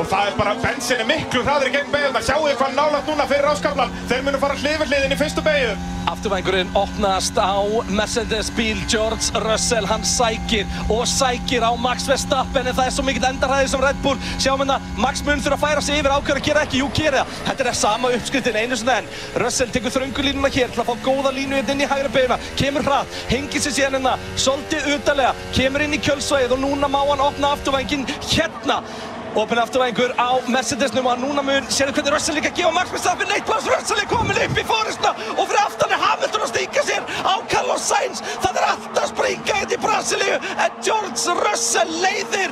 og 0.00 0.08
það 0.08 0.30
er 0.30 0.36
bara, 0.38 0.56
bensin 0.62 1.00
er 1.02 1.08
miklu 1.08 1.42
hraðir 1.44 1.68
í 1.68 1.72
gegn 1.74 1.90
beigðuna, 1.92 2.20
sjáu 2.24 2.44
þið 2.46 2.58
hvað 2.60 2.76
nálægt 2.78 3.08
núna 3.10 3.26
fyrir 3.28 3.48
áskaplan, 3.50 3.96
þeir 4.08 4.22
munu 4.24 4.38
fara 4.40 4.56
hlið 4.56 4.76
við 4.80 4.92
hliðin 4.94 5.14
í 5.14 5.18
fyrstu 5.20 5.44
beigðu. 5.44 5.74
Afturvængurinn 6.10 6.70
opnast 6.78 7.36
á 7.36 7.60
Mercedes 7.92 8.48
bíl 8.56 8.80
George 8.88 9.42
Russell, 9.44 9.84
hann 9.86 10.04
sækir 10.08 10.64
og 10.88 11.04
sækir 11.08 11.66
á 11.66 11.72
Max 11.76 12.08
Verstappen 12.08 12.70
en 12.70 12.76
það 12.78 12.88
er 12.88 12.94
svo 12.96 13.04
mikill 13.04 13.28
endarhæði 13.28 13.68
sem 13.74 13.84
Red 13.84 14.00
Bull. 14.04 14.16
Sjáum 14.40 14.64
hérna, 14.64 14.78
Max 14.96 15.20
mun 15.26 15.44
þurfa 15.44 15.58
að 15.58 15.64
færa 15.66 15.84
sig 15.84 16.00
yfir 16.00 16.16
ákveður 16.16 16.40
að 16.40 16.48
gera 16.48 16.64
ekki, 16.64 16.80
jú 16.80 16.88
gera 16.96 17.20
það. 17.20 17.44
Þetta 17.50 17.68
er 17.68 17.78
sama 17.82 18.12
uppskriftin 18.16 18.58
einu 18.62 18.80
sinni 18.80 18.96
enn. 18.96 19.12
Russell 19.44 19.76
tekur 19.76 19.94
þröngulínuna 19.98 20.52
hér 20.56 20.72
til 20.72 20.82
að 20.82 20.90
fá 20.90 21.04
góða 21.04 21.34
línu 21.36 21.60
hérna 21.60 21.76
inn 21.76 21.84
í 21.84 21.90
hægra 21.92 22.14
beina, 22.16 22.40
kemur 22.56 22.88
hratt 22.88 23.22
hengir 23.30 23.62
sér 23.62 23.76
síðan 23.76 24.00
hérna, 24.00 24.16
svolítið 24.40 24.90
utalega 24.96 25.36
kemur 25.52 25.84
inn 25.84 25.94
í 25.94 26.02
kjölsvæðið 26.02 26.56
og 26.56 26.64
núna 26.64 26.90
má 26.90 27.00
hann 27.04 27.26
opna 27.28 27.54
afturvængin 27.54 28.08
hérna 28.32 28.80
Opin 29.38 29.58
á 31.06 31.14
núna 31.14 31.42
mun, 31.46 31.66
hvernig 31.94 32.10
Russell 32.10 32.34
líka 32.34 32.50
að 32.50 32.56
gefa 32.58 32.70
Max 32.74 32.90
Verstappen 32.90 33.28
neitt 33.30 33.46
Russell 33.70 34.00
er 34.02 34.08
komin 34.10 34.40
upp 34.42 34.58
í 34.58 34.64
og 35.36 35.44
fyrir 35.46 35.60
aftan 35.62 35.94
er 35.94 36.00
Hamilton 36.02 36.42
að 36.42 36.50
sér 36.88 37.06
á 37.22 37.34
Carlos 37.52 37.84
Sainz. 37.86 38.22
Það 38.42 38.58
er 38.58 38.66
í 39.76 39.78
Brasilíu 39.84 40.34
en 40.34 40.80
George 40.82 41.36
Russell 41.46 41.94
leiðir. 42.02 42.50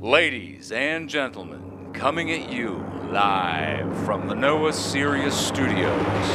Ladies 0.00 0.70
and 0.70 1.10
gentlemen, 1.10 1.90
coming 1.92 2.30
at 2.30 2.52
you 2.52 2.78
live 3.10 3.90
from 4.04 4.28
the 4.28 4.34
Noah 4.34 4.72
Sirius 4.72 5.34
Studios, 5.34 6.30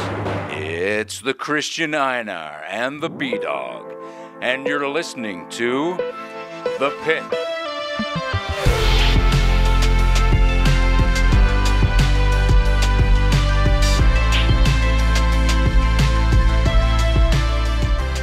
it's 0.52 1.22
the 1.22 1.32
Christian 1.32 1.94
Einar 1.94 2.62
and 2.68 3.00
the 3.00 3.08
B 3.08 3.38
Dog, 3.38 3.94
and 4.42 4.66
you're 4.66 4.86
listening 4.86 5.48
to 5.56 5.96
The 6.78 6.92
Pit. 7.04 7.24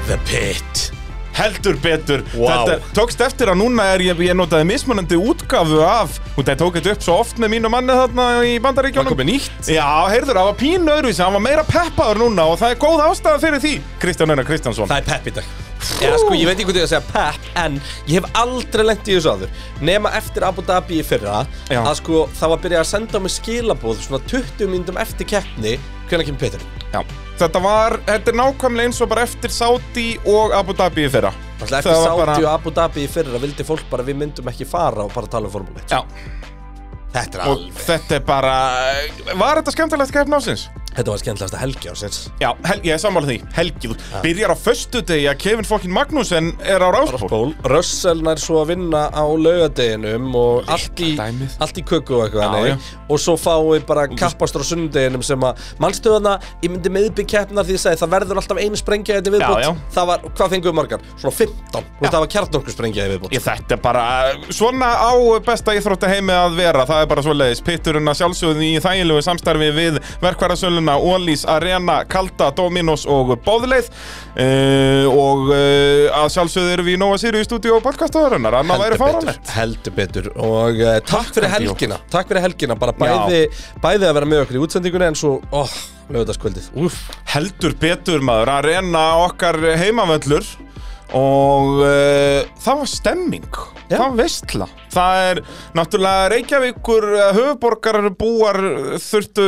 The 0.10 0.18
Pit 0.28 0.90
Heldur 1.40 1.78
betur. 1.80 2.20
Vá. 2.34 2.50
Þetta 2.68 2.78
tókst 2.98 3.22
eftir 3.24 3.48
að 3.48 3.60
núna 3.62 3.86
er 3.94 4.02
ég, 4.04 4.18
ég 4.28 4.36
notaði 4.36 4.66
mismunandi 4.68 5.16
útgafu 5.16 5.78
af, 5.86 6.18
og 6.36 6.44
það 6.44 6.58
tók 6.60 6.76
þetta 6.80 6.92
upp 6.98 7.06
svo 7.06 7.16
oft 7.22 7.40
með 7.40 7.54
mínu 7.54 7.72
manni 7.72 7.96
þarna 7.96 8.26
í 8.44 8.50
Það 8.58 8.64
bandaríkjónum. 8.66 9.14
komið 9.14 9.30
nýtt 9.30 9.70
Já, 9.72 9.86
heyrður, 10.12 10.36
það 10.42 10.50
var 10.50 10.58
pínu 10.60 10.92
öðruvísi, 10.98 11.24
hann 11.24 11.38
var 11.38 11.44
meira 11.46 11.64
peppaður 11.70 12.20
núna 12.26 12.48
og 12.52 12.60
það 12.60 12.74
er 12.76 12.82
góð 12.82 13.04
ástæða 13.06 13.40
fyrir 13.46 13.64
því. 13.64 13.72
Kristján 14.04 14.34
Einar 14.36 14.50
Kristjánsson. 14.50 14.92
Það 14.92 15.00
er 15.00 15.08
pepp 15.14 15.30
í 15.32 15.36
dag 15.38 15.48
Já, 16.04 16.12
sko, 16.20 16.34
ég 16.36 16.44
veit 16.50 16.58
ekki 16.58 16.68
hvað 16.68 16.82
ég 16.82 16.90
að 16.90 16.92
segja 16.92 17.06
pepp 17.14 17.46
En 17.64 17.78
ég 18.10 18.18
hef 18.20 18.28
aldrei 18.42 18.84
lent 18.84 19.08
í 19.08 19.16
þessu 19.16 19.32
áður 19.32 19.54
Nema 19.80 20.12
eftir 20.20 20.44
Abu 20.44 20.66
Dhabi 20.68 21.00
í 21.00 21.06
fyrra 21.08 21.46
Já. 21.72 21.80
Að 21.86 21.94
sko, 22.02 22.26
það 22.36 22.52
var 22.52 22.62
byrjað 22.66 22.84
að 22.84 22.90
senda 22.92 23.16
á 23.16 23.24
mig 23.24 23.32
skilabóð 23.38 24.04
Svona 24.04 24.20
20 24.28 24.68
myndum 24.76 25.00
eftir 25.00 25.30
keppni 25.38 25.78
Hvernig 26.12 26.34
kemur 26.34 26.44
Petur? 26.44 26.68
Já. 26.92 27.00
Þetta 27.40 27.60
var, 27.64 27.98
þetta 28.08 28.32
er 28.34 28.36
nákvæmlega 28.36 28.90
eins 28.90 29.00
og 29.02 29.10
bara 29.14 29.24
eftir 29.28 29.54
Saudi 29.56 30.10
og 30.28 30.52
Abu 30.58 30.74
Dhabi 30.76 31.06
í 31.08 31.12
fyrra. 31.14 31.32
Eftir 31.60 31.78
Það 31.78 31.94
var 31.94 32.04
Saudi 32.06 32.20
bara- 32.26 32.38
og 32.40 32.50
Abu 32.54 32.72
Dhabi 32.76 33.06
í 33.06 33.10
fyrra 33.12 33.40
Vildi 33.40 33.64
fólk 33.68 33.84
bara 33.92 34.04
við 34.08 34.16
myndum 34.22 34.48
ekki 34.48 34.66
fara 34.68 35.04
Og 35.04 35.12
bara 35.14 35.28
tala 35.28 35.46
um 35.50 35.52
Formule 35.52 35.82
1 35.84 35.92
Já, 35.92 36.04
Þetta 37.12 37.40
er 37.40 37.42
og 37.50 37.58
alveg 37.58 37.82
þetta 37.88 38.16
er 38.16 38.20
bara, 38.22 38.54
var 39.36 39.58
þetta 39.60 39.72
skemmtilegt 39.74 40.14
keppn 40.14 40.36
ásins? 40.38 40.68
Þetta 40.96 41.14
var 41.14 41.22
skemmtilegasta 41.22 41.60
helgi 41.62 41.90
ásins 41.92 42.18
Já, 42.42 42.50
hel, 42.66 42.80
ég 42.84 42.94
er 42.96 43.02
sammála 43.02 43.30
því, 43.30 43.38
helgi, 43.56 43.92
þú 43.92 44.22
byrjar 44.24 44.54
á 44.54 44.58
föstu 44.60 45.02
degi 45.06 45.28
að 45.30 45.38
Kevin 45.44 45.68
fokkin 45.68 45.94
Magnussen 45.94 46.50
er 46.66 46.82
á 46.82 46.90
ráspól. 46.94 47.54
Russell 47.70 48.24
nær 48.26 48.42
svo 48.42 48.62
að 48.64 48.72
vinna 48.74 49.02
á 49.14 49.24
laugadeginum 49.24 50.30
og 50.40 50.70
allt 50.72 51.04
í, 51.06 51.12
allt 51.20 51.78
í 51.80 51.84
köku 51.88 52.18
og 52.18 52.26
eitthvað 52.28 52.80
og 53.10 53.22
svo 53.22 53.36
fáið 53.40 53.86
bara 53.90 54.08
kappastur 54.10 54.62
á 54.62 54.70
sunnudeginum 54.70 55.24
sem 55.26 55.46
að 55.46 55.62
mannstöðuna, 55.82 56.38
ég 56.64 56.74
myndi 56.74 56.92
meðbygg 56.94 57.30
keppnar 57.30 57.68
því 57.68 57.78
ég 57.78 57.84
segi 57.86 58.02
það 58.02 58.14
verður 58.16 58.42
alltaf 58.42 58.62
einu 58.62 58.80
sprengja 58.80 59.20
þetta 59.20 59.34
viðbútt 59.36 59.64
Já, 59.64 59.70
já. 59.70 59.72
það 59.96 60.10
var, 60.12 60.26
hvað 60.38 60.54
fengum 60.56 60.70
við 60.72 60.78
margar? 60.80 61.06
Svona 61.22 61.36
15, 61.38 61.56
Þú 61.70 61.82
veist, 62.04 62.14
það 62.14 62.20
var 62.24 62.32
kjarnorku 62.36 62.76
sprengja 62.76 63.08
viðbútt 63.14 63.36
Ég, 63.36 63.44
þetta 63.46 63.78
er 63.78 63.82
bara, 63.84 64.04
svona 64.54 64.90
á 64.98 65.12
besta 65.46 65.76
íþrótta 65.78 66.10
heimi 66.12 66.36
að 66.36 66.60
vera, 66.60 66.86
við 70.80 70.88
verkvarasöluna 70.88 70.98
Ólís 71.00 71.46
Arena, 71.48 72.06
Kalda, 72.06 72.52
Dominos 72.56 73.06
og 73.08 73.38
Bóðleið. 73.44 73.90
Uh, 74.40 75.08
og 75.10 75.50
uh, 75.52 76.08
að 76.16 76.30
sjálfsögðu 76.34 76.74
erum 76.74 76.88
við 76.88 76.96
í 76.96 77.00
Nóa 77.00 77.18
Sirius 77.20 77.48
stúdíu 77.50 77.76
og 77.76 77.84
podcastöðurinnar, 77.84 78.60
annað 78.62 78.84
væri 78.86 79.00
fáránlegt. 79.00 79.52
heldur 79.56 79.96
betur. 79.96 80.30
Og 80.38 80.80
uh, 80.80 81.00
takk 81.04 81.34
fyrir 81.36 81.52
helgina. 81.52 82.00
Takk 82.10 82.30
fyrir 82.30 82.46
helgina, 82.46 82.78
bara 82.80 82.96
bæði, 82.96 83.48
bæði 83.82 84.08
að 84.10 84.16
vera 84.20 84.30
með 84.30 84.46
okkur 84.46 84.60
í 84.60 84.64
útsendingunni 84.64 85.10
en 85.10 85.20
svo, 85.20 85.36
oh, 85.52 85.76
lögutaskvöldið 86.14 86.72
Úff, 86.80 87.10
Heldur 87.34 87.76
betur 87.80 88.24
maður, 88.24 88.54
Arena 88.60 89.06
okkar 89.26 89.60
heimavöllur. 89.82 90.48
Og 91.18 91.80
uh, 91.82 92.46
það 92.62 92.82
var 92.84 92.90
stemming. 92.90 93.52
Já. 93.90 93.96
það 93.96 94.04
var 94.04 94.18
veistla. 94.20 94.66
Það 94.94 95.24
er 95.26 95.40
náttúrulega 95.78 96.28
Reykjavíkur 96.30 97.08
höfuborgar 97.34 97.98
búar 98.20 98.60
þurftu 99.02 99.48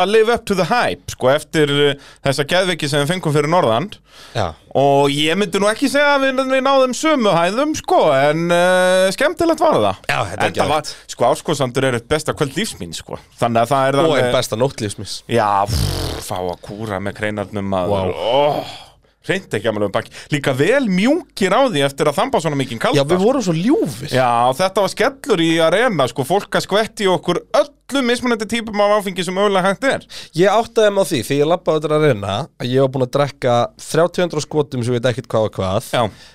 að 0.00 0.10
live 0.10 0.34
up 0.34 0.44
to 0.48 0.56
the 0.58 0.66
hype 0.68 1.12
sko 1.14 1.30
eftir 1.32 1.70
uh, 1.70 2.12
þessa 2.24 2.46
geðviki 2.50 2.90
sem 2.90 3.04
við 3.04 3.14
fengum 3.14 3.34
fyrir 3.34 3.50
norðan. 3.52 3.90
Já. 4.34 4.46
Og 4.74 5.12
ég 5.14 5.38
myndi 5.38 5.60
nú 5.62 5.68
ekki 5.70 5.90
segja 5.90 6.16
að 6.16 6.26
við, 6.26 6.40
við 6.50 6.64
náðum 6.66 6.94
sömu 6.98 7.34
hæðum 7.34 7.74
sko 7.78 8.00
en 8.16 8.46
uh, 8.50 9.10
skemmtilegt 9.14 9.62
var 9.62 9.78
það. 9.78 10.00
Já, 10.10 10.18
þetta 10.32 10.48
er 10.50 10.72
var, 10.74 10.94
sko 11.14 11.28
áskosandur 11.30 11.88
er 11.90 11.98
eitt 12.00 12.08
besta 12.10 12.34
kvöld 12.36 12.56
lífsmín 12.58 12.94
sko. 12.96 13.20
Þannig 13.38 13.64
að 13.64 13.74
það 13.74 13.90
er 13.90 14.00
og 14.04 14.16
einn 14.18 14.32
besta 14.34 14.58
nóttlífsmis 14.58 15.20
Já, 15.30 15.48
pff, 15.68 16.24
fá 16.26 16.38
að 16.40 16.58
kúra 16.64 17.00
með 17.02 17.20
kreinarnum 17.20 17.70
Vá. 17.74 17.84
wow. 17.90 18.74
Reyndi 19.24 19.56
ekki 19.56 19.68
að 19.70 19.74
maður 19.76 19.88
um 19.88 19.92
baki. 19.94 20.10
Líka 20.34 20.52
vel 20.58 20.82
mjúkir 20.92 21.54
á 21.56 21.60
því 21.72 21.82
eftir 21.86 22.10
að 22.10 22.16
þamba 22.18 22.40
svona 22.44 22.58
mikið 22.60 22.80
kalda. 22.82 22.98
Já, 23.00 23.04
við 23.08 23.22
vorum 23.24 23.44
svo 23.46 23.54
ljúfir. 23.56 24.10
Já, 24.12 24.28
þetta 24.58 24.84
var 24.84 24.92
skellur 24.92 25.42
í 25.44 25.50
arena 25.64 26.06
sko, 26.10 26.26
fólk 26.28 26.58
að 26.58 26.66
skvetti 26.66 27.08
okkur 27.08 27.40
öllum 27.60 28.10
mismunandi 28.10 28.48
típum 28.52 28.82
af 28.84 28.98
áfengi 28.98 29.24
sem 29.24 29.36
mögulega 29.36 29.70
hægt 29.70 29.86
er. 29.88 30.04
Ég 30.36 30.52
áttaði 30.52 30.92
á 30.92 31.04
því 31.08 31.22
því 31.30 31.38
ég 31.40 31.48
lappaði 31.54 31.80
þetta 31.86 31.96
að 31.96 32.04
reyna 32.08 32.34
að 32.60 32.68
ég 32.74 32.84
var 32.84 32.92
búinn 32.94 33.06
að 33.08 33.14
drekka 33.16 33.54
3200 33.80 34.44
skotum 34.44 34.84
sem 34.84 34.92
ég 34.92 35.00
veit 35.00 35.08
ekkert 35.14 35.30
hvað 35.32 35.48
og 35.48 35.56
hvað. 35.56 35.88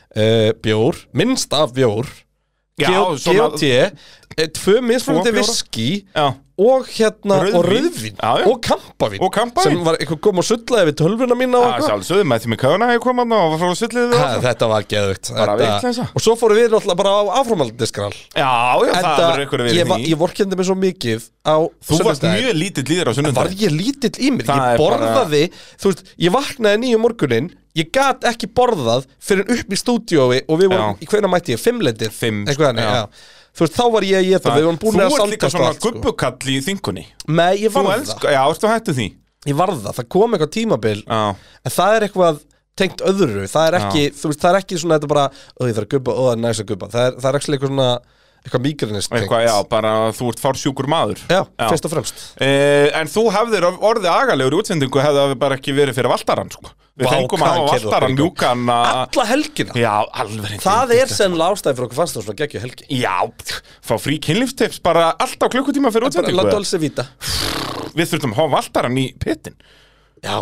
Uh, 0.10 0.50
Bjór, 0.66 1.04
minnst 1.14 1.54
af 1.54 1.76
bjór. 1.78 2.10
Já, 2.80 2.88
svona- 3.20 3.50
GOT 3.52 3.64
uh, 3.68 4.48
Tvö 4.56 4.80
mismunandi 4.82 5.34
viski 5.36 5.88
Já, 6.16 6.30
og 6.60 6.88
hérna 6.92 7.38
Rauðvín. 7.40 7.56
og 7.56 7.66
rauðvín 7.70 8.16
Já, 8.20 8.32
já. 8.42 8.46
og 8.52 8.58
kampavín 8.66 9.22
Og 9.24 9.32
kampavín. 9.36 9.64
sem 9.64 9.84
var 9.88 9.96
eitthvað 10.00 10.20
kom 10.26 10.42
og 10.42 10.46
sullaði 10.48 10.90
við 10.90 10.96
tölvuna 11.02 11.38
mína 11.40 11.58
og 11.60 11.64
það 11.64 11.72
eitthvað 11.72 11.90
sjálfsögðu 11.90 12.26
með 12.32 12.44
því 12.44 12.52
með 12.54 12.60
kauna 12.64 12.90
hefur 12.92 13.04
komað 13.08 13.36
og 13.40 13.54
var 13.54 13.60
frá 13.64 13.80
sillið 13.80 14.16
Ha, 14.20 14.28
Þetta 14.44 14.70
var 14.74 14.88
geðvögt 14.94 15.32
Bara 15.40 15.56
vitleysa. 15.62 16.08
Og 16.16 16.22
svo 16.26 16.36
fórum 16.40 16.60
við 16.60 16.68
náttúrulega 16.74 17.00
bara 17.00 17.14
á 17.16 17.22
áframaldiskrál 17.40 18.14
Já, 18.36 18.52
já, 18.90 18.94
það 19.00 19.24
verður 19.24 19.46
ykkur 19.48 19.64
að 19.64 19.70
ég, 19.70 19.76
vera 19.80 19.90
var- 19.94 20.00
því 20.04 20.12
ég 20.14 20.20
vorkendi 20.26 20.60
mig 20.60 20.66
svo 20.70 20.76
mikið 20.84 21.30
á 21.48 21.56
Þú 21.70 22.02
varst 22.04 22.22
sunnudaginn. 22.22 22.44
mjög 22.44 22.60
lítill 22.60 22.88
líður 22.92 23.08
á 23.08 23.10
Var 23.10 23.18
sunnundar 23.20 23.48
ég 23.56 23.72
lítill 23.80 24.16
í 24.20 24.30
mér? 24.36 24.46
Það 24.50 24.60
ég 24.60 24.74
er 24.74 24.78
bara- 24.78 25.00
borðaði, 25.00 25.44
þú 25.80 25.86
veist, 25.94 26.04
ég 26.20 26.32
vaknaði 26.36 26.78
nýju 26.84 27.00
morgunin 27.08 27.50
Ég 27.78 27.92
gat 27.94 28.22
ekki 28.26 28.48
borðað 28.52 29.06
fyrir 29.22 29.46
upp 29.54 29.70
í 29.70 29.78
stúdíói 29.78 30.42
Og 30.50 30.58
við 30.60 30.72
vorum, 30.74 30.98
Já. 30.98 31.06
í 31.06 31.06
hvernig 31.08 31.30
mætti 31.32 31.54
ég, 31.54 31.60
fimmleitið 31.62 32.12
Fimm, 32.12 32.46
Eitthvað 32.50 32.74
hannig, 32.74 32.84
já. 32.84 32.96
já 32.98 33.06
Þú 33.60 33.66
veist, 33.66 33.76
þá 33.76 33.86
var 33.92 34.06
ég 34.08 34.18
að 34.22 34.28
geta, 34.30 34.52
við 34.56 34.68
vorum 34.70 34.78
búin 34.80 34.94
Þú 34.96 35.00
að 35.04 35.10
ert 35.20 35.32
líka 35.34 35.50
saltast 35.50 35.58
svona 35.58 35.72
sko. 35.76 35.90
gubbukall 35.92 36.54
í 36.54 36.60
þingunni. 36.64 37.04
Nei, 37.28 37.56
ég 37.60 37.74
Þú 37.74 37.82
var 37.84 37.90
það. 37.90 38.04
Elskar, 38.06 38.32
já, 38.32 38.42
ertu 38.54 38.70
hættu 38.72 38.96
því? 38.96 39.08
Ég 39.50 39.56
var 39.60 39.74
það, 39.74 39.90
það 39.98 40.08
kom 40.16 40.34
eitthvað 40.36 40.52
tímabil 40.56 41.00
Já, 41.04 41.20
En 41.68 41.72
það 41.76 41.96
er 41.98 42.06
eitthvað 42.08 42.40
tengt 42.80 43.04
öðru 43.08 43.44
Það 43.52 43.68
er 43.70 43.78
ekki, 43.80 44.02
þú 44.16 44.32
veist, 44.32 44.42
það 44.44 44.50
er 44.54 44.58
ekki 44.60 44.80
svona 44.80 44.98
þetta 44.98 45.12
bara 45.12 45.26
Ó, 45.32 45.62
ég 45.68 45.76
þarf 45.78 45.86
að 45.88 45.94
gubba, 45.94 46.16
það 46.20 46.32
er 46.34 46.42
næst 46.44 46.64
að 46.64 46.70
gubba. 46.72 46.90
Það 46.96 47.06
er, 47.06 47.18
það 47.20 47.30
er 47.30 47.40
ekki 47.40 47.60
svona, 47.68 47.90
eitthvað 48.44 48.64
migranist 48.66 49.10
tengt. 49.12 49.24
eitthvað, 49.24 49.46
já, 49.46 49.56
bara 49.70 49.94
þú 50.16 50.30
ert 50.32 50.42
fársjúkur 50.44 50.90
maður. 50.92 51.24
Já, 51.30 51.42
fyrst 51.70 51.88
og 51.88 51.94
fremst. 51.94 52.22
Eh, 52.42 52.90
en 53.00 53.10
þú 53.12 53.26
hefðir 53.36 53.68
orðið 53.70 54.10
agalegur 54.14 54.56
í 54.56 54.60
útsendingu 54.62 55.04
hefði 55.04 55.24
það 55.24 55.34
bara 55.42 55.58
ekki 55.60 55.76
verið 55.78 56.00
fyrir 56.00 56.14
Valtarann 56.14 56.54
sko. 56.54 56.72
Við 57.00 57.12
fengum 57.14 57.44
í 57.44 57.48
gang. 57.48 58.16
mjúkan 58.18 58.64
Alla 58.76 59.26
helgina? 59.30 59.76
Já, 59.80 59.94
Það 60.60 60.96
er 60.98 61.12
sennilega 61.14 61.56
ástæði 61.56 61.78
fyrir 61.78 61.88
okkur 61.88 62.00
fannst 62.02 62.18
það 62.18 62.26
svona 62.28 62.40
geggju 62.42 62.64
helgi. 62.66 62.88
Já, 62.92 63.18
fá 63.88 63.96
frí 64.02 64.20
kynlífstips 64.24 64.82
bara 64.84 65.14
alltaf 65.16 65.54
klukkutíma 65.54 65.94
fyrir 65.96 66.10
útsendingu. 66.10 67.08
Við 67.96 68.12
þurftum 68.12 68.36
að 68.36 68.42
hafa 68.44 68.56
Valtarann 68.58 69.00
í 69.00 69.06
pittin 69.20 69.56
Já. 70.20 70.36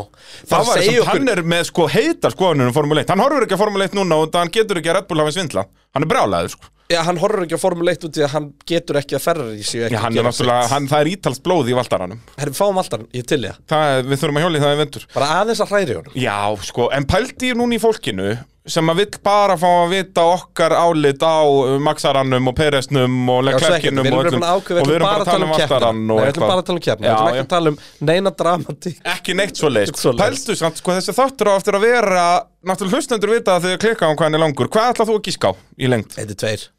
Það 0.50 0.63
var 0.65 0.79
þess 0.79 0.89
að 0.89 1.09
hann 1.11 1.29
er 1.29 1.43
með 1.45 1.67
sko 1.69 1.85
heitar 1.91 2.33
skoðanur 2.33 2.71
um 2.71 2.73
Formule 2.73 3.03
1 3.03 3.11
Hann 3.13 3.21
horfur 3.21 3.45
ekki 3.45 3.53
að 3.57 3.61
Formule 3.61 3.85
1 3.85 3.97
núna 4.00 4.17
og 4.23 4.33
hann 4.33 4.50
getur 4.53 4.79
ekki 4.81 4.89
að 4.89 4.97
Red 4.97 5.09
Bull 5.11 5.21
hafa 5.21 5.35
svindla 5.35 5.67
Hann 5.93 6.05
er 6.05 6.09
brjálæður 6.09 6.55
sko 6.55 6.71
Já, 6.88 7.01
hann 7.04 7.18
horfur 7.19 7.44
ekki 7.44 7.57
á 7.57 7.62
Formule 7.62 7.92
1 7.98 8.06
út 8.07 8.18
í 8.18 8.24
að 8.24 8.34
hann 8.34 8.45
getur 8.69 9.01
ekki 9.01 9.18
að 9.18 9.24
Ferrari 9.25 9.63
séu 9.68 9.86
ekki 9.88 9.98
Já, 9.98 10.01
hann 10.06 10.16
er 10.16 10.28
náttúrulega, 10.28 10.68
hann, 10.72 10.86
það 10.88 11.01
er 11.04 11.10
ítalst 11.12 11.44
blóð 11.44 11.72
í 11.74 11.75
Valtarannum 11.75 12.22
Herri, 12.38 12.54
fáum 12.56 12.80
alltaf, 12.80 13.04
ég 13.16 13.25
til 13.28 13.42
ég 13.44 13.57
Það, 13.68 13.95
við 14.07 14.22
þurfum 14.22 14.39
að 14.39 14.45
hjóli 14.45 14.62
það 14.63 14.75
í 14.75 14.80
vendur 14.81 15.07
Bara 15.16 15.31
aðeins 15.42 15.63
að 15.66 15.74
hræri 15.74 15.98
honum. 15.98 16.19
Já, 16.24 16.38
sko, 16.69 16.88
en 16.95 17.07
pældi 17.12 17.51
ég 17.51 17.60
núna 17.60 17.75
í 17.75 17.81
fólkinu 17.84 18.38
sem 18.68 18.92
að 18.92 19.00
vill 19.00 19.19
bara 19.24 19.56
fá 19.60 19.68
að 19.68 19.94
vita 19.94 20.24
okkar 20.28 20.75
álit 20.75 21.24
á 21.24 21.39
uh, 21.48 21.75
Maxarannum 21.84 22.51
og 22.51 22.56
Peresnum 22.57 23.16
og 23.31 23.45
við 23.48 23.56
og 23.56 24.28
erum 24.28 24.44
ákveð, 24.44 24.81
og 24.81 24.89
við 24.89 24.98
erum 24.98 25.07
bara 25.07 25.24
að 25.24 25.31
tala 25.31 25.48
um 25.48 26.12
og 26.12 26.19
við 26.19 26.31
ætlum 26.34 26.51
bara 26.51 26.60
að 26.60 26.68
tala 26.68 26.75
um 26.75 26.84
keppna, 26.84 27.07
við 27.07 27.13
já. 27.13 27.30
ekki 27.31 27.45
að 27.45 27.51
tala 27.56 27.72
um 27.72 27.80
neina 28.12 28.36
dramatík. 28.44 29.01
Ekki 29.16 29.38
neitt 29.39 29.56
svo 29.56 29.72
svoleiðis. 29.72 30.07
Pældu 30.19 30.60
samt, 30.60 30.81
sko, 30.84 30.98
þessi 31.00 31.16
þáttur 31.16 31.51
á 31.51 31.54
eftir 31.56 31.80
að 31.80 31.88
vera 31.88 32.25
náttúrulega 32.68 33.00
hlustendur 33.00 33.38
vita 33.38 33.56
að 33.56 33.69
þau 33.69 33.84
klikka 33.86 34.12
á 34.12 34.12
hvað 34.12 34.25
hann 34.28 34.39
er 34.42 34.44
langur. 34.44 34.72
Hvað 34.74 34.92
ætlað 34.92 35.13
þú 35.13 35.22
að 35.22 35.30
gíska 35.30 35.54
á 35.54 35.54
í 35.56 35.94
lengd? 35.94 36.18
Þetta 36.18 36.36
er 36.36 36.44
tveir 36.44 36.74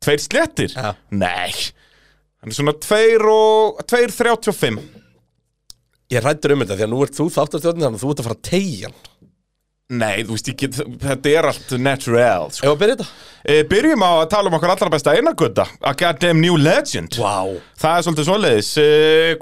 Tveir 0.00 0.22
slettir? 0.24 0.72
Já. 0.74 0.94
Nei 1.12 1.52
Hann 2.40 2.48
er 2.48 2.56
svona 2.56 2.72
tveir 2.80 3.20
og 3.28 3.82
tveir 3.90 4.12
þrjátíu 4.16 4.52
og 4.54 4.56
fimm 4.56 4.80
Ég 6.10 6.24
rættur 6.24 6.54
um 6.56 6.62
þetta 6.64 6.78
því 6.80 6.86
að 6.86 6.92
nú 6.94 7.00
ert 7.04 7.16
þú 7.18 7.26
þáttastjórnin 7.36 7.84
þannig 7.86 8.00
að 8.00 8.04
þú 8.06 8.12
ert 8.14 8.22
að 8.22 8.28
fara 8.30 8.38
að 8.38 8.46
tegja 8.50 8.88
hann 8.90 9.06
Nei, 9.90 10.20
þú 10.22 10.36
veist, 10.36 10.48
get, 10.54 10.76
þetta 11.02 11.30
er 11.34 11.46
allt 11.48 11.72
natural 11.82 12.44
sko. 12.54 12.62
Ef 12.62 12.70
að 12.76 12.78
byrja 12.78 12.94
þetta? 13.00 13.06
e, 13.42 13.56
Byrjum 13.72 14.04
á 14.06 14.10
að 14.22 14.28
tala 14.30 14.46
um 14.46 14.54
okkar 14.60 14.70
allra 14.76 14.90
besta 14.94 15.14
einargöta 15.18 15.64
A 15.82 15.92
goddamn 15.98 16.38
new 16.44 16.54
legend 16.62 17.18
Vá 17.18 17.58
Það 17.74 17.96
er 17.96 18.06
svolítið 18.06 18.28
svoleiðis 18.30 18.70
e, 18.78 18.88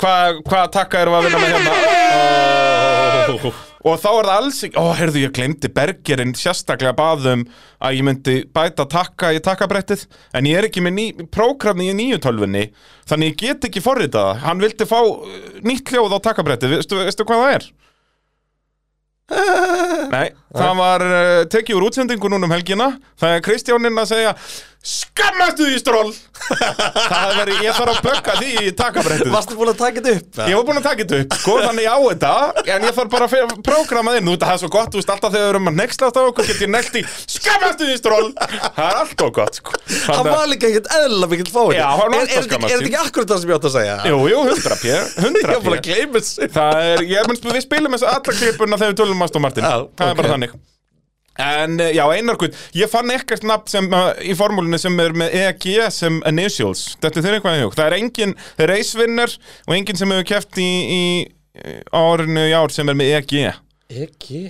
Hvað 0.00 0.40
hva 0.48 0.62
takka 0.72 1.04
erum 1.04 1.18
við 1.18 1.20
að 1.20 1.28
vinna 1.28 1.44
með 1.44 1.50
hérna? 1.58 3.52
Og 3.86 3.98
þá 4.02 4.08
er 4.10 4.26
það 4.26 4.32
alls 4.34 4.60
ekki 4.66 4.80
Ó, 4.80 4.84
heyrðu, 4.98 5.20
ég 5.22 5.34
glemdi 5.36 5.70
Bergerinn 5.70 6.34
sérstaklega 6.38 6.96
baðum 6.98 7.44
að 7.78 7.98
ég 7.98 8.06
myndi 8.08 8.36
bæta 8.54 8.88
takka 8.90 9.30
í 9.36 9.42
takkabrettið 9.44 10.06
En 10.34 10.48
ég 10.50 10.58
er 10.58 10.66
ekki 10.66 10.82
með 10.82 10.96
ný, 10.96 11.04
prógramni 11.34 11.90
í 11.92 11.96
nýju 11.98 12.18
tölvunni 12.24 12.64
Þannig 13.08 13.30
ég 13.30 13.38
get 13.44 13.68
ekki 13.70 13.82
forritað 13.84 14.32
það. 14.32 14.40
Hann 14.46 14.64
vildi 14.64 14.88
fá 14.90 14.98
uh, 14.98 15.36
nýtt 15.62 15.92
hljóð 15.94 16.16
á 16.16 16.24
takkabrettið 16.26 16.74
Veistu, 16.74 16.98
veistu 17.04 17.28
hvað 17.28 17.44
það 17.44 17.54
er? 17.58 17.68
Nei, 20.14 20.28
það 20.56 20.78
var 20.78 21.04
uh, 21.04 21.42
tekið 21.52 21.78
úr 21.78 21.86
útsendingu 21.90 22.30
núna 22.32 22.48
um 22.48 22.54
helgina 22.56 22.94
Það 23.20 23.36
er 23.36 23.44
Kristjáninn 23.44 24.00
að 24.00 24.10
segja 24.14 24.34
Skammastu 24.78 25.66
því 25.66 25.78
stról 25.82 26.12
Það 26.38 27.18
er 27.18 27.32
verið, 27.40 27.56
ég 27.66 27.74
þarf 27.76 27.90
að 27.92 27.96
bögga 28.06 28.32
því 28.38 28.50
í 28.62 28.64
takkabrettið 28.78 29.32
Varstu 29.34 29.54
búin 29.58 29.70
að 29.72 29.80
taka 29.80 29.98
þetta 29.98 30.12
upp? 30.14 30.30
Ég 30.48 30.54
var 30.54 30.62
búinn 30.68 30.78
að 30.78 30.86
taka 30.86 31.00
þetta 31.02 31.18
upp, 31.24 31.32
sko, 31.42 31.52
þannig 31.64 31.86
á 31.90 31.96
þetta 31.98 32.30
En 32.76 32.86
ég 32.86 32.94
þarf 32.94 33.10
bara 33.12 33.26
að 33.26 33.32
prógrama 33.66 34.14
þinn 34.14 34.26
Þú 34.28 34.32
veit 34.36 34.38
að 34.38 34.46
það 34.48 34.54
er 34.54 34.60
svo 34.62 34.70
gott, 34.76 34.90
þú 34.94 34.98
veist, 35.00 35.10
alltaf 35.16 35.30
þegar 35.34 35.44
við 35.44 35.50
erum 35.50 35.66
að 35.72 35.76
nexlast 35.82 36.14
á 36.14 36.22
okkur 36.22 36.46
Get 36.48 36.62
ég 36.62 36.70
nelt 36.72 36.94
í. 36.94 37.02
Skammastu 37.34 37.82
því 37.90 37.96
stról 37.98 38.26
Það 38.38 38.86
er 38.86 38.94
alltaf 39.02 39.30
gott, 39.40 39.54
sko. 39.58 39.70
Hann 39.74 40.06
Þannig 40.06 40.22
að- 40.22 40.30
var 40.38 40.46
líka 40.54 40.70
ekkert 40.70 40.86
eðlilega 40.94 41.30
mikill 41.34 41.50
alltaf 41.58 41.74
Er 41.74 41.82
er 42.22 42.30
þetta 42.38 42.38
ekki- 42.38 42.62
er 42.62 42.78
þetta 42.78 42.86
ekki 42.88 43.02
akkurat 43.02 43.26
það 43.34 43.42
sem 43.42 43.50
ég 43.50 43.58
átt 43.58 43.66
að 43.68 43.74
segja? 43.76 43.98
Jú, 44.06 44.14
jú, 44.30 44.38
100 44.46 44.78
p, 44.78 44.94
100 45.26 45.42
Ég 45.42 45.58
var 45.58 45.66
bara 45.66 45.82
að 45.82 45.90
gleyma 45.90 46.22
En 51.38 51.78
eh, 51.80 51.92
já, 51.94 52.02
Einar 52.10 52.36
Guð, 52.40 52.56
ég 52.74 52.90
fann 52.90 53.12
ekkert 53.14 53.44
nafn 53.46 53.70
sem, 53.70 53.86
uh, 53.94 54.10
í 54.26 54.34
formúlinu 54.38 54.78
sem 54.80 54.98
er 55.04 55.14
með 55.14 55.36
EG 55.38 55.68
sem 55.94 56.18
initials. 56.26 56.96
Þetta 56.98 57.20
er 57.20 57.26
þeir 57.28 57.36
eitthvað 57.38 57.58
í 57.58 57.62
hug? 57.62 57.76
Það 57.78 57.90
er 57.90 57.96
engin 58.00 58.34
reisvinner 58.72 59.36
og 59.68 59.76
engin 59.76 60.00
sem 60.00 60.14
hefur 60.14 60.28
keft 60.32 60.58
í, 60.58 60.66
í, 60.66 61.00
í 61.62 61.78
árinu 61.94 62.48
í 62.50 62.56
ár 62.58 62.74
sem 62.74 62.90
er 62.90 62.98
með 62.98 63.14
EG 63.20 63.34
Ekki 63.88 64.42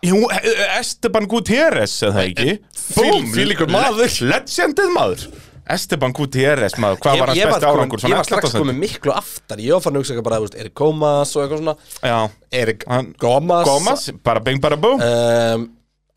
Jú, 0.00 0.18
eh, 0.32 0.78
Esteban 0.78 1.26
Gutierrez, 1.28 1.98
eða 2.02 2.16
það 2.16 2.28
ekki? 2.30 2.52
Búm, 2.96 3.26
þvílíkur 3.34 3.68
maður. 3.70 4.14
Legendið 4.30 4.94
maður. 4.94 5.24
Esteban 5.70 6.14
Gutierrez, 6.16 6.74
maður, 6.80 7.02
hvað 7.04 7.20
var 7.20 7.30
hans 7.30 7.42
besti 7.50 7.68
árangur? 7.68 8.04
ég 8.08 8.16
var 8.16 8.26
strax 8.26 8.48
11%. 8.48 8.62
komið 8.64 8.78
miklu 8.80 9.12
aftar. 9.14 9.60
Ég 9.62 9.84
fann 9.84 9.94
að 9.94 10.02
hugsa 10.02 10.14
eitthvað 10.14 10.26
bara, 10.30 10.38
veist, 10.42 10.56
Erik 10.58 10.74
Gómas 10.80 11.34
og 11.36 11.44
eitthvað 11.44 11.60
svona. 11.60 11.74
Já, 12.00 12.16
Erik 12.62 12.86
Hann- 12.88 13.12
Gómas 13.20 13.68
Gómas, 13.68 14.08
bara 14.24 14.40
bing 14.40 14.60
bara 14.64 14.80
bú. 14.80 14.96
Um, 14.96 15.68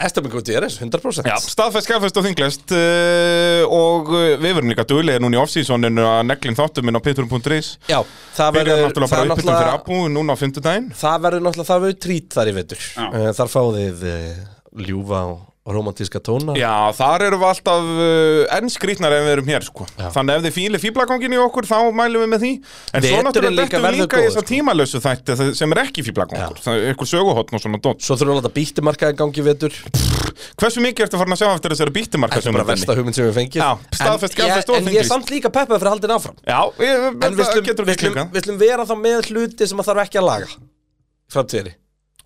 Esteban 0.04 0.32
Gutierrez, 0.34 0.76
100% 0.82 1.30
Já, 1.30 1.36
staðfæst, 1.40 1.88
skafæst 1.88 2.18
og 2.20 2.26
þinglest. 2.28 2.74
Uh, 2.76 3.64
og 3.72 4.12
uh, 4.12 4.26
við 4.42 4.58
verum 4.58 4.72
líka 4.74 4.86
duglega 4.90 5.22
núna 5.24 5.38
í 5.40 5.42
off-seasoninu 5.44 6.04
að 6.10 6.22
neglin 6.32 6.58
þáttum 6.60 6.88
minn 6.90 7.00
á 7.00 7.02
pitturum.is 7.06 7.72
Já, 7.88 8.00
það 8.36 8.58
verður 8.60 8.84
náttúrulega 8.84 9.14
það 9.14 9.24
er 9.24 9.32
bara 9.32 9.38
uppbytun 9.38 9.54
fyrir 9.54 9.72
náttúrulega- 9.72 9.80
Abu 9.80 10.12
núna 10.18 10.36
á 10.36 10.42
fimmtudaginn. 10.44 10.92
Það 11.00 11.24
verður 11.28 11.46
náttúrulega, 11.48 11.70
það 11.72 11.86
verður 11.88 12.02
trít 12.08 12.38
þar 12.38 12.52
í 12.52 12.56
vetur. 12.60 12.86
Já. 12.98 13.08
uh, 13.08 13.32
Þar 13.40 13.54
fáðið 13.56 14.06
uh, 14.12 14.46
ljúfa 14.90 15.24
og 15.32 15.42
romantíska 15.64 16.20
tóna. 16.20 16.56
Já, 16.60 16.92
þar 16.98 17.24
erum 17.30 17.40
við 17.40 17.48
alltaf 17.54 17.86
uh, 17.88 18.56
enn 18.58 18.72
skrýtnar 18.72 19.14
ef 19.16 19.22
við 19.24 19.34
erum 19.38 19.52
hér 19.54 19.64
sko. 19.64 19.86
Þannig 19.96 20.36
ef 20.36 20.44
þið 20.44 20.56
fíli 20.58 20.82
fíblagangin 20.84 21.36
í 21.36 21.40
okkur 21.40 21.68
þá 21.70 21.78
mælum 21.96 22.26
við 22.26 22.32
með 22.34 22.42
því. 22.44 22.50
En 22.92 23.06
svo 23.08 23.22
náttúrulega 23.24 23.70
við 23.72 23.86
verður 23.86 24.00
líka 24.02 24.20
í 24.20 24.26
þess 24.26 24.40
að 24.40 24.44
sko. 24.44 24.50
tímalösu 24.50 25.02
þætti 25.06 25.38
það- 25.40 25.54
sem 25.62 25.76
er 25.76 25.82
ekki 25.86 26.04
fíblagangur 26.04 26.60
Það 26.64 26.80
er 26.82 26.96
ykkur 26.98 27.10
söguhotn 27.14 27.56
og 27.56 27.64
svona 27.64 27.80
dót. 27.80 28.04
Svo 28.04 28.18
þurfum 28.20 28.34
við 28.34 28.36
að 28.36 28.42
láta 28.42 28.54
bítimarkaði 28.58 29.18
gangi 29.22 29.46
vetur. 29.48 29.78
Hversu 30.60 30.84
mikið 30.84 31.06
ertu 31.08 31.22
farin 31.22 31.36
að 31.38 31.40
sjá 31.44 31.48
eftir 31.54 31.76
þessari 31.76 31.94
bítimarka 31.96 32.42
Þetta 32.42 32.60
er 32.60 32.68
versta 32.68 32.98
hugmynd 32.98 33.16
sem 33.16 33.30
við 33.30 33.38
fengið. 33.38 33.62
Já, 33.64 33.70
staðfest, 33.94 34.34
En 34.34 34.44
staðfest 34.44 34.74
og 34.74 34.76
En 34.82 34.92
ég 34.92 35.00
er 35.00 35.08
samt 35.08 35.32
líka 35.32 35.54
peppað 35.54 35.80
fyrir 35.80 35.94
haldin 35.94 36.16
áfram. 36.18 36.36
Já, 36.44 36.60
ég, 36.82 37.08
En 37.14 37.38
við 37.38 37.40
það 37.40 38.44
slum, 38.44 38.60
vera 38.60 38.84
þá 38.84 38.96
með 39.00 39.32
hluti 39.32 39.68
sem 39.70 39.80
að 39.80 39.92
þarf 39.94 40.04
ekki 40.08 40.20
að 40.20 40.28
laga. 40.28 40.52
Framtíðinni 41.32 41.78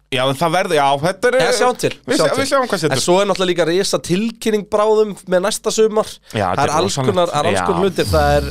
Já, 0.07 0.21
en 0.23 0.37
það 0.39 0.53
verður, 0.55 0.75
já, 0.77 0.85
þetta 1.03 1.27
er 1.27 1.35
Já, 1.41 1.47
sjáum 1.57 1.77
til, 1.81 1.89
Við, 2.07 2.15
sjáum 2.15 2.27
sjá, 2.29 2.31
til. 2.31 2.39
við 2.39 2.47
sjáum 2.47 2.67
hvað 2.71 2.77
En 2.77 2.79
setur. 2.79 3.01
svo 3.03 3.15
er 3.19 3.25
náttúrulega 3.27 3.49
líka 3.51 3.65
risa 3.67 3.97
tilkynning 3.99 4.63
bráðum 4.71 5.09
með 5.27 5.41
næsta 5.43 5.71
sumar. 5.75 6.07
Já, 6.31 6.45
Það 6.55 6.61
er 6.63 6.71
alls 6.77 6.95
konar, 6.95 7.27
það 7.33 7.39
er 7.41 7.49
alls 7.49 7.65
konar 7.67 7.81
hlutir. 7.83 8.07
Það 8.07 8.37
er, 8.37 8.47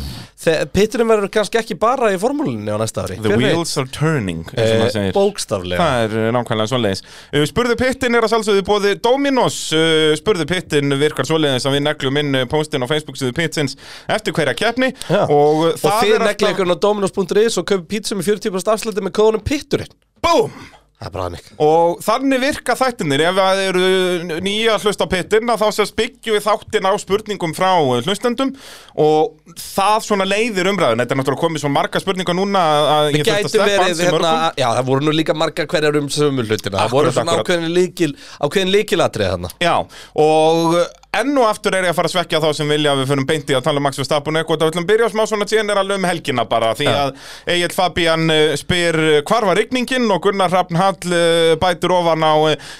pitturinn 0.76 1.08
verður 1.08 1.31
kannski 1.32 1.56
ekki 1.62 1.79
bara 1.81 2.11
í 2.12 2.19
formúlinni 2.20 2.69
á 2.69 2.76
næsta 2.76 3.06
ári. 3.06 3.17
The 3.25 3.31
Hver 3.32 3.41
veit? 3.41 3.47
wheels 3.56 3.73
are 3.81 3.88
turning, 3.88 4.43
eins 4.53 4.61
og 4.61 4.69
Eh, 4.69 4.76
maður 4.82 4.93
segir. 4.99 5.17
Bókstaflega. 5.17 5.81
Það 5.81 6.05
er 6.05 6.19
uh, 6.20 6.29
nákvæmlega 6.37 6.69
svoleiðis. 6.75 7.03
Uh, 7.32 7.47
Spurðu 7.49 7.76
pittin 7.81 8.14
er 8.20 8.20
að 8.29 8.32
sjálfsögðu 8.35 8.67
bóði 8.69 8.93
Dominos. 9.09 9.59
Spurðu 10.20 10.44
pittin 10.52 10.93
virkar 11.00 11.25
svoleiðis 11.25 11.64
að 11.64 11.79
við 11.79 11.85
neglum 11.88 12.20
inn 12.20 12.43
postin 12.52 12.85
á 12.85 12.87
Facebook 12.93 13.17
síðu 13.17 13.32
pitsins 13.32 13.79
eftir 14.12 14.37
hverja 14.37 14.52
keppni. 14.61 14.93
Og 15.32 15.73
Og 15.73 15.88
þið 16.05 16.19
er 16.20 16.29
negli 16.29 16.52
ykkur 20.96 21.20
á 21.20 21.26
dominos.is 21.26 21.52
og 21.56 21.75
köpi 21.76 22.46
pítsu 22.46 22.56
með 22.56 22.56
40% 22.56 22.56
afsluti 22.56 22.56
með 22.56 22.56
kóðunum 22.56 22.56
pitturinn 22.56 22.66
Búm! 22.66 22.66
Það 22.66 22.66
er 22.66 22.66
hannig 22.66 22.66
Og 22.66 22.66
þannig 22.66 22.66
virka 22.66 22.76
þættinir 22.76 23.25
ef 23.26 23.37
það 23.37 23.62
eru 23.66 24.40
nýja 24.40 24.78
hlust 24.81 25.02
á 25.02 25.06
pittin 25.12 25.50
að 25.52 25.60
þá 25.60 25.69
sést 25.76 25.96
byggjum 25.96 26.37
við 26.37 26.46
þáttin 26.46 26.88
á 26.88 26.93
spurningum 27.02 27.54
frá 27.56 27.70
hlustendum 27.76 28.52
og 28.96 29.37
það 29.60 29.98
svona 30.06 30.26
leiðir 30.28 30.70
umræðin 30.72 31.02
þetta 31.02 31.14
er 31.14 31.20
náttúrulega 31.20 31.44
komið 31.44 31.64
svo 31.64 31.72
marga 31.75 32.00
spurningar 32.00 32.38
núna 32.38 32.62
að 32.96 33.10
ég 33.12 33.20
Við 33.20 33.28
þurfti 33.28 33.37
að 33.37 33.43
gætu 33.43 33.52
sleppa 33.52 33.87
ansi 33.87 34.06
hérna, 34.06 34.16
mörgum 34.16 34.60
já 34.62 34.69
það 34.72 34.88
voru 34.88 35.06
nú 35.06 35.16
líka 35.16 35.37
margar 35.37 35.69
hverjar 35.70 35.98
um 36.00 36.08
sömu 36.16 36.46
hlutina. 36.46 36.81
Það 36.81 36.94
voru 36.96 37.12
svona 37.12 37.37
akkúrat. 37.37 37.46
ákveðin 37.46 37.76
líkil, 37.76 38.12
líkilatrið 38.72 39.34
þarna. 39.34 39.52
Já, 39.60 39.75
og 40.16 40.78
enn 41.20 41.32
og 41.40 41.48
aftur 41.48 41.76
er 41.76 41.86
ég 41.86 41.94
að 41.94 41.98
fara 41.98 42.10
að 42.10 42.14
svekja 42.16 42.40
þá 42.42 42.48
sem 42.58 42.70
vilja 42.70 42.92
að 42.92 43.02
við 43.02 43.10
fyrir 43.12 43.28
beinti 43.30 43.56
að 43.56 43.64
tala 43.66 43.82
um 43.82 43.86
Max 43.88 44.00
Verstappen 44.00 44.40
eitthvað, 44.40 44.62
það 44.62 44.72
viljum 44.72 44.88
byrja 44.90 45.08
á 45.08 45.14
smá 45.14 45.22
svona 45.26 45.48
general 45.50 45.86
um 45.96 46.08
helgina 46.08 46.46
bara, 46.48 46.72
því 46.78 46.88
að 46.92 47.12
Egil 47.56 47.73
Fabian 47.76 48.32
uh, 48.32 48.54
spyr 48.61 49.00
uh, 49.02 49.18
hvar 49.26 49.49
var 49.49 49.61
rigningin? 49.61 50.08
Og 50.12 50.23
Gunnar 50.26 50.52
Hrafn 50.52 50.78
Hall 50.80 51.11
uh, 51.11 51.54
bætur 51.61 51.96
ofan 51.96 52.26
á 52.26 52.35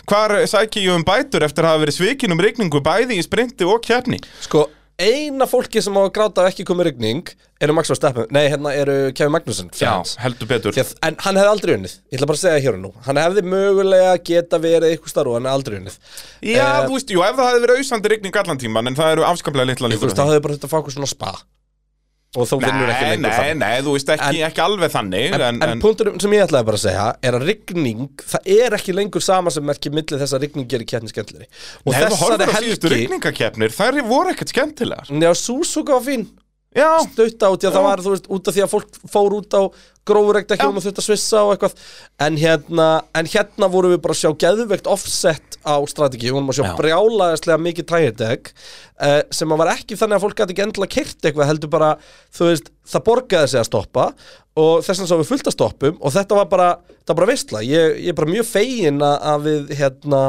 hvar 0.07 0.39
sæki 0.49 0.87
ég 0.87 0.97
um 0.97 1.07
bætur 1.07 1.47
eftir 1.47 1.67
að 1.67 1.75
hafa 1.75 1.85
verið 1.87 1.99
svikin 2.01 2.37
um 2.37 2.43
rigningu 2.43 2.83
bæði 2.85 3.21
í 3.21 3.25
sprinti 3.27 3.67
og 3.69 3.83
keppni? 3.85 4.21
Sko, 4.45 4.67
eina 4.99 5.45
fólki 5.49 5.83
sem 5.85 5.93
á 5.93 6.01
að 6.07 6.13
gráta 6.17 6.45
ekki 6.49 6.65
komið 6.65 6.87
rigning 6.91 7.29
eru 7.61 7.75
Max 7.77 7.91
Verstappen, 7.93 8.27
nei 8.33 8.47
hérna 8.49 8.73
eru 8.77 9.13
Kevin 9.17 9.33
Magnússon 9.35 9.69
fans. 9.77 10.15
heldur 10.21 10.49
betur. 10.49 10.73
Því 10.73 10.83
að- 10.85 10.95
En 11.03 11.17
hann 11.21 11.37
hefði 11.37 11.53
aldrei 11.53 11.75
unnið, 11.77 11.95
ég 12.13 12.19
ætla 12.19 12.27
bara 12.31 12.37
að 12.39 12.45
segja 12.45 12.63
hér 12.65 12.75
og 12.75 12.81
nú. 12.81 12.93
Hann 13.05 13.17
hefði 13.17 13.43
mögulega 13.45 14.15
geta 14.25 14.59
verið 14.59 14.97
eitthvað 14.97 15.09
starf 15.13 15.27
og 15.29 15.35
hann 15.37 15.45
hefði 15.45 15.57
aldrei 15.59 15.79
unnið. 15.81 15.99
Já, 16.43 16.65
Eh, 16.65 16.87
þú 16.89 16.93
veist, 16.97 17.09
jú, 17.13 17.21
ef 17.29 17.37
það 17.37 17.49
hefði 17.53 17.65
verið 17.67 17.79
ausandi 17.83 18.09
rigning 18.11 18.37
allan 18.37 18.59
tíman 18.59 18.87
en 18.89 18.95
það 18.97 19.13
eru 19.13 19.23
afskaplega 19.25 19.67
litla 19.67 19.89
Þú 19.89 19.93
líkur 19.93 20.09
veist, 20.09 20.17
þá 20.17 20.27
hefði 20.31 20.43
bara 20.43 20.55
þetta 20.55 20.67
að 20.67 20.73
fá 20.73 20.79
eitthvað 20.81 20.97
svona 20.97 21.09
spa 21.09 21.33
Og 22.37 22.49
þú 22.51 22.59
vinnur 22.63 22.91
ekki 22.93 23.07
Nei, 23.07 23.11
lengur 23.15 23.31
nei, 23.31 23.37
þannig. 23.41 23.61
nei, 23.63 23.83
þú 23.87 23.95
veist 23.97 24.11
ekki, 24.17 24.41
ekki 24.51 24.63
alveg 24.67 24.93
þannig 24.93 25.29
En, 25.37 25.45
en, 25.49 25.61
en, 25.67 25.83
punkturinn 25.83 26.21
sem 26.21 26.35
ég 26.37 26.45
ætlaði 26.47 26.69
bara 26.69 26.81
að 26.81 26.85
segja 26.87 27.07
er 27.31 27.39
að 27.39 27.47
rigning, 27.51 28.03
það 28.35 28.51
er 28.59 28.77
ekki 28.77 28.97
lengur 28.97 29.25
sama 29.25 29.53
sem 29.55 29.65
merkir 29.67 29.95
milli 29.97 30.21
þess 30.21 30.37
að 30.37 30.45
rigning 30.47 30.69
gerir 30.71 30.89
keppni 30.91 31.13
skemmtilegri 31.13 31.49
og 31.49 31.93
Nei, 31.95 32.01
ef 32.03 32.13
þú 32.13 32.19
horfir 32.23 32.45
þessari 32.45 32.57
á 32.57 32.65
síðustu 32.67 32.91
helgi 32.93 33.03
rigningakeppnir, 33.07 33.77
þær 33.77 34.03
voru 34.11 34.35
ekkert 34.35 34.53
skemmtilegar. 34.53 35.13
Já, 35.27 35.33
Suzuka 35.41 35.97
var 35.97 36.05
fín 36.07 36.29
Stutt 36.77 37.45
á 37.45 37.51
því 37.51 37.69
að 37.69 37.77
það 37.77 37.87
var, 37.87 38.03
þú 38.05 38.15
veist, 38.15 38.33
út 38.37 38.49
af 38.51 38.57
því 38.57 38.65
að 38.65 38.73
fólk 38.75 38.99
fór 39.13 39.37
út 39.39 39.57
á 39.57 39.63
grófurekta 40.07 40.57
hjólum 40.61 40.79
og 40.79 40.85
þurft 40.85 41.01
að 41.03 41.07
svissa 41.09 41.43
og 41.43 41.53
eitthvað. 41.55 41.85
En 42.23 42.37
hérna, 42.39 42.87
en 43.17 43.31
hérna 43.33 43.69
vorum 43.73 43.95
við 43.95 44.03
bara 44.05 44.15
að 44.15 44.21
sjá 44.21 44.31
geðveikt 44.45 44.91
offset 44.91 45.59
á 45.67 45.77
strategi 45.91 46.29
við 46.29 46.37
vorum 46.37 46.53
að 46.53 46.61
sjá 46.61 46.67
Já. 46.69 46.75
brjálaðislega 46.79 47.63
mikið 47.65 47.89
tægerdeg 47.91 48.51
uh, 48.53 49.21
sem 49.35 49.55
að 49.55 49.63
var 49.65 49.73
ekki 49.75 49.99
þannig 49.99 50.19
að 50.19 50.27
fólk 50.27 50.39
gæti 50.39 50.55
ekki 50.55 50.67
endilega 50.67 50.95
kert 50.95 51.27
eitthvað 51.27 51.51
heldur 51.51 51.73
bara, 51.75 51.93
þú 52.39 52.51
veist, 52.53 52.71
það 52.87 53.07
borgaði 53.11 53.53
sig 53.53 53.63
að 53.63 53.69
stoppa 53.73 54.09
og 54.57 54.73
þess 54.87 54.95
vegna 54.95 55.11
sá 55.11 55.17
við 55.19 55.31
fullt 55.33 55.51
að 55.51 55.57
stoppum 55.57 55.99
og 55.99 56.15
þetta 56.15 56.39
var 56.39 56.51
bara, 56.53 56.69
þetta 57.01 57.13
var 57.13 57.21
bara 57.21 57.33
veistla. 57.33 57.65
Ég, 57.67 57.99
ég 58.05 58.15
er 58.15 58.21
bara 58.21 58.31
mjög 58.31 58.51
fegin 58.53 59.03
að, 59.03 59.17
að 59.33 59.49
við 59.51 59.75
hérna 59.81 60.23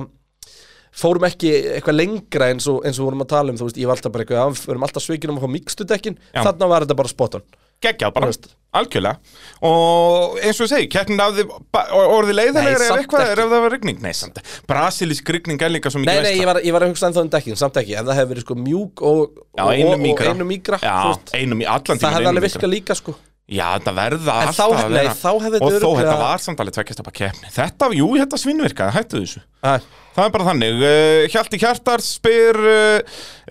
fórum 0.98 1.28
ekki 1.30 1.54
eitthvað 1.78 2.00
lengra 2.00 2.50
eins 2.52 2.68
og, 2.72 2.82
eins 2.88 3.00
og 3.00 3.10
vorum 3.10 3.24
að 3.26 3.32
tala 3.36 3.54
um, 3.54 3.60
þú 3.60 3.70
veist, 3.70 3.80
ég 3.82 3.90
var 3.90 4.00
alltaf 4.00 4.14
bara 4.16 4.26
eitthvað, 4.26 4.42
"Já, 4.42 4.58
við 4.58 4.74
erum 4.74 4.88
alltaf 4.88 5.06
svikin 5.06 5.34
um 5.34 5.40
að 5.40 5.46
fá 5.46 5.56
mikstudekkin, 5.56 6.18
Já. 6.34 6.44
þarna 6.44 6.70
var 6.74 6.86
þetta 6.86 6.98
bara 7.02 7.14
spot 7.14 7.36
on. 7.40 7.44
Geggjað 7.78 8.14
bara. 8.16 8.32
Algjörlega. 8.78 9.18
Og 9.62 10.38
eins 10.42 10.58
og 10.60 10.66
ég 10.68 10.72
segi, 10.72 10.88
keppnin 10.92 11.22
af 11.22 11.34
því 11.38 11.46
orði 11.94 12.34
leiðilegri 12.36 12.74
ef 12.74 12.90
samt 12.90 13.04
eitthvað 13.04 13.22
er 13.22 13.32
ekki. 13.32 13.46
ef 13.46 13.54
það 13.54 13.64
var 13.64 13.72
rigning. 13.72 14.02
Nei, 14.02 14.12
samt, 14.18 14.42
brasilísk 14.68 15.30
rigning 15.30 15.62
er 15.62 15.70
líka 15.70 15.94
svo 15.94 16.02
mikið 16.02 16.12
Nei, 16.12 16.26
nei, 16.26 16.42
ég 16.42 16.50
var, 16.50 16.60
ég 16.66 16.74
var 16.74 16.82
að 16.82 16.92
hugsa 16.92 17.08
ennþá 17.08 17.22
um 17.22 17.32
dekkin, 17.38 17.56
samt 17.56 17.80
ekki. 17.80 17.96
Ef 17.96 18.06
það 18.10 18.20
hefði 18.20 18.34
verið 18.34 18.46
sko 18.48 18.60
mjúk 18.60 19.02
og, 19.08 19.24
Já, 19.56 19.64
og, 19.64 19.70
og, 19.70 19.74
einu 19.78 20.50
mýgra 20.50 20.82
Já, 20.82 20.98
einu 21.38 21.56
mý, 21.56 21.66
allan 21.70 22.02
hefði 22.02 22.26
einu 22.26 22.34
alveg 22.34 23.16
Já, 23.48 23.68
þetta 23.80 23.94
verða 23.96 24.34
En 24.42 24.50
alltaf 24.50 24.58
þá- 24.58 24.82
að 24.84 24.90
nei, 24.92 24.98
vera 24.98 25.14
hefði 25.46 25.60
Og 25.62 25.70
þó, 25.72 25.78
örugglega- 25.78 26.02
þetta 26.02 26.18
var 26.20 26.38
samt 26.44 26.60
alveg 26.60 26.74
tveggjastapa 26.76 27.12
keppni. 27.16 27.48
Þetta, 27.56 27.88
jú, 27.96 28.08
þetta 28.20 28.40
svinnvirkaði, 28.42 28.92
hættu 28.98 29.22
þessu. 29.24 29.42
Æ, 29.64 29.80
Það 30.18 30.26
er 30.26 30.32
bara 30.34 30.46
þannig, 30.48 30.80
uh, 30.82 31.28
Hjalti 31.30 31.58
Hjartar 31.62 32.02
spyr 32.02 32.58
uh, 32.58 33.02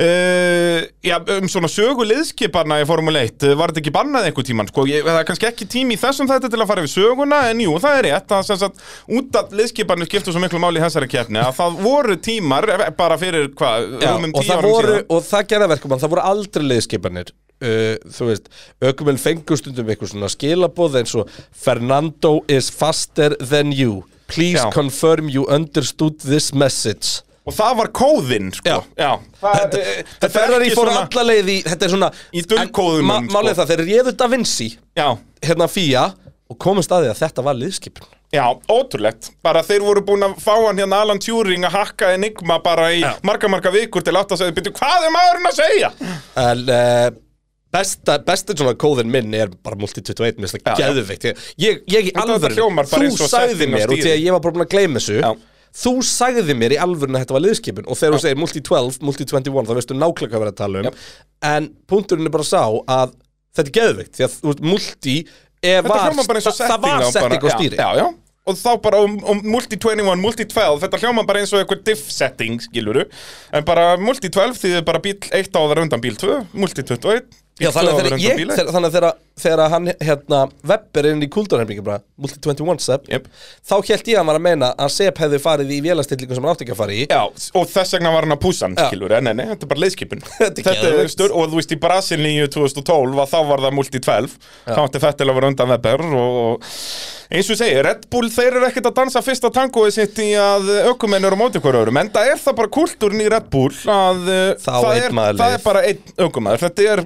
uh, 0.03 0.81
já, 1.07 1.15
um 1.39 1.47
svona 1.47 1.69
sögu 1.71 2.03
liðskiparna 2.03 2.81
í 2.83 2.87
Formule 2.89 3.23
1, 3.23 3.47
uh, 3.47 3.55
var 3.55 3.71
þetta 3.71 3.85
ekki 3.85 3.93
bannað 3.95 4.27
einhver 4.27 4.47
tíman, 4.49 4.67
sko, 4.73 4.83
ég, 4.91 5.07
það 5.07 5.21
er 5.21 5.29
kannski 5.29 5.47
ekki 5.47 5.69
tími 5.71 5.95
í 5.95 6.01
þessum 6.03 6.27
þetta 6.27 6.51
til 6.51 6.59
að 6.59 6.67
fara 6.73 6.83
yfir 6.83 6.95
söguna, 6.97 7.39
en 7.53 7.63
jú, 7.63 7.79
það 7.79 8.01
er 8.01 8.09
rétt, 8.09 8.35
að 8.35 8.43
sem 8.51 8.59
sagt, 8.65 8.83
út 9.07 9.39
af 9.39 9.55
liðskiparnu 9.55 10.11
skiptu 10.11 10.35
svo 10.35 10.43
miklu 10.43 10.59
máli 10.59 10.83
í 10.83 10.87
þessari 10.89 11.07
keppni, 11.15 11.39
að 11.39 11.55
það 11.61 11.79
voru 11.87 12.19
tímar, 12.19 12.67
bara 12.99 13.17
fyrir, 13.23 13.47
hvað, 13.55 13.87
rúmum 14.03 14.35
og 14.35 14.43
tíu 14.43 14.51
það 14.51 14.59
árum 14.59 14.77
síðan. 14.83 15.07
Og 15.15 15.23
það 15.31 15.47
það 17.61 17.69
uh, 17.69 18.11
Þú 18.17 18.29
veist, 18.31 18.49
aukuminn 18.85 19.19
fengur 19.23 19.57
stundum 19.61 19.89
eitthvað 19.93 20.13
svona 20.15 20.29
skilaboð 20.33 20.99
eins 21.01 21.15
og 21.17 21.31
Fernando 21.57 22.41
is 22.49 22.71
faster 22.71 23.37
than 23.41 23.73
you 23.73 24.03
Please 24.29 24.59
Já. 24.59 24.71
confirm 24.75 25.29
you 25.31 25.47
understood 25.49 26.19
this 26.21 26.53
message 26.55 27.23
Og 27.47 27.55
það 27.55 27.77
var 27.79 27.89
kóðinn, 27.95 28.49
sko, 28.59 28.81
Já. 28.99 29.13
það, 29.39 29.59
Þetta, 29.61 29.79
eh, 29.79 30.01
þetta 30.19 30.31
Ferrari 30.35 30.71
fór 30.75 30.89
svona- 30.91 31.05
alla 31.07 31.23
leið 31.31 31.51
í 31.53 31.63
Þetta 31.63 31.85
er 31.87 31.93
svona 31.95 32.09
Í 32.35 32.43
dulkóðunum, 32.43 32.99
En 32.99 33.07
ma- 33.07 33.21
Málið 33.39 33.53
er 33.53 33.55
sko. 33.55 33.63
það, 33.63 33.71
þeir 33.71 33.85
réðu 33.87 34.17
Da 34.17 34.27
Vinci 34.33 34.69
Já, 34.99 35.09
Hérna 35.47 35.69
FIA 35.71 36.05
Og 36.51 36.59
komast 36.59 36.91
að 36.91 37.05
því 37.07 37.11
að 37.15 37.21
þetta 37.23 37.45
var 37.47 37.55
liðskipun 37.55 38.13
Já, 38.35 38.43
ótrúlegt. 38.69 39.31
Bara 39.41 39.63
þeir 39.63 39.85
voru 39.87 40.01
búin 40.03 40.25
að 40.27 40.33
fá 40.43 40.57
hann 40.67 40.77
hérna 40.77 40.99
Alan 41.05 41.21
Turing 41.23 41.63
að 41.65 41.71
hakka 41.79 42.09
Enigma 42.17 42.59
bara 42.61 42.89
í 42.93 42.99
marga, 43.23 43.47
marga 43.49 43.71
vikur 43.71 44.03
til 44.03 44.13
átt 44.19 44.35
að 44.35 44.41
segja, 44.43 44.53
byrju, 44.57 44.73
hvað 44.75 45.07
er 45.07 45.13
maðurinn 45.15 45.47
að 45.47 45.55
segja? 45.61 45.91
En 46.43 46.65
uh, 46.67 47.11
besta, 47.77 48.17
besta 48.27 48.57
svona 48.57 48.77
kóðin 48.81 49.11
minn 49.13 49.35
er 49.37 49.53
bara 49.65 49.79
Multi-21 49.81 50.41
Mér 50.41 50.53
finnst 50.53 50.63
Já, 50.63 50.73
það 50.73 50.81
já. 50.81 50.87
geðveikt 50.87 51.29
Ég, 51.29 51.83
ég, 51.93 52.09
í 52.09 52.15
Þetta 52.15 52.25
alvöru 52.25 52.59
hljómar 52.59 52.89
bara 52.91 53.07
eins 53.07 53.21
Þú 53.21 53.27
og 53.29 53.33
sagði 53.35 53.69
mér, 53.73 53.93
og 53.93 54.01
því 54.01 54.15
að 54.15 54.25
ég 54.25 54.37
var 54.37 54.43
bara 54.47 54.57
búin 54.57 54.67
að 54.67 54.73
gleyma 54.75 55.03
þessu 55.03 55.21
Já. 55.21 55.31
Þú 55.77 55.93
sagði 56.09 56.57
mér 56.57 56.73
í 56.73 56.81
alvörun 56.81 57.19
að 57.19 57.25
þetta 57.27 57.37
var 57.37 57.45
liðskipun 57.45 57.89
Og 57.93 58.01
þegar 58.01 58.17
þú 58.17 58.21
segir 58.25 58.43
Multi-12, 58.43 59.01
Multi-21 59.05 59.71
þá 59.71 59.75
veistu 59.77 59.97
nákvæmlega 59.97 60.33
hvað 60.33 60.45
við 60.45 60.47
erum 60.47 60.55
að 60.55 60.61
tala 60.63 60.85
um 60.85 61.01
En 61.53 61.71
punkturinn 61.91 62.31
er 62.31 62.37
bara 62.37 62.47
sá 62.49 62.63
að 62.65 63.17
þetta 63.57 63.67
er 63.67 63.75
geðveikt 63.81 64.15
Því 64.17 64.27
að 64.27 64.39
þú 64.39 64.53
veist, 64.53 64.63
Multi 64.73 65.17
var, 65.67 66.07
og 66.15 66.55
það, 66.55 66.81
var 66.87 67.11
setting 67.11 67.43
bara- 67.43 67.59
stýri 67.59 67.77
Já, 67.77 67.91
já, 67.97 68.05
já. 68.05 68.15
Og 68.47 68.55
þá 68.55 68.77
bara 68.79 69.01
um, 69.03 69.17
um 69.27 69.41
multi-21, 69.43 70.21
multi-12, 70.23 70.77
þetta 70.85 71.01
hljómar 71.03 71.25
bara 71.27 71.41
eins 71.43 71.51
og 71.51 71.65
eitthvað 71.65 71.81
diff-setting, 71.89 72.61
skiluru. 72.63 73.03
En 73.51 73.65
bara 73.67 73.97
multi-12 73.99 74.61
því 74.61 74.71
þið 74.77 74.85
bara 74.87 75.01
bíl 75.03 75.17
1 75.35 75.59
áður 75.59 75.81
undan 75.83 76.05
bíl 76.05 76.15
2, 76.21 76.37
multi-21, 76.55 77.25
Já, 77.57 77.71
bíl 77.73 77.87
2 77.89 77.97
þannig 77.97 78.13
að 78.13 78.21
ég, 78.21 78.35
bíl 78.37 78.51
1. 78.51 78.59
þegar, 78.59 78.73
þannig 78.75 78.91
að 78.91 78.97
þegar, 78.97 79.15
þegar 79.41 79.71
hann 79.73 79.87
hérna 80.05 80.39
Webb 80.69 80.99
er 81.01 81.07
inn 81.09 81.23
í 81.25 81.29
bara 81.87 82.03
Multi-21 82.21 82.83
step 82.85 83.07
Jep. 83.09 83.31
Þá 83.65 83.75
held 83.89 84.11
ég 84.13 84.19
að 84.21 84.27
var 84.29 84.37
að 84.37 84.43
meina 84.45 84.69
að 84.77 84.91
Sepp 84.93 85.23
hefði 85.23 85.41
farið 85.41 85.73
í 85.73 85.79
vélastillingu 85.87 86.37
sem 86.37 86.45
hann 86.45 86.53
átti 86.53 86.67
ekki 86.67 86.75
að 86.75 86.81
fara 86.83 86.93
í. 86.93 87.07
Já, 87.09 87.23
og 87.57 87.71
þess 87.73 87.97
vegna 87.97 88.13
var 88.13 88.27
hann 88.27 88.37
að 88.37 88.43
púsa 88.45 88.67
hann, 88.67 88.77
skilur, 88.77 89.15
en 89.17 89.25
nei, 89.25 89.33
nei, 89.39 89.47
þetta 89.55 89.65
er 89.65 89.71
bara 89.73 89.83
stur, 91.17 91.33
og 91.33 91.49
þú 91.49 91.61
veist, 91.63 91.73
í 91.73 91.81
Brasilíu 91.81 92.51
2012 92.53 93.23
að 93.25 93.33
þá 93.33 93.39
var 93.49 93.65
það 93.65 93.77
multi-12 93.79 94.35
þá 94.67 94.81
átti 94.85 95.03
Fettel 95.07 95.29
að 95.31 95.39
vera 95.41 95.51
undan 95.55 95.73
Weber 95.73 96.05
og, 96.11 96.41
og 96.43 96.67
eins 97.33 97.49
og 97.49 97.57
ég 97.57 97.61
segi, 97.63 97.79
Red 97.89 98.05
Bull 98.13 98.29
þeir 98.37 98.51
eru 98.51 98.69
ekkert 98.69 98.91
að 98.91 98.99
dansa 99.01 99.23
fyrsta 99.25 99.49
tangoið 99.55 99.97
sitt 99.97 100.21
í 100.23 100.29
að 100.39 100.69
ökumenn 100.93 101.25
eru 101.25 101.41
á 101.41 101.41
móti 101.41 101.63
hverju 101.63 101.87
öðrum, 101.87 102.03
en 102.03 102.13
það 102.13 102.35
er 102.35 102.43
það 102.45 102.59
bara 102.61 102.75
kultúrin 102.77 103.25
í 103.25 103.31
Red 103.33 103.49
Bull 103.53 103.73
að 103.73 104.29
Þá 104.61 104.69
það, 104.69 104.91
er, 105.01 105.17
maður 105.17 105.41
það 105.41 105.57
er 105.57 105.65
bara 105.65 105.87
einn 105.89 106.15
ökumæður, 106.29 106.67
þetta 106.69 106.93
er 106.93 107.05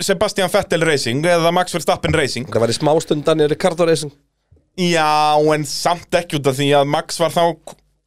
Sebastian 0.00 0.48
Vettel 0.52 0.84
Racing 0.86 1.26
eða 1.28 1.52
Max 1.52 1.74
Verstappen 1.76 2.14
Racing. 2.16 2.48
Það 2.48 2.64
var 2.64 2.72
í 2.72 2.76
smástundan 2.78 3.44
í 3.44 3.48
Ricardo 3.52 3.86
Racing. 3.88 4.12
Já, 4.80 5.36
en 5.52 5.66
samt 5.68 6.16
ekki 6.16 6.38
út 6.38 6.48
af 6.48 6.56
því 6.56 6.70
að 6.78 6.88
Max 6.88 7.18
var 7.20 7.34
þá 7.34 7.42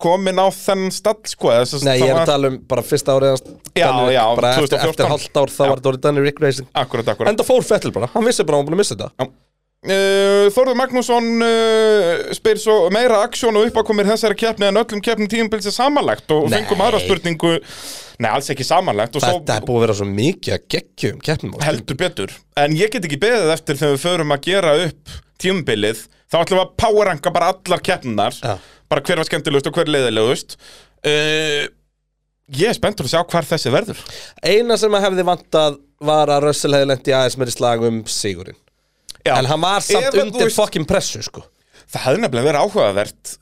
komin 0.01 0.41
á 0.41 0.49
þennan 0.51 0.91
stall, 0.91 1.21
sko 1.29 1.51
Nei, 1.53 1.61
það 1.69 2.01
ég 2.01 2.09
er 2.09 2.19
að 2.19 2.29
tala 2.31 2.49
um 2.51 2.57
bara 2.67 2.83
fyrsta 2.83 3.15
árið 3.15 3.45
Já, 3.77 3.87
já, 4.11 4.23
Bara 4.35 4.51
eftir, 4.51 4.73
2014. 4.73 4.89
eftir 4.89 5.11
halvt 5.13 5.39
ár 5.39 5.53
þá 5.53 5.61
var 5.61 5.79
þetta 5.79 5.91
orðið 5.91 6.03
Danny 6.03 6.23
Rick 6.25 6.41
Racing. 6.43 6.69
Akkurat, 6.73 7.11
akkurat. 7.13 7.31
Enda 7.31 7.45
fór 7.47 7.65
Fettel 7.65 7.93
bara, 7.95 8.09
hann 8.13 8.25
vissi 8.27 8.43
bara 8.43 8.57
að 8.57 8.63
hann 8.63 8.69
búin 8.69 8.77
að 8.77 8.81
missa 8.81 8.97
þetta. 8.97 9.29
Uh, 9.85 10.47
Þórður 10.49 10.77
Magnússon 10.79 11.27
uh, 11.45 12.33
spyr 12.33 12.57
svo 12.57 12.75
meira 12.93 13.21
aksjón 13.21 13.59
og 13.59 13.67
uppákomir 13.69 14.09
þessari 14.09 14.37
keppni 14.39 14.65
en 14.71 14.81
öllum 14.81 15.03
keppnum 15.05 15.29
tímubils 15.29 15.69
er 15.69 15.75
samanlagt 15.75 16.31
og 16.33 16.47
Nei. 16.49 16.57
fengum 16.57 16.81
aðra 16.81 17.03
spurningu 17.03 17.51
Nei, 18.21 18.29
alls 18.31 18.49
ekki 18.53 18.63
samanlagt 18.67 19.15
og 19.17 19.23
Þetta 19.23 19.57
er 19.57 19.63
svo 19.63 19.67
búið 19.67 19.77
að 19.77 19.85
vera 19.85 19.95
svo 19.99 20.07
mikið 20.09 20.55
að 20.55 20.65
geggjum 20.75 21.21
keppnum 21.25 21.55
heldur 21.65 21.97
betur. 21.99 22.35
En 22.61 22.75
ég 22.77 22.91
get 22.93 23.07
ekki 23.07 23.19
beðið 23.21 23.53
eftir 23.55 23.79
þegar 23.79 23.95
við 23.97 24.03
förum 24.05 24.35
að 24.35 24.45
gera 24.47 24.75
upp 24.85 25.15
tímubilið 25.43 26.03
þá 26.31 26.37
ætlum 26.41 26.59
við 26.59 26.63
að 26.65 26.75
powerranka 26.83 27.33
bara 27.35 27.49
allar 27.53 27.81
keppnar 27.83 28.37
Já. 28.39 28.53
bara 28.91 29.03
hver 29.05 29.19
var 29.21 29.27
skemmtilegust 29.27 29.67
og 29.69 29.75
hver 29.79 29.91
leiðilegust 29.91 30.55
uh, 30.57 31.65
Ég 32.55 32.69
er 32.69 32.77
spenntur 32.77 33.07
að 33.07 33.15
sjá 33.15 33.23
hvar 33.25 33.47
þessi 33.49 33.71
verður. 33.73 34.01
Eina 34.45 34.75
sem 34.77 34.93
að 34.93 35.07
hefði 35.07 35.23
vantað 35.25 35.79
var 36.05 36.29
að 36.29 36.43
Russell 36.45 36.75
hefði 36.77 36.89
lent 36.91 37.07
í 37.09 37.15
aðeins 37.17 37.37
meiri 37.41 37.53
slag 37.55 37.85
um 37.87 38.03
sigurinn. 38.05 38.57
Já. 39.25 39.33
En 39.39 39.49
hann 39.49 39.63
var 39.63 39.81
samt 39.81 40.11
Ef 40.11 40.19
undir 40.21 40.45
veist- 40.45 40.59
fokkin 40.59 40.85
pressu 40.85 41.23
sko. 41.25 41.41
Það 41.89 42.03
hefði 42.05 42.21
nefnilega 42.21 42.49
verið 42.51 42.61
áhugavert. 42.61 43.33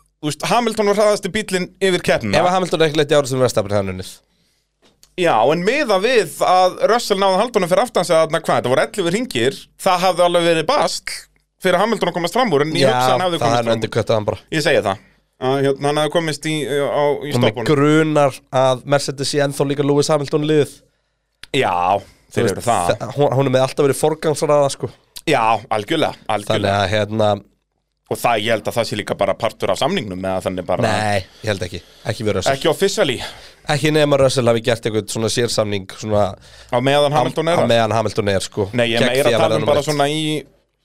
Hamilton 0.48 0.88
var 0.94 1.01
hraðasti 1.01 1.34
bílinn 1.36 1.68
yfir 1.84 2.06
keppnina. 2.08 2.39
Ef 2.39 2.48
Hamilton 2.56 2.86
ekki 2.88 3.01
leitt 3.01 3.12
í 3.12 3.18
árið 3.20 3.34
sem 3.34 3.44
verðstafn 3.44 3.75
Já, 5.22 5.36
en 5.53 5.62
miða 5.62 6.00
við 6.01 6.39
að 6.41 6.79
Russell 6.89 7.20
náði 7.22 7.38
haldunum 7.43 7.70
fyrir 7.70 7.84
aftan 7.86 8.05
sig 8.08 8.15
að 8.17 8.32
hvað, 8.34 8.55
þetta 8.58 8.72
voru 8.72 8.82
11 8.88 9.12
ringir 9.13 9.58
það 9.86 10.00
hafði 10.08 10.24
alveg 10.25 10.48
verið 10.48 10.65
bast 10.72 11.13
fyrir 11.63 11.77
Hamilton 11.84 12.10
að 12.10 12.15
komast 12.17 12.34
fram 12.38 12.53
úr 12.55 12.63
en 12.65 12.72
ég 12.74 12.88
Já, 12.88 12.89
hugsa 12.96 13.12
hann 13.13 13.22
hafði 13.27 13.38
það 13.38 13.43
komast 13.46 13.60
er 13.60 13.67
fram 13.67 13.75
endur 13.77 13.89
úr. 13.91 13.93
köttað 13.98 14.17
hann 14.17 14.25
bara. 14.32 14.39
Ég 14.58 14.63
segi 14.65 14.82
það, 14.88 15.03
að, 15.43 15.60
hérna, 15.67 15.86
hann 15.91 16.01
hafði 16.01 16.13
komist 16.17 16.50
í, 16.50 16.55
á, 16.65 17.03
í 17.29 17.36
stoppunum. 17.38 17.70
grunar 17.70 18.39
að 18.63 18.84
Mercedes 18.96 19.29
sé 19.36 19.43
ennþá 19.46 19.70
líka 19.70 19.86
Lewis 19.86 20.10
Hamilton 20.12 20.48
liðið 20.50 20.74
Já, 21.62 21.75
þeir 22.34 22.50
eru 22.55 22.65
það. 22.65 22.91
þa- 22.98 23.13
hún, 23.20 23.29
er 23.46 23.53
með 23.53 23.65
alltaf 23.67 23.86
verið 23.86 24.00
forgangsraða 24.01 24.70
sko. 24.74 24.89
Já, 25.29 25.43
algjörlega, 25.70 26.17
Þannig 26.25 26.36
algjörlega 26.39 26.79
að 26.82 26.93
hérna 26.98 27.32
Og 28.12 28.17
það, 28.20 28.41
ég 28.43 28.51
held 28.51 28.65
að 28.67 28.75
það 28.75 28.88
sé 28.89 28.98
líka 29.00 29.15
bara 29.17 29.34
partur 29.39 29.72
af 29.72 29.77
samningnum 29.79 30.20
með 30.20 30.34
að 30.36 30.43
þannig 30.50 30.65
bara 30.67 30.82
Nei, 30.84 31.22
ég 31.41 31.48
held 31.53 31.62
ekki. 31.63 31.79
Ekki 32.12 32.25
við 32.27 32.36
Russell. 32.36 32.58
Ekki 32.58 32.70
officially 32.70 33.15
Ekki 33.72 33.91
nema 33.96 34.17
Russell 34.20 34.50
hafi 34.51 34.63
gert 34.65 34.84
eitthvað 34.88 35.12
svona 35.13 35.29
sérsamning 35.32 35.86
Svona 35.96 36.24
á 36.36 36.77
meðan 36.84 37.15
Hamilton 37.15 37.48
er 37.53 37.62
á 37.62 37.63
að 37.63 37.70
meðan 37.72 37.96
Hamilton 37.96 38.32
er 38.34 38.43
sko. 38.43 38.65
Nei, 38.75 38.89
ég 38.91 39.05
meira 39.05 39.32
að 39.32 39.39
tala 39.46 39.60
um 39.62 39.67
bara 39.70 39.84
svona 39.86 40.10
í 40.12 40.25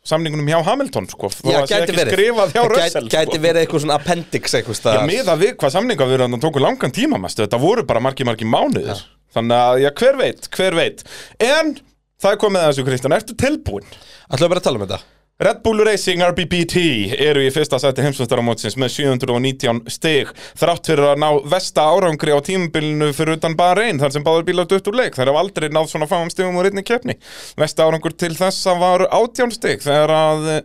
samningunum 0.08 0.46
hjá 0.48 0.60
Hamilton, 0.64 1.08
sko. 1.10 1.28
Já, 1.44 1.58
að 1.58 1.66
sé 1.68 1.80
gæti 1.82 1.92
ekki 1.92 2.14
skrifað 2.14 2.52
hjá 2.54 2.60
Það 2.62 2.70
gæti- 2.70 2.78
Russell, 2.78 3.08
Gæti 3.12 3.34
sko 3.34 3.42
verið 3.44 3.60
eitthvað 3.64 3.82
svona 3.84 3.98
appendix 3.98 4.54
eitthvað 4.56 4.76
Já, 4.76 4.80
staðar 4.80 5.10
miða 5.10 5.34
við 5.42 5.52
hvað 5.58 5.74
samninga 5.74 6.06
við 6.08 6.16
erum 6.20 6.38
tóku 6.40 6.62
langan 6.62 6.94
tíma 6.94 7.20
mestu, 7.20 7.44
þetta 7.44 7.60
voru 7.60 7.84
bara 7.84 8.00
margi, 8.00 8.24
margi 8.24 8.48
mánuðir. 8.48 9.02
Þannig 9.34 9.58
að, 9.58 9.82
já, 9.82 9.90
hver 10.00 10.16
veit, 10.22 10.48
hver 10.56 10.74
veit. 10.78 11.04
En, 11.44 11.74
það 12.22 12.32
er 12.32 12.40
komið 12.46 12.62
að 12.62 12.70
þessu, 12.72 12.86
Kristján, 12.88 13.16
ertu 13.18 13.36
tilbúin? 13.36 13.84
Ætlum 14.32 14.46
við 14.46 14.54
bara 14.54 14.62
að 14.62 14.68
tala 14.70 14.80
um 14.80 14.86
þetta 14.86 15.00
Red 15.38 15.60
Bull 15.62 15.84
Racing 15.86 16.18
RBPT 16.18 16.80
eru 17.22 17.44
í 17.46 17.50
fyrsta 17.54 17.78
seti 17.78 18.02
heimsvöldaramótsins 18.02 18.74
með 18.74 18.88
719 18.90 19.84
stig. 19.94 20.32
Þrátt 20.58 20.90
fyrir 20.90 21.12
að 21.12 21.20
ná 21.22 21.28
vesta 21.52 21.84
árangri 21.86 22.34
á 22.34 22.42
tímabilinu 22.42 23.12
fyrir 23.14 23.38
utan 23.38 23.54
bara 23.54 23.84
einn 23.86 24.02
þar 24.02 24.16
sem 24.16 24.26
báður 24.26 24.48
bílar 24.48 24.66
dutt 24.66 24.90
úr 24.90 24.98
leik 24.98 25.14
þeir 25.14 25.30
hafa 25.30 25.44
aldrei 25.46 25.68
náð 25.70 25.86
svona 25.92 26.10
fáum 26.10 26.26
stigum 26.34 26.58
úr 26.58 26.72
einni 26.72 26.82
keppni. 26.82 27.14
Vesta 27.54 27.86
árangur 27.86 28.18
til 28.18 28.32
þessa 28.34 28.74
var 28.82 29.06
18 29.06 29.54
stig 29.54 29.86
þegar 29.86 30.16
að 30.16 30.52
eh, 30.56 30.60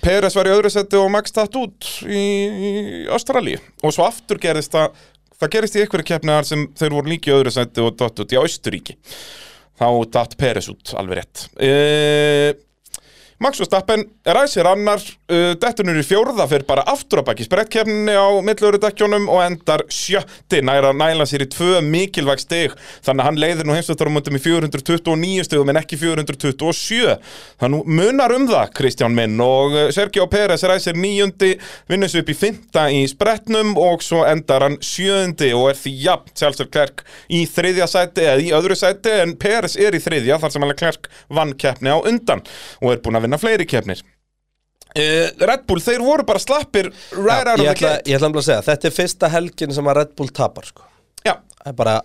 Peres 0.00 0.40
var 0.40 0.48
í 0.48 0.56
öðru 0.56 0.72
seti 0.72 1.02
og 1.04 1.12
Max 1.12 1.36
datt 1.36 1.60
út 1.60 1.92
í, 2.08 2.24
Ástralíu. 3.12 3.60
Og 3.84 3.92
svo 3.92 4.08
aftur 4.08 4.40
gerist 4.40 4.72
það 4.72 4.94
það 5.36 5.56
gerist 5.58 5.76
í 5.76 5.84
einhverju 5.84 6.12
keppni 6.14 6.38
þar 6.38 6.54
sem 6.54 6.68
þeir 6.80 6.96
voru 6.96 7.12
líki 7.12 7.28
í 7.28 7.36
öðru 7.42 7.52
seti 7.60 7.84
og 7.84 7.92
datt 8.00 8.24
út 8.24 8.32
í 8.32 8.40
Austuríki 8.40 9.02
þá 9.76 9.88
datt 10.16 10.38
Peres 10.40 10.72
út 10.72 10.96
alveg 10.96 11.20
rétt. 11.20 11.50
Eeeeh 11.60 12.63
Max 13.44 13.58
Verstappen 13.60 14.06
ræsir 14.24 14.64
annar 14.64 15.02
uh, 15.32 15.52
dettunur 15.60 16.00
í 16.00 16.06
fjórða 16.06 16.48
fyrir 16.50 16.66
bara 16.68 16.86
aftur 16.90 17.22
að 17.22 17.30
baki 17.30 17.46
sprettkeppninni 17.48 18.14
á 18.16 18.28
millörudekkjónum 18.44 19.28
og 19.32 19.44
endar 19.44 19.86
sjötti. 19.92 20.62
Næra 20.64 20.94
næla 20.96 21.26
sér 21.28 21.46
í 21.46 21.50
tvö 21.52 21.80
mikilvæg 21.84 22.42
stig. 22.42 22.74
Þannig 23.04 23.24
að 23.24 23.30
hann 23.30 23.40
leiðir 23.42 23.68
nú 23.68 23.76
heimsvöldarumundum 23.76 24.38
í 24.38 24.42
429 24.44 25.48
stigum 25.48 25.72
en 25.72 25.80
ekki 25.80 25.98
427 26.00 27.14
þannig 27.60 27.90
munar 27.98 28.34
um 28.34 28.46
það 28.48 28.72
Kristján 28.78 29.14
minn 29.16 29.40
og 29.42 29.74
uh, 29.74 29.88
Sergio 29.94 30.26
Pérez 30.30 30.64
ræsir 30.68 30.98
níundi 30.98 31.54
vinnur 31.90 32.10
sig 32.10 32.24
upp 32.24 32.32
í 32.32 32.38
fymta 32.38 32.86
í 32.92 33.04
sprettnum 33.10 33.74
og 33.80 34.04
svo 34.04 34.24
endar 34.28 34.66
hann 34.66 34.78
sjöundi 34.84 35.52
og 35.56 35.70
er 35.72 35.80
því 35.80 35.94
jafn 36.06 36.34
Sjálfsög 36.34 36.72
Klerk 36.74 37.04
í 37.32 37.44
þriðja 37.50 37.88
sæti 37.90 38.26
eða 38.26 38.42
í 38.44 38.50
öðru 38.56 38.78
sæti 38.78 39.14
en 39.22 39.36
Pérez 39.40 39.78
er 39.80 39.96
í 39.96 40.02
þriðja 40.02 40.40
þar 40.42 40.54
sem 40.54 40.66
hann 40.66 40.78
Klerk 40.78 41.10
vann 41.28 41.54
keppni 41.58 41.94
á 41.94 41.98
undan 42.00 42.44
og 42.80 42.94
er 42.94 43.04
búin 43.04 43.20
að 43.20 43.28
vinna 43.28 43.40
fleiri 43.40 43.68
kefnir 43.68 44.02
uh, 44.02 44.13
Red 44.94 45.64
Bull, 45.66 45.82
þeir 45.82 46.02
voru 46.06 46.26
bara 46.26 46.38
slappir 46.42 46.90
right 47.16 47.48
out 47.50 47.62
ég, 47.62 47.70
ætla, 47.72 47.94
ég 48.06 48.18
ætla 48.18 48.30
að 48.30 48.44
segja, 48.46 48.64
þetta 48.68 48.90
er 48.90 48.94
fyrsta 48.94 49.30
helgin 49.32 49.74
sem 49.74 49.88
að 49.90 49.96
Red 50.00 50.12
Bull 50.18 50.30
tapar 50.34 50.68
sko. 50.68 50.84
Já, 51.26 51.34
bara, 51.74 51.96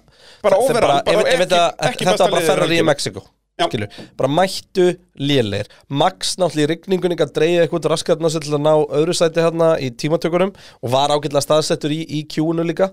Bara 0.41 0.55
er 0.55 0.63
overall, 0.63 1.03
þetta 1.03 1.59
var 2.15 2.31
bara 2.31 2.47
ferrar 2.47 2.73
í. 2.73 2.81
Mexiko 2.87 3.25
Já. 3.25 3.38
Skilur, 3.67 3.95
bara 4.19 4.29
mættu 4.31 4.85
lélir 5.19 5.67
Max 5.91 6.35
náttúrulega 6.39 6.65
í 6.65 6.69
rigningunni 6.73 7.17
að 7.19 7.33
dreigja 7.35 7.65
eitthvað 7.65 7.89
raskarna 7.91 8.31
til 8.31 8.53
að 8.55 8.63
ná 8.63 8.71
öðru 8.99 9.15
sæti 9.17 9.43
hérna 9.43 9.69
í 9.83 9.89
tímatökunum 9.99 10.53
og 10.55 10.93
var 10.93 11.11
ágætlega 11.11 11.43
staðsettur 11.43 11.91
í, 11.95 11.99
í 12.07 12.21
Q-unu 12.31 12.63
líka. 12.67 12.89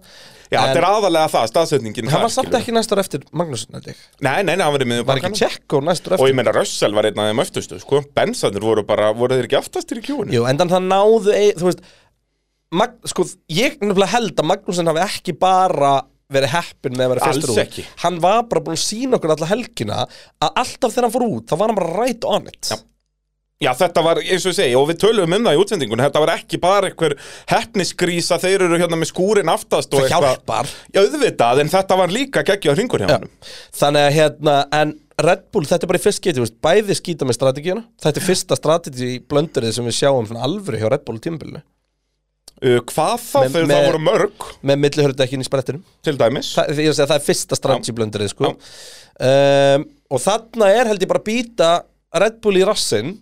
Já 0.50 0.58
En 0.60 0.70
þetta 0.70 0.80
er 0.80 0.88
aðalega 0.88 1.30
það, 1.32 1.46
staðsetningin 1.52 2.10
hann 2.10 2.24
var 2.26 2.32
samt 2.34 2.56
ekki 2.58 2.74
næstur 2.74 3.02
eftir 3.02 3.26
ég. 3.32 4.00
Nei, 4.22 4.40
nei, 4.46 4.54
nei, 4.54 4.64
hann 4.64 4.74
var 4.74 4.84
í 4.84 4.88
miður 4.90 5.06
var 5.10 5.20
ekki 5.22 5.40
Tjekko 5.42 5.82
næstur 5.86 6.16
Og 6.16 6.22
ég 6.22 6.30
eftir? 6.30 6.38
meina 6.40 6.54
Russell 6.54 6.94
var 6.96 7.08
einn 7.10 7.22
af 7.22 7.30
þeim 7.30 7.44
öftustu, 7.44 7.78
sko. 7.82 8.02
Bensanir 8.16 8.62
voru 8.66 8.86
bara, 8.86 9.12
voru 9.16 9.38
þeir 9.38 9.48
ekki 9.50 9.58
aftastir 9.60 10.02
í 10.02 10.04
kjúinu? 10.06 10.34
Jú, 10.34 10.46
endan 10.50 10.70
það 10.70 10.90
náðu 10.90 11.34
ei, 11.34 11.54
þú 11.58 11.70
veist 11.70 11.86
Mag, 12.76 12.96
sko, 13.06 13.22
ég 13.54 13.76
held 13.78 14.40
að 14.42 14.48
Magnússon 14.50 14.90
hafi 14.90 15.02
ekki 15.04 15.36
bara 15.38 16.00
verið 16.32 16.52
heppin 16.56 16.96
með 16.98 17.04
að 17.06 17.12
vera 17.14 17.26
Alls 17.28 17.36
fyrstur 17.38 17.54
út 17.54 17.62
ekki. 17.62 17.84
hann 18.02 18.20
var 18.24 18.42
bara 18.50 18.64
búin 18.66 18.74
að 18.78 18.82
sína 18.82 19.18
okkur 19.20 19.34
alla 19.36 19.48
helgina 19.52 20.02
að 20.06 20.60
alltaf 20.62 20.92
þegar 20.96 21.06
hann 21.06 21.14
fór 21.14 21.26
út 21.28 21.46
þá 21.52 21.56
var 21.60 21.70
hann 21.72 21.78
bara 21.78 21.96
right 22.02 22.24
on 22.26 22.48
it 22.50 22.72
Já. 22.72 22.78
Já, 23.56 23.70
þetta 23.72 24.02
var, 24.04 24.18
eins 24.20 24.44
og 24.44 24.50
ég 24.52 24.56
segi, 24.58 24.72
og 24.76 24.82
við 24.90 24.98
tölum 25.00 25.32
um 25.32 25.46
það 25.46 25.54
í 25.56 25.60
útsendingunni, 25.62 26.04
þetta 26.04 26.20
var 26.20 26.32
ekki 26.34 26.58
bara 26.60 26.90
einhver 26.90 27.14
hefnisgrísa, 27.48 28.36
þeir 28.42 28.66
eru 28.66 28.76
hérna 28.82 28.98
með 29.00 29.08
skúrin 29.14 29.48
aftast 29.48 29.94
og 29.96 30.02
það 30.04 30.12
hjálpar 30.12 30.68
Já, 30.92 30.98
auðvitað, 31.00 31.62
en 31.62 31.72
þetta 31.72 31.96
var 32.02 32.12
líka 32.12 32.42
geggjað 32.50 32.76
hringur 32.76 33.00
hjá 33.00 33.08
Já. 33.08 33.14
hann. 33.16 33.30
þannig 33.80 34.08
að 34.10 34.16
hérna 34.18 34.56
en 34.76 34.92
Red 35.24 35.46
Bull, 35.56 35.64
þetta 35.64 35.86
er 35.86 35.92
bara 35.94 36.02
í 36.02 36.04
fyrst 36.04 36.20
geti, 36.26 36.42
veist, 36.44 36.58
bæði 36.60 36.98
skýta 36.98 37.24
með 37.30 37.38
strategíuna 37.38 37.86
þetta 38.04 38.20
er 38.20 38.26
fyrsta 38.26 38.60
strategi 38.60 39.10
blöndurinn 39.24 39.72
sem 39.72 39.88
við 39.88 39.96
sjáum 40.02 40.28
svona 40.28 40.44
alvöru 40.44 40.82
hjá 40.82 40.90
Red 40.92 41.06
Bull 41.08 41.22
tímabilinu 41.24 41.64
Uh, 42.64 42.78
hvað 42.88 43.20
þá 43.20 43.36
Með- 43.42 43.52
þegar 43.52 43.66
með- 43.68 43.76
það 43.76 43.86
voru 43.90 43.98
mörg, 44.06 44.44
með 44.70 44.78
millihörðdekkin 44.80 45.42
í 45.42 45.46
sprettinum. 45.46 45.82
Til 46.06 46.16
dæmis? 46.16 46.54
Þa, 46.56 46.62
ég 46.72 46.86
er 46.86 46.92
að 46.94 46.96
segja, 46.96 47.08
það 47.10 47.18
er 47.20 47.26
fyrsta 47.26 47.58
strategi 47.58 47.92
blöndurinn 47.98 48.32
sko. 48.32 48.52
um, 49.20 49.86
og 50.14 50.22
þarna 50.22 50.68
er 50.72 50.88
held 50.90 51.02
ég 51.04 51.10
bara 51.10 51.20
að 51.20 51.28
býta 51.28 51.70
Red 52.16 52.38
Bull 52.40 52.56
í 52.60 52.64
rassinn 52.64 53.16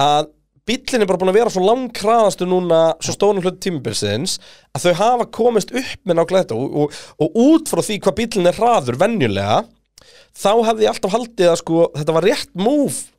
að 0.00 0.30
bíllinn 0.70 1.02
er 1.02 1.08
bara 1.10 1.18
búin 1.18 1.32
að 1.32 1.38
vera 1.40 1.50
svo 1.52 1.64
langkraðastu 1.66 2.46
núna 2.48 2.80
svo 3.02 3.12
stónum 3.16 3.42
hlut 3.44 3.58
tímabilsins 3.64 4.38
að 4.76 4.86
þau 4.86 4.94
hafa 5.00 5.26
komist 5.34 5.72
upp 5.74 6.00
með 6.06 6.20
nákvæmlega 6.20 6.44
þetta. 6.46 6.56
Og, 6.56 6.76
og, 6.84 7.00
og 7.26 7.38
út 7.44 7.68
frá 7.72 7.82
því 7.84 7.98
hvað 8.04 8.18
bíllinn 8.20 8.48
er 8.52 8.60
hraður 8.60 9.00
venjulega 9.00 9.60
þá 10.40 10.52
hefði 10.70 10.86
ég 10.86 10.92
alltaf 10.94 11.16
haldið 11.16 11.50
að 11.50 11.58
sko 11.64 11.88
þetta 11.98 12.14
var 12.16 12.28
rétt 12.30 12.52
move 12.54 13.09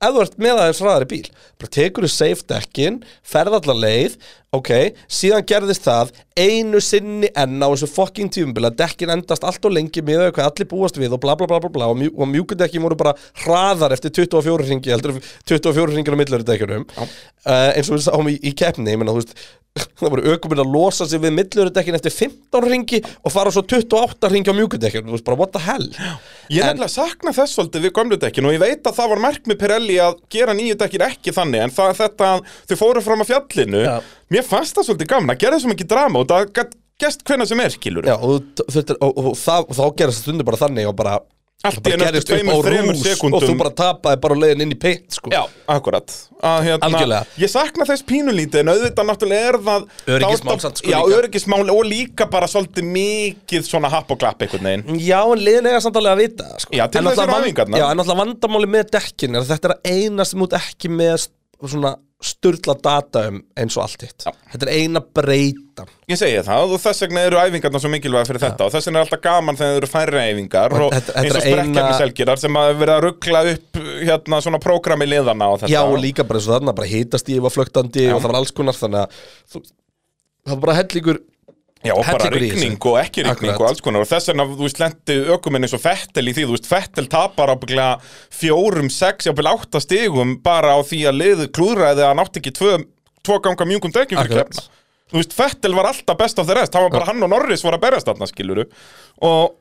ef 0.00 0.14
þú 0.14 0.20
ert 0.24 0.36
með 0.40 0.58
aðeins 0.62 0.80
hraðari 0.80 1.08
bíl 1.10 1.26
bara 1.60 1.72
tekur 1.76 2.06
þú 2.06 2.10
safe 2.12 2.46
dekkin, 2.48 3.00
ferð 3.26 3.58
allar 3.58 3.76
leið 3.76 4.14
ok, 4.56 4.70
síðan 5.12 5.44
gerðist 5.46 5.84
það 5.84 6.10
einu 6.40 6.80
sinni 6.82 7.28
enn 7.38 7.60
á 7.60 7.68
þessu 7.68 7.88
fucking 7.92 8.32
tímubil 8.32 8.66
að 8.66 8.78
dekkin 8.80 9.12
endast 9.12 9.44
allt 9.46 9.68
og 9.68 9.74
lengi 9.76 10.02
með 10.02 10.30
hvað 10.32 10.48
allir 10.48 10.70
búast 10.70 10.98
við 10.98 11.14
og 11.14 11.22
bla 11.22 11.36
bla 11.38 11.46
bla 11.50 11.60
bla, 11.62 11.70
bla 11.70 11.90
og, 11.92 12.00
mjú, 12.00 12.14
og 12.16 12.30
mjúkudekkin 12.32 12.82
voru 12.82 12.98
bara 12.98 13.14
hraðar 13.44 13.94
eftir 13.94 14.14
24 14.22 14.70
ringi, 14.70 14.90
heldur 14.90 15.20
24 15.46 15.94
ringir 15.94 16.16
á 16.16 16.20
millur 16.22 16.46
dekkinum 16.48 16.88
uh, 16.88 17.70
eins 17.76 17.92
og 17.92 17.98
við 17.98 18.06
sáum 18.08 18.32
í, 18.32 18.38
í 18.40 18.54
keppni, 18.56 18.90
ég 18.90 19.00
menna 19.00 19.14
þú 19.14 19.22
veist 19.22 19.36
það 19.78 20.12
voru 20.12 20.32
aukuminn 20.32 20.62
að 20.64 20.72
losa 20.74 21.06
sig 21.06 21.20
við 21.22 21.34
millurudekkin 21.36 21.96
eftir 21.98 22.14
15 22.14 22.66
ringi 22.66 23.00
og 23.22 23.32
fara 23.32 23.52
svo 23.54 23.62
28 23.62 24.30
ringi 24.32 24.50
á 24.50 24.54
mjúkudekkin, 24.58 25.06
þú 25.06 25.14
veist 25.14 25.26
bara 25.28 25.38
what 25.38 25.52
the 25.54 25.62
hell? 25.62 25.86
Ég 26.50 26.64
er 26.64 26.74
nefnilega 26.74 26.90
sakna 26.90 27.34
þess 27.36 27.54
svolítið 27.54 27.86
við 27.86 27.94
gömlu 28.00 28.18
dekkin 28.20 28.48
og 28.50 28.56
ég 28.56 28.62
veit 28.64 28.82
að 28.82 28.98
það 28.98 29.12
var 29.14 29.24
mark 29.26 29.46
með 29.46 29.60
Pirelli 29.62 29.98
að 30.02 30.18
gera 30.34 30.56
nýju 30.58 30.78
dekkin 30.80 31.06
ekki 31.06 31.34
þannig 31.36 31.66
en 31.66 31.74
það, 31.76 31.94
þetta 32.02 32.30
að 32.34 32.44
þau 32.72 32.76
fóru 32.82 33.04
fram 33.06 33.24
að 33.24 33.30
fjallinu. 33.30 33.82
Já. 33.86 33.96
mér 34.34 34.46
fannst 34.48 34.78
það 34.78 34.90
svolítið 34.90 35.12
gaman 35.14 35.34
að 35.36 35.42
gera 35.44 35.60
svo 35.62 35.70
mikið 35.70 35.92
drama 35.94 36.24
og 36.24 36.30
það 36.32 36.54
gætt 36.58 36.78
gest 37.00 37.22
hvenna 37.28 37.46
sem 37.48 37.60
er 37.62 37.72
skilur 37.72 38.08
Já, 38.08 38.16
og, 38.18 38.50
og, 38.66 38.96
og, 39.00 39.20
og, 39.30 39.36
þá 39.38 39.84
gerist 39.96 40.20
það 40.20 40.24
stundu 40.26 40.48
bara 40.48 40.60
þannig 40.60 40.90
og 40.90 40.96
bara 40.98 41.20
Allt 41.60 41.84
í 41.84 41.92
á 41.92 42.08
tveimur, 42.24 42.62
þremur 42.64 42.94
rús 42.96 43.02
sekúndum. 43.04 43.36
og 43.36 43.42
þú 43.44 43.54
bara 43.60 43.70
tapaði 43.76 44.20
bara 44.22 44.36
leiðin 44.40 44.62
inn 44.64 44.70
í 44.72 44.78
pitt 44.80 45.12
sko. 45.12 45.28
Já, 45.28 45.42
akkurat 45.68 46.08
að, 46.40 46.60
hérna. 46.64 47.18
Ég 47.36 47.52
sakna 47.52 47.84
þess 47.84 48.06
pínulítið 48.08 48.62
en 48.62 48.70
auðvitað 48.72 49.08
náttúrulega 49.10 49.50
er 49.50 49.58
það 49.66 49.84
Öryggismál 50.16 50.56
samt, 50.64 50.80
sko, 50.80 50.88
Já, 50.88 50.98
öryggismál 51.18 51.60
og 51.68 51.82
líka 51.84 52.30
bara 52.32 52.48
svolítið 52.48 52.88
mikið 52.96 53.68
svona 53.68 53.92
happ 53.92 54.08
og 54.14 54.22
klapp 54.22 54.40
einhvern 54.40 54.70
veginn 54.70 55.00
Já, 55.04 55.20
en 55.20 55.44
liðin 55.44 55.68
eiga 55.68 55.82
samt 55.84 56.00
alveg 56.00 56.16
að 56.16 56.22
vita 56.24 56.48
sko. 56.64 56.72
Já, 56.80 56.86
til 56.88 57.04
þess 57.04 57.20
van- 57.26 57.44
æfingarnar. 57.44 57.82
Já, 57.82 57.86
en 57.90 58.00
náttúrulega 58.00 58.22
vandamáli 58.24 58.72
með 58.78 58.90
dekkin 58.96 59.36
er 59.36 59.48
þetta 59.52 59.68
er 59.68 59.76
að 59.76 59.92
eina 59.98 60.24
sem 60.24 60.46
út 60.48 60.56
ekki 60.56 60.88
með 60.96 61.28
svona 61.60 61.96
sturla 62.20 62.74
data 62.84 63.22
um 63.30 63.38
eins 63.56 63.76
og 63.78 63.84
allt 63.86 64.02
hitt. 64.04 64.24
Þetta 64.52 64.66
er 64.66 64.72
eina 64.76 65.00
breytan 65.00 65.88
Ég 66.10 66.18
segi 66.20 66.42
það 66.44 66.74
og 66.74 66.80
þess 66.82 67.00
vegna 67.06 67.22
eru 67.24 67.38
æfingarna 67.40 67.80
svo 67.80 67.88
mikilvæga 67.94 68.28
fyrir 68.28 68.42
þetta 68.44 68.66
og 68.66 68.74
þess 68.74 68.88
vegna 68.90 69.00
er 69.00 69.06
alltaf 69.06 69.22
gaman 69.24 69.56
þegar 69.56 69.70
það 69.72 69.78
eru 69.80 69.90
færri 69.94 70.24
æfingar 70.26 70.74
Og 70.76 70.82
og 70.84 70.92
þetta- 70.98 71.14
eins 71.22 71.34
og 71.38 71.44
sprekkjarniselgirar 71.46 72.42
sem 72.42 72.58
að 72.60 72.74
vera 72.82 72.98
að 72.98 73.04
ruggla 73.06 73.42
upp 73.54 73.80
hérna 74.04 74.42
svona 74.44 74.60
prógrami 74.60 75.08
liðana 75.08 75.48
og 75.54 75.60
þetta. 75.62 75.72
Já, 75.72 75.80
og 75.86 75.98
líka 76.02 76.26
bara 76.28 76.38
eins 76.42 76.48
og 76.50 76.56
þarna, 76.58 76.74
bara 76.76 76.90
hitast 76.92 77.32
ég 77.32 77.40
var 77.40 77.54
flögtandi 77.56 78.08
og 78.12 78.20
það 78.20 78.28
var 78.32 78.40
alls 78.42 78.52
konar 78.60 78.76
þannig 78.76 79.00
að 79.06 79.20
þú, 79.54 79.62
það 80.44 80.54
var 80.56 80.62
bara 80.66 80.78
hellingur 80.82 81.22
Já, 81.80 81.94
og 81.96 82.04
bara 82.04 82.28
rigning 82.34 82.74
þessu. 82.76 82.90
og 82.90 82.96
ekki 83.00 83.22
Akkurat. 83.24 83.54
og 83.56 83.68
alls 83.70 83.80
konar 83.80 84.02
og 84.04 84.08
þess 84.10 84.28
vegna, 84.28 84.44
þú 84.44 84.66
veist, 84.66 84.80
lendi 84.82 85.14
ökuminn 85.32 85.64
eins 85.64 85.76
og 85.76 85.80
Fettel 85.80 86.28
í 86.28 86.34
því, 86.36 86.42
þú 86.50 86.56
veist, 86.56 86.68
Fettel 86.68 87.06
tapar 87.08 87.54
ábygglega 87.54 87.94
fjórum, 88.36 88.90
sex, 88.92 89.30
jáfnvel 89.30 89.48
átta 89.48 89.80
stigum 89.80 90.34
bara 90.44 90.74
á 90.76 90.78
því 90.84 91.00
að 91.08 91.20
liðu 91.22 91.46
klúðræði 91.56 92.04
að 92.04 92.10
hann 92.12 92.20
átti 92.20 92.42
ekki 92.42 92.52
tvö, 92.58 92.74
tvö 93.24 93.40
ganga 93.46 93.68
mjungum 93.70 93.94
dekkjum 93.96 94.20
fyrir 94.20 94.42
keppna. 94.42 94.66
Þú 95.10 95.18
veist, 95.22 95.32
Fettel 95.34 95.74
var 95.74 95.88
alltaf 95.88 96.20
best 96.20 96.38
af 96.38 96.50
þeir 96.50 96.60
rest, 96.60 96.76
það 96.76 96.84
var 96.84 96.94
bara 96.98 97.08
hann 97.08 97.24
og 97.26 97.32
Norris 97.32 97.64
voru 97.64 97.80
að 97.80 97.86
berjast 97.88 98.10
þarna, 98.12 98.28
skiluru 98.28 98.68
og 99.26 99.56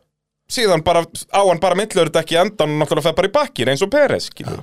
síðan 0.50 0.84
bara 0.86 1.04
á 1.06 1.42
hann 1.46 1.62
bara 1.62 1.78
millur 1.78 2.10
þetta 2.10 2.24
ekki 2.24 2.40
endan 2.42 2.76
og 2.76 2.82
náttúrulega 2.84 3.08
fer 3.10 3.18
bara 3.20 3.30
í 3.30 3.34
bakkin 3.36 3.72
eins 3.72 3.84
og 3.86 3.92
Peres 3.94 4.30
skilur. 4.32 4.62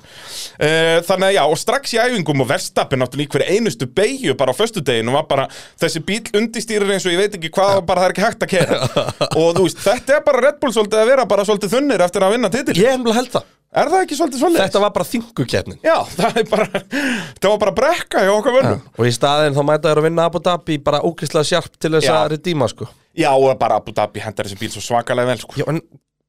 Uh, 0.59 0.99
þannig 1.07 1.29
að 1.29 1.35
já, 1.37 1.41
og 1.47 1.59
strax 1.61 1.95
í 1.95 2.01
æfingum 2.03 2.43
og 2.43 2.49
verstappin 2.51 3.03
náttúrulega 3.03 3.27
í 3.27 3.33
hverju 3.35 3.57
einustu 3.57 3.89
beigju 3.99 4.37
bara 4.39 4.55
á 4.55 4.59
föstudeginu 4.59 5.15
var 5.15 5.27
bara 5.29 5.47
þessi 5.79 6.03
bíl 6.07 6.23
undistýrir 6.37 6.91
eins 6.93 7.07
og 7.07 7.15
ég 7.15 7.23
veit 7.23 7.37
ekki 7.39 7.53
hvað 7.55 7.83
bara 7.87 8.03
það 8.03 8.09
er 8.09 8.15
ekki 8.15 8.27
hægt 8.27 8.47
að 8.47 8.53
kera 8.55 8.81
og 9.41 9.53
þú 9.57 9.67
veist, 9.67 9.83
þetta 9.85 10.17
er 10.17 10.25
bara 10.27 10.43
Red 10.47 10.59
Bull 10.63 10.75
svolítið 10.75 11.03
að 11.03 11.13
vera 11.13 11.29
bara 11.29 11.47
svolítið 11.47 11.77
þunnir 11.77 12.07
eftir 12.07 12.27
að 12.27 12.35
vinna 12.37 12.51
titil 12.53 12.77
Ég 12.77 12.91
hef 12.91 12.99
nefnilega 12.99 13.21
held 13.21 13.37
það 13.37 13.53
Er 13.75 13.89
það 13.91 14.03
ekki 14.05 14.15
svolítið 14.15 14.41
svolítið? 14.41 14.61
Þetta 14.63 14.81
var 14.81 14.91
bara 14.95 15.05
þingukeppnin. 15.09 15.79
Já, 15.83 15.95
það 16.13 16.37
er 16.39 16.45
bara 16.47 16.67
það 16.87 17.47
var 17.51 17.59
bara 17.65 17.73
brekka 17.81 18.21
hjá 18.23 18.31
okkar 18.31 18.55
vönnum 18.55 18.85
Og 18.95 19.09
í 19.09 19.11
staðinn 19.13 19.57
þá 19.57 19.61
mæta 19.67 19.91
þér 19.91 20.01
að 20.01 20.07
vinna 20.07 20.27
Abu 20.31 20.41
Dhabi 20.45 20.77
bara 20.87 21.01
ókrislega 21.03 21.49
sjarp 21.51 21.75
til 21.75 21.91
þess 21.97 22.11
að 22.13 22.31
redíma 22.37 22.69
sko. 22.71 22.87
Já, 23.17 23.29
og 23.35 23.51
bara 23.59 23.81
Abu 23.81 23.91
Dhabi 23.97 24.23
hendar 24.23 24.47
þessi 24.47 24.59
bíl 24.61 24.71
svo 24.71 24.85
svakalega 24.85 25.33
vel 25.33 25.43
sko. 25.43 25.59
Já, 25.59 25.67
en 25.73 25.81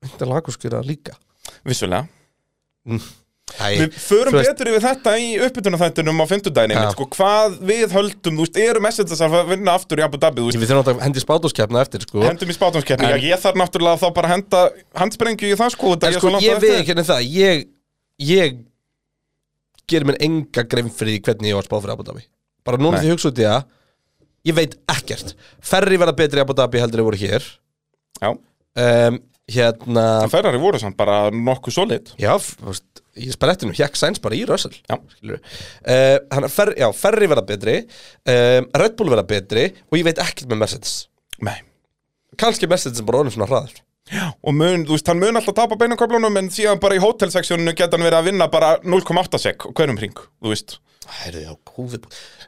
þetta 0.03 0.27
er 0.27 0.33
lagurskýra 0.35 0.83
líka? 0.87 1.15
Vissulega. 1.69 2.09
Æ, 2.91 2.99
Við 3.59 3.95
förum 3.99 4.33
veist- 4.37 4.51
betur 4.53 4.69
yfir 4.71 4.83
þetta 4.85 5.13
í 5.19 5.29
uppbytunarþættinum 5.47 6.21
á 6.21 6.25
Já. 6.29 6.79
einmitt, 6.79 6.93
sko, 6.95 7.07
hvað 7.17 7.57
við 7.71 7.95
höldum, 7.97 8.37
þú 8.39 8.45
veist, 8.45 8.57
eru 8.63 8.81
messengers 8.81 9.21
að 9.25 9.49
vinna 9.49 9.75
aftur 9.75 9.99
í 9.99 10.05
Abu 10.05 10.19
Dhabi, 10.19 10.41
þú 10.43 10.47
veist, 10.51 10.59
Við 10.59 10.69
þurfum 10.69 10.83
átt 10.85 10.93
að 10.93 11.03
hendi 11.07 11.21
spátóskeppna 11.25 11.81
eftir 11.83 12.01
sko. 12.07 12.21
Hendum 12.23 12.49
í 12.49 12.57
spátumskeppni, 12.59 13.05
En- 13.09 13.19
Já, 13.21 13.35
ég 13.35 13.39
þarf 13.43 13.57
náttúrulega 13.63 13.99
þá 14.03 14.15
bara 14.15 14.29
að 14.29 14.35
henda 14.37 14.61
handsprengju 14.95 15.49
í 15.53 15.57
það 15.59 15.71
sko, 15.75 15.87
þetta 15.97 16.07
En 16.07 16.13
er 16.13 16.19
sko 16.19 16.27
svo 16.29 16.33
langt 16.35 16.43
á 16.43 16.49
ég 16.49 16.59
við 16.61 16.71
eftir. 16.71 16.81
ekki 16.83 16.93
henni 16.95 17.07
það 17.09 17.23
Ég, 17.35 17.67
ég 18.21 18.59
gerir 19.89 20.05
mér 20.07 20.19
enga 20.21 20.63
grein 20.69 20.91
fyrir 20.93 21.21
hvernig 21.25 21.49
ég 21.51 21.55
var 21.59 21.65
spáð 21.67 21.83
fyrir 21.87 21.93
Abu 21.97 22.05
Dhabi. 22.05 22.23
Bara 22.65 22.77
núna 22.77 22.99
því 23.01 23.09
ég 23.09 23.15
hugsa 23.17 23.31
út 23.33 23.39
í 23.41 23.47
það 23.49 23.65
Ég 24.47 24.55
veit 24.55 24.75
ekkert. 24.89 25.35
Ferri 25.61 25.97
verða 25.99 26.15
betri 26.17 26.39
í 26.39 26.41
Abu 26.45 26.55
Dhabi 26.55 26.79
heldur 26.81 27.01
en 27.03 27.05
voru 27.09 27.19
hér. 27.19 27.43
Já, 28.23 28.29
um, 28.33 29.19
Hérna 29.49 30.07
en 30.27 30.33
Ferrari 30.33 30.61
voru 30.61 30.81
samt 30.81 30.97
bara 30.99 31.31
nokkuð 31.33 31.73
solid. 31.73 32.11
Já, 32.21 32.35
veist, 32.61 33.03
í 33.17 33.31
sprettinum 33.33 33.75
Hjekk 33.77 33.97
Sainz 33.99 34.21
bara 34.23 34.37
í 34.37 34.43
skilurðu. 34.45 35.41
uh, 35.89 36.19
hann, 36.35 36.49
fer, 36.53 36.75
Já, 36.79 36.89
Ferri 36.95 37.31
verða 37.31 37.47
betri 37.49 37.77
um, 37.83 38.69
Red 38.83 38.97
Bull 38.99 39.11
verða 39.11 39.27
betri 39.27 39.65
Og 39.91 39.99
ég 39.99 40.07
veit 40.07 40.21
ekkert 40.23 40.51
með 40.53 40.61
Mercedes 40.63 40.95
Nei. 41.43 41.57
Kannski 42.39 42.69
Mercedes 42.71 43.01
er 43.01 43.09
bara 43.09 43.23
orðin 43.25 43.35
svona 43.35 43.49
hraður 43.51 43.81
Og 44.43 44.57
mun, 44.57 44.85
þú 44.89 44.97
veist, 44.97 45.09
hann 45.11 45.23
mun 45.23 45.41
alltaf 45.41 45.57
tapa 45.59 45.79
beinaköflunum 45.81 46.41
en 46.41 46.51
síðan 46.55 46.83
bara 46.83 46.99
í 46.99 47.03
hótelseksjóninu 47.03 47.75
geta 47.77 47.97
hann 47.99 48.07
verið 48.07 48.21
að 48.23 48.29
vinna 48.33 48.51
bara 48.53 48.75
0,8 48.85 49.41
sek 49.43 49.69
og 49.69 49.75
hverjum 49.79 50.01
hring, 50.01 50.21
þú 50.43 50.55
veist. 50.55 50.79
Herri, 51.09 51.45
já, 51.47 51.55
góði 51.65 52.01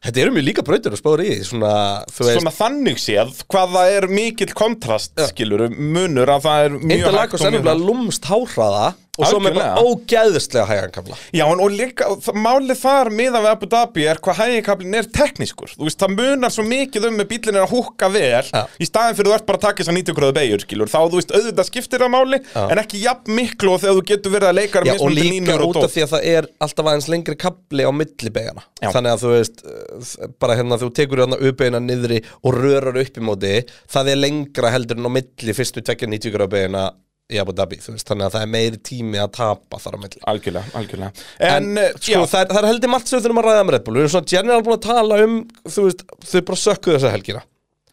Þetta 0.04 0.20
eru 0.20 0.32
mjög 0.34 0.44
líka 0.44 0.64
brautir 0.66 0.92
að 0.92 1.00
spáður 1.00 1.22
í 1.24 1.36
Svona, 1.48 1.70
þú 2.12 2.26
veist 2.26 2.40
Svona 2.40 2.52
þannig 2.52 2.98
séð, 3.00 3.30
hvað 3.52 3.76
það 3.76 3.92
er 3.96 4.06
mikill 4.12 4.50
kontrast, 4.56 5.14
skilur, 5.30 5.64
munur 5.72 6.32
að 6.34 6.44
það 6.44 6.64
er 6.66 6.74
mjög 6.76 6.96
Interlagos 6.98 7.40
er 7.40 7.54
mjög 7.54 7.56
nefnilega 7.56 7.86
lúmst 7.88 8.28
háhraða 8.28 8.90
og 9.20 9.30
svo 9.30 9.42
með 9.44 9.58
bara 9.60 9.84
ógæðislega 9.84 10.66
hægankabla 10.70 11.18
Já, 11.36 11.44
en 11.46 11.62
og 11.62 11.74
líka, 11.74 12.08
og 12.10 12.30
málið 12.34 12.80
þar 12.80 13.12
miðan 13.14 13.44
við 13.46 13.50
Abu 13.52 13.70
Dhabi 13.70 14.06
er 14.10 14.20
hvað 14.24 14.40
hægikablin 14.40 14.98
er 15.00 15.10
teknískur. 15.14 15.74
Þú 15.76 15.86
veist, 15.86 16.00
það 16.00 16.16
munar 16.18 16.54
svo 16.54 16.64
mikið 16.66 17.08
um 17.10 17.18
með 17.20 17.30
bílinn 17.34 17.58
er 17.60 17.66
að 17.66 17.74
húkka 17.74 18.10
vel. 18.12 18.44
Já. 18.50 18.62
Í 18.80 18.88
staðin 18.88 19.18
fyrir 19.18 19.30
þú 19.30 19.36
ert 19.36 19.46
bara 19.48 19.60
að 19.60 19.66
taka 19.66 19.82
þess 19.82 19.92
að 19.92 19.98
90 20.00 20.18
gráðu 20.18 20.36
beigur, 20.40 20.64
skilur. 20.64 20.90
Þá, 20.90 20.98
þú 21.06 21.20
veist, 21.20 21.34
auðvitað 21.36 21.68
skiptir 21.70 22.04
það 22.04 22.12
máli 22.14 22.40
En 22.54 22.80
ekki 22.80 23.00
jafn 23.04 23.34
miklu 23.36 23.74
og 23.74 23.82
þegar 23.82 23.98
þú 23.98 24.04
getur 24.10 24.34
verið 24.34 24.50
að 24.50 24.58
leika 24.58 24.82
Já, 24.86 24.94
og 24.96 25.12
líka 25.14 25.34
línur 25.34 25.64
út 25.66 25.80
af 25.82 25.92
því 25.94 26.04
að 26.04 26.12
það 26.14 26.26
er 26.30 26.48
alltaf 26.64 26.90
aðeins 26.90 27.08
lengri 27.12 27.36
kabli 27.40 27.86
á 27.86 27.92
millibegana 27.94 28.64
Já. 28.80 28.90
þannig 28.94 29.14
að 29.14 29.24
þú 29.24 29.32
veist 29.34 29.62
uh, 29.64 30.32
bara 30.42 30.56
hérna 30.58 30.80
þú 30.80 30.90
tekur 30.96 31.24
hérna 31.24 31.40
uppegina 31.50 31.82
niðri 31.84 32.22
og 32.40 32.56
rörar 32.56 33.00
upp 33.02 33.20
í 33.20 33.26
móti 33.26 33.54
það 33.90 34.12
er 34.14 34.22
lengra 34.24 34.74
heldur 34.74 35.00
en 35.00 35.10
á 35.10 35.16
milli 35.18 35.56
fyrstu 35.56 35.84
tvekja 35.84 36.10
90 36.10 36.36
gráðu 36.36 36.54
begina 36.56 36.88
í 37.30 37.40
Abu 37.42 37.54
Dhabi 37.56 37.78
veist, 37.80 38.06
þannig 38.08 38.26
að 38.28 38.36
það 38.36 38.46
er 38.46 38.50
meiri 38.56 38.80
tími 38.90 39.22
að 39.22 39.30
tapa 39.38 39.80
þar 39.82 39.96
á 39.96 39.98
milli. 40.04 40.24
Algjörlega, 40.32 40.74
algjörlega. 40.80 41.28
En, 41.38 41.70
En, 41.70 41.84
eh, 41.84 41.94
sko, 41.98 42.24
það, 42.30 42.56
er, 42.58 42.68
heldur 42.70 42.92
margt 42.92 43.10
sem 43.10 43.18
við 43.18 43.28
þurfum 43.28 43.42
að 43.42 43.48
ræða 43.50 43.62
með 43.68 43.76
Red 43.76 43.86
Bull. 43.86 43.96
Við 43.98 44.04
erum 44.06 44.14
svona 44.16 44.32
general 44.34 44.66
búin 44.66 44.78
að 44.78 44.84
tala 44.88 45.22
um 45.24 45.38
Þú 45.70 45.86
veist, 45.86 46.04
þau 46.26 46.40
bara 46.50 46.62
sökkuðu 46.64 46.98
þessa 46.98 47.14
helgina. 47.14 47.46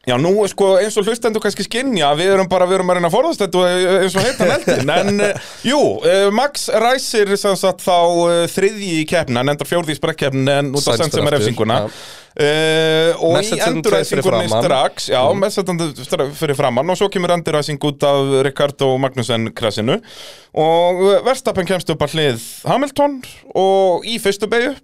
Já, 0.08 0.16
nú 0.16 0.32
sko 0.48 0.78
eins 0.80 0.96
og 0.96 1.04
hlustendur 1.04 1.44
kannski 1.44 1.66
skinja 1.66 2.14
við 2.16 2.30
erum 2.38 2.48
bara, 2.48 2.64
við 2.70 2.78
erum 2.78 2.92
að 2.94 2.96
reyna 2.96 3.10
að 3.10 3.16
forðast 3.18 3.42
þetta 3.44 3.60
og 3.60 3.98
eins 4.06 4.14
og 4.16 4.24
heitan 4.24 4.52
eldin, 4.56 4.92
en 4.94 5.26
uh, 5.26 5.50
jú, 5.68 5.80
uh, 6.00 6.28
Max 6.32 6.70
ræsir 6.72 7.34
sem 7.36 7.58
sagt 7.60 7.84
þá 7.84 7.98
uh, 7.98 8.38
þriðji 8.54 9.02
í 9.02 9.04
keppna, 9.10 9.42
hann 9.42 9.52
endar 9.52 9.68
fjórði 9.68 9.98
í 9.98 10.00
sprekkkeppni 10.00 10.54
en 10.54 10.72
út 10.72 10.88
af 10.88 11.02
sent 11.02 11.12
sem 11.12 11.28
er 11.28 11.28
aftur, 11.28 11.36
refsinguna. 11.36 11.82
Já. 11.84 12.00
Uh, 12.38 13.24
og 13.24 13.38
í 13.42 14.22
framan. 14.22 14.64
strax, 14.64 15.10
já, 15.12 15.22
mm. 15.22 15.40
messetandi 15.42 16.36
fyrir 16.38 16.58
framann 16.58 16.94
og 16.94 17.00
svo 17.00 17.10
kemur 17.14 17.34
endurræsing 17.34 17.82
út 17.90 18.04
af 18.08 18.44
Ricardo 18.46 18.92
Magnussen 19.02 19.50
krasinu 19.58 19.98
og 20.58 21.02
uh, 21.02 21.26
Verstappen 21.26 21.68
kemst 21.70 21.90
upp 21.94 22.04
að 22.06 22.16
hlið 22.18 22.46
Hamilton 22.68 23.20
og 23.58 24.06
í 24.08 24.18
fyrstu 24.22 24.50
beigju 24.50 24.76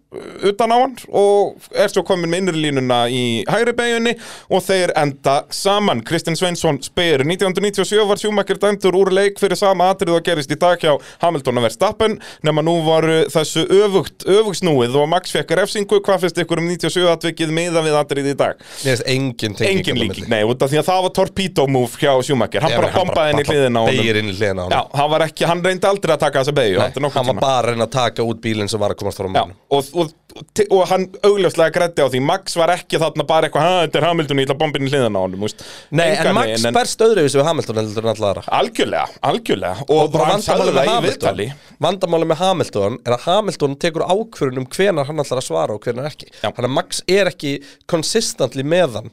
utan 0.50 0.74
á 0.74 0.78
hann 0.78 0.96
og 1.10 1.70
er 1.78 1.92
svo 1.92 2.04
komin 2.06 2.32
með 2.32 2.44
innri 2.44 2.64
línuna 2.68 3.04
í 3.10 3.24
hægri 3.50 3.76
beigjunni 3.78 4.16
og 4.54 4.64
þeir 4.66 4.94
enda 5.00 5.40
saman 5.54 6.04
Kristinn 6.06 6.38
Sveinsson 6.38 6.82
spyr 6.86 7.26
1997 7.26 8.04
var 8.10 8.22
Schumacher 8.22 8.62
dæmtur 8.62 8.98
úr 8.98 9.14
leik 9.14 9.42
fyrir 9.42 9.58
sama 9.60 9.92
atrið 9.94 10.18
og 10.18 10.26
gerist 10.26 10.54
í 10.54 10.60
dag 10.60 10.82
hjá 10.82 10.94
Hamilton 11.24 11.62
og 11.62 11.68
Verstappen 11.68 12.20
nema 12.46 12.66
nú 12.66 12.80
var 12.86 13.08
þessu 13.34 13.66
öfugt, 13.82 14.26
öfugsnúið 14.30 14.98
og 15.00 15.10
Max 15.12 15.34
fekk 15.34 15.56
refsingu 15.58 16.02
hvað 16.04 16.26
finnst 16.26 16.42
ykkur 16.44 16.62
um 16.62 16.70
97 16.70 17.08
atvikið 17.44 17.54
miða 17.56 17.84
við 17.84 17.98
atrið 18.00 18.30
í 18.32 18.36
dag. 18.38 18.62
Ég 18.84 18.94
veist, 18.94 19.06
engin 19.10 19.56
tenging 19.58 19.82
engin 19.82 20.00
líking, 20.00 20.28
nei, 20.32 20.42
út 20.48 20.64
af 20.64 20.72
því 20.72 20.80
að 20.82 20.88
það 20.90 21.02
var 21.06 21.14
torpedo 21.18 21.66
move 21.72 22.00
hjá 22.00 22.14
Schumacher, 22.24 22.64
hann 22.64 22.76
bara 22.78 22.92
bombaði 22.96 23.34
henni 23.34 23.44
í 23.44 23.50
hliðina. 23.52 23.84
Beygir 23.90 24.20
inn 24.22 24.32
í 24.32 24.36
hliðina 24.38 24.66
á 24.66 24.68
Já, 24.74 24.82
hann 25.00 25.12
var 25.14 25.26
ekki, 25.28 25.48
hann 25.50 25.64
reyndi 25.66 25.90
aldrei 25.90 26.16
að 26.16 26.24
taka 26.26 26.44
þessa 26.44 26.56
Nei, 26.64 27.12
Hann 27.14 27.30
var 27.30 27.40
bara 27.40 27.60
að 27.60 27.70
reyna 27.72 27.88
að 27.88 27.94
taka 27.94 28.26
út 28.28 28.42
bílinn 28.44 28.70
sem 28.72 28.82
var 28.82 28.94
að 28.94 29.02
komast 29.02 29.20
frá 29.20 29.28
mannum 29.30 29.56
og, 29.74 29.90
og, 29.94 30.14
og, 30.34 30.62
og 30.74 30.84
hann 30.90 31.08
augljóslega 31.26 31.74
grætti 31.76 32.06
á 32.06 32.08
því. 32.10 32.22
Max 32.26 32.56
var 32.58 32.74
ekki 32.74 33.00
þarna 33.02 33.26
bara 33.28 33.50
eitthvað 33.50 33.68
"Ha, 33.68 33.74
þetta 33.86 34.00
er 34.00 34.08
Hamilton, 34.08 34.42
ég 34.42 34.48
ætla 34.48 34.58
bombin 34.60 34.88
í 34.88 34.92
hliðan 34.92 35.18
á 35.18 35.22
honum 35.24 35.46
úst. 35.48 35.64
Nei, 35.94 36.08
en 36.16 36.34
Max 36.38 36.66
berst 36.74 37.04
öðruvísi 37.06 37.40
við 37.40 37.48
Hamilton 37.50 37.82
Algjörlega, 38.54 39.06
algjörlega. 39.30 39.86
Og, 39.90 40.12
bara 40.14 40.34
hann 40.34 40.42
vandamáli 41.84 42.28
með 42.30 42.38
í 42.38 42.40
Hamilton 42.42 42.98
er 43.04 43.16
að 43.18 43.26
Hamilton 43.28 43.76
tekur 43.82 44.06
ákvörun 44.08 44.62
um 44.62 44.68
hvenar 44.74 45.10
hann 45.10 45.22
ætlar 45.24 45.42
að 45.42 45.48
svara 45.48 45.76
og 45.76 45.84
hvenar 45.84 46.10
ekki. 46.10 46.30
Þannig 46.42 46.70
að 46.70 46.76
Max 46.78 47.02
er 47.10 47.30
ekki 47.34 47.58
consistently 47.90 48.66
með 48.66 49.00
hann. 49.00 49.12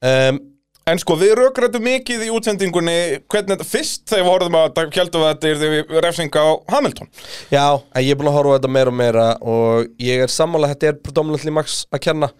Um, 0.00 0.40
En 0.88 0.98
sko, 0.98 1.14
við 1.18 1.34
rökrættum 1.38 1.82
mikið 1.84 2.22
í 2.24 2.28
útsendingunni 2.32 2.94
Hvernig 3.30 3.52
þetta 3.52 3.66
fyrst 3.68 4.06
þegar 4.10 4.24
við 4.24 4.30
horfðum 4.30 4.56
að 4.58 4.64
þetta 4.66 4.84
Hjaldum 4.96 5.24
að 5.26 5.32
þetta 5.34 5.50
er 5.50 5.60
því 5.60 6.00
refsing 6.06 6.38
á 6.40 6.46
Hamilton. 6.72 7.10
Já, 7.52 7.64
en 7.78 8.04
ég 8.06 8.14
er 8.14 8.18
búin 8.18 8.30
að 8.30 8.36
horfa 8.38 8.56
þetta 8.56 8.70
meira 8.74 8.92
og 8.92 8.96
meira 8.98 9.26
og 9.52 9.90
ég 10.02 10.24
er 10.24 10.32
sammála 10.32 10.70
að 10.70 10.74
þetta 10.74 10.88
er 10.90 10.98
predominantly 11.04 11.54
Max 11.54 11.76
að 11.92 12.02
kenna. 12.08 12.30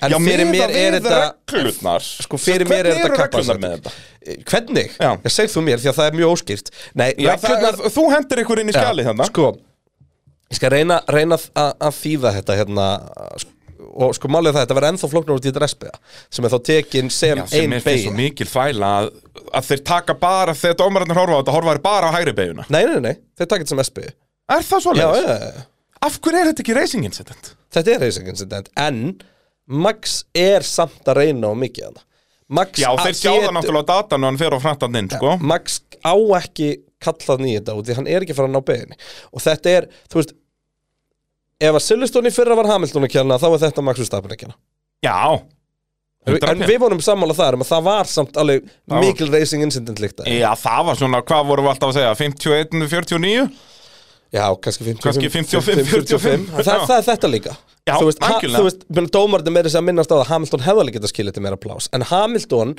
En 0.00 0.14
Já, 0.14 0.18
fyrir 0.24 0.48
mér 0.48 0.64
er 0.72 0.96
við 0.96 1.06
þetta 1.06 1.20
reglurnar. 1.52 2.08
Sko 2.26 2.40
fyrir 2.40 2.70
mér 2.70 2.88
er 2.88 2.88
Hvernig 2.88 3.04
þetta 3.04 3.12
eru 3.12 3.22
reglurnar 3.22 3.62
með 3.62 3.76
þetta? 3.76 3.94
Hvernig? 4.50 4.96
Já. 4.96 5.10
Ég 5.28 5.36
seg 5.36 5.54
þú 5.54 5.64
mér 5.68 5.84
því 5.84 5.92
að 5.92 6.00
það 6.00 6.10
er 6.10 6.18
mjög 6.22 6.34
óskýrt. 6.34 6.74
Nei, 6.96 7.08
Já, 7.14 7.32
það, 7.36 7.48
reglurnar 7.54 7.96
þú 7.98 8.06
hendur 8.16 8.44
ykkur 8.46 8.64
inn 8.64 8.72
í 8.72 8.78
skjali 8.78 9.06
Já, 9.06 9.10
hérna. 9.12 9.30
Sko, 9.30 9.52
ég 10.50 10.58
skal 10.58 10.74
reyna, 10.74 11.00
reyna 11.12 11.38
að, 11.38 11.72
að 11.78 11.96
þýða 12.00 12.36
þetta 12.40 12.60
hérna 12.64 12.90
sko, 13.44 13.49
og 13.90 14.14
sko 14.14 14.28
málið 14.30 14.54
það, 14.54 14.62
þetta 14.64 14.76
verður 14.78 14.88
ennþá 14.94 15.08
flóknar 15.12 15.38
út 15.40 15.46
í 15.48 15.52
dressbiða 15.56 15.96
sem 16.30 16.44
er 16.46 16.52
þá 16.54 16.58
tekin 16.70 17.10
sem 17.10 17.40
Já, 17.40 17.46
sem 17.50 17.64
ein 17.66 17.72
er 17.78 17.84
fyrir 17.84 18.02
svo 18.04 18.12
beigja 18.12 18.18
mikil 18.20 18.46
fæla 18.50 18.90
að, 19.00 19.08
að 19.58 19.68
þeir 19.70 19.82
taka 19.90 20.14
bara, 20.20 20.54
þegar 20.54 20.78
dómararnir 20.82 21.18
horfa 21.20 21.34
á 21.34 21.40
þetta 21.40 21.54
horfa 21.56 21.74
þeir 21.76 21.82
bara 21.88 22.10
á 22.10 22.16
hægri 22.16 22.34
beiguna. 22.38 22.66
Nei, 22.70 22.82
nei, 22.86 23.00
nei, 23.08 23.14
þeir 23.38 23.50
taka 23.50 23.64
þetta 23.64 23.74
sem 23.74 23.84
SB 23.88 24.04
Er 24.50 24.62
það 24.66 24.78
Já, 24.78 24.84
svoleiðis? 24.86 25.24
já, 25.26 25.38
já, 25.40 25.66
Af 26.00 26.20
hverju 26.24 26.38
er 26.40 26.48
þetta 26.52 26.62
ekki 26.64 26.76
racing 26.78 27.04
incident? 27.10 27.50
þetta 27.74 27.92
er 27.96 28.00
racing 28.06 28.30
incident 28.32 28.70
En 28.80 29.02
Max 29.70 30.24
er 30.34 30.64
samt 30.66 31.06
að 31.10 31.20
reyna 31.20 31.50
á 31.50 31.54
mikið 31.54 31.90
hana 31.90 32.02
Max 32.50 32.80
Já, 32.82 32.88
þeir 32.98 33.14
sjá 33.14 33.30
það 33.30 33.40
getur- 33.44 33.54
náttúrulega 33.54 33.84
á 33.86 33.90
datan 33.94 34.24
og 34.24 34.30
hann 34.32 34.38
fer 34.40 34.54
á 34.54 34.58
framtann 34.64 34.96
inn, 34.98 35.10
sko. 35.12 35.36
Max 35.38 35.76
á 36.02 36.14
ekki 36.40 36.70
kallað 37.00 37.44
nýja 37.44 37.60
þetta 37.60 37.76
út 37.78 37.86
því 37.86 37.94
hann 38.00 38.08
er 38.10 38.24
ekki 38.26 38.34
fara 38.34 38.48
að 38.50 38.56
ná 38.56 38.64
beginni. 38.66 38.96
Og 39.30 39.40
þetta 39.44 39.70
er, 39.78 39.86
þú 40.10 40.18
veist 40.18 40.32
ef 41.60 41.76
að 41.76 41.84
Silveston 41.84 42.28
í 42.28 42.34
fyrra 42.34 42.56
var 42.58 42.68
Hamilton 42.72 43.06
að 43.06 43.12
kjanna 43.14 43.38
þá 43.40 43.48
er 43.52 43.62
þetta 43.66 43.84
Max 43.86 44.02
Verstappen 44.02 44.34
að 44.36 44.40
kjanna 44.44 44.56
Já. 45.04 45.40
En 46.28 46.34
100%. 46.36 46.66
við 46.68 46.78
vorum 46.82 46.98
sammála 47.00 47.32
þar 47.36 47.56
um 47.56 47.62
að 47.64 47.70
það 47.70 47.84
var 47.86 48.08
samt 48.10 48.36
alveg 48.40 48.66
var- 48.90 49.00
mikil 49.00 49.30
racing 49.32 49.62
incident 49.64 50.00
líkt 50.02 50.20
að 50.20 50.28
Já, 50.34 50.50
það 50.60 50.82
var 50.90 50.98
svona, 51.00 51.22
hvað 51.24 51.46
vorum 51.48 51.64
við 51.64 51.72
alltaf 51.74 51.92
að 51.92 51.96
segja 51.96 52.14
51, 52.20 52.88
49? 52.90 53.46
já, 54.30 54.44
kannski 54.62 54.84
55 54.84 55.00
Kannski 55.06 55.30
55, 55.32 55.86
45. 55.90 56.44
það, 56.60 56.84
það, 56.86 56.96
er 56.98 57.06
þetta 57.08 57.30
líka. 57.32 57.54
Já, 57.88 57.94
þú 57.96 58.10
veist, 58.10 58.20
veist 58.66 58.84
menn 58.94 59.08
dómarði 59.10 59.50
meira 59.56 59.72
sér 59.72 59.80
að 59.80 59.86
minnast 59.88 60.12
á 60.12 60.14
það 60.14 60.22
að 60.26 60.30
Hamilton 60.34 60.64
hefði 60.66 60.82
alveg 60.84 60.98
getað 60.98 61.12
skilið 61.14 61.34
til 61.38 61.42
meira 61.46 61.58
plás 61.64 61.88
en 61.96 62.04
Hamilton, 62.12 62.74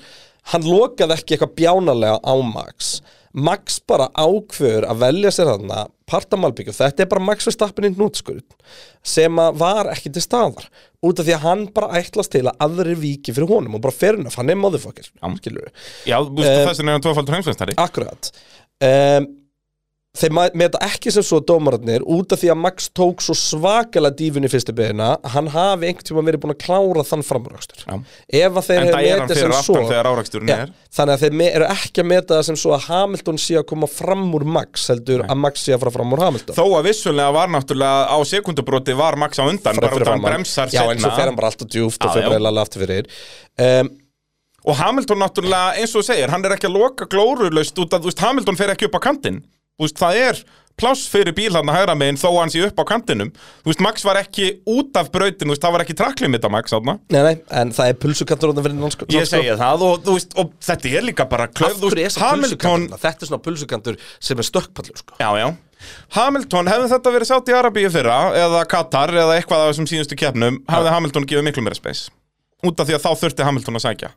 hann 0.53 0.69
lokaði 0.69 1.17
ekki 1.17 1.35
eitthvað 1.35 1.55
bjánalega 1.57 2.21
á 2.21 2.33
Max 2.53 2.93
Max 3.33 3.79
bara 3.87 4.09
ákveður 4.17 4.87
að 4.91 5.01
velja 5.05 5.31
sér 5.31 5.49
þarna 5.51 5.85
partamalbyggju, 6.11 6.73
þetta 6.75 7.05
er 7.05 7.09
bara 7.11 7.23
Max 7.23 7.47
Verstappen 7.47 7.87
í 7.87 7.91
nútskurð 7.95 8.43
sem 9.07 9.39
að 9.39 9.59
var 9.61 9.89
ekki 9.93 10.11
til 10.11 10.23
staðar 10.25 10.67
út 11.01 11.21
af 11.21 11.27
því 11.27 11.35
að 11.37 11.45
hann 11.45 11.65
bara 11.75 12.01
ætlast 12.01 12.33
til 12.35 12.43
að 12.45 12.65
aðri 12.67 12.97
viki 12.99 13.35
fyrir 13.35 13.49
honum 13.53 13.77
og 13.79 13.85
bara 13.85 13.95
fer 13.95 14.19
hann 14.19 14.27
hann 14.35 14.51
er 14.51 14.59
motherfucker, 14.59 15.07
skilur 15.39 15.69
við 15.69 16.11
Já, 16.11 16.17
þú 16.19 16.41
veist, 16.41 16.51
Eh, 16.51 16.65
þessin 16.67 16.89
er 16.91 16.97
hann 16.97 17.05
tvöfaldur 17.05 17.37
heimsveistari 17.37 17.77
Akkurat. 17.79 18.31
Um, 18.81 19.29
Þeir 20.11 20.33
meta 20.59 20.79
ekki 20.83 21.07
sem 21.15 21.23
svo 21.23 21.37
dómararnir 21.39 22.03
út 22.03 22.33
af 22.35 22.41
því 22.41 22.49
að 22.51 22.57
Max 22.59 22.89
tók 22.91 23.21
svo 23.23 23.31
svakalega 23.37 24.17
dífun 24.19 24.43
í 24.43 24.49
fyrstu 24.51 24.73
beina 24.75 25.13
að 25.15 25.29
hann 25.37 25.47
hafi 25.53 25.87
einhvern 25.87 26.07
tíma 26.09 26.23
verið 26.27 26.41
búin 26.43 26.51
að 26.51 26.59
klára 26.65 27.05
þann 27.07 27.23
framröxtur 27.23 27.85
Já. 27.85 27.93
Ef 28.41 28.59
að 28.59 28.67
þeir 28.67 28.81
metið 28.89 29.31
sem 29.31 29.37
fyrir 29.39 29.55
svo 29.63 29.77
er. 30.51 30.73
Þannig 30.91 31.13
að 31.15 31.23
þeir 31.23 31.45
eru 31.53 31.69
ekki 31.77 32.03
að 32.03 32.09
meta 32.11 32.35
það 32.35 32.43
sem 32.49 32.59
svo 32.59 32.73
að 32.75 32.89
Hamilton 32.89 33.39
sé 33.45 33.55
að 33.61 33.65
koma 33.71 33.87
fram 33.87 34.25
úr 34.35 34.45
Max 34.57 34.89
heldur 34.91 35.23
að 35.23 35.41
Max 35.45 35.63
sé 35.63 35.77
að 35.77 35.85
fara 35.85 35.95
fram 35.95 36.11
úr 36.17 36.23
Hamilton. 36.25 36.59
Þó 36.59 36.65
að 36.81 36.89
vissulega 36.89 37.37
var 37.37 37.55
náttúrulega 37.55 38.03
á 38.11 38.17
sekundubróti 38.33 38.97
var 38.99 39.19
Max 39.23 39.39
á 39.39 39.47
undan, 39.47 39.79
bara 39.79 39.93
út 39.95 40.03
af 40.03 40.11
hann 40.11 40.27
bremsar 40.27 40.75
Já, 40.75 40.83
en 40.91 40.99
svo 40.99 41.13
fer 41.15 41.31
hann 41.31 41.39
bara 41.39 41.53
alltaf 41.53 41.71
djúft 41.71 42.03
og 42.03 42.19
bara 42.19 42.35
alveg 42.35 42.65
aftur 42.65 42.83
fyrir. 42.83 43.07
Um, 43.55 43.95
Og 44.61 44.75
Hamilton 44.77 45.17
náttúrulega, 45.17 45.79
eins 45.81 45.95
og 45.95 46.03
þú 46.03 46.05
segir, 46.05 46.29
hann 46.29 46.43
er 46.45 46.53
ekki 46.53 46.67
að 46.69 46.75
loka 46.75 47.07
glórulaust 47.09 47.79
út 47.81 47.95
að, 47.95 48.03
þú 48.03 48.11
veist, 48.11 48.19
Hamilton 48.21 48.59
fer 48.59 48.69
ekki 48.75 48.85
upp 48.91 48.99
á 49.01 49.07
kantinn 49.07 49.39
veist, 49.85 50.01
það 50.01 50.19
er 50.21 50.43
pláss 50.81 51.05
fyrir 51.11 51.35
bíl 51.37 51.51
hann 51.53 51.69
að 51.69 51.77
hægra 51.77 51.95
megin 51.97 52.19
þó 52.19 52.27
að 52.31 52.37
hann 52.39 52.53
sé 52.53 52.61
upp 52.65 52.79
á 52.81 52.85
kantinum. 52.89 53.31
Þú 53.61 53.71
veist, 53.71 53.83
Max 53.85 54.05
var 54.07 54.19
ekki 54.21 54.47
út 54.69 54.97
af 54.97 55.11
brautin, 55.13 55.51
veist, 55.51 55.63
það 55.63 55.75
var 55.75 55.83
ekki 55.85 55.97
tracklimit 55.99 56.47
á 56.47 56.49
Max, 56.53 56.73
Nei, 57.13 57.21
nei, 57.27 57.33
en 57.61 57.73
það 57.75 57.91
er 57.91 57.99
pulsukantur 58.01 58.53
Ég 59.13 59.27
segi 59.29 59.57
það 59.59 59.85
og, 59.87 60.07
veist, 60.07 60.37
og 60.39 60.55
þetta 60.63 60.93
er 60.97 61.05
líka 61.09 61.27
bara 61.29 61.49
klöf, 61.51 61.77
er 61.91 62.17
Hamilton? 62.21 62.87
Þetta 62.95 63.27
er 63.27 63.31
svona 63.31 63.43
pulsukantur 63.45 63.99
sem 64.19 64.41
er 64.41 64.49
stökkpallur 64.49 65.03
sko. 65.03 65.19
Já, 65.21 65.29
já. 65.41 65.51
Hamilton, 66.15 66.69
hefði 66.69 66.89
þetta 66.93 67.13
verið 67.15 67.31
sátt 67.31 67.49
í 67.49 67.55
Arabíu 67.57 67.89
fyrra 67.93 68.17
eða 68.37 68.65
Katar 68.69 69.13
eða 69.17 69.37
eitthvað 69.39 69.63
af 69.63 69.71
þessum 69.71 69.87
síðustu 69.89 70.17
keppnum 70.19 70.59
hefði 70.69 70.93
Hamilton 70.93 71.25
gefið 71.29 71.47
miklu 71.47 71.65
meira 71.65 71.77
space. 71.77 72.11
Út 72.61 72.77
af 72.77 72.85
því 72.85 72.99
að 72.99 73.07
þá 73.07 73.23
þurfti 73.23 73.47
Hamilton 73.47 73.79
að 73.79 73.87
sækja 73.87 74.11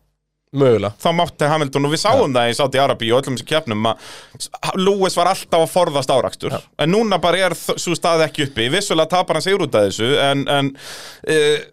Mögulega. 0.54 0.94
Þá 1.02 1.10
mátti 1.18 1.50
Hamilton 1.50 1.88
og 1.88 1.94
við 1.94 2.02
sáum 2.04 2.34
það 2.34 2.52
í 2.52 2.54
í 2.54 2.82
Arabíu 2.84 3.14
og 3.14 3.22
öllum 3.22 3.38
þessum 3.38 3.50
keppnum 3.50 3.90
að 3.90 4.78
Lewis 4.78 5.18
var 5.18 5.32
alltaf 5.32 5.66
að 5.66 5.72
forðast 5.74 6.14
árakstur 6.14 6.56
en 6.56 6.92
núna 6.94 7.18
bara 7.22 7.48
er 7.50 7.56
sú 7.58 7.96
staði 7.98 8.28
ekki 8.28 8.48
uppi. 8.48 8.70
Vissulega 8.72 9.16
tapar 9.16 9.40
hann 9.40 9.46
sigur 9.46 9.66
út 9.66 9.74
af 9.74 9.88
þessu 9.88 10.14
en, 10.22 10.46
en 10.50 10.70
uh, 10.74 11.64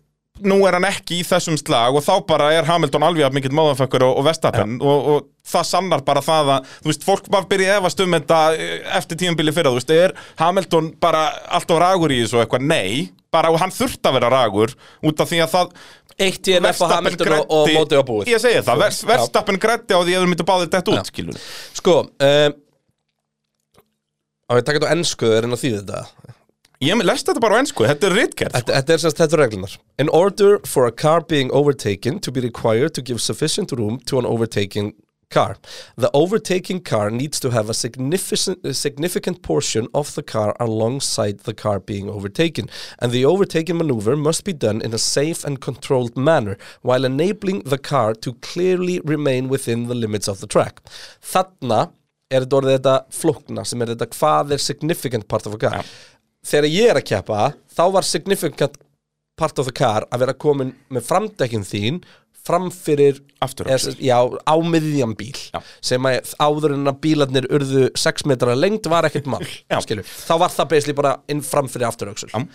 nú 0.45 0.57
er 0.65 0.77
hann 0.77 0.87
ekki 0.87 1.19
í 1.21 1.27
þessum 1.27 1.57
slag 1.59 1.95
og 1.97 2.03
þá 2.05 2.13
bara 2.29 2.49
er 2.55 2.67
Hamilton 2.67 3.05
alveg 3.05 3.27
að 3.27 3.37
mikill 3.37 3.53
móðanfökkur 3.55 4.05
og, 4.07 4.17
og 4.19 4.27
Vestapen 4.27 4.77
og, 4.81 5.09
og 5.13 5.29
það 5.47 5.67
sannar 5.69 6.03
bara 6.05 6.23
það 6.25 6.51
að 6.55 6.69
þú 6.73 6.91
veist, 6.91 7.05
fólk 7.05 7.29
bara 7.33 7.49
byrja 7.51 7.77
efast 7.79 8.03
um 8.03 8.15
þetta 8.17 8.41
eh, 8.55 8.75
eftir 8.97 9.19
tímabili 9.21 9.53
fyrra, 9.55 9.73
þú 9.73 9.81
veist, 9.81 9.93
er 9.93 10.15
Hamilton 10.41 10.91
bara 11.01 11.27
alltaf 11.57 11.81
ragur 11.81 12.13
í 12.13 12.21
þessu 12.23 12.41
eitthvað, 12.43 12.67
nei. 12.71 13.09
Bara 13.31 13.47
og 13.53 13.61
hann 13.61 13.71
þurft 13.71 14.03
að 14.03 14.17
vera 14.17 14.31
ragur 14.33 14.73
út 15.07 15.21
af 15.23 15.29
því 15.29 15.37
að 15.45 15.53
það 15.53 15.75
Eitt 16.17 16.50
í 16.52 16.58
NF 16.60 16.82
og 16.86 16.91
Hamilton 16.95 17.36
og, 17.38 17.54
og 17.56 17.71
mótið 17.71 18.02
á 18.02 18.04
búið. 18.08 18.32
Ég 18.34 18.41
segi 18.43 18.63
það. 18.65 18.84
Verstappen 19.12 19.60
grætti 19.62 19.95
á 19.95 20.00
því 20.02 20.17
að 20.17 20.26
þú 20.26 20.32
myndir 20.34 20.50
báðir 20.50 20.71
dett 20.74 20.91
út, 20.91 21.12
skilur 21.12 21.39
Sko 21.78 21.97
um, 22.10 22.60
Á 24.52 24.52
ég 24.60 24.65
taka 24.67 24.82
þetta 24.82 24.91
á 24.91 24.95
ennsku 24.97 25.30
þegar 25.30 25.47
en 25.47 25.56
að 25.56 25.63
þýða 25.63 25.82
þetta? 25.82 26.36
Ég 26.82 27.04
lest 27.06 27.28
þetta 27.30 27.43
bara 27.43 27.56
á 27.56 27.62
ennsku, 27.62 27.86
þetta 27.86 28.08
er 28.08 28.15
ritgerð 28.17 28.52
sko. 28.52 28.58
Þetta, 28.58 28.74
þetta 28.80 28.93
er 28.93 29.02
semst 29.04 29.19
þetta 29.21 29.38
er 29.38 29.41
reglunar 29.45 29.76
In 30.02 30.10
order 30.17 30.58
for 30.65 30.89
a 30.89 30.91
car 30.91 31.21
being 31.21 31.54
overtaken 31.54 32.19
to 32.26 32.34
be 32.34 32.41
required 32.41 32.95
to 32.97 33.06
give 33.06 33.21
sufficient 33.21 33.71
room 33.78 34.00
to 34.10 34.17
an 34.19 34.26
overtaking 34.26 34.95
car. 35.31 35.57
The 35.95 36.11
overtaking 36.13 36.81
car 36.81 37.09
needs 37.09 37.39
to 37.39 37.49
have 37.49 37.69
a 37.69 37.73
significant, 37.73 38.65
a 38.65 38.73
significant 38.73 39.41
portion 39.41 39.87
of 39.93 40.13
the 40.15 40.23
car 40.23 40.55
alongside 40.59 41.39
the 41.39 41.53
car 41.53 41.79
being 41.79 42.09
overtaken 42.09 42.69
and 42.99 43.11
the 43.11 43.25
overtaking 43.25 43.77
maneuver 43.77 44.15
must 44.15 44.43
be 44.43 44.53
done 44.53 44.81
in 44.81 44.93
a 44.93 44.97
safe 44.97 45.43
and 45.43 45.61
controlled 45.61 46.15
manner 46.15 46.57
while 46.81 47.05
enabling 47.05 47.61
the 47.61 47.77
car 47.77 48.13
to 48.13 48.33
clearly 48.35 48.99
remain 49.03 49.47
within 49.47 49.87
the 49.87 49.95
limits 49.95 50.27
of 50.27 50.39
the 50.41 50.47
track. 50.47 50.81
Þarna 51.21 51.91
er 52.31 52.45
þetta 52.45 52.59
orðið 52.61 52.77
þetta 52.77 52.95
flókna 53.15 53.65
sem 53.67 53.81
er 53.81 53.93
þetta 53.93 54.11
hvað 54.13 54.55
er 54.55 54.63
significant 54.63 55.27
part 55.27 55.47
of 55.47 55.57
a 55.57 55.61
car. 55.61 55.91
Þegar 56.45 56.71
ég 56.71 56.91
er 56.91 56.99
að 57.01 57.09
keppa 57.11 57.51
þá 57.71 57.83
var 57.97 58.07
significant 58.07 58.79
part 59.41 59.59
of 59.59 59.67
the 59.67 59.75
car 59.75 60.05
að 60.11 60.25
vera 60.25 60.37
komin 60.37 60.75
með 60.93 61.07
framdekkin 61.07 61.65
þín 61.67 62.01
framfyrir 62.47 63.21
á 64.45 64.56
miðjan 64.65 65.15
bíl 65.17 65.38
Já. 65.38 65.62
sem 65.84 66.10
að 66.10 66.34
áður 66.41 66.75
en 66.77 66.91
að 66.91 66.99
bílarnir 67.06 67.47
urðu 67.54 67.88
6 67.97 68.27
metra 68.30 68.58
lengt 68.58 68.89
var 68.91 69.08
ekkert 69.10 69.30
mál 69.32 69.41
þá 70.27 70.36
var 70.41 70.54
það 70.54 70.71
basically 70.75 70.97
bara 71.01 71.15
inn 71.32 71.43
framfyrir 71.45 71.89
afturöksul 71.89 72.32
um, 72.38 72.47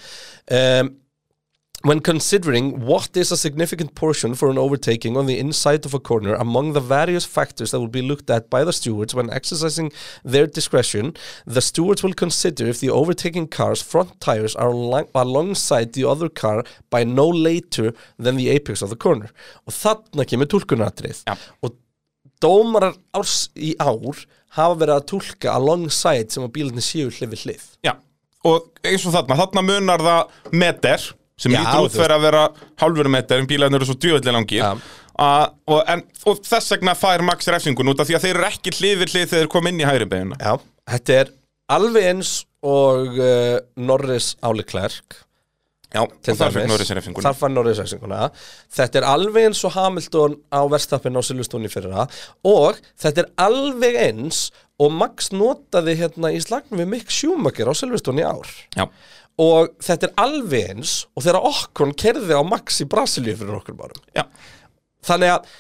When 1.87 2.01
considering 2.01 2.81
what 2.81 3.17
is 3.17 3.31
a 3.31 3.37
significant 3.37 3.95
portion 3.95 4.35
for 4.35 4.51
an 4.51 4.59
overtaking 4.59 5.17
on 5.17 5.27
the 5.27 5.39
inside 5.39 5.87
of 5.87 5.95
a 5.95 6.01
corner 6.01 6.35
among 6.35 6.73
the 6.73 6.81
various 6.81 7.25
factors 7.25 7.71
that 7.71 7.79
will 7.79 7.87
be 7.87 8.03
looked 8.03 8.29
at 8.29 8.51
by 8.51 8.65
the 8.65 8.73
stewards 8.73 9.15
when 9.15 9.31
exercising 9.31 9.93
their 10.25 10.49
discretion, 10.49 11.15
the 11.47 11.61
stewards 11.61 12.03
will 12.03 12.13
consider 12.13 12.67
if 12.67 12.81
the 12.81 12.91
overtaking 12.91 13.47
car's 13.47 13.83
front 13.83 14.21
tires 14.21 14.57
are 14.57 14.71
alongside 15.15 15.93
the 15.93 16.03
other 16.03 16.29
car 16.29 16.65
by 16.91 17.05
no 17.05 17.29
later 17.29 17.93
than 18.19 18.35
the 18.35 18.49
apex 18.49 18.83
of 18.83 18.91
the 18.91 18.97
corner. 18.97 19.31
Og 19.71 19.77
þarna 19.77 20.27
kemur 20.27 20.51
túlkunatrið. 20.51 21.21
Já. 21.23 21.37
Og 21.63 21.77
dómarar 22.43 22.97
árs 23.15 23.45
í 23.55 23.77
ár 23.79 24.25
hafa 24.59 24.81
verið 24.81 24.97
að 24.97 25.07
túlka 25.13 25.55
alongside 25.55 26.35
sem 26.35 26.43
að 26.49 26.51
bílarnir 26.59 26.89
séu 26.89 27.15
hlið 27.15 27.31
við 27.37 27.47
hlið. 27.47 27.71
Já, 27.87 27.95
og 28.43 28.73
eins 28.83 29.07
og 29.07 29.15
þarna, 29.15 29.39
þarna 29.45 29.65
munar 29.71 30.05
það 30.09 30.35
meter 30.65 31.07
sem 31.41 31.53
Já, 31.53 31.61
lítur 31.61 31.89
út 31.89 31.97
fyrir 31.97 32.17
að 32.17 32.25
vera 32.27 32.45
hálfur 32.81 33.11
meter 33.13 33.43
en 33.43 33.49
bílarnir 33.51 33.81
eru 33.81 33.89
svo 33.91 33.99
djöðlega 34.01 34.37
langir. 34.37 34.63
Já. 34.63 35.03
A, 35.17 35.29
og, 35.73 35.81
en, 35.89 36.03
og 36.29 36.41
þess 36.45 36.75
vegna 36.75 36.97
fær 36.97 37.25
Max 37.25 37.49
refsingun 37.49 37.93
út 37.93 38.01
af 38.03 38.09
því 38.09 38.19
að 38.19 38.27
þeir 38.27 38.35
eru 38.35 38.49
ekki 38.51 38.75
hlið 38.77 38.99
við 39.03 39.13
hlið 39.15 39.29
þegar 39.31 39.45
þeir 39.45 39.53
koma 39.55 39.73
inn 39.73 39.81
í 39.81 39.89
hægri 39.89 40.09
beina. 40.11 40.41
Já, 40.41 40.59
þetta 40.93 41.21
er 41.21 41.33
alveg 41.77 42.11
eins 42.11 42.33
og 42.67 43.17
uh, 43.21 43.57
Norris 43.81 44.35
áli 44.45 44.65
Klerk 44.67 45.23
Já, 45.95 46.03
og 46.03 46.37
þar 46.37 46.53
fekk 46.53 46.69
Norris 46.69 46.91
refsinguna 46.93 47.25
Þar 47.29 47.37
fann 47.39 47.55
Norris 47.57 47.81
refsinguna. 47.81 48.21
Þetta 48.75 49.01
er 49.01 49.07
alveg 49.09 49.49
eins 49.49 49.63
og 49.65 49.75
Hamilton 49.77 50.35
á 50.51 50.61
verðstappin 50.67 51.17
á 51.17 51.23
Silvestóni 51.25 51.71
fyrir 51.73 51.95
það 51.95 52.17
og 52.51 52.81
þetta 53.03 53.23
er 53.23 53.29
alveg 53.47 53.99
eins 54.09 54.41
og 54.83 54.93
Max 54.93 55.31
notaði 55.33 55.95
hérna 56.03 56.33
í 56.35 56.41
slagnum 56.43 56.83
við 56.83 56.91
Mick 56.91 57.15
Schumacher 57.15 57.71
á 57.71 57.75
Silvestóni 57.79 58.27
ár. 58.27 58.51
Já, 58.77 58.89
og 59.43 59.73
þetta 59.85 60.09
er 60.09 60.15
alveg 60.23 60.71
eins 60.73 60.99
og 61.15 61.25
þegar 61.27 61.49
Okkon 61.51 61.95
kerði 61.99 62.37
á 62.37 62.43
Max 62.47 62.81
í 62.81 62.89
Brasilíu 62.89 63.37
fyrir 63.37 63.59
okkur 63.59 63.77
árum. 63.83 64.05
Já, 64.17 64.25
Þannig 65.07 65.33
að, 65.37 65.51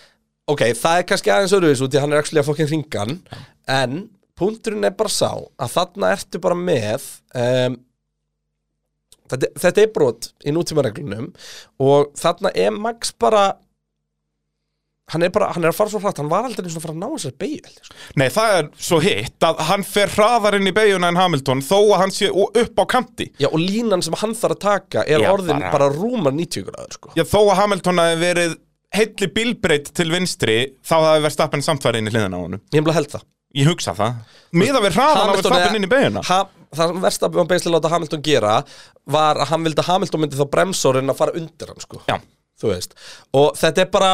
ok, 0.50 0.62
það 0.78 1.00
er 1.00 1.08
kannski 1.10 1.32
aðeins 1.32 1.56
öruðis 1.56 1.82
út 1.84 1.96
í 1.96 2.02
hann 2.02 2.14
er 2.14 2.22
actually 2.22 2.42
að 2.42 2.48
fokkin 2.50 2.70
hringan 2.70 3.18
en 3.70 4.06
punkturinn 4.38 4.86
er 4.86 4.96
bara 4.96 5.12
sá 5.12 5.30
að 5.32 5.74
þarna 5.76 6.14
ertu 6.16 6.40
bara 6.42 6.56
með 6.58 7.04
um, 7.36 7.76
þetta, 9.30 9.52
þetta 9.62 9.84
er 9.84 9.92
brot 9.94 10.30
í 10.44 10.54
nútímareglunum 10.56 11.30
og 11.82 12.10
þarna 12.18 12.52
er 12.58 12.74
Max 12.74 13.14
bara 13.16 13.46
hann 15.12 15.22
er 15.22 15.30
bara, 15.30 15.52
hann 15.54 15.62
er 15.62 15.70
að 15.70 15.76
fara 15.78 15.92
svo 15.92 16.00
hratt 16.02 16.18
hann 16.18 16.30
var 16.30 16.46
aldrei 16.48 16.64
eins 16.66 16.74
og 16.74 16.80
að 16.82 16.86
fara 16.88 16.94
að 16.96 17.02
ná 17.02 17.08
held 17.12 17.44
ég, 17.46 17.68
sko. 17.78 17.94
Nei, 18.18 18.26
það 18.34 18.54
er 18.58 18.68
svo 18.88 18.98
hitt 19.04 19.46
að 19.46 19.60
hann 19.68 19.84
fer 19.86 20.10
hraðar 20.16 20.56
inn 20.58 20.66
í 20.66 20.74
beiguna 20.74 21.12
en 21.12 21.20
Hamilton 21.20 21.62
þó 21.62 21.76
að 21.78 22.00
hann 22.02 22.14
sé 22.16 22.30
upp 22.34 22.82
á 22.82 22.84
kanti. 22.90 23.28
Já, 23.38 23.46
og 23.52 23.60
línan 23.62 24.02
sem 24.02 24.16
hann 24.18 24.34
þarf 24.34 24.56
að 24.56 24.62
taka 24.66 25.04
er 25.06 25.22
Já, 25.22 25.30
orðin 25.30 25.62
bara- 25.62 25.72
bara, 25.76 25.90
rúmar 25.94 26.34
90 26.34 26.66
gráður 26.66 26.98
sko. 26.98 27.14
Já, 27.14 27.22
þó 27.22 27.38
að 27.44 27.56
Hamilton 27.62 28.02
hafi 28.02 28.18
verið 28.24 28.58
heilli 28.96 29.30
bílbreyt 29.38 29.92
til 29.94 30.10
vinstri 30.10 30.58
þá 30.82 30.94
hafi 30.98 31.22
verið 31.22 31.36
stappin 31.38 31.62
samtværi 31.62 32.02
inn 32.02 32.10
í 32.10 32.14
hliðina 32.14 32.38
á 32.38 32.42
honum. 32.42 32.60
Ég 32.74 32.82
hef 32.86 32.94
held 32.98 33.10
það. 33.14 33.26
Ég 33.56 33.70
hugsa 33.70 33.94
það. 33.96 34.14
Miða 34.52 34.80
við 34.84 34.96
hraðan 34.98 35.30
að 35.30 35.36
við 35.38 35.46
stappin 35.48 35.76
inn 35.78 35.86
í 35.86 35.92
beiguna 35.94 36.22
ha, 36.28 36.40
Það 36.76 36.90
sem 36.90 37.00
verðstappi 37.00 37.38
var 37.38 37.46
beislega 37.46 37.76
láta 37.78 37.90
Hamilton 37.92 38.22
gera 38.26 38.54
var 39.06 39.38
að 39.40 39.48
hann 39.52 39.62
vildi 39.64 39.80
að 39.80 39.86
Hamilton 39.86 40.20
myndi 40.20 40.36
þá 40.36 40.46
bremsor 40.50 40.98
en 40.98 41.12
að 41.12 41.16
fara 41.20 41.32
undir 41.38 41.70
hann 41.70 41.80
sko. 41.80 42.00
Já, 42.10 42.18
þú 42.60 42.72
veist. 42.72 42.96
Og 43.38 43.54
þetta 43.56 43.84
er 43.84 43.90
bara 43.94 44.10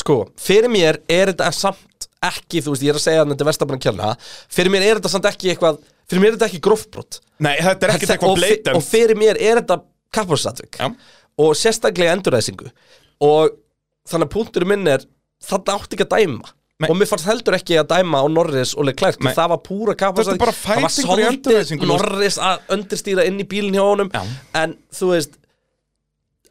sko, 0.00 0.18
fyrir 0.40 0.72
mér 0.72 1.00
er 1.10 1.32
þetta 1.32 1.50
samt 1.56 2.08
ekki, 2.22 2.62
þú 2.62 2.74
veist, 2.74 2.84
ég 2.86 2.92
er 2.92 2.98
að 3.00 3.04
segja 3.04 3.24
að 3.24 3.32
þetta 3.32 3.44
er 3.44 3.50
verðstappi 3.50 3.76
að 3.76 3.82
kjanna 3.86 4.12
fyrir 4.56 4.72
mér 4.74 4.86
er 4.86 5.00
þetta 5.00 5.12
samt 5.12 5.28
ekki 5.32 5.50
eitthvað 5.52 5.80
fyrir 6.08 6.22
mér 6.22 6.30
er 6.30 6.36
þetta 6.38 6.48
ekki 6.50 6.62
grófbrot 6.68 7.18
nei, 7.42 7.56
þetta 7.58 7.88
er 7.88 7.94
ekkert 7.96 8.14
eitthvað 8.14 8.38
blatant 8.38 8.78
og 8.78 8.86
fyrir 8.86 9.18
mér 9.18 9.40
er 9.40 9.60
þetta 9.60 9.78
kapparsatvík 10.14 10.78
Já. 10.80 10.88
og 11.42 11.52
sérstaklega 11.58 12.14
endurræsingu 12.16 12.70
og 13.26 13.54
þannig 14.08 14.28
að 14.28 14.34
punkturinn 14.36 14.72
minn 14.74 14.90
er 14.92 15.06
þetta 15.42 15.78
átti 15.78 15.98
ekki 15.98 16.06
að 16.06 16.16
dæma 16.18 16.52
Nei. 16.82 16.88
og 16.90 16.96
mér 16.98 17.10
fannst 17.10 17.28
heldur 17.28 17.54
ekki 17.58 17.76
að 17.78 17.90
dæma 17.92 18.22
á 18.22 18.26
Norris 18.32 18.72
og 18.74 18.88
Leclerc 18.88 19.20
það 19.22 19.52
var 19.52 19.60
púra 19.62 19.94
bara 19.94 20.54
það 20.56 20.82
var 20.82 20.94
svolítið. 20.94 21.74
Norris 21.86 22.38
að 22.42 22.72
undirstýra 22.74 23.26
inn 23.28 23.38
í 23.42 23.46
bílinn 23.46 23.76
hjá 23.76 23.84
honum 23.86 24.10
Já. 24.10 24.22
en 24.62 24.74
þú 24.94 25.12
veist 25.12 25.38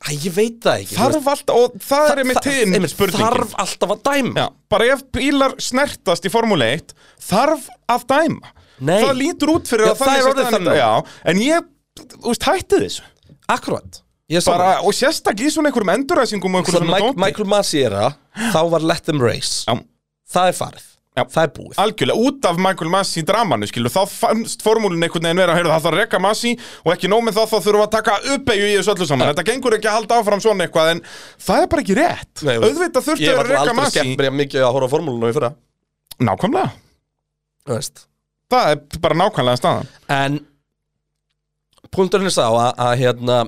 Æ, 0.02 0.12
ég 0.18 0.34
veit 0.34 0.58
það 0.64 0.80
ekki 0.82 0.98
Þarf 0.98 1.28
alltaf, 1.30 1.58
og 1.62 1.76
það 1.86 2.08
er 2.10 2.22
einmitt 2.24 2.48
hinn 2.50 2.88
spurningin. 2.90 3.22
Þarf 3.22 3.52
alltaf 3.62 3.92
að 3.94 4.00
dæma. 4.08 4.32
Já, 4.42 4.48
bara 4.74 4.88
ef 4.96 5.04
bílar 5.14 5.54
snertast 5.62 6.26
í 6.26 6.32
Formule 6.34 6.70
1 6.80 6.96
þarf 7.28 7.68
að 7.92 8.08
dæma. 8.10 8.54
Nei. 8.82 8.98
Það 9.04 9.20
lítur 9.20 9.52
út 9.54 9.70
fyrir 9.70 9.86
Já, 9.86 9.92
að 9.94 10.00
það 10.02 10.16
er 10.16 10.30
orðið 10.32 10.50
þannig. 10.56 10.80
Já, 10.80 11.20
en 11.32 11.44
ég, 11.46 11.68
þú 12.16 12.24
veist, 12.32 12.48
hætti 12.50 12.82
þessu. 12.86 13.06
Akkurat. 13.52 14.02
Bara. 14.48 14.72
Og 14.88 14.96
sérstaklega 14.96 15.50
í 15.50 15.54
svona 15.54 15.70
einhverjum 15.70 15.92
enduræsingum 15.92 16.54
og 16.56 16.62
einhverjum 16.62 16.88
svona 16.88 17.02
dóti. 17.04 17.20
Michael 17.20 17.50
Masi 17.52 17.82
er 17.84 17.98
það 17.98 18.54
þá 18.54 18.62
var 18.72 18.86
Let 18.88 19.04
Them 19.10 19.22
Race. 19.22 19.66
Já, 19.68 19.76
það 20.32 20.52
er 20.52 20.58
farið, 20.62 20.86
Já. 21.12 21.26
það 21.28 21.42
er 21.44 21.50
búið. 21.58 21.74
Algjörlega, 21.84 22.24
út 22.30 22.46
af 22.48 22.60
Michael 22.64 22.92
Massi 22.94 23.20
í 23.20 23.26
dramanu, 23.28 23.68
skilur, 23.68 23.92
þá 23.92 24.04
fannst 24.08 24.62
formúlin 24.64 25.04
einhvern 25.04 25.26
veginn 25.28 25.42
vera, 25.42 25.56
heyrðu, 25.58 25.72
það 25.74 25.82
þarf 25.84 25.90
að 25.92 25.98
rekka 26.00 26.22
Massi 26.24 26.54
og 26.86 26.94
ekki 26.94 27.10
nóg 27.12 27.26
með 27.28 27.36
það, 27.40 27.50
þá 27.52 27.58
þurfum 27.66 27.82
við 27.82 27.88
að 27.88 27.96
taka 27.98 28.16
uppeyju 28.36 28.70
í 28.70 28.76
þessu 28.78 28.94
öllu 28.94 29.08
saman, 29.10 29.32
þetta 29.34 29.46
gengur 29.50 29.76
ekki 29.76 29.90
að 29.92 29.98
halda 29.98 30.20
áfram 30.22 30.44
svona 30.46 30.68
eitthvað, 30.70 30.92
en 30.94 31.02
það 31.48 31.66
er 31.66 31.68
bara 31.74 31.84
ekki 31.84 31.98
rétt. 32.00 32.46
Nei, 32.48 32.54
auðvitað 32.62 33.08
þurftu 33.10 33.26
Ég 33.28 33.34
að 33.36 33.42
var 33.42 33.50
rekka 33.52 33.64
aldrei 33.66 33.78
Massi 33.82 33.98
skemmt 34.00 34.24
mér 34.24 34.38
mikið 34.40 34.64
að 34.70 34.74
horfa 34.78 34.88
á 34.88 34.94
formúlunum 34.96 35.28
í 35.28 35.36
fyrra. 35.36 35.52
Nákvæmlega, 36.32 36.72
Þú 37.68 37.76
veist. 37.76 38.06
það 38.56 38.72
er 38.72 39.02
bara 39.04 39.20
nákvæmlega 39.26 39.60
staðan. 39.60 39.92
En 40.16 40.40
punkturinn 41.92 42.32
er 42.32 42.36
sá 42.40 42.46
að, 42.48 42.72
að 42.88 42.94
hérna 43.04 43.42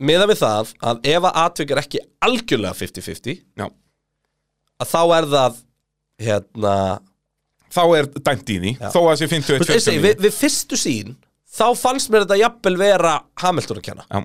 miða 0.00 0.26
við 0.30 0.40
það 0.42 0.74
að 0.90 1.06
ef 1.12 1.26
að 1.28 1.38
atvik 1.44 1.70
er 1.74 1.80
ekki 1.82 2.00
algjörlega 2.24 2.74
50-50 2.78 3.36
Já, 3.60 3.66
að 4.80 4.90
þá 4.92 5.00
er 5.16 5.28
það 5.34 5.60
hérna 6.26 6.74
þá 7.70 7.82
er 8.00 8.08
dæmt 8.18 8.50
í 8.52 8.58
því, 8.60 8.72
þó 8.90 9.00
að 9.06 9.18
sé 9.20 9.28
51 9.30 9.46
Þú 9.46 9.58
veist, 9.60 9.74
ég 9.76 9.84
segi, 9.84 10.02
við, 10.04 10.22
við 10.24 10.36
fyrstu 10.36 10.78
sín 10.80 11.16
þá 11.50 11.66
fannst 11.78 12.10
mér 12.12 12.24
þetta 12.26 12.40
jafnvel 12.40 12.76
vera 12.80 13.14
Hamilton 13.42 13.80
að 13.80 13.86
kenna. 13.90 14.06
Já. 14.10 14.24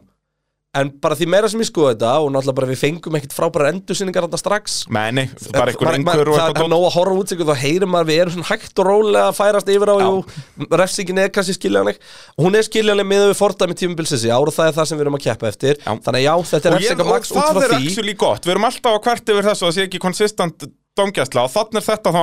En 0.75 0.89
bara 1.01 1.15
því 1.17 1.27
meira 1.31 1.49
sem 1.51 1.61
ég 1.63 1.69
skoði 1.69 1.93
þetta 1.95 2.11
og 2.21 2.29
náttúrulega 2.35 2.57
bara 2.59 2.69
við 2.71 2.79
fengum 2.81 3.17
ekkit 3.19 3.35
frábæra 3.35 3.69
endursynningar 3.73 4.25
þetta 4.27 4.39
strax. 4.41 4.75
Nei, 4.91 5.07
nei, 5.15 5.25
bara 5.55 5.71
einhver 5.71 6.01
maður- 6.03 6.31
og 6.31 6.37
það 6.39 6.49
eitthvað 6.49 6.67
er 6.67 6.73
nóg 6.75 6.85
að 6.89 6.95
horfa 6.97 7.15
út 7.21 7.31
sig 7.33 7.41
og 7.41 7.49
þá 7.49 7.55
heyrir 7.63 7.89
maður 7.95 8.09
við 8.11 8.21
erum 8.25 8.35
svona 8.35 8.49
hægt 8.51 8.81
og 8.83 8.89
rólega 8.89 9.25
að 9.31 9.37
færast 9.39 9.71
yfir 9.75 9.93
á 9.93 9.97
refsingin 10.83 11.21
er 11.25 11.29
kannski 11.35 11.55
skiljanleg. 11.57 11.99
Og 12.37 12.45
hún 12.47 12.55
er 12.59 12.67
skiljanleg 12.67 13.07
með 13.07 13.27
við 13.31 13.37
fordæmi 13.39 13.77
tímabilsins 13.79 14.25
í 14.27 14.31
ár 14.35 14.45
og 14.49 14.55
það 14.55 14.71
er 14.71 14.77
það 14.79 14.89
sem 14.91 14.97
við 14.99 15.05
erum 15.07 15.19
að 15.19 15.25
keppa 15.27 15.47
eftir. 15.51 15.75
Já. 15.85 15.91
þannig 16.05 16.19
að 16.21 16.25
já, 16.27 16.33
þetta 16.51 16.65
er 16.69 16.75
og, 16.75 16.79
ég, 16.79 16.89
refsing 16.89 17.05
og 17.05 17.11
Max 17.15 17.31
út 17.31 17.37
það 17.39 17.51
frá 17.55 17.63
er 17.65 17.75
því. 17.75 17.85
actually 17.89 18.13
gott, 18.25 18.45
við 18.45 18.55
erum 18.55 18.67
alltaf 18.69 18.91
að 18.95 19.03
hvert 19.09 19.29
yfir 19.35 19.47
þessu 19.49 19.63
að 19.65 19.69
það 19.71 19.75
sé 19.79 19.85
ekki 19.89 19.99
konsistent 20.05 20.67
dómgæsla 20.95 21.43
og 21.45 21.51
þannig 21.51 21.79
er 21.81 21.85
þetta 21.89 22.11
þá 22.15 22.19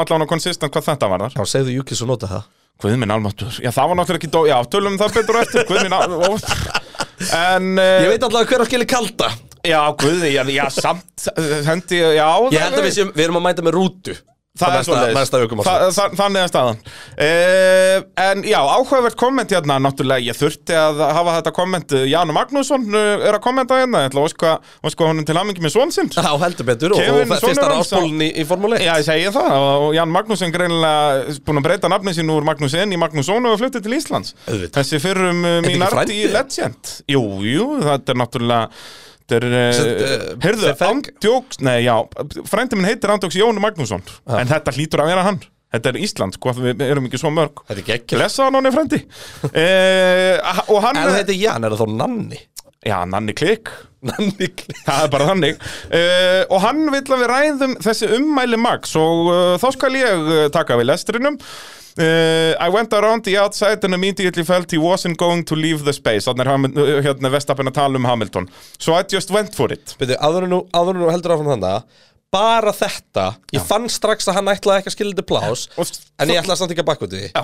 að 0.80 0.86
þetta 0.88 1.08
var 1.12 1.24
þar 1.26 1.36
Já, 1.36 1.42
og 1.42 1.48
það. 2.32 2.44
Það 3.72 3.88
var 3.92 3.98
náttúrulega 4.00 4.18
ekki 4.22 4.30
dó, 4.32 4.40
já 4.48 4.56
tölum 4.72 4.96
um 4.96 4.98
það 4.98 5.14
betur 5.18 5.36
á 5.38 5.40
eftir, 5.44 5.66
Guð 5.68 5.82
minn 5.84 5.92
almáttur 5.94 6.40
En, 7.30 7.72
Ég 7.78 8.08
uh, 8.08 8.11
veit 8.12 8.26
alltaf 8.26 8.50
hver 8.50 8.64
á 8.64 8.66
skilji 8.68 8.88
kalda. 8.90 9.30
Já 9.62 9.78
Guð, 9.94 10.26
já, 10.26 10.42
já 10.50 10.66
samt, 10.74 11.28
uh, 11.30 11.56
hendi, 11.68 12.00
já 12.18 12.26
Ég 12.50 12.58
held 12.64 12.80
að 12.80 12.87
við, 12.88 12.94
séum, 12.96 13.12
við 13.14 13.28
erum 13.28 13.38
að 13.38 13.44
mæta 13.46 13.64
með 13.66 13.76
rútu 13.78 14.16
Það 14.52 14.74
er 14.76 15.44
ökumanns. 15.46 15.64
Þa- 15.64 15.92
þa- 15.96 16.16
Þannig 16.18 16.42
er 16.42 16.50
staðan. 16.50 16.80
Uh, 17.16 18.02
En 18.20 18.42
já, 18.44 18.58
áhugavert 18.60 19.16
komment 19.16 19.48
hérna. 19.48 19.78
Náttúrulega, 19.80 20.20
ég 20.26 20.36
þurfti 20.36 20.74
að 20.76 20.98
hafa 21.16 21.36
þetta 21.38 21.52
komment. 21.56 21.94
Jánu 22.10 22.34
Magnússon 22.36 22.84
uh, 22.92 23.24
er 23.28 23.38
að 23.38 23.40
kommenta 23.46 23.78
hérna. 23.80 24.02
Ég 24.04 24.10
ætla 24.12 24.26
að 24.28 24.58
óska 24.84 25.08
honum 25.08 25.24
til 25.24 25.36
hamingi 25.40 25.64
með 25.64 25.72
svon 25.72 25.94
sinn. 25.94 26.10
Já, 26.12 26.28
heldur 26.44 26.68
betur 26.68 26.92
Kevin 26.98 27.32
og 27.32 27.40
fyrsta 27.46 27.70
ráspólun 27.72 28.20
í, 28.26 28.28
í 28.42 28.44
Formule 28.48 28.76
1 28.76 28.84
Já, 28.84 28.92
ég 29.00 29.06
segi 29.08 29.32
það. 29.38 29.54
Og 29.86 29.94
Ján 29.96 30.12
Magnússon 30.12 30.52
greinilega 30.52 31.38
búin 31.48 31.62
að 31.62 31.68
breyta 31.70 31.92
nafni 31.92 32.12
sín 32.18 32.32
úr 32.34 32.44
Magnúsin 32.44 32.92
í 32.92 33.00
Magnússon 33.00 33.48
og 33.48 33.56
fluttið 33.62 33.86
til 33.88 33.96
Íslands. 33.96 34.34
Þessi 34.76 35.00
fyrrum 35.00 35.40
mín 35.64 35.86
arti 35.88 36.26
Legend. 36.28 36.92
Jú, 37.08 37.24
jú, 37.48 37.70
þetta 37.88 38.12
er 38.12 38.20
náttúrulega 38.20 38.68
Þetta 39.22 39.38
er, 39.38 39.46
uh, 39.46 39.80
uh, 39.80 40.28
heyrðu, 40.42 40.72
Andjóks, 40.88 41.61
nei, 41.64 41.78
já 41.87 41.94
Frændi 42.50 42.76
minn 42.78 42.88
heitir 42.90 43.12
Andjóks 43.14 43.38
Jónu 43.38 43.62
Magnússon 43.62 44.02
En 44.26 44.50
þetta 44.50 44.74
hlýtur 44.74 45.02
að 45.04 45.12
vera 45.14 45.22
hann. 45.30 45.38
Þetta 45.72 45.88
er 45.94 45.98
Ísland, 46.04 46.35
sko, 46.37 46.52
við 46.58 46.82
erum 46.85 47.06
ekki 47.08 47.16
svo 47.22 47.30
mörg. 47.32 47.62
Þetta 47.70 47.80
er 47.80 47.87
geggjur 47.87 48.18
Blessa 48.20 48.44
hann 48.44 48.58
hann 48.58 48.68
er 48.68 48.74
frændi 48.74 48.98
uh, 49.48 50.61
Og 50.74 50.82
hann 50.85 50.98
En 51.00 51.14
þetta 51.16 51.32
er 51.32 51.38
Jan, 51.40 51.64
er 51.64 51.74
það 51.76 51.85
þá 51.87 51.94
Nanni? 52.02 52.40
Já, 52.82 52.96
Nanni 53.06 53.35
Klik. 53.38 53.70
Nanni 54.11 54.48
Kli- 54.58 54.74
Það 54.82 55.04
er 55.06 55.11
bara 55.14 55.28
þannig. 55.30 55.61
Uh, 55.87 56.40
Og 56.50 56.58
hann 56.64 56.82
vill 56.90 57.04
að 57.14 57.20
við 57.22 57.30
ræðum 57.30 57.76
þessi 57.87 58.08
ummæli 58.18 58.58
Max 58.61 58.96
Og 58.98 59.30
uh, 59.30 59.54
þá 59.62 59.68
skal 59.76 59.94
ég 60.00 60.26
taka 60.54 60.76
við 60.80 60.90
lestrinum 60.90 61.38
uh, 61.98 62.55
I 62.59 62.68
went 62.72 62.92
around 62.92 63.24
the 63.24 63.37
outside 63.38 63.85
and 63.85 63.94
immediately 63.94 64.44
felt 64.44 64.70
he 64.70 64.78
wasn't 64.78 65.18
going 65.18 65.44
to 65.44 65.57
leave 65.59 65.85
the 65.85 65.92
space 65.92 66.28
Þannig 66.28 66.48
er 66.48 66.55
uh, 66.57 67.02
hérna 67.05 67.33
Vestapen 67.33 67.68
að 67.70 67.78
tala 67.81 68.00
um 68.00 68.09
Hamilton 68.09 68.48
So 68.78 68.94
I 68.94 69.02
just 69.09 69.31
went 69.35 69.55
for 69.55 69.72
it 69.72 69.96
Byrju, 70.00 70.18
áður 70.20 70.48
nú, 70.50 70.62
áður 70.72 71.00
nú 71.00 71.11
heldur 71.12 71.37
áfram 71.37 71.55
þannig 71.57 71.98
Bara 72.33 72.72
þetta, 72.72 73.26
ég 73.52 73.64
fann 73.68 73.90
strax 73.92 74.31
að 74.31 74.38
hann 74.38 74.55
ætlaði 74.55 74.81
ekki 74.81 74.92
að 74.92 74.94
skilja 74.96 75.16
þetta 75.16 75.28
plás 75.28 75.66
Og 75.76 75.90
En 76.22 76.33
ég 76.33 76.40
ætlaði 76.40 76.62
samt 76.62 76.72
ekki 76.72 76.85
að 76.85 76.92
bakka 76.94 77.09
út 77.09 77.18
í 77.18 77.26
því 77.26 77.33
Já. 77.35 77.42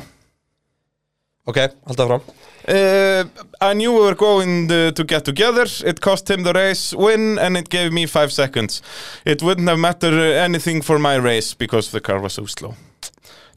Ok, 1.48 1.64
halda 1.88 2.04
það 2.04 2.14
fram 2.14 2.46
Uh, 2.68 3.24
I 3.62 3.72
knew 3.72 3.94
we 3.94 4.00
were 4.00 4.14
going 4.14 4.68
to 4.68 5.04
get 5.04 5.24
together. 5.24 5.64
It 5.86 6.02
cost 6.02 6.30
him 6.30 6.42
the 6.42 6.52
race 6.52 6.92
win 6.92 7.38
and 7.38 7.56
it 7.56 7.70
gave 7.70 7.94
me 7.94 8.04
five 8.04 8.30
seconds. 8.30 8.82
It 9.24 9.42
wouldn't 9.42 9.66
have 9.70 9.78
mattered 9.78 10.20
anything 10.36 10.82
for 10.82 10.98
my 10.98 11.14
race 11.14 11.54
because 11.54 11.90
the 11.92 12.00
car 12.02 12.20
was 12.20 12.34
so 12.34 12.44
slow. 12.44 12.74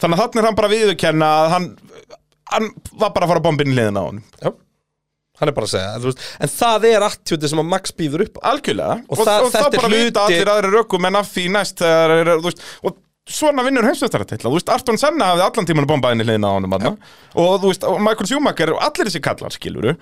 Þannig 0.01 0.17
að 0.17 0.21
þannig 0.25 0.41
er 0.41 0.47
hann 0.49 0.57
bara 0.59 0.71
viðurkenna 0.73 1.29
að 1.43 1.49
hann, 1.55 1.69
hann 2.55 2.67
var 2.97 3.13
bara 3.15 3.27
að 3.27 3.33
fara 3.35 3.43
bombin 3.47 3.71
í 3.71 3.77
liðina 3.77 4.01
á 4.01 4.07
honum. 4.09 4.23
Já 4.41 4.51
Hann 5.41 5.49
er 5.49 5.55
bara 5.57 5.65
að 5.65 5.71
segja, 5.73 5.93
þú 5.97 6.09
veist, 6.11 6.19
en 6.45 6.49
það 6.53 6.83
er 6.91 7.03
attjúti 7.07 7.49
sem 7.49 7.59
að 7.63 7.69
Max 7.71 7.93
býður 7.97 8.21
upp 8.27 8.35
Algjörlega. 8.45 8.97
Og 9.09 9.17
það- 9.25 9.39
og 9.41 9.47
þá 9.49 9.55
þetta 9.55 9.69
er 9.71 9.79
bara 9.81 9.89
vita 9.89 10.19
hluti- 10.21 10.35
allir 10.35 10.51
aðri 10.53 10.69
rökum 10.75 11.07
en 11.07 11.15
af 11.17 11.31
því 11.33 11.45
næst 11.55 11.79
þegar, 11.81 12.11
er, 12.19 12.29
þú 12.35 12.45
veist, 12.45 12.61
og 12.85 12.97
svona 13.25 13.63
vinnur 13.65 13.87
heimsveistaratitla. 13.87 14.51
Þú 14.51 14.53
veist, 14.59 14.69
Arton 14.69 14.99
Senna 15.01 15.31
hafði 15.31 15.45
allan 15.47 15.65
tíman 15.71 15.87
bombað 15.89 16.13
inn 16.13 16.21
í 16.21 16.27
liðina 16.29 16.51
á. 16.51 16.53
Ja. 16.85 16.91
Og 17.41 17.57
þú 17.63 17.71
veist, 17.71 17.83
og 17.89 17.97
Michael 18.05 18.27
Schumacher, 18.29 18.73
allir 18.77 19.09
þessi 19.09 19.21
kallar, 19.25 19.49
skiluru. 19.57 19.95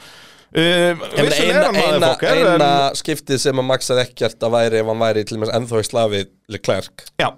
Uh, 0.50 0.98
vissulega 1.16 1.40
er 1.40 1.56
eina, 1.56 1.66
hann 1.70 1.76
eina, 1.78 2.12
en- 2.20 2.48
eina 2.60 2.92
skiptið 3.00 3.40
sem 3.40 3.56
að 3.56 3.68
Max 3.70 3.88
hefði 3.94 4.04
ekkert 4.10 4.40
að 4.44 4.52
væri 4.58 4.80
ef 4.82 4.88
hann 4.92 5.00
væri 5.06 5.24
til 5.30 5.38
og 5.38 5.44
með 5.46 5.54
ennþá 5.56 5.80
í 5.80 5.86
slafi 5.88 6.22
Leclerc 6.50 7.04
Já, 7.22 7.28
Hann 7.30 7.38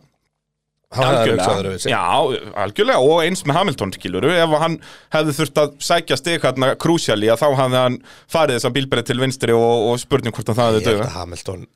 algjörlega. 0.92 1.78
Já, 1.88 2.02
algjörlega 2.64 3.00
og 3.00 3.22
eins 3.24 3.44
með 3.48 3.58
Hamilton 3.60 3.94
skiluru 3.96 4.32
ef 4.36 4.56
hann 4.64 4.78
hefði 5.14 5.36
þurft 5.38 5.62
að 5.62 5.76
sækja 5.88 6.18
stig 6.20 6.44
hérna 6.44 6.74
krúsjali 6.80 7.30
að 7.32 7.44
þá 7.44 7.48
hafði 7.62 7.80
hann 7.80 8.00
farið 8.32 8.58
þessa 8.58 8.74
bílberið 8.76 9.08
til 9.08 9.20
vinstri 9.22 9.56
og, 9.56 9.86
og 9.92 10.02
spurning 10.02 10.36
hvort 10.36 10.52
að 10.52 10.60
það 10.60 10.72
Ég 10.72 10.76
hefði 10.76 10.90
held 10.90 11.00
döga 11.00 11.08
að 11.08 11.16
Hamilton 11.20 11.68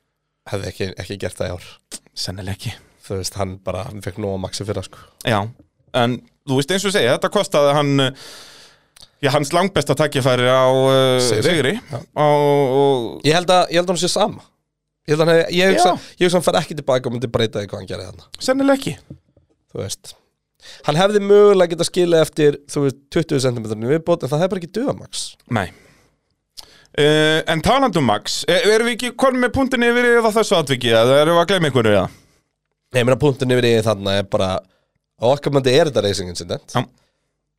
hefði 0.51 0.71
ekki, 0.71 0.89
ekki 1.03 1.19
gert 1.21 1.39
það 1.39 1.47
í 1.47 1.55
ár. 1.55 1.69
Sennileg 2.25 2.57
ekki. 2.59 2.73
Þú 3.05 3.19
veist, 3.21 3.37
hann 3.39 3.53
bara, 3.63 3.85
hann 3.87 4.03
fekk 4.03 4.19
nóg 4.23 4.35
að 4.35 4.43
Maxi 4.47 4.67
fyrir 4.67 4.87
sko. 4.87 5.05
Já, 5.23 5.39
en 6.01 6.17
þú 6.45 6.59
veist 6.59 6.75
eins 6.75 6.87
og 6.89 6.95
segja, 6.95 7.15
þetta 7.15 7.31
kostaði 7.33 7.77
hann 7.77 8.09
Já, 9.23 9.31
hans 9.31 9.53
langbesta 9.55 9.95
takkifæri 9.97 10.45
á 10.51 10.67
uh, 10.69 11.21
Sigri. 11.23 11.47
Sigri. 11.47 11.71
Á, 11.87 12.25
og, 12.27 13.23
Ég 13.25 13.33
held 13.33 13.49
að, 13.49 13.71
ég 13.71 13.79
held 13.79 13.87
að 13.87 13.95
hann 13.95 14.03
sé 14.03 14.11
sama 14.11 14.43
Ég 15.05 15.13
held 15.13 15.21
að 15.21 15.31
hann 15.31 15.53
ég 15.53 15.71
hugsa, 15.75 15.91
ég 16.17 16.25
hugsa 16.25 16.33
að 16.33 16.39
hann 16.39 16.45
fer 16.49 16.59
ekki 16.61 16.77
tilbaka 16.79 17.09
og 17.09 17.13
myndi 17.15 17.29
breyta 17.29 17.61
því 17.61 17.69
hvað 17.71 17.81
hann 17.81 17.89
gerði 17.91 18.05
þarna. 18.09 18.29
Sennileg 18.41 18.79
ekki. 18.79 18.93
Þú 19.71 19.81
veist. 19.83 20.13
Hann 20.87 20.97
hefði 20.97 21.21
mögulega 21.21 21.75
getað 21.75 21.89
skilið 21.91 22.23
eftir, 22.25 22.55
þú 22.73 22.85
veist, 22.87 23.01
20 23.13 23.43
cm 23.43 23.65
viðbót 23.85 24.23
En 24.25 24.31
það 24.31 24.39
hefði 24.41 24.53
bara 24.55 24.61
ekki 24.63 24.71
duga 24.79 24.95
Max. 24.97 25.25
Nei. 25.53 25.67
Uh, 26.95 27.41
En 27.51 27.61
talandum 27.61 28.07
Max, 28.07 28.39
er, 28.49 28.65
erum 28.73 28.87
við 28.89 28.95
ekki 28.95 29.11
konum 29.19 29.43
með 29.45 29.53
punktinni 29.59 29.91
yfir 29.91 30.07
eða 30.15 30.31
þessu 30.39 30.55
atviki 30.57 30.93
eða 30.95 31.19
erum 31.21 31.35
við 31.37 31.43
að 31.43 31.49
gleyma 31.51 31.69
einhverju 31.69 31.91
eða? 31.99 32.05
Nei, 32.95 32.99
ég 33.01 33.07
meina 33.09 33.19
punktin 33.19 33.51
yfir 33.51 33.67
í 33.67 33.73
þarna 33.85 34.13
er 34.21 34.29
bara 34.31 34.49
á 34.57 35.25
okkar 35.27 35.53
myndi 35.53 35.73
er 35.75 35.89
þetta 35.91 36.05
racing 36.05 36.31
incident 36.31 36.71
Já. 36.73 36.81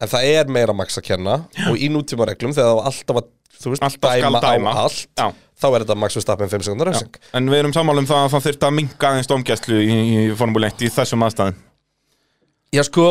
En 0.02 0.10
það 0.12 0.26
er 0.28 0.50
meira 0.52 0.74
Max 0.76 0.98
að 1.00 1.06
kenna 1.08 1.34
Og 1.70 1.78
í 1.80 1.88
nútíma 1.92 2.26
reglum, 2.28 2.52
þegar 2.52 2.68
það 2.68 2.78
var 2.80 2.88
alltaf 2.90 3.20
að, 3.22 3.28
þú 3.56 3.70
veist, 3.72 3.84
Alltaf 3.86 4.16
skal 4.18 4.40
dæma. 4.44 4.72
á 4.72 4.80
allt 4.84 5.06
Já. 5.22 5.26
Þá 5.56 5.66
er 5.70 5.84
þetta 5.86 5.96
Max 6.02 6.18
Verstappen 6.18 6.50
5 6.52 6.66
sekundar 6.66 6.90
racing 6.90 7.16
En 7.32 7.48
við 7.48 7.62
erum 7.62 7.72
sammála 7.76 8.02
um 8.04 8.08
það 8.10 8.24
að 8.26 8.34
það 8.34 8.44
þyrfti 8.50 8.68
að 8.68 8.74
minka 8.76 9.08
aðeins 9.12 9.30
domgæslu 9.30 9.78
í, 9.80 9.96
í 9.96 10.26
Formule 10.36 10.68
1 10.68 10.84
í 10.84 10.90
þessum 10.98 11.24
aðstæðin 11.24 11.56
Já, 12.76 12.82
sko 12.90 13.06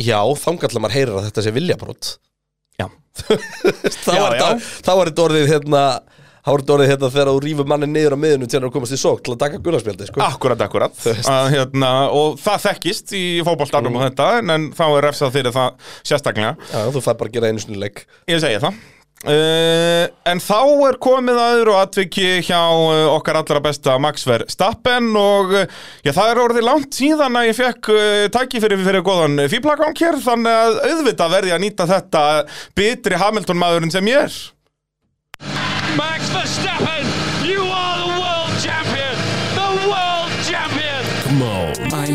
Já, 0.00 0.20
þangallar 0.40 0.80
maður 0.86 0.96
heyrir 0.96 1.16
að 1.18 1.26
þetta 1.28 1.42
sé 1.44 1.52
viljabrót 1.58 2.12
Já. 2.80 2.86
Þá 4.04 4.90
var 4.94 5.10
þetta 5.10 5.24
orðið 5.26 5.50
hérna 5.50 5.82
orðið 6.52 6.90
hérna 6.92 7.10
þegar 7.14 7.30
þú 7.32 7.42
rýfur 7.44 7.68
manni 7.70 7.88
niður 7.90 8.16
á 8.16 8.18
miðinu 8.20 8.48
til 8.50 8.60
að 8.60 8.72
komast 8.74 8.96
í 8.96 9.00
sók 9.00 9.22
til 9.24 9.34
að 9.34 9.42
taka 9.44 9.60
gularspjaldi 9.64 10.08
sko. 10.10 10.24
Akkurat, 10.24 10.64
akkurat. 10.66 10.98
Að, 11.24 11.46
hérna, 11.54 11.92
Og 12.14 12.40
það 12.42 12.66
þekkist 12.68 13.14
í 13.16 13.24
fótboltanum 13.46 13.96
og 13.96 14.08
þetta 14.08 14.32
en, 14.40 14.56
en 14.56 14.66
þá 14.76 14.84
er 14.88 15.06
refsað 15.08 15.38
fyrir 15.38 15.54
það 15.54 15.94
sérstaklega. 16.02 16.56
Já, 16.72 16.82
þú 16.92 17.04
fær 17.06 17.16
bara 17.22 17.32
að 17.32 17.38
gera 17.38 17.52
einu 17.52 17.64
sinni 17.64 17.80
leik 17.80 18.04
Ég 18.28 18.42
segi 18.44 18.60
það. 18.62 18.82
Uh, 19.24 20.04
en 20.28 20.40
þá 20.42 20.58
er 20.84 20.96
komið 21.00 21.38
að 21.40 21.54
öðru 21.54 21.74
atviki 21.80 22.26
hjá 22.44 22.58
uh, 22.60 23.06
okkar 23.14 23.38
allra 23.38 23.62
besta 23.64 23.94
Max 24.02 24.26
Verstappen 24.28 25.06
og 25.16 25.54
uh, 25.54 25.62
já, 26.04 26.10
það 26.12 26.28
er 26.28 26.40
orðið 26.42 26.66
langt 26.66 26.98
síðan 26.98 27.38
að 27.40 27.48
ég 27.48 27.56
fekk 27.56 27.88
uh, 27.94 28.26
tæki 28.34 28.60
fyrir, 28.60 28.82
fyrir 28.84 29.06
góðan 29.06 29.46
fýblagang 29.48 29.96
hér 29.96 30.20
þannig 30.26 30.58
að 30.66 30.76
auðvitað 30.90 31.36
verði 31.38 31.54
að 31.56 31.64
nýta 31.64 31.88
þetta 31.88 32.26
bitri 32.76 33.22
Hamilton 33.22 33.62
maðurinn 33.62 33.94
sem 33.96 34.12
ég 34.12 34.26
er 34.26 34.36
Max 35.96 36.28
Verstappen, 36.28 37.13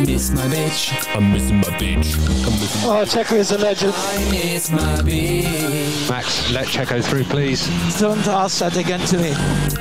miss 0.05 0.31
my 0.31 0.41
bitch. 0.47 1.15
I'm 1.15 1.31
missing 1.33 1.57
my 1.57 1.63
bitch. 1.77 2.15
I'm 2.45 2.59
missing 2.59 2.89
Oh, 2.89 3.03
Checo 3.05 3.37
is 3.37 3.51
a 3.51 3.57
legend. 3.57 3.93
I 3.95 4.31
miss 4.31 4.69
my 4.71 4.79
bitch. 5.01 6.09
Max, 6.09 6.51
let 6.51 6.67
Checo 6.67 7.03
through, 7.03 7.23
please. 7.25 7.67
Don't 7.99 8.25
ask 8.27 8.59
that 8.59 8.77
again 8.77 8.99
to 9.07 9.17
me. 9.17 9.31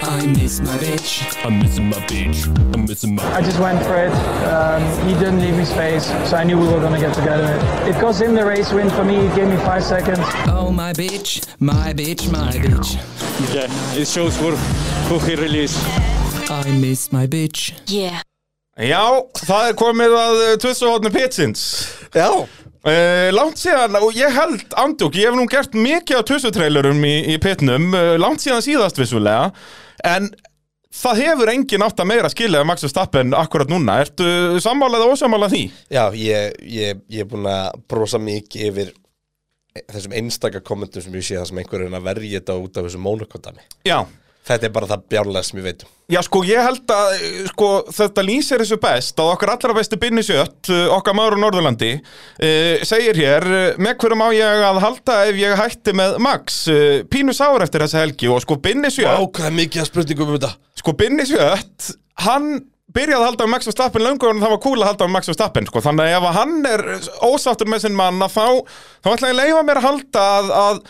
I 0.03 0.27
miss 0.27 0.61
my 0.61 0.77
bitch. 0.79 1.45
I'm 1.45 1.59
missing 1.59 1.89
my 1.91 1.97
bitch. 2.07 2.47
I'm 2.75 2.85
missing 2.87 3.15
my 3.15 3.23
I 3.35 3.41
just 3.43 3.59
went 3.59 3.83
for 3.85 3.97
it. 3.97 4.13
Um, 4.47 4.83
he 5.09 5.15
didn't 5.15 5.41
leave 5.41 5.57
me 5.57 5.65
space, 5.65 6.07
so 6.29 6.37
I 6.37 6.45
knew 6.45 6.59
we 6.59 6.67
were 6.67 6.81
going 6.81 6.95
to 6.95 7.01
get 7.01 7.15
together. 7.15 7.55
It 7.89 7.95
cost 8.01 8.21
him 8.21 8.35
the 8.35 8.45
race 8.45 8.73
win. 8.73 8.91
For 8.91 9.05
me, 9.05 9.17
it 9.17 9.35
gave 9.37 9.49
me 9.49 9.57
five 9.57 9.85
seconds. 9.85 10.21
Oh 10.47 10.71
my 10.71 10.93
bitch, 10.93 11.47
my 11.61 11.93
bitch, 11.93 12.31
my 12.31 12.53
bitch. 12.53 12.95
Yeah, 13.55 14.01
it 14.01 14.07
shows 14.09 14.37
who, 14.37 14.51
who 15.09 15.19
he 15.27 15.35
really 15.37 15.61
is. 15.61 15.77
I 16.51 16.65
miss 16.81 17.13
my 17.13 17.27
bitch. 17.27 17.79
Yeah. 17.87 18.23
Já, 18.79 19.03
það 19.43 19.69
er 19.69 19.77
komið 19.79 20.17
að 20.23 20.41
tvissuhóttni 20.63 21.15
pitsins 21.15 21.63
Já, 22.15 22.31
Uh, 22.89 23.29
langt 23.35 23.59
síðan, 23.59 23.97
og 23.99 24.15
ég 24.17 24.31
held 24.33 24.75
andjók, 24.79 25.17
ég 25.19 25.27
hef 25.27 25.35
nú 25.37 25.49
gert 25.51 25.73
mikið 25.75 26.21
á 26.23 26.29
tussutrailerum 26.31 27.01
í, 27.05 27.17
í 27.35 27.39
pitnum, 27.43 27.89
uh, 27.91 28.13
langt 28.23 28.41
síðan 28.41 28.63
síðast 28.65 29.01
vissulega, 29.01 29.49
en 30.07 30.29
það 30.95 31.21
hefur 31.25 31.51
engin 31.53 31.85
átt 31.85 31.99
að 32.01 32.09
meira 32.13 32.31
skilja 32.31 32.63
Max 32.65 32.87
Verstappen 32.87 33.35
akkurat 33.37 33.69
núna, 33.69 33.99
ertu 34.07 34.29
sammálað 34.63 35.09
og 35.09 35.17
ósammálað 35.17 35.57
því? 35.57 35.65
já 35.91 36.05
ég, 36.15 36.55
ég, 36.79 37.03
ég 37.11 37.27
er 37.27 37.29
búin 37.29 37.51
að 37.51 37.83
brosa 37.91 38.23
mikið 38.23 38.65
yfir 38.71 38.95
þessum 39.83 40.17
einstaka 40.23 40.63
kommentum 40.65 41.03
sem 41.05 41.19
ég 41.19 41.27
sé 41.27 41.37
það 41.37 41.51
sem 41.51 41.61
einhver 41.65 41.85
er 41.85 41.99
að 41.99 42.09
verja 42.09 42.41
þetta 42.41 42.59
út 42.63 42.79
af 42.79 42.89
þessu 42.89 43.03
mónukondami 43.03 43.67
Já, 43.91 43.99
Þetta 44.49 44.69
er 44.69 44.75
bara 44.75 44.91
það 44.91 45.07
bjárlega 45.13 45.49
sem 45.49 45.61
ég 45.61 45.69
veit 45.69 45.87
um 45.87 45.95
já 46.09 46.23
sko 46.25 46.41
ég 46.49 46.65
held 46.65 46.93
að 46.93 47.17
sko, 47.51 47.67
þetta 47.93 48.23
lýsir 48.25 48.63
þessu 48.63 48.79
best 48.81 49.19
að 49.21 49.33
okkar 49.35 49.53
allra 49.53 49.75
bestu 49.77 49.99
Binni 50.01 50.23
Sjött, 50.25 50.71
uh, 50.73 50.87
okkar 50.97 51.17
maður 51.17 51.37
á 51.37 51.43
Norðurlandi, 51.43 51.91
uh, 52.01 52.87
segir 52.89 53.19
hér, 53.21 53.45
uh, 53.45 53.67
með 53.77 53.99
hverjum 54.01 54.25
á 54.25 54.29
ég 54.33 54.65
að 54.71 54.81
halda 54.87 55.19
ef 55.29 55.41
ég 55.43 55.61
hætti 55.61 55.93
með 56.01 56.17
Max, 56.25 56.63
uh, 56.73 57.03
pínu 57.13 57.35
sár 57.37 57.65
eftir 57.65 57.85
þessa 57.85 58.01
helgi 58.07 58.31
og 58.33 58.41
sko 58.45 58.57
Binni 58.65 58.89
Sjött 58.95 59.21
Vá, 59.21 59.29
hvað 59.37 59.59
mikið 59.59 59.85
að 59.85 59.91
spurningum 59.91 60.33
um 60.33 60.39
þetta? 60.39 60.55
Sko 60.81 60.97
Binni 60.97 61.29
Sjött, 61.29 61.91
hann 62.25 62.49
byrjaði 62.97 63.19
að 63.21 63.27
halda 63.27 63.45
um 63.45 63.53
Max 63.53 63.69
Verstappen 63.69 64.07
löngu 64.07 64.31
og 64.31 64.41
það 64.41 64.55
var 64.55 64.63
cool 64.65 64.79
að 64.81 64.89
halda 64.89 65.09
um 65.11 65.13
Max 65.13 65.29
Verstappen 65.29 65.69
sko. 65.69 65.83
þannig 65.85 66.09
að 66.09 66.17
ef 66.17 66.39
hann 66.39 66.57
er 66.71 66.87
ósáttur 67.29 67.69
með 67.69 67.85
sinn 67.85 67.99
mann 67.99 68.25
að 68.25 68.33
þá, 68.33 68.47
þá 69.05 69.11
ætla 69.13 69.29
ég 69.29 69.37
að 69.37 69.41
leifa 69.43 69.67
mér 69.69 69.83
að 69.83 69.89
halda 69.91 70.25
að, 70.39 70.51
að 70.63 70.81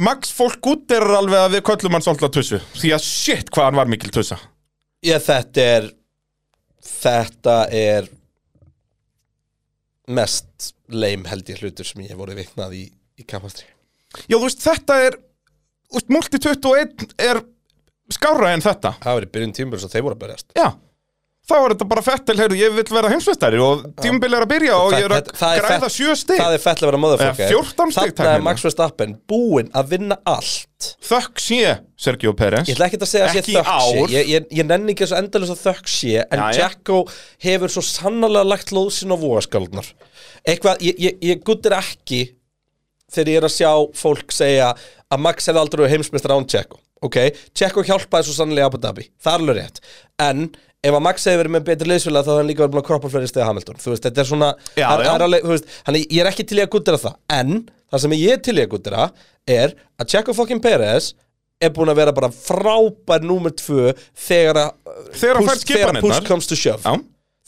Max 0.00 0.32
fólk 0.32 0.64
út 0.70 0.92
er 0.96 1.04
alveg 1.04 1.36
að 1.36 1.56
við 1.58 1.64
köllum 1.68 1.96
hann 1.96 2.04
svolítið 2.04 2.28
að 2.28 2.36
tussu. 2.38 2.60
Því 2.80 2.92
að 2.96 3.02
shit 3.04 3.50
hvað 3.52 3.66
hann 3.68 3.80
var 3.80 3.90
mikil 3.92 4.12
tussa. 4.14 4.38
Ég, 5.04 5.20
þetta 5.24 5.66
er 5.76 5.90
Þetta 6.80 7.56
er 7.76 8.06
mest 10.10 10.72
leim 10.90 11.26
held 11.28 11.48
ég 11.52 11.60
hlutur 11.60 11.86
sem 11.86 12.00
ég 12.02 12.14
hef 12.14 12.18
voru 12.18 12.34
viknað 12.34 12.72
í, 12.74 12.86
í 13.20 13.26
kampastri 13.28 13.68
Já, 14.26 14.34
þú 14.34 14.46
veist, 14.46 14.62
þetta 14.64 14.96
er 15.04 15.16
þú 15.20 15.98
veist, 15.98 16.08
Multi 16.16 16.40
21 16.40 17.12
er 17.20 17.42
skárra 18.10 18.54
en 18.56 18.64
þetta. 18.64 18.96
Það 19.04 19.20
í 19.22 19.28
byrjun 19.36 19.52
tímur 19.54 19.82
svo 19.82 19.90
þeir 19.92 20.06
voru 20.08 20.16
að 20.16 20.24
berjast. 20.24 20.48
Já 20.58 20.72
Þá 21.48 21.54
er 21.56 21.72
þetta 21.72 21.86
bara 21.90 22.02
fettil, 22.04 22.34
heyrðu, 22.38 22.56
ég 22.60 22.74
vil 22.76 22.82
vera 22.94 23.08
heimsveistari 23.10 23.58
og 23.64 23.86
tímabil 23.98 24.36
er 24.36 24.44
að 24.44 24.50
byrja 24.52 24.74
og 24.76 24.92
ég 24.94 25.06
er 25.06 25.14
að 25.16 25.30
það 25.40 25.60
græða 25.64 25.88
sjö 25.90 26.16
stig. 26.18 26.38
Það 26.38 26.54
er 26.54 26.62
fett 26.62 26.82
að 26.82 26.86
vera 26.90 27.00
Eða 27.00 27.32
14 27.50 27.70
stig, 27.72 27.80
Þarna 27.80 28.04
er 28.04 28.12
tæknilega. 28.12 28.42
Max 28.46 28.66
Verstappen 28.66 29.14
búinn 29.30 29.70
að 29.74 29.88
vinna 29.94 30.18
allt. 30.30 30.88
Þökk 31.08 31.42
sé 31.42 31.72
Sergio 32.00 32.34
Pérez. 32.38 32.68
Ég 32.70 32.76
ætla 32.76 32.86
ekki 32.90 33.00
að 33.00 33.10
segja 33.10 33.30
að 33.30 33.38
í 33.40 33.56
þökk 33.56 33.72
sé. 33.86 34.04
ég, 34.14 34.28
ég, 34.30 34.46
ég 34.60 34.68
nenni 34.68 34.94
ekki 34.94 35.06
þessu 35.06 35.18
endalins 35.18 35.54
að 35.56 35.64
þökk 35.64 35.90
sé 35.92 36.12
En 36.22 36.44
já. 36.44 36.60
Jacko 36.60 37.00
hefur 37.44 37.74
svo 37.74 37.84
sannarlega 37.84 38.48
lagt 38.48 38.72
lóð 38.76 38.92
sín 38.96 39.12
á 39.12 39.16
vogaskaldnar 39.20 39.90
Eitthvað, 40.48 40.84
ég, 40.86 41.02
ég, 41.02 41.18
ég 41.32 41.42
guttir 41.44 41.76
ekki 41.76 42.22
Þegar 43.10 43.32
ég 43.34 43.42
er 43.42 43.48
að 43.50 43.56
sjá 43.58 43.72
fólk 44.00 44.32
segja 44.32 44.70
Að 45.10 45.24
Max 45.26 45.50
hefði 45.50 45.64
aldrei 45.66 45.82
verið 45.82 45.96
heimsmeistar 45.98 46.36
án 46.38 46.48
Jacko 46.48 46.80
Ok, 47.00 47.16
Jacko 47.56 47.80
hjálpaði 47.88 48.28
svo 48.28 48.34
sannarlega 48.36 48.66
í 48.66 48.68
Abu 48.68 48.80
Dhabi. 48.80 49.06
Það 49.24 49.32
er 49.32 49.42
alveg 49.42 49.56
rétt. 49.56 49.78
En 50.20 50.42
ef 50.84 50.94
að 50.96 51.02
Max 51.04 51.26
hefði 51.28 51.40
verið 51.42 51.54
með 51.56 51.64
betri 51.68 51.88
liðsfélag 51.90 52.24
þá 52.24 52.30
hefði 52.30 52.40
hann 52.40 52.48
líka 52.50 52.62
verið 52.64 52.72
búin 52.74 52.82
að 52.82 52.86
kroppa 52.88 53.10
fleiri 53.12 53.28
stegi 53.30 53.46
Hamilton. 53.46 53.80
Þú 53.82 53.90
veist, 53.92 54.04
þetta 54.06 54.22
er 54.24 54.28
svona 54.30 54.50
Já, 54.78 54.86
er- 54.94 55.04
já. 55.04 55.10
er 55.14 55.24
alveg, 55.26 55.48
veist, 55.50 55.66
Þannig 55.86 56.06
ég 56.16 56.20
er 56.24 56.30
ekki 56.30 56.46
til 56.48 56.58
í 56.60 56.64
að 56.64 56.70
guttira 56.76 57.00
það. 57.02 57.16
En 57.36 57.50
það 57.92 58.00
sem 58.06 58.14
ég 58.16 58.32
er 58.36 58.40
til 58.46 58.56
í 58.56 58.64
að 58.64 58.70
guttira 58.76 59.10
Er 59.50 59.74
að 60.00 60.14
Jacko 60.14 60.32
fucking 60.36 60.62
Perez 60.64 61.12
er 61.60 61.70
búin 61.76 61.90
að 61.92 61.98
vera 62.00 62.12
bara 62.16 62.30
frábær 62.32 63.20
númer 63.28 63.52
tvö 63.52 63.90
þegar 64.16 64.56
að 64.56 64.70
hann 65.20 66.00
push- 66.00 66.24
comes 66.26 66.46
to 66.46 66.56
shove. 66.56 66.80
Já. 66.84 66.96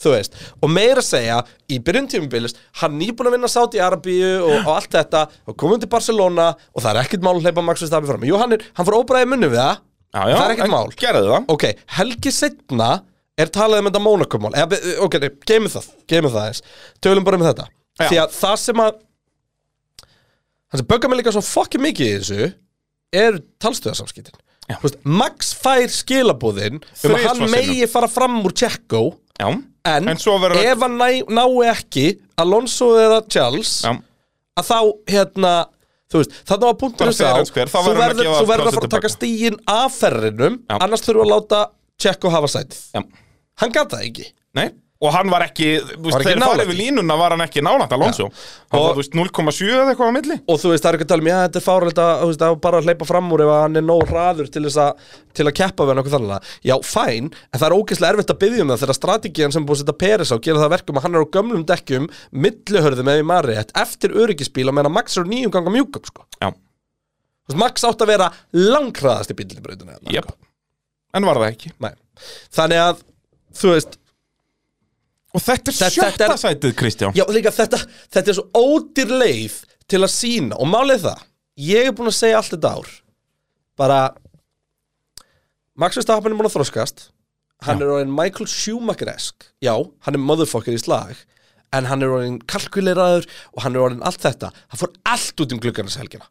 þú 0.03 0.11
veist, 0.11 0.33
og 0.61 0.69
meira 0.69 0.99
að 0.99 1.05
segja 1.07 1.35
í 1.71 1.77
byrjun 1.79 2.09
tímubilis, 2.11 2.53
hann 2.81 2.97
nýbúin 2.99 3.29
að 3.29 3.35
vinna 3.37 3.47
sátt 3.47 3.73
í 3.77 3.79
Arabíu 3.79 4.31
og, 4.43 4.65
og 4.65 4.71
allt 4.75 4.91
þetta 4.91 5.21
og 5.47 5.55
komum 5.55 5.79
til 5.79 5.87
Barcelona 5.87 6.49
og 6.75 6.81
það 6.83 6.89
er 6.97 6.99
ekkert 7.05 7.23
mál 7.23 7.37
að 7.37 7.45
hleypa 7.45 7.63
Max 7.63 7.81
Verstappen 7.85 8.09
fram, 8.09 8.25
jú 8.27 8.35
hann, 8.41 8.51
er, 8.57 8.65
hann 8.75 8.85
fór 8.89 8.97
óbræði 8.99 9.29
munni 9.31 9.47
við 9.53 9.61
það, 9.61 9.77
Já, 10.13 10.19
já, 10.27 10.35
það 10.35 10.43
er 10.43 10.53
ekkert 10.57 10.65
en 10.67 10.73
mál. 10.75 10.91
Gerðu 10.99 11.29
það. 11.31 11.45
Ok, 11.55 11.63
helgi 11.97 12.33
setna 12.35 12.89
er 13.37 13.49
talað 13.49 13.79
um 13.83 13.89
þetta 13.89 14.01
be- 14.69 14.97
ok, 15.07 15.17
geymum 15.49 15.71
það, 15.73 15.87
geymum 16.11 16.31
það 16.35 16.47
eins 16.51 16.61
tölum 17.01 17.23
bara 17.25 17.37
um 17.39 17.45
þetta, 17.47 17.65
Já. 17.99 18.07
því 18.09 18.19
að 18.23 18.35
það 18.39 18.55
sem 18.63 18.83
að 18.83 18.93
það 20.71 20.81
sem 20.81 20.89
böggar 20.89 21.09
mig 21.11 21.19
líka 21.21 21.33
svo 21.35 21.43
fokkin 21.45 21.83
mikið 21.85 22.07
í 22.09 22.15
þessu 22.21 22.47
er 23.23 23.39
talstöðarsamskiptin 23.63 24.39
Já. 24.69 24.77
Þú 24.79 24.85
veist, 24.87 24.99
Max 25.03 25.49
fær 25.59 25.89
skilabúðin 25.91 26.77
um 26.79 26.85
að 26.87 27.01
Þrisvar 27.01 27.25
hann 27.27 27.41
sinnum. 27.41 27.51
megi 27.57 27.87
fara 27.91 28.07
fram 28.07 28.37
úr 28.47 28.53
Tjekko 28.55 29.01
Já 29.41 29.47
en, 29.51 30.07
En 30.07 30.17
svo 30.21 30.37
verður- 30.39 30.63
ef 30.71 30.79
hann 30.85 30.95
næ, 30.97 31.09
nái 31.27 31.67
ekki 31.73 32.05
Alonso 32.39 32.93
eða 33.01 33.21
Charles 33.27 33.81
Já 33.83 33.91
að 34.53 34.67
þá 34.69 34.77
hérna 35.09 35.51
þú 36.13 36.19
veist, 36.21 36.33
þannig 36.45 36.67
var 36.69 36.75
punktur 36.77 37.07
Bara 37.09 37.09
að 37.09 37.17
and 37.41 37.47
square, 37.49 37.69
þá 37.73 37.77
þú 37.81 37.83
verður 37.89 37.97
hann 37.97 38.03
að 38.03 38.13
verður 38.13 38.27
gefa 38.27 38.39
þú 38.39 38.47
verður 38.53 38.67
að 38.69 38.73
fara 38.77 38.87
að 38.87 38.93
taka 38.93 39.07
tilbaka. 39.09 39.13
stígin 39.17 39.55
af 39.73 39.95
ferrinum 39.97 40.57
Já. 40.69 40.75
annars 40.85 41.01
þurfum 41.01 41.19
við 41.19 41.25
að 41.25 41.33
láta 41.33 41.61
Tjekko 42.01 42.31
hafa 42.33 42.49
sætið. 42.51 42.79
Já. 42.95 43.03
Hann 43.61 43.75
gata 43.75 43.97
það 43.99 44.07
ekki. 44.09 44.31
Nei 44.57 44.69
Og 45.03 45.11
hann 45.11 45.27
var 45.27 45.43
ekki, 45.43 45.65
þú 45.83 46.05
veist, 46.05 46.15
ekki 46.15 46.27
þegar 46.29 46.37
nálægt 46.39 46.53
farið 46.61 46.69
við 46.69 46.77
línuna 46.79 47.15
var 47.19 47.33
hann 47.35 47.41
ekki 47.43 47.61
nálægt 47.65 47.91
Alonso. 47.95 48.29
Hann 48.71 48.79
Og- 48.79 48.85
var, 48.85 48.93
þú 48.93 49.01
veist, 49.01 49.15
0,7 49.19 49.71
eða 49.73 49.91
eitthvað 49.91 50.07
á 50.07 50.15
milli. 50.15 50.37
Og 50.47 50.59
þú 50.61 50.69
veist, 50.71 50.83
það 50.85 50.89
er 50.93 50.95
ekki 50.97 51.03
að 51.07 51.11
tala 51.11 51.23
um, 51.23 51.27
já, 51.27 51.35
þetta 51.43 51.59
er 51.59 51.65
fárlega 51.65 52.05
að, 52.05 52.21
þú 52.21 52.29
veist, 52.29 52.45
að 52.47 52.55
bara 52.63 52.77
að 52.79 52.87
hleypa 52.87 53.07
fram 53.09 53.33
úr 53.35 53.43
ef 53.43 53.51
hann 53.51 53.75
er 53.75 53.83
nóg 53.83 54.05
hraður 54.07 54.47
til 54.53 54.63
þess 54.63 54.79
að, 54.79 55.03
til 55.35 55.45
að 55.49 55.55
keppa 55.59 55.83
við 55.83 55.91
hann 55.91 56.01
okkur 56.03 56.15
þannig 56.15 56.47
já, 56.63 56.75
fæn, 56.87 57.27
en 57.51 57.59
það 57.59 57.67
er 57.67 57.75
ógeðslega 57.75 58.13
erfitt 58.15 58.31
að 58.31 58.39
byggja 58.45 58.63
um 58.63 58.71
það 58.71 58.81
þegar 58.85 58.99
strategían 59.01 59.51
sem 59.51 59.63
er 59.63 59.67
búið 59.67 59.75
að 59.75 59.83
setja 59.83 59.97
Peres 60.05 60.31
á 60.31 60.37
gera 60.39 60.61
það 60.63 60.69
að 60.69 60.75
verkum 60.77 60.95
að 60.95 61.03
hann 61.03 61.15
er 61.19 61.27
á 61.27 61.33
gömlum 61.35 61.67
dekkjum 61.67 62.07
milluhörðum 62.31 63.11
eða 63.11 63.19
í 63.19 63.27
marrétt 63.27 63.75
eftir 63.75 64.15
öryggisbíl 64.15 64.69
og 64.71 64.77
meðan 64.79 64.95
Max 64.95 65.17
er 65.19 65.27
á 65.27 65.31
nýjum 65.33 65.51
ganga 65.51 65.73
mjúkum 65.73 66.07
sko. 66.07 66.23
Já. 66.39 66.47
Þú 67.43 67.51
veist, 67.51 67.59
Max 67.59 67.83
átt 67.83 67.99
að 68.07 68.13
vera 68.15 68.31
langkraðast 68.55 69.35
í 69.35 69.35
bílinni 69.35 69.65
brautinu 69.67 69.99
Jep 70.15 70.31
En 71.13 71.25
var 71.27 71.35
það 71.41 71.51
ekki? 71.53 71.71
Nei. 71.83 71.93
þannig 72.53 72.79
að, 72.83 73.03
þú 73.59 73.73
veist 73.75 73.99
Og 75.33 75.41
þetta 75.41 75.71
er 75.71 75.73
Þetta- 75.73 75.93
sjötta 75.95 76.11
þetta 76.13 76.33
er- 76.33 76.41
sætið, 76.43 76.73
Kristján. 76.77 77.13
Já, 77.17 77.23
líka 77.33 77.49
þetta, 77.49 77.77
þetta 78.13 78.29
er 78.29 78.35
svo 78.37 78.43
ódýr 78.53 79.13
leið 79.17 79.55
til 79.89 79.99
að 80.05 80.11
sína 80.13 80.59
og 80.61 80.67
málið 80.69 81.07
það, 81.07 81.23
ég 81.57 81.87
er 81.89 81.95
búin 81.97 82.11
að 82.11 82.19
segja 82.19 82.37
allt 82.37 82.51
þetta 82.53 82.73
ár 82.77 82.91
bara 83.81 83.97
Max 85.75 85.97
Verstappen 85.97 86.31
er 86.33 86.37
búin 86.37 86.49
að 86.51 86.53
þroskast. 86.59 87.07
Hann 87.65 87.81
er 87.81 87.89
orðin 87.95 88.13
Michael 88.13 88.45
Schumacher-esk 88.51 89.47
já, 89.63 89.73
hann 90.05 90.13
er 90.17 90.21
motherfucker 90.21 90.75
í 90.75 90.81
slag. 90.81 91.15
En 91.73 91.87
hann 91.89 92.03
er 92.05 92.11
orðin 92.13 92.37
kalkuleraður 92.45 93.25
og 93.55 93.63
hann 93.65 93.73
er 93.75 93.81
orðin 93.87 94.03
allt 94.05 94.21
þetta, 94.21 94.51
hann 94.69 94.81
fór 94.83 94.93
allt 95.09 95.41
út 95.41 95.55
um 95.55 95.59
gluggarnas 95.63 95.97
helgina. 95.97 96.27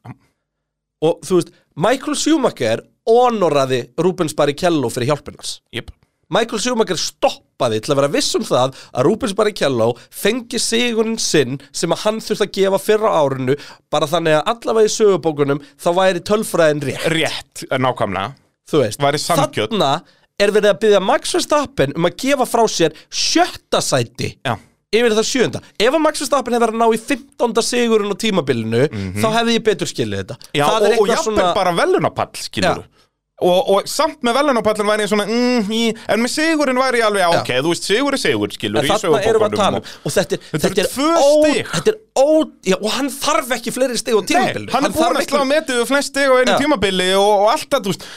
Og 1.03 1.19
þú 1.27 1.41
veist, 1.41 1.51
Michael 1.75 2.15
Schumacher 2.15 2.85
honoraði 3.09 3.85
Rubens 4.01 4.37
Barrichello 4.39 4.91
fyrir 4.93 5.13
hjálpinnars 5.13 5.59
Jep. 5.75 5.91
Michael 6.33 6.63
Schumacher 6.65 6.97
stoppaði 6.97 7.83
til 7.83 7.93
að 7.93 7.99
vera 8.01 8.13
viss 8.15 8.33
um 8.39 8.45
það 8.47 8.79
að 8.89 9.05
Rubens 9.05 9.35
Barrichello 9.37 9.91
fengi 10.09 10.61
sigurinn 10.63 11.19
sinn 11.21 11.59
sem 11.77 11.93
að 11.93 12.07
hann 12.07 12.23
þurfti 12.25 12.47
að 12.47 12.55
gefa 12.57 12.81
fyrra 12.81 13.13
árinu 13.21 13.59
bara 13.93 14.09
þannig 14.09 14.39
að 14.39 14.49
allavega 14.55 14.89
í 14.89 14.95
sögubókunum 14.97 15.61
þá 15.77 15.91
væri 15.99 16.25
tölfræðin 16.31 16.83
rétt. 16.89 17.07
Rétt, 17.13 17.67
eh, 17.69 17.77
nákvæmlega. 17.77 18.33
Þú 18.71 18.81
veist, 18.81 19.05
þarna 19.29 19.93
er 20.41 20.57
verið 20.57 20.73
að 20.73 20.83
byggja 20.87 21.05
Max 21.05 21.37
Verstappen 21.37 21.93
um 21.99 22.09
að 22.09 22.17
gefa 22.25 22.49
frá 22.49 22.65
sér 22.65 22.97
sjötta 23.13 23.85
sæti. 23.85 24.39
Já 24.41 24.57
yfir 24.93 25.15
það 25.17 25.29
sjönda 25.29 25.61
ef 25.81 25.93
að 25.97 26.03
Max 26.05 26.23
Verstappen 26.23 26.57
hefði 26.57 26.67
verið 26.67 26.77
að 26.77 26.83
ná 26.83 26.97
í 26.97 27.03
15. 27.11 27.63
sigurinn 27.67 28.13
á 28.13 28.17
tímabilinu 28.23 28.83
þá 29.23 29.29
hefði 29.39 29.55
ég 29.59 29.65
betur 29.69 29.91
skilið 29.91 30.23
þetta. 30.25 30.37
Já, 30.53 30.65
það 30.67 30.75
og, 30.75 30.83
og 30.83 30.91
eitthvað 30.91 31.15
jafnvel 31.17 31.47
bara 31.57 31.73
velunapall, 31.79 32.29
skilur 32.43 32.83
Já. 32.83 33.09
og, 33.49 33.71
og 33.75 33.89
samt 33.91 34.21
með 34.27 34.37
velunapallin 34.39 34.91
væri 34.93 35.07
ég 35.07 35.13
svona 35.13 35.27
mm, 35.31 35.73
í, 35.73 35.83
En 36.13 36.23
með 36.23 36.35
sigurinn 36.35 36.81
væri 36.83 37.01
ég 37.01 37.09
alveg, 37.09 37.25
já, 37.25 37.41
ok, 37.41 37.53
þú 37.65 37.73
veist, 37.73 37.89
sigur 37.89 38.19
er 38.19 38.23
sigur, 38.23 38.55
að 39.49 39.57
tala 39.57 39.81
um 39.81 39.91
Og 40.05 40.15
þetta 40.15 40.39
er, 40.39 40.47
Þetta 40.53 40.85
er, 40.85 40.91
þetta 41.73 41.95
er 41.95 41.99
ó, 42.21 42.27
já, 42.69 42.77
Og 42.79 42.89
hann 42.99 43.11
þarf 43.17 43.57
ekki 43.59 43.75
fleiri 43.75 43.99
stig 43.99 44.15
á 44.15 44.21
Nei, 44.21 44.29
tímabilinu. 44.31 44.73
hann 44.77 44.89
er 44.91 44.95
búin 44.95 45.21
að 45.23 45.29
slá 45.33 45.45
metið 45.49 45.85
flest 45.89 46.13
stig 46.13 46.29
á 46.29 46.35
einu 46.37 46.59
tímabili 46.61 47.11
og, 47.17 47.33
og 47.47 47.53
allt 47.57 47.69
það, 47.73 47.89
þú 47.89 47.95
veist. 47.97 48.09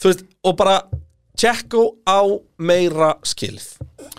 Þú 0.00 0.12
veist, 0.12 0.26
og 0.46 0.58
bara 0.60 0.80
Tjekko 1.40 1.82
á 2.04 2.20
meira 2.60 3.14
skilð 3.24 3.64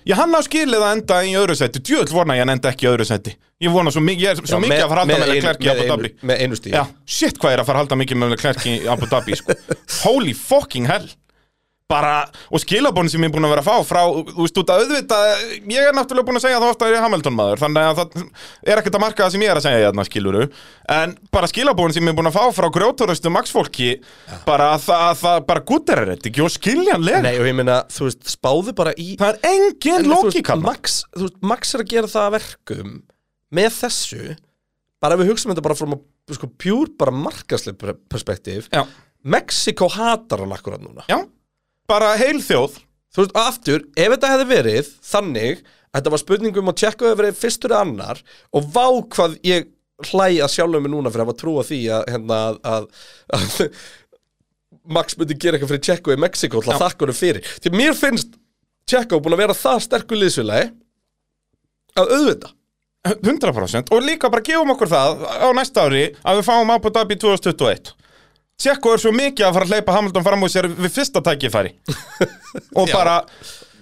Já, 0.05 0.15
hann 0.17 0.33
á 0.33 0.41
skilið 0.41 0.81
að 0.81 0.93
enda 0.97 1.17
í 1.27 1.33
öðru 1.37 1.55
seti 1.59 1.79
Djöðl 1.85 2.13
vona 2.15 2.33
ég 2.37 2.41
hann 2.45 2.53
enda 2.55 2.71
ekki 2.73 2.87
í 2.87 2.89
öðru 2.91 3.05
seti 3.05 3.35
Ég 3.61 3.69
vona 3.69 3.91
svo 3.93 4.01
mikið, 4.01 4.21
ég 4.25 4.31
er 4.31 4.39
svo 4.41 4.57
Já, 4.57 4.61
mikið 4.63 4.71
með- 4.73 4.83
að 4.85 4.89
fara 4.89 5.01
að 5.01 5.11
halda 5.11 5.13
með 5.13 5.19
með 5.21 5.27
einu- 5.27 5.35
Leclerc 5.35 5.61
í 5.61 5.65
með 5.67 5.71
Abu 5.71 5.81
einu- 5.81 5.91
Dhabi 5.91 6.09
með 6.31 6.39
einu 6.41 6.55
stíi. 6.57 6.71
Já, 6.73 6.83
shit 7.05 7.37
hvað 7.37 7.51
er 7.53 7.59
að 7.61 7.65
fara 7.67 7.77
að 7.77 7.81
halda 7.83 7.97
mikið 8.01 8.17
með 8.23 8.31
Leclerc 8.33 8.65
í 8.65 8.73
Abu 8.89 9.05
Dhabi 9.11 9.35
sko. 9.37 9.55
Holy 10.03 10.33
fucking 10.33 10.85
hell 10.89 11.05
Bara, 11.91 12.13
og 12.47 12.61
skilabónin 12.63 13.11
sem 13.11 13.21
ég 13.23 13.29
er 13.29 13.33
búin 13.35 13.45
að 13.47 13.51
vera 13.53 13.63
að 13.63 13.67
fá 13.67 13.87
frá, 13.89 14.01
þú 14.31 14.45
veist, 14.45 14.59
út 14.61 14.71
að 14.71 14.83
auðvitað 14.85 15.25
Ég 15.73 15.87
er 15.89 15.95
náttúrulega 15.97 16.27
búin 16.29 16.39
að 16.39 16.45
segja 16.45 16.59
það 16.61 16.71
ofta 16.73 16.87
að 16.87 16.93
ég 16.93 16.99
er 16.99 17.05
Hamilton 17.05 17.35
maður 17.35 17.61
Þannig 17.65 17.89
að 17.89 17.99
það 17.99 18.15
er 18.71 18.81
ekkert 18.81 18.97
að 18.97 19.03
marka 19.03 19.25
það 19.25 19.33
sem 19.35 19.43
ég 19.45 19.51
er 19.51 19.59
að 19.59 19.65
segja 19.65 19.81
hérna, 19.85 20.05
skiluru 20.07 20.45
En 20.95 21.15
bara 21.35 21.49
skilabónin 21.51 21.95
sem 21.97 22.07
ég 22.07 22.13
er 22.13 22.19
búin 22.21 22.31
að 22.31 22.37
fá 22.37 22.45
frá 22.55 22.69
grjóturustu 22.77 23.33
Max-fólki 23.35 23.89
Bara 24.47 24.69
að 24.77 24.85
það, 24.87 25.03
að 25.09 25.19
það 25.25 25.43
bara 25.51 25.65
gúttir 25.73 26.01
er 26.03 26.13
þetta 26.15 26.31
ekki 26.31 26.45
og 26.45 26.53
skiljanlega 26.55 27.23
Nei, 27.27 27.35
og 27.41 27.49
ég 27.51 27.59
meina, 27.59 27.81
þú 27.91 28.07
veist, 28.07 28.23
spáðu 28.35 28.75
bara 28.77 28.95
í 28.95 29.09
Það 29.19 29.35
er 29.35 29.51
engin 29.51 29.99
En 29.99 30.09
lókík 30.13 30.53
hann 30.53 30.63
Max, 30.65 31.01
þú 31.17 31.27
veist, 31.27 31.39
Max 31.53 31.75
er 31.75 31.83
að 31.85 31.93
gera 31.95 32.11
það 32.15 32.29
að 32.29 32.35
verkum 32.39 32.97
Með 33.59 33.77
þessu 33.81 34.33
Bara 35.01 35.17
ef 35.17 35.23
við 35.23 35.31
hugsaum 35.33 35.51
þetta 35.55 35.65
bara 35.65 35.77
frá 35.79 35.95
sko, 36.31 36.47
pjúr 36.61 36.91
bara 36.99 37.11
markaslega 37.11 37.95
perspektíf 38.11 38.67
Já, 38.71 38.85
Mexiko 39.21 39.87
hatar 39.91 40.41
hann 40.45 40.53
akkurat 40.55 40.81
núna. 40.81 41.03
Já, 41.09 41.19
bara 41.91 42.15
heil 42.19 42.39
þjóð 42.39 42.79
Þú 43.11 43.25
veist, 43.25 43.33
aftur, 43.35 43.81
ef 43.99 44.13
þetta 44.13 44.27
hefði 44.31 44.47
verið 44.47 44.89
þannig 45.03 45.63
þetta 45.91 46.11
var 46.13 46.21
spurningum 46.21 46.71
að 46.71 46.77
tjekka 46.79 47.09
hefði 47.09 47.19
verið 47.19 47.39
fyrstur 47.41 47.73
eða 47.73 47.81
annar 47.85 48.21
og 48.55 48.69
vá 48.71 48.85
hvað 49.15 49.33
ég 49.47 49.67
hlæ 50.07 50.27
að 50.41 50.53
sjálfum 50.53 50.85
mig 50.85 50.93
núna 50.93 51.11
fyrir 51.11 51.27
að 51.27 51.41
trúa 51.41 51.65
því 51.67 51.81
að, 51.97 52.05
hérna, 52.13 52.37
að, 52.47 52.61
að, 52.71 52.85
að 53.35 53.81
Max 54.95 55.17
myndi 55.19 55.35
gera 55.37 55.57
eitthvað 55.57 55.75
fyrir 55.75 55.83
Tjekko 55.85 56.15
í 56.15 56.21
Mexiko 56.23 56.61
til 56.63 56.71
að 56.73 56.79
þakka 56.81 57.05
honum 57.05 57.17
fyrir. 57.19 57.49
Því 57.61 57.71
mér 57.75 57.97
finnst 57.99 58.39
Tjekko 58.89 59.19
búin 59.21 59.35
að 59.35 59.43
vera 59.43 59.57
það 59.59 59.83
sterkur 59.85 60.17
liðsfélagi 60.17 60.71
að 62.01 62.15
auðvita. 62.15 62.55
100% 63.11 63.91
og 63.93 64.03
líka 64.05 64.29
bara 64.29 64.45
gefum 64.45 64.71
okkur 64.75 64.89
það 64.91 65.23
á 65.25 65.49
næsta 65.57 65.87
ári 65.87 66.03
að 66.21 66.39
við 66.39 66.47
fáum 66.47 66.69
Abu 66.69 66.91
Dhabi 66.93 67.17
2021 67.17 67.95
Tjekko 68.61 68.93
er 68.93 69.01
svo 69.01 69.13
mikið 69.15 69.47
að 69.47 69.57
fara 69.57 69.67
að 69.67 69.73
hleypa 69.73 69.95
Hamilton 69.95 70.27
fram 70.27 70.45
úr 70.45 70.53
sér 70.53 70.67
við 70.69 70.93
fyrsta 70.93 71.23
tækifæri. 71.25 71.73
Og 72.79 72.91
bara 72.91 73.21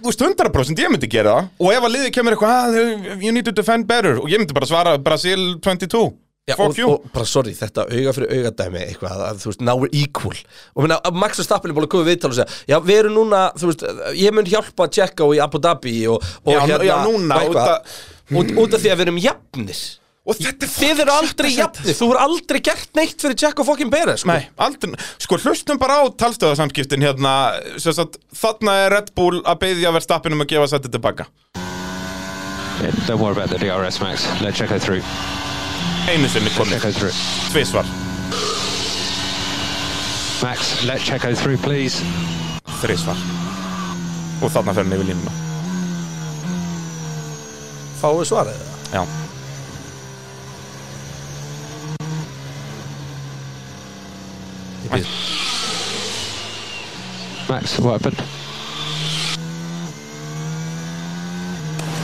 þú 0.00 0.08
veist 0.08 0.24
100% 0.24 0.80
ég 0.80 0.92
myndi 0.92 1.10
gera 1.12 1.36
það. 1.36 1.52
Og 1.60 1.74
ef 1.76 1.86
að 1.86 1.94
liði 1.98 2.14
kemur 2.16 2.36
eitthvað 2.36 2.80
you 3.20 3.34
need 3.34 3.44
to 3.48 3.54
defend 3.54 3.88
better. 3.90 4.16
Og 4.22 4.32
ég 4.32 4.40
myndi 4.40 4.56
bara 4.56 4.68
svara 4.70 4.96
Brasil 5.02 5.58
22 5.60 6.08
Já, 6.48 6.56
og, 6.56 6.78
og 6.88 7.04
bara 7.14 7.26
sorry, 7.28 7.52
þetta 7.54 7.84
auga 7.84 8.12
fyrir 8.16 8.30
augadæmi 8.32 8.80
eitthvað, 8.82 9.20
að, 9.26 9.42
þú 9.42 9.50
veist, 9.50 9.60
now 9.62 9.76
we're 9.78 9.92
equal. 9.94 10.38
Og 10.74 10.86
minna, 10.86 10.96
Max 11.14 11.38
Verstappen 11.38 11.70
er 11.70 11.76
búin 11.76 11.86
að 11.86 11.92
koma 11.92 12.06
við 12.08 12.16
viðtal 12.16 12.30
og 12.32 12.38
segja 12.38 12.56
já, 12.72 12.76
við 12.88 13.02
erum 13.02 13.18
núna, 13.18 13.42
þú 13.60 13.70
veist, 13.70 13.84
ég 14.18 14.34
mun 14.34 14.48
hjálpa 14.48 14.88
Tjekka 14.90 15.28
í 15.36 15.42
Abu 15.44 15.60
Dhabi 15.62 15.94
og, 16.10 16.24
og 16.48 16.56
Já, 16.56 16.80
já, 16.88 16.96
núna, 17.06 17.36
og 17.36 17.44
eitthvað, 17.44 17.98
út 18.32 18.40
út, 18.40 18.54
út 18.64 18.78
af 18.78 18.82
því 18.82 18.90
að 18.90 18.98
við 19.02 19.06
erum 19.06 19.20
jafnir 19.22 19.84
Og 20.28 20.36
þetta 20.36 20.66
er 20.66 20.72
Þið 20.74 21.02
eru 21.04 21.12
aldrei 21.14 21.48
jafnir, 21.54 21.96
þú 21.96 22.08
eru 22.12 22.20
aldrei 22.20 22.58
gert 22.60 22.90
neitt 22.98 23.22
fyrir 23.22 23.38
Tjekka 23.40 23.62
og 23.64 23.68
fokkin 23.70 23.90
Beres 23.92 24.20
sko. 24.20 24.28
Nei, 24.28 24.50
aldrei, 24.60 24.92
sko 25.22 25.38
hlustum 25.40 25.80
bara 25.80 26.02
á 26.04 26.12
talstöðarsamskiptin 26.22 27.06
hérna, 27.06 27.32
sem 27.80 27.96
sagt, 27.96 28.20
þarna 28.36 28.76
er 28.84 28.94
Red 28.98 29.14
Bull 29.16 29.40
að 29.48 29.62
beðja 29.64 29.94
Verstappen 29.96 30.36
um 30.36 30.44
að 30.44 30.52
gefa 30.52 30.68
sætti 30.74 30.92
tilbaka 30.92 31.30
Yeah, 32.80 32.92
don't 33.06 33.20
worry 33.20 33.36
about 33.36 33.50
the 33.52 33.58
DRS, 33.60 34.00
Max. 34.00 34.24
Let 34.40 34.54
Checo 34.56 34.78
through. 34.80 35.04
Einu 36.08 36.30
sinni 36.32 36.48
komið, 36.56 36.80
Checo 36.80 36.92
through. 36.96 37.18
tvisvar, 37.52 37.84
Max, 40.40 40.72
let 40.88 41.04
Checo 41.04 41.34
through, 41.36 41.60
please. 41.60 42.00
þrisvar 42.80 43.18
Og 44.40 44.52
þarna 44.52 44.74
fer 44.76 44.86
hann 44.86 44.96
yfir 44.96 45.08
línuna 45.10 45.32
Fáið 48.00 48.22
svarið 48.30 48.60
það 48.60 48.96
Já, 48.96 49.02
Max, 57.48 57.78
what 57.78 58.00
happened? 58.00 58.20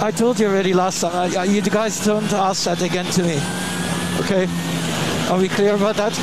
I 0.03 0.11
told 0.13 0.39
you 0.39 0.47
already 0.47 0.73
last 0.73 1.01
time. 1.01 1.13
I, 1.15 1.37
I, 1.41 1.45
you 1.45 1.63
guys 1.63 2.05
don't 2.05 2.33
ask 2.33 2.65
that 2.65 2.83
again 2.83 3.07
to 3.07 3.23
me. 3.23 3.41
Okay? 4.21 4.47
Are 5.31 5.39
we 5.39 5.49
clear 5.49 5.75
about 5.75 5.97
that? 5.97 6.17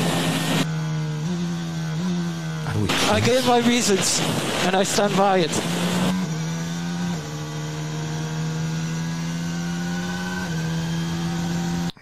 I 3.10 3.20
gave 3.20 3.46
my 3.46 3.58
reasons 3.58 4.20
and 4.64 4.74
I 4.74 4.84
stand 4.84 5.16
by 5.16 5.38
it. 5.38 5.50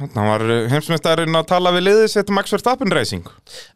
Þarna 0.02 0.26
var 0.28 0.44
heimsmeistarinn 0.72 1.40
að 1.40 1.48
tala 1.54 1.72
við 1.76 1.86
liðið 1.88 2.06
sitt 2.12 2.30
Max 2.34 2.54
Verstappen 2.54 2.92
Racing. 2.94 3.26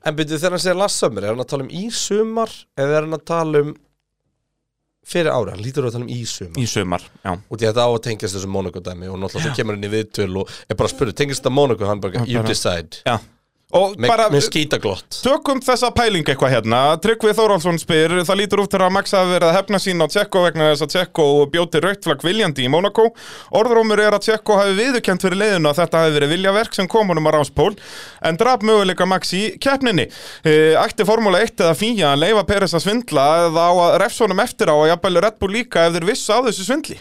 En 0.05 0.17
byrju 0.19 0.39
þegar 0.39 0.57
hann 0.57 0.65
segir 0.67 0.79
last 0.81 1.03
summer, 1.03 1.25
er 1.25 1.35
hann 1.35 1.43
að 1.45 1.51
tala 1.55 1.67
um 1.67 1.75
í 1.75 1.87
sumar 1.95 2.53
eða 2.77 2.97
er 3.01 3.07
hann 3.07 3.19
að 3.19 3.27
tala 3.33 3.63
um 3.65 3.75
fyrir 5.07 5.31
ára, 5.31 5.55
hann 5.55 5.63
lítur 5.63 5.87
að 5.87 5.95
tala 5.95 6.07
um 6.09 6.11
í 6.11 6.23
sumar 6.27 6.59
í 6.59 6.67
sumar, 6.67 7.05
já. 7.23 7.31
Og 7.37 7.55
því 7.55 7.69
að 7.69 7.71
þetta 7.71 7.87
á 7.87 7.91
að 7.93 8.03
tengjast 8.09 8.39
þessu 8.39 8.51
Monaco 8.51 8.83
dæmi 8.83 9.11
og 9.13 9.21
náttúrulega 9.23 9.55
kemur 9.61 9.79
hann 9.79 9.87
í 9.87 9.93
viðtöl 9.93 10.33
og 10.43 10.51
er 10.67 10.79
bara 10.79 10.91
að 10.91 10.95
spyrja, 10.97 11.19
tengjast 11.21 11.45
þetta 11.45 11.55
Monaco, 11.55 11.87
hann 11.87 12.03
bara, 12.03 12.25
you 12.27 12.43
decide. 12.43 13.05
Já, 13.07 13.21
bara 13.73 14.29
með 14.31 14.45
skítaglott 14.47 15.17
Tökum 15.25 15.59
þessa 15.65 15.89
pæling 15.95 16.27
eitthvað 16.29 16.53
hérna. 16.55 16.81
Tryggvi 17.03 17.33
Þórálsson 17.35 17.81
spyr 17.83 18.15
Það 18.23 18.39
lítur 18.39 18.63
út 18.63 18.71
til 18.71 18.79
að 18.79 18.93
Max 18.95 19.15
hafi 19.17 19.33
verið 19.35 19.51
að 19.51 19.57
hefna 19.59 19.81
sín 19.83 20.03
á 20.03 20.07
Tjekko 20.07 20.43
vegna 20.45 20.69
þess 20.71 20.87
að 20.87 20.93
Tjekko 20.95 21.27
bjóti 21.51 21.83
rautflag 21.83 22.23
viljandi 22.23 22.67
í 22.67 22.71
Monaco 22.71 23.09
Orðrómur 23.59 24.05
er 24.05 24.15
að 24.15 24.29
Tjekko 24.29 24.61
hafi 24.61 24.79
viðurkent 24.79 25.27
fyrir 25.27 25.41
leiðinu 25.43 25.73
að 25.73 25.83
þetta 25.83 26.05
hafi 26.05 26.15
verið 26.15 26.35
viljaverk 26.37 26.79
sem 26.79 26.91
kom 26.95 27.11
honum 27.11 27.27
á 27.27 27.31
ráspól 27.35 27.73
en 28.23 28.39
draf 28.39 28.63
möguleika 28.67 29.07
Max 29.09 29.35
í 29.35 29.45
keppninni. 29.63 30.07
E, 30.47 30.75
Ætti 30.79 31.07
Formúla 31.09 31.43
1 31.43 31.67
eða 31.67 31.77
FIA 31.79 32.15
að 32.15 32.23
leifa 32.23 32.47
Peres 32.47 32.75
að 32.77 32.87
svindla 32.87 33.29
eða 33.49 33.67
á 33.67 33.73
að 33.75 34.01
refsónum 34.05 34.43
eftir 34.47 34.71
á 34.71 34.77
að 34.79 34.91
jafnvel 34.95 35.23
Red 35.27 35.39
Bull 35.43 35.55
líka 35.59 35.89
ef 35.89 35.97
þeir 35.97 36.11
vissu 36.15 36.35
á 36.35 36.39
þessu 36.47 36.67
svindli? 36.71 37.01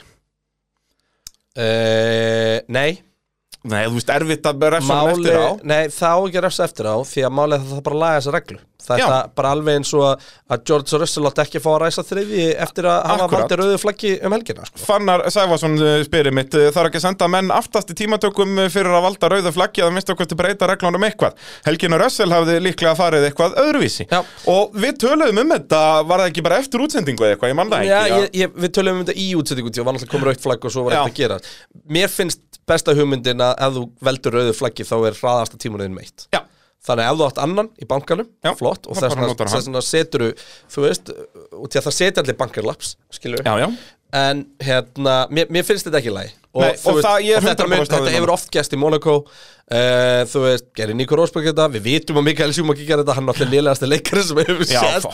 Uh, 1.55 2.61
Nei 2.68 3.05
Nei, 3.66 3.82
þú 3.88 3.97
veist, 3.97 4.13
erfitt 4.16 4.49
að 4.49 4.66
refsónum 4.76 5.09
Máli, 5.09 5.26
eftir 5.26 5.41
á 5.41 5.49
nei, 5.66 5.84
það 5.95 6.16
á 6.16 6.20
ekki 6.22 6.39
að 6.39 6.47
refsa 6.47 6.70
eftir 6.70 6.89
á 6.91 6.95
því 7.09 7.26
að 7.26 7.36
málið 7.39 7.55
er 7.55 7.66
að 7.66 7.74
það 7.74 7.86
bara 7.89 8.01
laga 8.03 8.22
þessa 8.22 8.36
reglu 8.36 8.61
Þetta 8.86 9.05
Já. 9.09 9.30
bara 9.36 9.51
alveg 9.55 9.80
eins 9.80 9.91
og 9.97 10.03
að, 10.05 10.26
að 10.51 10.63
George 10.70 10.99
Russell 11.01 11.26
átti 11.30 11.41
ekki 11.45 11.59
að 11.59 11.63
fá 11.63 11.70
að 11.72 11.78
ræsa 11.82 12.03
þriði 12.05 12.45
eftir 12.66 12.88
að 12.89 12.97
hafa 13.09 13.28
valdið 13.32 13.59
rauðu 13.61 13.80
flaggi 13.82 14.11
um 14.20 14.36
helgina 14.36 14.68
sko. 14.68 14.82
Fannar 14.86 15.24
Sæfarsson 15.34 15.78
uh, 15.80 15.93
spyrir 16.05 16.36
mitt 16.36 16.57
uh, 16.57 16.68
þarf 16.76 16.91
ekki 16.91 16.99
að 17.01 17.05
senda 17.07 17.30
menn 17.32 17.53
aftast 17.55 17.93
í 17.93 17.97
tímatökum 17.97 18.59
uh, 18.61 18.68
fyrir 18.74 18.93
að 18.93 19.05
valda 19.07 19.32
rauða 19.34 19.53
flaggi 19.55 19.84
eða 19.84 19.95
minnst 19.95 20.11
okkur 20.13 20.30
til 20.30 20.39
breyta 20.39 20.70
reglunum 20.70 21.07
eitthvað 21.07 21.39
Helgin 21.66 21.97
og 21.97 22.03
Russell 22.03 22.36
hafði 22.36 22.59
líklega 22.68 22.93
farið 22.99 23.30
eitthvað 23.30 23.57
öðruvísi 23.63 24.05
Já. 24.11 24.20
og 24.51 24.76
við 24.78 24.99
töluðum 25.05 25.41
um 25.45 25.55
þetta 25.55 25.82
var 26.05 26.26
það 26.26 26.34
ekki 26.34 26.45
bara 26.45 26.59
eftir 26.61 26.86
útsendingu 26.86 27.30
eitthvað, 27.32 27.55
ég 27.55 27.59
man 27.61 27.74
það 27.74 27.88
Já, 27.89 27.97
ekki 28.03 28.22
ég, 28.22 28.30
ég, 28.43 28.59
við 28.66 28.76
tölum 28.78 28.99
um 28.99 29.05
þetta 29.07 29.18
í 29.24 29.30
útsettingu 29.39 29.74
því 29.74 29.82
og 29.82 29.89
var 29.89 29.97
náttúrulega 29.97 30.18
komið 30.18 30.32
raukt 30.32 30.45
flagg 30.45 30.70
og 30.70 30.76
svo 30.76 30.86
var 30.86 30.99
Já. 30.99 31.01
eitthvað 31.01 31.16
að 31.16 31.24
gera 31.24 31.95
Mér 31.95 32.11
finnst 32.11 32.55
besta 32.70 32.95
hugmyndin 32.97 33.43
að 33.45 33.55
ef 33.68 33.74
þú 33.78 33.86
veldur 34.09 34.38
rauðu 34.39 34.53
flaggi 34.57 34.86
þá 34.88 34.95
er 35.09 35.18
hraðasta 35.20 35.59
tímanuðin 35.61 35.97
meitt. 35.97 36.28
Já. 36.34 36.41
Þannig 36.86 37.07
ef 37.09 37.18
þú 37.18 37.26
átt 37.26 37.39
annan 37.41 37.70
í 37.82 37.86
bankanum, 37.89 38.28
Já, 38.45 38.51
flott 38.59 38.86
og 38.86 38.99
þess 38.99 39.55
vegna 39.66 39.82
setur 39.82 40.26
þú 40.70 40.84
veist, 40.84 41.09
og 41.49 41.66
því 41.66 41.80
að 41.80 41.86
það 41.88 41.95
setja 41.97 42.22
allir 42.22 42.38
bankarlaps 42.38 42.91
skilur 43.18 43.41
Já, 43.41 43.55
já, 43.63 43.68
En 44.16 44.45
hérna, 44.63 45.13
mér, 45.34 45.49
mér 45.51 45.66
finnst 45.68 45.84
þetta 45.89 45.99
ekki 45.99 46.11
í 46.11 46.16
lagi. 46.16 46.30
Og, 46.55 46.61
Nei, 46.63 46.76
þú 46.80 46.91
og 46.93 46.99
það- 47.03 47.26
er 47.28 47.38
og 47.41 47.43
þetta, 47.49 47.66
100% 47.66 47.68
mun, 47.68 47.76
á 47.76 47.84
því 47.84 47.95
þetta 48.05 48.11
hefur 48.16 48.32
oft 48.32 48.51
gæst 48.55 48.76
í 48.76 48.78
Monaco. 48.80 49.16
Uh, 49.66 50.22
Þú 50.30 50.41
veist, 50.45 50.66
gerir 50.78 50.95
Nico 50.95 51.18
Rosberg 51.18 51.47
þetta 51.49 51.66
Við 51.74 51.82
vitum 51.88 52.20
að 52.22 52.26
Mikael 52.28 52.51
Schumacher 52.53 52.86
gerir 52.86 53.01
þetta 53.01 53.16
Hann 53.18 53.26
er 53.26 53.34
alltaf 53.34 53.49
lélegasti 53.49 53.88
leikari 53.89 54.22
sem 54.28 54.38
hefur 54.38 54.59
sést 54.70 55.07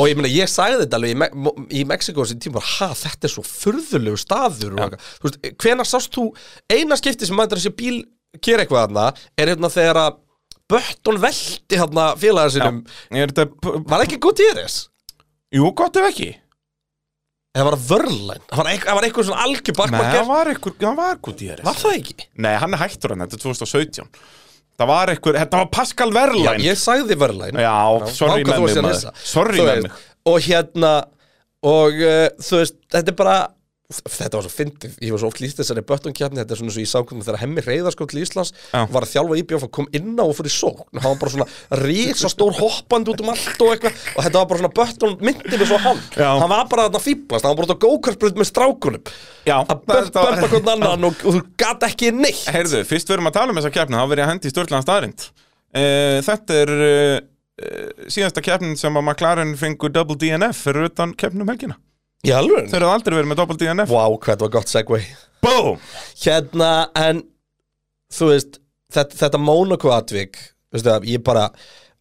Og 0.00 0.08
ég 0.08 0.16
meina, 0.16 0.30
ég 0.32 0.48
sagði 0.48 0.78
þetta 0.86 0.96
alveg 0.96 1.12
í, 1.12 1.18
Me 1.20 1.28
í 1.76 1.82
Mexiko 1.90 2.24
sem 2.26 2.40
tíma, 2.40 2.62
ha, 2.64 2.88
þetta 2.96 3.28
er 3.28 3.34
svo 3.34 3.44
furðulegu 3.44 4.16
staður 4.22 4.72
og 4.78 4.80
eitthvað. 4.86 5.10
Þú 5.20 5.28
veist, 5.28 5.38
hvenær 5.60 5.90
sást 5.92 6.16
þú 6.16 6.24
eina 6.72 6.96
skipti 7.02 7.28
sem 7.28 7.36
mættur 7.36 7.60
þessi 7.60 7.74
bíl 7.76 7.98
gera 8.40 8.64
eitthvað 8.64 8.86
þarna, 8.88 9.04
er 9.36 9.52
hérna 9.52 9.70
þegar 9.76 10.00
að 10.06 10.18
Bötton 10.72 11.20
velti 11.20 11.76
hérna 11.76 12.08
félagar 12.16 12.54
sinum 12.56 12.80
Er 13.12 13.28
p- 13.36 13.76
Var 13.92 14.06
ekki 14.06 14.16
Gutierrez? 14.24 14.86
jú, 15.52 15.68
gott 15.76 16.00
ef 16.00 16.08
ekki 16.14 16.32
Eða 17.52 17.66
var 17.66 17.74
það 17.76 17.88
Vörlæn? 17.90 18.44
Það 18.48 18.58
var 18.58 18.68
eitthvað, 18.70 18.86
það 18.88 18.96
var 18.96 19.06
eitthvað 19.06 19.26
svona 19.28 19.42
algjör 19.46 19.90
Nei, 19.92 19.98
það 20.02 20.28
var 20.30 20.50
eitthvað, 20.52 20.76
það 20.80 20.94
var 21.00 21.10
eitthvað 21.16 21.34
dýris 21.42 21.66
Var 21.66 21.80
það 21.82 21.96
ekki? 21.98 22.14
Nei, 22.46 22.52
hann 22.62 22.76
er 22.76 22.80
hættur 22.80 23.12
hann, 23.12 23.24
þetta 23.26 23.36
er 23.36 23.42
2017 23.42 24.06
Það 24.80 24.88
var 24.88 25.12
eitthvað, 25.12 25.38
þetta 25.42 25.60
var 25.60 25.68
Pascal 25.76 26.08
Já, 26.08 26.14
Verlaine 26.16 26.64
ég 26.64 26.80
sagði 26.80 27.18
Vörlæn 27.20 27.60
Já, 27.60 27.74
sorry 28.16 28.46
með 28.48 28.64
mig 28.86 29.02
Sorry 29.20 29.60
með 29.60 29.82
mig 29.84 30.06
Og 30.32 30.38
hérna 30.46 30.94
Og 31.68 32.00
uh, 32.00 32.24
þú 32.40 32.62
veist, 32.62 32.78
þetta 32.90 33.12
er 33.12 33.18
bara 33.20 33.36
Þetta 33.92 34.38
var 34.38 34.46
svo 34.46 34.52
fyndið, 34.52 34.94
ég 35.04 35.12
var 35.14 35.20
svo 35.22 35.28
oft 35.32 35.40
lýst 35.42 35.58
þessari 35.60 35.82
böttunkjarni 35.88 36.40
Þetta 36.40 36.54
er 36.56 36.60
svona 36.60 36.74
svo 36.74 36.82
í 36.82 36.88
sákvæmum 36.90 37.24
þegar 37.26 37.40
Hemmi 37.42 37.64
Reyðarskótt 37.66 38.12
til 38.14 38.22
Íslands 38.22 38.52
Já. 38.72 38.82
Var 38.94 39.06
að 39.06 39.12
þjálfa 39.12 39.38
íbjöf 39.42 39.66
og 39.66 39.72
kom 39.78 39.88
inn 39.96 40.14
á 40.16 40.24
og 40.24 40.34
fyrir 40.38 40.54
sókn. 40.54 41.00
Hann 41.02 41.12
var 41.12 41.20
bara 41.22 41.34
svona 41.34 41.48
risastór 41.82 42.56
hoppandi 42.58 43.12
út 43.12 43.22
um 43.24 43.30
allt 43.34 43.62
og 43.66 43.72
eitthvað. 43.74 44.00
Og 44.16 44.26
þetta 44.26 44.40
var 44.42 44.48
bara 44.52 44.62
svona 44.62 44.72
böttun 44.80 45.16
myndið 45.28 45.58
með 45.62 45.70
svo 45.72 45.80
hann. 45.84 46.02
Já. 46.16 46.28
Hann 46.42 46.52
var 46.54 46.66
bara 46.72 46.86
þarna 46.88 47.02
fýblast, 47.04 47.46
hann 47.46 47.52
var 47.54 47.60
bara 47.60 47.68
út 47.68 47.76
á 47.76 47.84
gókartbrut 47.86 48.40
með 48.40 48.50
strákunum. 48.50 49.12
Já, 49.46 49.56
Að 49.62 49.78
bömpa 49.84 50.00
þetta 50.06 50.24
var- 50.26 50.40
bömpa 50.40 50.52
hvern 50.56 50.72
annan 50.76 51.08
og, 51.10 51.22
og 51.26 51.36
þú 51.38 51.44
gat 51.60 51.86
ekki 51.88 52.12
neitt. 52.16 52.44
Heyrðu, 52.52 52.82
fyrst 52.88 53.08
við 53.10 53.18
erum 53.18 53.30
að 53.32 53.36
tala 53.38 53.52
um 53.54 53.60
þessa 53.60 53.74
keppni 53.76 53.98
þá 54.00 54.06
verið 54.12 54.24
að 54.26 54.32
hendi 54.32 54.52
í 54.52 54.54
er 56.62 56.72
uh, 56.76 57.14
uh, 57.62 58.08
síðasta 58.12 58.42
keppnin 58.44 58.76
sem 58.80 58.96
að 58.98 59.06
McLaren 59.06 59.54
fengu 59.60 59.88
double 59.92 60.18
DNF 60.20 60.66
fyrir 60.66 60.90
utan 60.90 61.14
keppnum 61.16 61.48
helgina 61.52 61.78
Í 62.22 62.30
alveg? 62.30 62.68
Þeir 62.70 62.78
eru 62.78 62.90
aldrei 62.92 63.16
verið 63.16 63.30
með 63.32 63.40
double 63.40 63.58
DNF 63.58 63.90
Vá, 63.90 64.02
wow, 64.06 64.18
hvað 64.22 64.44
var 64.44 64.50
gott 64.54 64.70
segway 64.70 65.06
Boom! 65.42 65.80
Hérna, 66.22 66.72
en 66.94 67.24
þú 68.14 68.28
veist, 68.30 68.60
þetta, 68.94 69.18
þetta 69.24 69.40
Monaco-atvik, 69.42 70.38
veistu 70.70 70.92
það, 70.92 71.08
ég 71.10 71.24
bara 71.26 71.48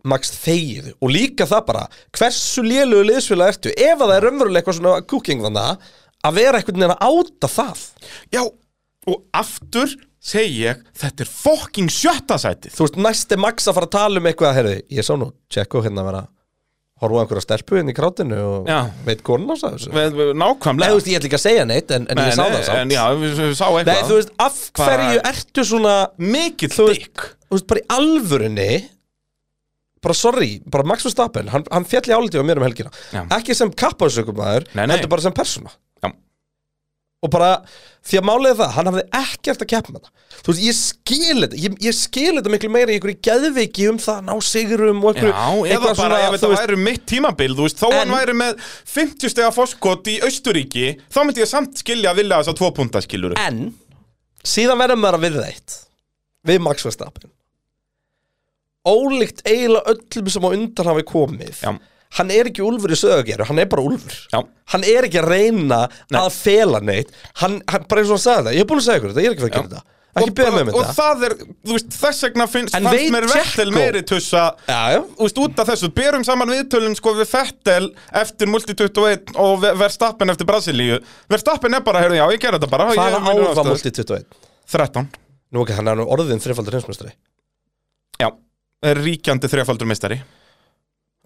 Max 0.06 0.32
þegið 0.42 0.92
og 0.98 1.14
líka 1.14 1.48
það 1.50 1.66
bara 1.68 1.82
hversu 2.18 2.64
lélugu 2.66 3.08
liðsfélag 3.10 3.54
ertu? 3.54 3.74
Ef 3.74 3.98
að 3.98 4.08
það 4.08 4.16
er 4.16 4.26
raunverulega 4.28 4.62
eitthvað 4.62 4.78
svona 4.80 5.08
cooking 5.10 5.44
þannig 5.46 5.90
að 6.22 6.38
vera 6.38 6.62
einhvern 6.62 6.80
veginn 6.80 6.94
að 6.96 7.06
áta 7.10 7.50
það. 7.52 7.84
Já, 8.34 8.42
og 9.10 9.20
aftur 9.42 9.96
segi 10.22 10.66
ég, 10.68 10.82
þetta 11.02 11.26
er 11.26 11.32
fucking 11.34 11.94
sjötta 11.94 12.38
sætið. 12.42 12.76
Þú 12.76 12.86
veist, 12.88 13.02
næst 13.08 13.34
er 13.34 13.42
Max 13.42 13.70
að 13.70 13.78
fara 13.78 13.90
að 13.90 13.96
tala 13.98 14.22
um 14.22 14.30
eitthvað 14.30 14.58
herri, 14.58 14.76
ég 14.94 15.06
sá 15.06 15.16
nú, 15.18 15.32
tjekku 15.54 15.82
hérna 15.86 16.04
að 16.06 16.12
vera 16.12 16.24
horfa 17.02 17.18
á 17.18 17.22
einhverja 17.24 17.44
stelpu 17.48 17.80
inn 17.82 17.90
í 17.92 17.96
krátinu 17.98 18.40
og 18.46 18.70
Já. 18.70 18.80
veit 19.08 19.22
konun 19.26 19.52
á 19.52 19.56
þessu 19.58 19.92
Nei, 19.94 20.06
Nákvæmlega 20.38 20.96
veist, 20.98 21.10
ég 21.12 21.20
ætla 21.20 21.30
ekki 21.32 21.40
að 21.40 21.44
segja 21.48 21.66
neitt 21.70 21.94
en, 21.98 22.08
en 22.14 22.22
ég 22.22 22.34
sá 22.38 22.44
það 22.46 22.64
samt 22.68 22.82
En 22.84 22.94
já, 22.96 23.04
við, 23.18 23.36
við 23.42 23.54
sá 23.58 23.66
Nei, 23.90 24.00
þú 24.08 24.18
veist, 24.20 24.34
af 24.46 24.58
hverju 24.80 25.22
ertu 25.34 25.66
svona 25.72 25.96
Mikill 26.22 26.72
dykk 26.78 27.26
þú 27.50 27.58
veist, 27.58 27.68
bara 27.72 27.82
í 27.84 27.88
alvörinni 27.98 28.72
bara 30.02 30.18
sorry, 30.18 30.52
bara 30.74 30.86
Max 30.90 31.06
Verstappen 31.06 31.50
hann, 31.54 31.66
hann 31.70 31.86
fjall 31.86 32.08
í 32.10 32.14
áliti 32.18 32.40
á 32.42 32.46
mér 32.46 32.58
um 32.62 32.66
helgina 32.66 32.90
Já. 33.14 33.22
ekki 33.38 33.54
sem 33.58 33.70
kappaðsökumæður, 33.70 34.66
Nei, 34.74 34.86
nei. 34.88 34.96
heldur 34.96 35.12
bara 35.14 35.26
sem 35.28 35.36
persóna 35.38 35.70
Já. 36.02 36.10
Og 37.22 37.30
bara, 37.30 37.50
því 38.02 38.18
að 38.18 38.30
er 38.50 38.56
það 38.58 38.72
hann 38.76 38.90
hafði 38.90 39.04
ekkert 39.20 39.64
að 39.64 39.70
keppa 39.70 39.94
með 39.94 40.06
það 40.08 40.38
þú 40.42 40.54
veist, 40.54 40.62
ég 40.66 40.78
skil 40.78 41.44
þetta, 41.44 41.60
ég, 41.62 41.76
ég 41.86 41.98
skil 41.98 42.32
þetta 42.38 42.54
miklu 42.56 42.72
meira 42.74 42.94
í 42.94 42.96
einhverju 42.98 43.20
geðveiki 43.28 43.86
um 43.92 44.00
það, 44.02 44.24
ná 44.26 44.34
sigurum 44.48 45.04
og 45.04 45.12
einhverju, 45.12 45.36
Já, 45.36 45.76
eða 45.76 45.94
bara 46.00 46.22
ef 46.26 46.38
þetta 46.38 46.52
væri 46.56 46.80
mitt 46.82 47.06
tímabil, 47.12 47.52
þú 47.58 47.68
veist, 47.68 47.78
þó 47.82 47.88
En- 47.92 48.00
hann 48.00 48.16
væri 48.16 48.38
með 48.42 48.66
50 48.96 49.34
stega 49.36 49.52
foskot 49.54 50.10
í 50.10 50.18
Austuríki, 50.26 50.88
þá 51.14 51.20
myndi 51.28 51.44
ég 51.44 51.52
samt 51.52 51.78
skilja 51.84 52.16
að 52.16 52.24
vilja 52.24 52.42
þess 52.42 52.54
að 52.56 52.60
tvo 52.64 52.72
punta 52.80 53.04
skiluru. 53.06 53.38
en 53.38 53.62
síðan 54.42 54.82
verðum 54.82 55.06
maður 55.06 55.20
að 55.20 55.28
við 55.28 55.40
eitt 55.46 55.78
við 56.50 56.64
Max 56.66 56.88
Verstappen 56.88 57.30
ólíkt 58.88 59.44
eiginlega 59.46 59.94
öllum 59.94 60.30
sem 60.34 60.46
á 60.46 60.50
undan 60.50 60.90
hafi 60.90 61.04
komið 61.06 61.60
Já. 61.62 61.76
Hann 62.18 62.32
er 62.36 62.50
ekki 62.52 62.64
úlfur 62.66 62.92
í 62.92 62.98
sögageru, 63.00 63.46
hann 63.48 63.60
er 63.64 63.70
bara 63.72 63.86
úlfur. 63.88 64.18
Já. 64.34 64.42
hann 64.74 64.84
er 64.88 65.08
ekki 65.08 65.20
að 65.22 65.30
reyna 65.32 65.80
að 66.12 66.30
fela 66.36 66.80
neitt. 66.84 67.12
Hann, 67.42 67.62
hann 67.72 67.88
bara 67.88 68.02
eins 68.04 68.12
og 68.12 68.18
hann 68.20 68.26
sagði 68.28 68.46
það, 68.50 68.58
ég 68.60 68.66
er 68.66 68.70
búin 68.72 68.82
að 68.84 68.88
segja 68.90 69.02
ykkur 69.02 69.14
þetta, 69.16 69.24
ég 69.26 69.32
er 69.32 69.36
ekki 69.38 69.48
að 69.48 69.56
gera 69.56 69.68
þetta. 69.72 69.88
Ekki 70.12 70.34
beða 70.36 70.52
mig 70.52 70.62
um 70.66 70.70
og, 70.74 70.76
og 70.76 70.82
þetta. 70.90 70.96
það 70.98 71.22
er, 71.24 71.34
þú 71.64 71.76
veist, 71.78 71.94
þess 72.02 72.24
vegna 72.26 72.46
finnst, 72.52 72.74
En 72.76 72.84
fannst 72.84 72.98
veit 73.00 73.14
mér 73.16 73.28
Vettel 73.32 73.70
Checo- 73.70 73.76
meiri 73.78 74.02
tussa 74.10 74.42
já, 74.68 74.80
já. 74.92 74.98
Þú 75.16 75.24
veist, 75.24 75.38
út 75.46 75.62
af 75.64 75.70
þessu, 75.70 75.90
berum 75.96 76.26
saman 76.28 76.52
viðtölun 76.52 76.98
sko 77.00 77.14
við 77.16 77.30
Vettel 77.32 77.88
eftir 78.20 78.52
Multi-21 78.52 79.32
og 79.40 79.54
Ver- 79.64 79.78
Verstappen 79.80 80.34
eftir 80.36 80.50
Brasilíu. 80.50 80.98
Verstappen 81.32 81.80
er 81.80 81.86
bara, 81.88 82.04
heyrðu, 82.04 82.20
já, 82.20 82.26
ég 82.36 82.44
ger 82.44 82.58
þetta 82.58 82.70
bara. 82.74 82.90
Hvaða 82.92 83.08
ég, 83.08 83.16
ár 83.24 83.40
mínar 83.40 83.56
var. 83.62 83.70
Multi 83.72 83.94
21? 84.02 84.28
13, 84.76 85.08
nú 85.56 85.64
ekki, 85.64 85.78
hann 85.80 85.88
er 85.94 85.96
nú 86.02 86.10
orðin 86.12 86.44
þrifaldur 86.44 86.76
hinsmestari 86.82 87.16
já, 88.20 88.28
er 88.84 89.00
ríkjandi 89.08 89.48
þrjafaldur 89.52 89.88
meistari 89.90 90.20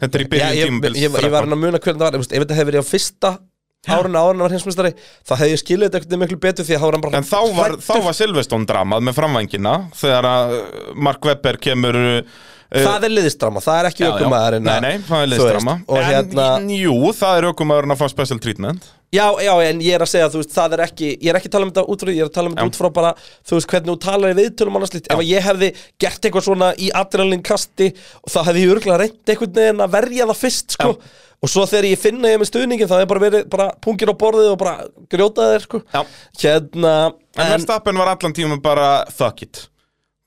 Þetta 0.01 0.17
er 0.17 0.23
í 0.23 0.29
byrjun 0.31 0.55
ég, 0.59 0.71
ég, 0.85 0.95
ég, 1.05 1.19
ég 1.23 1.31
var 1.31 1.45
hann 1.45 1.55
að 1.55 1.61
muna 1.61 1.79
hvernig 1.79 2.01
það 2.01 2.17
var. 2.17 2.25
Ef 2.25 2.41
þetta 2.43 2.57
hefði 2.57 2.71
verið 2.71 2.83
á 2.83 2.91
fyrsta 2.91 3.37
árun 3.85 4.15
en 4.15 4.21
hann 4.21 4.41
var 4.41 4.53
hinsmestari 4.55 4.91
þá 4.97 5.35
hefði 5.37 5.53
ég 5.53 5.61
skilið 5.61 5.87
þetta 5.87 5.99
eitthvað 6.01 6.21
miklu 6.23 6.39
betur 6.41 6.67
því 6.67 6.75
að 6.75 6.81
þá 6.81 6.85
var 6.87 6.97
hann 6.97 7.05
bara 7.05 7.21
En 7.21 7.27
þá 7.29 7.39
var, 7.59 7.77
þá 7.85 7.93
var 8.07 8.17
Silveston 8.17 8.67
dramað 8.69 9.05
með 9.05 9.17
framvængina 9.19 9.75
þegar 9.99 10.27
að 10.31 10.55
uh, 10.57 10.91
Mark 11.07 11.27
Webber 11.29 11.59
kemur 11.61 11.99
uh, 12.01 12.43
það 12.73 13.07
er 13.07 13.13
liðisdrama, 13.13 13.63
það 13.63 13.79
er 13.81 13.89
ekki 13.91 14.07
ökumæðurinn 14.09 14.65
Nei, 14.67 14.77
nei, 14.83 14.93
það 15.05 15.25
er 15.25 15.31
liðstrama 15.33 15.77
og 15.85 16.01
En 16.01 16.09
hérna, 16.09 16.47
jú, 16.79 16.95
það 17.21 17.39
er 17.41 17.49
ökumæðurinn 17.51 17.95
að 17.95 18.01
fá 18.01 18.07
special 18.15 18.41
treatment 18.41 18.89
já, 19.15 19.25
já, 19.45 19.51
en 19.69 19.81
ég 19.83 19.95
er 19.97 20.03
að 20.05 20.11
segja 20.11 20.29
þú 20.33 20.41
veist, 20.41 20.53
það 20.55 20.75
er 20.77 20.83
ekki, 20.85 21.09
ég 21.15 21.29
er 21.31 21.39
ekki 21.39 21.49
að 21.49 21.55
tala 21.55 21.67
um 21.67 21.71
þetta 21.73 21.83
út 21.93 22.03
frá 22.03 22.09
því, 22.11 22.15
ég 22.19 22.25
er 22.25 22.29
að 22.29 22.35
tala 22.37 22.49
um 22.51 22.55
þetta 22.55 22.65
Já. 22.65 22.71
út 22.71 22.79
frá 22.79 22.89
bara 22.97 23.11
þú 23.19 23.57
veist, 23.57 23.69
hvernig 23.73 23.91
þú 23.91 23.97
talar 24.05 24.33
í 24.33 24.37
viðtölum 24.39 24.79
annars 24.79 24.95
lít 24.95 25.11
ef 25.15 25.21
ég 25.25 25.45
hefði 25.49 25.69
gert 26.05 26.27
eitthvað 26.29 26.47
svona 26.47 26.71
í 26.75 26.89
adrenalin 27.01 27.45
kasti 27.45 27.91
og 28.21 28.33
þá 28.33 28.39
hefði 28.49 28.65
ég 28.65 28.73
örgulega 28.75 28.99
reynd 29.03 29.33
einhvern 29.35 29.55
veginn 29.59 29.85
að 29.85 29.93
verja 29.97 30.27
það 30.31 30.41
fyrst, 30.45 30.75
sko. 30.77 30.95
Og 31.43 31.51
svo 31.51 31.65
þegar 31.69 31.85
ég 31.91 31.99
finna 32.01 32.31
ég 32.31 32.39
með 32.41 32.49
stuðningin 32.49 32.89
þá 32.89 32.95
er 33.01 33.09
bara 33.11 33.21
verið 33.21 33.47
bara 33.51 33.67
pungir 33.83 34.09
á 34.09 34.15
borðið 34.17 34.53
og 34.53 34.59
bara 34.61 34.75
grjóta 35.11 35.49
þeir, 35.51 35.65
sko. 35.67 35.81
Já. 35.93 36.01
hérna, 36.41 36.93
En 37.35 37.51
Verstappen 37.51 37.99
var 37.99 38.13
allan 38.15 38.33
tíma 38.33 38.57
bara 38.63 39.05
fuck 39.11 39.43
it. 39.43 39.65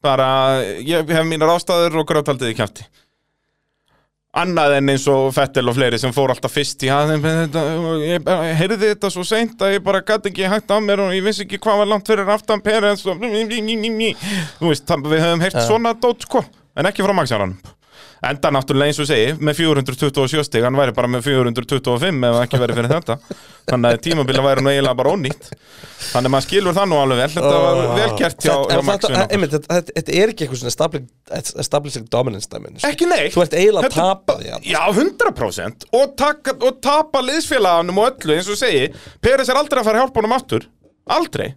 Bara, 0.05 0.29
ég 0.85 1.09
hef 1.11 1.27
mínar 1.27 1.51
ástæður 1.57 2.03
og 2.03 2.07
grátaldið 2.13 2.53
í 2.53 2.59
kjæfti 2.61 2.85
Annað 4.39 4.77
en 4.79 4.93
eins 4.93 5.07
og 5.11 5.33
Fettel 5.35 5.71
og 5.71 5.75
fleiri 5.79 5.99
sem 6.01 6.13
fór 6.15 6.31
alltaf 6.35 6.53
fyrst 6.55 6.85
í 6.87 6.91
að 6.95 7.15
ég 8.05 8.29
heyrði 8.61 8.79
þetta 8.85 9.11
svo 9.11 9.25
seint 9.27 9.59
að 9.65 9.77
ég 9.77 9.87
bara 9.87 10.03
gæti 10.07 10.31
ekki 10.33 10.51
hægt 10.53 10.71
af 10.75 10.85
mér 10.85 11.03
og 11.07 11.15
ég 11.17 11.25
vissi 11.27 11.45
ekki 11.47 11.59
hvað 11.65 11.83
var 11.83 11.91
langt 11.95 12.11
fyrir 12.11 12.31
aftan 12.35 12.63
Peres 12.63 13.03
og 13.09 13.19
þú 13.19 14.71
veist, 14.71 14.95
við 15.09 15.25
höfum 15.25 15.43
heyrt 15.43 15.59
svona 15.67 15.95
dót 15.99 16.29
sko, 16.29 16.45
en 16.79 16.91
ekki 16.91 17.07
frá 17.07 17.17
Maxjaran 17.17 17.57
Enda 18.19 18.51
náttúrulega 18.51 18.91
eins 18.91 18.99
og 18.99 19.07
segi, 19.07 19.35
með 19.39 19.61
427 19.61 20.43
stig, 20.49 20.65
hann 20.67 20.75
væri 20.79 20.95
bara 20.97 21.11
með 21.11 21.29
425 21.29 22.25
ef 22.27 22.35
það 22.35 22.41
ekki 22.43 22.59
verið 22.63 22.81
fyrir 22.81 22.91
þetta. 22.97 23.17
Þannig 23.69 23.95
að 23.95 24.01
tímabili 24.07 24.43
væri 24.43 24.65
nú 24.65 24.73
eiginlega 24.73 24.99
bara 24.99 25.13
ónýtt. 25.15 25.51
Þannig 26.09 26.31
að 26.31 26.33
maður 26.35 26.47
skilur 26.49 26.77
það 26.79 26.89
nú 26.91 26.99
alveg 26.99 27.21
vel, 27.21 27.29
þetta 27.37 27.53
var 27.63 27.79
vel 27.99 28.09
gert 28.19 28.43
hjá, 28.43 28.51
hjá 28.55 28.75
en 28.75 28.89
Max 28.89 29.07
þetta, 29.07 29.79
þetta, 29.93 30.17
er 30.19 30.33
ekki 30.33 30.47
eitthvað 30.47 30.63
svona 30.65 31.63
establishing, 31.63 32.09
dominance 32.11 32.51
dæmin. 32.51 32.81
Ekki 32.89 33.09
neitt. 33.11 33.31
Þú 33.37 33.45
ert 33.45 33.57
eiginlega 33.61 33.93
að 33.93 33.97
tapa 34.01 34.39
því. 34.41 34.51
Já, 34.67 34.83
100% 34.89 35.89
og, 35.93 36.17
taka, 36.19 36.57
og 36.59 36.83
tapa 36.83 37.23
liðsfélaganum 37.29 38.03
og 38.03 38.11
öllu 38.11 38.39
eins 38.39 38.51
og 38.51 38.59
segi. 38.59 38.91
Peres 39.23 39.53
er 39.53 39.61
aldrei 39.61 39.83
að 39.85 39.91
fara 39.93 40.01
að 40.01 40.07
hjálpa 40.07 40.23
honum 40.25 40.39
aftur. 40.39 40.69
Aldrei. 41.19 41.51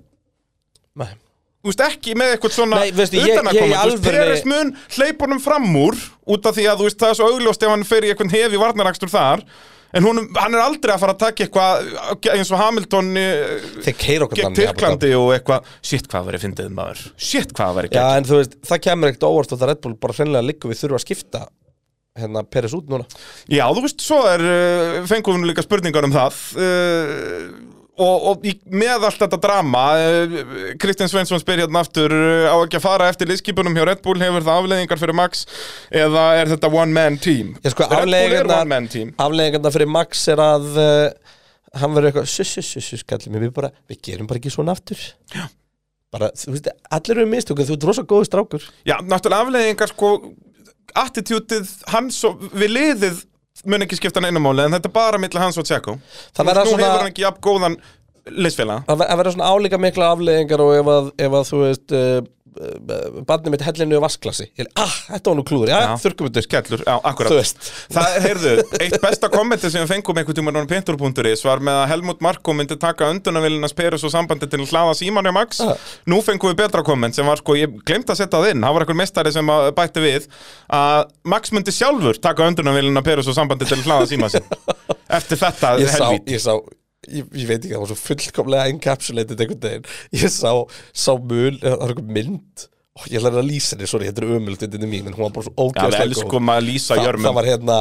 Nei. 1.02 1.14
Þú 1.62 1.70
veist 1.70 1.82
ekki 1.86 2.16
með 2.18 2.32
eitthvað 2.36 2.54
svona 2.56 2.78
alvöru- 2.82 4.02
Peres 4.08 4.46
mun 4.50 4.72
hleyp 4.96 5.20
honum 5.22 5.42
fram 5.44 5.68
úr 5.78 5.98
út 6.34 6.48
af 6.50 6.56
því 6.58 6.64
að 6.72 6.80
þú 6.82 6.88
veist, 6.88 6.98
það 7.04 7.12
er 7.14 7.20
svo 7.20 7.28
augljóst 7.30 7.66
ef 7.68 7.70
hann 7.70 7.84
fer 7.86 8.08
í 8.08 8.10
eitthvað 8.14 8.34
hefi 8.34 8.62
varnarakstur 8.62 9.12
þar. 9.14 9.44
En 9.92 10.06
honum, 10.08 10.30
hann 10.40 10.56
er 10.56 10.62
aldrei 10.64 10.94
að 10.96 11.02
fara 11.04 11.14
að 11.14 11.20
taka 11.20 11.44
eitthvað 11.46 12.34
eins 12.34 12.52
og 12.56 12.62
Hamilton 12.62 13.10
eh, 13.20 13.66
gegn 13.84 14.56
Tyrklandi 14.56 15.10
og 15.20 15.34
eitthvað. 15.36 15.68
Shit, 15.84 16.08
hvað 16.08 16.30
verið 16.30 16.46
fyndið 16.46 16.70
maður. 16.78 17.02
Shit, 17.20 17.52
hvað 17.58 17.76
verið 17.82 17.98
Já, 17.98 18.00
gegn 18.00 18.22
en 18.22 18.30
þú 18.30 18.40
veist, 18.40 18.56
það 18.70 18.82
kemur 18.88 19.12
ekkert 19.12 19.28
óvart 19.28 19.52
og 19.52 19.60
það 19.62 19.72
Red 19.74 19.82
Bull 19.84 19.98
bara 20.06 20.16
hreinlega 20.18 20.48
liggur 20.48 20.72
við 20.72 20.80
þurfa 20.86 21.02
að 21.02 21.06
skipta 21.06 21.44
hérna 22.22 22.46
Peres 22.48 22.74
út 22.76 22.88
núna. 22.92 23.06
Já, 23.52 23.66
þú 23.68 23.84
veist, 23.86 24.02
svo 24.08 24.22
er 24.32 24.48
uh, 24.48 24.98
fengum 25.12 25.44
við 25.44 25.52
líka 25.52 25.68
spurningar 25.68 26.08
um 26.08 26.16
það 26.16 26.40
og, 28.00 28.28
og 28.32 28.46
í, 28.48 28.54
með 28.72 29.08
allt 29.10 29.24
þetta 29.24 29.40
drama 29.42 29.84
uh, 30.00 30.36
Kristján 30.82 31.12
Svensson 31.12 31.42
spyr 31.42 31.64
hérna 31.64 31.84
aftur 31.84 32.14
uh, 32.16 32.48
á 32.48 32.56
ekki 32.62 32.80
að 32.80 32.86
fara 32.86 33.10
eftir 33.12 33.30
liðskipunum 33.32 33.76
hjá 33.78 33.86
Red 33.90 34.04
Bull 34.06 34.20
hefur 34.22 34.46
það 34.46 34.62
afleðingar 34.64 35.02
fyrir 35.02 35.18
Max 35.18 35.46
eða 36.04 36.26
er 36.40 36.52
þetta 36.54 36.72
one 36.72 36.96
man 36.96 37.20
team? 37.22 37.56
Ég 37.66 37.76
sko, 37.76 37.88
er 37.88 38.04
Afleðingarna 39.22 39.74
fyrir 39.76 39.92
Max 39.92 40.28
er 40.32 40.44
að 40.44 40.70
uh, 40.76 41.40
hann 41.82 41.96
verður 41.96 42.12
eitthvað 42.12 42.30
mig, 43.32 43.42
við 43.46 43.52
bara, 43.56 43.72
við 43.90 44.02
gerum 44.08 44.30
bara 44.30 44.42
ekki 44.42 44.52
svona 44.54 44.76
aftur. 44.76 45.02
Já. 45.32 45.46
Bara, 46.12 46.28
þú 46.36 46.52
veist, 46.52 46.68
allir 46.92 47.22
eru 47.22 47.32
mistökum, 47.32 47.68
þú 47.68 47.76
ert 47.78 47.86
rosa 47.88 48.04
góður 48.04 48.28
strákur. 48.28 48.66
Já, 48.84 48.98
náttúrulega 49.00 49.46
afleðingar 49.46 49.92
sko 49.94 50.10
attitútið 51.00 51.70
hans 51.94 52.18
og 52.28 52.42
við 52.52 52.74
liðið 52.76 53.22
mun 53.66 53.82
ekki 53.86 53.98
skipta 54.00 54.22
neina 54.24 54.40
máli 54.42 54.64
en 54.66 54.72
þetta 54.78 54.90
er 54.90 54.96
bara 54.96 55.18
milli 55.22 55.40
hans 55.42 55.58
og 55.62 55.66
Tjekko. 55.68 55.98
Það 56.36 56.46
Nú 56.46 56.54
svona- 56.54 56.86
hefur 56.88 57.00
hann 57.04 57.12
ekki 57.12 57.26
jafn 57.26 57.42
góðan 57.42 57.76
liðsfélaga. 58.32 58.84
Að 58.88 58.98
ver- 59.02 59.10
að 59.12 59.18
vera 59.22 59.32
svona 59.36 59.50
álíka 59.52 59.80
mikla 59.82 60.12
afleðingar 60.16 60.62
og 60.62 60.74
ef 60.78 60.86
að, 60.96 61.12
ef 61.18 61.32
að 61.40 61.48
þú 61.52 61.62
veist 61.66 61.96
uh, 61.98 62.22
barnið 63.28 63.54
mitt 63.54 63.64
hellinu 63.64 63.98
í 63.98 64.02
vasklasi 64.04 64.48
ég 64.50 64.66
er, 64.66 64.70
ah, 64.82 64.96
þetta 65.08 65.32
var 65.32 65.38
nú 65.40 65.46
klúður, 65.48 65.72
já, 65.72 65.94
þurrkum 66.04 66.28
við 66.28 66.46
Skellur, 66.46 66.84
já, 66.84 66.96
akkurat. 67.08 67.70
Það, 67.94 68.16
heyrðu, 68.26 68.54
eitt 68.82 68.98
besta 69.04 69.30
kommenti 69.32 69.72
sem 69.72 69.86
við 69.86 69.94
fengum 69.94 70.20
einhvern 70.20 70.38
tímann 70.38 70.60
á 70.60 70.72
pintur.is 70.72 71.46
var 71.48 71.64
með 71.64 71.80
að 71.84 71.88
Helmut 71.94 72.24
Marko 72.26 72.56
myndi 72.58 72.78
taka 72.82 73.08
undunavilinas 73.14 73.76
Perus 73.78 74.04
og 74.08 74.14
sambandi 74.14 74.50
til 74.52 74.62
að 74.64 74.74
hlaða 74.74 74.98
síman 75.00 75.30
hjá 75.30 75.36
Max. 75.36 75.62
Ah. 75.64 75.80
Nú 76.12 76.20
fengum 76.26 76.52
við 76.52 76.60
betra 76.64 76.84
komment 76.88 77.18
sem 77.18 77.28
var 77.28 77.40
sko, 77.40 77.56
ég 77.60 77.80
glemt 77.88 78.12
að 78.12 78.22
setja 78.24 78.42
það 78.42 78.56
inn. 78.56 78.66
Það 78.66 78.76
var 78.76 78.86
einhver 78.86 79.00
mestari 79.04 79.34
sem 79.36 79.54
bætti 79.78 80.04
við 80.04 80.28
að 80.82 81.00
Max 81.32 81.56
myndi 81.56 81.76
sjálfur 81.76 82.20
taka 82.22 82.52
undunavilina 82.52 83.06
Perus 83.06 83.32
og 83.32 83.38
sambandi 83.38 83.70
til 83.70 83.80
að 83.80 83.88
hlaða 83.88 84.12
síma 84.12 84.32
sin 84.34 84.46
Eftir 85.18 85.40
þetta 85.40 85.76
ég 85.82 85.92
sá, 85.92 86.08
ég 86.16 86.44
sá 86.44 86.56
ég, 87.10 87.32
ég 87.34 87.48
veit 87.50 87.62
ekki, 87.62 87.74
það 87.74 87.84
var 87.84 87.92
svo 87.94 88.00
fullkomlega 88.02 88.68
encapsulated 88.74 89.42
einhvern 89.42 89.64
veginn, 89.66 89.88
ég 90.20 90.34
sá 90.34 90.52
sá 90.94 91.16
mul, 91.16 91.56
það 91.62 91.80
var 91.80 91.96
einhver 91.96 92.14
mynd. 92.20 92.68
Og 93.00 93.08
ég 93.08 93.22
ætla 93.22 93.40
að 93.40 93.48
lýsa 93.48 93.74
henni, 93.78 93.88
sorry, 93.88 94.10
þetta 94.10 94.26
er 94.26 94.30
er 94.84 94.92
mín, 94.92 95.08
en 95.08 95.16
hún 95.16 95.24
var 95.24 95.36
bara 95.38 95.48
svo 95.48 95.56
Þa, 96.98 97.06
jörmum. 97.08 97.26
það 97.26 97.38
var 97.40 97.48
hérna 97.48 97.78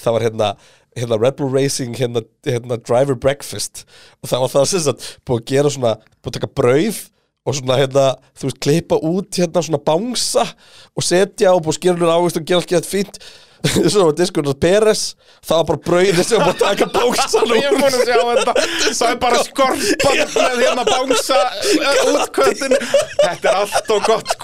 það 0.00 0.16
var 0.16 0.24
hérna, 0.26 0.50
hérna 0.98 1.18
Red 1.20 1.36
Bull 1.38 1.50
Racing 1.54 1.98
hérna, 1.98 2.22
hérna 2.46 2.78
driver 2.82 3.18
breakfast. 3.18 3.84
Og 4.22 4.30
það 4.30 4.44
var 4.44 4.54
það 4.54 4.68
sem 4.70 4.84
sagt 4.86 5.08
búið 5.26 5.42
að 5.42 5.50
gera 5.52 5.74
svona 5.74 5.96
búið 6.22 6.30
að 6.30 6.38
taka 6.38 6.52
brauð 6.60 7.00
og 7.44 7.58
svona 7.58 7.78
hérna 7.78 8.04
þú 8.32 8.48
veist 8.48 8.60
klippa 8.64 9.00
út 9.04 9.40
hérna 9.40 9.64
svona 9.64 9.82
bangsa 9.84 10.46
og 10.94 11.04
setja 11.04 11.52
og 11.52 11.64
búið 11.64 11.74
að 11.74 11.80
skera 11.80 12.00
hún 12.00 12.14
ávist 12.14 12.40
og 12.40 12.46
gera 12.48 12.62
allt 12.62 12.72
gett 12.72 12.88
fínt 12.88 13.20
svo 13.92 14.08
var 14.08 14.16
diskurinn 14.18 14.58
Peres 14.60 15.02
það 15.44 15.56
var 15.60 15.66
bara 15.70 15.82
brauðið 15.88 16.22
sem 16.28 16.40
var 16.40 16.46
búið 16.48 16.54
að 16.54 16.64
taka 16.64 16.88
bangsan 16.94 17.54
Ég 17.54 17.68
er 17.68 17.76
búin 17.78 17.98
að 17.98 18.06
sjá 18.08 18.18
þetta. 18.30 18.54
Það 18.98 19.10
er 19.10 19.20
bara 19.24 19.42
skorpan 19.48 20.22
með 20.34 20.62
hérna 20.64 20.86
bánsa 20.88 21.42
útköttin 22.14 22.76
Þetta 23.22 23.52
er 23.52 23.60
allt 23.62 23.94
og 23.94 24.08
gott 24.08 24.36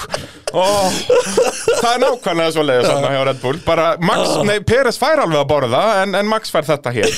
Ó, 0.50 0.66
Það 1.80 1.94
er 1.94 2.00
nákvæmlega 2.02 2.52
svo 2.54 2.64
leiðis 2.66 2.88
hjá 2.90 3.22
Red 3.26 3.40
Bull. 3.42 3.58
Bara 3.64 3.86
Max, 4.02 4.32
nei, 4.46 4.58
Peres 4.66 4.98
fær 5.00 5.22
alveg 5.22 5.40
að 5.40 5.48
borða 5.50 5.82
en, 6.02 6.16
en 6.18 6.28
Max 6.28 6.52
fær 6.52 6.66
þetta 6.68 6.92
hér. 6.94 7.12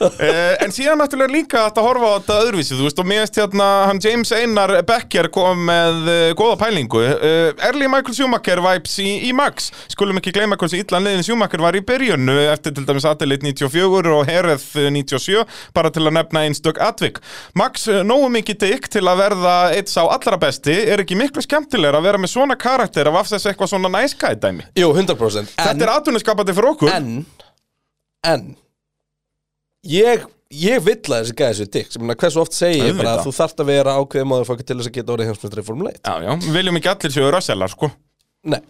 Uh, 0.00 0.54
En 0.66 0.74
síðan 0.74 1.00
náttúrulega 1.00 1.32
líka 1.32 1.62
að 1.66 1.80
horfa 1.84 2.10
á 2.10 2.14
þetta 2.16 2.36
öðruvísi 2.44 2.76
Þú 2.76 2.86
veist, 2.86 3.00
og 3.02 3.08
mér 3.08 3.22
veist 3.24 3.38
hérna 3.40 3.66
hann 3.88 4.00
James 4.02 4.32
Einar 4.34 4.72
Becker 4.86 5.28
kom 5.34 5.64
með 5.68 6.10
uh, 6.10 6.18
góða 6.38 6.58
pælingu. 6.64 7.02
Uh, 7.02 7.66
Erli 7.68 7.88
Michael 7.90 8.16
Schumacher 8.16 8.62
vibes 8.64 8.96
í, 9.02 9.08
í 9.28 9.32
Max. 9.36 9.70
Skulum 9.92 10.20
ekki 10.20 10.34
gleyma 10.36 10.58
hversu 10.60 10.80
illan 10.80 11.06
leiðin 11.06 11.26
Schumacher 11.26 11.64
var 11.64 11.78
í 11.78 11.82
byrjun 11.86 12.30
uh, 12.32 12.42
eftir 12.52 12.76
til 12.76 12.86
dæmis 12.88 13.08
Atelitt 13.08 13.46
94 13.46 14.14
og 14.14 14.30
Hereth 14.30 14.68
uh, 14.80 14.90
97 14.92 15.44
bara 15.76 15.92
til 15.94 16.04
að 16.06 16.16
nefna 16.18 16.44
einstök 16.46 16.80
atvik. 16.82 17.20
Max, 17.58 17.88
nógu 18.06 18.30
mikið 18.36 18.60
dykk 18.66 18.90
til 18.98 19.04
að 19.08 19.22
verða 19.24 19.56
eitt 19.74 19.90
sá 19.92 20.02
allra 20.04 20.38
besti. 20.40 20.74
Er 20.86 21.02
ekki 21.02 21.18
miklu 21.18 21.44
skemmtilegur 21.44 21.98
að 22.00 22.08
vera 22.10 22.22
með 22.22 22.34
svona 22.36 22.58
karakter 22.66 23.10
af 23.10 23.20
afsess 23.22 23.48
eitthvað 23.48 23.72
svona 23.72 23.90
næskæði 23.94 24.40
dæmi. 24.42 24.68
Jú, 24.82 24.92
100% 24.92 25.56
Þetta 25.56 25.86
er 25.86 25.92
atvinnuskapandi 25.96 26.56
fyrir 26.56 26.72
okkur. 26.74 26.92
En 26.92 27.12
en 28.26 28.48
ég 29.86 30.26
ég 30.54 30.82
vill 30.84 31.10
að 31.10 31.24
þessi 31.24 31.36
gæði 31.36 31.82
sem 31.90 32.02
meina, 32.02 32.16
hversu 32.18 32.40
oft 32.42 32.54
segi 32.54 32.78
ég 32.78 32.94
bara 32.98 33.16
að 33.16 33.24
þú 33.26 33.32
þarft 33.34 33.62
að 33.62 33.70
vera 33.72 33.96
ákveðið 33.98 34.28
maður 34.30 34.48
fokk 34.50 34.62
til 34.62 34.76
þess 34.78 34.90
að 34.90 34.94
geta 34.98 35.14
orðið 35.14 35.30
heimsmyndri 35.30 35.64
í 35.64 35.66
Formule 35.66 35.92
1 35.96 35.98
Já, 36.06 36.14
já, 36.22 36.30
við 36.44 36.58
viljum 36.60 36.78
ekki 36.80 36.90
allir 36.92 37.14
séu 37.16 37.30
rösselar, 37.34 37.72
sko. 37.72 37.90
Nei. 38.46 38.60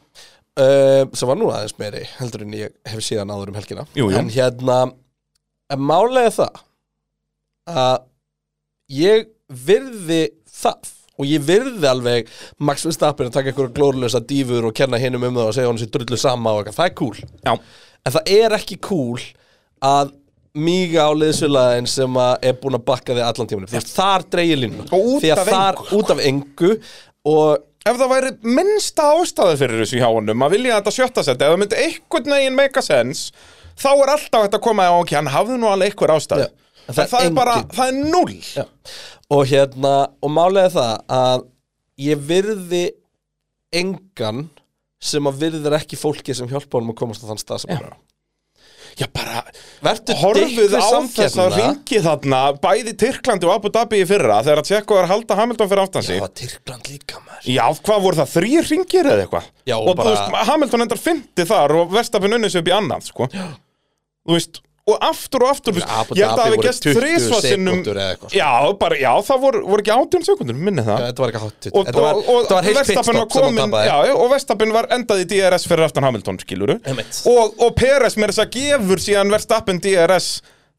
Uh, 0.57 1.03
sem 1.13 1.29
var 1.29 1.37
nú 1.37 1.51
aðeins 1.53 1.77
meiri 1.77 2.07
heldur 2.17 2.47
en 2.47 2.55
ég 2.57 2.73
hef 2.89 3.05
síðan 3.05 3.33
áður 3.35 3.53
um 3.53 3.59
helgina. 3.59 3.85
Jú, 3.93 4.09
jú. 4.09 4.17
en 4.17 4.31
hérna 4.33 4.79
en 5.73 5.83
málega 5.85 6.33
það 6.39 6.63
að 7.69 7.97
ég 8.97 9.29
virði 9.67 10.23
það 10.49 10.95
og 11.17 11.29
ég 11.29 11.43
virði 11.47 11.89
alveg 11.91 12.31
Max 12.59 12.85
Verstappen 12.87 13.31
að 13.31 13.39
taka 13.39 13.53
einhverja 13.53 13.75
glórlösa 13.77 14.21
dífur 14.21 14.69
og 14.69 14.77
kenna 14.77 15.01
hinum 15.01 15.25
um 15.31 15.41
það 15.41 15.51
og 15.51 15.57
segja 15.57 15.71
hann 15.73 15.81
sér 15.81 15.93
drullu 15.95 16.21
sama 16.21 16.53
og 16.55 16.63
eitthvað, 16.63 16.79
það 16.79 16.91
er 16.91 16.97
cool. 17.01 17.21
Já, 17.47 17.53
en 18.07 18.17
það 18.17 18.33
er 18.37 18.57
ekki 18.59 18.79
cool 18.85 19.27
að 19.87 20.15
míga 20.57 21.05
á 21.05 21.13
liðsfélagin 21.13 21.89
sem 21.91 22.19
að 22.21 22.47
er 22.49 22.59
búin 22.61 22.79
að 22.79 22.85
bakka 22.89 23.17
þig 23.17 23.25
allan 23.27 23.49
tímunum 23.51 23.71
því 23.71 23.81
að 23.81 23.91
þar 23.93 24.27
dreigir 24.33 24.61
línu 24.63 24.87
Og 24.89 25.09
út 25.15 25.25
því 25.25 25.33
að 25.35 25.41
af 25.43 25.51
þar, 25.51 25.81
engu, 25.81 25.99
út 25.99 26.13
af 26.15 26.23
engu 26.31 26.71
og 27.29 27.67
ef 27.87 27.99
það 28.01 28.13
væri 28.15 28.31
minnsta 28.57 29.11
ástæði 29.15 29.59
fyrir 29.61 29.83
þessu 29.83 30.01
hjá 30.01 30.09
honum 30.09 30.47
að 30.47 30.57
vilja 30.57 30.79
þetta 30.79 30.95
sjötta 30.97 31.27
seti, 31.27 31.45
ef 31.45 31.53
það 31.53 31.61
myndi 31.63 31.83
einhvern 31.83 32.33
veginn 32.37 32.57
make 32.57 32.81
a 32.81 32.87
sense, 32.87 33.35
þá 33.77 33.91
er 33.93 34.15
alltaf 34.15 34.47
þetta 34.47 34.61
að 34.61 34.65
koma 34.65 34.89
á, 34.89 34.95
ok, 34.97 35.13
hann 35.19 35.31
hafði 35.35 35.59
nú 35.61 35.69
alveg 35.71 35.93
einhver 35.93 36.15
ástæði 36.17 36.49
Já, 36.49 36.53
það 36.87 37.11
það, 37.13 37.27
er 37.27 37.37
bara, 37.37 37.57
það 37.75 37.93
er 37.93 38.01
null 38.15 38.37
Já. 38.41 38.65
og 39.37 39.45
hérna, 39.51 39.95
og 40.23 40.33
málega 40.37 40.73
það 40.77 40.95
að 41.19 41.47
ég 42.07 42.27
virði 42.29 42.85
engan 43.77 44.47
sem 45.03 45.29
að 45.29 45.41
virðir 45.45 45.77
ekki 45.79 45.99
fólki 46.01 46.35
sem 46.37 46.49
hjálpa 46.51 46.79
honum 46.79 46.95
að 46.95 47.01
komast 47.03 47.25
á 47.25 47.29
þann 47.31 47.43
stað 47.43 47.65
sem 47.65 47.75
hann 47.75 47.89
er 47.91 47.97
á. 47.97 47.99
Já, 48.97 49.05
bara, 49.13 49.43
horfið 50.23 50.73
á 50.73 50.89
þess 51.13 51.35
að 51.43 51.57
ringi 51.59 51.99
þarna 52.01 52.39
bæði 52.63 52.95
Tyrklandi 53.03 53.45
og 53.45 53.53
Abu 53.59 53.69
Dhabi 53.75 53.99
í 54.01 54.07
fyrra 54.09 54.39
þegar 54.47 54.63
að 54.63 54.69
Tjekko 54.71 54.97
að 55.03 55.11
halda 55.11 55.37
Hamilton 55.37 55.69
fyrir 55.69 55.83
aftan 55.83 56.07
sig. 56.07 56.21
Já, 56.23 56.29
Tyrkland 56.41 56.89
líka 56.89 57.21
maður. 57.21 57.51
Já, 57.53 57.65
hvað 57.85 58.07
voru 58.07 58.19
það, 58.23 58.31
þrýr 58.39 58.71
ringir 58.71 59.11
eða 59.11 59.27
eitthvað? 59.27 59.51
Já, 59.69 59.77
og 59.77 59.99
bara- 59.99 60.15
veist, 60.15 60.49
Hamilton 60.49 60.87
endar 60.87 61.03
50 61.03 61.51
þar 61.51 61.77
og 61.77 61.93
Verstapin 61.93 62.39
unnið 62.39 62.55
sér 62.55 62.65
upp 62.65 62.73
í 62.73 62.77
annað, 62.79 63.05
sko. 63.11 63.29
Já. 63.37 63.47
Þú 64.25 64.39
veist, 64.39 64.63
og 64.87 65.01
aftur 65.03 65.43
og 65.43 65.51
aftur 65.51 65.75
Abu 65.83 66.15
Ég 66.15 66.23
held 66.23 66.31
að 66.31 66.37
Dhabi 66.39 66.43
hafi 66.45 66.53
voru 66.55 66.67
gest 66.69 66.85
20 66.87 67.01
þrisvar 67.01 67.41
sinnum 67.43 67.73
sekúndur 67.75 67.99
eða 67.99 68.13
eitthvað, 68.15 68.31
sko. 68.31 68.39
Já, 68.39 68.51
bara, 68.83 68.99
já, 69.01 69.09
það 69.27 69.41
voru, 69.43 69.63
voru 69.67 69.83
ekki 69.83 69.95
18 69.97 70.27
sekundur, 70.29 70.59
minni 70.69 70.85
það. 70.87 71.01
Þetta 71.09 71.25
var 71.25 71.33
Og, 71.67 71.89
var, 71.97 72.21
og, 72.21 72.29
og, 72.31 72.47
þetta 72.47 73.07
var 73.09 73.27
komin, 73.33 73.75
já, 73.89 73.97
og 74.15 74.31
Verstappen 74.31 74.75
var 74.77 74.89
endað 74.95 75.25
í 75.25 75.29
DRS 75.33 75.67
fyrir 75.67 75.89
aftan 75.89 76.07
Hamilton, 76.07 76.39
skiluru 76.45 76.79
og, 76.87 77.57
og 77.67 77.75
Peres 77.79 78.15
með 78.15 78.33
þess 78.33 78.45
að 78.45 78.53
gefur 78.61 79.03
síðan 79.03 79.35
Verstappen 79.35 79.83
DRS 79.83 80.31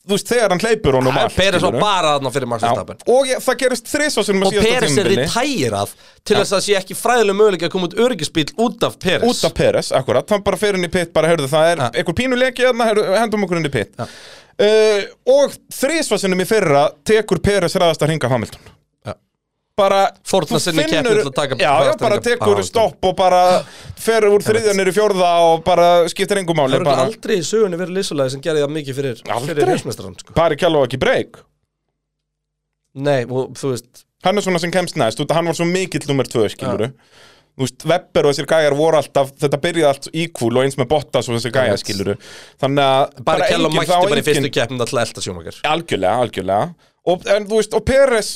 þú 0.07 0.15
veist, 0.15 0.31
þegar 0.31 0.53
hann 0.53 0.63
hleypur 0.63 0.97
honum 0.99 1.19
er 1.21 1.35
Peres 1.35 1.65
var 1.65 1.77
bara 1.81 2.13
þarna 2.15 2.31
fyrir 2.35 2.51
Max 2.51 2.65
Verstappen. 2.65 3.03
Og 3.13 3.29
ég, 3.29 3.43
það 3.43 3.59
gerist 3.63 3.91
á 3.91 4.21
Og 4.47 4.57
Peres 4.57 4.97
er 4.97 5.11
retærað 5.11 5.93
til 6.23 6.39
þess 6.39 6.57
að 6.57 6.65
sé 6.65 6.77
ekki 6.79 6.97
fræðileg 6.97 7.37
möguleika 7.37 7.69
að 7.69 7.75
koma 7.75 7.89
út 7.91 7.99
öryggisbíl 8.07 8.47
út 8.55 8.87
af 8.87 8.97
Peres. 9.03 9.27
Út 9.27 9.45
af 9.49 9.55
Peres, 9.57 9.91
akkurat, 9.95 10.27
hann 10.33 10.43
bara 10.45 10.59
fer 10.59 10.79
inn 10.79 10.87
í 10.87 10.91
pitt 10.91 11.13
bara, 11.15 11.31
heyrðu, 11.31 11.51
það 11.51 11.71
er 11.73 11.85
einhver 11.91 12.17
pínulegi 12.17 12.65
hérna, 12.65 12.89
heyrðu, 12.89 13.07
hendum 13.17 13.47
okkur 13.47 13.61
inn 13.61 13.69
í 13.69 13.73
pitt 13.73 14.07
uh, 14.61 15.03
og 15.37 15.55
þrísvarsinum 15.73 16.41
í 16.43 16.47
fyrra 16.49 16.87
tekur 17.07 17.41
Peres 17.43 17.77
ræðast 17.77 18.03
að 18.03 18.13
ringa 18.13 18.31
Hamilton. 18.31 18.76
Bara 19.77 19.99
Fórna 20.25 20.57
þú 20.57 20.61
sinni 20.63 20.83
keppni 20.83 20.97
finnur- 20.97 21.19
til 21.21 21.29
að 21.29 21.35
taka 21.37 21.57
já, 21.61 21.73
já, 21.85 21.91
bara 22.01 22.17
tekur 22.25 22.61
stopp 22.65 23.05
og 23.05 23.13
bara 23.19 23.41
fer 24.01 24.25
úr 24.25 24.41
þriðja 24.45 24.73
niður 24.73 24.89
í 24.89 24.95
fjórða 24.95 25.29
og 25.51 25.61
bara 25.67 25.89
skiptir 26.09 26.41
engum 26.41 26.57
máli 26.57 26.73
Það 26.73 26.81
er 26.81 26.87
bara, 26.89 27.05
aldrei 27.05 27.35
í 27.37 27.45
sögunni 27.45 27.77
verið 27.77 27.99
lýsulega 27.99 28.33
sem 28.33 28.41
gerði 28.41 28.63
það 28.65 28.73
mikið 28.79 28.97
fyrir, 29.01 29.21
Aldrei. 29.37 29.77
sko. 29.77 30.33
bara 30.35 30.57
kjálfa 30.57 30.83
ekki 30.89 30.99
breyk? 31.03 31.37
Nei, 32.97 33.21
og 33.29 33.53
þú 33.53 33.73
veist 33.75 34.03
hann 34.25 34.37
er 34.41 34.41
svona 34.47 34.59
sem 34.59 34.71
kemst 34.73 34.97
næst, 34.97 35.21
hann 35.29 35.45
var 35.45 35.53
svo 35.53 35.65
mikill 35.69 36.07
nummer 36.09 36.25
tvö, 36.25 36.49
skiluru 36.49 36.91
Þú 37.57 37.65
veist, 37.65 37.85
Webber 37.89 38.25
og 38.27 38.33
þessir 38.35 38.45
gæjar 38.51 38.73
voru 38.77 38.97
alltaf, 38.99 39.31
þetta 39.41 39.57
byrjaði 39.61 39.87
allt 39.89 40.07
equal 40.13 40.57
og 40.59 40.65
eins 40.67 40.75
með 40.77 40.89
Bottas 40.91 41.25
og 41.29 41.37
þessir 41.39 41.53
gæjar, 41.55 41.79
skiluru 41.81 42.13
Þannig 42.61 42.83
að 42.85 43.23
Bara 43.25 43.47
Kjell 43.49 43.65
og 43.65 43.71
enginn- 43.71 43.79
mætti 43.81 43.89
þá 43.89 43.97
bara 43.97 44.09
í 44.09 44.13
enginn- 44.13 44.27
fyrstu 44.27 44.51
keppnum 44.53 44.81
til 44.85 44.97
að 44.97 45.01
elta 45.07 45.23
sjómakar 45.25 45.57
Algjörlega, 45.65 46.19
algjörlega. 46.21 46.75
Og, 47.07 47.25
En 47.33 47.47
veist, 47.49 47.73
og 47.73 47.85
Peres 47.85 48.29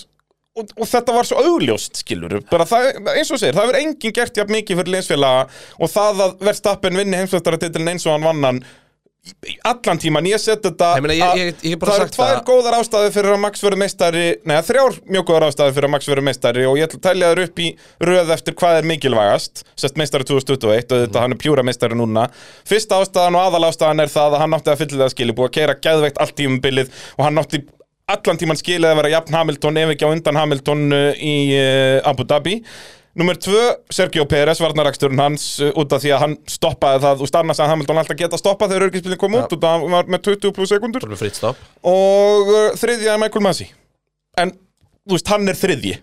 og, 0.58 0.68
og 0.78 0.88
þetta 0.91 1.16
var 1.16 1.28
svo 1.30 1.39
augljóst, 1.47 2.02
skilur 2.04 2.39
bara 2.52 2.66
það, 2.68 2.91
eins 3.16 3.32
og 3.32 3.39
segir, 3.39 3.56
það 3.56 3.70
hefur 3.70 3.80
enginn 3.86 4.16
gert 4.20 4.38
jafn 4.41 4.52
mikið 4.58 4.82
fyrir 4.82 4.95
liðsfélaga 4.97 5.47
og 5.80 5.91
það 5.95 6.24
að 6.28 6.38
Verstappen 6.49 6.99
vinni 6.99 7.20
heimsveistaratitilin 7.22 7.93
eins 7.95 8.08
og 8.10 8.18
hann 8.18 8.28
vann 8.28 8.43
hann 8.49 8.64
í- 9.45 9.54
allan 9.70 9.99
tíman, 10.02 10.26
ég 10.26 10.41
set 10.41 10.64
þetta 10.66 10.88
Ég 10.97 11.04
meina, 11.06 11.14
ég- 11.14 11.41
ég- 11.54 11.64
ég 11.72 11.78
það 11.80 11.99
eru 12.02 12.14
tvær 12.16 12.39
góðar 12.47 12.78
ástæði 12.82 13.12
fyrir 13.14 13.36
að 13.36 13.39
Max 13.43 13.62
verður 13.62 13.78
meistari 13.84 14.24
neða 14.49 14.64
þrjár 14.66 14.95
mjög 15.14 15.26
góðar 15.30 15.45
ástæði 15.47 15.76
fyrir 15.78 15.88
að 15.88 15.93
Max 15.95 16.10
verður 16.10 16.26
meistari 16.26 16.66
og 16.66 16.78
ég 16.80 16.88
ætla 16.89 16.99
að 16.99 17.06
telja 17.08 17.30
þér 17.32 17.43
upp 17.45 17.60
í 17.62 17.68
röð 18.10 18.32
eftir 18.36 18.58
hvað 18.58 18.80
er 18.82 18.89
mikilvægast 18.91 19.64
sest 19.78 19.95
meistari 20.02 20.26
2021 20.26 20.95
og 20.97 21.04
þetta 21.06 21.22
hann 21.22 21.36
er 21.38 21.41
pjúra 21.45 21.64
meistari 21.64 21.95
núna. 22.02 22.28
Fyrsta 22.66 22.97
ástæðan 23.06 23.38
og 23.38 23.45
aðal 23.45 23.70
ástæðan 23.70 24.02
er 24.02 24.10
það 24.18 24.34
að 24.36 24.41
hann 24.43 24.58
átti 24.58 24.74
að 24.74 24.82
fylla 24.84 25.04
það 25.06 25.14
skili 25.16 25.38
búið 25.38 25.52
að 25.52 25.56
keira 25.60 25.78
geðveikt 25.86 26.18
allt 26.26 26.36
tímumbilið 26.41 26.89
og 27.20 27.24
hann 27.30 27.38
átti 27.45 27.62
allan 28.12 28.39
tíman 28.39 28.59
skilið 28.59 28.91
að 28.91 28.97
vera 29.01 29.12
jafn 29.16 29.38
Hamilton 29.38 29.80
ef 29.82 29.93
ekki 29.93 30.07
á 30.07 30.14
undan 30.14 30.39
Hamilton 30.39 30.84
uh, 30.95 31.05
í 31.18 31.36
uh, 31.57 32.09
Abu 32.09 32.26
Dhabi. 32.28 32.57
Númer 33.20 33.36
tvö, 33.43 33.59
Sergio 33.91 34.24
Pérez, 34.30 34.62
varnaraksturinn 34.64 35.20
hans 35.20 35.45
uh, 35.59 35.74
út 35.80 35.91
af 35.95 36.03
því 36.03 36.14
að 36.16 36.24
hann 36.26 36.36
stoppaði 36.49 37.01
það. 37.05 37.24
Og 37.26 37.39
annars 37.41 37.62
að 37.64 37.74
Hamilton 37.74 38.01
alltaf 38.01 38.20
geta 38.20 38.39
stoppað 38.39 38.74
þegar 38.74 38.88
örgispilin 38.88 39.22
kom 39.22 39.36
út 39.39 39.51
út 39.51 39.59
af 39.59 39.68
að 39.68 39.84
hann 39.86 39.95
var 39.97 40.14
með 40.16 40.24
20 40.30 40.55
pluss 40.55 40.72
sekundur. 40.72 41.07
Og 41.91 42.53
þriðja 42.80 43.16
er 43.16 43.22
Michael 43.22 43.45
Masi. 43.47 43.68
En 44.39 44.55
þú 44.55 45.18
veist, 45.18 45.34
hann 45.34 45.51
er 45.51 45.59
þriðji. 45.59 45.97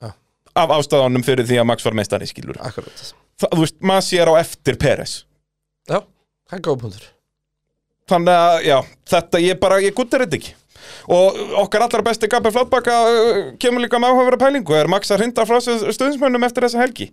Já. 0.00 0.10
af 0.58 0.72
ástæðanum 0.74 1.22
fyrir 1.26 1.46
því 1.46 1.60
að 1.62 1.66
Max 1.70 1.84
var 1.86 1.94
meistari 1.94 2.26
skilur 2.26 2.56
Þa, 2.58 3.46
þú 3.52 3.60
veist, 3.62 3.76
Masi 3.86 4.18
er 4.18 4.30
á 4.32 4.34
eftir 4.40 4.78
Peres 4.80 5.20
Já, 5.86 6.00
það 6.48 6.56
er 6.56 6.62
góð 6.66 6.80
punktur. 6.82 7.04
Þannig 8.10 8.40
að, 8.42 8.56
já, 8.66 8.76
þetta 9.12 9.40
ég 9.44 9.60
bara, 9.62 9.78
ég 9.84 9.94
guttir 9.94 10.24
þetta 10.24 10.38
ekki 10.40 10.56
og 11.10 11.38
okkar 11.64 11.84
allra 11.86 12.02
besti 12.06 12.28
Gabi 12.30 12.52
Flatbaka 12.54 12.96
uh, 13.10 13.40
kemur 13.60 13.82
líka 13.84 13.98
með 14.02 14.14
áhugaverða 14.14 14.40
pælingu 14.44 14.76
er 14.78 14.90
Max 14.90 15.10
að 15.14 15.22
hrinda 15.24 15.46
frá 15.48 15.58
sér 15.64 15.84
stuðnismönnum 15.94 16.44
eftir 16.48 16.66
þessa 16.66 16.82
helgi 16.84 17.10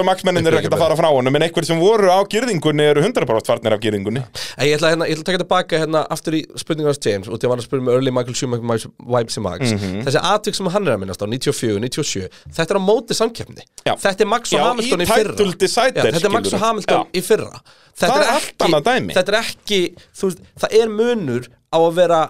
og 0.00 0.06
Max-menninir 0.08 0.54
er 0.54 0.60
ekkert 0.60 0.76
að 0.76 0.84
fara 0.84 0.96
frá 0.98 1.08
honum 1.12 1.36
en 1.38 1.44
einhver 1.46 1.66
sem 1.68 1.78
voru 1.80 2.10
á 2.10 2.18
gyrðingunni 2.30 2.86
eru 2.92 3.04
100% 3.04 3.50
farnir 3.50 3.76
af 3.76 3.82
gyrðingunni 3.84 4.22
En 4.24 4.66
Ég 4.70 4.76
ætla, 4.78 4.92
hérna, 4.94 5.06
ég 5.08 5.16
ætla 5.18 5.24
að 5.24 5.30
taka 5.30 5.42
tilbaka 5.44 5.80
hérna 5.82 6.02
aftur 6.14 6.36
í 6.38 6.42
spurningar 6.60 6.92
hans 6.94 7.02
James 7.04 7.28
og 7.30 7.38
því 7.40 7.48
að 7.48 7.52
var 7.54 7.62
að 7.62 7.66
spyrja 7.68 7.86
með 7.86 7.96
Early 7.98 8.14
Michael 8.14 8.38
Schumacher 8.38 8.92
Vibes 9.14 9.38
í 9.40 9.44
Max 9.44 9.70
Mhm. 9.70 10.00
Þessi 10.06 10.20
atvik 10.26 10.56
sem 10.56 10.66
hann 10.74 10.88
er 10.88 10.94
að 10.96 11.00
minnast 11.04 11.22
á 11.22 11.26
94, 11.30 11.78
97 11.84 12.28
Þetta 12.56 12.74
er 12.74 12.80
á 12.80 12.82
móti 12.82 13.16
samkeppni 13.16 13.62
Já. 13.86 13.94
Þetta 14.00 14.24
er 14.26 14.30
Max 14.30 14.52
og 14.56 14.64
Hamilton 14.64 15.04
í 15.04 15.08
fyrra 15.10 15.36
Þetta 15.36 16.26
er 16.26 16.34
Max 16.34 16.52
og. 16.52 16.60
Hamilton 16.64 17.06
í 17.14 17.22
fyrra 17.24 17.60
Þetta 18.00 18.10
Það 18.10 18.22
er 18.24 18.84
dæmi. 18.86 19.14
Þetta 19.16 19.32
er 19.34 19.38
ekki, 19.40 19.80
veist, 20.22 20.38
það 20.62 20.76
er 20.80 20.92
munur 20.94 21.48
á 21.70 21.78
að 21.78 21.94
vera 22.00 22.20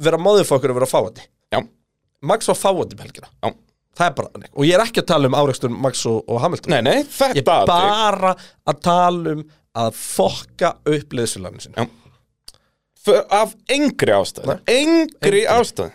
vera 0.00 0.18
móðufokkur 0.20 0.72
og 0.72 0.78
vera 0.80 0.88
fáandi 0.90 1.26
Já. 1.52 1.60
Max 2.22 2.46
var 2.48 2.56
fáandi 2.60 2.96
um 2.96 3.02
helgina. 3.04 3.28
Já. 3.42 3.50
Það 4.00 4.06
er 4.06 4.12
bara 4.16 4.28
þannig. 4.34 4.50
Og 4.54 4.64
ég 4.68 4.74
er 4.76 4.82
ekki 4.84 5.00
að 5.02 5.06
tala 5.10 5.28
um 5.28 5.34
áreikstur 5.40 5.72
Max 5.74 6.02
og, 6.06 6.20
og 6.30 6.38
Hamilton. 6.40 6.70
Nei, 6.72 6.80
nei, 6.86 6.98
Ég 7.02 7.08
þetta 7.10 7.40
er 7.40 7.62
atvik. 7.64 7.70
bara 7.74 8.34
að 8.70 8.78
tala 8.86 9.32
um 9.36 9.40
að 9.80 9.96
fokka 9.98 10.70
upp 10.94 11.16
liðsfélaginu 11.18 11.64
sinni 11.64 11.80
Já. 11.80 11.88
För- 13.00 13.26
af 13.32 13.54
engri 13.72 14.12
ástæð 14.12 14.50
engri 14.68 15.42
ástæð 15.48 15.90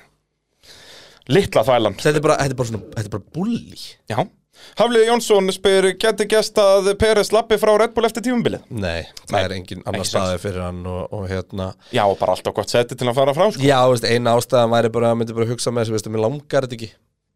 litla 1.29 1.63
þvælan 1.65 1.95
Þetta 2.01 2.17
er 2.19 2.23
bara, 2.25 2.37
þetta 2.41 2.55
er 2.55 2.59
bara 2.59 2.69
svona, 2.71 2.83
þetta 2.95 3.05
er 3.09 3.13
bara 3.15 3.31
bulli 3.35 3.83
Já 4.11 4.17
Hafliði 4.79 5.07
Jónsson 5.09 5.51
spyr, 5.55 5.87
geti 6.01 6.27
gest 6.31 6.59
að 6.61 6.91
Peres 6.99 7.31
lappi 7.35 7.57
frá 7.61 7.73
Red 7.79 7.95
Bull 7.95 8.07
eftir 8.07 8.25
tímumbilið? 8.25 8.65
Nei, 8.69 9.07
það 9.25 9.35
Nei, 9.35 9.41
er 9.43 9.55
engin 9.55 9.83
annar 9.87 10.09
staði 10.09 10.41
fyrir 10.43 10.65
hann 10.65 10.83
og, 10.89 11.01
og 11.15 11.25
hérna 11.31 11.71
Já, 11.95 12.03
og 12.03 12.17
bara 12.19 12.35
alltaf 12.35 12.55
gott 12.57 12.73
seti 12.73 12.97
til 12.99 13.09
að 13.09 13.17
fara 13.19 13.35
frá, 13.37 13.49
sko. 13.53 13.63
Já, 13.63 13.79
veist, 13.91 14.07
eina 14.09 14.35
ástæðan 14.35 14.73
væri 14.75 14.93
bara 14.95 15.13
að 15.13 15.19
myndi 15.21 15.37
bara 15.37 15.49
hugsa 15.51 15.73
með 15.73 15.85
þessu, 15.85 15.95
veistu, 15.97 16.13
mér 16.15 16.25
langar 16.27 16.67
þetta 16.67 16.79
ekki. 16.79 16.91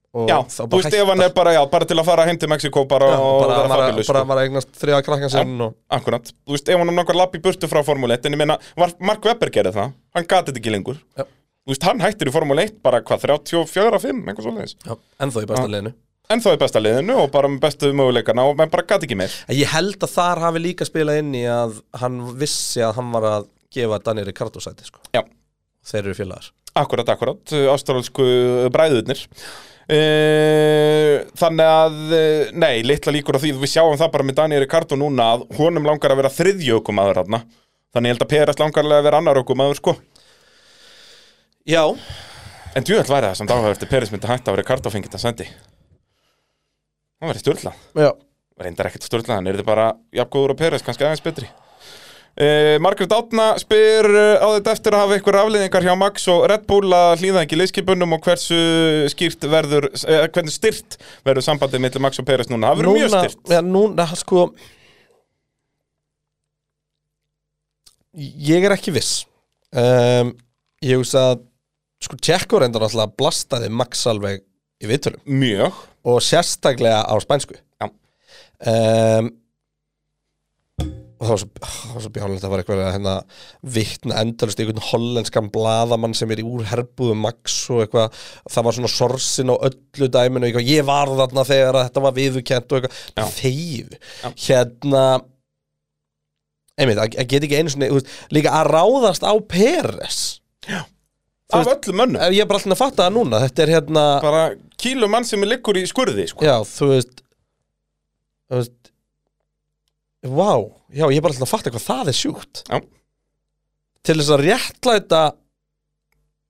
Og 0.10 0.26
Já, 0.26 0.40
þú 0.42 0.68
veist, 0.74 0.96
ef 0.98 1.10
hann 1.12 1.22
er 1.22 1.34
bara, 1.38 1.52
já, 1.54 1.60
bara 1.70 1.86
til 1.86 2.00
að 2.02 2.08
fara 2.08 2.24
heim 2.26 2.38
til 2.42 2.50
Mexiko 2.50 2.82
bara 2.90 3.12
Já, 3.12 3.20
og 3.22 3.44
vera 3.46 3.68
fabulous, 3.70 4.10
bara 4.10 4.24
að 4.26 4.42
eignast 4.48 4.72
þriða 4.82 5.02
krakkan 5.06 5.34
sinn 5.36 5.60
og 5.62 5.76
Akkurat, 6.00 6.32
þú 6.34 6.56
veist, 6.56 6.72
ef 6.74 6.82
hann 6.82 6.94
langar 6.98 7.20
lappi 7.20 7.42
burtu 7.44 7.70
frá 7.70 7.84
Formule 7.86 8.18
1 8.18 8.26
en 8.26 8.34
ég 8.34 8.42
meina, 8.42 8.58
var 8.80 8.96
Mark 9.06 9.30
Webber 9.30 9.54
gerði 9.54 9.76
það? 9.78 9.94
Hann 10.18 10.26
gati 10.34 10.50
þetta 10.50 10.64
ekki 10.64 10.74
lengur. 10.74 10.98
Já. 11.14 11.28
Þú 11.30 11.76
veist, 11.76 11.86
hann 11.86 12.02
hættir 12.02 12.32
í 12.32 12.34
Formule 12.34 12.66
1 12.66 12.80
bara 12.82 13.04
hvað, 13.06 13.28
34-5, 13.28 14.24
eitthvað 14.26 14.48
svoleiðis. 14.48 14.78
Já, 14.82 14.98
ennþá 15.22 15.46
í 15.46 15.52
besta 15.54 15.70
Já. 15.70 15.94
En 16.30 16.44
þá 16.46 16.52
í 16.54 16.60
besta 16.62 16.78
liðinu 16.82 17.16
og 17.24 17.32
bara 17.34 17.50
með 17.50 17.64
bestu 17.64 17.90
möguleikana 17.98 18.44
og 18.46 18.58
menn 18.60 18.70
bara 18.70 18.86
gati 18.86 19.08
ekki 19.08 19.16
meir. 19.18 19.34
Ég 19.50 19.72
held 19.72 19.98
að 20.06 20.12
þar 20.14 20.42
hafi 20.44 20.60
líka 20.62 20.86
spilað 20.86 21.24
inn 21.24 21.32
í 21.34 21.42
að 21.50 21.80
hann 21.98 22.20
vissi 22.38 22.84
að 22.86 23.00
hann 23.00 23.10
var 23.16 23.26
að 23.32 23.48
gefa 23.74 23.98
Daniel 24.06 24.28
Ricardo 24.28 24.62
sæti 24.62 24.86
sko. 24.86 25.02
Já. 25.16 25.24
Þeir 25.90 26.04
eru 26.04 26.14
félagar. 26.20 26.52
Akkurat, 26.78 27.10
akkurat, 27.10 27.56
ástrálsku 27.74 28.28
bræðurnir. 28.76 29.24
E, 29.90 30.02
Þannig 31.42 31.66
að, 31.66 31.96
eh, 32.14 32.52
nei, 32.54 32.84
litla 32.86 33.10
líkur 33.16 33.40
á 33.40 33.42
því 33.42 33.56
Við 33.58 33.72
sjáum 33.72 33.96
það 33.98 34.12
bara 34.14 34.26
með 34.28 34.36
Daniel 34.38 34.62
Ricardo 34.62 35.00
núna 35.02 35.32
að 35.34 35.48
honum 35.58 35.88
langar 35.90 36.14
að 36.14 36.20
vera 36.22 36.30
þriðjökum 36.36 37.02
aður 37.02 37.24
hann 37.24 37.40
Þannig 37.90 38.12
ég 38.12 38.14
held 38.14 38.22
að 38.28 38.30
Peres 38.36 38.60
langar 38.62 38.86
að 38.86 39.08
vera 39.08 39.18
annar 39.18 39.42
ökum 39.42 39.66
aður 39.66 39.82
sko. 39.82 39.96
Já, 41.66 41.90
En 42.78 42.86
djúðall 42.86 43.10
væri 43.10 43.32
það 43.32 43.40
sem 43.40 43.50
dáhæður 43.50 43.74
eftir 43.74 43.90
Peres 43.90 44.12
myndi 44.14 44.30
hætta 44.30 44.54
að 44.54 44.60
Ricardo 44.62 44.94
fengið 44.94 45.16
það 45.18 45.26
sendi 45.26 45.50
Það 47.20 47.32
væri 47.32 47.44
störlað 47.44 48.04
já 48.06 48.12
Reyndar 48.60 48.90
ekkert 48.90 49.08
störlað, 49.08 49.38
hann 49.38 49.48
er 49.48 49.60
þið 49.60 49.68
bara 49.70 49.90
jafngóður 50.16 50.56
og 50.56 50.60
Peres, 50.60 50.84
kannski 50.84 51.08
aðeins 51.08 51.24
betri 51.24 51.50
Uh, 52.40 52.78
Margrét 52.80 53.12
Átna 53.12 53.50
spyr 53.60 54.06
uh, 54.08 54.40
á 54.40 54.48
þetta 54.56 54.72
eftir 54.72 54.96
að 54.96 55.02
hafa 55.04 55.16
ykkur 55.20 55.38
afliðingar 55.42 55.84
hjá 55.84 55.92
Max 56.00 56.28
og 56.32 56.46
Red 56.48 56.62
Bull 56.70 56.94
að 56.96 57.20
hlýða 57.20 57.42
ekki 57.44 57.58
leyskipunum 57.60 58.16
og 58.16 58.22
hversu 58.24 58.60
skýrt 59.12 59.44
verður, 59.52 59.90
uh, 60.06 60.22
hvernig 60.32 60.54
styrt 60.56 60.96
verður 61.28 61.44
sambandið 61.44 61.84
millir 61.84 62.04
Max 62.06 62.22
og 62.22 62.28
Peres 62.30 62.48
núna. 62.48 62.70
Það 62.70 62.80
verður 62.80 62.96
mjög 62.96 63.12
styrt. 63.16 63.42
Já, 63.52 63.60
núna, 63.66 64.06
sko 64.22 64.46
Ég 68.48 68.70
er 68.70 68.78
ekki 68.78 68.96
viss 68.96 69.26
um, 69.76 70.32
Ég 70.86 71.02
hugsa 71.02 71.26
að 71.34 71.46
Sko, 72.00 72.16
Tjekko 72.24 72.64
reyndar 72.64 72.86
alltaf 72.88 73.18
blastaði 73.20 73.68
Max 73.76 74.06
alveg 74.08 74.46
í 74.80 74.88
viðtölum 74.88 75.26
Mjög. 75.28 75.84
Og 76.08 76.22
sérstaklega 76.24 77.04
á 77.04 77.16
spænsku. 77.24 77.60
Já. 77.80 77.90
um, 78.72 79.34
Og 81.20 81.28
það 81.28 81.34
var 81.34 81.40
svo, 81.42 81.48
það 81.60 81.96
var 81.96 82.04
svo 82.04 82.10
bjánulegt 82.16 82.44
að 82.48 82.52
var 82.54 82.62
eitthvað 82.62 82.82
að 82.82 82.94
hérna 82.96 83.14
vittna 83.76 84.20
endalist 84.22 84.62
einhvern 84.64 84.86
hollenskan 84.88 85.50
blaðamann 85.52 86.14
sem 86.16 86.32
er 86.32 86.40
í 86.40 86.46
úr 86.48 86.62
herbúðu 86.70 87.18
Max 87.20 87.58
og 87.76 87.82
eitthvað, 87.84 88.22
það 88.48 88.68
var 88.68 88.78
svona 88.78 88.92
sorsin 88.94 89.52
á 89.52 89.56
öllu 89.68 90.08
dæminu, 90.16 90.48
eitthvað, 90.48 90.70
ég 90.72 90.88
var 90.88 91.12
þarna 91.20 91.44
þegar 91.50 91.80
þetta 91.82 92.06
var 92.06 92.16
viðukent 92.16 92.72
og 92.72 92.88
eitthvað. 92.88 93.34
Þegið, 93.36 93.98
hérna 94.46 95.04
einmitt, 96.80 97.04
að, 97.04 97.20
að 97.20 97.30
geta 97.34 97.50
ekki 97.50 97.60
einu 97.60 97.76
svona, 97.76 97.92
veist, 97.98 98.16
líka 98.40 98.56
að 98.56 98.72
ráðast 98.72 99.28
á 99.28 99.34
Peres. 99.52 100.22
Af 101.52 101.68
öllum 101.68 102.00
mönnum. 102.00 102.24
Ég 102.32 102.46
er 102.46 102.48
bara 102.48 102.62
alltaf 102.62 102.78
að 102.78 102.84
fatta 102.86 103.10
það 103.10 103.16
núna, 103.18 103.44
þetta 103.44 103.66
er 103.66 103.76
hérna 103.76 104.08
Bara 104.24 104.44
kílu 104.80 105.10
mann 105.12 105.28
sem 105.28 105.42
er 105.44 105.52
liggur 105.54 105.78
í 105.80 105.86
skurði, 105.90 106.28
sko. 106.32 106.46
Já, 106.48 106.58
þú 106.68 106.92
veist 106.94 107.24
Þú 108.50 108.62
veist 108.62 108.92
Vá, 110.30 110.52
já, 110.92 111.06
ég 111.08 111.20
er 111.20 111.24
bara 111.24 111.32
alltaf 111.36 111.48
að 111.48 111.54
fatta 111.54 111.72
hvað 111.72 111.86
það 111.88 112.10
er 112.12 112.18
sjúkt 112.20 112.64
Já. 112.68 112.80
Til 114.04 114.16
þess 114.20 114.32
að 114.36 114.44
réttlæta 114.48 115.22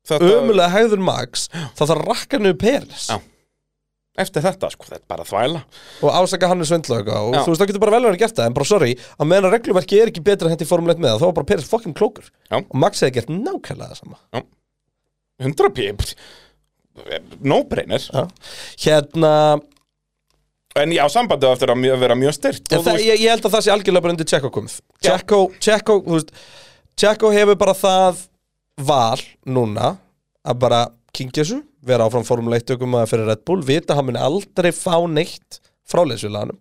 Þetta- 0.10 0.30
ömulega 0.40 0.72
hæður 0.74 1.04
Max 1.06 1.50
þá 1.54 1.84
þarf 1.84 1.92
að 2.00 2.08
rakka 2.08 2.40
niður 2.42 2.58
Peres 2.64 3.10
Já. 3.12 3.20
Eftir 4.20 4.44
þetta, 4.44 4.68
sko, 4.74 4.84
þetta 4.90 4.98
er 5.06 5.08
bara 5.08 5.24
þvæla. 5.24 5.60
og 6.04 6.10
ásaka 6.18 6.48
hann 6.50 6.60
er 6.60 6.68
svindla 6.68 6.98
og 7.00 7.34
Já. 7.36 7.40
þú 7.46 7.52
veist, 7.54 7.62
það 7.62 7.70
getur 7.70 7.80
bara 7.86 7.94
vel 7.94 8.08
verið 8.10 8.20
gert 8.24 8.36
það 8.36 8.50
en 8.50 8.56
bara 8.58 8.66
sorry, 8.68 8.90
að 9.20 9.30
meðan 9.30 9.48
að 9.48 9.54
regluverki 9.56 10.00
er 10.02 10.10
ekki 10.12 10.24
betra 10.26 10.50
hendi 10.52 10.66
formuleitt 10.68 11.00
með 11.00 11.14
það, 11.14 11.20
þá 11.22 11.26
var 11.30 11.38
bara 11.38 11.50
Peres 11.54 11.70
fokkin 11.70 11.94
klókur 11.96 12.26
Já. 12.50 12.58
og 12.60 12.76
Max 12.76 13.00
hefði 13.06 13.14
gert 13.20 13.30
nákvæmlega 13.32 13.94
það 13.94 14.02
sama 14.02 14.18
100 15.40 15.70
píp. 15.78 16.04
No 17.42 17.64
brainer. 17.70 18.04
Hérna, 18.80 19.34
En 20.80 20.92
já, 20.94 21.02
sambandið 21.12 21.50
eftir 21.56 21.72
að 21.74 21.80
mjö- 21.82 21.96
vera 22.00 22.16
mjög 22.16 22.34
styrt. 22.38 22.68
Veist- 22.70 23.02
ég, 23.04 23.20
ég 23.20 23.30
held 23.34 23.44
að 23.48 23.52
það 23.56 23.64
sé 23.66 23.72
algjörlega 23.74 24.02
bara 24.06 24.14
undir 24.14 24.28
Tjekko 24.30 24.52
komið. 24.54 24.76
Tjekko, 25.02 25.40
Tjekko, 25.60 25.96
þú 26.06 26.14
veist 26.20 26.30
Tjekko 26.96 27.32
hefur 27.34 27.58
bara 27.58 27.74
það 27.74 28.22
val 28.78 29.20
núna 29.48 29.98
að 30.46 30.60
bara 30.60 30.82
kingja 31.12 31.44
þessu, 31.44 31.64
vera 31.84 32.06
áfram 32.08 32.24
formuleitt 32.28 32.68
tökum 32.70 32.94
að 32.96 33.10
fyrir 33.12 33.26
Red 33.28 33.44
Bull, 33.46 33.62
vita 33.66 33.94
að 33.94 33.98
hann 33.98 34.06
muni 34.12 34.20
aldrei 34.24 34.72
fá 34.72 34.96
neitt 35.10 35.60
frá 35.90 36.06
leysulaganum 36.06 36.60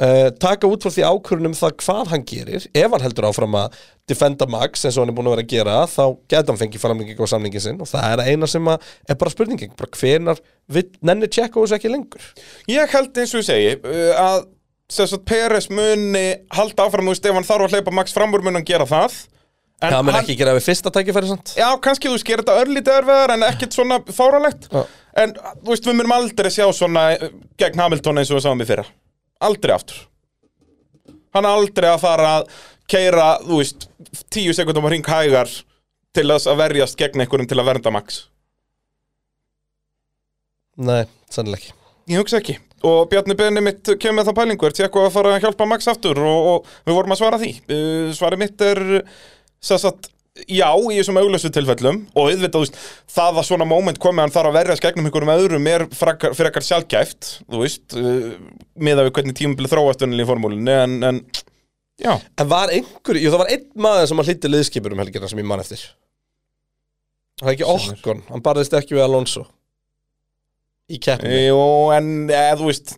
uh, 0.00 0.28
taka 0.42 0.70
út 0.70 0.84
frá 0.84 0.92
því 0.94 1.04
ákvörunum 1.08 1.56
það 1.56 1.74
hvað 1.82 2.12
hann 2.12 2.24
gerir, 2.28 2.68
ef 2.72 2.94
hann 2.94 3.04
heldur 3.04 3.28
áfram 3.28 3.58
að 3.60 3.76
defenda 4.10 4.48
Max 4.50 4.86
eins 4.86 4.96
og 4.96 5.04
hann 5.04 5.12
er 5.12 5.18
búin 5.18 5.30
að 5.30 5.36
vera 5.36 5.46
að 5.46 5.52
gera 5.52 5.76
þá 5.90 6.04
geta 6.32 6.52
hann 6.52 6.60
fengið 6.62 6.84
framlenging 6.84 7.22
á 7.22 7.26
samlingin 7.32 7.64
sinn 7.66 7.82
og 7.82 7.90
það 7.90 8.08
er 8.16 8.32
eina 8.32 8.48
sem 8.50 8.72
að, 8.72 8.88
er 9.08 9.20
bara 9.20 9.34
spurningin 9.34 9.76
bara 9.78 9.92
hvenar 9.98 10.42
vill, 10.72 10.88
nenni 11.04 11.30
Tjekko 11.30 11.66
þessu 11.66 11.78
ekki 11.78 11.92
lengur? 11.92 12.32
Ég 12.70 12.96
held 12.96 13.22
eins 13.22 13.36
og 13.36 13.44
ég 13.44 13.48
segi 13.50 13.76
uh, 13.80 14.22
að 14.22 14.48
sem 14.92 15.08
sagt, 15.08 15.24
Peres 15.28 15.70
muni 15.72 16.26
halda 16.52 16.86
áfram, 16.86 17.08
ef 17.12 17.28
hann 17.32 17.46
þarf 17.48 17.68
að 17.68 17.76
hleypa 17.76 17.94
Max 17.96 18.12
fram 18.12 18.34
úr 18.34 18.42
mun 18.44 18.58
hann 18.58 18.66
gera 18.68 18.84
það. 18.88 19.14
En 19.82 19.94
það 19.96 20.04
mun 20.06 20.18
ekki 20.20 20.36
gera 20.38 20.54
við 20.54 20.66
fyrsta 20.68 20.92
tækifæri 20.94 21.30
sant? 21.30 21.54
Já, 21.58 21.66
kannski 21.82 22.10
þú 22.10 22.18
gera 22.22 22.44
þetta 22.44 22.58
örlítið 22.62 22.98
erfiðar 23.00 23.32
en 23.34 23.44
ekkert 23.48 23.74
svona 23.74 23.98
fáralegt 24.14 24.68
Já. 24.70 24.82
En 25.22 25.32
þú 25.34 25.72
veist, 25.72 25.88
við 25.88 25.96
munum 25.98 26.14
aldrei 26.14 26.50
sjá 26.54 26.64
svona 26.72 27.08
eh, 27.16 27.32
gegn 27.60 27.82
Hamilton 27.82 28.22
eins 28.22 28.30
og 28.30 28.38
við 28.38 28.46
sáum 28.46 28.62
í 28.62 28.68
fyrra 28.68 28.86
Aldrei 29.42 29.74
aftur. 29.74 30.00
Hann 31.32 31.46
er 31.48 31.56
aldrei 31.56 31.88
að 31.90 32.02
fara 32.02 32.32
að 32.38 32.48
keira, 32.92 33.28
þú 33.44 33.60
veist, 33.62 33.86
tíu 34.32 34.52
sekundum 34.56 34.84
á 34.84 34.90
hring 34.90 35.06
hægar 35.08 35.50
til 36.12 36.26
þess 36.28 36.50
að 36.50 36.60
verjast 36.60 36.98
gegn 37.00 37.24
einhverjum 37.24 37.48
til 37.48 37.60
að 37.60 37.70
vernda 37.70 37.92
Max. 37.94 38.26
Nei, 40.82 41.04
sannilega 41.32 41.60
ekki. 41.60 41.78
Ég 42.12 42.20
hugsa 42.20 42.40
ekki. 42.40 42.58
Og 42.88 43.04
Bjarni 43.10 43.36
Benni 43.38 43.62
mitt 43.62 43.86
kemur 44.02 44.18
með 44.18 44.28
það 44.28 44.38
pælingu 44.40 44.66
Er 44.66 44.74
tjekku 44.74 45.04
að 45.04 45.12
fara 45.14 45.36
að 45.36 45.44
hjálpa 45.44 45.68
Max 45.70 45.86
aftur? 45.92 46.18
Og, 46.18 46.48
og 46.50 46.72
við 46.88 46.96
vorum 46.96 47.14
að 47.14 47.20
svara 47.20 47.38
því. 47.38 47.52
Uh, 47.70 48.08
Svarið 48.16 48.42
mitt 48.42 48.64
er 48.66 48.82
Sess 49.62 49.86
að 49.86 50.08
Já, 50.48 50.70
í 50.72 50.96
þessum 50.96 51.18
auglösu 51.20 51.50
tilfellum. 51.52 51.98
Og 52.16 52.30
auðvitað, 52.30 52.54
þú 52.54 52.60
veist, 52.62 52.76
það 53.12 53.40
að 53.42 53.46
svona 53.50 53.66
moment 53.68 53.98
komi 54.00 54.22
Hann 54.22 54.32
þarf 54.32 54.48
að 54.48 54.56
verjast 54.56 54.84
gegnum 54.84 55.08
einhverjum 55.10 55.32
öðrum 55.34 55.66
Er 55.68 55.84
frekar, 55.92 56.32
frekar 56.38 56.64
sjálfgæft 56.64 57.28
Þú 57.44 57.60
veist, 57.60 57.84
uh, 58.00 58.30
miða 58.80 59.04
við 59.04 59.12
hvernig 59.18 59.36
tímabili 59.36 59.68
þróast 59.68 60.04
Unni 60.06 60.24
í 60.24 60.28
formúlinni, 60.28 60.72
en, 60.72 60.96
en 61.04 61.20
Já, 62.00 62.14
En 62.40 62.48
var 62.48 62.72
einhver, 62.72 63.20
jú 63.20 63.28
það 63.34 63.42
var 63.44 63.52
einn 63.52 63.66
maður 63.84 64.08
sem 64.08 64.22
að 64.22 64.30
hlýtti 64.30 64.50
liðskipur 64.50 64.96
um 64.96 65.02
helgina 65.04 65.28
sem 65.28 65.42
ég 65.42 65.46
man 65.46 65.60
eftir. 65.62 65.82
Það 67.42 67.50
er 67.50 67.52
ekki 67.52 67.68
Okkon, 67.68 68.22
hann 68.32 68.44
barðist 68.44 68.74
ekki 68.78 68.96
við 68.96 69.04
Alonso. 69.04 69.44
Í 70.92 70.98
keppni 71.02 71.44
jú, 71.44 71.60
en 71.94 72.08
eða, 72.26 72.56
þú 72.60 72.72
veist 72.72 72.96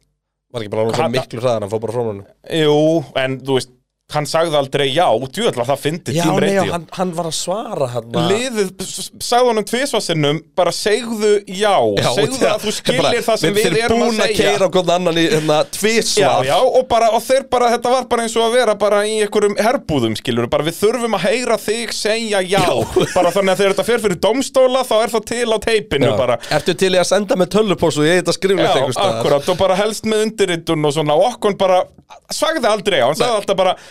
Var 0.54 0.62
ekki 0.62 0.72
bara 0.72 0.86
Alonso 0.86 1.08
miklu 1.12 1.42
hraðar, 1.42 1.66
hann 1.66 1.72
fór 1.74 1.82
bara 1.82 1.94
frá 1.96 2.06
hann 2.06 2.22
Jú, 2.62 2.78
en 3.20 3.36
þú 3.42 3.58
veist 3.58 3.74
Hann 4.12 4.26
sagði 4.28 4.52
aldrei 4.58 4.84
já, 4.92 5.06
djúðall 5.32 5.56
var 5.56 5.66
það 5.70 5.78
fyndið 5.80 6.16
Já, 6.18 6.24
tím 6.28 6.36
nei, 6.44 6.50
já, 6.52 6.62
hann, 6.74 6.82
hann 6.92 7.12
var 7.16 7.24
að 7.30 7.34
svara 7.38 7.86
hann 7.88 8.10
Liðið, 8.28 8.68
s- 8.84 9.06
sagði 9.24 9.48
honum 9.48 9.64
tvisvarsinnum 9.64 10.40
bara 10.60 10.74
segðu 10.76 11.30
já, 11.48 11.72
segðu 12.12 12.44
að 12.50 12.66
þú 12.66 12.74
skilir 12.76 13.24
það 13.24 13.38
sem 13.40 13.56
við, 13.56 13.78
erum 13.80 13.80
að 13.80 13.80
Þeir 13.80 13.94
búin 14.04 14.20
að 14.20 14.28
segja. 14.28 14.50
keira 14.52 14.68
hvern 14.74 14.92
annan 14.98 15.16
í 15.16 15.24
hérna 15.32 15.56
Já, 15.56 15.70
tvisvar. 15.78 16.44
Já, 16.50 16.58
og 16.60 16.84
bara, 16.92 17.08
og 17.16 17.24
þeir 17.24 17.46
bara, 17.54 17.70
þetta 17.72 17.94
var 17.94 18.04
bara 18.12 18.26
eins 18.28 18.36
og 18.36 18.44
að 18.44 18.52
vera 18.58 18.74
bara 18.84 19.00
í 19.08 19.14
einhverjum 19.24 19.56
herbúðum, 19.64 20.18
skilur, 20.20 20.50
bara 20.52 20.68
við 20.68 20.76
þurfum 20.82 21.16
að 21.16 21.24
heyra 21.24 21.58
þig 21.64 21.96
segja 21.96 22.44
já, 22.44 22.60
bara 23.16 23.32
þannig 23.32 23.54
að 23.56 23.62
þegar 23.64 23.72
þetta 23.74 23.88
fer 23.88 24.04
fyrir 24.04 24.20
domstóla, 24.28 24.84
þá 24.84 24.94
er 25.00 25.14
það 25.16 25.26
til 25.32 25.48
á 25.48 25.58
teipinu 25.64 26.12
Já. 26.12 26.14
bara. 26.20 26.36
Ertu 26.60 26.76
til 26.84 26.92
í 26.92 27.00
að 27.00 27.08
senda 27.08 27.40
með 27.40 27.54
tölvupósu 27.56 28.04
ég 28.04 28.20
þetta 28.20 28.36
skriflegt 28.36 28.68
Já, 28.68 28.84
einhvers 28.84 29.00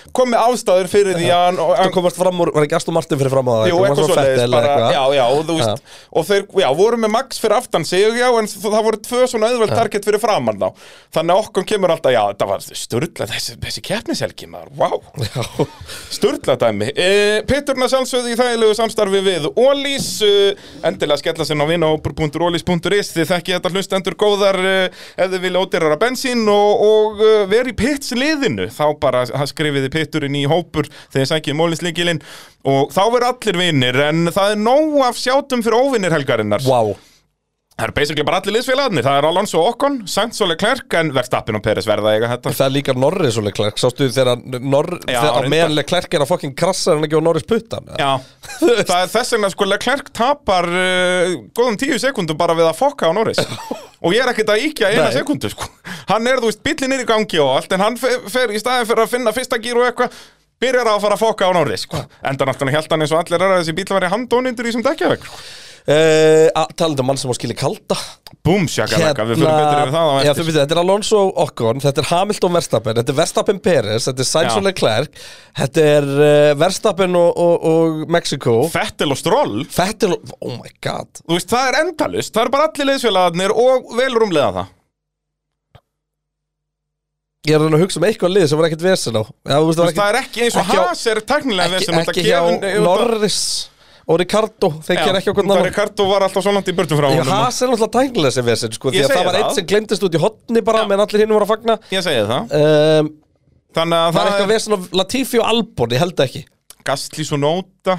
helst 0.03 0.31
með 0.33 0.39
ástæður 0.43 0.89
fyrir 0.91 1.17
því 1.17 1.29
að 1.33 1.59
Þú 1.83 1.89
komast 1.95 2.17
fram 2.19 2.41
úr, 2.43 2.51
var 2.53 2.65
ekki 2.65 2.75
Aston 2.77 2.95
Martin 2.95 3.19
fyrir 3.19 3.33
fram 3.33 3.49
á 3.49 3.53
það 3.53 3.69
Jú, 3.69 3.77
eitthvað 3.83 3.99
svo 3.99 4.17
Vettel 4.17 4.47
eða 4.47 4.61
eitthvað? 4.63 4.93
já, 4.93 5.03
já, 5.17 5.23
og 5.23 5.41
þú 5.47 5.55
veist, 5.57 5.91
og 6.13 6.27
þeir, 6.27 6.43
já, 6.63 6.67
voru 6.79 6.99
með 7.03 7.11
Max 7.13 7.41
fyrir 7.41 7.57
aftan 7.57 7.85
sig, 7.87 8.05
já, 8.19 8.27
en 8.39 8.49
það 8.51 8.87
voru 8.87 8.99
tvö 9.07 9.21
svona 9.31 9.49
auðveld 9.51 9.73
target 9.73 10.07
fyrir 10.07 10.21
framann 10.23 10.59
þá, 10.61 10.67
þannig 11.17 11.35
að 11.35 11.43
okkur 11.43 11.67
kemur 11.73 11.93
alltaf, 11.93 12.13
já, 12.15 12.21
þetta 12.31 12.49
var 12.49 12.65
sturla, 12.83 13.27
þessi, 13.33 13.57
þessi 13.63 13.83
keppniselgi 13.87 14.49
maður, 14.51 14.69
vá, 14.79 14.89
sturla 16.17 16.57
dæmi, 16.61 16.89
e, 16.93 17.09
Peturna 17.49 17.89
sjálfsögðu 17.91 18.33
í 18.33 18.39
þægilegu 18.39 18.77
samstarfi 18.79 19.23
við 19.25 19.49
Ólís, 19.53 20.09
e, 20.25 20.53
endilega 20.87 21.21
skella 21.21 21.47
sér 21.47 21.61
á 21.63 21.67
vinahópur.ólís.is, 21.69 23.13
þið 23.13 23.29
þekki 23.33 23.57
þetta 23.57 23.73
hlustendur 23.73 24.17
góðar, 24.19 24.59
e, 24.63 24.73
þið 25.19 25.39
vilja 25.47 25.63
ódýrara 25.63 25.99
bensín 26.01 26.43
og, 26.51 26.83
og 26.87 27.23
e, 27.23 27.33
veri 27.51 27.75
Peturinn 29.93 30.37
í 30.39 30.43
hópur 30.49 30.89
þegar 31.13 31.31
sækið 31.35 31.59
mólinsleikilinn 31.59 32.21
og 32.69 32.93
þá 32.93 33.01
verður 33.05 33.29
allir 33.29 33.59
vinnir 33.61 34.03
en 34.09 34.27
það 34.33 34.55
er 34.55 34.61
nóg 34.67 34.99
af 35.07 35.19
sjátum 35.19 35.63
fyrir 35.65 35.79
óvinnir 35.79 36.15
helgarinnar. 36.15 36.63
Vá, 36.65 36.95
Það 37.74 37.88
er 37.88 37.91
basically 37.97 38.24
bara 38.28 38.38
allir 38.38 38.53
liðsfélagarnir 38.53 39.01
Það 39.07 39.15
er 39.17 39.26
Alonso 39.26 39.61
Ocon, 39.65 39.95
Sainz 40.09 40.38
og 40.45 40.49
Leclerc 40.51 40.93
en 40.99 41.07
Verstappen 41.15 41.57
og 41.57 41.63
Peres 41.65 41.88
verða 41.89 42.11
eiga 42.13 42.28
þetta 42.30 42.51
það 42.53 42.67
er 42.67 42.74
líka 42.76 42.93
Norris 42.93 43.39
og 43.41 43.47
Leclerc 43.47 43.82
Sástu 43.82 44.05
þegar 44.13 44.43
Nor 44.61 44.89
Já, 45.09 45.15
þegar 45.17 45.26
á 45.26 45.34
reyndar. 45.41 45.49
meðan 45.55 45.74
Leclerc 45.80 46.13
er 46.13 46.26
að 46.26 46.30
fokkin 46.30 46.53
krassa 46.59 46.93
hann 46.93 47.07
ekki 47.07 47.17
á 47.17 47.26
Norris 47.26 47.47
puttan 47.49 47.89
Já, 47.97 48.11
það 48.61 48.93
er 48.99 49.09
þess 49.15 49.34
vegna 49.34 49.49
sko 49.55 49.67
Leclerc 49.71 50.13
tapar 50.13 50.69
uh, 50.69 51.34
góðum 51.57 51.80
tíu 51.82 51.97
sekundum 52.03 52.38
bara 52.38 52.53
við 52.61 52.69
að 52.69 52.78
fokka 52.84 53.09
á 53.09 53.11
Norris 53.17 53.41
og 54.05 54.13
ég 54.13 54.21
er 54.21 54.32
ekkert 54.36 54.53
að 54.53 54.67
íkja 54.69 54.93
eina 54.93 55.09
Nei. 55.09 55.17
sekundu 55.17 55.49
sko. 55.49 55.65
hann 56.13 56.30
er, 56.30 56.43
þú 56.43 56.51
veist, 56.51 56.61
bíllinn 56.69 56.93
er 56.93 57.03
í 57.07 57.09
gangi 57.09 57.41
og 57.41 57.55
allt 57.57 57.74
en 57.74 57.84
hann 57.88 57.97
fer, 57.97 58.21
fer 58.30 58.53
í 58.53 58.61
staðin 58.61 58.86
fyrir 58.89 59.07
að 59.07 59.13
finna 59.17 59.34
fyrsta 59.34 59.57
gír 59.63 59.82
og 59.82 59.89
eitthvað 59.89 60.21
byrjar 60.61 60.93
að 60.93 61.01
fara 61.07 61.17
að 61.17 61.26
fokka 61.26 61.49
á 61.49 61.51
Norris 61.57 61.88
sko. 61.88 62.05
enda 62.21 62.45
náttúrulega 62.47 62.78
held 62.78 62.93
hann 62.93 63.03
eins 63.07 63.13
og 63.17 63.24
allir 63.24 63.41
er 63.41 63.49
að 63.57 63.61
þessi 63.63 63.78
bíl 63.82 63.89
var 63.97 64.05
í 64.05 64.11
handónindur 64.13 64.69
í 64.69 64.76
sem 64.76 64.86
dekkjavegg 64.86 65.26
uh, 65.88 66.65
Talandi 66.77 67.03
um 67.03 67.09
mann 67.09 67.19
sem 67.19 67.31
á 67.31 67.36
skilja 67.38 67.57
kalda. 67.59 67.97
Búm, 68.43 68.65
sjakalaka, 68.67 69.23
við 69.29 69.39
fyrir 69.39 69.55
betur 69.55 69.79
yfir 69.79 69.93
það 69.93 70.09
á 70.11 70.13
Já, 70.13 70.29
eftir. 70.31 70.39
þú 70.41 70.45
veit, 70.47 70.57
þetta 70.57 70.75
er 70.75 70.81
Alonso 70.81 71.21
Ocon, 71.45 71.81
þetta 71.84 72.01
er 72.03 72.07
Hamilton 72.09 72.55
Verstappen, 72.57 72.97
þetta 72.99 73.13
er 73.13 73.17
Verstappen 73.21 73.61
Perez, 73.63 74.07
þetta 74.09 74.23
er 74.25 74.27
Sainz 74.27 74.51
Já. 74.51 74.57
og 74.59 74.67
Leclerc, 74.67 75.23
þetta 75.61 75.88
er 75.93 76.09
uh, 76.11 76.51
Verstappen 76.59 77.17
og, 77.19 77.41
og, 77.45 77.67
og 77.71 78.03
Mexico, 78.11 78.57
Fettel 78.73 79.15
og 79.15 79.19
Stroll. 79.21 79.63
Vettel 79.71 80.17
og, 80.17 80.38
oh 80.43 80.55
my 80.57 80.71
god, 80.84 81.23
Þú 81.23 81.38
veist, 81.38 81.51
það 81.55 81.69
er 81.71 81.79
endalust, 81.86 82.36
það 82.36 82.47
er 82.49 82.55
bara 82.57 82.69
allir 82.71 82.91
liðsfélagarnir 82.91 83.55
og 83.63 83.93
velrumlega 83.99 84.55
það. 84.59 84.71
Ég 87.43 87.59
er 87.59 87.63
að 87.67 87.81
hugsa 87.81 87.99
um 87.99 88.05
eitthvað 88.07 88.31
lið 88.38 88.45
sem 88.47 88.59
var 88.59 88.69
ekkert 88.69 88.84
vesen 88.86 89.17
á. 89.19 89.23
Já, 89.27 89.57
veist, 89.59 89.75
Þú 89.79 89.84
veist, 89.84 89.97
það 89.97 90.09
er 90.09 90.17
ekki 90.21 90.43
eins 90.45 90.55
og 90.55 90.69
Haas 90.69 91.01
er 91.11 91.19
teknilega 91.27 91.73
vesen, 91.75 91.97
ekki 91.99 92.23
hjá 92.23 92.39
Norris 92.79 93.39
og 94.07 94.19
Ricardo 94.19 94.69
gera 94.87 95.19
ekki 95.19 95.31
okkur 95.31 95.47
það 95.49 95.61
Ricardo 95.67 96.07
var 96.09 96.25
alltaf 96.27 96.43
svo 96.45 96.53
langt 96.55 96.69
í 96.71 96.75
burtum 96.77 96.99
frá 96.99 97.09
honum. 97.11 97.29
Haas 97.31 97.61
er 97.63 97.71
náttúrulega 97.71 97.93
tæknilega 97.97 98.35
sem 98.37 98.47
vesen 98.47 98.75
sko, 98.75 98.91
Því 98.93 99.03
að 99.03 99.13
það 99.15 99.25
var 99.27 99.37
það. 99.37 99.43
einn 99.43 99.57
sem 99.57 99.67
glemdist 99.73 100.07
út 100.07 100.17
í 100.17 100.23
hotni 100.23 100.63
bara 100.65 100.85
meðan 100.89 101.05
allir 101.07 101.23
hinn 101.23 101.35
voru 101.35 101.47
að 101.47 101.53
fagna. 101.55 101.77
Ég 101.93 102.03
segi 102.05 102.25
það. 102.29 102.55
Um, 102.59 103.11
Þannig 103.73 103.97
að 103.97 104.09
Var 104.13 104.19
það 104.19 104.31
eitthvað 104.31 104.43
er 104.47 104.53
vesen 104.53 104.73
á 104.75 104.79
Latifi 104.99 105.39
og 105.41 105.47
Albon, 105.49 105.93
ég 105.95 106.03
held 106.03 106.17
það 106.19 106.27
ekki. 106.29 106.43
Gastli 106.85 107.23
svo 107.25 107.39
nóta 107.41 107.95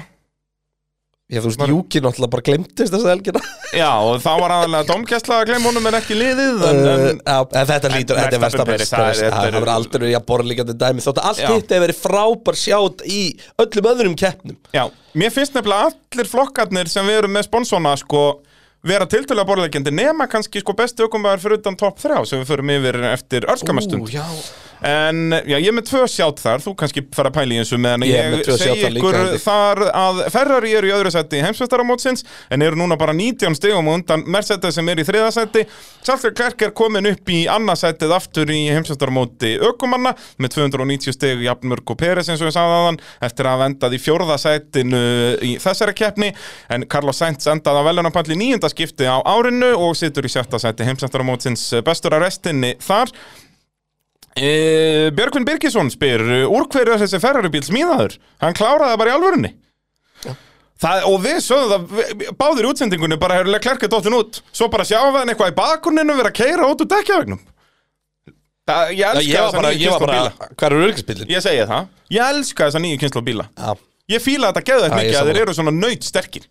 Já, 1.25 1.39
þú 1.41 1.49
veist, 1.49 1.61
Júki 1.71 1.99
náttúrulega 2.05 2.31
bara 2.35 2.43
glemdist 2.45 2.93
þessa 2.93 3.09
helgina. 3.09 3.39
Já, 3.81 3.87
og 3.97 4.19
það 4.21 4.41
var 4.43 4.53
aðalega 4.59 4.85
domkessla 4.91 5.39
að 5.41 5.47
gleyma 5.49 5.71
honum 5.71 5.87
en 5.89 5.97
ekki 5.97 6.17
liðið 6.19 6.65
en, 6.69 6.81
Uh, 6.85 7.05
en, 7.09 7.21
já, 7.25 7.37
en 7.61 7.69
þetta 7.71 7.91
lítur, 7.95 8.19
þetta 8.21 8.37
er 8.37 8.43
best 8.43 8.91
það 8.93 9.09
er- 9.09 9.39
verður 9.47 9.71
aldrei 9.73 10.11
að 10.13 10.25
borðlíkandi 10.29 10.75
dæmi 10.83 11.05
Þótt 11.05 11.21
að 11.23 11.29
allt 11.31 11.41
hitt 11.47 11.73
hefur 11.73 11.85
verið 11.87 12.01
frábær 12.03 12.59
sjátt 12.61 13.01
í 13.09 13.21
öllum 13.65 13.89
öðrum 13.95 14.17
keppnum. 14.21 14.59
Já, 14.75 14.83
mér 15.17 15.33
finnst 15.33 15.57
nefnilega 15.57 15.89
allir 15.89 16.29
flokkarnir 16.29 16.93
sem 16.93 17.09
við 17.09 17.23
erum 17.23 17.33
með 17.39 17.47
sponsona 17.49 17.95
sko 17.97 18.23
vera 18.85 19.07
tiltölulega 19.09 19.49
borðlegjandi 19.49 19.95
nema 19.97 20.27
kannski 20.29 20.61
sko 20.61 20.75
bestu 20.77 21.07
aukumæður 21.07 21.41
fyrir 21.41 21.57
utan 21.57 21.77
topp 21.79 21.97
3 22.05 22.21
sem 22.29 22.43
við 22.43 22.51
förum 22.53 22.69
yfir 22.75 22.99
eftir 23.09 23.47
örskamastund 23.49 24.11
já. 24.13 24.21
En 24.85 25.33
já, 25.49 25.55
ég 25.57 25.67
er 25.71 25.73
með 25.73 25.87
tvö 25.89 26.03
sjátt 26.11 26.41
þar, 26.43 26.61
þú 26.61 26.73
kannski 26.77 27.01
fara 27.15 27.31
að 27.31 27.37
pæla 27.39 27.55
í 27.55 27.59
þessu 27.63 27.79
meðan 27.81 28.03
Ég 28.05 28.35
ég, 28.35 28.49
segi 28.59 28.89
líka, 28.93 28.99
ykkur 28.99 29.17
ég. 29.17 29.37
þar 29.41 29.81
að 29.89 30.19
Ferrari 30.35 30.73
eru 30.77 30.89
í 30.89 30.93
öðru 30.93 31.13
seti 31.15 31.39
í 31.39 31.43
heimsveistaramótsins 31.45 32.21
en 32.53 32.65
eru 32.65 32.77
núna 32.77 32.97
bara 33.01 33.15
19 33.17 33.57
stegum 33.57 33.89
undan 33.89 34.25
Mercedes 34.29 34.77
sem 34.77 34.91
er 34.93 35.01
í 35.01 35.05
þriða 35.07 35.31
seti 35.33 35.63
Charles 36.05 36.27
Leclerc 36.27 36.67
er 36.67 36.73
komin 36.77 37.09
upp 37.09 37.31
í 37.33 37.39
annað 37.49 37.81
setið 37.81 38.13
aftur 38.19 38.51
í 38.53 38.59
heimsveistaramóti 38.75 39.55
aukumanna 39.65 40.13
með 40.37 40.53
290 40.59 41.15
steg 41.17 41.41
Jafnmörg 41.47 41.95
og 41.95 41.99
Peres 42.03 42.29
eins 42.29 42.43
og 42.45 42.51
ég 42.51 42.55
sagði 42.57 42.77
aðan 42.77 42.99
eftir 43.25 43.49
að 43.49 43.55
hafa 43.55 43.69
endað 43.71 43.97
í 43.97 44.01
fjórða 44.05 44.37
setinu 44.41 45.01
í 45.41 45.55
þessari 45.63 45.95
keppni. 45.97 46.29
En 46.69 46.85
Carlos 46.91 47.17
Sainz 47.23 47.49
endaði 47.49 47.81
að 47.81 47.89
velunarpalli 47.89 48.37
nýjunda 48.37 48.69
skipti 48.69 49.09
á 49.09 49.17
árinu 49.25 49.71
og 49.79 49.97
situr 49.97 50.27
í 50.27 50.31
sjötta 50.35 50.61
seti 50.61 50.85
heimsveistaramótsins 50.85 51.65
bestur 51.87 52.13
að 52.17 52.27
restinni 52.27 52.75
þar 52.85 53.09
E, 54.35 55.11
Björgvin 55.15 55.45
Birgisson 55.47 55.87
spyr 55.93 56.19
úr 56.51 56.65
hverju 56.67 56.91
er 56.95 56.99
þessi 57.05 57.21
Ferrari 57.23 57.51
bíl 57.53 57.63
smíðaður? 57.63 58.17
Hann 58.43 58.57
kláraði 58.57 58.97
bara 58.99 59.13
í 59.13 59.15
alvörunni. 59.15 59.51
Það, 60.75 61.05
og 61.07 61.21
við 61.23 61.37
sögðum 61.39 61.69
það 61.71 61.83
við- 61.95 62.31
báðir 62.35 62.65
útsendingunni 62.67 63.17
bara 63.19 63.37
hefur 63.37 63.53
Leclerc 63.53 63.85
dottin 63.87 64.17
út. 64.17 64.41
Svo 64.51 64.67
bara 64.67 64.83
sjáum 64.83 65.13
við 65.15 65.21
hann 65.21 65.31
eitthvað 65.31 65.53
í 65.53 65.55
bakgruninu 65.55 66.17
vera 66.17 66.31
að 66.33 66.39
keira 66.41 66.67
út 66.67 66.83
úr 66.83 66.89
dekkjavegnum 66.91 67.39
það, 68.65 68.91
ég 68.97 69.05
elska 69.13 69.41
þessa 69.45 69.63
nýju 69.63 69.81
kynslu 69.85 70.07
bíla. 70.09 70.31
Hvað 70.57 70.67
eru 70.67 70.85
örgisbílinn? 70.89 71.29
ég 71.31 71.43
segi 71.45 71.65
það, 71.69 71.89
ég 72.15 72.29
elska 72.35 72.67
þessa 72.67 72.81
nýju 72.83 72.99
kynslu 73.03 73.21
bíla. 73.25 73.45
Já. 73.55 73.75
ég 74.15 74.23
fíla 74.25 74.51
þetta 74.51 74.63
Já, 74.65 74.79
ég 74.89 74.95
mikið 74.99 75.19
að 75.19 75.29
þeir 75.31 75.41
eru 75.45 75.53
svona 75.57 75.73
nöyt 75.75 76.03
sterkir 76.07 76.47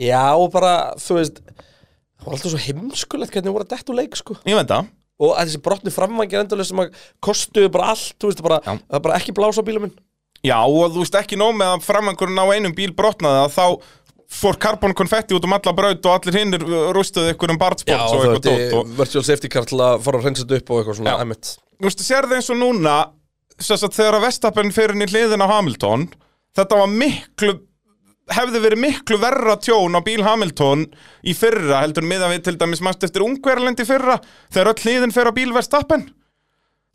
Já, 0.00 0.22
og 0.34 0.50
bara, 0.54 0.72
þú 0.98 1.18
veist 1.20 1.40
Það 1.44 2.26
var 2.26 2.34
alltaf 2.36 2.50
svo 2.52 2.60
heimskulegt 2.64 3.32
hvernig 3.36 3.54
voru 3.54 3.64
að 3.64 3.70
detta 3.76 3.92
úr 3.92 3.96
leik, 4.00 4.16
sko. 4.18 4.34
Ég 4.44 4.56
veit 4.58 4.68
það 4.68 4.88
Og 5.20 5.34
þessi 5.36 5.60
brotni 5.64 5.92
framvangir 5.92 6.40
endurlega 6.40 6.70
sem 6.70 6.80
að 6.80 7.00
kostuðu 7.20 7.70
bara 7.74 7.92
allt, 7.92 8.14
þú 8.16 8.30
veist, 8.30 8.44
bara, 8.46 8.60
það 8.64 8.96
er 8.96 9.04
bara 9.04 9.18
ekki 9.20 9.34
blása 9.36 9.60
á 9.60 9.68
bílum 9.68 9.86
minn. 9.86 9.96
Já, 10.40 10.56
og 10.64 10.94
þú 10.94 11.02
veist 11.02 11.18
ekki 11.20 11.36
nóg 11.36 11.58
með 11.60 11.74
að 11.74 11.82
framangurinn 11.84 12.40
á 12.40 12.46
einum 12.56 12.76
bíl 12.76 12.94
brotnaði 12.96 13.42
að 13.44 13.56
þá 13.58 13.64
fór 14.30 14.56
karbon 14.62 14.94
konfetti 14.96 15.34
út 15.34 15.44
um 15.46 15.56
alla 15.56 15.72
braut 15.74 16.06
og 16.06 16.14
allir 16.14 16.38
hinnir 16.38 16.62
rústuðu 16.94 17.34
ykkur 17.34 17.52
um 17.52 17.58
Já, 17.58 17.62
bartsports 17.64 18.12
og 18.14 18.20
eitthvað 18.20 18.36
veist, 18.36 18.46
dót 18.46 18.76
og, 18.78 18.92
virtual 19.00 19.24
safety 19.26 19.50
car 19.50 19.66
til 19.66 19.80
að 19.82 19.96
fara 20.06 20.20
að 20.20 20.28
reynsa 20.28 20.44
þetta 20.44 20.60
upp 20.60 20.70
og 20.70 20.80
eitthvað 20.80 20.98
svona, 21.00 21.14
Já. 21.16 21.24
æmitt 21.24 21.50
Þú 21.80 21.88
veist, 21.88 22.04
sérðu 22.06 22.36
eins 22.38 22.50
og 22.54 22.60
núna 22.60 22.94
þess 23.58 23.86
að 23.88 23.96
þegar 23.98 24.18
að 24.18 24.26
Vestapen 24.28 24.72
fyrir 24.76 24.94
inn 24.96 25.04
í 25.04 25.10
hliðin 25.10 25.44
á 25.44 25.48
Hamilton 25.50 26.06
þetta 26.60 26.78
var 26.78 26.94
miklu 26.94 27.56
hefði 28.36 28.62
verið 28.64 28.82
miklu 28.84 29.18
verra 29.22 29.56
tjón 29.60 29.98
á 29.98 30.00
bíl 30.06 30.22
Hamilton 30.26 30.86
í 31.26 31.34
fyrra 31.36 31.82
heldur 31.84 32.06
miðan 32.06 32.34
við 32.36 32.46
til 32.48 32.56
dæmis 32.60 32.82
mannst 32.84 33.04
eftir 33.06 33.26
ungverlendi 33.26 33.86
fyrra 33.88 34.20
þegar 34.52 34.72
öll 34.74 34.82
hliðin 34.84 35.14
fer 35.14 35.30
á 35.30 35.32
bíl 35.36 35.52
Vestapen 35.56 36.08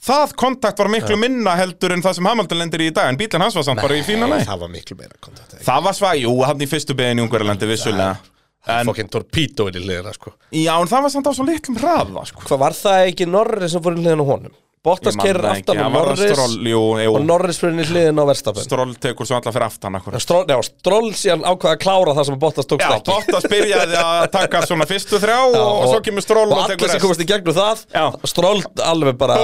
það 0.05 0.36
kontakt 0.38 0.79
var 0.81 0.91
miklu 0.91 1.17
minna 1.19 1.55
heldur 1.57 1.95
en 1.95 2.03
það 2.05 2.17
sem 2.19 2.29
Hamilton 2.29 2.61
lendir 2.61 2.83
í 2.86 2.89
í 2.91 2.93
dag 2.95 3.09
en 3.09 3.19
bílinn 3.19 3.45
hans 3.45 3.57
var 3.57 3.65
samt 3.67 3.81
bara 3.81 3.97
í 3.97 4.03
fína 4.05 4.29
leið. 4.29 4.45
Það 4.49 4.63
var 4.63 4.71
miklu 4.73 4.97
meira 4.99 5.19
kontakt 5.23 5.55
Það 5.65 5.86
var 5.88 5.97
svað, 5.97 6.21
jú, 6.21 6.33
hann 6.45 6.61
í 6.61 6.69
fyrstu 6.69 6.97
beðin 6.97 7.21
í 7.21 7.25
Ungverjalandi 7.25 7.69
vissulega. 7.69 8.17
En, 8.65 8.88
Fokkin 8.89 9.09
torpedo 9.13 9.67
inn 9.69 9.77
í 9.77 9.83
hliðina, 9.86 10.11
sko. 10.15 10.31
Já, 10.49 10.73
en 10.73 10.89
það 10.89 11.03
var 11.05 11.11
samt 11.13 11.27
á 11.29 11.33
svo 11.38 11.45
litlum 11.45 11.75
hraða, 11.77 12.23
sko. 12.25 12.45
Hvað 12.47 12.61
var 12.63 12.77
það 12.77 13.09
ekki 13.11 13.27
Norris 13.29 13.75
sem 13.75 13.83
fór 13.86 13.93
inn 13.93 14.01
í 14.01 14.07
hliðina 14.07 14.25
á 14.25 14.29
honum? 14.31 14.55
Bottas 14.86 15.17
það 15.17 15.39
aftan 15.49 15.81
á 15.81 15.88
Norris. 15.89 16.23
Stroll, 16.29 16.67
jú, 16.69 16.81
jú. 17.01 17.13
og 17.17 17.25
Norris 17.25 17.59
fyrir 17.61 17.73
inn 17.73 17.83
í 17.83 17.88
hliðina 17.89 18.25
á 18.25 18.29
Verstapen 18.29 18.65
Stroll 18.65 18.93
tekur 19.01 19.29
svo 19.29 19.39
alla 19.39 19.53
fyrir 19.55 19.67
aftan 19.67 19.99
Stról, 20.21 20.43
já, 20.49 20.57
Stroll 20.69 21.11
síðan 21.17 21.45
ákvaða 21.45 21.73
að 21.73 21.81
klára 21.81 22.15
það 22.19 22.29
sem 22.29 22.39
Bottas 22.45 22.69
tókst 22.69 22.86
Já, 22.86 22.95
ekki. 22.99 23.11
Bottas 23.11 23.49
byrjaði 23.51 23.99
að 24.01 24.25
taka 24.36 24.63
svona 24.69 24.88
fyrstu 24.89 25.21
þrjá 25.23 25.39
og, 25.41 25.57
og 25.65 25.88
svo 25.89 26.01
kemur 26.05 26.25
Stroll 26.25 26.47
og, 26.51 26.57
og 26.59 26.71
tekur 26.71 26.86
allir 26.86 26.95
sem 26.95 27.03
komast 27.03 27.25
í 27.25 27.29
gegnum 27.29 27.57
það. 27.57 27.83
Já. 27.95 28.05
Stroll 28.29 28.63
alveg 28.86 29.19
bara 29.19 29.39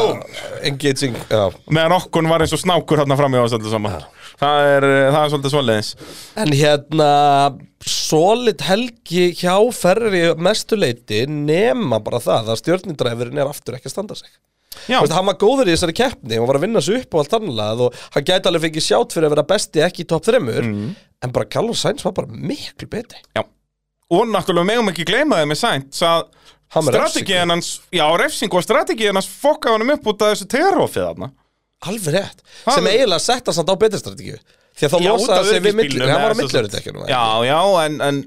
engaging 0.68 1.18
já. 1.26 1.44
Meðan 1.68 1.98
okkun 1.98 2.30
var 2.32 2.46
eins 2.46 2.56
og 2.56 2.62
snákur 2.62 3.02
hérna 3.02 3.18
fram 3.20 3.36
í 3.38 3.42
ásöldu 3.42 3.72
saman. 3.72 4.02
Það 4.42 4.70
er, 4.76 4.88
eh, 4.88 5.10
það 5.14 5.24
er 5.24 5.34
svolítið 5.34 5.54
svoleiðis. 5.56 5.92
En 6.42 6.56
hérna 6.56 7.10
solid 7.86 8.64
helgi 8.66 9.28
hjá 9.38 9.56
Ferrari 9.74 10.24
mestuleiti 10.38 11.26
nema 11.30 12.02
bara 12.04 12.22
það 12.22 12.54
að 12.54 12.62
stjórnindræfurinn 12.62 13.42
er 13.42 13.52
aftur 13.52 13.78
ekki 13.78 13.90
að 13.90 13.96
standa 13.96 14.18
sig. 14.18 14.30
Já, 14.30 14.40
veist, 14.88 15.14
hann 15.14 15.26
var 15.30 15.38
góður 15.42 15.68
í 15.70 15.76
þessari 15.76 15.96
keppni 15.98 16.40
og 16.42 16.48
var 16.48 16.60
að 16.60 16.66
vinna 16.68 16.82
sig 16.82 17.02
upp 17.02 17.14
og 17.16 17.24
allt 17.24 17.36
annað 17.40 17.82
og 17.88 17.96
hann 18.16 18.24
gæti 18.28 18.48
alveg 18.52 18.66
fengið 18.68 18.86
sjátt 18.88 19.16
fyrir 19.16 19.28
að 19.30 19.36
vera 19.36 19.48
besti 19.52 19.84
ekki 19.86 20.04
í 20.06 20.08
topp 20.08 20.26
þreymur 20.30 20.62
Mhm. 20.64 20.96
en 21.24 21.32
bara 21.32 21.46
Carlos 21.46 21.80
Sainz 21.84 22.04
var 22.04 22.12
bara 22.14 22.28
miklu 22.28 22.88
betri. 22.90 23.20
Já. 23.36 23.44
Og 24.12 24.26
náttúrulega 24.28 24.66
megum 24.72 24.90
ekki 24.92 25.06
gleyma 25.06 25.38
þeim 25.42 25.52
með 25.54 25.62
sænt 25.62 26.02
að 26.02 26.24
Hann 26.72 26.84
strategíðan 26.88 27.50
hans, 27.52 27.82
já, 27.92 28.06
refsing 28.18 28.54
og 28.56 28.64
strategíðan 28.64 29.18
hans 29.20 29.28
fokkaði 29.28 29.78
hann 29.82 29.92
upp 29.92 30.06
út 30.08 30.22
af 30.24 30.30
þessu 30.38 30.48
terrofið 30.48 31.04
þarna. 31.04 31.32
Alveg 31.84 32.14
rétt. 32.16 32.40
Það 32.64 32.74
sem 32.78 32.86
eiginlega 32.88 33.20
setta 33.20 33.52
samt 33.52 33.68
á 33.68 33.76
betri 33.76 34.00
strategíu. 34.00 34.38
Því 34.80 34.88
að 34.88 34.94
þá 34.94 35.00
losaði 35.04 35.50
sig 35.50 35.62
við 35.66 35.76
millir 35.76 36.08
hann 36.08 36.22
var 36.22 36.32
á 36.32 36.36
svo- 36.36 36.48
millur 36.48 36.70
ekki? 36.80 36.94
Já, 37.12 37.24
já, 37.44 37.60
en, 37.86 38.02
en 38.02 38.22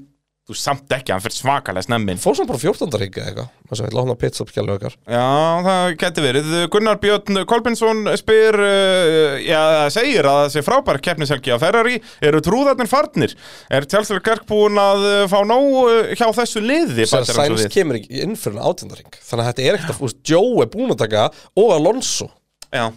þú 0.45 0.55
samt 0.59 0.91
ekki, 0.93 1.09
hann 1.09 1.23
fyrir 1.23 1.35
svakalega 1.39 1.87
snemminn 1.87 2.19
fór 2.21 2.35
samt 2.37 2.49
bara 2.51 2.61
14. 2.61 2.91
ringa 3.01 3.23
eitthvað 3.23 3.47
þess 3.65 3.79
að 3.79 3.81
við 3.81 3.87
ætla 3.89 4.01
að 4.01 4.03
opna 4.03 4.15
pitstop-skjælu 4.21 4.73
okkar 4.75 4.97
Já, 5.09 5.23
það 5.65 5.85
geti 6.03 6.25
verið. 6.25 6.51
Gunnar 6.75 6.99
Björn 7.01 7.39
Kolbinsson 7.49 8.11
spyr, 8.21 8.59
uh, 8.61 9.39
já, 9.41 9.61
segir 9.95 10.29
að 10.29 10.41
þessi 10.43 10.65
frábær 10.67 11.01
keppnishelgi 11.07 11.55
á 11.55 11.57
Ferrari 11.61 11.97
eru 12.21 12.43
trúðarnir 12.45 12.91
farnir. 12.91 13.33
Er 13.73 13.89
Tjálsfjörg 13.89 14.25
Gerk 14.29 14.45
búin 14.49 14.77
að 14.81 15.07
uh, 15.09 15.17
fá 15.33 15.39
nóg 15.49 15.81
uh, 15.81 16.13
hjá 16.13 16.27
þessu 16.37 16.61
liði? 16.61 17.09
sem 17.09 17.25
við? 17.25 17.67
kemur 17.73 17.99
ekki 18.03 18.21
inn 18.21 18.37
fyrir 18.37 18.59
en 18.59 18.69
18. 18.69 18.95
ring 19.01 19.17
þannig 19.17 19.41
að 19.41 19.51
þetta 19.51 19.65
er 19.65 19.79
ekkert 19.79 19.95
að 19.97 20.17
Joe 20.29 20.61
er 20.61 20.73
búin 20.77 20.93
að 20.93 21.01
taka 21.07 21.27
og 21.57 21.73
Alonso 21.73 22.29
Já, 22.69 22.89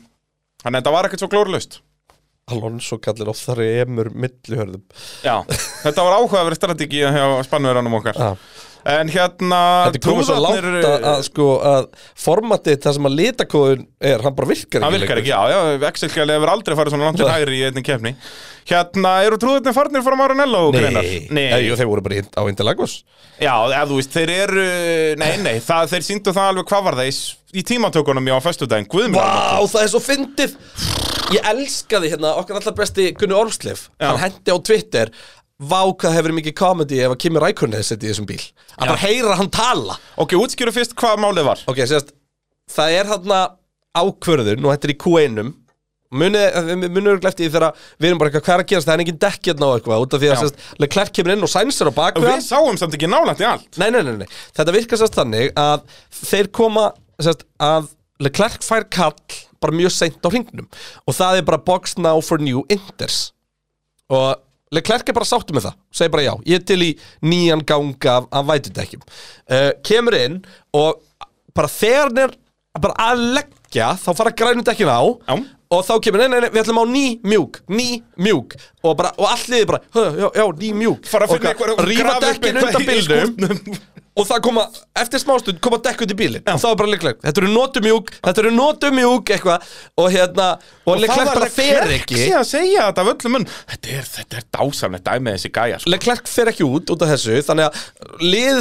þannig 0.61 0.75
að 0.75 0.81
þetta 0.83 0.97
var 0.99 1.09
ekkert 1.09 1.25
svo 1.25 1.33
glórlaust. 1.33 1.81
Alonso 2.55 2.99
kallir 3.05 3.29
oft 3.33 3.45
þar 3.49 3.61
emur 3.67 4.09
millihörðum 4.15 4.83
Já, 5.27 5.37
þetta 5.85 6.07
var 6.09 6.19
áhugaverið 6.21 6.61
strategi 6.63 7.05
hjá 7.05 7.29
spannverðanum 7.49 7.99
okkar. 8.01 8.19
Já. 8.19 8.33
En 8.89 9.09
hérna, 9.11 9.57
Þetta 9.91 9.99
er 9.99 10.05
komið 10.05 10.27
svo 10.29 10.35
trúðarnir, 10.39 10.85
að, 10.87 11.03
að 11.11 11.23
sko 11.27 11.47
að 11.67 11.89
formatið 12.23 12.77
það 12.85 12.95
sem 12.97 13.09
að 13.09 13.17
litakóðun 13.19 13.83
er, 14.09 14.23
hann 14.25 14.37
bara 14.39 14.49
virkar 14.49 14.85
Það 14.85 14.87
ekki 14.95 15.01
virkar 15.03 15.19
lengur. 15.19 15.21
ekki, 15.21 15.33
já, 15.35 15.41
já, 15.83 15.89
Excel-skjali 15.91 16.37
hefur 16.39 16.53
aldrei 16.55 16.77
farið 16.79 16.95
svona 16.95 17.09
langt 17.11 17.21
Nei. 17.21 17.33
hægri 17.35 17.59
í 17.59 17.65
einnig 17.69 17.85
kefni 17.89 18.13
Hérna, 18.71 19.13
eru 19.27 19.41
trúðarnir 19.43 19.77
farnir 19.77 20.05
fórum 20.07 20.23
Maranello 20.23 20.63
greinar? 20.73 21.05
Nei, 21.05 21.27
Nei. 21.51 21.61
Jú, 21.67 21.77
þeir 21.83 21.91
voru 21.91 22.07
bara 22.07 22.21
í- 22.23 22.33
á 22.39 22.43
Interlagos 22.49 22.97
Já, 23.43 23.53
eða 23.67 23.85
þú 23.91 23.99
veist, 24.01 24.15
þeir 24.17 24.33
eru, 24.39 24.67
nei, 25.21 25.31
nei, 25.45 25.57
það, 25.69 25.93
þeir 25.93 26.07
síndu 26.09 26.33
það 26.39 26.53
alveg 26.55 26.71
hvað 26.73 26.87
var 26.89 26.99
það 27.03 27.11
í, 27.13 27.15
í 27.61 27.67
tímatökunum 27.75 28.31
já 28.31 28.39
á 28.39 28.47
föstudaginn, 28.47 28.89
guðmur 28.95 29.21
Vá, 29.21 29.67
það 29.69 29.85
er 29.85 29.93
svo 29.93 30.01
fyndið 30.07 30.57
Ég 31.35 31.45
elskaði 31.45 32.13
hérna 32.15 32.35
okkar 32.41 32.61
allar 32.61 32.77
besti 32.79 33.11
Gunni 33.19 33.37
Ormsleif. 33.37 33.89
Já. 34.01 34.09
Hann 34.13 34.23
hendi 34.23 34.55
á 34.55 34.59
Twitter 34.65 35.13
Vá, 35.59 35.81
hvað 35.91 36.15
hefur 36.15 36.35
mikið 36.37 36.55
komedi 36.55 37.01
ef 37.03 37.11
að 37.11 37.19
Kimi 37.25 37.41
Rækunni 37.43 37.75
hefði 37.75 37.89
setið 37.89 38.07
í 38.07 38.11
þessum 38.13 38.27
bíl. 38.29 38.43
Að 38.79 38.93
bara 38.93 39.01
heyra 39.03 39.39
hann 39.41 39.49
tala. 39.51 39.97
Ok, 40.23 40.37
útskýru 40.39 40.71
fyrst 40.71 40.95
hvað 40.95 41.19
málið 41.25 41.49
var. 41.49 41.63
Ok, 41.67 41.81
sérst 41.91 42.13
Það 42.71 42.95
er 43.01 43.11
ákvörðun 43.99 44.63
og 44.69 44.75
þetta 44.75 44.87
er 44.87 44.93
í 44.93 44.99
Q1 45.03 45.41
Munið, 46.09 46.55
munið 46.89 47.11
eru 47.11 47.29
eftir 47.29 47.45
því 47.45 47.49
þegar 47.53 47.81
við 48.01 48.07
erum 48.09 48.21
bara 48.21 48.31
eitthvað 48.31 48.45
hvað 48.47 48.55
er 48.55 48.63
að 48.63 48.69
gerast, 48.71 48.87
það 48.89 48.95
er 48.95 49.03
engin 49.03 49.19
dekk 49.21 49.49
hérna 49.51 49.67
á 49.69 49.73
eitthvað. 49.77 50.05
Út 50.05 50.15
af 50.17 50.23
því 50.23 50.29
að 50.29 50.33
Já. 50.33 50.41
sérst, 50.41 50.63
Leclerc 50.81 51.11
kemur 51.19 51.33
inn 51.35 51.45
og 51.45 51.51
Sainz 51.53 51.81
er 51.85 51.91
á 51.91 51.99
bakvið 51.99 52.25
Við 52.25 52.33
hann. 52.33 52.47
sáum 52.47 52.79
samt 52.81 52.97
ekki 52.97 53.11
nálægt 53.13 53.43
í 53.45 53.49
allt. 53.51 53.69
Nei, 53.77 53.91
nei, 53.93 54.01
nei, 54.07 54.15
nei, 54.23 54.29
þetta 54.57 54.75
virkar 54.79 55.03
sérst 55.03 55.19
þannig 55.19 55.53
að 55.61 55.85
þeir 56.23 56.49
koma, 56.57 56.87
sérst, 57.21 57.45
að 57.61 57.91
Leclerc 58.23 58.65
fær 58.67 58.87
kall 58.91 59.15
bara 59.63 59.75
mjög 59.75 59.95
seint 59.95 60.23
á 60.23 60.29
hringnum 60.31 60.67
og 61.07 61.15
það 61.17 61.41
er 61.41 61.47
bara 61.47 61.63
box 61.63 61.97
now 61.99 62.21
for 62.25 62.43
new 62.43 62.65
inters. 62.71 63.33
Og 64.11 64.37
Leclerc 64.75 65.09
er 65.09 65.17
bara 65.17 65.29
sáttu 65.29 65.55
með 65.57 65.69
það 65.69 65.77
segir 66.01 66.13
bara 66.15 66.27
já, 66.27 66.33
ég 66.51 66.61
er 66.61 66.65
til 66.69 66.81
í 66.85 66.91
nýjan 67.25 67.63
ganga 67.67 68.19
af, 68.19 68.27
af 68.33 68.49
vætudekkjum. 68.51 69.05
Uh, 69.49 69.71
kemur 69.87 70.17
inn 70.19 70.43
og 70.77 71.01
bara 71.57 71.71
þegar 71.73 72.11
hann 72.11 72.25
er 72.27 72.35
bara 72.79 73.09
að 73.11 73.23
leggja 73.39 73.93
þá 73.99 74.11
fara 74.19 74.35
grænu 74.37 74.67
dekkin 74.67 74.91
á 74.93 75.01
Já. 75.03 75.39
og 75.75 75.85
þá 75.85 75.95
kemur, 76.05 76.23
nei, 76.23 76.29
nei, 76.33 76.43
nei, 76.45 76.51
við 76.53 76.63
ætlum 76.63 76.83
á 76.83 76.87
ný 76.89 77.05
mjúk 77.25 77.63
ný 77.69 77.89
mjúk. 78.21 78.59
Og, 78.85 78.97
bara, 78.99 79.15
og 79.19 79.47
liðið 79.49 79.67
bara, 79.73 79.81
"Hö, 79.95 80.05
já, 80.21 80.29
já, 80.37 80.45
ný 80.63 80.73
mjúk. 80.75 81.01
Og 81.09 81.85
rífa 81.89 82.21
dekkin 82.21 82.61
undan 82.61 82.87
bílnum 82.89 83.79
og 84.19 84.27
það 84.29 84.41
koma, 84.45 84.65
eftir 84.99 85.23
smástund 85.23 85.61
koma 85.65 85.79
dekk 85.85 86.05
út 86.07 86.13
í 86.15 86.17
bílinn. 86.19 86.45
Og 86.51 86.61
það 86.63 86.73
er 86.75 86.79
bara 86.83 86.93
líklega, 86.93 87.21
þetta 87.25 87.43
eru 87.43 87.51
notumjúk 87.55 88.13
þetta 88.19 88.43
eru 88.43 88.53
notumjúk, 88.57 89.33
eitthvað. 89.37 89.69
Og 89.99 90.09
hérna, 90.15 90.49
og 90.89 91.01
Leclerc 91.03 91.33
bara 91.33 91.51
fer 91.53 91.93
ekki. 91.95 92.19
Leclerc 92.19 92.25
sé 92.25 92.37
að 92.39 92.47
segja 92.51 92.87
þetta 92.89 93.05
af 93.05 93.13
öllum 93.15 93.37
mun 93.37 93.47
Þetta 93.73 93.93
er, 93.99 94.09
þetta 94.17 94.41
er 94.41 94.47
dásamlegt 94.59 95.07
dæmið 95.09 95.37
þessi 95.39 95.53
gæja 95.59 95.81
sko. 95.83 95.93
Leclerc 95.95 96.31
fer 96.33 96.53
ekki 96.53 96.67
út 96.69 96.95
út 96.95 97.05
af 97.07 97.13
þessu 97.15 97.39
þannig 97.49 97.69
að 97.69 97.85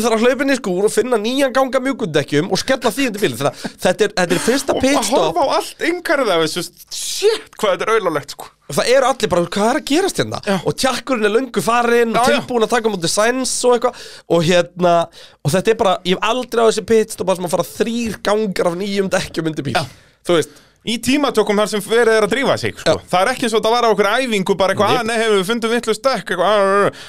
að 0.07 0.25
hlaupa 0.25 0.45
inn 0.45 0.53
í 0.53 0.59
skúr 0.59 0.87
og 0.87 0.93
finna 0.93 1.19
nýjan 1.21 1.55
ganga 1.55 1.81
mjúkundekkjum 1.83 2.51
og 2.53 2.61
skella 2.61 2.91
því 2.93 3.09
undir 3.11 3.25
bílinn. 3.25 3.63
Þetta 3.81 4.07
er, 4.09 4.13
þetta 4.21 4.37
er 4.37 4.43
fyrsta 4.47 4.75
Og 4.75 4.81
að 4.81 4.87
pitstop. 4.87 5.25
horfa 5.27 5.47
á 5.47 5.47
allt 5.57 5.87
yngarið 5.89 6.33
af 6.35 6.45
þessu. 6.45 6.65
Shit, 6.91 7.49
hvað 7.57 7.75
þetta 7.77 7.87
er 7.87 7.93
auðlulegt 7.97 8.35
sko. 8.37 8.51
Og 8.67 8.75
það 8.75 8.91
eru 8.93 9.09
allir 9.09 9.31
bara, 9.31 9.47
hvað 9.55 9.71
er 9.71 9.79
að 9.79 9.87
gerast 9.87 10.21
hérna? 10.21 10.41
Já. 10.43 10.57
og 10.59 10.77
tjakkurinn 10.83 11.29
er 11.29 11.35
löngu 11.37 11.63
farinn 11.63 12.15
og 12.19 12.27
tilbúin 12.27 12.67
að 12.67 12.73
taka 12.75 12.91
mútið 12.91 13.13
sæns 13.13 13.55
og 13.63 13.77
eitthvað. 13.77 14.05
Og 14.35 14.47
hérna, 14.47 14.93
og 15.41 15.53
þetta 15.55 15.73
er 15.73 15.81
bara 15.81 15.97
ég 16.03 16.17
hef 16.17 16.29
aldrei 16.31 16.63
á 16.63 16.69
þessi 16.69 16.85
pitstop 16.91 17.31
að 17.31 17.39
sem 17.39 17.49
að 17.49 17.55
fara 17.55 17.67
þrýr 17.71 18.17
gangar 18.27 18.71
af 18.71 18.79
nýjum 18.81 19.11
dekkjum 19.13 19.51
undir 19.51 19.67
bíl. 19.69 19.77
Já. 19.77 19.85
þú 20.27 20.39
veist, 20.39 20.63
Í 20.87 20.95
tímatökum 21.03 21.57
þar 21.59 21.67
sem 21.67 21.81
verið 21.83 22.13
er 22.15 22.25
að 22.27 22.31
drífa 22.31 22.53
sig 22.61 22.77
sko. 22.79 22.93
Það 23.11 23.23
er 23.23 23.29
ekki 23.33 23.47
eins 23.47 23.55
og 23.57 23.59
þetta 23.59 23.71
var 23.73 23.87
á 23.87 23.89
okkur 23.91 24.07
æfingu 24.07 24.55
bara 24.59 24.71
eitthvað, 24.71 24.93
að 25.01 25.09
nei, 25.09 25.17
hefur 25.19 25.35
við 25.35 25.49
fundum 25.49 25.73
vitlu 25.73 25.95
stökk 25.97 26.31
eitthvað, 26.31 26.61
að, 26.61 27.01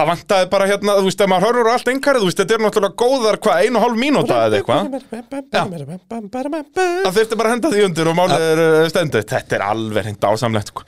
Það 0.00 0.08
vantaði 0.08 0.46
bara 0.48 0.66
hérna, 0.70 0.92
þú 0.96 1.08
veist, 1.10 1.20
ef 1.20 1.28
maður 1.28 1.44
horfur 1.44 1.68
á 1.68 1.72
allt 1.74 1.88
yngarið, 1.92 2.22
þú 2.22 2.28
veist, 2.30 2.38
þetta 2.40 2.54
er 2.54 2.62
náttúrulega 2.64 2.96
góðar, 3.02 3.36
hvað, 3.44 3.64
einu 3.66 3.76
og 3.76 3.82
hálf 3.84 3.98
mínúta 4.00 4.38
eða 4.46 4.56
eitthvað. 4.60 4.80
Það 7.04 7.18
þurfti 7.18 7.36
bara 7.36 7.50
að 7.50 7.54
henda 7.54 7.72
því 7.74 7.82
undir 7.84 8.08
og 8.08 8.16
málið 8.16 8.44
er 8.46 8.62
uh, 8.64 8.88
stendur. 8.88 9.26
Þetta 9.34 9.58
er 9.58 9.64
alveg 9.66 10.06
hreint 10.06 10.24
ásamlegt 10.30 10.72
sko. 10.72 10.86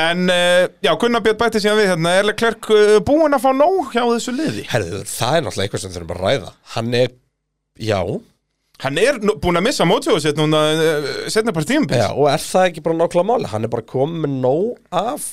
En, 0.00 0.24
uh, 0.32 0.64
já, 0.80 0.92
Gunnar 1.04 1.24
Björn 1.26 1.40
bætti 1.44 1.60
síðan 1.60 1.80
við 1.82 1.90
hérna. 1.92 2.16
Er 2.16 2.28
Leclerc 2.30 2.72
uh, 2.72 2.96
búinn 3.04 3.36
að 3.36 3.44
fá 3.44 3.50
nóg 3.60 3.92
hjá 3.92 4.00
þessu 4.00 4.36
liði? 4.38 4.64
herðu, 4.72 5.04
það 5.12 5.36
er 5.36 5.44
náttúrulega 5.44 5.68
eitthvað 5.68 5.84
sem 5.84 5.96
þurfum 5.98 6.16
að 6.16 6.24
ræða. 6.24 6.54
Hann 6.78 7.00
er, 7.04 7.16
já, 7.84 8.00
Hann 8.82 8.98
er 8.98 9.20
búinn 9.22 9.60
að 9.60 9.68
missa 9.68 9.84
mótsjóðu 9.86 10.24
sitt 10.24 10.40
núna 10.40 10.64
setna 11.30 11.52
part 11.54 11.68
tímabils. 11.68 12.00
Já 12.00 12.08
og 12.10 12.26
er 12.32 12.42
það 12.42 12.70
ekki 12.72 12.82
bara 12.82 12.96
nákvæmlega 12.98 13.28
máli 13.28 13.50
hann 13.52 13.68
er 13.68 13.70
bara 13.70 13.86
komið 13.86 14.24
með 14.24 14.38
nóg 14.42 14.98
af 14.98 15.28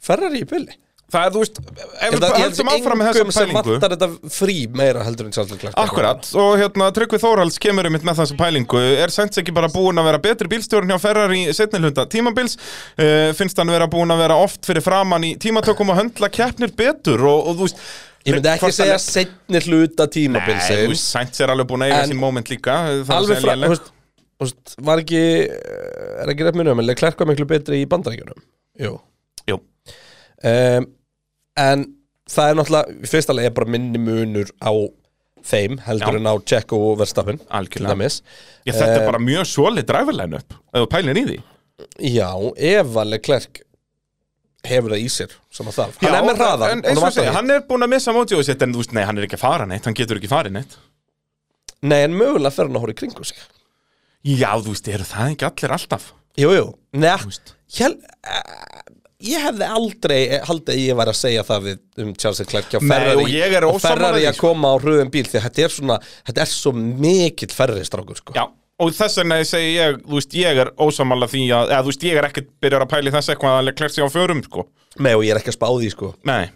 Ferrari 0.00 0.40
í 0.40 0.48
bíli 0.48 0.78
Það 1.08 1.22
er, 1.24 1.30
þú 1.32 1.40
veist, 1.40 1.58
ef 1.58 1.68
Ég 1.72 1.78
við 1.88 2.12
held 2.12 2.24
að- 2.26 2.28
ég 2.28 2.42
held 2.42 2.50
höldum 2.52 2.68
að 2.68 2.74
áfram 2.78 2.98
með 3.00 3.06
engum 3.08 3.30
sem 3.32 3.48
pælingu 3.48 3.72
vantar 3.72 3.92
þetta 3.94 4.08
frí 4.34 4.56
meira 4.76 5.04
heldur 5.06 5.24
en 5.24 5.32
Charles 5.32 5.52
Leclerc. 5.54 5.76
Akkurat, 5.80 6.28
og 6.36 6.50
hérna 6.60 6.88
Tryggvi 6.92 7.20
Þórhalds 7.22 7.56
kemur 7.64 7.86
um 7.88 7.96
með 7.96 8.18
þessa 8.18 8.36
pælingu. 8.36 8.82
Er 9.00 9.08
Sainz 9.14 9.40
ekki 9.40 9.54
bara 9.56 9.70
búinn 9.72 9.96
að 10.02 10.04
vera 10.10 10.18
betri 10.26 10.50
bílstjórn 10.52 10.90
hjá 10.92 10.98
Ferrari 11.00 11.46
í 11.48 11.54
setni 11.56 11.80
hluta 11.80 12.04
tímabils? 12.12 12.58
Uh, 12.98 13.32
Finnst 13.38 13.56
hann 13.56 13.72
vera 13.72 13.88
búinn 13.88 14.12
að 14.12 14.20
vera 14.26 14.36
oft 14.36 14.68
fyrir 14.68 14.84
framann 14.84 15.24
í 15.24 15.32
tímatökum 15.40 15.94
og 15.94 15.96
höndla 16.02 16.28
keppnir 16.28 16.74
betur 16.76 17.24
og, 17.24 17.48
og 17.48 17.56
þú 17.56 17.70
veist 17.70 17.80
Ég 18.28 18.34
myndi 18.36 18.50
ekki 18.52 18.72
segja 18.76 18.98
er- 18.98 19.00
setni 19.00 19.60
hluta 19.64 20.04
Nei, 20.04 20.84
þú 20.84 20.92
veist, 20.92 21.08
Sainz 21.08 21.40
er 21.40 21.48
alveg 21.54 21.70
búinn 21.72 21.86
að 21.88 21.94
eiga 21.94 22.04
sín 22.12 22.20
moment 22.20 22.52
líka 22.52 22.76
að 22.84 23.08
Alveg 23.16 23.40
frá, 23.40 23.54
þú 23.56 23.72
veist, 23.72 23.92
en 31.58 31.84
það 32.28 32.50
er 32.52 32.58
náttúrulega, 32.60 32.96
í 33.04 33.10
fyrsta 33.12 33.34
leið 33.36 33.50
er 33.50 33.54
bara 33.58 33.72
minni 33.74 34.00
munur 34.02 34.50
á 34.62 34.72
þeim 35.48 35.78
heldur 35.86 36.16
Já. 36.16 36.18
en 36.20 36.28
á 36.28 36.34
Checo 36.50 36.80
og 36.90 36.98
Verstappen 37.00 37.38
til 37.38 37.46
Algjörlega. 37.56 37.94
dæmis. 37.94 38.20
Já, 38.66 38.72
þetta 38.74 38.96
er 38.98 39.00
Eh, 39.02 39.06
bara 39.06 39.18
mjög 39.22 39.46
solid 39.48 39.86
driverline 39.88 40.34
upp 40.42 40.52
ef 40.74 40.82
þú 40.82 40.88
pælir 40.92 41.20
í 41.22 41.24
því 41.30 41.38
Já, 42.18 42.30
ef 42.58 42.86
að 42.98 43.10
Leclerc 43.14 43.60
hefur 44.68 44.90
það 44.92 45.04
í 45.04 45.08
sér 45.14 45.30
sem 45.54 45.66
að 45.70 45.76
þarf 45.78 46.00
Hann 46.02 46.12
Já, 46.12 46.18
er 46.18 46.26
með 46.26 46.40
hraðan 46.42 46.72
en 46.74 46.82
eins 46.90 47.02
og 47.06 47.12
segja, 47.14 47.32
hann 47.38 47.50
er 47.54 47.60
búinn 47.68 47.86
að 47.86 47.92
missa 47.94 48.12
mótsjóðu 48.12 48.44
sitt 48.48 48.62
en 48.66 48.72
þú 48.74 48.82
veist, 48.82 48.92
nei, 48.98 49.04
hann 49.06 49.18
er 49.18 49.28
ekki 49.28 49.38
að 49.38 49.44
fara 49.46 49.66
neitt, 49.70 49.84
hann 49.86 49.94
getur 49.94 50.18
ekki 50.20 50.28
farið 50.32 50.56
neitt 50.58 50.76
Nei, 51.82 52.00
en 52.02 52.16
mögulega 52.18 52.50
fer 52.52 52.66
hann 52.66 52.74
að 52.76 52.82
horfa 52.84 52.96
í 52.96 53.00
kringu 53.04 53.24
sig 53.24 53.38
Já, 54.26 54.50
þú 54.58 54.74
veist, 54.74 54.88
eru 54.90 55.06
það 55.06 55.32
ekki 55.36 55.46
allir 55.48 55.76
alltaf 55.78 56.10
Jú, 56.38 56.50
jú, 56.58 56.66
Nei, 56.98 57.14
veist. 57.22 57.54
hér, 57.78 57.94
ég 59.26 59.42
hefði 59.42 59.66
aldrei 59.66 60.20
haldið 60.46 60.80
ég 60.84 60.98
væri 60.98 61.12
að 61.14 61.18
segja 61.18 61.44
það 61.46 61.64
við, 61.66 61.80
um 62.04 62.12
Charles 62.14 62.42
Leclerc 62.44 62.76
Nei, 62.78 62.88
Ferrari 62.92 63.24
og 63.24 63.32
ég 63.32 63.56
er 63.58 63.66
og 63.66 63.78
ósammála 63.78 63.96
Ferrari 63.96 64.28
að 64.28 64.38
sko. 64.38 64.52
koma 64.52 64.70
á 64.70 64.76
hröðum 64.82 65.10
bíl 65.14 65.26
því 65.26 65.42
þetta 65.46 65.64
er 65.64 65.74
svona, 65.74 65.98
þetta 66.28 66.44
er 66.44 66.52
svo 66.52 66.72
mikill 66.78 67.50
ferri 67.54 67.86
strákur 67.88 68.20
sko. 68.20 68.36
Já, 68.38 68.44
og 68.78 68.92
þess 68.94 69.20
vegna 69.22 69.40
segi 69.48 69.72
ég, 69.74 69.98
þú 70.04 70.20
veist, 70.20 70.38
ég 70.38 70.62
er 70.62 70.70
ósamála 70.78 71.30
því 71.30 71.42
að, 71.50 71.72
eða 71.74 71.82
þú 71.82 71.92
veist, 71.92 72.06
ég 72.06 72.20
er 72.20 72.28
ekkert 72.30 72.52
byrjar 72.62 72.86
að 72.86 72.92
pæli 72.94 73.14
þess 73.16 73.34
eitthvað 73.34 73.58
að 73.58 73.66
Leclerc 73.70 73.96
sig 73.96 74.06
á 74.06 74.14
fjörum, 74.14 74.44
sko 74.46 74.68
Nei, 74.98 75.12
og 75.14 75.26
ég 75.26 75.34
er 75.34 75.38
ekki 75.42 75.52
að 75.52 75.58
spá 75.58 75.68
því 75.70 75.90
sko. 75.92 76.12
Nei, 76.26 76.48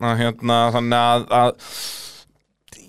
að, 0.00 0.20
hérna, 0.20 0.60
þannig 0.76 1.00
að, 1.00 1.26
að 1.40 1.74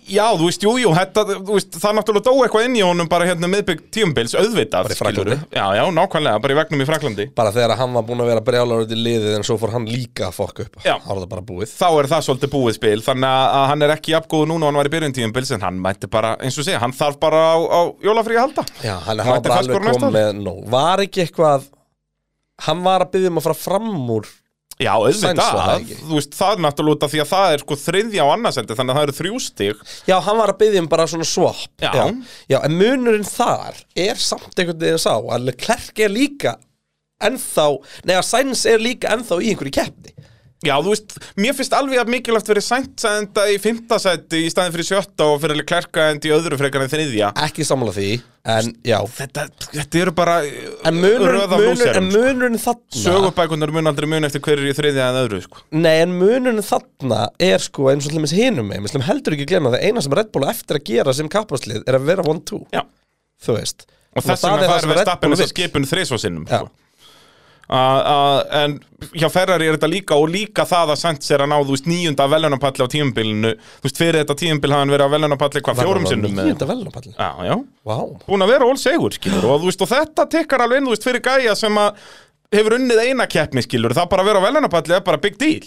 Já, 0.10 0.24
þú 0.34 0.48
veist, 0.48 0.64
jú, 0.66 0.72
jú, 0.82 0.90
þetta, 0.98 1.24
þú 1.46 1.56
veist, 1.56 1.76
það 1.78 1.94
náttúrulega 1.98 2.26
dó 2.26 2.32
eitthvað 2.46 2.66
inn 2.68 2.78
í 2.80 2.82
honum 2.84 3.08
bara 3.12 3.28
hérna 3.30 3.48
miðbygg 3.52 3.84
tíumbils, 3.94 4.34
auðvitað, 4.40 4.90
Frakklandi. 4.98 5.20
skilurðu. 5.22 5.38
Já, 5.54 5.66
já, 5.78 5.84
nákvæmlega, 5.98 6.42
bara 6.42 6.56
í 6.56 6.58
vegnum 6.58 6.82
í 6.82 6.88
Fraklandi 6.90 7.26
bara 7.38 7.54
þegar 7.56 7.76
hann 7.80 7.94
var 7.96 8.06
búinn 8.08 8.24
að 8.26 8.32
vera 8.32 8.44
brjálar 8.48 8.84
út 8.86 8.92
í 8.92 8.98
liðið 8.98 9.36
en 9.38 9.46
svo 9.48 9.58
fór 9.62 9.74
hann 9.76 9.86
líka 9.88 10.28
að 10.28 10.38
fokka 10.40 10.66
upp 10.66 10.80
Já. 10.84 10.96
þá 11.00 11.08
var 11.12 11.22
það 11.22 11.30
bara 11.36 11.46
búið 11.52 11.76
Þá 11.78 11.88
er 12.02 12.10
það 12.12 12.26
svolítið 12.28 12.54
búið 12.56 12.78
spil, 12.80 13.02
þannig 13.08 13.30
að, 13.30 13.60
hann 13.72 13.86
er 13.88 13.96
ekki 13.96 14.16
jafngóðu 14.16 14.50
núna 14.52 14.66
og 14.66 14.72
hann 14.72 14.82
var 14.82 14.90
í 14.90 14.94
byrjun 14.98 15.16
tíumbils 15.20 15.54
en 15.56 15.66
hann 15.68 15.80
mætti 15.86 16.10
bara, 16.12 16.34
eins 16.42 16.58
og 16.58 16.68
segja, 16.68 16.82
hann 16.84 16.96
þarf 16.98 17.20
bara 17.22 17.44
á, 17.54 17.58
á 17.62 17.80
jólafrí 18.04 18.36
að 18.40 18.46
halda 18.48 18.66
Já, 18.82 18.96
hann, 19.06 19.22
mætti 19.22 19.48
bara 19.48 19.62
alveg 19.62 19.88
komið 20.02 20.32
nóg 20.42 20.66
Var 20.76 21.06
ekki 21.06 21.26
eitthvað 21.28 21.70
Hann 22.68 22.84
var 22.86 23.06
að 23.08 23.14
byggja 23.16 23.32
um 23.32 23.40
að 23.42 23.46
fara 23.48 23.58
fram 23.58 23.94
úr 24.18 24.28
Já, 24.82 24.92
auðvitað, 24.98 25.92
þú 26.02 26.16
veist, 26.18 26.36
það 26.38 26.56
er 26.56 26.64
náttúrulega 26.66 26.98
út 26.98 27.06
af 27.06 27.14
því 27.14 27.22
að 27.24 27.30
það 27.32 27.56
er 27.56 27.64
sko 27.64 27.78
þriðja 27.84 28.26
á 28.26 28.34
annarsendi, 28.34 28.78
þannig 28.80 28.94
að 28.94 29.00
það 29.00 29.08
eru 29.08 29.18
þrjú 29.20 29.42
stig. 29.46 29.84
Já, 30.10 30.16
hann 30.26 30.40
var 30.42 30.54
að 30.54 30.60
byggja 30.64 30.82
um 30.82 30.90
bara 30.92 31.08
svona 31.12 31.28
swap. 31.30 31.62
Já. 31.84 31.92
Já, 32.50 32.58
en 32.62 32.78
munurinn 32.80 33.28
þar 33.28 33.84
er 34.08 34.22
samt 34.22 34.52
einhvern 34.58 34.82
veginn 34.82 35.04
sá 35.06 35.14
að 35.18 35.48
Leclerc 35.52 36.02
er 36.02 36.14
líka 36.14 36.56
ennþá, 37.22 37.68
nei 38.10 38.16
að 38.18 38.26
Sainz 38.26 38.66
er 38.70 38.82
líka 38.82 39.12
ennþá 39.14 39.38
í 39.42 39.52
einhverju 39.54 39.76
keppni 39.78 40.16
Já, 40.62 40.76
þú 40.78 40.92
veist, 40.92 41.16
mér 41.42 41.56
finnst 41.58 41.74
alveg 41.74 41.98
að 41.98 42.10
mikilvægt 42.14 42.50
verið 42.52 42.64
sænt 42.68 43.02
að 43.10 43.16
enda 43.24 43.46
í 43.50 43.56
fimmtasæti 43.64 44.42
í 44.46 44.50
staðin 44.54 44.74
fyrir 44.76 44.86
sjötta 44.92 45.26
og 45.32 45.40
fyrir 45.42 45.64
klerka 45.66 46.04
endi 46.14 46.30
í 46.30 46.34
öðru 46.36 46.60
frekar 46.60 46.84
en 46.86 46.92
þriðja. 46.92 47.32
Ekki 47.48 47.66
sammála 47.66 47.94
því, 47.96 48.10
en 48.54 48.70
já. 48.86 49.00
Þetta, 49.18 49.46
þetta 49.72 50.02
eru 50.04 50.14
bara 50.20 50.36
En 50.46 51.00
munurinn, 51.00 51.34
röð 51.34 51.46
af 51.48 51.56
munur, 51.56 51.72
lúserum, 51.72 52.12
en 52.12 52.14
munurinn 52.14 52.62
þarna 52.62 53.02
Sögubækunar 53.02 53.74
mun 53.74 53.90
aldrei 53.90 54.08
mun 54.14 54.28
eftir 54.30 54.44
hverju 54.46 54.70
í 54.70 54.76
þriðja 54.78 55.08
en 55.10 55.18
öðru 55.24 55.40
sko. 55.48 55.64
Nei, 55.74 55.96
en 56.04 56.14
munurinn 56.20 56.62
þarna 56.70 57.24
er 57.42 57.66
sko 57.66 57.90
eins 57.90 58.06
og 58.06 58.14
til 58.14 58.20
dæmis 58.22 58.36
hinum 58.38 58.70
með, 58.70 58.84
við 58.86 58.94
slum 58.94 59.06
heldur 59.10 59.38
ekki 59.40 59.50
glemma 59.50 59.74
það 59.74 59.88
eina 59.90 60.06
sem 60.06 60.18
Red 60.22 60.30
Bull 60.36 60.46
eftir 60.54 60.78
að 60.78 60.86
gera 60.92 61.16
sem 61.18 61.32
kappaslið 61.40 61.82
er 61.90 61.98
að 61.98 62.06
vera 62.12 62.28
1-2, 62.30 62.62
Já, 62.78 62.86
þú 63.48 63.58
veist. 63.58 63.88
Og 64.14 64.26
þess 64.30 64.46
vegna 64.46 64.78
sem 64.78 64.94
við 64.94 65.02
stappinu 65.08 65.38
þess 65.40 65.48
vill. 65.48 65.54
skipun 65.56 65.90
þrisvarsinnum 65.90 66.46
sko. 66.52 66.70
En 67.72 68.74
hjá 69.16 69.30
Ferrari 69.32 69.70
er 69.70 69.78
þetta 69.78 69.90
líka 69.90 70.18
og 70.20 70.28
líka 70.32 70.66
það 70.68 70.92
að 70.92 71.00
Sainz 71.00 71.30
er 71.32 71.44
að 71.46 71.52
ná, 71.54 71.56
þú 71.62 71.76
veist, 71.76 71.88
níunda 71.88 72.26
velunapalli 72.28 72.84
á 72.84 72.88
tímumbilinu 72.92 73.52
Þú 73.56 73.86
veist, 73.88 74.02
fyrir 74.02 74.20
þetta 74.20 74.36
tímumbil 74.42 74.74
hafði 74.74 74.84
hann 74.84 74.92
verið 74.96 75.08
á 75.08 75.14
velunapalli 75.16 75.64
hvað, 75.64 75.80
fjórum 75.80 76.08
sinnum? 76.10 76.36
Nýjunda 76.36 76.68
velunapallin 76.68 77.16
Já, 77.16 77.30
já. 77.48 77.56
Vá, 77.88 77.96
búin 78.28 78.44
að 78.44 78.52
vera 78.52 78.68
ól 78.68 78.82
segur, 78.82 79.16
skilur 79.16 79.48
og, 79.48 79.62
þú 79.64 79.72
veist, 79.72 79.86
og 79.86 79.92
þetta 79.94 80.28
tekkar 80.36 80.66
alveg 80.66 80.82
inn, 80.82 80.90
þú 80.90 80.96
veist, 80.98 81.08
fyrir 81.08 81.24
gæja 81.30 81.56
sem 81.60 81.80
að 81.80 82.04
hefur 82.52 82.76
unnið 82.76 83.06
eina 83.06 83.30
keppni, 83.32 83.64
skilur 83.64 83.96
það 83.96 84.12
bara 84.12 84.26
að 84.26 84.32
vera 84.34 84.44
á 84.44 84.46
velunapalli 84.50 84.98
er 84.98 85.08
bara 85.08 85.22
big 85.24 85.40
deal. 85.40 85.64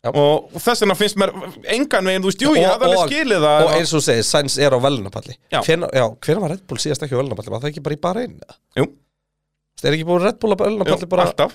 Já. 0.00 0.08
og 0.16 0.54
þess 0.56 0.80
vegna 0.80 0.94
finnst 0.96 1.18
mér 1.20 1.30
engan 1.74 2.06
veginn, 2.08 2.22
þú 2.24 2.30
veist, 2.30 2.42
jú, 2.46 2.54
ég 2.56 2.70
hafði 2.70 2.86
alveg 2.88 3.10
skilið 3.10 3.42
það. 3.44 3.64
og 3.66 3.72
eins 3.76 3.90
og 3.92 4.00
þú 4.00 4.04
segir, 4.06 4.24
Sainz 4.24 4.54
er 4.56 4.72
á 4.72 4.78
já, 5.92 6.06
hvenær 6.24 6.40
var 6.40 6.54
Red 6.54 6.62
Bull 6.70 6.80
síðast 6.80 7.04
ekki 7.04 7.18
á 7.18 7.20
velunapalli? 7.20 7.52
Var 7.52 7.60
það 7.60 7.68
ekki 7.68 7.82
bara 7.84 7.98
í 7.98 8.00
bara 8.00 8.22
einu? 8.24 8.56
Jú, 8.80 8.86
Er 9.84 9.96
ekki 9.96 10.06
búin 10.08 10.22
Red 10.24 10.38
Bull 10.40 10.54
jú 10.56 10.64
velunapalli 10.64 11.08
bara 11.10 11.26
alltaf, 11.28 11.54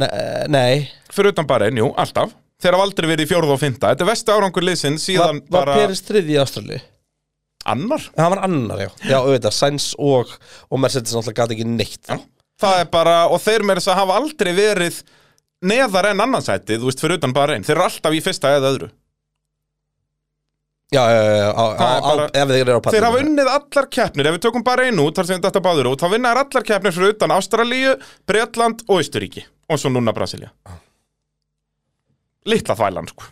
eh, 0.00 0.46
nei. 0.50 0.88
fyrir 1.12 1.34
utan 1.34 1.46
bara 1.48 1.68
einn, 1.68 1.78
jú, 1.78 1.92
alltaf. 1.96 2.32
Þeir 2.62 2.76
hafa 2.76 2.86
aldrei 2.86 3.08
verið 3.10 3.26
í 3.26 3.30
fjórða 3.32 3.56
og 3.56 3.60
fymta, 3.62 3.90
þetta 3.90 4.04
er 4.04 4.10
vestu 4.12 4.34
árangur 4.34 4.66
liðsinn 4.66 4.98
Var, 4.98 5.04
síðan 5.04 5.40
var 5.48 5.66
bara 5.66 5.78
Peris 5.80 6.02
þriði 6.06 6.36
í 6.36 6.40
Ástrali? 6.42 6.78
annar? 7.72 8.04
Það 8.16 8.30
var 8.34 8.40
annar, 8.46 8.80
já. 8.82 8.90
Já, 9.06 9.16
auðvitað, 9.20 9.56
Sainz 9.56 9.88
og, 9.98 10.30
og 10.70 10.80
Mercedes 10.82 11.14
náttúrulega 11.14 11.46
gæti 11.46 11.58
ekki 11.58 11.66
neitt. 11.70 12.06
Já. 12.08 12.18
það 12.62 12.80
er 12.80 12.88
bara, 12.92 13.16
og 13.30 13.42
þeir 13.42 13.66
með 13.66 13.80
þess 13.80 13.90
að 13.92 14.00
hafa 14.02 14.16
aldrei 14.22 14.52
verið 14.54 15.02
neðar 15.62 16.10
en 16.10 16.22
annarsæti, 16.24 16.78
þú 16.78 16.90
veist, 16.90 17.02
fyrir 17.02 17.18
utan 17.20 17.34
bara 17.34 17.56
einn 17.56 17.66
þeir 17.66 17.76
eru 17.76 17.86
alltaf 17.86 18.14
í 18.14 18.22
fyrsta 18.22 18.54
eða 18.56 18.72
öðru 18.74 18.90
Já, 20.92 21.02
ef 21.08 22.50
þeir 22.52 22.66
eru 22.66 22.76
á 22.76 22.82
pallinu 22.84 22.94
Þeir 22.98 23.06
hafa 23.08 23.20
unnið 23.24 23.50
allar 23.54 23.86
keppnir, 23.96 24.28
ef 24.28 24.34
við 24.36 24.42
tökum 24.44 24.64
bara 24.66 24.84
einu 24.88 25.06
út, 25.08 25.16
þar 25.16 25.28
sem 25.30 25.40
þetta 25.44 25.62
báður 25.64 25.88
út, 25.94 26.02
þá 26.04 26.12
vinna 26.12 26.32
þær 26.34 26.40
allar 26.44 26.66
keppnir 26.68 26.96
fyrir 26.96 27.14
utan 27.14 27.32
Ástralíu, 27.36 27.94
Bretland 28.28 28.84
og 28.88 28.98
Austuríki 29.00 29.46
og 29.72 29.80
svo 29.80 29.92
núna 29.94 30.12
Brasilia 30.16 30.50
Litla 32.50 32.74
þvælan, 32.74 33.06
sko. 33.12 33.22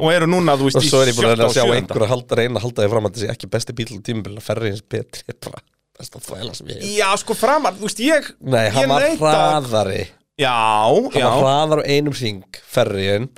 Og 0.00 0.08
eru 0.10 0.26
núna, 0.26 0.56
þú 0.58 0.66
veist, 0.66 0.78
Og 0.80 0.86
svo 0.88 1.00
er 1.04 1.12
ég 1.12 1.16
búin 1.16 1.28
að 1.28 1.36
sjötta 1.36 1.44
og 1.46 1.52
að 1.52 1.54
sjá 1.54 1.62
sjöunda. 1.62 1.76
einhver 1.78 2.04
að 2.04 2.10
halda 2.12 2.38
reyna 2.40 2.62
halda 2.64 2.82
því 2.84 2.88
fram 2.92 3.06
að 3.08 3.20
sé 3.22 3.28
ekki 3.32 3.50
besti 3.54 3.74
bíl 3.78 3.86
á 3.94 4.02
tímubili 4.08 4.40
að 4.40 4.46
ferri 4.48 4.72
eins 4.72 4.82
betri 4.82 5.36
bara. 5.46 5.62
Það 5.98 6.24
þvæla 6.26 6.54
sem 6.58 6.72
ég 6.74 6.82
Já, 6.98 7.06
sko 7.22 7.34
framar, 7.38 7.76
þú 7.78 7.86
veist, 7.86 8.02
ég 8.02 8.26
Nei, 8.42 8.64
hann 8.74 8.90
var 8.90 9.06
hraðari 9.22 10.02
Já, 10.38 10.54
já 11.18 11.24
var 11.26 11.40
hraðar 11.42 11.82
á 11.82 11.84
einum 11.90 12.14
ring 12.14 12.44
Ferriðin. 12.72 13.28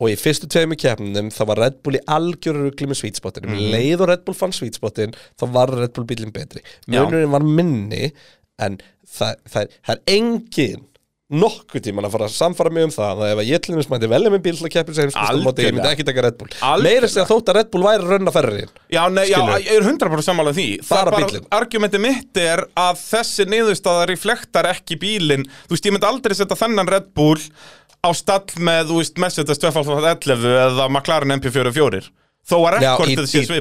Og 0.00 0.10
í 0.10 0.14
fyrstu 0.18 0.46
tveimur 0.50 0.76
keppnum 0.78 1.30
Það 1.34 1.46
var 1.50 1.60
Red 1.62 1.76
Bull 1.82 1.96
í 1.98 2.02
algjöru 2.10 2.64
rugli 2.68 2.86
með 2.90 2.98
sweetspotinu 3.00 3.48
Mhm. 3.48 3.58
mm. 3.58 3.70
Leið 3.74 4.00
og 4.04 4.08
Red 4.10 4.24
Bull 4.26 4.34
fann 4.38 4.52
sweetspotin 4.54 5.14
Þá 5.38 5.44
var 5.54 5.70
Red 5.74 5.92
Bull 5.94 6.04
bílinn 6.10 6.32
betri 6.34 6.62
Já. 6.86 7.00
Munurinn 7.04 7.30
var 7.30 7.42
minni 7.46 8.12
En 8.58 8.78
það, 9.06 9.34
það, 9.50 9.70
það 9.86 9.94
er 9.94 10.02
engin 10.14 10.84
nokkuð 11.34 11.84
tíman 11.84 12.06
að 12.08 12.14
fara 12.14 12.28
að 12.28 12.34
samfara 12.34 12.72
mig 12.74 12.86
um 12.88 12.92
það 12.94 13.22
að 13.24 13.32
ef 13.34 13.42
að 13.42 13.50
ég 13.50 13.62
til 13.64 13.74
dæmis 13.74 13.90
mætti 13.92 14.10
velja 14.12 14.32
með 14.32 14.42
bíl 14.46 14.54
til 14.58 14.66
að 14.68 14.72
keppa 14.74 14.96
sem 14.96 15.10
ég 15.10 15.74
myndi 15.74 15.90
ekki 15.90 16.06
taka 16.08 16.24
Red 16.26 16.38
Bull. 16.40 16.50
Meira 16.84 17.10
sem 17.10 17.24
að 17.24 17.30
þótt 17.32 17.52
að 17.52 17.58
Red 17.58 17.70
Bull 17.74 17.84
væri 17.84 18.08
raunna 18.08 18.34
ferriðin 18.34 18.72
Já, 18.94 19.02
nei, 19.12 19.22
já, 19.30 19.38
ég 19.60 19.70
er 19.74 19.86
100% 19.90 20.26
sammála 20.28 20.54
því. 20.56 20.66
Það 20.86 21.00
Bara 21.00 21.14
er 21.14 21.24
bíllinn. 21.24 21.46
Argumenti 21.58 22.02
mitt 22.02 22.42
er 22.42 22.64
að 22.78 23.00
þessi 23.02 23.48
niðurstaða 23.50 24.08
reflektar 24.12 24.70
ekki 24.70 24.98
bílinn. 25.02 25.46
Þú 25.68 25.76
veist, 25.76 25.88
ég 25.88 25.96
myndi 25.96 26.10
aldrei 26.10 26.36
setja 26.38 26.58
þennan 26.64 26.90
Red 26.94 27.10
Bull 27.16 27.40
á 28.04 28.10
stall 28.14 28.60
með, 28.60 28.90
þú 28.90 29.00
veist, 29.00 29.18
Mercedes 29.22 29.62
211 29.62 30.44
eða 30.44 30.90
McLaren 30.90 31.34
MP44 31.38 32.04
Þó 32.44 32.56
að 32.60 32.74
rekordið 32.76 33.22
í- 33.22 33.28
sé 33.30 33.40
í 33.40 33.60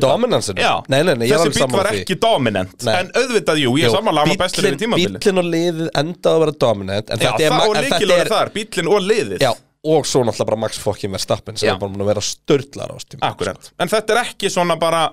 nei, 1.15 1.27
ég 1.30 1.35
er 1.38 1.43
þessi 1.45 1.61
bíl 1.64 1.77
var 1.77 1.88
ekki 1.93 2.18
dominant 2.19 2.81
Nei. 2.84 2.95
En 2.99 3.11
auðvitað, 3.15 3.61
jú, 3.64 3.76
ég 3.80 3.93
hann 3.95 4.10
var 4.10 4.31
bestur 4.41 4.68
yfir 4.68 4.80
tímabili 4.81 5.22
Bílinn 5.23 5.39
og 5.39 5.47
liðið 5.53 5.91
endaði 6.01 6.34
að 6.34 6.41
vera 6.43 6.55
dominant 6.65 7.14
en 7.14 7.23
Já, 7.23 7.30
þetta 7.30 7.45
er, 7.47 7.55
og 7.69 7.77
líkilega 7.80 8.26
er 8.26 8.31
þar, 8.34 8.51
bílinn 8.57 8.89
og 8.91 9.07
liðið. 9.07 9.45
Já, 9.45 9.51
og 9.93 10.10
svo 10.10 10.26
náttúrulega 10.27 10.49
bara 10.51 10.60
Max 10.65 10.81
fucking 10.84 11.15
Verstappen 11.15 11.57
sem 11.60 11.69
Já. 11.69 11.73
er 11.76 11.80
bara 11.80 11.93
búin 11.95 12.03
að 12.03 12.11
vera 12.11 12.26
störtlar 12.27 12.91
á 12.91 12.97
stíma 12.99 13.30
Akkurat, 13.31 13.72
en 13.80 13.91
þetta 13.95 14.15
er 14.18 14.22
ekki 14.26 14.51
svona 14.51 14.77
bara 14.80 15.05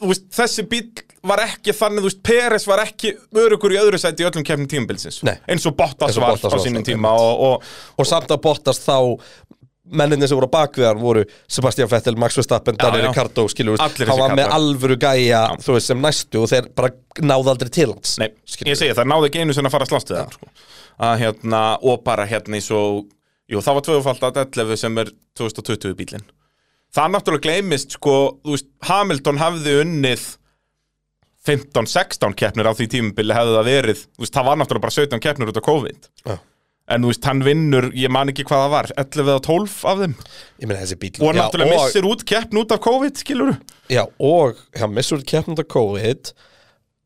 veist, 0.00 0.26
þessi 0.32 0.64
bíl 0.68 0.86
var 1.28 1.42
ekki 1.44 1.74
þannig, 1.76 2.00
þú 2.00 2.08
veist, 2.08 2.22
Peres 2.24 2.64
var 2.68 2.80
ekki 2.86 3.12
örugur 3.36 3.74
í 3.74 3.80
öðru 3.80 4.00
sæti 4.00 4.24
í 4.24 4.28
öllum 4.30 4.46
keppnum 4.46 4.68
tímabilsins 4.72 5.20
eins 5.28 5.66
og 5.68 5.76
Bottas 5.76 6.16
var 6.16 6.40
á 6.40 6.56
sínum 6.64 6.84
tíma 6.86 7.12
og 7.12 8.08
samt 8.08 8.32
að 8.32 8.40
Bottas 8.46 8.80
þá 8.86 8.96
menninni 9.90 10.28
sem 10.28 10.38
voru 10.38 10.48
á 10.50 10.56
bakviðar 10.56 10.98
voru 11.00 11.24
Sebastian 11.50 11.90
Vettel, 11.90 12.16
Max 12.20 12.38
Verstappen, 12.38 12.78
Daniel 12.80 13.06
já. 13.06 13.10
Ricardo 13.10 13.46
skilur, 13.50 13.80
hann 13.80 14.20
var 14.20 14.36
með 14.38 14.54
alvöru 14.56 14.98
gæja 15.00 15.44
þú 15.62 15.76
veist, 15.76 15.90
sem 15.90 16.02
næstu 16.02 16.44
og 16.44 16.50
þeir 16.52 16.68
bara 16.76 16.92
náðu 17.26 17.54
aldrei 17.54 17.72
til 17.74 17.88
hans 17.92 18.16
Nei, 18.22 18.28
ég 18.66 18.78
segi 18.78 18.96
það, 18.96 19.08
náði 19.12 19.30
ekki 19.30 19.44
einu 19.44 19.56
sinni 19.56 19.70
að 19.70 19.76
fara 19.76 19.88
að 19.88 19.94
slást 19.94 20.12
við 20.12 20.20
það 20.20 20.36
sko. 20.38 20.52
að 21.10 21.16
hérna, 21.24 21.62
og 21.82 22.04
bara 22.06 22.28
hérna 22.30 22.60
eins 22.60 22.70
og 22.74 23.06
jú, 23.50 23.62
það 23.64 23.78
var 23.78 23.86
tvöfald 23.88 24.28
að 24.28 24.42
11 24.44 24.82
sem 24.84 25.00
er 25.02 25.14
2020 25.38 25.96
bílinn. 25.98 26.28
Það 26.94 27.14
náttúrulega 27.14 27.46
gleymist, 27.46 27.96
sko, 27.98 28.14
þú 28.42 28.54
veist 28.56 28.68
Hamilton 28.88 29.40
hafði 29.40 29.74
unnið 29.84 30.28
15-16 31.46 32.36
keppnir 32.36 32.68
á 32.68 32.72
því 32.76 32.86
tímubili 32.92 33.34
hefði 33.34 33.56
það 33.56 33.68
verið, 33.70 34.00
þú 34.04 34.24
veist, 34.24 34.34
það 34.36 34.48
var 34.48 34.58
náttúrulega 34.60 34.84
bara 34.86 34.96
17 34.98 35.22
keppnir 35.24 35.52
út 35.52 35.60
af 35.60 35.66
COVID. 35.66 36.08
Já. 36.26 36.34
En 36.90 37.04
þú 37.04 37.12
veist, 37.12 37.26
hann 37.30 37.42
vinnur, 37.46 37.88
ég 37.96 38.12
man 38.12 38.30
ekki 38.32 38.44
hvað 38.48 38.64
það 38.64 38.72
var 38.74 38.90
11 38.98 39.32
eða 39.32 39.42
12 39.46 39.74
af 39.90 40.04
þeim. 40.04 40.14
Þessi 40.70 41.00
bíl 41.00 41.10
og 41.20 41.26
hann 41.30 41.40
náttúrulega 41.40 41.80
missir 41.80 42.08
út 42.10 42.24
keppn 42.28 42.62
út 42.62 42.76
af 42.76 42.84
COVID, 42.86 43.20
skilur 43.22 43.52
Já, 43.90 44.04
og 44.18 44.60
hann 44.78 44.94
missur 44.96 45.22
keppnum 45.26 45.58
á 45.60 45.64
COVID 45.76 46.32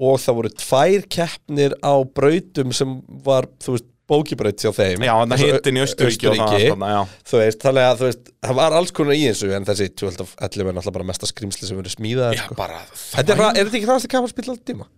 og 0.04 0.20
það 0.20 0.38
voru 0.40 0.52
tvær 0.58 1.08
keppnir 1.12 1.76
á 1.84 1.94
brautum 2.16 2.72
sem 2.74 2.96
var, 3.24 3.48
þú 3.62 3.76
veist, 3.76 3.90
bókibraut 4.10 4.60
hjá 4.60 4.68
þeim. 4.74 5.04
Já, 5.06 5.14
Eins 5.16 5.40
og 5.40 5.48
hitinn 5.48 5.78
í 5.78 5.82
og 5.84 5.88
það 5.88 6.90
já. 6.92 6.98
Þú 7.24 7.38
veist, 7.40 7.62
þannig 7.62 7.86
að 7.88 8.02
þú 8.02 8.10
það 8.44 8.58
var 8.58 8.76
alls 8.76 8.92
konar 8.96 9.16
í 9.16 9.22
þessu 9.30 9.48
en 9.56 9.68
þessi 9.68 9.86
12 10.02 10.18
er 10.20 10.26
náttúrulega 10.44 10.92
bara 10.98 11.08
mesta 11.08 11.28
skrýmsli 11.30 11.68
sem 11.70 11.78
verið 11.78 11.96
smíðað 11.96 12.36
sko. 12.42 12.58
er, 12.66 13.32
er 13.32 13.62
þetta 13.62 13.78
ekki 13.78 13.88
það 13.88 13.96
að 13.96 14.10
kappa 14.12 14.32
spil 14.32 14.44
alltaf 14.50 14.68
tíma? 14.68 14.88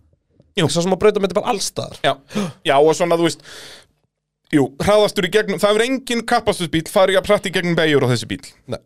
Svo 0.57 0.83
sem 0.83 0.95
að 0.95 1.01
brautum 1.03 1.27
þetta 1.27 1.37
bara 1.37 1.53
allstaðar 1.53 1.99
Já, 2.03 2.13
já 2.65 2.75
og 2.75 2.95
svona 2.97 3.17
þú 3.19 3.29
veist 3.29 3.43
Jú, 4.53 4.69
hraðastur 4.79 5.27
í 5.27 5.31
gegnum 5.33 5.59
Það 5.59 5.79
er 5.79 5.85
engin 5.89 6.23
kappastusbíl 6.27 6.85
farið 6.91 7.19
að 7.19 7.27
pratt 7.27 7.49
í 7.49 7.53
gegnum 7.55 7.75
beigur 7.77 8.07
á 8.07 8.11
þessi 8.13 8.29
bíl 8.29 8.43
Nei. 8.71 8.79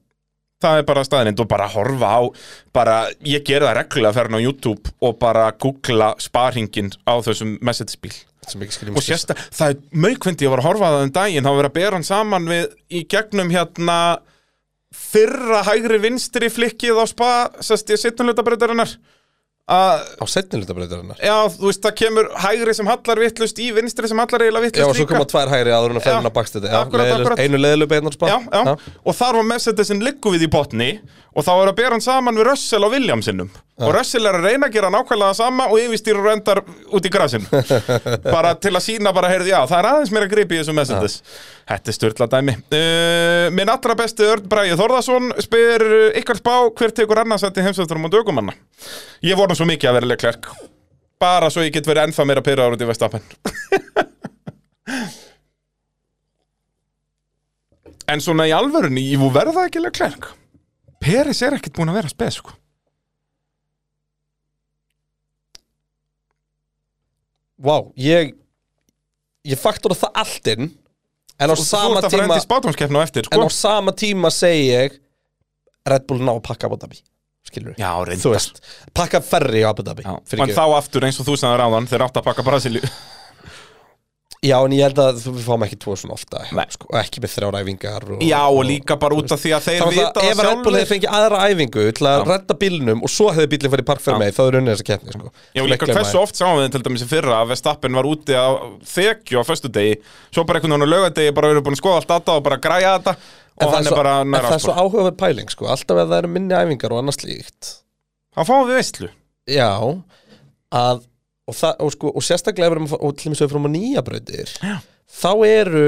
Það 0.62 0.80
er 0.80 0.88
bara 0.90 1.04
staðinind 1.06 1.42
og 1.42 1.48
bara 1.50 1.70
horfa 1.74 2.10
á 2.18 2.22
bara, 2.74 2.98
ég 3.26 3.46
gera 3.46 3.72
það 3.72 3.78
reglulega 3.80 4.12
að 4.12 4.20
ferna 4.20 4.42
á 4.42 4.46
YouTube 4.46 4.92
og 5.02 5.16
bara 5.22 5.48
googla 5.58 6.12
sparringin 6.22 6.92
á 7.10 7.18
þessum 7.26 7.56
message 7.66 7.98
bíl 8.02 8.14
sem 8.50 8.62
ekki 8.66 8.90
og 8.90 9.06
sérsta, 9.06 9.36
það 9.54 9.74
er 9.74 9.98
maukvendi 10.04 10.46
ég 10.46 10.54
var 10.54 10.62
að 10.64 10.68
horfa 10.70 10.92
það 10.94 11.04
um 11.06 11.14
daginn, 11.14 11.46
þá 11.46 11.52
verið 11.52 11.70
að 11.70 11.76
bera 11.78 11.98
hann 11.98 12.06
saman 12.06 12.48
við 12.50 12.64
í 12.90 13.02
gegnum 13.10 13.54
hérna 13.54 13.98
fyrra 14.92 15.62
hægri 15.68 16.00
vinstri 16.02 16.50
flikkið 16.52 17.02
á 17.02 17.06
spa, 17.10 17.32
sérst 17.64 17.94
ég 17.94 18.02
sittum 18.02 18.30
hlutabreytarinnar 18.30 18.90
að 18.90 18.98
Á 19.72 20.26
setnilutabrætarinnar 20.28 21.22
Já, 21.24 21.36
þú 21.54 21.70
veist, 21.70 21.82
það 21.86 21.94
kemur 22.02 22.28
hægri 22.44 22.74
sem 22.76 22.90
hallar 22.92 23.22
vittlust 23.24 23.62
í 23.64 23.70
vinstri 23.76 24.10
sem 24.12 24.20
hallar 24.20 24.44
eiginlega 24.44 24.62
Já, 24.62 24.68
vittlust 24.68 24.90
og 24.90 24.98
svo 25.00 25.08
koma 25.14 25.28
tvær 25.32 25.54
hægri 25.54 25.72
áður 25.72 25.94
en 25.96 26.02
að 26.02 26.04
Já, 26.04 26.08
ferðina 26.10 26.34
bakst 26.36 26.58
þetta. 26.58 27.40
Einu 27.46 27.62
leðilu 27.62 27.88
beinar 27.92 28.18
spá 28.18 28.28
Já, 28.28 28.38
já, 28.52 28.76
og 29.06 29.18
þar 29.22 29.40
var 29.40 29.48
Mercedesin 29.54 30.04
liggu 30.04 30.36
við 30.36 30.48
í 30.48 30.52
botni 30.52 30.90
og 31.32 31.46
þá 31.48 31.52
er 31.54 31.70
að 31.72 31.78
bera 31.78 31.96
hann 31.96 32.04
saman 32.04 32.36
við 32.36 32.48
Russell 32.50 32.84
og 32.84 32.92
Williamsinnum 32.92 33.50
og 33.82 33.94
Russell 33.96 34.28
er 34.28 34.36
að 34.38 34.46
reyna 34.50 34.68
að 34.68 34.74
gera 34.76 34.90
nákvæmlega 34.92 35.38
sama 35.38 35.68
og 35.72 35.80
yfirstýrur 35.80 36.28
endar 36.34 36.60
út 36.68 37.06
í 37.08 37.12
grasin 37.14 37.46
bara 38.36 38.52
til 38.60 38.74
að 38.76 38.84
sína 38.86 39.14
bara, 39.16 39.30
heyrði, 39.32 39.54
já, 39.54 39.62
það 39.70 39.80
er 39.80 39.90
aðeins 39.92 40.12
meira 40.16 40.32
grip 40.32 40.52
í 40.52 40.60
þessu 40.60 40.76
Mercedes. 40.76 41.16
Þetta 41.72 41.88
er 41.92 41.96
störtla 41.98 42.28
dæmi 42.32 42.54
uh, 42.58 43.48
Minn 43.56 43.72
allra 43.72 43.96
besti 43.98 44.28
Örn 44.28 44.50
Bræði 44.52 44.76
Þórðarsson 44.82 45.32
spyr 45.46 45.82
uh, 45.88 46.20
ykkar 46.20 46.38
spá 46.42 46.56
hver 46.68 46.92
tekur 47.00 47.24
annarsætti 47.24 47.64
heimsvætturum 47.66 48.08
og 48.10 48.14
dögumanna? 48.14 48.54
Ég 49.24 49.40
vorna 49.40 49.56
svo 49.58 49.66
mikið 49.70 49.88
að 49.92 49.98
vera 50.02 50.12
leiklerk 50.12 50.44
bara 51.22 51.50
svo 51.54 51.62
ég 51.64 51.74
get 51.76 51.88
verið 51.88 52.10
ennþá 52.10 52.24
meira 52.28 52.44
pyrraður 52.46 52.76
út 52.76 52.84
í 52.84 52.90
Vestapen 52.90 53.24
En 58.12 58.20
svona 58.20 58.44
í 58.50 58.52
alvörunni, 58.52 59.06
ég 59.14 59.22
verða 59.32 59.70
ekki 59.70 59.80
leiklerk 59.80 60.41
Peris 61.02 61.42
er 61.42 61.56
ekkert 61.58 61.74
búin 61.80 61.90
að 61.92 61.98
vera 62.02 62.12
spes 62.12 62.38
sko. 62.40 62.54
Vá, 67.62 67.76
ég 68.02 68.34
Ég 69.46 69.58
faktora 69.58 69.98
það 69.98 70.20
allt 70.22 70.50
inn 70.54 70.68
En 71.42 71.50
á 71.50 71.56
Þú- 71.58 71.66
sama 71.66 72.02
Þú 72.02 72.10
tíma 72.14 73.02
eftir 73.02 73.26
En 73.26 73.40
sko. 73.40 73.46
á 73.46 73.50
sama 73.54 73.92
tíma 73.98 74.30
segi 74.34 74.68
ég 74.70 75.00
Red 75.86 76.06
Bull 76.08 76.22
ná 76.22 76.36
að 76.38 76.44
pakka 76.46 76.70
Abu 76.70 76.78
Dhabi 76.78 77.02
Skilur 77.46 77.74
Já. 77.78 77.90
Þú 78.22 78.32
veist, 78.36 78.62
pakka 78.94 79.22
ferri 79.26 79.64
á 79.66 79.70
Abu 79.74 79.82
Dhabi. 79.82 80.04
En 80.06 80.54
þá 80.54 80.66
aftur 80.78 81.02
eins 81.08 81.18
og 81.20 81.26
þú 81.26 81.34
sagði 81.42 81.58
ráðan 81.58 81.88
Þeir 81.90 82.04
átt 82.06 82.20
að 82.22 82.28
pakka 82.30 82.44
Brasilíu 82.46 82.86
Já, 84.42 84.56
en 84.66 84.74
ég 84.74 84.82
held 84.82 84.98
að 84.98 85.20
við 85.22 85.44
fáum 85.46 85.62
ekki 85.68 85.78
tvo 85.78 85.94
svona 86.02 86.16
ofta 86.16 86.40
sko, 86.74 86.88
og 86.90 86.96
ekki 86.98 87.22
með 87.22 87.30
þrjár 87.36 87.56
æfingar 87.60 88.06
og, 88.16 88.24
Já, 88.26 88.40
og 88.50 88.64
líka 88.66 88.96
bara 88.98 89.14
út 89.14 89.30
af 89.36 89.38
því 89.38 89.52
að 89.54 89.68
þeir 89.68 89.84
vita 89.92 90.08
það, 90.16 90.30
ef 90.32 90.40
Red 90.42 90.64
Bull 90.66 90.74
hefði 90.80 90.90
fengið 90.90 91.14
aðra 91.14 91.42
æfingu 91.46 91.84
til 92.00 92.08
að 92.10 92.24
redda 92.26 92.56
bílnum 92.64 93.04
og 93.06 93.12
svo 93.14 93.28
hefði 93.36 93.52
bílinn 93.52 93.74
farið 93.76 93.88
park 93.92 94.02
fyrir 94.02 94.18
mig 94.24 94.34
þá 94.34 94.42
er 94.48 94.58
unnið 94.58 94.74
þessa 94.74 94.88
keppni 94.88 95.14
sko. 95.14 95.30
Já, 95.54 95.62
líka 95.70 95.90
hversu 95.92 96.18
oft 96.24 96.42
sáum 96.42 96.58
við 96.58 96.72
til 96.74 96.82
dæmis 96.88 97.06
í 97.06 97.10
fyrra 97.12 97.36
að 97.44 97.52
Vestappen 97.54 98.00
var 98.00 98.10
úti 98.10 98.34
á 98.34 98.50
þekju 98.96 99.36
á 99.38 99.44
föstudegi 99.46 99.94
Svo 100.34 100.42
bara 100.50 100.58
einhvern 100.58 100.74
veginn 100.74 100.90
á 100.90 100.94
laugadegi 100.96 101.36
bara 101.38 101.52
verið 101.54 101.66
búin 101.68 101.78
að 101.78 101.82
skoða 101.84 102.02
allt 102.02 102.10
data 102.16 102.40
og 102.40 102.46
bara 102.50 102.58
græja 102.66 102.98
þetta 102.98 103.14
En 103.14 103.20
Og 103.62 103.70
það 103.70 103.78
hann 103.78 103.86
er 103.92 103.98
bara 104.00 104.16
En 104.24 104.34
nær 104.34 104.48
það 104.48 104.58
svo 104.64 104.74
aftur. 104.74 104.82
áhugaverð 104.82 105.18
pæling 105.22 105.50
sko. 105.54 105.70
Alltaf 105.70 106.02
ef 106.02 106.10
það 110.72 111.06
og 111.52 111.58
við 111.58 111.58
og, 111.58 111.60
það, 111.60 111.76
og, 111.84 111.94
sko, 111.96 112.14
og 112.16 112.26
sérstaklega 112.26 112.72
við 112.72 112.78
erum 112.78 112.90
og 112.98 113.14
til 113.20 113.32
ef 113.32 113.42
við 113.42 113.52
fyrir 113.52 113.68
að 113.68 113.76
nýja 113.76 114.04
Já. 114.62 114.76
þá 115.22 115.32
eru 115.48 115.86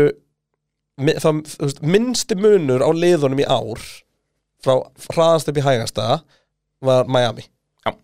veist, 0.99 1.81
minnsti 1.81 2.37
munur 2.37 2.83
á 2.85 2.89
liðunum 2.93 3.41
í 3.41 3.47
ár 3.47 3.81
frá 4.63 4.77
hraðast 5.09 5.49
upp 5.49 5.59
í 5.59 5.65
hægasta 5.65 6.07
var 6.83 7.09
Miami 7.09 7.47
Já. 7.85 7.95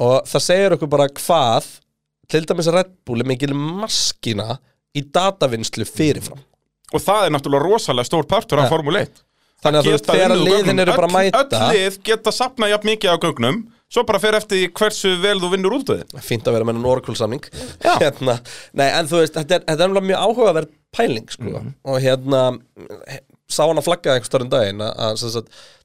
og 0.00 0.24
það 0.28 0.46
segir 0.48 0.76
okkur 0.76 0.90
bara 0.90 1.10
hvað 1.12 1.68
til 2.28 2.42
dæmis 2.48 2.68
að 2.70 2.80
Red 2.80 2.96
Bull 3.06 3.22
er 3.22 3.28
mikil 3.28 3.54
maskina 3.54 4.58
í 4.96 5.04
datavinnslu 5.04 5.86
fyrirfram 5.88 6.42
Og 6.94 7.02
það 7.02 7.24
er 7.26 7.32
náttúrulega 7.34 7.66
rosalega 7.66 8.06
stór 8.06 8.26
partur 8.30 8.60
af 8.60 8.68
Ja. 8.68 8.70
Formule 8.70 9.00
1 9.02 9.22
Þannig 9.64 9.86
að 9.88 10.02
þegar 10.06 10.34
liðin 10.36 10.82
eru 10.82 10.94
bara 10.94 11.08
að 11.08 11.14
mæta 11.16 11.40
Öll 11.40 11.72
lið 11.74 11.96
geta 12.06 12.32
sapnað 12.34 12.74
jafn 12.74 12.90
mikið 12.90 13.10
á 13.10 13.16
gögnum 13.18 13.60
Svo 13.92 14.02
bara 14.08 14.18
fer 14.22 14.34
eftir 14.38 14.70
hversu 14.74 15.12
vel 15.22 15.36
þú 15.42 15.50
vinnur 15.52 15.76
út 15.76 15.92
við 15.92 16.16
fínt 16.24 16.48
að 16.48 16.56
vera 16.56 16.66
með 16.66 16.78
enn 16.80 16.88
Oracle 16.88 17.14
samning. 17.18 17.44
Hérna, 17.84 18.38
nei 18.74 18.88
en 18.88 19.10
þú 19.10 19.20
veist 19.20 19.36
þetta 19.36 19.60
er, 19.60 19.68
þetta 19.68 19.86
er 19.86 20.08
mjög 20.08 20.24
áhugaverð 20.24 20.72
pæling 20.94 21.30
sko. 21.30 21.50
Mhm. 21.50 21.74
og 21.84 22.00
hérna 22.02 22.42
sá 23.50 23.66
hann 23.68 23.78
að 23.78 23.86
flagga 23.86 24.14
einhver 24.14 24.28
stærn 24.28 24.50
daginn 24.50 24.80
að, 24.82 25.20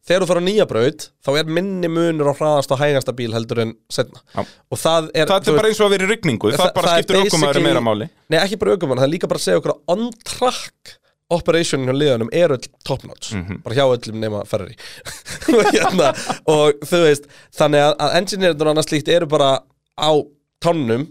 þegar 0.08 0.24
þú 0.24 0.28
fyrir 0.30 0.42
á 0.42 0.48
nýja 0.48 0.68
braut 0.70 1.06
þá 1.26 1.30
er 1.42 1.52
minni 1.58 1.90
munur 1.92 2.32
á 2.32 2.34
hraðast 2.40 2.72
og 2.74 2.80
hægasta 2.82 3.14
bíl 3.18 3.34
heldur 3.36 3.62
en 3.66 3.74
setna 3.92 4.22
Já. 4.32 4.42
og 4.46 4.80
það 4.80 5.10
er, 5.14 5.28
Það 5.30 5.52
er 5.52 5.60
bara 5.60 5.72
eins 5.72 5.82
og 5.82 5.90
að 5.90 5.96
vera 5.96 6.08
í 6.08 6.12
rigningu. 6.14 6.54
Það, 6.56 6.72
bara 6.78 6.94
er 6.96 7.04
skiptir 7.04 7.20
aukumæður 7.26 7.66
meira 7.68 7.84
máli. 7.84 8.10
Nei 8.32 8.40
ekki 8.40 8.60
bara 8.62 8.78
aukumann, 8.78 9.02
það 9.02 9.10
er 9.10 9.14
líka 9.14 9.32
bara 9.32 9.42
að 9.42 9.48
segja 9.50 9.62
okkur 9.62 9.76
on 9.92 10.08
track 10.24 10.96
operationin 11.34 11.90
hjá 11.90 11.96
liðanum 11.96 12.32
er 12.34 12.54
öll 12.56 12.68
top 12.88 13.04
notch. 13.06 13.34
Mhm. 13.38 13.62
bara 13.66 13.76
hjá 13.78 13.86
öllum 13.86 14.20
nema 14.22 14.44
Ferrari. 14.50 14.76
Hérna, 15.76 16.12
og 16.50 16.82
þú 16.90 17.04
veist 17.06 17.30
þannig 17.56 17.86
að, 17.86 17.94
að 18.06 18.18
engineerinn 18.22 18.66
og 18.66 18.72
annað 18.74 18.90
slíkt 18.90 19.12
eru 19.14 19.30
bara 19.30 19.52
á 20.00 20.12
tannum 20.64 21.08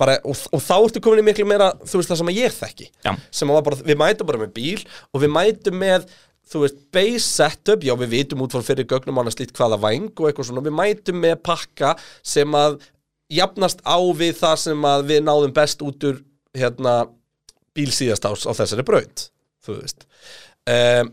bara, 0.00 0.16
og, 0.24 0.36
og 0.52 0.62
þá 0.64 0.74
ertu 0.78 1.02
komin 1.04 1.20
í 1.22 1.26
miklu 1.28 1.44
meira 1.48 1.70
þú 1.84 2.00
veist 2.00 2.10
það 2.10 2.20
sem 2.22 2.32
að 2.32 2.40
ég 2.40 2.56
þekki. 2.56 2.88
Já. 3.04 3.12
sem 3.30 3.52
var 3.52 3.64
bara, 3.66 3.78
við 3.84 3.98
mætum 4.00 4.28
bara 4.30 4.42
með 4.42 4.52
bíl 4.56 4.84
og 5.12 5.22
við 5.24 5.34
mætum 5.34 5.80
með 5.80 6.06
þú 6.50 6.64
veist, 6.64 6.78
base 6.90 7.26
setup, 7.28 7.84
já 7.86 7.92
við 8.00 8.14
vitum 8.16 8.40
út 8.42 8.54
frá 8.56 8.64
fyrir 8.66 8.88
gögnum 8.90 9.20
annars 9.22 9.38
lít 9.38 9.52
hvaða 9.54 9.78
væng 9.84 10.08
og 10.16 10.26
eitthvað 10.30 10.48
svona. 10.48 10.64
Við 10.66 10.74
mætum 10.74 11.20
með 11.22 11.36
pakka 11.46 11.92
sem 12.26 12.56
að 12.58 12.80
jafnast 13.30 13.84
á 13.86 13.98
við 14.18 14.34
það 14.40 14.56
sem 14.64 14.88
að 14.90 15.04
við 15.12 15.20
náðum 15.28 15.52
best 15.54 15.84
út 15.86 16.08
úr 16.08 16.18
hérna 16.58 16.94
bíl 17.76 17.92
síðast 17.94 18.26
ás 18.26 18.48
á 18.48 18.52
þessari 18.56 18.82
braut 18.88 19.28
þú 19.66 19.76
veist. 19.80 20.06
Um, 20.70 21.12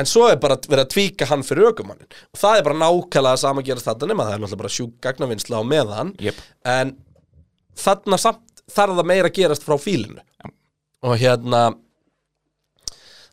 en 0.00 0.10
svo 0.10 0.26
er 0.30 0.40
bara 0.42 0.58
verið 0.58 0.84
að 0.84 0.92
tvíka 0.94 1.28
hann 1.30 1.44
fyrir 1.46 1.70
ökumannin 1.70 2.08
og 2.10 2.40
það 2.40 2.58
er 2.58 2.66
bara 2.66 2.80
nákvæmlega 2.80 3.42
sama 3.44 3.62
að 3.62 3.68
gerast 3.70 3.90
þetta 3.90 4.08
nema 4.10 4.26
það 4.26 4.36
er 4.36 4.42
náttúrulega 4.42 4.62
bara 4.64 4.74
sjúk 4.76 4.94
gagnavinnsla 5.04 5.60
á 5.60 5.64
meðan. 5.70 6.14
Jep. 6.22 6.40
en 6.66 6.96
þarna 7.78 8.18
samt 8.20 8.64
þarf 8.70 8.98
það 8.98 9.10
meira 9.10 9.30
að 9.30 9.38
gerast 9.38 9.66
frá 9.66 9.76
fílinu. 9.80 10.22
Og 11.04 11.18
hérna 11.20 11.66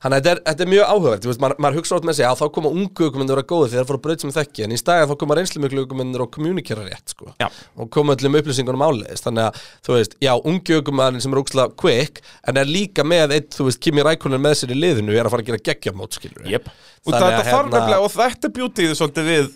Þannig 0.02 0.18
að 0.18 0.40
þetta 0.48 0.64
er, 0.65 0.69
mjög 0.72 0.88
áhugavert, 0.91 1.26
veist, 1.30 1.41
maður, 1.44 1.57
maður 1.61 1.78
hugsa 1.78 1.98
átt 1.99 2.06
með 2.10 2.15
sig 2.18 2.26
að 2.26 2.40
þá 2.40 2.45
koma 2.56 2.72
ungu 2.73 3.06
aukumendur 3.06 3.41
að 3.41 3.48
góða 3.52 3.68
þegar 3.69 3.84
það 3.84 3.91
fór 3.91 3.99
að 3.99 4.03
braut 4.07 4.23
sem 4.26 4.34
þekki, 4.34 4.64
en 4.65 4.73
í 4.73 4.80
stæði 4.82 5.10
þá 5.11 5.14
koma 5.22 5.38
reynslu 5.38 5.61
miklu 5.61 5.84
aukumendur 5.86 6.23
og 6.26 6.32
kommunikera 6.34 6.86
rétt, 6.88 7.14
sko, 7.14 7.30
Já. 7.38 7.48
og 7.78 7.91
koma 7.94 8.15
öllum 8.18 8.40
upplýsingunum 8.41 8.86
áleiðis, 8.88 9.22
þannig 9.28 9.45
að, 9.52 9.61
þú 9.86 9.95
veist, 9.99 10.18
já, 10.26 10.34
ungu 10.41 10.80
aukumendur 10.82 11.22
sem 11.28 11.38
er 11.38 11.44
úkslega 11.44 11.78
quick, 11.78 12.23
en 12.49 12.57
er 12.64 12.73
líka 12.73 13.06
með 13.06 13.38
eitt, 13.38 13.53
þú 13.53 13.69
veist, 13.69 13.82
Kimi 13.86 14.02
Rækonen 14.10 14.41
með 14.41 14.57
sér 14.64 14.73
í 14.73 14.80
liðinu, 14.82 15.14
er 15.14 15.30
að 15.30 15.36
fara 15.36 15.45
að 15.45 15.52
gera 15.53 15.65
geggjamót, 15.69 16.18
skilur 16.18 16.49
Jep. 16.49 16.65
Og 17.06 17.14
Þannig 17.14 17.22
þetta 17.22 17.38
að 17.38 17.52
þarf 17.52 17.61
hérna- 17.61 17.78
nefnilega, 17.78 18.02
og 18.02 18.15
þetta 18.18 18.52
bjútið 18.57 18.98
svolítið 18.98 19.30
við 19.30 19.52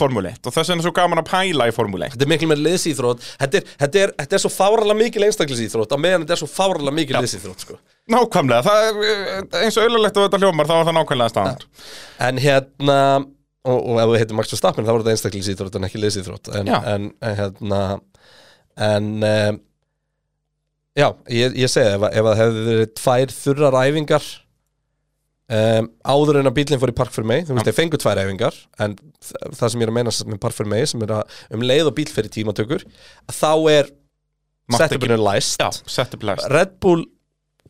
Formule 0.00 0.32
1 0.34 0.48
og 0.48 0.56
þess 0.56 0.72
vegna 0.72 0.82
er 0.82 0.88
svo 0.88 0.94
gaman 0.96 1.22
að 1.22 1.30
pæla 1.30 1.68
í 1.70 1.74
Formule 1.76 2.08
1 2.08 2.16
Þetta 2.16 2.26
er 2.26 2.32
miklu 2.32 2.50
með 2.50 2.62
liðsýþrótt, 2.66 3.26
þetta 3.44 3.62
þetta 3.84 4.04
þetta 4.20 4.38
er 4.38 4.44
svo 4.44 4.52
fáralega 4.54 4.98
mikil 5.00 5.26
einstaklisýþrótt, 5.28 5.94
á 5.94 5.98
meðan 6.00 6.24
þetta 6.24 6.36
er 6.36 6.42
svo 6.42 6.50
fáralega 6.50 6.96
mikil 6.96 7.18
liðsýþrótt, 7.20 7.66
sko. 7.66 7.78
Nákvæmlega, 8.10 8.64
það 8.66 8.86
er 8.88 9.02
eh, 9.10 9.64
eins 9.64 9.76
og 9.78 9.84
auðvitað 9.86 10.22
að 10.22 10.26
þetta 10.26 10.40
hljómar 10.42 10.70
þá 10.70 10.76
er 10.80 10.88
það 10.88 10.96
nákvæmlega 10.98 11.34
staðan 11.34 11.66
En 12.26 12.40
hérna 12.42 12.98
og, 13.68 13.78
og 13.78 13.98
ef 14.00 14.10
þú 14.10 14.20
heitir 14.20 14.38
Max 14.38 14.54
Verstappen 14.54 14.86
þá 14.86 14.92
er 14.94 15.02
þetta 15.02 15.14
einstaklisýþrótt 15.16 15.76
en 15.78 15.88
ekki 15.88 16.00
liðsýþrótt 16.02 16.52
en, 16.58 16.70
Já. 16.70 16.78
en, 16.94 17.10
en 17.20 17.36
hérna 17.38 17.80
en 18.80 19.10
um, 19.20 19.58
já, 20.96 21.08
ég, 21.28 21.58
ég 21.60 21.70
segi 21.72 21.92
ef, 21.96 22.06
ef 22.08 22.28
það 22.30 22.40
hefði 22.40 22.64
verið 22.70 22.94
tvær 23.00 23.34
þurrar 23.36 23.78
æfingar 23.84 24.30
um, 25.50 25.88
áður 26.06 26.40
en 26.40 26.50
að 26.50 26.56
bílinn 26.58 26.82
fór 26.82 26.92
í 26.92 26.98
park 27.00 27.14
fyrir 27.14 27.28
mig 27.30 27.46
þú 27.48 27.56
veist, 27.56 27.68
þeir 27.68 27.78
fengu 27.78 28.00
tvær 28.00 28.22
æfingar 28.22 28.58
en 28.84 28.98
það 29.26 29.64
sem 29.66 29.80
ég 29.80 29.86
er 29.86 29.92
að 29.92 29.98
meina 29.98 30.14
með 30.32 30.42
park 30.42 30.56
fyrir 30.56 30.72
mig 30.72 30.90
sem 30.90 31.06
er 31.06 31.16
að 31.20 31.40
um 31.56 31.64
leið 31.66 31.90
og 31.90 31.96
bíl 31.98 32.10
fyrir 32.10 32.32
tímatökur 32.34 32.86
þá 33.30 33.52
er 33.72 33.90
setupinu 34.78 35.16
læst. 35.16 35.62
Setup 35.86 36.22
læst. 36.22 36.46
Red 36.50 36.76
Bull 36.82 37.06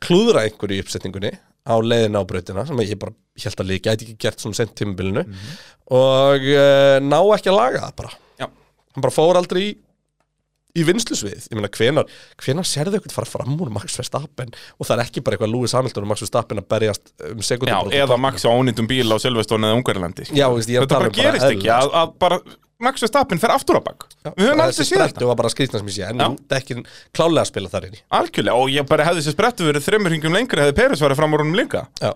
klúðra 0.00 0.44
einhverju 0.46 0.78
í 0.78 0.84
uppsetningunni 0.84 1.32
á 1.68 1.74
leiðina 1.84 2.22
á 2.22 2.28
brautina 2.28 2.64
sem 2.68 2.80
ég 2.82 2.98
bara 3.00 3.14
held 3.40 3.62
að 3.62 3.68
líka, 3.68 3.92
gæti 3.92 4.08
ekki 4.08 4.16
gert 4.20 4.42
svona 4.42 4.58
sent 4.58 4.72
tímabilinu. 4.78 5.24
Og 5.96 6.48
uh, 6.54 6.96
ná 7.04 7.18
ekki 7.36 7.52
að 7.52 7.58
laga 7.58 7.84
það 7.86 7.94
bara. 8.00 8.12
Já. 8.40 8.46
hann 8.48 9.04
bara 9.04 9.14
fór 9.14 9.40
aldrei 9.40 9.62
í, 9.62 9.70
í 10.78 10.86
vinslusvið 10.86 11.48
ég 11.50 11.58
meina 11.58 11.72
hvenar, 11.74 12.16
hvenar 12.40 12.68
sérðu 12.68 12.98
eitthvað 13.00 13.16
fara 13.18 13.30
fram 13.30 13.58
úr 13.58 13.72
Max 13.74 13.98
Verstappen? 13.98 14.54
Og 14.78 14.88
það 14.88 14.96
er 14.96 15.04
ekki 15.06 15.24
bara 15.26 15.38
eitthvað 15.38 15.54
Lewis 15.54 15.76
Hamilton 15.76 16.06
og 16.06 16.12
Max 16.12 16.24
Verstappen 16.26 16.62
að 16.62 16.70
berjast 16.76 17.12
um 17.30 17.44
sekundum 17.44 17.94
eða 18.00 18.18
Max 18.20 18.46
á 18.46 18.50
ónýndum 18.50 18.90
bíl 18.90 19.06
á 19.10 19.18
Silveston 19.22 19.68
eða 19.68 19.78
Ungarlandi. 19.80 20.30
Er 20.30 20.50
Þetta 20.60 20.90
tala 20.90 21.06
bara 21.06 21.12
um 21.12 21.18
gerist 21.20 21.46
ekki 21.50 21.68
eðlilega, 21.68 21.78
að, 21.80 21.94
að 22.02 22.18
bara 22.22 22.42
Max 22.80 23.02
Verstappen 23.04 23.40
fer 23.40 23.52
aftur 23.52 23.76
á 23.76 23.82
bak. 23.84 24.06
Við 24.24 24.46
höfum 24.48 24.62
aldrei 24.64 24.86
séð 24.88 25.02
þetta. 25.04 25.26
var 25.28 25.36
bara 25.36 25.50
sé 25.52 26.06
en 26.06 26.22
Já. 26.22 26.28
dekkin 26.54 26.86
klálega 27.12 27.44
að 27.44 27.50
spila 27.50 27.72
þar 27.72 27.86
inn 27.88 27.98
í 27.98 28.02
Algjörlega, 28.16 28.56
og 28.56 28.72
ég 28.72 28.88
bara 28.88 29.06
hefði 29.08 29.20
þessi 29.20 29.36
sprettu 29.36 29.68
verið 29.68 29.84
þreymur 29.84 30.14
hringum 30.14 30.36
lengri 30.36 30.64
hefði 30.64 30.76
Peres 30.78 31.04
farið 31.04 31.20
fram 31.20 31.36
úr 31.36 31.44
honum 31.44 31.58
líka. 31.58 31.84
Já. 32.00 32.14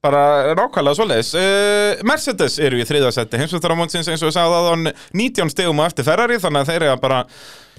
bara 0.00 0.54
nákvæmlega 0.56 0.96
svoleiðis. 0.96 1.30
Uh, 1.36 2.02
Mercedes 2.08 2.54
eru 2.58 2.78
í 2.80 2.86
þriðasetti 2.88 3.36
heimsvöldaramónsins 3.36 4.08
eins 4.08 4.22
og 4.24 4.30
ég 4.30 4.36
sagði 4.38 4.56
að 4.56 4.68
hann 4.70 4.92
19 5.20 5.52
stegum 5.52 5.82
á 5.84 5.84
eftir 5.84 6.06
Ferrari 6.08 6.38
þannig 6.40 6.64
að 6.64 6.70
þeir 6.72 6.86
eru 6.88 7.02
bara 7.02 7.18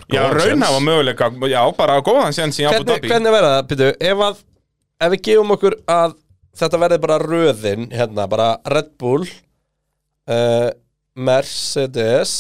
já, 0.10 0.22
raunhafa 0.32 0.78
séns. 0.78 0.86
möguleika. 0.88 1.30
Já, 1.52 1.62
bara 1.78 2.00
góðan 2.06 2.36
séns 2.36 2.60
í 2.62 2.68
Abu 2.70 2.86
Dhabi. 2.88 3.10
hvernig 3.12 3.36
verða 3.36 3.52
það, 3.58 3.68
Pítu, 3.72 3.90
ef 4.00 4.24
að 4.28 4.42
ef 5.02 5.14
við 5.16 5.24
gefum 5.28 5.56
okkur 5.56 5.78
að 5.90 6.16
þetta 6.62 6.80
verði 6.82 7.02
bara 7.04 7.20
röðin, 7.22 7.86
hérna, 7.96 8.28
bara 8.32 8.48
Red 8.70 8.96
Bull 9.02 9.28
uh, 10.30 10.72
Mercedes 11.16 12.34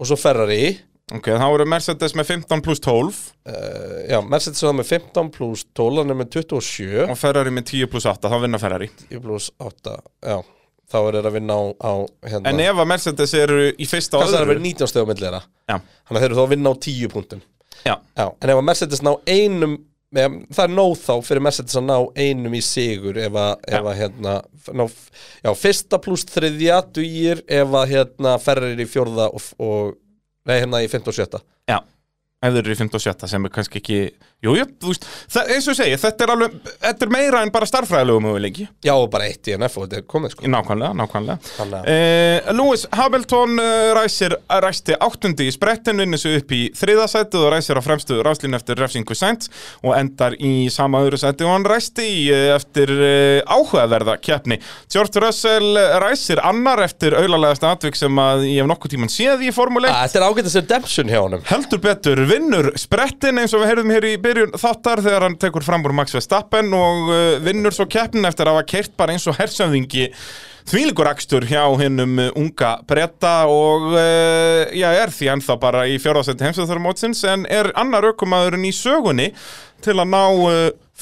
og 0.00 0.08
svo 0.10 0.18
Ferrari. 0.18 0.78
Ok, 1.12 1.28
þá 1.28 1.44
eru 1.44 1.66
Mercedes 1.68 2.14
með 2.16 2.30
15 2.38 2.62
pluss 2.64 2.80
12 2.80 3.12
uh, 3.12 3.98
já, 4.08 4.18
Mercedes 4.24 4.62
er 4.64 4.76
með 4.78 4.94
15 4.94 5.30
pluss 5.34 5.66
12, 5.76 6.00
hann 6.00 6.14
er 6.14 6.18
með 6.22 6.30
27 6.38 7.04
og 7.04 7.18
Ferrari 7.20 7.52
með 7.52 7.68
10 7.74 7.90
pluss 7.92 8.08
8, 8.08 8.30
þá 8.32 8.38
vinna 8.46 8.60
Ferrari. 8.62 8.88
10 9.10 9.24
pluss 9.26 9.50
8, 9.60 9.98
já 10.24 10.38
þá 10.92 10.98
er 11.00 11.16
það 11.18 11.30
að 11.30 11.36
vinna 11.38 11.56
á, 11.56 11.62
á 11.80 11.92
hérna. 12.28 12.50
En 12.52 12.60
ef 12.64 12.82
að 12.82 12.90
Mercedes 12.92 13.34
eru 13.38 13.62
í 13.72 13.88
fyrsta 13.88 14.18
og 14.18 14.24
hvað 14.24 14.34
það 14.34 14.38
er 14.40 14.46
að 14.46 14.52
vera 14.52 14.64
19 14.66 14.92
stegum 14.92 15.10
milli 15.12 15.26
þeirra. 15.26 15.40
Já. 15.70 15.76
þannig 15.78 16.18
að 16.18 16.22
þeir 16.24 16.28
eru 16.30 16.38
þá 16.38 16.44
að 16.44 16.52
vinna 16.52 16.72
á 16.72 16.74
10 16.86 17.14
punktum. 17.14 17.42
Já. 17.82 17.94
Já, 17.94 18.26
en 18.28 18.52
ef 18.52 18.60
að 18.60 18.68
Mercedes 18.68 19.02
ná 19.02 19.12
einum 19.26 19.78
með, 20.12 20.36
það 20.52 20.66
er 20.66 20.74
nóg 20.76 20.94
þá 21.00 21.12
fyrir 21.24 21.44
Mercedes 21.46 21.78
að 21.80 21.86
ná 21.88 21.96
einum 22.20 22.56
í 22.56 22.60
sigur 22.64 23.18
ef 23.20 23.38
að, 23.38 23.52
ef 23.72 23.88
að 23.88 23.98
hérna 24.02 24.34
ná, 24.76 24.84
já, 25.40 25.50
fyrsta 25.56 26.00
pluss 26.04 26.26
þriðja 26.28 26.82
dugir 26.92 27.42
ef 27.48 27.76
að 27.80 27.94
hérna 27.94 28.36
ferrir 28.42 28.82
í 28.82 28.88
fjórða 28.88 29.30
og, 29.32 29.48
og 29.62 29.94
nei, 30.48 30.58
hérna 30.58 30.82
í 30.84 30.90
15 30.90 31.08
og 31.12 31.16
sjötta. 31.16 31.42
Já, 31.70 31.78
ef 32.42 32.54
þeir 32.56 32.62
eru 32.64 32.74
í 32.74 32.80
5 32.82 32.98
og 32.98 33.04
7 33.06 33.32
sem 33.32 33.48
er 33.48 33.54
kannski 33.54 33.82
ekki 33.82 34.02
Jú, 34.42 34.56
jú, 34.58 34.64
þú 34.82 34.90
veist, 34.90 35.04
það, 35.30 35.50
eins 35.54 35.66
og 35.70 35.76
segi, 35.78 35.98
þetta 36.02 36.24
er 36.24 36.30
alveg 36.32 36.54
Þetta 36.82 37.06
er 37.06 37.10
meira 37.14 37.40
en 37.44 37.50
bara 37.54 37.66
starffræðilegu 37.68 38.22
möguleiki. 38.24 38.64
Já, 38.82 38.90
og 38.96 39.04
bara 39.12 39.28
eitt 39.30 39.46
í 39.46 39.52
NF 39.54 39.76
og 39.78 39.84
þetta 39.84 40.00
er 40.00 40.06
komið 40.10 40.32
sko. 40.32 40.48
Nákvæmlega, 40.50 40.96
nákvæmlega. 40.98 41.82
Eh, 41.92 42.50
Lewis 42.56 42.82
Hamilton 42.90 43.62
uh, 43.62 43.92
ræsir, 43.94 44.34
ræsti 44.64 44.96
áttundi 44.98 45.46
í 45.46 45.52
sprettin 45.54 46.02
vinnur 46.02 46.18
sig 46.18 46.40
upp 46.40 46.54
í 46.58 46.62
þriðasætið 46.74 47.44
og 47.46 47.52
ræsir 47.54 47.78
á 47.78 47.82
fremstu 47.86 48.18
ráslínu 48.26 48.58
eftir 48.58 48.82
refsingu 48.82 49.14
sænt 49.14 49.46
og 49.84 49.94
endar 49.94 50.34
í 50.42 50.66
sama 50.74 51.04
öðru 51.06 51.22
sæti 51.22 51.46
og 51.46 51.54
hann 51.54 51.68
ræsti 51.70 52.08
eh, 52.34 52.48
eftir 52.56 52.90
uh, 52.96 53.46
áhugaverða 53.46 54.18
keppni. 54.26 54.58
George 54.90 55.22
Russell 55.22 55.78
ræsir 56.02 56.42
annar 56.42 56.82
eftir 56.88 57.14
auðlalegasta 57.14 57.70
atvik 57.76 58.00
sem 58.00 58.18
að 58.18 58.48
ég 58.50 58.64
hef 58.64 58.72
nokkuð 58.74 58.96
tíman 58.96 59.14
séð 59.14 59.46
í 59.46 59.54
Formule 59.54 59.94
1 62.32 62.52
Að, 62.52 62.72
Þetta 62.72 63.02
ágætast 63.02 63.32
redemption 63.32 63.32
hjá 63.32 63.32
honum 63.32 63.32
Heldur 63.32 63.32
betur, 63.32 63.32
vinnur 63.32 63.32
sprettin 63.32 63.38
eins 63.38 63.54
og 63.54 63.62
við 63.62 63.70
heyrðum 63.70 63.92
hér 63.92 64.06
í 64.08 64.16
byrjun 64.22 64.56
þáttar 64.58 65.02
þegar 65.02 65.22
hann 65.26 65.38
tekur 65.40 65.64
fram 65.66 65.84
úr 65.84 65.94
Max 65.96 66.14
Verstappen 66.14 66.72
og 66.74 67.10
uh, 67.10 67.40
vinnur 67.42 67.74
svo 67.74 67.86
keppnin 67.86 68.28
eftir 68.28 68.48
að 68.48 68.58
hafa 68.58 68.68
keirt 68.68 68.96
bara 68.96 69.12
eins 69.12 69.26
og 69.28 69.36
hersöfðingi 69.38 70.10
þvílíkur 70.70 71.10
akstur 71.10 71.44
hjá 71.48 71.64
hinnum 71.80 72.18
uh, 72.18 72.30
unga 72.38 72.78
bretta 72.88 73.46
og 73.50 73.92
uh, 73.92 74.70
já, 74.72 74.88
er 74.92 75.10
því 75.10 75.32
ennþá 75.36 75.58
bara 75.60 75.86
í 75.90 75.98
fjórðasetti 75.98 76.46
heimsöðarmótsins 76.46 77.24
en 77.28 77.46
er 77.50 77.72
annar 77.74 78.06
aukumæðurinn 78.12 78.68
í 78.68 78.72
sögunni 78.76 79.32
til 79.82 79.98
að 79.98 80.12
ná 80.12 80.24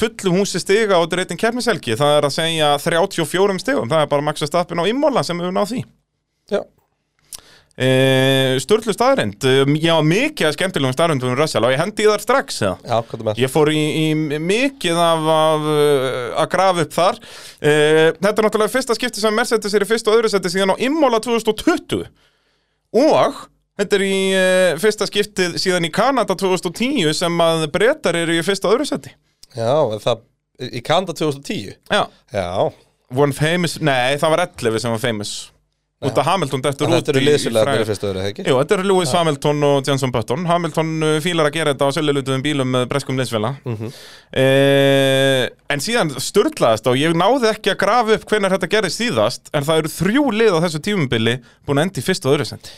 fullu 0.00 0.32
húsi 0.38 0.60
stiga 0.62 0.96
og 1.00 1.10
dreitin 1.12 1.36
keppniselgi 1.40 1.96
það 1.98 2.16
er 2.16 2.26
að 2.26 2.32
segja 2.32 2.68
34 2.80 3.58
stigum. 3.60 3.90
Það 3.90 4.04
er 4.04 4.08
bara 4.08 4.24
Max 4.24 4.40
Verstappen 4.40 4.80
á 4.80 4.88
Imola 4.88 5.24
sem 5.26 5.36
hefur 5.36 5.52
náð 5.52 5.74
því. 5.74 5.82
Já, 6.50 6.62
Sturlu 8.60 8.92
staðrind 8.92 9.44
uh, 9.46 9.62
Já, 9.80 9.94
mikið 10.04 10.48
að 10.48 10.56
skemmtilegum 10.56 10.96
staðrindum 10.96 11.30
um 11.32 11.38
Russell. 11.38 11.62
Og 11.64 11.72
ég 11.72 11.80
hendi 11.80 12.08
þar 12.08 12.24
strax 12.24 12.58
eða? 12.66 12.74
já, 12.84 13.34
Ég 13.40 13.52
fór 13.52 13.70
í, 13.72 13.84
í 14.10 14.40
mikið 14.42 14.98
af, 15.00 15.28
af 15.36 15.68
uh, 15.70 16.40
að 16.42 16.50
grafa 16.56 16.84
upp 16.84 16.96
þar. 16.96 17.20
Uh, 17.62 18.10
Þetta 18.18 18.34
er 18.34 18.48
náttúrulega 18.48 18.74
fyrsta 18.74 18.96
skipti 18.98 19.22
sem 19.22 19.36
Mercedes 19.38 19.76
er 19.78 19.86
í 19.86 19.88
fyrsta 19.88 20.12
og 20.12 20.18
öðru 20.20 20.32
seti 20.34 20.52
síðan 20.52 20.74
á 20.74 20.82
Imola 20.82 21.22
2020 21.24 22.04
Og 23.00 23.40
þetta 23.80 23.96
er 23.96 24.04
í 24.04 24.16
uh, 24.34 24.74
fyrsta 24.82 25.06
skiptið 25.08 25.56
síðan 25.62 25.86
í 25.88 25.92
Kanada 25.94 26.34
2010 26.36 27.14
sem 27.16 27.40
að 27.46 27.68
breytar 27.72 28.18
eru 28.18 28.34
í 28.36 28.44
fyrsta 28.44 28.68
og 28.68 28.76
öðru 28.76 28.88
seti 28.90 29.14
Já, 29.56 29.72
en 29.94 30.02
það, 30.02 30.20
í 30.68 30.82
Kanda 30.84 31.14
2010 31.16 31.78
Já, 31.90 32.02
Já, 32.34 32.48
one 33.16 33.32
famous, 33.34 33.78
nei 33.82 34.18
það 34.20 34.34
var 34.36 34.44
11 34.50 34.82
sem 34.84 34.92
var 34.94 35.02
famous 35.02 35.32
Út 36.00 36.16
af 36.16 36.24
Hamilton 36.30 36.62
dettur 36.64 36.86
en 36.88 36.94
út 36.96 37.08
í-? 37.20 37.26
Jú, 38.48 38.54
þetta 38.56 38.76
eru 38.78 38.84
Lewis 38.88 39.10
Hamilton 39.12 39.58
og 39.68 39.88
Jenson 39.90 40.12
Button 40.14 40.46
Hamilton 40.48 40.92
uh, 41.04 41.16
fílar 41.20 41.50
að 41.50 41.56
gera 41.58 41.74
þetta 41.74 41.88
á 41.88 41.96
sölulutuðum 41.98 42.44
bílum 42.46 42.70
með 42.72 42.86
breskum 42.88 43.18
liðsfélag 43.20 43.58
Mhm. 43.68 43.90
eh, 44.32 45.48
En 45.70 45.82
síðan 45.84 46.14
sturlaðast 46.16 46.88
og 46.88 46.96
ég 46.96 47.12
náði 47.20 47.50
ekki 47.52 47.74
að 47.74 47.78
grafa 47.84 48.16
upp 48.16 48.24
hvenær 48.32 48.54
þetta 48.56 48.70
gerðist 48.72 49.02
síðast 49.02 49.52
En 49.52 49.66
það 49.68 49.82
eru 49.82 49.92
þrjú 49.98 50.24
lið 50.40 50.56
á 50.56 50.62
þessu 50.64 50.80
tímubili 50.88 51.36
búin 51.68 51.82
að 51.82 51.86
enda 51.88 52.00
í 52.00 52.06
fyrst 52.08 52.24
og 52.26 52.34
öðru 52.38 52.48
sent 52.48 52.70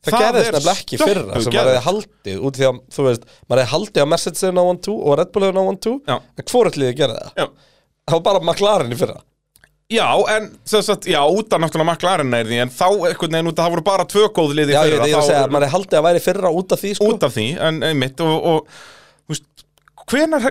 Það, 0.00 0.14
gerðist 0.22 0.52
nefnilega 0.54 0.78
ekki 0.80 0.96
fyrra 1.02 1.40
sem 1.42 1.52
maður 1.52 1.66
hefði 1.74 1.80
haldið 1.90 2.44
út 2.48 2.56
því 2.56 2.64
að, 2.70 2.76
þú 2.94 3.02
veist, 3.04 3.24
maður 3.50 3.60
hefði 3.60 3.72
haldið 3.74 4.00
að 4.04 4.08
Mercedes 4.14 4.44
hefði 4.46 4.54
náðan 4.56 4.78
2 4.86 4.94
og 5.10 5.18
Red 5.20 5.32
Bull 5.34 5.42
hefði 5.44 5.56
náðan 5.58 5.80
2 5.84 5.92
Já. 6.08 6.14
en 6.40 6.46
hvort 6.54 6.78
liðið 6.80 6.94
gerði 7.02 7.18
það? 7.20 7.34
Já. 7.36 7.46
Það 8.10 8.14
var 8.16 8.22
bara 8.30 8.40
McLaren 8.46 8.94
í 8.94 8.98
fyrra 9.02 9.18
Já, 9.90 10.06
en 10.36 10.46
sagt, 10.64 11.06
já, 11.10 11.18
út 11.26 11.50
af 11.52 11.58
náttúrulega 11.58 11.90
McLaren 11.90 12.34
er 12.38 12.46
því 12.46 12.58
En 12.62 12.70
þá 12.70 12.86
einhvern 13.08 13.34
veginn 13.34 13.50
út 13.50 13.58
af 13.58 13.64
það 13.64 13.72
voru 13.74 13.82
bara 13.88 14.04
tvö 14.06 14.28
góð 14.36 14.52
liði 14.54 14.76
Já, 14.76 14.84
fyrra, 14.84 15.00
veit, 15.00 15.10
ég 15.10 15.16
er 15.16 15.18
að 15.18 15.26
segja 15.26 15.44
að 15.46 15.54
mann 15.56 15.66
er 15.66 15.72
haldið 15.72 15.98
að 15.98 16.04
væri 16.06 16.20
fyrra 16.22 16.52
út 16.54 16.74
af 16.74 16.82
því 16.82 16.90
sko. 16.94 17.08
út 17.10 17.24
af 17.26 17.32
því, 17.34 17.46
en 17.66 17.80
einmitt 17.88 18.22
og, 18.22 18.36
og 18.52 19.32
veist, 19.32 19.64
hvenar 20.12 20.46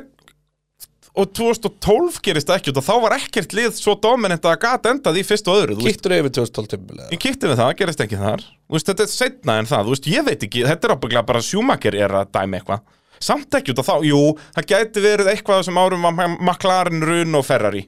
og 1.20 1.32
2012 1.36 2.20
gerist 2.24 2.52
ekki 2.54 2.74
og 2.76 2.84
þá 2.86 2.92
var 3.06 3.16
ekkert 3.16 3.56
lið 3.56 3.80
svo 3.80 3.96
dominant 4.04 4.44
að 4.46 4.58
gat 4.62 4.90
endað 4.92 5.20
í 5.20 5.24
fyrst 5.28 5.48
og 5.52 5.62
öðru 5.62 5.78
Kittur 5.82 6.16
yfir 6.16 6.34
2012 6.36 6.72
tímabilið 6.74 7.14
ég 7.16 7.22
kýtti 7.24 7.50
við 7.50 7.62
það, 7.62 7.72
gerist 7.80 8.04
ekki 8.06 8.20
þar. 8.20 8.44
Veist, 8.70 8.92
þetta 8.92 9.06
er 9.06 9.14
setna 9.14 9.56
en 9.60 9.70
það, 9.70 9.94
veist, 9.94 10.10
ég 10.12 10.28
veit 10.28 10.44
ekki 10.50 10.66
þetta 10.68 10.90
er 10.90 10.96
ábygglega 10.96 11.28
bara 11.32 11.44
sjúmakir 11.44 11.96
er 11.96 12.18
að 12.22 12.32
dæmi 12.36 12.60
eitthvað. 12.60 12.84
Samt 13.24 13.56
ekki 13.56 13.72
út 13.74 13.82
af 13.82 13.88
þá, 13.88 13.96
jú, 14.08 14.20
það 14.56 14.68
gæti 14.74 15.04
verið 15.04 15.32
eitthvað 15.34 15.64
sem 15.68 15.80
árum 15.80 16.06
var 16.08 16.36
McLaren, 16.38 17.04
Run 17.04 17.40
og 17.40 17.48
Ferrari 17.48 17.88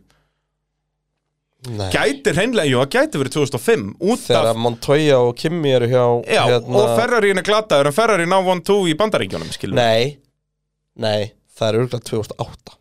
Nei. 1.70 1.92
gæti 1.94 2.34
hreinlega, 2.34 2.66
jú, 2.72 2.80
það 2.82 2.94
gæti 2.96 3.20
verið 3.22 3.36
2005 3.36 3.84
út 4.02 4.22
Þegar 4.24 4.48
af, 4.50 4.58
Montoya 4.58 5.20
og 5.22 5.36
Kimi 5.38 5.70
eru 5.78 5.90
hjá 5.92 6.06
já, 6.26 6.42
og 6.58 6.94
Ferrari 6.98 7.36
er 7.36 7.46
glataður 7.46 7.92
en 7.92 7.94
Ferrari 7.94 8.26
ná 8.26 8.40
1-2 8.42 8.78
í 8.90 8.96
bandaríkjónum, 8.98 9.52
skilur 9.54 9.78
Nei, 9.78 10.16
nei, 10.98 11.36
það 11.54 11.68
er 11.68 11.78
örgulega 11.84 12.08
2008 12.10 12.80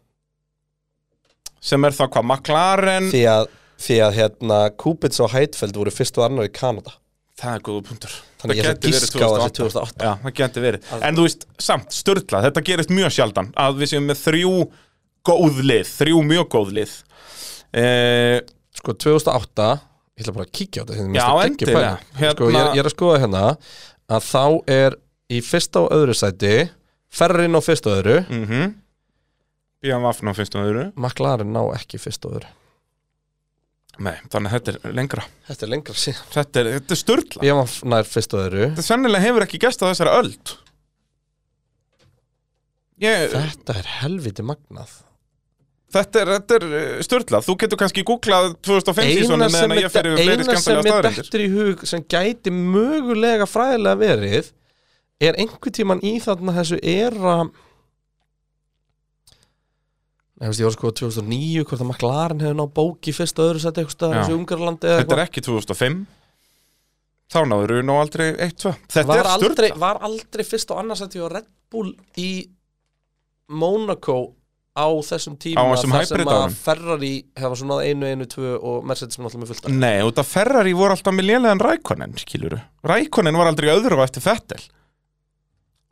sem 1.61 1.85
er 1.85 1.93
þá 1.93 2.07
hvað, 2.07 2.25
McLaren? 2.25 3.09
Því 3.13 3.21
að, 3.29 3.51
því 3.85 3.99
að 4.07 4.15
hérna 4.17 4.61
Kubitz 4.81 5.21
og 5.21 5.35
Heidfeld 5.35 5.77
voru 5.77 5.93
fyrst 5.93 6.17
og 6.17 6.27
annar 6.27 6.49
í 6.49 6.53
Kanada. 6.57 6.95
Það 7.41 7.57
er 7.57 7.65
góða 7.67 7.83
punktur. 7.89 8.15
Þannig 8.41 8.59
ég 8.59 8.65
Það 8.65 8.71
ætla 8.71 8.89
að 8.89 8.95
giska 8.95 9.21
á 9.21 9.31
þessi 9.35 9.57
2008 9.59 10.07
Já, 10.07 10.13
það 10.23 10.35
geti 10.39 10.63
verið. 10.65 10.89
En 11.05 11.19
þú 11.19 11.27
veist, 11.27 11.45
samt, 11.61 11.93
störtla, 11.93 12.41
þetta 12.47 12.63
gerist 12.65 12.93
mjög 12.93 13.13
sjaldan 13.17 13.51
Að 13.61 13.83
við 13.83 13.93
séum 13.93 14.09
með 14.09 14.23
þrjú 14.23 14.55
góð 15.29 15.61
lið 15.69 15.93
Þrjú 15.99 16.23
mjög 16.31 16.49
góð 16.57 16.73
lið. 16.81 16.95
Eh, 17.81 18.39
Sko 18.81 18.97
2008 18.97 19.71
Ég 20.21 20.25
ætla 20.27 20.35
bara 20.37 20.45
að 20.49 20.53
kíkja 20.57 20.83
á 20.83 20.85
þetta 20.85 20.99
hérna, 20.99 21.17
Já, 21.17 21.29
endilega. 21.47 21.93
pæling. 22.17 22.35
Sko, 22.35 22.51
ég, 22.51 22.61
er- 22.61 22.75
ég 22.77 22.83
er 22.83 22.89
að 22.91 22.95
skoða 22.97 23.21
hérna 23.23 23.45
Að 24.11 24.27
þá 24.27 24.45
er 24.81 24.97
í 25.31 25.41
fyrsta 25.47 25.85
og 25.87 25.93
öðru 25.95 26.17
sæti 26.19 26.55
Ferrin 27.11 27.59
á 27.59 27.61
fyrsta 27.63 27.91
og 27.91 27.99
öðru. 28.01 28.17
Mm 28.31 28.45
-hmm. 28.47 28.73
Bíðan 29.83 30.03
vafn 30.05 30.31
á 30.31 30.33
fyrst 30.37 30.55
og 30.55 30.67
öðru. 30.67 30.85
McLaren 30.97 31.53
ná 31.53 31.63
ekki 31.75 31.99
fyrsta 31.99 32.29
og 32.29 32.35
öðru. 32.39 32.51
Nei, 34.01 34.15
þannig 34.31 34.49
að 34.49 34.55
þetta 34.57 34.73
er 34.73 34.93
lengra. 34.95 35.25
Þetta 35.49 35.67
er 35.67 35.71
lengra 35.71 35.95
síðan. 35.95 36.29
Þetta 36.33 36.61
er, 36.61 36.67
þetta 36.79 36.95
er 36.95 37.01
störtla 37.01 37.41
BMF 37.43 37.75
nær 37.85 38.05
fyrsta 38.09 38.37
og 38.39 38.45
öðru. 38.47 38.69
Þetta 38.71 38.87
sennilega 38.87 39.25
hefur 39.27 39.43
ekki 39.43 39.59
gest 39.61 39.83
á 39.83 39.91
þessari 39.91 40.15
öld. 40.21 40.55
Ég, 43.01 43.31
Þetta 43.33 43.79
er 43.81 43.87
helviti 44.03 44.43
magnað 44.45 44.91
Þetta 45.91 46.21
er, 46.21 46.29
þetta 46.37 46.59
er 46.59 47.03
störtla 47.03 47.41
Þú 47.43 47.57
getur 47.65 47.81
kannski 47.81 48.05
googlað 48.07 48.53
2005 48.63 49.01
Eina 49.03 49.17
sísoni 49.17 49.49
sem 49.51 49.57
meðan 49.57 49.75
að 49.75 49.81
ég 49.83 49.95
fyrir 49.95 50.13
fleiri 50.15 50.37
eina 50.37 50.45
sem 50.45 50.51
skemmtilega 50.51 50.85
mér 50.85 50.93
staðarindir 50.93 51.27
dettur 51.27 51.43
í 51.43 51.49
hug 51.55 51.83
sem 51.91 52.05
gæti 52.15 52.53
mögulega 52.55 53.49
fræðilega 53.51 54.01
verið 54.05 54.53
er 55.21 55.41
einhver 55.43 55.75
tíman 55.75 56.05
í 56.07 56.15
þarna 56.23 56.55
þessu 56.61 56.79
era 56.79 57.35
Nei, 60.41 60.49
veist, 60.49 60.63
ég 60.63 60.71
var 60.71 60.73
sko 60.73 60.95
2009 61.03 61.67
hvort 61.69 61.83
að 61.83 61.89
McLaren 61.91 62.41
hefur 62.41 62.57
náð 62.63 62.71
bóki 62.79 63.13
fyrst 63.13 63.43
og 63.43 63.51
öðru 63.51 63.61
seti 63.61 63.83
eitthvað 63.83 64.15
þessu 64.15 64.39
Ungarlandi 64.39 64.89
eða 64.89 65.03
Þetta 65.03 65.19
er 65.19 65.25
ekki 65.27 65.43
2005 65.45 65.99
Þá 67.31 67.41
náður 67.47 67.75
við 67.77 67.85
nú 67.87 67.97
aldrei 68.01 68.29
1-2 68.47 68.73
Þetta 68.95 69.09
var 69.11 69.21
er 69.21 69.29
aldrei, 69.35 69.51
störtla 69.69 69.83
var 69.83 70.01
aldrei 70.07 70.45
fyrst 70.49 70.73
og 70.73 70.81
annars 70.81 71.03
að 71.05 71.19
ég 71.19 71.27
var 71.27 71.37
Red 71.37 71.51
Bull 71.71 71.93
í 72.19 72.31
Monaco 73.51 74.17
á 74.81 74.89
þessum 75.11 75.37
tíma 75.41 75.61
Á 75.61 75.65
þessum 75.75 75.95
þar 75.95 76.07
sem 76.09 76.31
að. 76.33 76.55
Ferrari 76.65 77.13
hefa 77.39 77.59
svona 77.61 77.81
einu, 77.85 78.09
einu, 78.09 78.29
tvö 78.31 78.55
og 78.57 78.87
Mercedes 78.89 79.21
með 79.21 79.29
alltaf 79.31 79.43
með 79.43 79.53
fullt. 79.53 79.69
Nei, 79.77 79.99
út 80.09 80.21
af 80.23 80.31
Ferrari 80.31 80.73
voru 80.77 80.97
alltaf 80.97 81.17
með 81.17 81.29
lélegan 81.31 81.63
Rækonen, 81.65 82.17
skiluru 82.21 82.61
Rækonen 82.87 83.39
var 83.41 83.51
aldrei 83.53 83.71
öðru 83.75 84.01
á 84.01 84.07
eftir 84.07 84.25
Fettel 84.25 84.63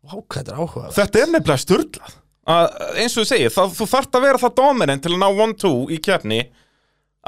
Vá, 0.09 0.15
hvað 0.17 0.41
þetta 0.41 0.55
er 0.55 0.63
áhuga 0.63 0.95
Þetta 0.97 1.23
er 1.23 1.33
nefnilega 1.35 1.65
störtlað 1.67 2.17
að, 2.49 2.69
eins 3.03 3.13
og 3.17 3.25
þú 3.25 3.29
segir, 3.29 3.53
það, 3.53 3.75
þú 3.77 3.87
þarft 3.93 4.17
að 4.17 4.25
vera 4.25 4.41
það 4.41 4.57
dominant 4.63 5.05
til 5.05 5.13
að 5.15 5.21
ná 5.21 5.29
1-2 5.29 5.73
í 5.93 5.99
kefni 6.09 6.39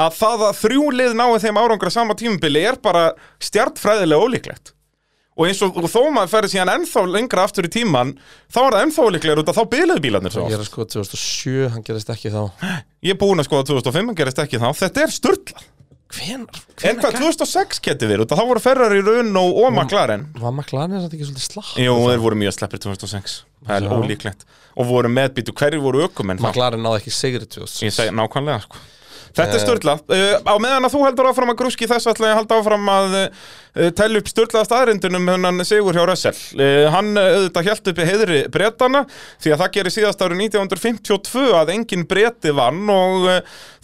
að 0.00 0.14
það 0.16 0.44
að 0.46 0.60
þrjú 0.62 0.84
lið 0.96 1.16
náu 1.18 1.30
þeim 1.42 1.58
árangur 1.60 1.90
á 1.92 1.98
sama 1.98 2.16
tímubili 2.16 2.62
er 2.64 2.78
bara 2.80 3.10
stjartfræðilega 3.44 4.24
ólíklegt 4.24 4.72
og 5.40 5.46
eins 5.48 5.62
og, 5.64 5.80
og 5.80 5.88
þó 5.88 6.00
maður 6.12 6.32
ferði 6.34 6.52
síðan 6.52 6.72
ennþá 6.74 7.02
lengra 7.16 7.46
aftur 7.48 7.64
í 7.66 7.72
tíman 7.72 8.12
þá 8.52 8.60
er 8.66 8.76
það 8.76 8.80
ennþá 8.84 9.06
ólíklegur 9.08 9.40
út 9.42 9.50
að 9.54 9.58
þá 9.60 9.64
biluðu 9.72 10.04
bílarnir 10.04 10.34
svo 10.36 10.44
Ég 10.44 10.52
oft. 10.52 10.56
er 10.58 10.64
að 10.66 10.68
sko 10.68 10.86
2007, 10.92 11.68
hann 11.74 11.84
gerist 11.88 12.12
ekki 12.12 12.32
þá 12.34 12.40
Ég 13.08 13.14
er 13.16 13.20
búinn 13.24 13.40
að 13.40 13.48
skoða 13.48 13.68
2005, 13.72 14.10
hann 14.12 14.18
gerist 14.20 14.42
ekki 14.44 14.60
þá 14.60 14.68
Þetta 14.84 15.06
er 15.06 15.14
störtlað 15.16 15.68
Hvenar? 16.10 16.56
En 16.90 16.96
hvað 16.98 17.20
2006 17.20 17.78
geti 17.86 18.06
verið, 18.10 18.24
út 18.26 18.32
að 18.34 18.40
þá 18.40 18.46
voru 18.50 18.60
Ferrari, 18.64 18.96
Renault 19.06 19.60
og 19.62 19.68
McLaren 19.70 20.24
Var 20.42 20.54
McLaren 20.56 20.96
þetta 21.04 21.14
ekki 21.14 21.28
svolítið 21.28 21.44
slapp? 21.46 21.68
Jú, 21.78 21.92
þeir 22.10 22.24
voru 22.24 22.38
mjög 22.40 22.56
sleppir 22.56 22.82
2006 22.82 23.36
Það 23.68 23.76
er 23.76 23.94
ólíklegt 23.94 24.42
Og 24.74 24.88
voru 24.90 25.12
meðbýtu, 25.14 25.54
hverjir 25.54 25.84
voru 25.84 26.02
ökumenn? 26.08 26.42
McLaren 26.42 26.82
náði 26.82 27.04
ekki 27.04 27.14
sigri 27.14 27.46
2006 27.46 27.86
Ég 27.86 27.94
segi 27.94 28.16
nákvæmlega 28.18 28.64
sko. 28.66 28.82
Þetta 29.30 29.50
er 29.54 29.58
Eh. 29.60 29.64
störla 29.64 29.94
uh, 29.98 30.36
Á 30.42 30.54
meðan 30.62 30.86
að 30.88 30.94
þú 30.94 31.00
heldur 31.06 31.28
áfram 31.30 31.52
að 31.52 31.58
grúski 31.60 31.86
þess 31.90 32.08
ætla 32.10 32.30
ég 32.30 32.34
að 32.34 32.40
halda 32.40 32.58
áfram 32.60 32.88
að 32.94 33.16
uh, 33.20 33.90
tella 34.00 34.18
upp 34.22 34.30
störlaða 34.32 34.66
staðrindunum 34.70 35.28
hennan 35.30 35.64
Sigur 35.68 35.94
hjá 35.94 36.02
Russell. 36.10 36.40
Uh, 36.58 36.88
Hann 36.94 37.12
auðvitað 37.20 37.68
hjælt 37.68 37.92
upp 37.92 38.00
í 38.02 38.08
heiðri 38.10 38.40
bretana 38.50 39.04
Því 39.42 39.52
að 39.54 39.60
það 39.64 39.74
gerir 39.78 39.94
síðast 39.98 40.24
árið 40.26 40.42
1952 40.48 41.46
að 41.60 41.74
engin 41.76 42.06
breti 42.10 42.54
vann 42.56 42.82
og 42.90 43.28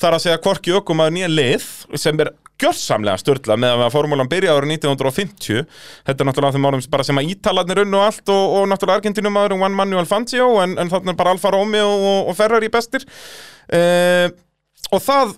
þar 0.00 0.16
að 0.18 0.24
segja 0.26 0.42
hvorki 0.42 0.74
ökum 0.76 1.04
að 1.04 1.14
nýja 1.18 1.30
lið 1.30 1.68
sem 2.00 2.18
er 2.24 2.32
gjörsamlega 2.56 3.20
störla 3.20 3.52
með 3.60 3.82
að 3.84 3.90
formúlan 3.92 4.28
byrja 4.32 4.54
árið 4.56 4.70
1950 4.78 5.66
Þetta 6.08 6.24
er 6.24 6.28
náttúrulega 6.30 6.56
þeim 6.56 6.68
árum 6.70 6.82
sem- 6.84 6.92
bara 6.94 7.04
sem 7.04 7.20
að 7.20 7.28
Ítalarnir 7.34 7.82
unnu 7.84 7.98
og 8.00 8.06
allt 8.08 8.32
og, 8.32 8.54
og 8.60 8.64
náttúrulega 8.72 9.02
Argentinum 9.02 9.36
aður 9.36 9.58
Juan 9.58 9.76
Manuel 9.76 10.08
Fangio 10.08 10.48
en, 10.64 10.72
en 10.80 10.88
þarna 10.92 11.12
er 11.12 11.18
bara 11.20 11.34
Alfa 11.36 11.52
Romeo 11.52 11.90
og, 11.92 12.30
og 12.32 12.38
Ferrari 12.38 12.70
bestir. 12.72 13.04
Uh, 13.68 14.30
og 14.92 15.02
það 15.04 15.34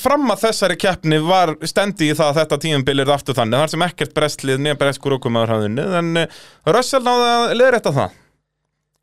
fram 0.00 0.30
að 0.32 0.46
þessari 0.46 0.78
keppni 0.80 1.18
var 1.22 1.52
stendi 1.68 2.08
í 2.08 2.14
það 2.16 2.30
að 2.30 2.38
þetta 2.40 2.60
tíumbil 2.64 3.02
er 3.02 3.10
aftur 3.14 3.36
þannig. 3.36 3.60
Þar 3.62 3.72
sem 3.74 3.84
ekkert 3.88 4.14
brestlið 4.16 4.62
nýja 4.64 4.78
breskur 4.80 5.18
okkumæður 5.18 5.52
hafði 5.54 5.68
unnið 5.70 5.98
en 6.00 6.22
uh, 6.22 6.38
Russell 6.72 7.04
náði 7.04 7.28
að 7.34 7.52
leðrétta 7.60 7.92
það. 7.98 8.16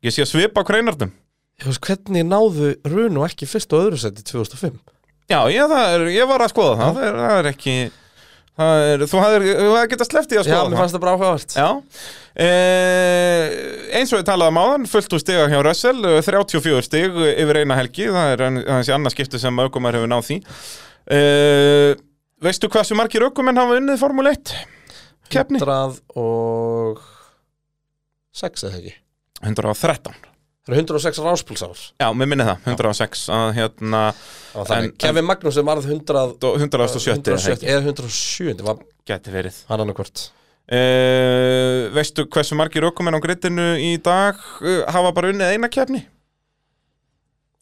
Ég 0.06 0.14
sé 0.14 0.26
að 0.26 0.32
svipa 0.32 0.62
á 0.62 0.68
kreinardum 0.68 1.14
Ég 1.56 1.70
veist, 1.70 1.86
hvernig 1.86 2.26
náðu 2.28 2.74
Runo 2.84 3.22
ekki 3.24 3.48
fyrst 3.48 3.72
og 3.72 3.86
öðru 3.86 4.00
seti 4.00 4.24
2005? 4.28 4.74
já, 5.30 5.38
ég, 5.48 5.72
er, 5.72 6.04
ég 6.12 6.28
var 6.28 6.44
að 6.44 6.52
skoða 6.52 6.74
það. 6.76 6.98
Það 6.98 7.06
er, 7.06 7.16
það 7.22 7.38
er 7.38 7.48
ekki 7.50 7.76
er, 8.64 9.02
þú 9.04 9.20
hafðir, 9.20 9.42
þú 9.58 9.72
hafðir 9.74 9.90
getað 9.92 10.08
sleppt 10.10 10.32
í 10.32 10.38
að 10.40 10.46
Já, 10.48 10.52
skoða 10.54 10.70
mér 10.72 10.80
fannst 10.80 10.96
það 10.96 11.02
bara 11.04 11.14
áhugavert. 11.16 11.56
Já. 11.56 11.68
Eh, 12.46 13.56
eins 13.96 14.12
og 14.12 14.20
ég 14.22 14.26
talaði 14.28 14.54
um 14.54 14.60
áðan 14.62 14.86
fullt 14.90 15.16
úr 15.16 15.22
stiga 15.22 15.46
hjá 15.52 15.58
Russell 15.64 16.08
eh, 16.08 16.18
34 16.24 16.84
stig 16.84 17.18
yfir 17.32 17.60
eina 17.62 17.78
helgi 17.78 18.08
það 18.12 18.32
er 18.34 18.44
þessi 18.68 18.94
annað 18.96 19.16
skipti 19.16 19.40
sem 19.42 19.60
aukumar 19.64 19.96
hefur 19.96 20.12
náð 20.12 20.24
því. 20.30 20.38
Eh, 21.16 21.90
veistu 22.44 22.70
hversu 22.72 22.96
margir 22.98 23.24
aukumenn 23.28 23.60
hafa 23.60 23.76
unnið 23.80 24.00
Formule 24.00 24.32
1 24.36 24.54
keppni? 25.32 25.60
100 25.60 26.00
og 26.20 27.02
6 28.36 28.66
eða 28.68 28.80
ekki? 28.80 28.96
113 29.44 30.35
Það 30.66 30.74
eru 30.74 30.82
106 30.82 31.20
ráspulsár 31.22 31.82
Já, 32.02 32.08
mér 32.10 32.26
minni 32.30 32.46
það, 32.48 32.64
106 32.72 33.26
að 33.30 33.50
hérna 33.60 34.00
Þannig, 34.56 34.96
Kevin 34.98 35.26
Magnússon 35.28 35.66
varð 35.68 35.86
100 35.92 36.24
107 36.42 37.12
107 37.20 37.62
eða 37.70 37.84
107 37.92 38.64
var 38.66 38.80
Gæti 39.06 39.30
verið. 39.34 39.60
hann 39.68 39.84
annarkvort 39.84 40.24
uh, 40.26 41.86
Veistu 41.94 42.26
hversu 42.26 42.58
margir 42.58 42.86
aukumenn 42.88 43.14
á 43.14 43.20
grittinu 43.22 43.68
í 43.78 43.92
dag 44.02 44.40
uh, 44.58 44.82
hafa 44.90 45.12
bara 45.14 45.30
unnið 45.30 45.54
eina 45.54 45.70
keppni? 45.70 46.02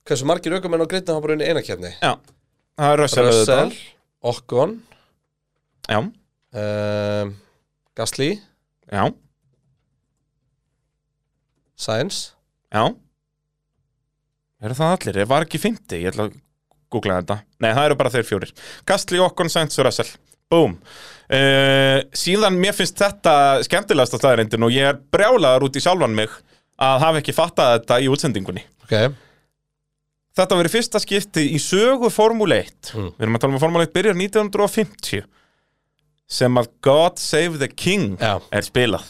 Hversu 0.08 0.26
margir 0.28 0.56
aukumenn 0.56 0.84
á 0.84 0.88
greitin 0.88 1.12
hafa 1.14 1.24
bara 1.24 1.36
unni 1.36 1.46
eina 1.48 1.62
kefni? 1.64 1.92
Já, 2.00 2.16
það 2.76 2.90
er 2.94 3.00
Russell, 3.00 3.28
auðvitað. 3.28 3.76
Okkon 4.24 4.74
Já, 5.88 5.98
um, 6.00 7.34
Gasly. 7.96 8.30
Já, 8.88 9.04
Sainz 11.76 12.33
já. 12.74 12.84
Eru 14.64 14.76
það 14.78 14.94
allir? 14.96 15.18
Ég 15.24 15.28
var 15.30 15.44
ekki 15.46 15.60
50, 15.60 15.98
ég 16.00 16.10
ætla 16.12 16.28
að 16.28 16.36
googla 16.94 17.18
þetta. 17.20 17.36
Nei, 17.64 17.72
það 17.74 17.88
eru 17.88 17.96
bara 18.00 18.12
þeir 18.14 18.26
fjórir. 18.28 18.52
Gastli, 18.88 19.20
Okkon, 19.22 19.50
Sainz 19.52 19.78
og 19.80 19.86
Russell. 19.88 20.12
Búm 20.52 20.74
uh, 20.76 21.98
Síðan 22.14 22.58
mér 22.60 22.74
finnst 22.76 22.98
þetta 23.00 23.32
skemmtilegasta 23.64 24.18
staðarindin 24.20 24.66
og 24.66 24.74
ég 24.74 24.90
er 24.90 24.98
brjálaður 25.14 25.64
út 25.70 25.78
í 25.80 25.82
sjálfan 25.82 26.12
mig 26.14 26.28
að 26.84 26.98
hafa 27.00 27.22
ekki 27.22 27.32
fattað 27.34 27.70
þetta 27.78 27.96
í 28.04 28.10
útsendingunni. 28.12 28.64
Ok. 28.84 28.92
Þetta 30.34 30.58
verið 30.58 30.74
fyrsta 30.74 31.00
skipti 31.00 31.46
í 31.54 31.60
sögu 31.62 32.10
Formule 32.12 32.60
1 32.66 32.92
Mm. 32.94 33.08
Við 33.16 33.24
erum 33.24 33.38
að 33.38 33.40
tala 33.44 33.52
um 33.54 33.56
að 33.58 33.64
Formule 33.64 33.86
1 33.88 33.94
byrjar 33.94 34.18
1950 34.20 35.24
sem 36.38 36.60
að 36.60 36.68
God 36.84 37.18
Save 37.22 37.58
the 37.62 37.68
King 37.72 38.18
Já. 38.20 38.36
er 38.52 38.66
spilað 38.66 39.06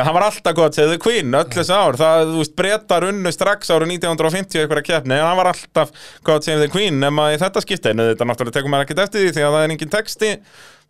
Að 0.00 0.08
hann 0.08 0.16
var 0.16 0.26
alltaf 0.26 0.56
gott 0.58 0.76
segðu 0.78 0.98
Queen 1.02 1.34
öll 1.38 1.48
þessi 1.54 1.74
ár. 1.76 1.98
Það, 2.00 2.22
þú 2.32 2.40
veist, 2.42 2.54
breytar 2.58 3.06
unnu 3.08 3.32
strax 3.34 3.72
árið 3.74 3.94
1950 3.96 4.62
eitthvað 4.62 4.84
keppni. 4.88 5.16
En 5.16 5.26
hann 5.28 5.40
var 5.40 5.50
alltaf 5.52 5.92
gott 6.26 6.46
segðu 6.46 6.70
Queen 6.72 7.00
Nema 7.02 7.30
í 7.34 7.40
þetta 7.40 7.62
skiptinu 7.64 8.08
Þetta 8.10 8.28
náttúrulega 8.28 8.58
tekur 8.58 8.72
maður 8.74 8.88
ekkert 8.88 9.04
eftir 9.06 9.26
því 9.26 9.34
Því 9.36 9.44
að 9.44 9.56
það 9.56 9.66
er 9.66 9.74
engin 9.76 9.92
texti. 9.94 10.32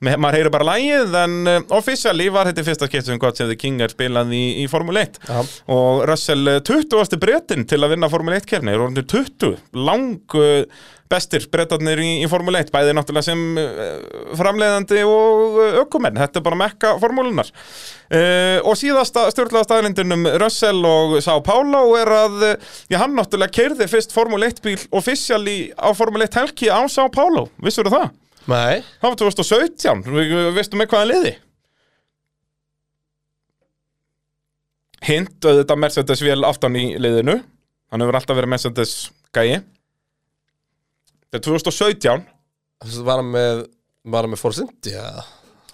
Maður 0.05 0.36
heyrir 0.39 0.52
bara 0.52 0.66
lægið 0.68 1.14
En 1.20 1.36
uh, 1.48 1.60
officially 1.78 2.26
var 2.35 2.51
þetta 2.51 2.66
fyrsta 2.66 2.89
skipti 2.90 3.12
sem 3.12 3.20
gott 3.22 3.39
segðu 3.40 3.59
King 3.60 3.85
er 3.85 3.94
spilað 3.94 4.35
í, 4.36 4.43
í 4.64 4.66
Formule 4.72 5.05
1 5.06 5.20
Já. 5.28 5.39
Og 5.76 6.02
Russell 6.10 6.56
uh, 6.56 6.59
20. 6.66 7.20
breytin 7.22 7.64
til 7.70 7.81
að 7.81 7.94
vinna 7.94 8.10
Formule 8.12 8.40
1 8.43 8.51
keppni. 8.51 8.74
Er 8.74 8.82
orðinir 8.85 9.06
20 9.10 9.56
Lang 9.86 10.36
uh, 10.40 10.90
bestir 11.10 11.44
breytarnir 11.52 12.01
í, 12.01 12.09
í 12.24 12.28
Formule 12.31 12.62
1 12.64 12.72
Bæði 12.74 12.94
náttúrulega 12.97 13.26
sem 13.26 13.43
uh, 13.60 14.32
framleiðandi 14.39 15.02
og 15.09 15.59
uh, 15.60 15.78
ökumenn. 15.82 16.16
Þetta 16.18 16.40
er 16.40 16.47
bara 16.47 16.59
mekka 16.59 16.94
formúlunar 17.02 17.51
uh, 17.51 18.59
Og 18.64 18.78
síðasta 18.81 19.26
stjórnlega 19.35 19.68
staðlindunum 19.68 20.28
Russell 20.43 20.81
og 20.89 21.18
Sá 21.24 21.35
Paulo 21.44 21.85
er 22.01 22.12
að 22.16 22.36
Já, 22.93 22.98
hann 23.02 23.16
náttúrulega 23.18 23.55
keirði 23.55 23.89
fyrst 23.90 24.14
Formule 24.16 24.48
1 24.51 24.62
bíl 24.64 24.78
Officially 24.97 25.59
á 25.76 25.93
Formule 25.97 26.28
1 26.28 26.40
helgi 26.40 26.72
á 26.72 26.81
Sá 26.90 27.05
Paulo. 27.12 27.48
Vissur 27.62 27.90
það? 27.93 28.12
Nei. 28.51 28.85
Það 29.01 29.09
var 29.09 29.18
2017, 29.22 30.02
við 30.12 30.48
veistum 30.56 30.81
með 30.82 30.90
hvaða 30.93 31.09
liði. 31.09 31.35
Hint 35.05 35.44
auðvitað 35.44 35.81
Mercedes 35.81 36.24
vél 36.24 36.44
aftan 36.48 36.76
í 36.81 36.86
liðinu. 37.01 37.39
Hann 37.93 38.05
hefur 38.05 38.18
alltaf 38.18 38.36
verið 38.39 38.52
Mercedes 38.52 38.94
gæi 39.36 39.62
Þetta 41.35 41.40
er 41.40 41.47
2017 41.51 42.27
Þessi 42.85 43.06
var 43.06 43.19
hann 43.19 43.32
með 43.35 43.65
Var 44.06 44.23
hann 44.27 44.35
með 44.36 44.43
Force 44.44 44.62
India? 44.62 45.06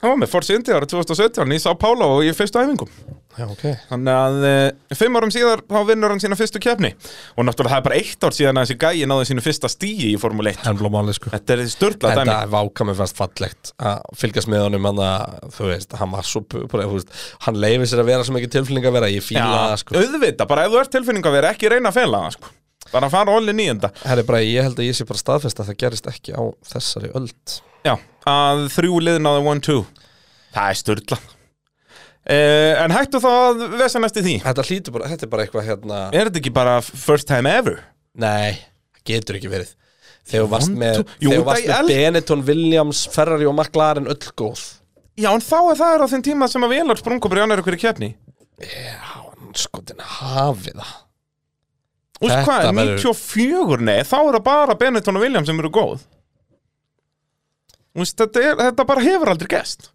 Hann 0.00 0.14
var 0.14 0.20
með 0.22 0.30
Force 0.32 0.54
India 0.56 0.76
árið 0.78 0.94
2017 0.94 1.50
í 1.52 1.58
Sá 1.60 1.74
Paulo 1.76 2.06
og 2.14 2.22
í 2.24 2.30
fyrstu 2.32 2.56
æfingum. 2.56 2.88
Já, 3.36 3.44
ok. 3.44 3.64
Þannig 3.90 4.14
að 4.16 4.44
e, 4.48 4.52
fimm 4.96 5.18
árum 5.18 5.32
síðar 5.34 5.60
þá 5.68 5.76
vinnur 5.90 6.14
hann 6.14 6.22
sína 6.22 6.38
fyrstu 6.40 6.62
keppni. 6.62 6.92
Og 7.36 7.44
náttúrulega 7.44 7.74
það 7.74 7.82
er 7.82 7.84
bara 7.88 7.98
eitt 7.98 8.24
ár 8.24 8.36
síðan 8.38 8.62
að 8.62 8.70
þessi 8.70 8.78
gæi 8.80 9.10
náði 9.10 9.26
sínu 9.28 9.44
fyrsta 9.44 9.70
stíi 9.70 10.06
í 10.08 10.14
Formule 10.22 10.54
1 10.54 10.62
Hann 10.64 10.78
blóð 10.80 10.94
máli 10.94 11.16
sko. 11.18 11.34
Þetta 11.34 11.56
er 11.58 11.62
störla 11.74 12.14
Þetta 12.14 12.24
dæmi. 12.24 12.36
er 12.38 12.54
váka 12.54 12.86
með 12.88 13.02
fast 13.02 13.20
fallegt 13.20 13.72
að 13.90 14.08
fylgjast 14.22 14.52
með 14.54 14.64
honum 14.70 14.88
hann 14.88 15.02
að, 15.04 15.36
þú 15.58 15.68
veist, 15.74 15.98
hann 16.00 16.14
var 16.16 16.30
svo 16.30 16.42
bara, 16.48 16.86
þú 16.88 16.96
veist, 16.96 17.12
hann 17.44 17.60
leifir 17.66 17.92
sér 17.92 18.04
að 18.06 18.10
vera 18.14 18.24
svo 18.30 18.38
mikið 18.38 18.54
tilfinning 18.56 18.88
að 18.88 18.96
vera 18.96 19.12
ég 19.12 19.26
fíla 19.26 19.44
það, 19.52 19.76
sko. 19.84 20.00
auðvita, 20.00 20.48
bara 20.54 20.64
ef 20.64 20.72
þú 20.72 20.80
ert 20.80 20.96
tilfinning 20.96 21.28
að 21.28 21.36
vera 21.42 21.52
ekki 21.52 21.74
reyna 21.74 21.92
að 21.92 22.00
fela 22.00 22.24
það 22.24 22.38
sko. 22.38 22.54
Bara 22.90 23.08
að 23.08 23.14
fara 23.14 23.34
allir 23.38 23.56
nýjenda 23.56 23.90
Herri 24.02 24.24
bara, 24.26 24.40
ég 24.44 24.66
held 24.66 24.80
að 24.80 24.88
ég 24.88 24.96
sé 24.98 25.06
bara 25.08 25.20
staðfest 25.20 25.60
að 25.62 25.70
það 25.70 25.80
gerist 25.84 26.08
ekki 26.10 26.34
á 26.34 26.42
þessari 26.72 27.12
öld. 27.18 27.58
Já, 27.86 27.94
að 28.28 28.64
þrjú 28.76 29.02
liðin 29.06 29.28
á 29.28 29.32
the 29.36 29.44
1-2 29.54 29.76
Það 30.54 30.72
er 30.72 30.80
störla 30.80 31.20
uh, 31.20 32.72
En 32.84 32.96
hættu 32.96 33.22
þá 33.22 33.30
að 33.30 33.62
vesanast 33.80 34.18
í 34.18 34.24
því. 34.26 34.34
Þetta 34.46 34.66
hlýtur 34.66 34.96
bara, 34.96 35.12
þetta 35.12 35.26
er 35.26 35.32
bara 35.34 35.46
eitthvað 35.46 35.70
hérna 35.70 36.00
Er 36.10 36.30
þetta 36.30 36.42
ekki 36.42 36.54
bara 36.58 36.80
first 36.82 37.30
time 37.30 37.52
ever? 37.60 37.78
Nei, 38.20 38.58
það 38.98 39.06
getur 39.12 39.38
ekki 39.38 39.52
verið. 39.52 39.76
Þegar 40.30 40.44
þú 40.44 40.50
varst 40.50 40.74
með, 40.74 40.98
Jú, 41.22 41.30
þegar 41.30 41.38
það 41.38 41.46
varst 41.48 41.64
í 41.64 41.70
með 41.70 41.94
Benetton, 41.94 42.42
Williams, 42.46 43.06
Ferrari 43.14 43.46
og 43.48 43.54
McLaren 43.56 44.10
öll 44.10 44.34
góð. 44.38 44.66
Já, 45.20 45.30
en 45.34 45.42
þá 45.44 45.56
er 45.58 45.78
það 45.80 45.94
er 45.94 46.02
á 46.04 46.12
þeim 46.12 46.24
tíma 46.24 46.48
sem 46.50 46.64
að 46.64 46.74
vélar 46.74 47.00
sprungu 47.00 47.30
bara 47.30 47.42
jánar 47.44 47.60
ykkur 47.62 47.76
í 47.76 47.80
keppni 47.80 48.10
Skotin 49.58 50.00
hafið 50.00 50.78
það 50.78 50.92
Þú 52.20 52.28
veist 52.28 52.48
hvað, 52.48 52.64
er 52.68 52.74
verður- 52.76 53.04
94, 53.06 53.80
nei, 53.88 54.00
þá 54.04 54.16
er 54.20 54.34
það 54.36 54.42
bara 54.50 54.74
Benetton 54.80 55.16
og 55.16 55.22
Williams 55.24 55.48
sem 55.48 55.62
eru 55.62 55.70
góð. 55.72 56.02
Þú 57.94 58.04
veist, 58.04 58.18
þetta, 58.20 58.42
er, 58.44 58.60
þetta 58.68 58.84
bara 58.86 59.02
hefur 59.06 59.32
aldrei 59.32 59.48
gest 59.56 59.90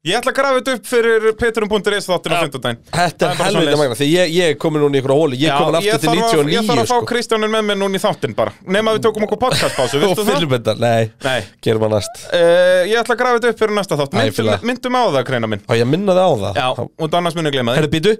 Ég 0.00 0.16
ætla 0.16 0.32
að 0.32 0.36
grafa 0.38 0.58
þetta 0.62 0.72
upp 0.78 0.86
fyrir 0.88 1.24
Petrum.is 1.36 2.06
þáttir 2.08 2.32
á 2.32 2.36
Já. 2.40 2.44
15 2.48 2.60
daginn 2.64 2.78
Þetta 2.88 3.26
er 3.28 3.40
helvita 3.44 3.76
magna 3.76 3.96
Því 3.98 4.06
ég, 4.08 4.30
ég 4.32 4.54
komin 4.60 4.80
núna 4.80 4.96
í 4.96 5.00
ykkur 5.02 5.12
hóli 5.12 5.36
Ég 5.36 5.50
ég 5.50 5.52
aftur 5.52 6.00
til 6.00 6.08
þarf 6.08 6.22
að- 6.24 6.38
99 6.40 6.54
Ég 6.54 6.68
þarf 6.70 6.80
að 6.80 6.88
fá 6.88 6.94
sko. 6.94 7.08
Kristjánun 7.10 7.52
með 7.52 7.66
mér 7.68 7.78
núna 7.82 7.98
í 7.98 8.00
þáttinn 8.00 8.36
bara 8.38 8.54
Nefn 8.64 8.88
að 8.88 8.96
við 8.96 9.04
tókum 9.04 9.26
okkur 9.28 9.40
podcastpásu, 9.44 9.96
Og 10.00 10.04
viltu 10.06 10.24
það? 10.24 10.30
fyllibendar, 10.32 10.80
nei, 10.80 11.10
Nei. 11.26 11.40
Gerum 11.60 11.84
við 11.84 11.92
næst. 11.98 12.24
Uh, 12.32 12.80
ég 12.88 12.96
ætla 13.02 13.16
að 13.16 13.20
grafa 13.20 13.40
þetta 13.42 13.52
upp 13.52 13.60
fyrir 13.60 13.76
næsta 13.76 14.00
þátt. 14.00 14.16
Ég 14.16 14.40
Myndum, 14.64 14.96
það. 14.96 15.04
á 15.04 15.12
það, 15.18 15.26
kreina 15.28 15.52
minn. 15.52 15.64
Og 15.68 15.76
ég 15.82 15.90
minna 15.92 16.16
þið 16.16 16.24
á 16.24 16.32
það? 16.46 16.62
Já, 16.64 16.68
og 17.04 17.20
annars 17.20 17.36
muni 17.36 17.52
ég 17.52 17.56
gleyma 17.58 17.76
Herri, 17.76 17.92
þig 17.92 18.00
býtu. 18.00 18.16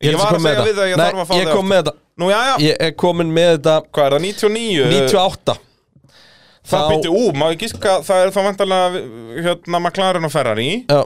Ég 0.00 0.16
var 0.18 0.34
að 0.34 0.44
segja 0.48 0.66
við 0.66 0.78
það 0.78 0.86
að 0.86 0.90
ég 0.90 1.00
þarf 1.04 1.22
að 1.22 1.30
fá 1.30 1.34
ég 1.38 1.46
þig 1.46 1.54
kom 1.54 1.70
með 1.70 1.82
þetta 1.84 1.99
Nú, 2.18 2.28
já, 2.30 2.38
já, 2.50 2.54
Ég 2.64 2.76
er 2.80 2.94
komin 2.98 3.30
með 3.32 3.52
þetta 3.58 3.76
hvað 3.90 4.06
er 4.06 4.16
það, 4.16 4.24
99? 4.26 4.90
98 4.96 5.56
Það 6.70 6.82
Þá- 6.82 6.90
býttu, 6.92 7.12
ú, 7.14 7.22
ég 7.50 7.60
gíska 7.62 7.94
Það 8.06 8.24
er 8.24 8.32
þá 8.34 8.40
vantarlega, 8.44 9.00
hérna, 9.46 9.80
McLaren 9.80 10.24
og 10.28 10.32
Ferrari. 10.34 10.68
Já, 10.90 11.00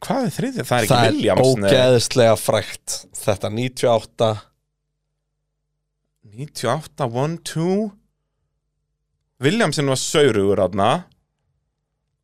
Hvað 0.00 0.26
er 0.26 0.32
þriðið? 0.32 0.64
Það 0.64 0.76
er 0.78 0.84
ekki 0.86 0.94
það 0.94 1.04
er 1.04 1.12
Williams 1.12 1.48
nei. 1.60 1.70
ógeðslega 1.70 2.36
frækt 2.40 2.94
Þetta 3.20 3.50
98 3.52 4.30
98, 6.30 7.08
1, 7.10 7.38
2 7.52 7.90
Williamsin 9.40 9.88
var 9.88 9.96
saurugur 10.00 10.60
aðna 10.66 10.90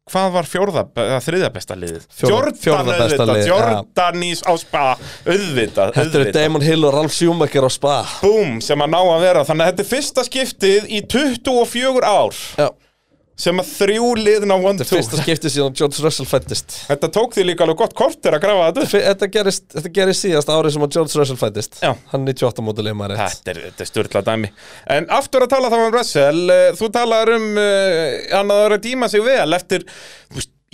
Hvað 0.06 0.28
var 0.36 0.46
fjórða, 0.46 0.82
eða 1.02 1.16
þriðja 1.24 1.48
besta 1.50 1.74
liðið? 1.74 2.02
Fjórða- 2.14 2.30
Jordan 2.30 2.58
fjórða 2.62 2.92
besta 2.92 3.06
auðvitað, 3.06 3.30
lið, 3.32 3.40
já. 3.42 3.48
Jordan 3.50 4.20
í 4.22 4.28
á 4.38 4.52
spa 4.62 4.82
Auðvitað, 5.26 5.88
Þetta 5.96 6.20
eru 6.20 6.32
Damon 6.36 6.62
Hill 6.62 6.84
og 6.86 6.94
Ralf 6.94 7.12
Schumacher 7.16 7.66
á 7.66 7.70
spa 7.74 7.94
Búm, 8.22 8.60
sem 8.62 8.78
að 8.86 8.92
ná 8.94 9.00
að 9.02 9.24
vera 9.26 9.42
Þannig 9.48 9.66
að 9.66 9.72
þetta 9.72 9.82
er 9.82 9.90
fyrsta 9.90 10.24
skiptið 10.28 10.86
í 10.94 11.00
24 11.10 12.06
ár 12.06 12.38
Já, 12.54 12.68
sem 13.36 13.60
að 13.60 13.68
þrjú 13.68 14.06
liðin 14.16 14.52
á 14.52 14.56
1, 14.56 14.78
þetta 14.80 14.84
er 14.84 14.88
2 14.88 14.96
fyrsta 14.96 15.18
skipti 15.20 15.50
síðan 15.52 15.74
George 15.76 16.04
Russell 16.04 16.28
fættist 16.28 16.76
Þetta 16.86 17.10
tók 17.12 17.36
því 17.36 17.44
líka 17.50 17.66
alveg 17.66 17.80
gott 17.82 17.94
kortir 17.98 18.36
að 18.36 18.42
grafa 18.46 18.70
þetta 18.70 18.84
upp. 18.86 18.94
Þetta 19.06 19.28
gerist, 19.34 19.66
þetta 19.74 19.92
gerist 19.98 20.24
síðast 20.24 20.52
árið 20.54 20.76
sem 20.76 20.86
að 20.86 20.96
George 20.96 21.20
Russell 21.20 21.40
fættist 21.40 21.78
Já. 21.82 21.90
Hann 22.12 22.24
er 22.24 22.32
98 22.32 22.64
mótilið 22.64 22.96
maður 22.96 23.16
rétt. 23.20 23.36
Þetta 23.36 23.52
er, 23.52 23.62
þetta 23.68 23.84
er 23.84 23.90
styrla 23.92 24.24
dæmi. 24.30 24.52
En 24.96 25.08
aftur 25.18 25.44
að 25.44 25.52
tala 25.52 25.72
þá 25.72 25.78
um 25.82 25.94
Russell 25.94 26.44
uh, 26.56 26.66
Þú 26.80 26.90
talar 26.96 27.32
um 27.36 27.48
uh, 27.60 28.04
hann 28.32 28.54
að 28.56 28.62
vera 28.64 28.80
að 28.80 28.86
díma 28.88 29.10
sig 29.12 29.24
vel 29.26 29.48
eftir 29.60 29.84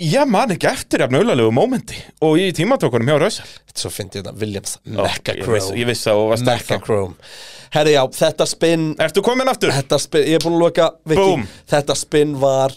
Ég 0.03 0.25
man 0.25 0.49
ekki 0.55 0.67
eftir 0.71 1.03
jafn 1.03 1.19
auðlalegu 1.19 1.51
mómenti 1.53 1.99
Og 2.25 2.39
í 2.41 2.47
tímatökunum 2.55 3.11
hjá 3.11 3.19
Russell. 3.21 3.51
Svo 3.77 3.91
fyndi 3.93 4.19
ég 4.19 4.23
þetta 4.23 4.39
Williams 4.39 4.79
viss, 4.79 4.95
Mechachrome 4.97 5.75
ég 5.77 5.89
vissi 5.89 6.09
að 6.11 6.19
þú 6.21 6.25
varst 6.31 6.47
ennþá. 6.47 6.55
Mechachrome 6.55 7.35
Herri 7.73 7.95
já, 7.95 8.03
þetta 8.13 8.45
spinn 8.49 8.91
Ertu 9.01 9.23
komin 9.25 9.49
aftur? 9.49 9.71
Þetta 9.73 9.97
spinn, 10.01 10.27
ég 10.29 10.37
er 10.37 10.43
búin 10.45 10.59
að 10.59 10.65
loka 10.67 10.89
Viki, 11.09 11.21
Búm. 11.21 11.45
Þetta 11.73 11.95
spinn 11.97 12.35
var 12.41 12.75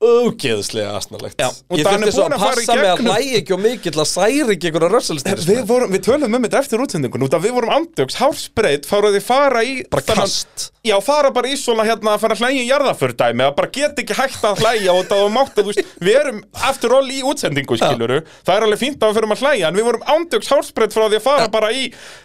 Ógeðslega 0.00 0.94
asnalegt. 0.96 1.36
Ég 1.76 1.84
þurfti 1.84 2.12
svo 2.14 2.24
að 2.30 2.36
passa 2.40 2.76
mig 2.78 2.88
að 2.88 3.02
hlæja 3.04 3.40
ekki 3.42 3.52
og 3.52 3.60
mikill 3.60 3.92
að 4.00 4.08
særi 4.08 4.54
ekki 4.54 4.70
einhverja 4.70 4.88
rössalistýri 4.94 5.44
Við, 5.44 5.74
við 5.92 6.04
tölum 6.06 6.36
um 6.38 6.46
þetta 6.46 6.62
eftir 6.64 6.80
útsendingun 6.86 7.26
út 7.26 7.36
að 7.36 7.44
við 7.44 7.56
vorum 7.58 7.74
andjóks, 7.76 8.16
hálsbreyt, 8.16 8.88
fáruð 8.88 9.18
þið 9.18 9.26
fara 9.28 9.60
í 9.68 9.74
Bara 9.92 10.06
þennan- 10.08 10.24
kast. 10.24 10.70
Já, 10.80 10.94
fara 11.04 11.28
bara 11.36 11.50
í 11.52 11.56
svona 11.60 11.84
hérna 11.84 12.14
að 12.14 12.22
fara 12.22 12.32
að 12.32 12.40
hlæja 12.40 12.60
í 12.62 12.68
jarðafördæmi 12.70 13.44
að 13.44 13.56
bara 13.58 13.68
get 13.68 13.98
ekki 14.00 14.14
hægt 14.16 14.44
að 14.48 14.62
hlæja 14.62 14.94
og 14.96 15.02
það 15.10 15.18
var 15.20 15.32
mátt 15.34 15.58
að 15.60 15.66
við 16.00 16.14
erum 16.16 16.38
eftir 16.70 16.94
all 16.96 17.10
í 17.12 17.18
útsendingu 17.20 17.76
skiluru, 17.76 18.22
það 18.48 18.54
er 18.56 18.64
alveg 18.64 18.80
fínt 18.80 19.04
að 19.04 19.10
við 19.12 19.18
förum 19.20 19.34
að 19.36 19.42
hlæja 19.44 19.68
en 19.68 19.76
við 19.76 19.84
vorum 19.90 20.06
andjóks 20.14 20.48
hálsbreyt 20.54 20.96
frá 20.96 21.04
því 21.12 21.18
að 21.20 21.26
fara 21.26 21.50
bara 21.52 21.68
í, 21.76 21.82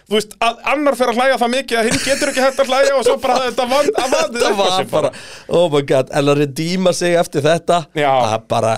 þú 0.08 0.16
veist, 0.16 0.32
að 0.40 0.64
annar 0.72 0.96
fer 0.96 1.12
að 1.12 1.20
hlæja 1.20 1.36
það 1.44 1.52
mikið 1.58 1.80
að 1.82 1.90
hinn 1.90 2.00
getur 2.06 2.32
ekki 2.32 2.44
hægt 2.46 2.62
að 2.64 2.72
hlæja 2.72 2.96
og 2.96 3.04
svo 3.10 3.18
bara 3.26 3.36
þetta 3.44 3.68
vandið 3.74 4.40
Þetta 4.40 4.54
var 4.56 4.88
bara, 4.96 5.12
oh 5.52 5.68
my 5.76 5.82
god 5.92 6.08
En 6.16 6.32
að 6.32 6.40
redíma 6.46 6.96
sig 6.96 7.12
eftir 7.20 7.44
þetta 7.44 7.65
Það 7.66 8.34
er 8.36 8.42
bara, 8.50 8.72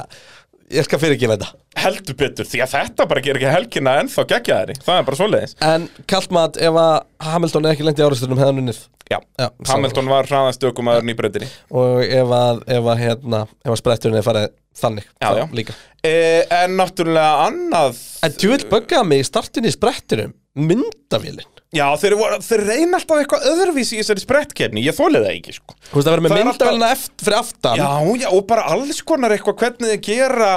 ég 0.75 0.87
skal 0.89 1.01
fyrir 1.03 1.17
ekki 1.19 1.31
þetta. 1.33 1.51
Heldur 1.79 2.17
betur 2.19 2.47
því 2.49 2.61
að 2.65 2.73
þetta 2.75 3.05
bara 3.07 3.21
gerir 3.23 3.39
ekki 3.39 3.55
helgina 3.55 3.93
ennþá 4.03 4.25
geggjaðari, 4.33 4.75
það 4.83 4.97
er 5.01 5.05
bara 5.07 5.19
svoleiðis. 5.21 5.53
En 5.63 5.85
kallt 6.11 6.33
mat 6.35 6.57
ef 6.59 6.79
að 6.83 6.95
Hamilton 7.29 7.69
er 7.69 7.77
ekki 7.77 7.87
lengt 7.87 8.01
í 8.03 8.07
árasturnum 8.07 8.41
hefðan 8.43 8.63
unnið? 8.65 8.81
Já, 9.09 9.19
Já, 9.41 9.47
Hamilton 9.71 10.09
var 10.11 10.27
hraðast 10.29 10.65
ökumæðurinn 10.69 11.13
í 11.15 11.17
breytinni 11.17 11.47
Og 11.73 12.03
ef 12.05 12.33
að, 12.37 12.59
ef 12.77 12.89
að 12.93 12.99
hérna 13.01 13.39
Ef 13.65 13.71
að 13.73 13.79
spretturinn 13.81 14.19
er 14.21 14.27
farið 14.27 14.51
þannig 14.77 15.07
Já, 15.09 15.29
já. 15.39 15.45
Líka. 15.57 15.77
E, 16.05 16.13
En 16.59 16.75
náttúrulega 16.77 17.47
annað 17.47 18.03
En 18.29 18.35
djúvill 18.37 18.67
buggaði 18.69 19.09
mig 19.09 19.23
í 19.25 19.29
startinni 19.31 19.73
í 19.73 19.77
sprettinum 19.79 20.35
Myndavélin 20.61 21.49
Já, 21.77 21.85
þeir, 22.01 22.15
voru, 22.17 22.37
þeir 22.41 22.63
reyna 22.65 22.97
alltaf 22.97 23.19
eitthvað 23.21 23.43
öðruvísi 23.51 23.99
í 23.99 24.01
þessari 24.01 24.23
sprettkeppni, 24.23 24.85
ég 24.87 24.95
þólið 24.97 25.27
það 25.27 25.35
ekki 25.35 25.53
sko. 25.59 25.75
Þú 25.91 25.99
veist 25.99 26.09
að 26.09 26.15
vera 26.15 26.25
með 26.25 26.35
myndavélina 26.39 26.89
eftir, 26.95 27.25
fyrir 27.27 27.37
aftan. 27.43 27.83
Já, 27.83 27.91
já, 28.23 28.29
og 28.39 28.47
bara 28.49 28.65
alls 28.73 29.01
konar 29.11 29.35
eitthvað 29.37 29.59
hvernig 29.61 29.91
þið 29.93 30.01
gera 30.07 30.53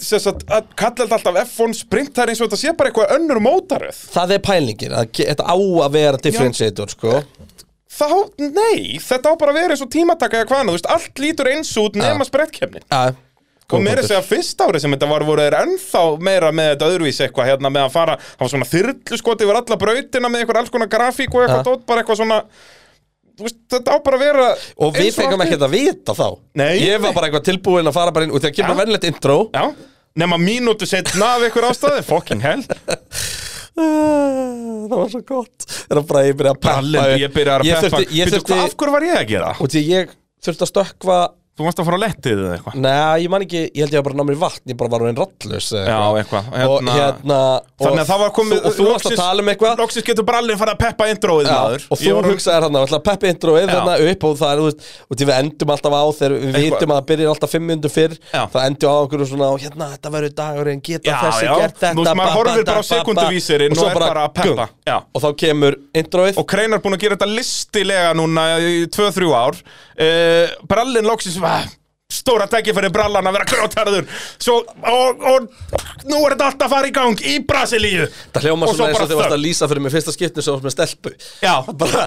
sem 0.00 0.22
sagt, 0.24 0.46
að 0.48 0.70
kalla 0.80 1.02
þetta 1.02 1.18
alltaf 1.18 1.40
F1 1.42 1.76
sprint 1.82 2.14
það 2.16 2.24
er 2.24 2.32
eins 2.32 2.40
og 2.40 2.48
þetta 2.48 2.60
sé 2.62 2.72
bara 2.78 2.92
eitthvað 2.92 3.12
önnur 3.18 3.42
mótaröð. 3.44 4.00
Það 4.16 4.34
er 4.38 4.42
pælingin, 4.48 4.96
þetta 5.20 5.44
á 5.44 5.56
að 5.60 5.98
vera 5.98 6.22
differentiator 6.24 6.96
sko. 6.96 7.20
Þá, 7.96 8.08
nei, 8.40 8.96
þetta 9.00 9.32
á 9.32 9.40
bara 9.40 9.52
að 9.52 9.60
vera 9.60 9.76
eins 9.76 9.84
og 9.84 9.92
tímataka 9.92 10.40
eða 10.40 10.50
hvaðna, 10.50 10.72
þú 10.72 10.80
veist, 10.80 10.90
allt 10.96 11.20
lítur 11.22 11.52
eins 11.52 11.70
út 11.80 11.96
nema 11.96 12.26
sprettkeppnin 12.28 12.84
Já, 12.88 13.12
Og 13.72 13.82
meira 13.82 13.98
að 14.02 14.06
segja 14.12 14.22
fyrst 14.22 14.60
árið 14.62 14.80
sem 14.84 14.92
þetta 14.94 15.08
var 15.10 15.24
voru 15.26 15.42
þeir 15.42 15.56
ennþá 15.58 16.02
meira 16.22 16.52
með 16.54 16.68
þetta 16.72 16.88
öðruvísi 16.92 17.24
eitthvað 17.26 17.48
hérna 17.50 17.70
með 17.74 17.82
að 17.88 17.94
fara, 17.96 18.14
það 18.22 18.44
var 18.44 18.52
svona 18.52 18.68
þyrlu 18.70 19.18
skoti 19.18 19.44
yfir 19.48 19.58
alla 19.58 19.78
brautina 19.80 20.30
með 20.30 20.44
eitthvað 20.44 20.60
alls 20.60 20.70
konar 20.76 20.90
grafík 20.92 21.34
og 21.34 21.42
eitthvað 21.42 21.62
Ja. 21.62 21.66
dót, 21.66 21.82
bara 21.88 22.02
eitthvað 22.04 22.20
svona 22.20 22.38
veist, 23.42 23.58
þetta 23.74 23.90
á 23.90 23.96
bara 24.06 24.16
að 24.16 24.22
vera 24.22 24.46
Og 24.78 24.94
við 24.94 25.10
fengum 25.18 25.40
allt 25.42 25.48
ekkert 25.50 25.66
að 25.66 25.74
vita 25.74 26.14
þá. 26.14 26.28
Nei, 26.54 26.78
Ég 26.86 27.00
var 27.02 27.12
bara 27.12 27.26
eitthvað 27.26 27.44
tilbúin 27.50 27.90
að 27.90 27.96
fara 27.98 28.12
bara 28.14 28.24
inn 28.28 28.32
Og 28.32 28.40
þegar 28.40 28.54
kemur 28.60 28.76
Já. 28.76 28.80
venlegt 28.84 29.04
intro. 29.10 29.38
Já, 29.52 29.66
Nema 30.16 30.38
mínútu 30.40 30.86
setna 30.88 31.34
af 31.36 31.42
ykkur 31.50 31.66
ástæði, 31.68 32.04
fucking 32.06 32.40
hell. 32.40 32.62
Það 33.76 34.94
var 34.96 35.10
svo 35.12 35.20
gott. 35.28 35.66
Það 35.66 35.98
er 36.00 36.06
bara 36.08 36.22
ég 36.24 36.36
byrja 36.38 36.52
að 36.54 36.60
peppa 36.62 36.76
ég 36.80 36.94
að 37.02 37.10
Ég 37.66 37.74
ég 38.16 38.30
þurfti- 38.32 38.56
Af 38.62 38.76
hverju 38.78 38.92
var 38.94 39.02
ég 39.04 39.16
að 39.18 39.26
gera? 39.28 39.50
Ég 39.60 40.14
þurfti 40.46 40.64
að 40.64 40.70
stökkva 40.72 41.18
Þú 41.56 41.64
varst 41.64 41.78
að 41.80 41.86
fara 41.88 41.96
á 41.96 42.04
lettið 42.04 42.40
eða 42.42 42.54
eitthvað? 42.58 42.74
Nei, 42.84 43.16
ég 43.24 43.30
man 43.32 43.40
ekki, 43.46 43.60
ég 43.72 43.80
held 43.80 43.94
ég 43.94 44.00
að 44.02 44.04
bara 44.04 44.16
ná 44.18 44.24
mér 44.28 44.36
vatn 44.42 44.68
Ég 44.68 44.76
bara 44.76 44.90
var 44.92 45.00
einn 45.08 45.16
rallus 45.16 45.68
Já, 45.72 45.96
eitthvað. 46.20 46.44
Og 46.66 46.84
hérna 46.84 47.38
Þannig 47.80 48.02
að 48.02 48.08
það 48.10 48.20
var 48.22 48.30
komið 48.36 48.58
Og 48.60 48.72
þú 48.76 48.84
varst 48.90 49.08
að 49.08 49.16
tala 49.20 49.40
um 49.40 49.48
eitthvað. 49.52 49.80
Loksins 49.80 50.04
getur 50.04 50.26
brallin 50.28 50.60
fara 50.60 50.72
að 50.76 50.80
peppa 50.84 51.04
introið 51.12 51.48
maður. 51.48 51.86
og 51.88 51.96
þú 52.00 52.12
var- 52.16 52.28
hugsaðir 52.30 52.62
hann 52.66 52.76
að 52.76 53.04
peppi 53.08 53.26
introið 53.32 53.66
þarna 53.72 53.94
upp 54.10 54.22
og 54.26 54.32
það 54.36 54.50
er, 54.52 54.58
þú 54.60 54.66
veist, 54.66 54.80
og 55.06 55.14
því 55.16 55.24
við 55.30 55.36
endum 55.40 55.70
alltaf 55.76 55.92
á 55.96 56.04
þegar 56.16 56.32
við 56.36 56.40
Eitthvað- 56.46 56.66
vitum 56.76 56.90
að 56.92 56.96
það 57.00 57.06
byrjar 57.10 57.28
alltaf 57.32 57.50
fimm 57.56 57.66
minnum 57.72 57.92
fyrr 57.96 58.14
Já. 58.32 58.42
það 58.52 58.62
endur 58.66 58.88
á 58.92 58.96
okkur 59.06 59.20
svona 59.26 59.46
og 59.52 59.58
hérna 59.64 59.84
þetta 59.96 60.08
verður 60.16 60.32
dagurinn, 60.36 60.80
geta 60.84 61.08
þessi 61.24 61.46
gert 61.56 61.76
þetta 61.80 61.96
þú 71.46 71.54
bara 71.54 71.54
á 71.54 71.54
ba, 71.54 71.54
ba, 71.54 71.54
sekúnduvísirinn 71.54 71.54
og 71.54 71.54
svo 71.54 71.54
og 71.54 71.54
bara 71.54 71.54
að 71.54 71.54
peppa. 71.54 71.54
gung. 71.54 71.54
Já. 71.54 71.54
og 71.54 71.54
þá 71.54 71.54
kemur 71.54 71.54
introið 71.54 71.54
Og 71.54 71.54
Kreinar 71.54 71.54
búin 71.54 71.54
að 71.54 71.54
gera 71.54 71.54
þetta 71.54 71.54
listilega 71.54 71.54
núna 71.54 71.54
í 71.54 71.54
2-3 71.54 71.54
ár 71.54 71.54
Brallin 71.54 71.54
loksins 71.54 71.54
va, 71.54 71.56
Stóra 72.16 72.46
tæki 72.50 72.74
fyrir 72.76 72.92
brallan 72.94 73.26
að 73.26 73.36
vera 73.36 73.48
grótarður 73.50 74.10
Svo, 74.38 74.60
og, 74.62 75.24
og 75.26 75.48
Nú 76.06 76.20
er 76.22 76.36
þetta 76.36 76.50
alltaf 76.52 76.66
að 76.68 76.74
fara 76.76 76.90
í 76.90 76.94
gang 76.94 77.22
í 77.26 77.36
Brasilíu 77.46 78.06
það 78.34 78.46
hljóma 78.46 78.70
svona 78.70 78.90
eins 78.92 79.00
og 79.02 79.10
þið 79.10 79.20
varst 79.20 79.30
þögn. 79.30 79.38
að 79.38 79.44
lýsa 79.46 79.68
fyrir 79.70 79.82
mig 79.82 79.94
fyrsta 79.96 80.14
skiptinu 80.14 80.46
sem 80.46 80.54
þú 80.54 80.60
varst 80.60 80.68
með 80.68 80.76
stelpu 80.76 81.14
Já 81.42 81.54
bara 81.82 82.06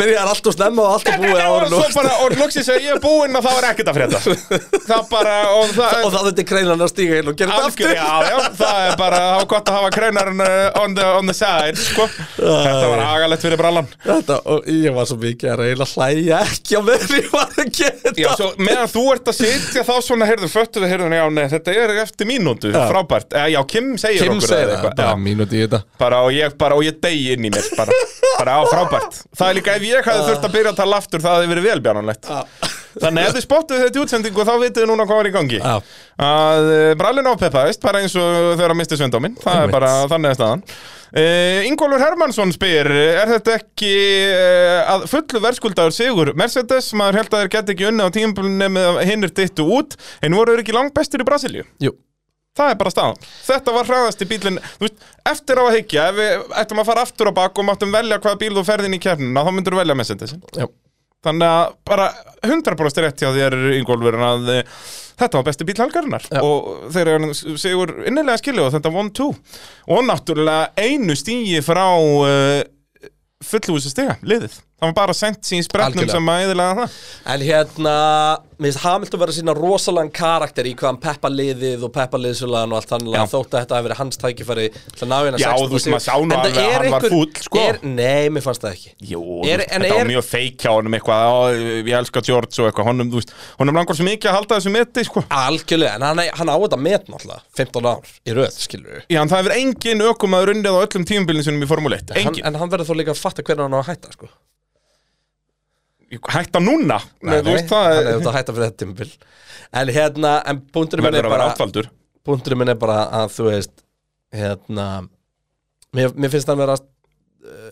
byrjar 0.00 0.30
allt 0.30 0.46
og 0.50 0.54
snemma 0.56 0.82
og 0.84 0.92
allt 0.96 1.08
er 1.10 1.18
búið 1.20 1.34
og 1.34 1.54
ára 1.56 1.68
svo 1.70 1.80
bara, 1.96 2.12
og 2.24 2.36
loksins 2.40 2.68
að 2.72 2.84
ég 2.84 2.94
er 2.96 3.00
búinn 3.02 3.38
og 3.38 3.44
það 3.46 3.56
var 3.58 3.66
ekkert 3.70 3.90
að 3.92 3.98
frétta. 4.00 4.20
Það 4.90 5.04
bara, 5.10 5.34
og 5.54 5.70
það 5.76 6.04
og 6.06 6.12
það 6.14 6.24
þetta 6.30 6.42
er 6.42 6.48
kreinan 6.50 6.82
að 6.84 6.90
stíga 6.90 7.18
inn 7.20 7.28
og 7.30 7.36
gera 7.38 7.56
þetta 7.56 7.68
aftur. 7.70 7.92
já, 7.94 8.08
já, 8.26 8.38
það 8.58 8.78
er 8.86 8.96
bara, 8.98 9.20
það 9.20 9.36
var 9.40 9.48
gott 9.52 9.70
að 9.70 9.76
hafa 9.78 9.90
kreinarinn 9.94 10.42
uh, 10.42 10.80
on 10.82 10.96
the, 10.98 11.04
on 11.20 11.30
the 11.30 11.36
side, 11.36 11.78
sko. 11.78 12.06
Þetta 12.40 12.88
var 12.90 13.02
agalegt 13.04 13.44
fyrir 13.46 13.60
brallan. 13.60 13.90
Þetta, 14.06 14.38
og 14.50 14.66
ég 14.74 14.96
var 14.96 15.08
svo 15.10 15.18
mikið 15.22 15.52
að 15.54 15.62
reyna 15.62 15.86
að 15.86 15.94
hlæja 15.94 16.40
ekki 16.48 16.78
á 16.78 16.82
ég 17.20 17.30
var 17.30 17.54
að 17.60 17.70
gera 17.76 18.14
Já, 18.18 18.30
svo 18.38 18.50
meðan 18.58 18.90
þú 18.90 19.04
ert 19.14 19.30
að 19.30 19.38
sitja 19.38 19.84
þá 19.86 19.92
svona, 20.04 20.28
heyrðu, 20.30 20.50
föttuðu, 20.50 20.90
heyrðu, 20.90 21.10
já, 21.20 21.24
nei, 21.36 21.44
þetta 21.54 21.76
er 21.84 21.94
eftir 22.02 22.28
mínútu, 22.30 22.72
Já. 22.74 22.82
frábært. 22.90 23.30
Eh, 23.36 23.48
Já, 23.54 23.60
Kim 23.70 23.92
segir 24.00 24.26
Kim 24.26 24.36
okkur 24.38 24.48
segir 24.50 24.64
eða 24.64 24.70
það, 24.70 24.76
eitthvað. 24.80 24.96
bara 24.98 25.14
Já. 25.14 25.22
mínúti 25.28 25.58
í 25.58 25.64
þetta. 25.64 25.82
Bara 26.00 26.20
og 26.26 26.34
ég 26.34 26.56
bara 26.60 26.78
og 26.78 26.86
ég 26.86 26.98
líka 29.70 29.78
ef 29.78 29.88
ég 29.88 30.10
hefði 30.10 30.28
þurft 30.28 30.46
að 30.48 30.54
byrja 30.58 30.74
að 30.74 30.82
tala 30.82 31.00
aftur 31.00 31.24
það 31.24 31.38
hefði 31.38 31.50
verið 31.54 31.68
velbjánanlegt 31.70 32.30
þannig 32.98 33.26
ef 33.26 33.34
þið 33.36 33.44
spottuð 33.44 33.82
þetta 33.84 33.98
í 33.98 34.02
útsendingu 34.04 34.46
þá 34.46 34.54
vitið 34.60 34.82
þið 34.82 34.88
núna 34.90 35.06
hvað 35.06 35.20
var 35.20 35.28
í 35.28 35.34
gangi. 35.34 35.60
Að 36.26 36.70
uh, 36.70 36.86
brallin 36.98 37.30
ápeppaðist 37.30 37.84
bara 37.84 38.00
eins 38.02 38.16
og 38.18 38.56
þegar 38.56 38.74
að 38.74 38.80
misti 38.80 38.98
svendóminn 38.98 39.36
það 39.40 39.66
er 39.66 39.74
bara 39.74 39.92
þannig 40.10 40.32
að 40.32 40.40
staðan. 40.40 40.64
Uh, 41.10 41.66
Ingólfur 41.66 42.02
Hermansson 42.04 42.52
spyr 42.54 42.90
er 42.94 43.30
þetta 43.32 43.56
ekki 43.58 43.94
uh, 44.30 44.92
að 44.94 45.08
fullu 45.10 45.42
verðskuldaður 45.46 45.96
sigur 45.96 46.32
Mercedes, 46.38 46.92
maður 46.98 47.22
held 47.22 47.34
að 47.34 47.42
þeir 47.44 47.54
geti 47.56 47.74
ekki 47.76 47.88
unni 47.90 48.06
á 48.06 48.14
tímpulunni 48.14 48.70
með 48.76 49.00
hinnir 49.08 49.34
dittu 49.34 49.66
út. 49.78 49.98
En 50.22 50.38
voru 50.38 50.54
þeir 50.54 50.64
ekki 50.64 50.76
langt 50.76 50.94
bestir 50.96 51.22
í 51.22 51.26
Brasilíu. 51.26 51.66
Jú, 51.82 51.94
Það 52.60 52.74
er 52.74 52.78
bara 52.82 52.92
staðan. 52.92 53.28
Þetta 53.46 53.74
var 53.78 53.88
hraðasti 53.88 54.28
bílinn, 54.28 54.60
þú 54.76 54.84
veist, 54.86 55.08
eftir 55.32 55.60
á 55.60 55.64
að 55.64 55.74
hyggja, 55.78 56.06
ef 56.10 56.20
við 56.20 56.54
ættum 56.60 56.82
að 56.82 56.90
fara 56.92 57.04
aftur 57.08 57.32
á 57.32 57.38
bak 57.40 57.60
og 57.62 57.68
máttum 57.70 57.94
velja 57.94 58.20
hvaða 58.20 58.40
bíl 58.42 58.52
þú 58.58 58.64
ferðin 58.68 58.96
í 58.98 59.02
kernina, 59.02 59.44
þá 59.46 59.52
myndur 59.56 59.76
þú 59.76 59.80
velja 59.80 59.96
Mercedesin. 59.96 60.42
já 60.58 60.68
Þannig 61.20 61.44
að 61.52 61.72
bara 61.84 62.06
100% 62.48 63.02
rétt 63.04 63.20
hjá 63.20 63.28
þér, 63.34 63.56
Ingólfur, 63.76 64.16
að 64.24 64.46
uh, 64.54 64.60
þetta 65.20 65.36
var 65.36 65.46
besti 65.50 65.66
bíl 65.68 65.76
helgarinnar 65.82 66.24
Já. 66.30 66.40
og 66.40 66.86
þeir 66.94 67.10
eru 67.12 67.32
sigur 67.36 67.92
innilega 68.08 68.40
skilju 68.40 68.64
og 68.64 68.72
þetta 68.72 68.92
von 68.94 69.10
2 69.18 69.26
og 69.92 70.06
náttúrulega 70.08 70.70
einu 70.80 71.16
stígi 71.20 71.60
frá 71.64 71.84
uh, 72.00 72.62
fullúsi 73.44 73.92
stiga, 73.92 74.16
liðið. 74.24 74.56
Það 74.80 74.88
var 74.88 74.94
bara 74.96 75.12
sent 75.16 75.42
sín 75.44 75.64
spretnum 75.66 76.08
sem 76.08 76.28
að 76.32 76.44
eðilega 76.46 76.76
það. 76.78 76.92
En 77.34 77.42
hérna, 77.44 77.94
mér 78.56 78.70
finnst 78.70 78.80
Hamilton 78.84 79.20
vera 79.20 79.34
sína 79.36 79.54
rosalega 79.56 80.12
karakter 80.16 80.64
í 80.68 80.72
hvaðan 80.80 80.98
peppa 81.02 81.28
liðið 81.32 81.84
og 81.84 81.92
peppa 81.92 82.16
liðsulagan 82.20 82.72
og 82.72 82.78
allt 82.80 82.88
þannig 82.94 83.14
Já. 83.16 83.20
að 83.20 83.34
þótt 83.34 83.52
að 83.56 83.60
þetta 83.64 83.76
hafi 83.76 83.86
verið 83.88 84.00
hans 84.00 84.20
tækifæri 84.22 84.64
til 84.72 85.04
að 85.04 85.10
ná 85.10 85.16
hérna 85.20 85.40
Já, 85.40 85.50
16 85.52 85.68
þú 85.70 85.76
veist, 85.76 85.90
maður 85.92 86.04
sá 86.06 86.14
nú 86.16 86.38
alveg 86.38 86.56
að 86.56 86.64
hann 86.64 86.72
var 86.80 86.86
einhver- 86.88 87.12
fúll, 87.12 87.30
sko. 87.44 87.60
er, 87.68 87.78
Nei, 87.82 88.28
mér 88.32 88.44
fannst 88.46 88.64
það 88.64 88.74
ekki 88.76 88.90
Jú, 89.12 89.22
Er- 89.44 89.64
þetta 89.68 89.84
er- 89.90 89.96
var 90.00 90.10
mjög 90.14 90.26
feik 90.30 90.56
hjá 90.64 90.70
honum 90.76 90.96
eitthvað, 90.96 91.24
á, 91.28 91.34
ég 91.84 91.92
elska 92.00 92.24
George 92.30 92.60
og 92.64 92.70
eitthvað, 92.72 92.88
honum, 92.90 93.10
þú 93.12 93.20
veist, 93.20 93.32
honum 93.60 93.74
langar 93.80 93.94
svo 94.00 94.04
mikið 94.08 94.30
að 94.32 94.36
halda 94.40 94.60
þessu 94.60 94.74
meti, 94.76 95.04
sko. 95.04 95.24
Algjörlega, 95.28 95.94
en 95.96 96.02
hann, 96.08 96.18
hann 96.40 96.48
á 96.48 96.56
þetta 96.60 96.80
met 96.80 97.06
náttúrulega 97.12 97.40
15 97.56 97.84
ár 97.84 98.04
í 98.24 98.32
röð, 98.36 98.56
skilur 98.56 99.02
Já, 99.08 99.20
en 99.20 99.28
það 99.28 99.42
hefur 99.44 99.56
engin 99.60 100.04
ökumaður 100.08 100.54
unnið 100.56 100.72
á 100.72 100.80
öllum 100.84 101.04
tímubilin 101.08 101.44
sinum 101.44 101.62
í 101.64 101.68
Formule 101.68 101.96
1, 102.00 102.12
hann, 102.16 102.26
engin. 102.34 102.44
En 102.46 102.54
hann 102.60 102.70
verður 102.70 102.88
þó 102.92 102.96
líka 103.00 103.12
að 103.16 103.20
fatta 103.24 103.42
hvernig 103.42 103.66
hann 103.68 103.76
á 103.76 103.80
að 103.80 103.88
hætta, 103.94 104.12
sko 104.14 104.28
Hætta 106.10 106.58
núna, 106.62 106.96
Nei, 107.22 107.36
þú 107.44 107.52
veist 107.54 107.68
það, 107.70 107.92
er- 107.94 108.08
þetta 108.16 108.30
að 108.32 108.36
hætta 108.38 108.54
fyrir 108.56 108.66
þetta 108.70 108.82
tímabil. 108.84 109.10
En 109.80 109.92
hérna, 109.94 110.32
en 110.50 110.60
punkturinn 110.74 111.06
minn 111.06 111.18
er 111.20 111.28
að 111.28 111.34
bara. 111.36 111.84
Punkturinn 112.26 112.58
minn 112.58 112.72
er 112.72 112.78
bara 112.80 112.96
að 113.22 113.34
þú 113.36 113.46
veist 113.50 113.84
Hérna 114.34 114.86
Mér, 115.96 116.12
mér 116.14 116.30
finnst 116.30 116.46
hann 116.50 116.58
vera 116.60 116.76
uh, 116.78 117.70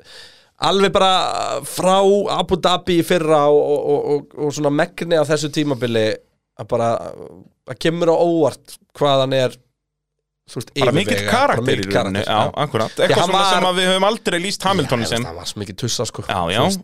Alveg 0.68 0.90
bara 0.94 1.60
frá 1.68 1.98
Abu 2.34 2.56
Dhabi 2.58 2.96
í 2.98 3.04
fyrra 3.06 3.44
og, 3.46 3.58
og, 3.62 3.82
og, 3.92 4.06
og, 4.14 4.38
og 4.46 4.54
svona 4.56 4.72
megni 4.74 5.14
á 5.18 5.22
þessu 5.28 5.50
tímabili 5.54 6.06
að 6.58 6.66
bara 6.72 6.88
að 7.70 7.78
kemur 7.78 8.10
á 8.10 8.16
óvart 8.18 8.74
hvað 8.98 9.22
hann 9.22 9.36
er 9.38 9.54
Bara 10.78 10.92
mikill 10.96 11.26
karakter 11.28 11.82
í 11.82 11.84
rauninni, 11.88 12.22
Eitthvað 12.24 13.26
svona 13.26 13.40
var- 13.42 13.50
sem 13.52 13.66
við 13.76 13.90
höfum 13.90 14.06
aldrei 14.08 14.38
líst 14.40 14.62
Hamiltoni 14.64 15.04
Nei, 15.04 15.10
sem. 15.10 15.26
Sko. 16.08 16.24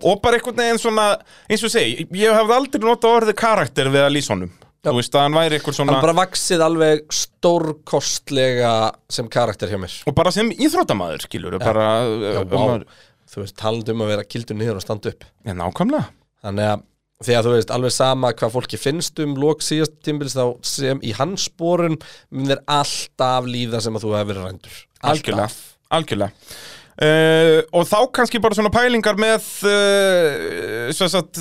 Og 0.02 0.20
bara 0.22 0.36
einhvern 0.38 0.56
veginn 0.56 0.82
svona, 0.82 1.06
eins 1.48 1.64
og 1.64 1.72
segi, 1.72 2.06
ég 2.12 2.36
hef 2.36 2.52
aldrei 2.58 2.84
notað 2.84 3.16
orðið 3.20 3.34
karakter 3.40 3.88
við 3.88 4.04
að 4.04 4.14
lýsa 4.18 4.34
honum. 4.34 4.52
Veist 4.84 5.14
að 5.16 5.22
hann 5.24 5.72
svona, 5.72 5.92
Hann 5.94 6.04
bara 6.04 6.12
vaksið 6.12 6.60
alveg 6.60 7.06
stórkostlega 7.08 8.92
sem 9.08 9.28
karakter 9.32 9.70
hjá 9.72 9.78
mér. 9.80 9.94
Og 10.06 10.14
bara 10.14 10.30
sem 10.30 10.50
íþróttamaður, 10.50 11.24
skilur, 11.24 11.58
bara, 11.58 12.04
Já, 12.04 12.42
um, 12.44 12.52
um, 12.52 12.84
Þú 13.34 13.40
veist, 13.40 13.56
talandi 13.56 13.94
um 13.94 14.02
að 14.04 14.10
vera 14.12 14.24
kildur 14.28 14.58
niður 14.58 14.76
og 14.78 14.84
standa 14.84 15.10
upp. 15.10 15.24
Já, 15.42 15.54
nákvæmlega. 15.56 16.04
Þannig 16.44 16.68
að 16.68 16.82
því 17.22 17.36
að 17.38 17.46
þú 17.46 17.52
veist, 17.54 17.72
alveg 17.74 17.94
sama 17.94 18.32
hvað 18.34 18.54
fólki 18.56 18.80
finnst 18.80 19.20
um 19.22 19.36
lok 19.38 19.62
síðast 19.64 19.98
tímbils 20.06 20.34
þá 20.36 20.44
sem 20.66 21.02
í 21.06 21.12
hans 21.16 21.46
spórun 21.50 21.98
mun 22.34 22.50
þér 22.50 22.64
alltaf 22.80 23.46
líða 23.48 23.82
sem 23.84 23.94
að 23.94 24.06
þú 24.06 24.16
hefur 24.16 24.32
verið 24.32 24.48
rændur. 24.48 24.80
Algjörlega, 25.04 25.50
algjörlega. 25.94 26.50
Uh, 26.94 27.58
og 27.74 27.88
þá 27.90 27.96
kannski 28.14 28.38
bara 28.38 28.54
svona 28.54 28.70
pælingar 28.70 29.16
með 29.18 29.48
uh, 29.66 30.92
svo 30.94 31.08
sagt, 31.10 31.40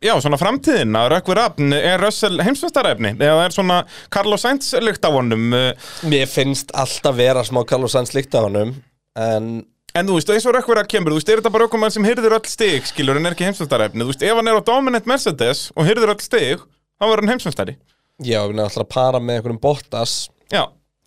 já, 0.00 0.14
svona 0.16 0.38
framtíðin 0.40 0.96
að 0.96 1.10
Rökkvi 1.12 1.36
Rafn 1.36 1.76
er 1.76 2.00
Russell 2.00 2.40
heimsvestaræfni 2.40 3.12
eða 3.18 3.42
er 3.44 3.52
svona 3.52 3.82
Carlos 4.12 4.46
Sainz 4.46 4.72
lykt 4.80 5.04
á 5.04 5.12
honum? 5.12 5.52
Uh, 5.52 5.92
Mér 6.08 6.24
finnst 6.32 6.72
alltaf 6.72 7.20
vera 7.20 7.44
smá 7.44 7.60
Carlos 7.68 7.92
Sainz 7.92 8.16
líkt 8.16 8.32
af 8.32 8.48
honum 8.48 8.72
en 9.20 9.50
en 9.94 10.08
þú 10.08 10.18
veist, 10.18 10.30
eins 10.34 10.46
og 10.48 10.54
Rökkvi 10.56 10.76
Rafn 10.78 10.90
kemur 10.90 11.14
þú 11.14 11.18
veist, 11.20 11.32
er 11.32 11.40
þetta 11.40 11.52
bara 11.54 11.66
okkur 11.68 11.82
mann 11.82 11.94
sem 11.94 12.06
hyrðir 12.06 12.36
öll 12.36 12.50
stig 12.50 12.86
skilur 12.90 13.18
en 13.20 13.28
er 13.28 13.36
ekki 13.36 13.46
heimsvestaræfni, 13.46 14.02
þú 14.02 14.10
veist, 14.10 14.24
ef 14.26 14.38
hann 14.40 14.50
er 14.50 14.58
á 14.58 14.62
dominant 14.66 15.06
Mercedes 15.10 15.66
og 15.74 15.86
hyrðir 15.88 16.14
öll 16.14 16.22
stig 16.24 16.62
þá 16.62 17.04
verður 17.06 17.24
hann 17.24 17.34
heimsvestari 17.34 17.76
já, 18.22 18.38
við 18.42 18.52
erum 18.52 18.62
alltaf 18.66 18.84
að 18.84 18.92
para 18.94 19.20
með 19.22 19.40
einhverjum 19.40 19.60
Bottas. 19.62 20.14
Já, 20.52 20.62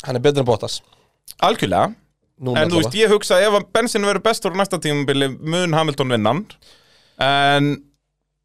hann 0.07 0.19
er 0.19 0.23
betur 0.23 0.43
en 0.43 0.47
Bottas. 0.49 0.81
Algjörlega. 1.43 1.93
Núna 2.37 2.63
En 2.63 2.71
þú 2.71 2.81
veist, 2.83 2.97
ég 2.97 3.09
hugsa 3.11 3.39
ef 3.41 3.55
að 3.57 3.69
bensin 3.73 4.05
verður 4.05 4.25
bestur 4.27 4.53
á 4.53 4.59
næsta 4.59 4.77
tímabili 4.81 5.31
mun 5.41 5.73
Hamilton 5.73 6.13
vinnan 6.13 6.43
En, 7.23 7.71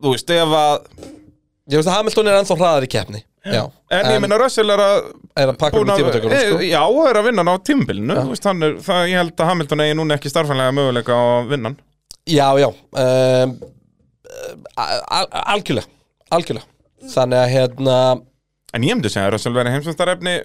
þú 0.01 0.14
veist, 0.14 0.31
ef 0.32 0.55
að 0.56 0.86
Ég 1.69 1.77
veist 1.77 1.90
að 1.90 1.98
Hamilton 1.98 2.31
er 2.31 2.39
ennþá 2.40 2.56
hraðar 2.56 2.86
í 2.86 2.90
keppni 2.94 3.20
Já, 3.43 3.62
En, 3.90 4.06
ég 4.14 4.20
minna 4.23 4.36
Russell 4.39 4.70
er 4.70 4.81
að 4.81 4.97
er 5.43 5.51
að 5.51 5.56
pakka 5.59 5.81
um 5.82 5.89
tímatökur 5.90 6.31
sko. 6.31 6.59
e, 6.62 6.69
Já, 6.70 6.82
er 7.10 7.19
að 7.19 7.27
vinna 7.27 7.44
á 7.51 7.56
hann 8.47 8.62
er, 8.62 8.77
það, 8.86 9.01
Ég 9.10 9.19
held 9.19 9.32
að 9.43 9.51
Hamilton 9.51 9.82
eigi 9.82 9.97
núna 9.98 10.19
ekki 10.19 10.31
starfænlega 10.31 10.74
möguleika 10.77 11.16
á 11.19 11.24
vinnan 11.51 11.74
Já, 12.31 12.47
já. 12.62 12.69
Um, 12.70 13.56
al 14.78 15.27
Algjörlega 15.56 15.89
Algjörlega. 16.32 16.69
Þannig 17.12 17.40
að 17.43 17.51
hérna 17.56 17.97
En 18.73 18.86
ég 18.86 18.94
myndi 18.94 19.10
segja 19.12 19.27
að 19.27 19.35
Russell 19.35 19.56
verði 19.56 19.74
heimsvæmstarefni 19.74 20.36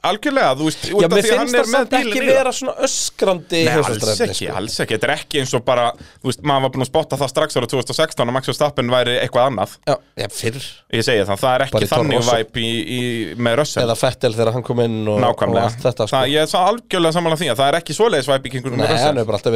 Algjörlega, 0.00 0.54
þú 0.56 0.64
veist 0.68 0.84
út 0.88 1.02
Já, 1.02 1.06
af 1.06 1.12
mér 1.12 1.24
því 1.26 1.30
hann 1.36 1.50
finnst 1.50 1.56
er 1.58 1.64
það 1.64 1.72
með 1.74 1.84
bílinn 1.90 2.08
ekki 2.10 2.16
í 2.16 2.22
það. 2.24 2.36
vera 2.38 2.52
svona 2.56 2.74
öskrandi 2.86 3.60
Nei, 3.66 3.74
alls 3.76 4.20
ekki, 4.24 4.36
sko. 4.38 4.54
alls 4.56 4.76
ekki 4.80 4.94
Þetta 4.96 5.06
er 5.08 5.12
ekki 5.16 5.36
eins 5.42 5.52
og 5.58 5.62
bara, 5.66 5.84
þú 6.22 6.26
veist, 6.30 6.40
maður 6.46 6.62
var 6.64 6.72
búin 6.74 6.84
að 6.86 6.90
spotta 6.90 7.18
það 7.20 7.30
strax 7.34 7.58
ára 7.60 7.68
2016 7.74 8.24
að 8.24 8.34
Max 8.36 8.44
Verstappen 8.50 8.88
væri 8.94 9.14
eitthvað 9.20 9.44
annað. 9.50 9.70
Já, 9.84 9.94
já, 10.22 10.26
fyrr. 10.40 10.62
Ég 10.96 11.02
segi 11.04 11.26
það, 11.28 11.38
það 11.44 11.52
er 11.52 11.60
ekki 11.66 11.90
þannig 11.92 12.24
væp 12.30 12.54
í, 12.56 12.70
í, 12.80 13.00
með 13.36 13.54
Russell. 13.60 13.84
Eða 13.84 13.96
Fettel 14.00 14.34
þegar 14.38 14.52
hann 14.56 14.66
kom 14.70 14.80
inn 14.86 14.98
og, 15.04 15.16
og 15.20 15.60
allt 15.60 15.84
þetta 15.84 16.08
sko. 16.08 16.14
það, 16.16 16.24
Ég 16.30 16.40
er 16.46 16.48
algjörlega 16.60 17.14
samanlega 17.18 17.42
því 17.44 17.48
að 17.52 17.58
það 17.60 17.68
er 17.70 17.76
ekki 17.82 17.92
svoleiðis 18.00 18.30
væp 18.32 18.44
í 18.48 18.54
kringum 18.56 18.72
Nei, 18.72 18.80
með 18.80 18.88
hann 18.88 18.96
Russell 18.96 19.16
hefur 19.20 19.30
bara 19.30 19.38
alltaf 19.40 19.54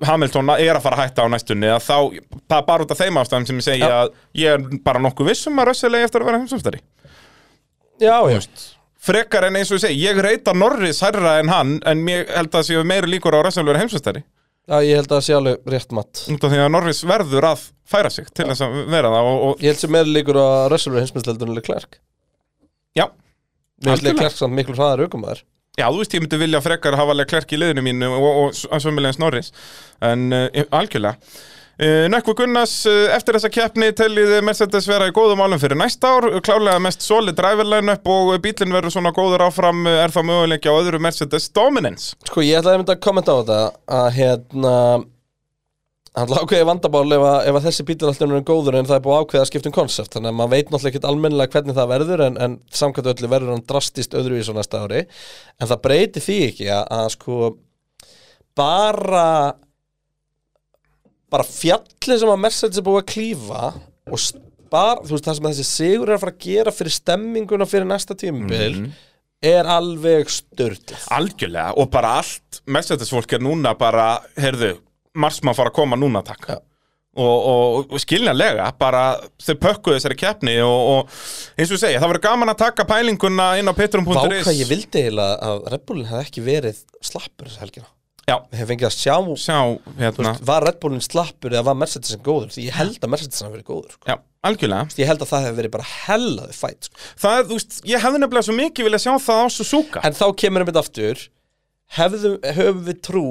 en 0.00 0.04
er 0.04 0.10
Hamilton 0.10 0.52
er 0.54 0.76
að 0.76 0.84
fara 0.84 0.98
að 0.98 1.02
hætta 1.04 1.26
á 1.26 1.28
næstunni 1.30 1.70
að 1.70 1.82
þá, 1.86 1.96
það 2.50 2.56
er 2.58 2.66
bara 2.68 2.84
út 2.86 2.94
af 2.94 3.00
þeim 3.00 3.18
ástæðum 3.20 3.46
sem 3.48 3.60
ég 3.60 3.66
segi 3.68 3.84
Já. 3.84 3.94
að 4.02 4.14
ég 4.40 4.54
er 4.54 4.78
bara 4.86 5.02
nokkuð 5.02 5.30
viss 5.30 5.50
um 5.50 5.60
að 5.62 5.70
Russell 5.70 5.94
eigi 5.94 6.08
eftir 6.08 6.24
að 6.24 6.30
vera 6.30 6.40
heimsumstari 6.42 6.80
Já, 8.02 8.16
já 8.30 8.40
frekar 9.04 9.44
en 9.48 9.58
eins 9.60 9.70
og 9.70 9.78
ég 9.78 9.84
segi, 9.84 10.00
ég 10.02 10.20
reyta 10.24 10.54
Norris 10.56 11.02
hærra 11.04 11.38
en 11.40 11.52
hann, 11.52 11.76
en 11.86 12.06
ég 12.08 12.30
held 12.32 12.50
að 12.50 12.56
það 12.58 12.66
séu 12.70 12.86
meiri 12.88 13.12
líkur 13.12 13.36
á 13.36 13.38
að 13.38 13.46
Russell 13.48 13.68
vera 13.68 13.82
heimsumstari 13.84 14.24
Já, 14.64 14.78
ég 14.80 14.96
held 14.96 15.10
að 15.10 15.18
það 15.18 15.24
sé 15.26 15.36
alveg 15.36 15.72
rétt 15.74 15.90
matt 15.92 16.24
út 16.32 16.46
af 16.46 16.52
því 16.54 16.60
að 16.64 16.70
Norris 16.72 17.02
verður 17.04 17.48
að 17.50 17.64
færa 17.84 18.10
sig 18.10 18.30
til 18.32 18.48
þess 18.48 18.64
að 18.64 18.78
vera 18.94 19.10
það 19.12 19.30
og, 19.30 19.42
og 19.44 19.64
Ég 19.64 19.74
held 19.74 19.82
sem 19.82 19.92
meira 19.92 20.08
líkur 20.08 20.40
að 20.40 20.54
Russell 20.72 20.94
er 20.96 21.04
hinsmyndsleldun 21.04 21.52
Leclerc. 21.52 21.98
Já. 22.96 23.04
Leclerc 23.84 24.38
samt 24.38 24.56
miklu 24.56 24.76
hraðar 24.78 25.04
aukumæður 25.04 25.44
Já, 25.74 25.88
þú 25.90 26.04
veist, 26.04 26.14
ég 26.14 26.22
myndi 26.22 26.38
vilja 26.38 26.62
frekar 26.62 26.94
hafa 26.94 27.16
Leclerc 27.18 27.50
í 27.50 27.58
liðinu 27.58 27.82
mínu 27.82 28.12
og, 28.14 28.54
sömulegins 28.54 29.18
Norris. 29.18 29.50
En 30.04 30.28
uh, 30.30 30.62
algjörlega. 30.70 31.18
Uh, 31.74 32.04
Nökkvi 32.06 32.36
Gunnars, 32.38 32.76
uh, 32.86 33.08
eftir 33.16 33.34
þessa 33.34 33.50
keppni 33.50 33.88
tellið 33.98 34.36
Mercedes 34.46 34.86
vera 34.86 35.08
í 35.10 35.14
góðum 35.16 35.42
álum 35.42 35.58
fyrir 35.58 35.80
næsta 35.80 36.12
ár. 36.14 36.28
Klálega 36.46 36.78
mest 36.82 37.02
solid 37.02 37.34
driver 37.34 37.66
line-up 37.66 38.06
og 38.06 38.30
bílinn 38.44 38.76
verður 38.76 38.94
svona 38.94 39.10
góður 39.16 39.48
áfram. 39.48 39.82
Er 39.90 40.14
þá 40.14 40.20
möguleiki 40.22 40.70
á 40.70 40.78
öðru 40.78 41.02
Mercedes 41.02 41.50
Dominance? 41.50 42.14
Sko, 42.30 42.44
ég 42.46 42.62
ætlaði 42.62 42.78
að 42.78 42.84
mynda 42.84 42.94
að 42.94 43.02
kommenta 43.08 43.34
á 43.34 43.38
þetta 43.40 43.58
að 43.98 44.08
hérna 44.20 44.76
hann 46.14 46.34
ákveði 46.38 46.66
vandabál 46.68 47.16
ef 47.16 47.24
að, 47.26 47.36
ef 47.48 47.56
að 47.58 47.64
þessi 47.66 47.86
bíl 47.88 47.96
alltaf 48.06 48.30
er 48.30 48.46
góður 48.46 48.78
en 48.78 48.86
það 48.86 48.96
er 48.96 49.04
búið 49.04 49.16
að 49.16 49.24
ákveða 49.24 49.42
að 49.42 49.50
skipta 49.50 49.70
um 49.70 49.74
konsept. 49.74 50.12
Þannig 50.14 50.30
að 50.30 50.38
maður 50.38 50.52
veit 50.52 50.68
náttúrulega 50.68 50.92
ekkert 50.92 51.08
almennilega 51.10 51.54
hvernig 51.56 51.78
það 51.78 51.90
verður 51.90 52.24
en, 52.28 52.38
en 52.44 52.56
samkvæmt 52.80 53.10
öllu 53.14 53.30
verður 53.32 53.54
hann 53.54 53.66
drastist 53.72 54.14
öðruvís 54.18 54.50
á 54.50 54.54
næsta 54.54 54.82
ári. 54.84 55.02
En 55.58 55.70
það 55.70 55.82
breyti 55.88 56.22
því 56.22 56.38
ekki 56.48 56.70
að, 56.70 56.84
að 56.98 57.08
sko 57.16 57.50
bara 58.54 59.26
bara 61.34 61.46
fjallin 61.48 62.20
sem 62.20 62.30
að 62.30 62.42
Mercedes 62.44 62.78
er 62.78 62.86
búið 62.86 63.00
að 63.00 63.10
klífa 63.10 63.64
og 63.74 64.28
bara, 64.70 65.00
þú 65.02 65.16
veist 65.16 65.26
það 65.26 65.38
sem 65.38 65.50
þessi 65.50 65.66
sigur 65.68 66.10
er 66.10 66.16
að 66.16 66.24
fara 66.24 66.34
að 66.36 66.46
gera 66.46 66.74
fyrir 66.74 66.94
stemminguna 66.94 67.68
fyrir 67.68 67.90
næsta 67.90 68.16
tímabil 68.18 68.84
er 69.44 69.68
alveg 69.68 70.30
störtið 70.32 71.08
Algjörlega, 71.14 71.74
og 71.74 71.90
bara 71.92 72.18
allt 72.20 72.62
Mercedes 72.70 73.10
fólk 73.12 73.34
er 73.34 73.42
núna 73.44 73.74
bara, 73.78 74.18
heyrðu 74.38 74.76
Marsmann 75.14 75.56
fara 75.56 75.70
að 75.72 75.76
koma 75.78 75.98
núna 76.00 76.22
takk. 76.26 76.48
Já. 76.50 76.58
og, 77.14 77.44
og, 77.46 77.92
og 77.94 78.00
skiljanlega 78.02 78.72
bara 78.78 79.02
þau 79.38 79.54
pökkuðu 79.62 79.98
þessari 80.00 80.16
keppni 80.18 80.56
og, 80.66 80.78
og 80.94 81.18
eins 81.60 81.70
og 81.70 81.78
segja, 81.78 82.00
það 82.02 82.10
verður 82.10 82.24
gaman 82.24 82.50
að 82.50 82.62
taka 82.64 82.86
pælinguna 82.90 83.52
inn 83.60 83.70
á 83.70 83.74
Vá 83.74 83.78
petrum.is 83.84 84.46
hvað 84.48 84.58
ég 84.58 84.70
vildi 84.72 85.04
eiginlega 85.04 85.36
að 85.50 85.68
Red 85.74 85.84
Bullin 85.86 86.08
hefði 86.10 86.24
ekki 86.26 86.46
verið 86.48 86.80
slappur 87.04 87.50
þessa 87.50 87.62
helgina. 87.62 87.86
Já, 88.24 88.38
Við 88.48 88.56
hefum 88.56 88.70
fengið 88.72 88.86
að 88.88 88.94
sjá, 88.96 89.14
sjá, 89.36 89.56
hérna. 89.98 90.30
Veist, 90.32 90.44
var 90.48 90.64
Red 90.64 90.78
Bullin 90.80 91.02
slappur 91.04 91.52
eða 91.52 91.66
var 91.66 91.74
Mercedes 91.76 92.16
góður? 92.24 92.48
Því 92.54 92.62
ég 92.70 92.78
held 92.78 93.02
að 93.04 93.10
Mercedes 93.12 93.42
hafi 93.44 93.52
verið 93.58 93.66
góður 93.68 93.90
sko. 93.92 94.08
Já, 94.08 94.16
algjörlega. 94.48 94.86
Ég 95.02 95.10
held 95.10 95.24
að 95.26 95.30
það 95.34 95.44
hefði 95.44 95.58
verið 95.58 95.74
bara 95.74 95.88
hellaði 95.92 96.56
fætt 96.56 96.88
sko. 96.88 97.02
Það 97.20 97.42
þú 97.50 97.58
veist, 97.58 97.76
ég 97.90 98.04
hefði 98.06 98.22
nefnilega 98.22 98.46
svo 98.48 98.56
mikið 98.56 98.88
vilja 98.88 99.02
sjá 99.04 99.12
það 99.26 99.42
á 99.44 99.46
Suzuka. 99.52 100.02
En 100.08 100.16
þá 100.16 100.24
kemur 100.40 100.64
þetta 100.64 100.82
aftur 100.86 101.24
Hefðum, 101.98 102.38
Höfum 102.56 102.80
við 102.88 103.02
trú 103.04 103.26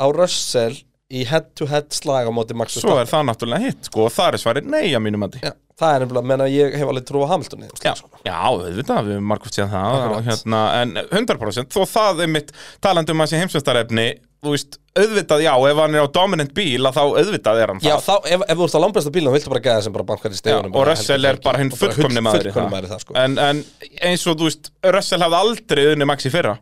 á 0.00 0.06
Russell 0.16 0.80
í 1.08 1.22
head-to-head 1.24 1.88
slag 1.96 2.28
á 2.28 2.32
móti 2.36 2.52
Max 2.58 2.74
Svo 2.76 2.92
er 2.92 3.00
Verstappen? 3.00 3.12
það 3.14 3.26
náttúrulega 3.30 3.64
hitt, 3.70 3.88
sko, 3.88 4.04
og 4.08 4.12
það 4.12 4.34
er 4.36 4.42
svarið 4.42 4.66
nei 4.74 4.86
að 4.92 5.02
mínum 5.06 5.24
að 5.24 5.38
Já, 5.40 5.52
það 5.80 5.94
er 5.94 6.02
nefnilega, 6.04 6.28
menna 6.32 6.48
ég 6.52 6.74
hef 6.76 6.90
alveg 6.92 7.06
trú 7.08 7.22
á 7.24 7.28
Hamilton 7.32 7.64
í 7.64 7.68
Já, 7.70 7.74
slag, 7.80 8.00
sko. 8.02 8.20
já, 8.28 8.34
auðvitað, 8.44 9.06
við 9.08 9.14
höfum 9.16 9.28
margótt 9.32 9.56
séð 9.56 9.70
það 9.72 10.04
og, 10.12 10.18
hérna, 10.28 10.62
En 10.82 10.92
100% 11.08 11.72
þó 11.72 11.80
það 11.94 12.20
er 12.26 12.32
mitt 12.34 12.52
talandi 12.84 13.14
um 13.16 13.24
að 13.24 13.30
sé 13.32 13.40
heimsvestarefni 13.40 14.08
Þú 14.38 14.52
veist, 14.54 14.76
auðvitað 14.94 15.40
já, 15.42 15.50
ef 15.66 15.78
hann 15.82 15.96
er 15.98 16.04
á 16.06 16.14
dominant 16.14 16.52
bíl 16.54 16.84
að 16.86 16.94
þá 16.94 17.00
auðvitað 17.08 17.62
er 17.64 17.72
hann 17.72 17.80
Já, 17.82 17.96
það 17.96 18.04
þá, 18.06 18.28
ef, 18.36 18.44
ef 18.52 18.60
þú 18.60 18.66
ert 18.68 18.76
á 18.78 18.82
langbæsta 18.84 19.12
bílnum, 19.16 19.34
viltu 19.34 19.50
bara 19.50 19.62
gæða 19.64 19.80
sem 19.88 19.96
bara 19.96 20.06
bankar 20.12 20.30
í 20.30 20.36
Já, 20.36 20.42
stegunum 20.44 20.76
og 20.78 20.86
Russell 20.86 21.24
er 21.32 21.40
bara 21.42 21.58
hinn 21.64 21.72
fullkomni 21.74 22.22
maður 22.22 22.46
í 22.46 22.52
það. 22.54 22.86
það, 22.92 23.02
sko 23.02 23.16
en, 23.24 23.34
en 23.48 23.64
eins 24.06 24.28
og 24.30 24.38
þú 24.38 24.46
veist, 24.52 24.70
Russell 24.94 25.24
hafði 25.24 25.40
aldrei 25.40 25.82
unni 25.96 26.06
Max 26.06 26.28
í 26.28 26.32
fyrra 26.36 26.54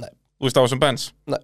Nei. 0.00 0.08
Þú 0.40 0.48
veist, 0.48 0.56
á 0.56 0.64
þessum 0.64 0.80
Benz 0.86 1.04
Nei. 1.28 1.40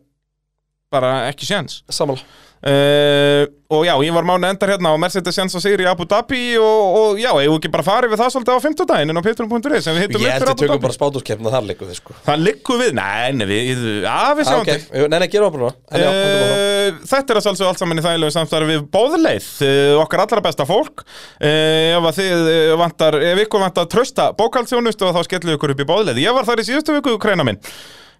Bara 0.97 1.15
ekki 1.31 1.49
séns. 1.53 1.81
Samanlega 1.93 2.27
uh, 2.67 3.45
Og 3.67 3.83
já, 3.83 3.97
ég 4.07 4.15
var 4.15 4.23
mánu 4.23 4.47
endar 4.47 4.71
hérna 4.71 4.93
og 4.95 5.01
Mercedes 5.03 5.35
séns 5.35 5.55
að 5.59 5.65
sigri 5.65 5.83
í 5.83 5.89
Abu 5.91 6.05
Dhabi 6.07 6.39
og, 6.63 6.83
og 7.01 7.17
já, 7.19 7.33
ég 7.43 7.51
ekki 7.51 7.71
bara 7.75 7.83
farið 7.83 8.13
við 8.13 8.21
það 8.21 8.29
svolítið 8.37 8.55
á 8.55 8.61
50 8.63 8.87
daginn 8.93 9.11
en 9.11 9.19
á 9.19 9.23
p3.is 9.27 9.89
en 9.91 9.97
við 9.97 10.05
hittum 10.05 10.23
Ég 10.23 10.29
upp 10.29 10.37
held 10.37 10.45
fyrir 10.45 10.47
við 10.47 10.53
Abu 10.53 10.61
tökum 10.61 10.71
Dhabi? 10.71 10.85
bara 10.85 10.95
spátuskeppna 10.95 11.53
þar 11.57 11.67
líku 11.67 11.89
þið 11.89 11.99
sko. 11.99 12.15
Það 12.29 12.45
liggur 12.47 12.79
við, 12.85 12.93
nei, 13.01 13.33
nei, 13.41 13.47
við, 13.51 13.83
já, 14.07 14.15
við 14.39 14.45
Ah, 14.47 14.53
sjáum 14.53 14.63
Ok, 14.63 14.71
til. 14.71 15.09
Nei, 15.11 15.19
nei, 15.19 15.27
gerum 15.35 15.51
við 15.51 15.67
bara. 15.67 15.75
Uh, 15.91 17.03
þetta 17.11 17.35
er 17.35 17.43
að 17.43 17.67
allt 17.73 17.83
saman 17.83 17.99
í 17.99 18.07
þægilegu 18.07 18.37
samstarfi 18.39 18.71
við 18.71 18.87
bóðleið, 18.95 19.51
uh, 19.67 19.99
okkar 20.05 20.23
allra 20.29 20.45
besta 20.47 20.69
fólk. 20.71 21.03
Ef 21.43 22.07
að 22.13 22.23
þið 22.23 22.51
vantar, 22.87 23.19
ef 23.35 23.43
ykkur 23.49 23.67
vantar 23.67 23.91
trösta 23.91 24.31
bókaldþjónustu 24.39 25.11
þá 25.11 25.23
skellum 25.27 25.51
við 25.51 25.59
ykkur 25.59 25.75
upp 25.75 25.83
í 25.83 25.91
bóðleið 25.91 26.23
ég 26.23 26.39
var 26.39 26.47
þar 26.47 26.63
í 26.63 26.71
síðustu 26.71 26.95
viku, 27.01 27.19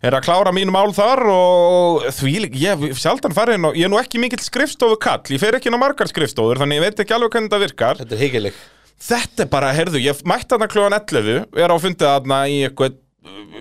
er 0.07 0.17
að 0.17 0.27
klára 0.27 0.53
mín 0.55 0.71
mál 0.73 0.93
þar 0.95 1.23
og 1.33 2.07
því 2.15 2.35
ég 2.61 2.87
sjaldan 2.99 3.35
farið 3.37 3.59
inn 3.59 3.69
og 3.71 3.77
ég 3.79 3.89
er 3.89 3.93
nú 3.93 3.99
ekki 4.01 4.21
mikill 4.23 4.43
skrifstofu 4.45 4.99
kall, 5.03 5.25
ég 5.33 5.43
fer 5.43 5.59
ekki 5.59 5.71
inn 5.71 5.79
á 5.79 5.83
margar 5.83 6.11
skrifstofur 6.11 6.63
þannig 6.63 6.81
ég 6.81 6.87
veit 6.87 7.05
ekki 7.05 7.17
alveg 7.17 7.37
hvernig 7.37 7.51
þetta 7.51 7.63
virkar. 7.65 8.01
Þetta 8.03 8.17
er 8.17 8.25
higgileg 8.25 8.65
Þetta 8.97 9.45
er 9.45 9.51
bara, 9.53 9.75
heyrðu, 9.77 10.01
ég 10.01 10.23
mætti 10.25 10.55
þarna 10.55 10.71
kljóðan 10.73 10.97
11 10.97 11.61
er 11.61 11.73
á 11.73 11.77
fundið 11.77 12.09
þarna 12.09 12.39
í 12.49 12.63
eitthvað 12.65 12.97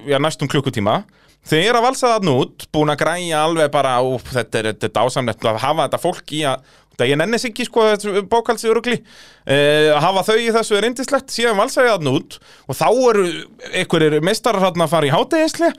já, 0.07 0.17
næstum 0.23 0.49
klukkutíma. 0.51 1.01
Þegar 1.45 1.61
ég 1.61 1.71
er 1.73 1.77
að 1.77 1.85
valsa 1.89 2.13
þarna 2.13 2.37
út, 2.39 2.65
búin 2.73 2.93
að 2.93 3.01
græja 3.03 3.41
alveg 3.43 3.67
bara, 3.73 3.97
ú, 4.01 4.15
þetta 4.23 4.61
er, 4.61 4.71
er 4.71 4.93
dásamlegt 4.95 5.43
að 5.45 5.59
hafa 5.65 5.89
þetta 5.89 6.01
fólk 6.01 6.33
í 6.37 6.45
að 6.47 6.63
það 6.95 7.11
ég 7.11 7.19
nennis 7.19 7.45
ekki 7.49 7.65
sko 7.67 7.85
bókaldsið 8.31 8.71
örugli 8.71 8.95
uh, 9.01 9.91
að 9.97 10.01
hafa 10.05 10.23
þau 10.29 10.37
í 10.39 10.47
þessu 10.55 10.77
er 10.79 10.87
indislegt 10.87 11.33
síðan 11.33 11.59
valsa 11.59 11.83
ég 11.83 11.91
þarna 11.91 12.13
út 12.15 12.37
og 12.39 12.79
þá 12.79 12.87
eru 13.09 13.25
einhverjir 13.73 14.23
meistarar 14.23 14.63
þarna 14.63 14.87
að 14.87 14.93
fara 14.93 15.09
í 15.09 15.11
hátegisli 15.11 15.71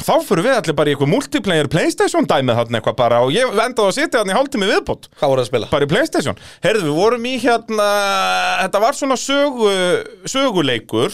þá 0.00 0.12
fyrir 0.24 0.44
við 0.46 0.54
allir 0.56 0.76
bara 0.78 0.90
í 0.90 0.94
eitthvað 0.94 1.10
multiplayer 1.12 1.68
Playstation 1.72 2.28
dæmið 2.30 2.60
þarna 2.60 2.78
eitthvað 2.80 2.96
bara 3.00 3.18
og 3.26 3.32
ég 3.34 3.50
endaði 3.50 3.86
að 3.90 3.96
sitja 3.98 4.20
þarna 4.20 4.32
í 4.32 4.38
hálftími 4.38 4.68
viðbót. 4.70 5.10
Hvað 5.20 5.32
voru 5.34 5.44
að 5.44 5.50
spila? 5.50 5.70
bara 5.74 5.88
í 5.88 5.90
Playstation. 5.90 6.40
Herðu, 6.64 6.86
við 6.88 6.96
vorum 7.02 7.26
í 7.28 7.34
hérna 7.42 7.90
Þetta 8.62 8.82
var 8.86 8.96
svona 8.96 9.18
sögu, 9.20 9.74
söguleikur 10.30 11.12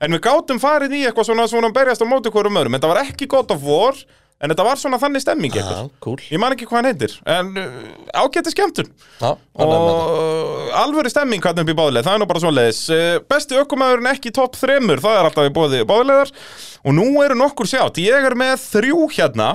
En 0.00 0.14
við 0.16 0.22
gátum 0.24 0.60
farið 0.62 0.94
í 0.96 1.02
eitthvað 1.08 1.28
svona 1.28 1.48
Svona 1.50 1.72
berjast 1.76 2.00
á 2.00 2.06
móti 2.08 2.32
hverjum 2.32 2.56
öðrum 2.62 2.78
Þetta 2.78 2.90
var 2.94 3.02
ekki 3.04 3.28
God 3.30 3.52
of 3.56 3.66
War 3.66 3.98
En 4.40 4.48
þetta 4.48 4.64
var 4.64 4.78
svona 4.80 4.96
þannig 4.96 5.20
stemming 5.20 5.52
eitthvað. 5.52 5.90
cool. 6.00 6.16
Ég 6.32 6.40
man 6.40 6.54
ekki 6.54 6.64
hvað 6.64 6.78
hann 6.78 6.86
heitir 6.88 7.16
En 7.28 7.50
uh, 7.60 8.22
ágæti 8.22 8.54
skemmtun. 8.54 8.88
Með 9.20 9.74
Og 9.76 10.70
alvöru 10.80 11.12
stemming 11.12 11.44
hann 11.44 11.60
upp 11.60 11.68
í 11.68 11.76
báðleið 11.76 12.06
Það 12.08 12.16
er 12.16 12.22
nú 12.22 12.28
bara 12.30 12.42
svoleiðis. 12.46 12.80
Uh, 12.88 13.18
Besti 13.28 13.58
ökumæðurinn 13.60 14.08
ekki 14.14 14.32
topp 14.32 14.56
þremur 14.56 15.02
Það 15.04 15.18
er 15.18 15.28
alltaf 15.28 15.50
í 15.50 15.52
bóði 15.58 15.82
báðleiðar 15.90 16.32
Og 16.84 16.94
nú 16.96 17.04
eru 17.24 17.36
nokkur 17.36 17.68
sjátt 17.68 17.98
Ég 18.00 18.24
er 18.30 18.34
með 18.38 18.56
þrjú 18.70 19.08
hérna. 19.16 19.50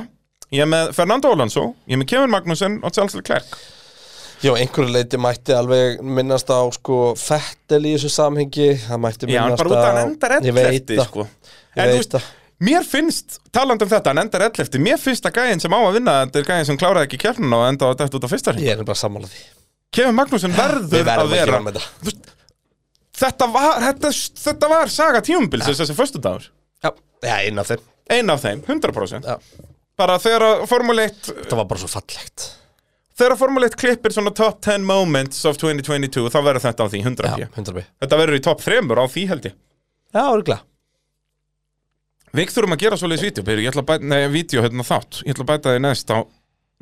Ég 0.53 0.61
er 0.61 0.69
með 0.69 0.91
Fernando 0.93 1.31
Alonso 1.34 1.64
Ég 1.89 1.95
er 1.97 2.02
með 2.03 2.10
Kevin 2.11 2.34
Magnussen 2.34 2.77
og 2.85 2.93
Charles 2.93 3.15
Leclerc. 3.18 3.56
Já, 4.43 4.52
einhverju 4.60 4.91
leiti 4.93 5.18
mætti 5.18 5.53
alveg 5.56 6.02
minnast 6.03 6.49
á 6.53 6.60
sko 6.76 7.14
Fettel 7.18 7.85
í 7.88 7.93
þessu 7.95 8.11
samhengi. 8.14 8.68
Það 8.84 8.99
mætti 9.06 9.30
minnast 9.31 9.64
á 9.64 10.35
Ég 10.45 10.53
veit 10.57 10.91
það. 10.91 11.06
sko. 11.07 11.26
Ég 11.76 11.81
En 11.81 11.93
veit 11.95 12.11
það. 12.14 12.27
mér 12.68 12.84
finnst, 12.85 13.39
talandi 13.56 13.88
um 13.88 13.89
þetta, 13.89 14.11
hann 14.11 14.22
endar 14.26 14.45
ellefti. 14.49 14.80
Mér 14.85 14.99
finnst 15.02 15.26
að 15.26 15.39
gæðin 15.39 15.64
sem 15.64 15.73
á 15.73 15.80
að 15.81 15.93
vinna 15.97 16.18
Þetta 16.26 16.39
er 16.43 16.49
gæðin 16.52 16.65
sem 16.69 16.77
kláraði 16.84 17.07
ekki 17.10 17.22
keppnuna 17.26 17.61
og 17.64 17.69
enda 17.72 17.89
á 17.89 17.91
þetta 17.95 18.19
út 18.19 18.27
á 18.27 18.34
fyrsta 18.35 18.53
hring. 18.53 18.68
Ég 18.68 18.77
er 18.80 18.84
bara 18.91 18.99
sammála 19.02 19.31
því. 19.31 19.41
Kevin 19.95 20.15
Magnússon 20.19 20.53
verður 20.53 21.10
að 21.15 21.30
vera 21.31 21.60
þetta. 21.64 23.47
Var, 23.56 23.81
þetta, 23.88 24.11
þetta 24.43 24.69
var 24.69 24.91
saga 24.91 25.22
tímubils 25.23 25.65
þessi 25.72 25.95
föstu 25.95 26.19
dagur 26.22 26.52
Já, 26.86 26.91
já 27.26 27.34
einn 27.40 27.64
af 27.64 27.72
þeim. 27.72 27.88
Einn 28.16 28.30
af 28.36 28.44
þeim, 28.45 28.62
100% 28.68 29.26
Já. 29.26 29.40
Bara 29.98 30.20
þegar 30.22 30.66
Formule 30.70 31.07
1 31.10 31.34
Það 31.48 31.57
var 31.57 31.68
bara 31.72 31.82
svo 31.82 31.90
fallegt. 31.90 32.45
Þegar 33.16 33.38
Formule 33.40 33.72
1 33.72 33.80
klippir 33.80 34.14
svona 34.14 34.34
top 34.36 34.62
10 34.62 34.86
moments 34.86 35.41
of 35.49 35.57
2022 35.62 36.30
þá 36.30 36.40
verður 36.44 36.66
þetta 36.68 36.86
á 36.86 36.88
því 36.91 37.03
100 37.07 37.32
Já, 37.32 37.49
100 37.49 37.76
B 37.78 37.86
Þetta 38.03 38.22
verður 38.22 38.40
í 38.40 38.45
top 38.45 38.64
3 38.66 38.82
á 38.86 39.06
því 39.10 39.28
held 39.32 39.49
ég. 39.49 39.60
Já, 40.14 40.24
örgulega 40.28 40.62
Við 42.36 42.52
þurfum 42.52 42.76
að 42.76 42.82
gera 42.84 42.98
vídeo, 43.16 43.44
Peiru, 43.48 43.64
ég 43.64 43.72
ætla 43.72 43.84
að 43.84 43.90
bæta, 43.91 44.07
nei, 44.12 44.26
vídeo 44.28 44.64
hérna 44.64 44.84
þátt, 44.84 45.22
ég 45.24 45.36
ætla 45.36 45.45
að 45.45 45.52
bæta 45.53 45.72
því 45.72 45.82
neðst 45.86 46.12
á, 46.12 46.18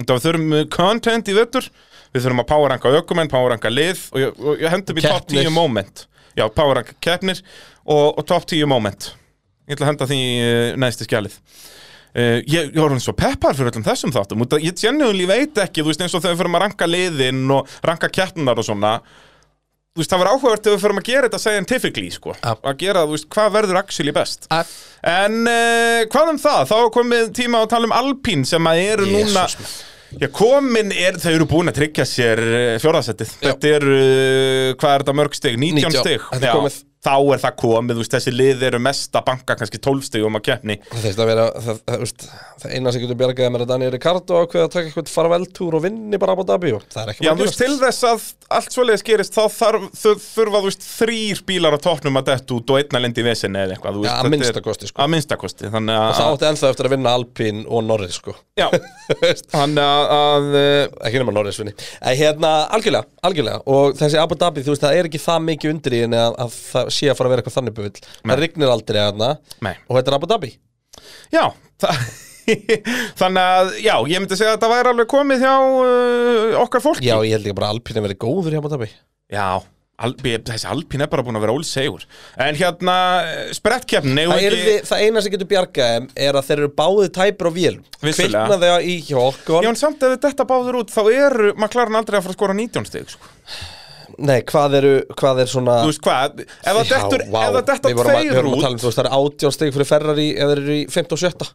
þetta 0.01 0.15
við 0.15 0.23
þurfum 0.25 0.55
content 0.73 1.29
í 1.29 1.35
vettur, 1.37 1.67
við 2.13 2.23
þurfum 2.25 2.41
að 2.41 2.47
powerranka 2.49 2.93
ökumenn, 2.97 3.29
powerranka 3.29 3.69
lið 3.69 4.01
og 4.13 4.23
ég, 4.23 4.39
og 4.41 4.63
ég 4.63 4.73
hendum 4.73 4.97
í 4.97 5.03
top 5.05 5.27
Keppnir. 5.27 5.45
10 5.45 5.53
moment, 5.53 6.05
já, 6.33 6.45
powerranka 6.49 6.97
keppnir 7.05 7.43
og, 7.85 8.17
og 8.17 8.25
top 8.31 8.47
10 8.49 8.65
moment, 8.71 9.11
ég 9.67 9.75
ætla 9.77 9.87
að 9.87 9.91
henda 9.93 10.09
því 10.11 10.19
neðst 10.83 11.03
í 11.03 11.07
skjalið. 11.09 11.39
Uh, 12.13 12.39
ég, 12.45 12.67
ég 12.69 12.77
var 12.77 12.91
hann 12.93 13.01
svo 13.01 13.15
peppar 13.17 13.55
fyrir 13.57 13.71
öllum 13.71 13.85
þessum 13.87 14.11
þáttum 14.13 14.43
að 14.45 14.59
ég 14.61 14.75
genuinely 14.77 15.25
veit 15.25 15.57
ekki, 15.63 15.81
þú 15.81 15.89
veist 15.89 16.01
eins 16.05 16.13
og 16.13 16.21
þegar 16.21 16.35
við 16.35 16.41
fyrir 16.43 16.57
að 16.59 16.61
ranka 16.67 16.85
liðin 16.89 17.39
og 17.55 17.71
ranka 17.89 18.09
keppnar 18.13 18.59
og 18.61 18.67
svona 18.67 18.91
þú 19.01 20.01
veist, 20.03 20.11
það 20.13 20.21
var 20.21 20.29
áhugavert 20.29 20.69
ef 20.69 20.75
við 20.75 20.83
fyrir 20.83 20.99
að 21.01 21.07
gera 21.07 21.25
þetta 21.31 21.39
scientifically, 21.41 22.11
sko, 22.13 22.35
Ja. 22.37 22.53
að 22.69 22.77
gera, 22.83 23.03
þú 23.09 23.15
veist, 23.15 23.27
hvað 23.33 23.49
verður 23.57 23.79
actually 23.81 24.13
best 24.13 24.45
Æ, 24.53 24.61
En 25.09 25.39
uh, 25.41 26.03
hvað 26.13 26.31
um 26.35 26.39
það? 26.45 26.61
Þá 26.69 26.77
komið 26.99 27.33
tíma 27.41 27.63
að 27.65 27.71
tala 27.73 27.89
um 27.89 27.97
Alpín 27.97 28.45
sem 28.45 28.69
að 28.69 28.83
eru 28.83 29.09
núna 29.09 29.47
Jesus, 29.49 29.75
Já, 30.13 30.27
komin 30.29 30.93
er, 30.93 31.17
þau 31.17 31.31
eru 31.33 31.49
búin 31.49 31.73
að 31.73 31.79
tryggja 31.81 32.05
sér 32.05 32.41
fjórðasettið 32.77 33.33
Þetta 33.41 33.73
er, 33.79 33.89
uh, 33.89 34.71
hvað 34.77 34.93
er 34.99 35.05
þetta 35.07 35.17
mörg 35.17 35.37
stig? 35.41 35.57
19 35.57 35.81
19, 35.89 36.01
stig 36.05 36.27
þetta 36.29 36.45
er 36.51 36.59
komið. 36.61 36.81
Þá 37.03 37.15
er 37.35 37.41
það 37.43 37.55
komið, 37.59 37.97
veist, 37.99 38.13
þessi 38.15 38.31
lið 38.31 38.61
eru 38.69 38.79
mest 38.79 39.17
að 39.19 39.25
banka 39.27 39.57
kannski 39.59 39.79
12 39.83 40.05
stigum 40.07 40.37
að 40.39 40.45
keppni. 40.47 40.77
Það 40.87 41.01
þurfti 41.03 41.23
að 41.23 41.29
vera, 41.29 41.47
það, 41.65 41.79
það, 41.83 42.03
það, 42.23 42.37
það 42.63 42.75
eina 42.77 42.93
sem 42.93 43.03
getur 43.03 43.19
bjargaði 43.19 43.51
með 43.51 43.63
að 43.65 43.71
Daniel 43.73 43.91
Ricardo 43.91 44.39
ákveða 44.39 44.63
að 44.69 44.71
taka 44.77 44.87
eitthvað 44.87 45.11
farveltúr 45.11 45.73
og 45.75 45.83
vinni 45.83 46.19
bara 46.21 46.35
Abu 46.37 46.45
Dhabi 46.47 46.71
og 46.77 46.85
það 46.93 47.03
er 47.03 47.09
ekki 47.11 47.27
Já, 47.27 47.31
veist, 47.41 47.59
til 47.59 47.75
þess 47.81 48.07
að 48.07 48.19
allt 48.53 48.71
svoleiðis 48.77 49.03
gerist 49.09 49.35
þá 49.35 49.43
þarf, 49.51 49.89
þurfa, 49.99 50.61
veist, 50.63 50.87
þrýr 51.01 51.43
bílar 51.49 51.75
á 51.75 51.79
toppnum 51.83 52.21
að 52.21 52.29
detta 52.31 52.55
út 52.55 52.71
og 52.71 52.79
einna 52.79 53.03
lendi 53.03 53.19
í 53.19 53.27
vesinni 53.27 53.59
eða 53.65 53.75
eitthvað, 53.75 53.99
Já, 54.07 54.13
að 54.15 54.31
minnstakosti, 54.31 54.85
sko. 54.87 55.03
Að 55.03 55.09
þannig 55.73 55.93
Og 55.97 56.15
það 56.15 56.23
að 56.23 56.31
átti 56.37 56.47
ennþá 56.53 56.71
eftir 56.71 56.87
að 56.87 56.93
vinna 56.95 57.15
Alpine 57.17 57.61
og 57.67 57.83
Norris 57.83 58.15
sko. 58.21 58.31
Já, 58.55 58.67
þannig 59.55 59.83
að, 59.83 60.03
að 60.13 60.43
Ekki 61.09 61.19
nema 61.19 61.33
Norris 61.35 61.59
vinni. 61.59 61.73
En 61.99 62.17
hérna, 62.19 62.51
algjörlega, 62.77 63.09
algjörlega 63.25 63.59
Og 66.93 66.99
það 66.99 66.99
er 66.99 66.99
það 66.99 66.99
það 66.99 66.99
sé 66.99 67.09
að 67.09 67.17
fara 67.17 67.29
að 67.29 67.33
vera 67.33 67.43
eitthvað 67.43 67.57
þannig 67.57 67.75
buvill 67.79 68.03
Það 68.23 68.43
rignir 68.43 68.73
aldrei 68.73 69.01
Nei. 69.63 69.73
Og 69.87 69.97
þetta 69.97 70.11
er 70.11 70.17
Abu 70.17 70.29
Dhabi. 70.29 70.53
Já, 71.33 71.45
það 71.81 72.05
Þannig 73.19 73.43
að, 73.43 73.69
já, 73.79 73.93
ég 74.11 74.19
myndi 74.19 74.35
segja 74.35 74.53
að 74.53 74.57
þetta 74.57 74.71
væri 74.73 74.91
alveg 74.91 75.11
komið 75.13 75.45
hjá 75.45 75.53
uh, 75.53 76.57
okkar 76.63 76.83
fólki. 76.83 77.07
Já, 77.07 77.15
ég 77.23 77.37
held 77.37 77.47
ekki 77.47 77.55
bara 77.55 77.69
að 77.71 77.77
Alpine 77.77 78.03
verið 78.03 78.19
góður 78.19 78.55
í 78.55 78.59
Abu 78.59 78.71
Dhabi. 78.73 78.89
Já, 79.31 79.47
Alpi, 80.03 80.33
þessi 80.41 80.67
Alpín 80.67 81.03
er 81.05 81.09
bara 81.11 81.23
búin 81.23 81.37
að 81.37 81.45
vera 81.45 81.55
ólsegur. 81.55 82.03
En 82.41 82.57
hérna, 82.57 82.95
sprettkeppnin 83.55 84.23
eigum 84.23 84.33
Það, 84.33 84.47
er 84.47 84.55
ekki... 84.57 84.73
það 84.89 85.03
eina 85.05 85.23
sem 85.23 85.35
getur 85.35 85.49
bjargað 85.53 85.93
þeim 85.93 86.09
er 86.25 86.39
að 86.39 86.47
þeir 86.49 86.63
eru 86.63 86.71
tæpir 87.13 87.49
á 87.49 87.51
vélum 87.53 87.85
Vissulega. 88.01 88.41
Kvikna 88.41 88.57
þegar 88.65 88.87
í 88.89 88.97
hjá 89.05 89.19
okkur. 89.21 89.63
Já, 89.63 89.69
en 89.69 89.79
samt 89.79 90.03
ef 90.03 90.17
þetta 90.25 90.47
báður 90.49 90.81
út, 90.81 90.91
þá 90.91 91.03
eru 91.13 91.53
McLaren 91.53 91.99
aldrei 92.01 92.19
að 92.19 92.25
fara 92.25 92.35
að 92.35 92.39
skora 92.41 92.57
19 92.57 92.89
stig 92.89 93.13
sko. 93.13 93.31
Nei, 94.17 94.39
hvað 94.49 94.77
eru, 94.79 94.93
hvað 95.19 95.43
er 95.43 95.51
svona 95.51 95.75
Þú 95.83 95.91
veist 95.91 96.03
hvað, 96.05 96.41
ef 96.45 96.79
það 96.79 96.89
dettur, 96.93 97.25
vá. 97.33 97.41
ef 97.43 97.53
það 97.53 97.91
við 97.91 98.01
tveir 98.03 98.39
að 98.39 98.49
út 98.53 98.65
um, 98.69 98.79
veist, 98.83 98.97
það 98.97 99.05
er 99.05 99.13
átján 99.19 99.55
stig 99.57 99.73
fyrir 99.77 99.89
Ferrari 99.93 100.27
eða 100.37 100.49
þeir 100.53 100.63
eru 100.65 100.75
í 100.79 100.87
15 100.89 101.15
og 101.17 101.23
17 101.27 101.53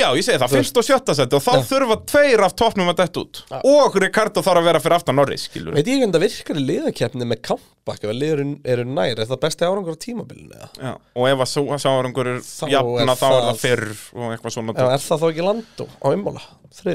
Já, 0.00 0.06
ég 0.16 0.24
segi 0.24 0.38
það, 0.40 0.48
Þú 0.48 0.56
veist. 0.56 0.70
fyrst 0.70 0.78
og 0.80 0.84
sjötta 0.86 1.14
seti 1.18 1.36
og 1.36 1.42
þá 1.44 1.50
Já. 1.58 1.62
þurfa 1.68 1.96
tveir 2.08 2.40
af 2.46 2.52
toppnum 2.56 2.88
að 2.88 3.00
detta 3.02 3.20
út 3.20 3.40
Og 3.68 3.96
Ricardo 4.00 4.40
þarf 4.46 4.60
að 4.62 4.68
vera 4.70 4.80
fyrir 4.80 4.96
aftan 4.96 5.18
Norris, 5.20 5.42
skilur 5.50 5.74
Veit 5.76 5.90
ég 5.92 6.04
en 6.06 6.14
það 6.14 6.22
virkar 6.24 6.56
í 6.56 6.62
liðakeppni 6.64 7.26
með 7.28 7.42
Kampbakk 7.50 8.06
ef 8.06 8.12
að 8.14 8.16
liður 8.22 8.40
eru 8.64 8.86
nær, 8.88 9.12
er 9.20 9.28
það 9.28 9.42
besti 9.44 9.68
árangur 9.68 9.98
á 9.98 10.00
tímabilinu? 10.00 10.70
Já, 10.80 10.94
og 10.96 11.28
ef 11.28 11.44
að 11.44 11.50
sá- 11.52 11.82
sárangur 11.84 12.30
er 12.32 12.40
jafna 12.72 13.12
þá 13.20 13.26
er 13.28 13.36
það- 13.36 13.48
það 13.50 13.60
fyrr 13.66 13.84
og 14.16 14.30
eitthvað 14.30 14.56
svona 14.56 14.76
Já, 14.78 14.86
er 14.94 15.04
það 15.04 15.20
þá 15.20 15.26
ekki 15.34 15.46
landó 15.50 15.88
á 16.00 16.06
ummála? 16.16 16.42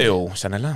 Jú, 0.02 0.18
sennilega 0.34 0.74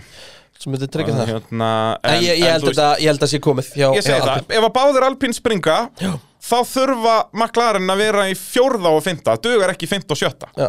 sem 0.61 0.73
myndi 0.75 0.89
tryggja 0.93 1.15
það? 1.17 1.31
hérna, 1.35 1.69
En, 2.05 2.19
ég, 2.23 2.37
ég, 2.39 2.51
held 2.53 2.67
veist- 2.67 2.75
þetta, 2.77 2.89
ég 3.01 3.11
held 3.15 3.25
að 3.27 3.31
sé 3.33 3.41
komið 3.47 3.71
hjá, 3.79 3.87
Ég 3.97 4.05
segi 4.05 4.21
það, 4.27 4.45
ef 4.59 4.67
að 4.69 4.75
báðir 4.77 5.07
Alpín 5.09 5.33
springa 5.37 5.79
Já. 6.01 6.11
þá 6.41 6.59
þurfa 6.75 7.15
McLaren 7.33 7.89
að 7.95 8.03
vera 8.05 8.27
í 8.29 8.37
fjórða 8.37 8.93
og 8.97 9.03
fymta, 9.07 9.37
dugar 9.41 9.73
ekki 9.75 9.89
fymta 9.89 10.13
og 10.17 10.21
sjötta. 10.21 10.53
Já. 10.57 10.69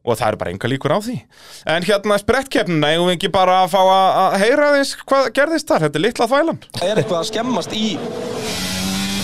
og 0.00 0.16
það 0.16 0.28
er 0.32 0.36
bara 0.40 0.50
enga 0.54 0.68
líkur 0.72 0.92
á 0.96 0.98
því. 1.04 1.14
En 1.68 1.84
hérna 1.84 2.16
sprettkeppnina, 2.18 2.88
eigum 2.94 3.10
við 3.10 3.18
ekki 3.18 3.28
bara 3.34 3.58
að 3.66 3.74
fá 3.74 3.80
að 3.84 4.36
heyra 4.40 4.70
þess 4.78 4.96
hvað 5.04 5.26
gerðist 5.36 5.68
þar, 5.68 5.82
þetta 5.84 5.98
er 6.00 6.04
litla 6.06 6.26
þvælan 6.30 6.60
Það 6.78 6.88
er 6.88 7.00
eitthvað 7.02 7.18
að 7.20 7.28
skemmast 7.28 7.74
í 7.76 7.84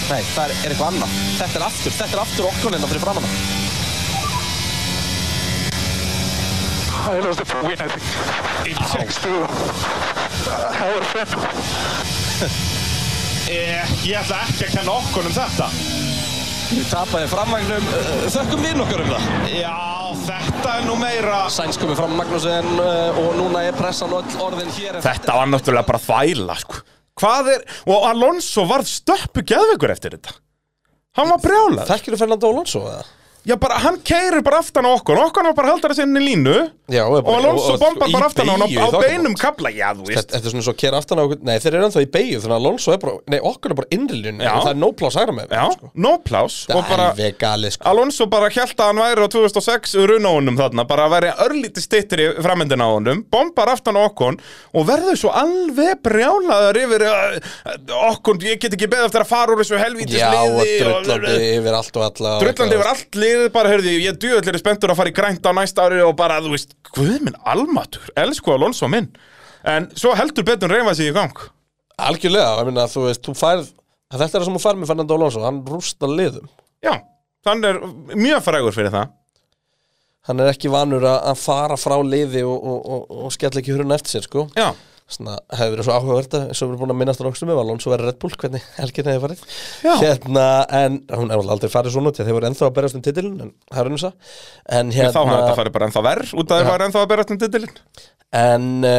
Nei, 0.06 0.20
það 0.36 0.44
er, 0.44 0.52
er 0.52 0.70
eitthvað 0.74 0.90
annað. 0.92 1.14
Þetta 1.40 1.58
er 1.58 1.64
aftur, 1.66 1.96
þetta 1.96 2.12
er 2.14 2.22
aftur 2.26 2.50
okkur 2.52 2.76
hérna 2.76 2.90
fyrir 2.92 3.02
framann 3.06 3.65
I 7.06 7.20
lost 7.20 7.38
the 7.38 7.54
win, 7.66 7.78
I 7.80 7.88
think. 7.88 8.76
Thanks 8.90 9.16
to 9.22 9.30
uh, 9.30 10.84
our 10.86 11.02
friend. 11.12 11.30
Eh, 13.46 13.86
Ég 14.06 14.16
ætla 14.18 14.40
ekki 14.48 14.66
að 14.66 14.72
kenna 14.74 14.94
okkur 14.98 15.26
um 15.28 15.34
þetta 15.36 15.68
Við 16.66 16.88
tapaði 16.90 17.28
framvagnum 17.30 17.84
uh, 17.94 18.24
Þökkum 18.34 18.64
við 18.66 18.74
nokkur 18.80 19.02
um 19.04 19.12
það 19.12 19.52
Já, 19.54 19.76
þetta 20.26 20.72
er 20.80 20.88
nú 20.88 20.96
meira 20.98 21.36
Sainz 21.54 21.78
komið 21.78 22.00
fram 22.00 22.16
Magnúsin 22.18 22.72
uh, 22.82 23.20
og 23.22 23.36
núna 23.38 23.62
er 23.68 23.78
pressan 23.78 24.10
öll 24.18 24.34
orðin 24.42 24.72
hér 24.74 24.98
Þetta 25.04 25.38
var 25.38 25.50
náttúrulega 25.52 25.86
bara 25.92 26.02
þvæla 26.02 26.58
sko. 26.64 26.82
Hvað 27.22 27.52
er, 27.54 27.62
og 27.88 28.08
Alonso 28.10 28.66
varð 28.68 28.90
stöppu 28.90 29.46
geðveikur 29.46 29.94
eftir 29.94 30.18
þetta 30.18 30.34
Hann 31.20 31.30
var 31.32 31.40
brjálað 31.46 31.86
Þekkir 31.94 32.16
þú 32.16 32.22
Fernando 32.24 32.50
Alonso 32.50 32.82
eða? 32.90 33.06
Já, 33.46 33.54
bara, 33.62 33.78
hann 33.78 34.00
keirir 34.02 34.42
bara 34.42 34.58
aftan 34.58 34.88
á 34.88 34.90
okkur. 34.90 35.20
Okkur 35.28 35.46
hann 35.46 35.54
bara 35.54 35.70
haldar 35.70 35.92
þessi 35.94 36.02
inn 36.02 36.18
í 36.18 36.24
línu. 36.24 36.56
Já, 36.86 37.02
og, 37.02 37.18
Og 37.26 37.34
Alonso 37.34 37.74
bombar 37.78 38.10
bara 38.14 38.26
aftan 38.28 38.46
á 38.46 38.54
hann 38.54 38.62
á, 38.62 38.70
á 38.70 38.90
beinum 39.02 39.34
kabla 39.34 39.72
Já, 39.74 39.88
þú 39.98 40.04
veist. 40.06 40.30
Þetta, 40.30 40.38
er 40.38 40.52
svona 40.52 40.62
svo 40.62 40.72
að 40.76 40.78
kera 40.78 40.98
aftan 41.00 41.18
á 41.18 41.22
okkur 41.26 41.40
Nei, 41.42 41.56
þeir 41.58 41.74
eru 41.74 41.86
ennþá 41.88 42.02
í 42.04 42.08
beigju 42.14 42.42
Þannig 42.44 42.54
að 42.54 42.60
Alonso 42.60 42.92
er 42.94 43.00
bara 43.02 43.14
Nei, 43.26 43.38
okkur 43.50 43.72
er 43.72 43.78
bara 43.80 43.90
innrilun 43.96 44.38
Já. 44.38 44.50
Það 44.54 44.70
er 44.70 44.78
no 44.78 44.90
plás 45.00 45.16
hægra 45.18 45.34
með 45.34 45.54
Já, 45.56 45.64
sko. 45.74 45.90
no 46.06 46.12
plás 46.28 46.58
Og 46.70 46.82
bara, 46.86 47.08
galið 47.40 47.74
sko. 47.74 47.88
Alonso 47.90 48.28
bara 48.30 48.50
held 48.54 48.74
að 48.78 48.86
hann 48.92 49.00
væri 49.02 49.26
á 49.26 49.28
2006 49.34 49.96
runóunum 50.12 50.60
þarna, 50.60 50.84
bara 50.86 51.08
væri 51.10 51.32
örlítið 51.46 51.86
stittir 51.88 52.22
í 52.22 52.28
framendin 52.46 52.84
á 52.86 52.86
honum, 52.86 53.24
bombar 53.34 53.72
aftan 53.74 53.98
á 53.98 54.06
okkon 54.06 54.38
og 54.76 54.86
verður 54.86 55.18
svo 55.18 55.34
alveg 55.34 55.98
brjálaður 56.06 56.78
yfir 56.84 57.06
uh, 57.10 57.34
okkon, 58.12 58.38
ég 58.46 58.62
get 58.62 58.78
ekki 58.78 58.86
beðið 58.92 59.08
eftir 59.10 59.24
að 59.26 59.30
fara 59.32 59.56
úr 59.56 59.62
þessu 59.64 59.80
helvítis 59.80 60.22
Liðið, 63.36 63.50
bara 63.52 63.70
heyrði, 63.72 63.94
ég 64.00 64.16
djúðallir 64.20 64.56
er 64.56 64.62
spenntur 64.62 64.92
að 64.92 65.00
fara 65.00 65.10
í 65.12 65.14
grænt 65.16 65.44
á 65.44 65.52
næsta 65.52 65.84
ári 65.84 65.98
og 66.00 66.14
bara, 66.16 66.38
þú 66.40 66.54
veist, 66.54 66.70
guð 66.96 67.18
minn 67.26 67.36
almatur, 67.44 68.06
elsku 68.16 68.54
Alonso 68.54 68.88
minn. 68.88 69.10
En 69.68 69.90
svo 69.98 70.14
heldur 70.16 70.46
betur 70.46 70.72
reyfa 70.72 70.94
sig 70.96 71.10
í 71.10 71.14
gang. 71.16 71.36
Algjörlega, 72.00 72.54
ég 72.62 72.70
meina, 72.70 72.86
þú 72.88 73.08
veist, 73.10 73.24
þú 73.26 73.34
færð 73.36 73.72
Þetta 74.06 74.38
er 74.38 74.44
sem 74.46 74.54
þú 74.54 74.62
færð 74.62 74.78
með 74.78 74.90
Fernando 74.92 75.16
Alonso 75.16 75.40
Hann 75.42 75.56
rústa 75.66 76.06
liðum. 76.06 76.50
Já, 76.84 76.92
hann 77.48 77.64
er 77.66 77.80
mjög 78.14 78.44
frægur 78.46 78.76
fyrir 78.76 78.92
það. 78.94 79.08
Hann 80.30 80.42
er 80.42 80.50
ekki 80.52 80.70
vanur 80.70 81.02
að 81.06 81.24
að 81.32 81.40
fara 81.42 81.78
frá 81.78 81.96
liði 82.06 82.44
og, 82.46 82.54
og, 82.54 82.86
og, 82.94 83.16
og 83.26 83.34
skella 83.34 83.60
ekki 83.62 83.74
hurun 83.74 83.94
eftir 83.96 84.16
sér, 84.16 84.28
sko. 84.28 84.46
Já, 84.54 84.70
Svona, 85.06 85.36
hefur 85.54 85.76
verið 85.76 85.86
svo 85.86 85.94
áhugavert 85.94 86.32
eins 86.34 86.58
og 86.58 86.66
við 86.66 86.72
erum 86.72 86.80
búin 86.80 86.92
að 86.92 86.98
minnast 86.98 87.20
á 87.22 87.24
sem 87.38 87.50
við 87.50 87.60
Alonso 87.62 87.92
verið 87.92 88.08
Red 88.08 88.16
Bull, 88.24 88.34
hvernig 88.42 88.64
helgin 88.74 89.06
hefði 89.06 89.22
farið. 89.22 89.40
Já. 89.86 89.92
Hérna, 90.00 90.46
en 90.80 90.96
hún 91.14 91.30
hefur 91.30 91.52
aldrei 91.54 91.70
farið 91.70 91.94
svona 91.94 92.10
að 92.10 92.26
þeir 92.26 92.36
voru 92.36 92.48
ennþá 92.50 92.66
að 92.66 92.76
berjast 92.80 92.98
um 92.98 93.04
titilin 93.06 93.38
en 93.44 93.52
og 93.70 94.10
En 94.66 94.90
hérna... 94.90 95.14
þá 95.14 95.20
hérna, 95.20 95.38
þetta 95.38 95.58
farið 95.60 95.76
bara 95.76 95.86
ennþá 95.86 96.02
verð 96.08 96.28
út 96.34 96.48
að 96.50 96.58
það 96.58 96.72
var 96.72 96.84
ennþá 96.88 97.00
að 97.04 97.10
berast 97.12 97.30
um 97.30 97.40
titilinn. 97.44 97.78
En 98.36 98.64
uh, 98.90 98.96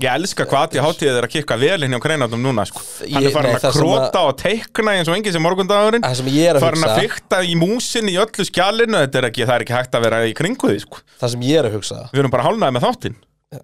Ég 0.00 0.08
elska 0.08 0.46
hvað 0.48 0.78
ég 0.78 0.86
hátíðið 0.86 1.18
er 1.18 1.26
að 1.26 1.32
kikka 1.34 1.56
vel 1.60 1.84
inn 1.84 1.92
hjá 1.92 2.00
kreinandum 2.00 2.40
núna 2.42 2.64
sko. 2.66 2.80
Hann 3.12 3.26
er 3.28 3.34
farin 3.34 3.52
nei, 3.52 3.58
að 3.60 3.76
króta 3.76 4.22
og 4.24 4.38
teikna 4.40 4.94
eins 4.96 5.10
og 5.10 5.18
enginn 5.18 5.34
sem 5.36 5.44
morgundagurinn 5.44 6.02
það 6.06 6.16
sem 6.22 6.30
ég 6.32 6.48
er 6.48 6.58
að 6.58 6.64
Farin 6.64 6.86
að 6.88 7.00
fykta 7.02 7.40
í 7.44 7.52
músin 7.60 8.08
í 8.08 8.16
öllu 8.22 8.46
skjalinu 8.48 9.02
Þetta 9.02 9.20
er 9.20 9.28
ekki, 9.28 9.44
það 9.44 9.54
er 9.58 9.64
ekki 9.66 9.76
hægt 9.76 9.98
að 9.98 10.04
vera 10.06 10.20
í 10.24 10.34
kringu 10.38 10.72
því 10.72 10.80
sko. 10.86 11.02
Það 11.20 11.34
sem 11.34 11.44
ég 11.50 11.60
er 11.60 11.68
að 11.68 11.76
hugsa 11.76 12.00
Við 12.08 12.22
erum 12.24 12.34
bara 12.34 12.46
hálnaði 12.48 12.76
með 12.78 12.86
þáttinn 12.88 13.18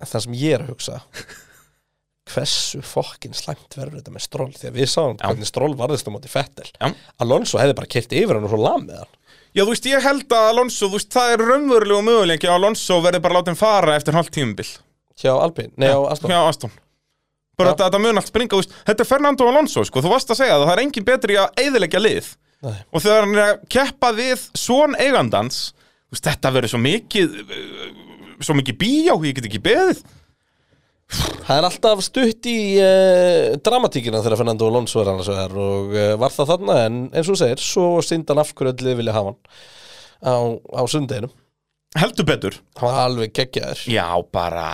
Það 0.04 0.24
sem 0.26 0.38
ég 0.38 0.56
er 0.58 0.64
að 0.66 0.72
hugsa 0.74 1.00
Hversu 2.28 2.82
fokkin 2.84 3.32
slæmt 3.32 3.72
verður 3.78 4.02
þetta 4.02 4.12
með 4.12 4.24
stról 4.26 4.50
Því 4.52 4.68
að 4.68 4.74
við 4.82 4.90
sáum 4.92 5.14
Já. 5.16 5.24
hvernig 5.30 5.48
stról 5.48 5.70
varðist 5.80 6.10
á 6.10 6.12
móti 6.12 6.28
Fettel 6.28 6.68
Já. 6.68 6.90
Alonso 7.24 7.56
hefði 7.56 7.78
bara 7.78 7.88
kert 7.88 8.12
yfir 8.12 8.36
hann 8.36 8.44
og 8.44 8.52
svo 8.52 8.60
lam 8.60 8.84
með 8.84 9.00
hann 9.00 9.14
Já, 9.56 9.62
þú 9.64 9.70
veist, 9.72 9.86
ég 9.88 10.04
held 10.04 10.34
að 10.36 10.50
Alonso, 10.52 10.90
þú 10.90 10.98
veist, 10.98 11.08
það 11.14 11.30
er 11.32 11.42
raunverulegu 11.48 12.04
möguleiki 12.04 12.50
að 12.50 12.58
Alonso 12.58 12.98
verði 13.00 13.22
bara 13.24 13.38
látið 13.38 13.56
fara 13.58 13.94
eftir 13.96 14.18
hálft 14.18 14.34
tímubil 14.36 14.68
Hjá 15.18 15.32
Alpine, 15.34 15.72
nei 15.76 15.90
á 15.90 15.98
Aston. 16.08 16.30
Hjá 16.30 16.40
Aston. 16.46 16.74
Bara 17.58 17.72
þetta, 17.72 17.88
þetta 17.88 18.02
mun 18.04 18.20
allt 18.20 18.30
springa, 18.30 18.58
veist, 18.60 18.74
þetta 18.86 19.02
er 19.02 19.08
Fernando 19.08 19.48
Alonso, 19.50 19.82
sko, 19.86 20.02
þú 20.04 20.12
varst 20.12 20.30
að 20.30 20.44
segja 20.44 20.58
það, 20.60 20.68
það 20.68 20.76
er 20.76 20.82
engin 20.84 21.08
betri 21.08 21.38
að 21.42 21.64
eyðileggja 21.64 22.02
lið. 22.04 22.28
Nei. 22.58 22.74
og 22.90 23.02
þegar 23.04 23.20
hann 23.22 23.36
er 23.36 23.44
að 23.44 23.58
keppa 23.70 24.08
við 24.16 24.44
svon 24.58 24.96
eigandans, 24.98 25.58
veist, 26.10 26.24
þetta 26.26 26.50
verður 26.56 26.72
svo 26.72 26.80
mikið 26.82 27.36
uh, 27.44 27.90
svo 28.42 28.56
mikið 28.58 28.78
bíjá, 28.80 29.12
ég 29.14 29.36
get 29.36 29.48
ekki 29.50 29.60
beðið. 29.62 30.00
Það 31.08 31.54
er 31.54 31.66
alltaf 31.70 32.02
stutt 32.04 32.48
í 32.50 32.58
uh, 32.82 33.56
dramatíkina 33.64 34.20
þegar 34.24 34.42
Fernando 34.42 34.68
Alonso 34.68 35.00
er 35.00 35.10
annars 35.14 35.30
vegar 35.32 35.54
og 35.56 35.94
uh, 35.96 36.12
var 36.20 36.34
það 36.34 36.50
þarna 36.52 36.78
en 36.84 36.98
eins 37.16 37.30
og 37.32 37.38
segir, 37.40 37.62
svo 37.64 37.86
sindan 38.04 38.42
af 38.42 38.52
hverju 38.52 38.74
öll 38.74 38.98
vilja 38.98 39.14
hafa 39.16 39.32
hann 39.32 39.38
á, 40.20 40.34
á 40.76 40.82
sundeginum 40.90 41.32
heldur 41.96 42.26
betur. 42.28 42.58
Hann 42.76 42.90
var 42.92 43.00
alveg 43.06 43.32
geggjaður. 43.38 43.84
Já, 43.88 44.06
bara 44.34 44.68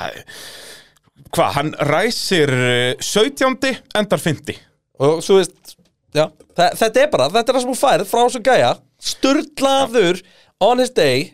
Hvað, 1.34 1.52
hann 1.56 1.70
ræsir 1.90 2.50
eh, 2.52 2.96
17. 3.02 3.70
endar 3.98 4.20
50 4.22 4.58
og 5.02 5.22
þú 5.26 5.38
veist, 5.40 5.72
já, 6.14 6.28
þa 6.54 6.66
þetta 6.78 7.00
er 7.02 7.08
bara 7.10 7.26
þetta 7.32 7.50
er 7.50 7.56
það 7.56 7.64
sem 7.64 7.72
hún 7.72 7.80
færð 7.80 8.04
frá 8.10 8.20
þessu 8.22 8.42
gæja. 8.46 8.68
Sturlaður 9.02 10.20
on 10.62 10.78
his 10.82 10.92
day 10.94 11.32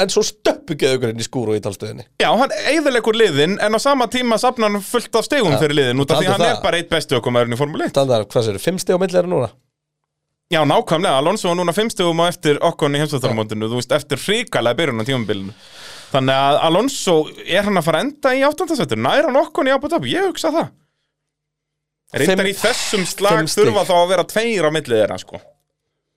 en 0.00 0.10
svo 0.10 0.24
stöppu 0.26 0.74
geðugurinn 0.80 1.20
í 1.20 1.26
skúru 1.26 1.54
í 1.54 1.60
talstöðinni 1.62 2.06
Já, 2.18 2.30
hann 2.32 2.50
eigðilegur 2.72 3.14
liðin 3.14 3.58
en 3.62 3.76
á 3.76 3.80
sama 3.82 4.08
tíma 4.10 4.38
safnar 4.40 4.72
hann 4.72 4.82
fullt 4.82 5.14
af 5.20 5.26
stegum 5.28 5.54
fyrir 5.60 5.76
liðin 5.76 6.00
út 6.02 6.10
af 6.10 6.18
því 6.18 6.30
taldi 6.30 6.32
hann 6.32 6.46
það. 6.48 6.54
er 6.56 6.64
bara 6.64 6.80
eitt 6.80 6.90
bestu 6.90 7.18
okkomæðurinn 7.20 7.54
í 7.54 7.60
Formule 7.60 7.86
1 7.86 7.92
Standar, 7.94 8.24
hvað 8.32 8.48
sér, 8.48 8.58
fimm 8.64 8.80
stig 8.82 8.96
á 8.96 9.02
milli 9.02 9.20
er 9.20 9.28
núna? 9.30 9.52
Já, 10.52 10.60
nákvæmlega, 10.68 11.16
Alonso 11.16 11.48
var 11.48 11.56
núna 11.56 11.72
fimmstugum 11.72 12.18
á 12.20 12.28
eftir 12.28 12.58
okkon 12.60 12.92
í 12.92 13.00
heimsvöldarmóndinu, 13.00 13.70
þú 13.72 13.78
veist, 13.78 13.94
eftir 13.96 14.20
hrikalega 14.20 14.76
byrjun 14.82 15.00
á 15.00 15.04
tímabilinu. 15.08 15.54
Þannig 16.12 16.40
að 16.44 16.56
Alonso, 16.66 17.14
er 17.46 17.64
hann 17.64 17.80
að 17.80 17.86
fara 17.86 18.02
enda 18.04 18.34
í 18.36 18.42
áttundasættur? 18.44 19.00
Nær 19.00 19.30
hann 19.30 19.38
okkon 19.40 19.70
í 19.70 19.72
Abu 19.72 19.88
Dhabi? 19.88 20.12
Ég 20.12 20.28
hugsa 20.28 20.52
það. 20.52 20.68
Reyndar 22.20 22.50
í 22.50 22.52
þessum 22.60 23.06
slag 23.08 23.48
þurfa 23.48 23.86
þá 23.88 23.94
að 23.96 24.10
vera 24.12 24.26
tveir 24.28 24.68
á 24.68 24.70
millið 24.76 24.98
þeirra, 25.00 25.18
sko. 25.22 25.40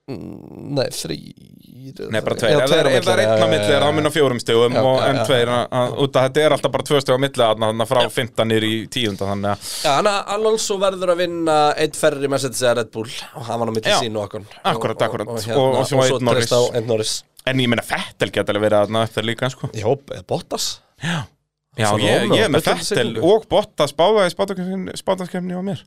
Nei, 0.06 0.86
þrýr 0.94 2.10
Nei, 2.14 2.20
bara 2.22 2.36
tveir. 2.38 2.60
Ef 2.62 2.70
það 2.70 2.80
er- 2.92 3.06
það 3.06 3.12
er 3.16 3.22
einn 3.24 3.42
á 3.42 3.48
millið 3.50 3.70
þeirra, 3.72 3.86
þá 3.90 3.94
mun 3.96 4.06
á 4.06 4.12
fjórum 4.14 4.40
stegum 4.42 4.76
og 4.78 5.00
enn 5.02 5.20
tveir, 5.26 5.50
að- 5.50 5.68
að- 5.80 5.96
út 6.04 6.12
að 6.20 6.26
þetta 6.28 6.44
er 6.46 6.54
alltaf 6.54 6.72
bara 6.76 6.84
tvö 6.86 7.00
steg 7.02 7.16
á 7.16 7.20
þarna, 7.50 7.70
þannig 7.72 7.86
að 7.86 7.90
frá 7.90 8.02
15 8.14 8.48
nýr 8.52 8.64
í 8.70 8.74
tíunda, 8.88 9.26
þannig 9.32 9.50
að, 9.56 9.66
Já, 9.86 9.90
hann 9.96 10.10
að 10.12 10.30
Alonso 10.36 10.78
verður 10.78 11.10
að 11.16 11.18
vinna 11.24 11.58
eitt 11.76 11.96
ferri 11.96 12.28
Mercedes 12.30 12.62
eða 12.62 12.76
Red 12.78 12.92
Bull. 12.92 13.10
Og 13.36 13.44
hann 13.50 13.60
var 13.60 13.68
á 13.68 13.74
milli 13.74 13.98
sín 13.98 14.16
og 14.16 14.30
okkur. 14.30 14.46
Akkurat, 14.64 15.02
akkurat. 15.02 15.28
og, 15.28 15.40
hérna, 15.42 15.86
svo 15.86 16.70
einn 16.76 16.88
Norris. 16.88 17.24
en 17.48 17.58
ég 17.58 17.68
meina 17.68 17.82
Fettel 17.82 18.30
geta 18.32 18.54
alveg 18.54 18.70
verið 18.70 18.86
þarna 18.86 19.04
eftir 19.10 19.24
líka, 19.26 19.50
sko. 19.50 19.70
Jó, 19.74 19.98
eða 20.06 20.24
Bottas. 20.28 20.80
Já, 21.02 21.98
ég, 21.98 22.30
er 22.46 22.50
með 22.50 22.62
Fettel 22.62 23.18
og 23.24 23.48
Bottas 23.50 23.92
báða 23.92 24.30
í 24.30 24.94
spátaskefni 24.94 25.54
á 25.58 25.62
mér 25.66 25.82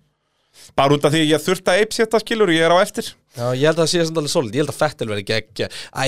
Bara 0.79 0.95
út 0.95 1.07
af 1.09 1.15
því 1.15 1.23
ég 1.27 1.43
þurfti 1.43 1.73
að 1.73 1.81
eipsetta 1.83 2.21
skilur 2.23 2.53
ég 2.55 2.65
er 2.67 2.75
á 2.75 2.79
eftir. 2.83 3.09
Já, 3.39 3.45
ég 3.55 3.65
held 3.69 3.79
að 3.79 3.83
það 3.85 3.91
sé 3.93 4.05
samt 4.09 4.21
alveg 4.21 4.33
solid, 4.33 4.55
ég 4.57 4.63
held 4.65 4.73
að 4.73 4.79
Fettel 4.79 5.09
verði 5.11 5.25
geggja. 5.29 5.69
Æ, 5.95 6.05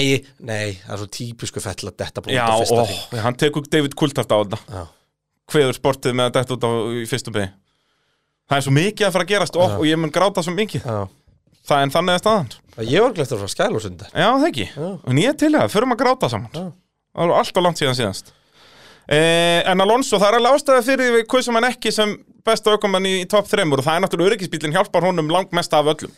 nei, 0.46 0.78
það 0.82 0.94
er 0.94 1.00
svo 1.02 1.08
típisku 1.16 1.62
Fettel 1.62 1.90
að 1.90 1.96
detta 2.02 2.24
bara 2.24 2.34
Já, 2.34 2.44
út 2.46 2.50
á 2.50 2.60
fyrsta 2.62 2.80
ó, 2.80 2.86
hring 2.90 3.22
hann 3.26 3.38
tekur 3.38 3.66
David 3.70 3.94
Coulthard 3.98 4.34
á 4.34 4.38
þetta 4.40 4.60
Já. 4.80 4.82
Hveður 5.50 5.78
sportið 5.78 6.16
með 6.18 6.30
að 6.30 6.36
detta 6.38 6.56
út 6.56 6.66
á 6.66 6.70
í 6.98 7.04
fyrstu 7.10 7.34
beig 7.34 7.52
Það 8.50 8.56
er 8.58 8.66
svo 8.66 8.74
mikið 8.74 9.06
að 9.06 9.14
fara 9.14 9.26
að 9.26 9.30
gerast 9.30 9.58
og, 9.60 9.76
og 9.78 9.86
ég 9.86 9.98
mun 10.00 10.10
gráta 10.10 10.42
svo 10.42 10.54
mikið. 10.56 10.82
Já. 10.82 11.00
Það 11.70 11.84
er 11.84 11.92
þannig 11.94 12.16
að 12.16 12.20
staðan. 12.24 12.48
Ég 12.88 13.04
var 13.04 13.12
glætt 13.14 13.32
að 13.34 13.42
fara 13.44 13.52
skælúsundi 13.54 14.08
Já, 14.10 14.26
það 14.26 14.46
ekki, 14.48 14.66
en 14.80 15.20
ég 15.20 15.30
er 15.30 15.38
til 15.38 15.52
það, 15.54 15.70
förum 15.74 15.94
að 15.94 16.00
gráta 16.02 16.30
saman. 16.32 16.50
Það 16.56 16.70
var 17.20 17.34
alltaf 17.38 17.64
langt 17.66 17.78
síðan 17.82 17.98
síðanst 17.98 18.32
eh, 19.10 19.60
En 19.70 19.82
Alonso, 19.84 20.18
það 20.18 20.28
er 20.30 20.38
alveg 20.40 20.56
ástæða 20.58 20.84
fyrir 20.86 21.04
því 21.04 21.16
við 21.18 21.26
kusum 21.30 21.58
hann 21.58 21.68
ekki 21.70 21.92
sem 21.94 22.16
besta 22.50 22.74
aukumann 22.74 23.08
í, 23.08 23.14
í 23.22 23.30
top 23.30 23.48
3 23.50 23.64
og 23.70 23.84
það 23.86 23.94
er 23.94 24.04
náttúrulega 24.04 24.34
öryggisbílinn 24.34 24.76
hjálpar 24.76 25.06
honum 25.08 25.32
langmest 25.32 25.74
af 25.76 25.88
öllum. 25.94 26.12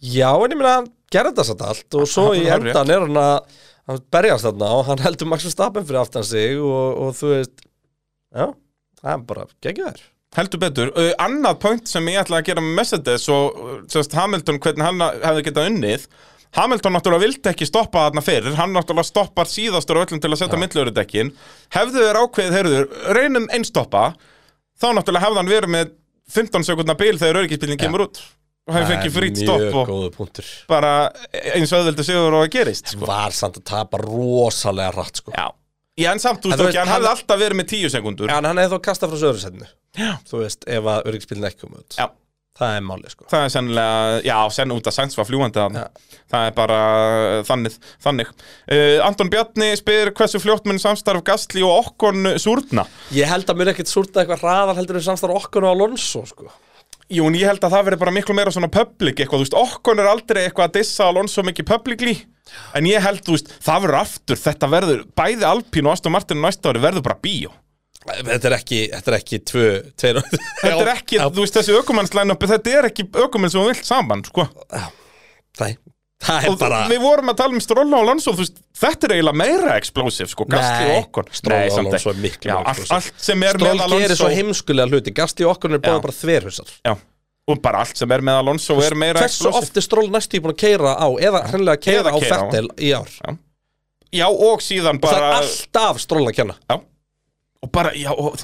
Já, 0.00 0.30
en 0.32 0.54
ég 0.54 0.56
meina, 0.56 0.76
hann 0.78 0.92
gerði 1.12 1.34
það 1.40 1.50
satt 1.50 1.66
allt 1.66 1.98
og 1.98 2.06
svo 2.08 2.30
í 2.36 2.46
endan 2.48 2.92
er 2.94 3.04
hann 3.04 3.18
að 3.20 3.58
hann 3.90 4.00
berjast 4.14 4.46
þarna 4.46 4.70
og 4.78 4.86
hann 4.88 5.02
heldur 5.04 5.28
Max 5.30 5.44
Verstappen 5.48 5.86
fyrir 5.88 6.02
aftan 6.04 6.26
sig 6.26 6.56
og, 6.60 7.02
og 7.04 7.12
þú 7.18 7.34
veist 7.34 7.66
Já, 8.30 8.46
það 9.00 9.12
er 9.12 9.22
bara 9.26 9.46
geggjaður 9.64 10.02
Heldur 10.38 10.60
betur, 10.62 10.90
uh, 10.94 11.10
annað 11.18 11.56
point 11.64 11.88
sem 11.90 12.06
ég 12.06 12.20
ætla 12.20 12.38
að 12.38 12.50
gera 12.52 12.62
með 12.62 12.76
Mercedes 12.78 13.24
og 13.34 13.56
sérst, 13.90 14.12
Hamilton, 14.14 14.60
hvernig 14.62 14.86
hann 14.86 15.00
hefði 15.02 15.42
getað 15.48 15.70
unnið. 15.72 16.04
Hamilton 16.54 16.94
náttúrulega 16.94 17.24
vildi 17.24 17.50
ekki 17.50 17.66
stoppa 17.66 18.04
þarna 18.04 18.22
fyrir, 18.22 18.54
hann 18.54 18.70
náttúrulega 18.76 19.08
stoppar 19.08 19.50
síðastur 19.50 19.98
öllum 20.04 20.22
til 20.22 20.30
að 20.30 20.38
setja 20.38 20.54
ja. 20.54 20.60
millurudekkin 20.62 21.32
hefðu 21.74 22.04
þeir 22.06 22.20
ákveðið, 22.20 22.54
heyrður, 22.60 22.86
reynum 23.18 23.50
einstoppa 23.58 24.04
þá 24.80 24.86
náttúrulega 24.96 25.24
hefði 25.26 25.40
hann 25.42 25.50
verið 25.54 25.72
með 25.76 25.92
15 26.30 26.66
sekundna 26.68 26.94
bil 26.98 27.16
þegar 27.18 27.40
öryggisbílinn 27.42 27.80
kemur 27.80 28.06
út. 28.06 28.20
Og 28.68 28.76
hefði 28.76 28.90
fengið 28.94 29.14
frýtt 29.16 29.38
stopp 29.40 29.78
og 29.80 30.18
bara 30.70 30.90
eins 31.56 31.72
og 31.72 31.80
auðveldi 31.80 32.04
sigur 32.06 32.36
og 32.38 32.44
að 32.44 32.52
gerist 32.54 32.92
sko. 32.92 33.06
Var 33.08 33.34
samt 33.34 33.56
að 33.58 33.64
tapa 33.72 33.98
rosalega 34.02 34.92
rætt 34.94 35.22
sko. 35.24 35.34
En 36.00 36.20
samt, 36.22 36.44
ekki, 36.46 36.56
veist, 36.56 36.76
hann 36.78 36.88
hefði 36.88 37.04
hann- 37.04 37.08
alltaf 37.10 37.40
verið 37.40 37.58
með 37.58 37.66
10 37.74 37.90
sekundur 37.92 38.30
en 38.32 38.46
hann 38.48 38.56
hefði 38.62 38.76
þá 38.78 38.84
kastað 38.86 39.10
frá 39.10 39.18
söðursætinu 39.20 39.66
Þú 40.30 40.38
veist, 40.44 40.64
ef 40.70 40.86
að 40.86 41.08
öryggisbílinn 41.10 41.48
ekki 41.50 41.64
komið 41.66 41.80
út. 41.82 41.96
Já. 41.98 42.06
Það 42.60 42.76
er 42.76 42.86
málið 42.86 43.14
sko 43.14 43.28
Það 43.30 43.44
er 43.46 43.52
sennilega, 43.54 44.22
já, 44.28 44.36
senn 44.56 44.74
út 44.76 44.90
að 44.90 44.96
Sainz 44.96 45.16
var 45.16 45.28
fljúandi 45.28 45.62
þannig. 45.62 46.08
Það 46.30 46.46
er 46.46 46.56
bara 46.60 46.80
uh, 46.94 47.36
þannig. 47.48 47.76
þannig. 48.04 48.32
Uh, 48.68 48.96
Anton 49.06 49.30
Bjarni 49.32 49.70
spyr 49.80 50.12
hversu 50.16 50.42
fljótt 50.42 50.68
mun 50.68 50.80
samstarf 50.82 51.24
Gastli 51.26 51.64
og 51.66 51.86
Okkon 51.86 52.34
súrna. 52.42 52.84
Ég 53.16 53.30
held 53.30 53.48
að 53.48 53.62
mér 53.62 53.72
ekkert 53.72 53.90
súrta 53.92 54.22
eitthvað 54.22 54.44
hraðar 54.44 54.78
heldur 54.78 55.00
en 55.00 55.08
samstarf 55.08 55.40
okkur 55.40 55.66
og 55.66 55.78
Alonso 55.78 56.26
sko 56.28 56.50
Jú, 57.10 57.24
en 57.26 57.34
ég 57.34 57.48
held 57.50 57.64
að 57.66 57.72
það 57.74 57.86
verði 57.88 57.98
bara 58.04 58.12
miklu 58.14 58.34
meira 58.38 58.52
svona 58.54 58.68
public 58.70 59.18
eitthvað, 59.18 59.40
þú 59.40 59.46
veist, 59.46 59.56
Okkon 59.58 59.98
er 59.98 60.10
aldrei 60.12 60.44
eitthvað 60.44 60.68
að 60.68 60.76
dissa 60.76 61.08
Alonso 61.10 61.42
mikið 61.42 61.66
publicly, 61.66 62.12
en 62.78 62.86
ég 62.86 63.02
held, 63.02 63.24
þú 63.26 63.34
veist, 63.34 63.50
það 63.66 63.82
verður 63.82 63.98
aftur, 63.98 64.38
þetta 64.44 64.68
verður, 64.70 65.00
bæði 65.18 65.48
Alpín 65.48 65.88
og 65.90 65.96
Aston 65.96 66.14
Martin 66.14 66.38
næsta 66.44 66.70
ári 66.70 66.84
verður 66.84 67.08
bara 67.08 67.18
bíó. 67.18 67.50
Þetta 68.00 68.48
er 68.48 68.54
ekki, 68.56 68.80
þetta 68.94 69.10
er 69.12 69.16
ekki 69.18 69.38
tvö, 69.44 69.64
tveir 70.00 70.18
Þetta 70.24 70.76
er 70.80 70.90
ekki, 70.94 71.18
þú 71.20 71.42
veist, 71.44 71.56
þessi 71.58 71.74
ökumannslæn 71.76 72.32
þetta 72.40 72.70
er 72.78 72.86
ekki 72.88 73.04
ökumann 73.12 73.52
sem 73.52 73.60
þú 73.60 73.66
vilt 73.74 73.84
saman, 73.84 74.22
sko. 74.24 74.46
Nei, 75.60 75.74
það 76.24 76.46
er 76.46 76.48
Og 76.48 76.56
bara 76.62 76.78
við 76.88 77.02
vorum 77.04 77.28
að 77.32 77.36
tala 77.42 77.58
um 77.58 77.60
Stroll 77.60 77.92
og 77.92 77.98
Alonso, 78.00 78.32
þú 78.32 78.40
veist, 78.46 78.62
þetta 78.80 79.06
er 79.10 79.14
eiginlega 79.18 79.40
meira 79.42 79.76
explosive, 79.76 80.30
sko, 80.32 80.46
Gastli 80.48 80.96
Okkon. 80.96 81.28
Stroll 81.36 81.60
og 81.60 81.92
ekki. 81.92 82.08
er 82.14 82.22
miklu 82.24 82.50
Já, 82.54 82.56
explosive. 82.72 83.12
er 83.44 83.60
Alonso. 83.84 84.00
gerir 84.00 84.20
svo 84.22 84.32
heimskulega 84.32 84.88
hluti 84.94 85.14
Gasti 85.20 85.44
og 85.44 85.54
okkur 85.58 85.76
er 85.76 85.84
Já. 85.84 86.00
bara 86.00 86.16
þverhusar 86.22 86.72
Já, 86.88 86.96
og 87.52 87.62
bara 87.68 87.84
allt 87.84 88.00
sem 88.00 88.16
er 88.16 88.24
með 88.24 88.40
Alonso 88.40 88.78
er 88.80 88.96
meira 88.96 89.20
Hversu 89.26 89.52
oft 89.52 89.76
er 89.76 89.84
Stroll 89.84 90.08
næstu 90.16 90.40
í 90.40 90.44
búin 90.44 90.56
að 90.56 90.62
keira 90.64 90.96
á 90.96 91.08
eða 91.20 91.44
hreinlega 91.52 91.76
að 91.76 91.84
keira 91.84 92.16
á. 92.16 92.18
Fettel 92.24 92.68
í 92.80 92.94
ár 92.96 93.12
Já. 93.20 93.36
Já, 94.10 94.26
og 94.32 94.64
síðan 94.64 94.96
og 94.98 95.04
það 95.04 95.12
bara 95.12 95.26
er 95.28 95.42
alltaf 95.44 96.00
Stroll 96.02 96.24
að 96.26 96.36
kenna 96.40 96.56
Já, 96.64 96.80
og 97.60 97.72
bara, 97.74 97.90
já, 97.92 98.08
og 98.16 98.38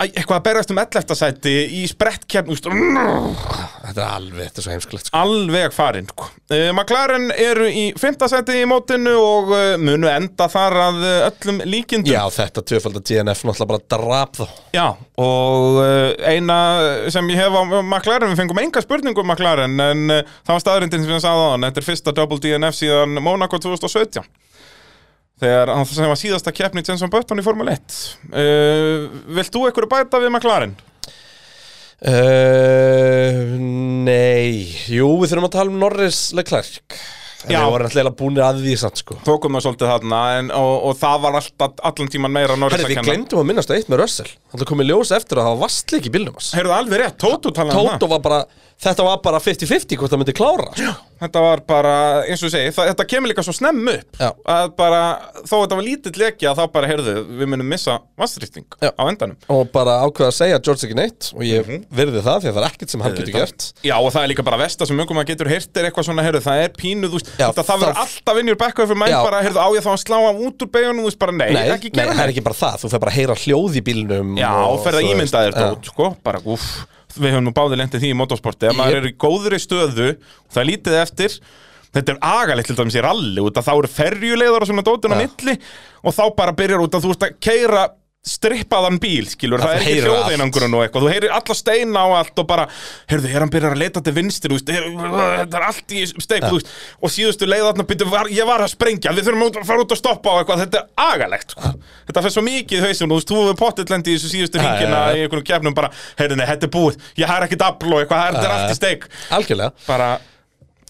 eitthvað 0.00 0.36
að 0.38 0.44
berjast 0.46 0.70
um 0.72 0.78
11. 0.80 1.14
sæti 1.16 1.52
í 1.76 1.80
sprettkjarn, 1.88 2.48
Þetta 2.48 4.00
er 4.04 4.06
alveg, 4.06 4.46
þetta 4.46 4.60
er 4.60 4.64
svo 4.64 4.72
heimskulegt 4.72 5.08
sko. 5.08 5.20
alveg 5.20 5.74
farinn 5.76 6.08
sko. 6.08 6.28
uh, 6.52 6.68
McLaren 6.72 7.26
eru 7.34 7.66
í 7.68 7.84
5. 8.00 8.26
sæti 8.32 8.58
í 8.62 8.66
mótinu 8.68 9.12
og 9.18 9.52
uh, 9.52 9.74
munu 9.80 10.08
enda 10.12 10.48
þar 10.52 10.76
að 10.86 11.00
uh, 11.02 11.14
öllum 11.30 11.60
líkindum 11.68 12.12
Já, 12.12 12.20
þetta 12.36 12.64
tvöfaldar 12.70 13.04
DNF 13.10 13.44
náttúrulega 13.48 13.70
bara 13.72 13.86
drap 13.96 14.36
þá 14.40 14.46
Já, 14.76 14.86
og 15.24 15.80
eina 16.28 16.58
sem 17.12 17.32
ég 17.32 17.40
hef 17.42 17.56
á 17.56 17.62
McLaren, 17.80 18.32
við 18.32 18.44
fengum 18.44 18.60
enga 18.62 18.84
spurningu 18.84 19.24
um 19.24 19.32
McLaren 19.34 19.80
en 19.88 20.04
það 20.20 20.52
var 20.54 20.64
staðrindin 20.64 21.04
sem 21.04 21.16
ég 21.16 21.24
sagði 21.24 21.48
á 21.48 21.52
hann, 21.56 21.66
þetta 21.68 21.82
er 21.82 21.88
fyrsta 21.90 22.16
double 22.16 22.40
DNF 22.44 22.78
síðan 22.78 23.20
Monaco 23.24 23.60
2017 23.60 24.24
þegar 25.40 25.72
sem 25.88 26.10
var 26.12 26.20
síðasta 26.20 26.52
keppni 26.54 26.84
Jenson 26.86 27.10
Button 27.12 27.40
í 27.40 27.44
Formule 27.46 27.74
1 27.78 28.00
uh, 28.30 29.06
Vilt 29.38 29.54
þú 29.54 29.66
eitthvað 29.68 29.90
bæta 29.94 30.20
við 30.22 30.32
McLaren? 30.34 30.74
uh, 32.00 33.40
Nei. 34.10 34.68
Jú, 34.90 35.08
við 35.20 35.32
þurfum 35.32 35.48
að 35.50 35.56
tala 35.56 35.72
um 35.72 35.80
Norris 35.80 36.20
Leclerc. 36.36 37.00
En 37.48 37.54
Já. 37.54 37.60
við 37.62 37.70
vorum 37.72 37.86
alltaf 37.88 38.16
búin 38.20 38.38
að 38.44 38.58
því 38.60 38.72
samt 38.76 38.98
sko. 39.00 39.14
Tókum 39.24 39.54
það 39.56 39.62
svolítið 39.64 39.88
þarna 39.88 40.18
en, 40.36 40.50
og, 40.52 40.72
og 40.90 40.96
það 41.00 41.22
var 41.22 41.38
alltaf 41.38 41.78
allan 41.88 42.10
tíman 42.12 42.34
meira 42.34 42.56
Norris 42.60 42.76
Herri, 42.76 42.84
að 42.84 42.90
við 42.92 42.98
kenna. 42.98 43.08
glemdum 43.14 43.40
að 43.40 43.46
minnast 43.48 43.72
á 43.72 43.74
eitt 43.78 43.88
með 43.88 44.02
Russell. 44.02 44.32
Það 44.52 44.66
komið 44.68 44.90
ljós 44.90 45.12
eftir 45.16 45.40
að 45.40 45.46
það 45.48 45.54
var 45.54 45.62
vastleik 45.62 46.08
í 46.10 46.12
bílnum 46.12 46.36
hans 46.36 46.50
Heyrðu 46.58 46.74
alveg 46.76 47.00
rétt, 47.00 47.16
Tóto 47.24 47.52
talaði 47.56 47.78
um 47.80 47.88
það. 47.88 47.94
Tóto 47.96 48.10
var 48.12 48.20
bara, 48.26 48.40
þetta 48.80 49.04
var 49.06 49.20
bara 49.24 49.40
50-50 49.42 49.98
hvort 50.00 50.12
það 50.12 50.20
myndi 50.22 50.34
klára 50.36 50.68
sko. 50.72 50.92
Þetta 51.20 51.40
var 51.44 51.60
bara, 51.68 51.94
eins 52.24 52.40
og 52.40 52.48
ég 52.48 52.52
segi, 52.54 52.68
það, 52.72 52.86
þetta 52.94 53.04
kemur 53.12 53.28
líka 53.28 53.42
svo 53.44 53.52
snemm 53.52 53.88
upp 53.92 54.20
Já. 54.22 54.30
að 54.54 54.70
bara, 54.78 55.00
þó 55.44 55.52
þetta 55.58 55.76
var 55.76 55.84
lítill 55.84 56.12
leki 56.16 56.46
að 56.48 56.60
þá 56.62 56.70
bara, 56.72 56.88
heyrðu, 56.88 57.14
við 57.42 57.50
munum 57.52 57.68
missa 57.68 57.98
vastrýsting 58.20 58.64
Já. 58.80 58.88
á 58.96 59.02
endanum 59.04 59.36
Og 59.52 59.66
bara 59.74 59.98
ákveða 60.06 60.30
að 60.30 60.36
segja 60.38 60.60
George 60.64 60.88
ekki 60.88 60.96
neitt 60.96 61.28
Og 61.36 61.44
ég 61.44 61.68
virði 61.92 62.22
það 62.24 62.38
því 62.40 62.48
að 62.48 62.56
það 62.56 62.62
er 62.62 62.68
ekkert 62.70 62.94
sem 62.94 63.04
hann 63.04 63.18
getur 63.18 63.36
gert 63.36 63.66
Já, 63.84 63.94
og 64.00 64.08
það 64.14 64.22
er 64.22 64.32
líka 64.32 64.46
bara 64.48 64.60
vesta 64.62 64.88
sem 64.88 65.02
ungum 65.04 65.20
að 65.20 65.28
getur 65.34 65.50
heyrt 65.52 65.76
er 65.82 65.90
eitthvað 65.90 66.08
svona, 66.08 66.24
heyrðu, 66.24 66.40
það 66.46 66.62
er 66.64 66.72
pínu, 66.80 67.10
þú 67.12 67.20
veist, 67.20 67.32
Já, 67.36 67.46
þetta, 67.50 67.66
það 67.68 67.84
verður 67.84 67.98
það- 68.00 68.06
alltaf 68.06 68.40
inn 68.40 68.48
í 68.48 68.56
back 68.64 68.80
fyrir 68.80 69.12
Já. 69.12 69.18
bara, 69.28 69.42
heyrðu, 69.44 69.60
á 69.60 69.68
ég 69.76 69.84
þá 69.84 69.90
að 69.92 70.00
slá 70.06 70.16
af 70.24 70.40
út 70.48 70.64
úr 70.64 71.18
bara 71.20 71.36
nei, 71.36 71.50
það 71.52 72.24
er 72.24 72.32
ekki 72.32 72.46
bara 72.48 72.56
það 72.56 72.80
Þú 72.80 72.90
fer 72.94 73.02
bara 73.04 73.12
að 73.12 73.18
heyra 73.20 73.36
hljóð 73.44 73.76
í 73.76 73.82
bílnum 73.84 74.32
Já, 74.40 74.50
og 74.64 74.80
ferð 74.84 75.02
að 75.02 75.10
ímynda 75.10 75.44
þér 75.44 75.52
já. 75.52 75.68
dót, 75.68 75.90
sko, 75.92 76.08
bara, 76.24 76.40
úff, 76.48 76.68
við 77.16 77.34
höfum 77.34 77.46
nú 77.48 77.54
báðið 77.56 77.82
lendið 77.82 78.04
því 78.04 78.12
í 78.12 78.18
motorsporti, 78.20 78.68
að 78.70 78.78
maður 78.78 78.96
Jep. 78.96 79.02
er 79.02 79.10
í 79.10 79.16
góðri 79.24 79.60
stöðu, 79.62 80.08
það 80.50 80.62
er 80.62 80.68
lítið 80.70 80.98
eftir, 81.00 81.38
þetta 81.90 82.14
er 82.14 82.20
agalegt 82.30 82.70
til 82.70 82.76
dæmis 82.78 82.98
í 82.98 83.04
ralli, 83.04 83.44
út 83.44 83.58
að 83.58 83.66
þá 83.66 83.72
eru 83.76 83.92
ferjuleiðar 83.94 84.66
og 84.66 84.70
svona 84.70 84.86
dótin 84.86 85.16
á 85.16 85.20
milli, 85.20 85.56
og 86.04 86.16
þá 86.16 86.22
bara 86.38 86.56
byrjar 86.56 86.84
út 86.84 86.98
að 86.98 87.06
þú 87.06 87.14
ert 87.16 87.26
að 87.26 87.40
keira 87.42 87.86
strippaðan 88.20 88.98
bíl, 89.00 89.24
skilur, 89.32 89.62
Já, 89.62 89.64
það 89.64 89.74
er 89.74 89.80
ekki 89.80 90.02
hljóðeinangrun 90.04 90.74
og 90.76 90.82
eitthvað, 90.84 91.04
þú 91.06 91.12
heyrir 91.14 91.32
alla 91.32 91.54
steina 91.56 92.02
á 92.04 92.08
allt 92.18 92.42
og 92.42 92.46
bara, 92.50 92.66
heyrðu, 93.08 93.30
er 93.30 93.40
hann 93.40 93.52
byrjar 93.54 93.72
að 93.72 93.80
leita 93.80 94.02
til 94.04 94.12
er, 94.12 94.88
þetta 95.40 95.56
er 95.56 95.64
allt 95.64 95.94
í 95.96 96.02
steik, 96.10 96.44
veist, 96.44 96.68
og 97.00 97.14
síðustu 97.14 97.48
leiðarna 97.48 97.86
byrju, 97.88 98.10
var, 98.12 98.28
ég 98.28 98.48
var 98.48 98.60
að 98.60 98.74
sprengja, 98.74 99.14
við 99.16 99.30
þurfum 99.30 99.46
að 99.48 99.60
fara 99.70 99.86
út 99.86 99.94
að 99.96 100.02
stoppa 100.02 100.34
á 100.36 100.38
eitthvað, 100.42 100.64
þetta 100.66 100.82
er 100.82 101.06
agalegt, 101.06 101.54
sko. 101.56 101.72
þetta 102.10 102.24
fer 102.26 102.34
svo 102.36 102.44
mikið 102.44 102.84
hausum, 102.84 103.08
þú 103.08 103.20
veist, 103.22 103.32
þú 103.32 103.40
hefur 103.40 103.60
pottitt 103.62 103.94
lendi 103.94 104.12
í 104.12 104.18
þessu 104.18 104.34
síðustu 104.34 104.60
já, 104.60 104.68
já. 104.84 104.98
í 105.16 105.24
einhvern 105.24 105.46
kefnum 105.52 105.78
bara, 105.80 105.92
heyrðu, 106.20 106.42
þetta 106.44 106.68
er 106.68 106.74
búið, 106.76 107.00
ég 107.22 107.32
har 107.32 107.48
ekki 107.48 107.60
dabl 107.64 107.94
og 107.94 108.04
eitthvað, 108.04 108.26
þetta 108.28 108.44
er 108.44 108.58
allt 108.58 108.74
í 108.74 108.76
steik, 108.82 109.08
Algjörlega. 109.32 109.72
Bara, 109.88 110.10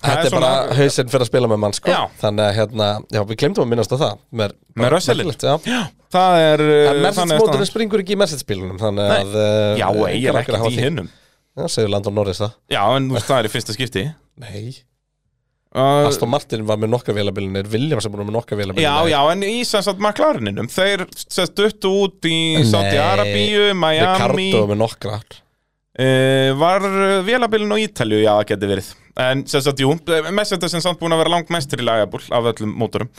það 0.00 0.10
Þetta 0.10 0.26
er 0.26 0.36
bara 0.40 0.52
hausinn 0.80 1.10
fyrir 1.12 1.26
að 1.26 1.28
spila 1.30 1.48
með 1.52 1.58
mann 1.60 1.74
sko. 1.76 1.92
Já. 1.92 2.00
Þannig 2.22 2.46
að 2.46 2.54
hérna, 2.56 2.86
já 3.12 3.20
við 3.20 3.40
glemdum 3.42 3.66
að 3.66 3.72
minnast 3.74 3.92
á 3.92 3.96
það 4.00 4.22
Með, 4.32 4.54
Með 4.72 4.94
merkilegt, 4.96 5.44
Já. 5.44 5.56
Já, 5.68 5.80
það 6.14 6.36
er, 6.42 6.64
uh, 6.66 6.90
er 6.92 7.16
staðan. 7.16 7.66
springur 7.68 8.02
ekki 8.02 8.16
í 8.16 8.20
Mercedes-bílunum 8.20 8.78
Þannig 8.80 9.16
að 9.16 9.34
uh, 9.38 9.80
Já, 9.80 9.88
áhyggjur 9.88 10.36
að 10.36 10.42
ekkert 10.44 10.68
í 10.70 10.84
hinnum. 10.84 11.10
Já, 11.58 11.66
segir 11.72 11.90
Landon 11.92 12.16
Norris 12.16 12.40
það. 12.40 12.54
Já, 12.72 12.84
en 12.96 13.10
það 13.16 13.36
er 13.38 13.48
í 13.48 13.52
fyrsta 13.52 13.74
skipti. 13.76 14.06
Nei. 14.40 14.78
Uh, 15.70 16.08
Aston 16.08 16.30
Martin 16.32 16.64
var 16.66 16.80
með 16.82 16.90
nokkar 16.96 17.14
vélabilinir 17.14 17.68
Williams 17.70 18.02
er 18.02 18.10
búin 18.10 18.24
með 18.26 18.34
nokkar 18.40 18.58
vélabilinir 18.58 18.88
Já, 18.88 19.06
já, 19.06 19.20
en 19.30 19.44
í 19.46 19.60
sem 19.62 19.84
sagt 19.86 20.00
McLareninum 20.02 20.66
Þeir 20.66 21.04
sest 21.14 21.54
duttu 21.54 21.92
út 22.08 22.26
í 22.26 22.38
Saudi 22.66 22.98
Arabíu, 22.98 23.68
Miami. 23.78 24.00
Ricardo 24.02 24.64
er 24.64 24.72
með 24.72 24.80
nokkrar 24.80 25.36
uh, 25.38 26.50
Var 26.58 26.88
vélabilin 27.28 27.70
á 27.70 27.78
Ítalju, 27.86 28.18
já, 28.18 28.32
það 28.32 28.48
geti 28.50 28.72
verið. 28.72 28.90
En 29.20 29.46
sem 29.52 29.62
sagt, 29.62 29.84
jú, 29.84 29.94
Mercedes 30.34 30.74
er 30.74 30.82
samt 30.82 30.98
búin 30.98 31.14
að 31.14 31.22
vera 31.22 31.36
langt 31.36 31.54
mestur 31.54 31.82
í 31.82 31.86
lagabúl 31.86 32.22
af 32.34 32.50
öllum 32.50 32.74
mótorum. 32.80 33.10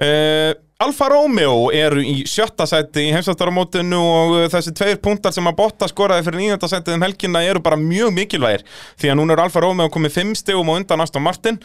Uh, 0.00 0.52
Alfa 0.82 1.08
Romeo 1.12 1.68
eru 1.74 2.02
í 2.02 2.24
sjötta 2.28 2.66
sæti 2.66 3.06
í 3.06 3.12
heimsvættaramótinu 3.14 4.00
og 4.00 4.34
uh, 4.34 4.46
þessi 4.50 4.74
tveir 4.76 4.98
punktar 5.02 5.34
sem 5.34 5.46
að 5.46 5.56
Botta 5.60 5.88
skoraði 5.90 6.26
fyrir 6.26 6.42
nýjönda 6.42 6.70
sætið 6.70 6.96
um 6.96 7.06
helgina 7.06 7.44
eru 7.46 7.62
bara 7.62 7.78
mjög 7.78 8.12
mikilvægir. 8.16 8.66
Því 8.98 9.12
að 9.12 9.18
núna 9.20 9.36
er 9.36 9.44
Alfa 9.44 9.62
Romeo 9.62 9.92
komið 9.92 10.16
fimm 10.16 10.34
stegum 10.38 10.72
og 10.72 10.82
undan 10.82 11.04
Aston 11.04 11.24
Martin 11.24 11.60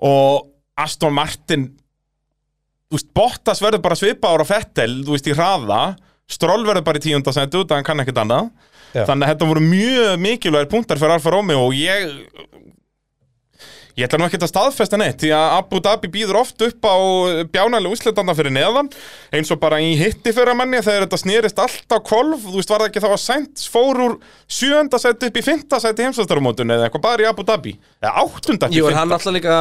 og 0.00 0.48
Aston 0.80 1.14
Martin 1.16 1.68
veist, 2.92 3.10
Bottas 3.16 3.60
verður 3.64 3.84
bara 3.84 3.98
svipa 3.98 4.32
ára 4.32 4.46
Fettel, 4.48 5.02
þú 5.04 5.16
veist, 5.16 5.28
í 5.28 5.36
hraða. 5.36 5.82
Stroll 6.30 6.64
verður 6.64 6.86
bara 6.86 7.00
í 7.00 7.04
tíunda 7.04 7.34
sæti 7.34 7.60
út, 7.60 7.72
hann 7.74 7.84
kann 7.86 8.00
ekkert 8.04 8.22
annað. 8.24 8.52
Já. 8.92 9.06
þannig 9.08 9.24
að 9.24 9.30
þetta 9.32 9.46
voru 9.48 9.60
mjög 9.64 10.18
mikilvægir 10.20 10.68
punktar 10.68 10.98
fyrir 11.00 11.14
Alfa 11.14 11.32
Romeo 11.32 11.62
og 11.64 11.76
ég 11.76 12.10
Ég 13.92 14.06
ætla 14.06 14.20
nú 14.20 14.24
ekki 14.24 14.38
að 14.40 14.48
staðfesta 14.48 14.96
neitt 15.00 15.20
því 15.20 15.30
að 15.36 15.54
Abu 15.58 15.80
Dhabi 15.84 16.08
býður 16.12 16.38
oft 16.40 16.62
upp 16.64 16.86
á 16.88 16.96
bjánalega 17.52 17.92
úsletanda 17.92 18.34
fyrir 18.38 18.54
neðan 18.54 18.88
eins 19.36 19.52
og 19.52 19.60
bara 19.60 19.80
í 19.84 19.90
hitti 20.00 20.32
fyrir 20.32 20.56
manni 20.56 20.80
þegar 20.80 21.04
þetta 21.04 21.18
snýrist 21.20 21.60
allt 21.60 21.92
á 21.92 21.98
kolf 22.00 22.46
þú 22.46 22.56
veist 22.56 22.72
var 22.72 22.84
það 22.84 22.88
ekki 22.88 23.02
þá 23.04 23.08
að 23.10 23.20
Sainz 23.26 23.66
fór 23.68 24.00
úr 24.06 24.14
sjönda 24.48 25.00
seti 25.02 25.28
upp 25.28 25.36
í 25.36 25.44
fymta 25.44 25.80
seti 25.82 26.06
heimsvæstarumótun 26.06 26.72
eða 26.72 26.88
eitthvað 26.88 27.04
bara 27.04 27.26
í 27.26 27.28
Abu 27.28 27.44
Dhabi? 27.44 27.74
Eða 28.00 28.24
áttunda 28.24 28.70
Jú, 28.72 28.88
en 28.88 28.96
hann 29.02 29.12
alltaf 29.12 29.36
líka 29.36 29.58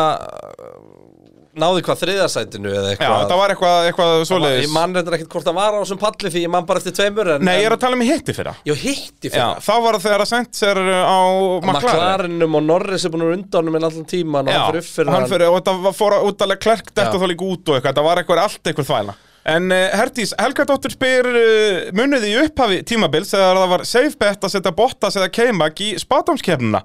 náði 1.59 1.81
hvað 1.83 1.99
þriðasætinu 2.03 2.69
eða 2.71 2.81
Já, 2.85 2.91
eitthvað. 2.95 3.15
þetta 3.21 3.37
var 3.41 3.51
eitthvað, 3.53 3.87
eitthvað 3.89 4.11
Ég 4.21 4.27
svoleiðis. 4.29 4.69
man 4.71 4.93
reyndar 4.95 5.15
ekkert 5.17 5.33
hvort 5.35 5.47
það 5.49 5.57
var 5.57 5.73
á 5.75 5.79
þessum 5.81 5.99
palli 5.99 6.31
því 6.31 6.43
ég 6.45 6.51
man 6.53 6.65
bara 6.69 6.79
eftir 6.79 6.95
tveimur 6.95 7.31
en, 7.35 7.43
Nei, 7.43 7.55
ég 7.59 7.65
er 7.67 7.75
að 7.75 7.81
tala 7.83 7.97
um 7.99 8.03
hitti 8.07 8.35
fyrir 8.37 8.59
Jó, 8.69 8.75
hitti 8.83 9.27
Já, 9.27 9.33
fyrir 9.33 9.65
þá 9.67 9.73
var 9.83 9.97
það 9.97 10.05
þegar 10.05 10.23
að 10.25 10.29
Sainz 10.31 10.63
er 10.69 10.79
á 10.79 11.19
McLaren. 11.59 11.81
McLarenum 11.81 12.55
og 12.55 12.63
Norris 12.69 13.03
er 13.05 13.11
búin 13.11 13.25
að 13.27 13.33
undan 13.35 13.59
honum 13.65 13.75
en 13.81 13.89
allan 13.89 14.07
tíman 14.13 14.47
og 14.47 14.53
Já, 14.53 14.61
hann 14.61 14.71
fyrir 14.71 14.85
upp 14.85 14.91
fyrir 14.95 15.11
hann 15.17 15.27
fyrir, 15.33 15.47
og 15.51 15.59
þetta 15.59 15.75
var- 15.83 15.97
fór 15.99 16.17
út 16.31 16.45
alveg 16.47 16.59
klerk 16.63 16.87
þetta 16.93 17.11
Já. 17.11 17.19
þá 17.19 17.27
líka 17.33 17.49
út 17.51 17.67
og 17.67 17.75
eitthvað, 17.75 17.91
þetta 17.91 18.07
var 18.07 18.23
eitthvað 18.23 18.43
allt 18.45 18.63
eitthvað 18.71 18.89
þvæla 18.93 19.17
En 19.49 19.72
uh, 19.73 19.77
Herdís, 19.97 20.35
Helgadóttir 20.38 20.93
spyr 20.93 21.26
uh, 21.26 21.89
munið 21.97 22.27
í 22.30 22.35
upphafi 22.43 22.81
tímabils 22.85 23.34
þegar 23.34 23.57
það 23.57 23.72
var 23.73 23.84
safe 23.89 24.19
bet 24.22 24.45
að 24.45 24.53
setja 24.53 24.73
Bottas 24.77 25.18
eða 25.18 25.31
K-Mag 25.34 25.81
í 25.81 25.91
spátumskefnina 26.01 26.84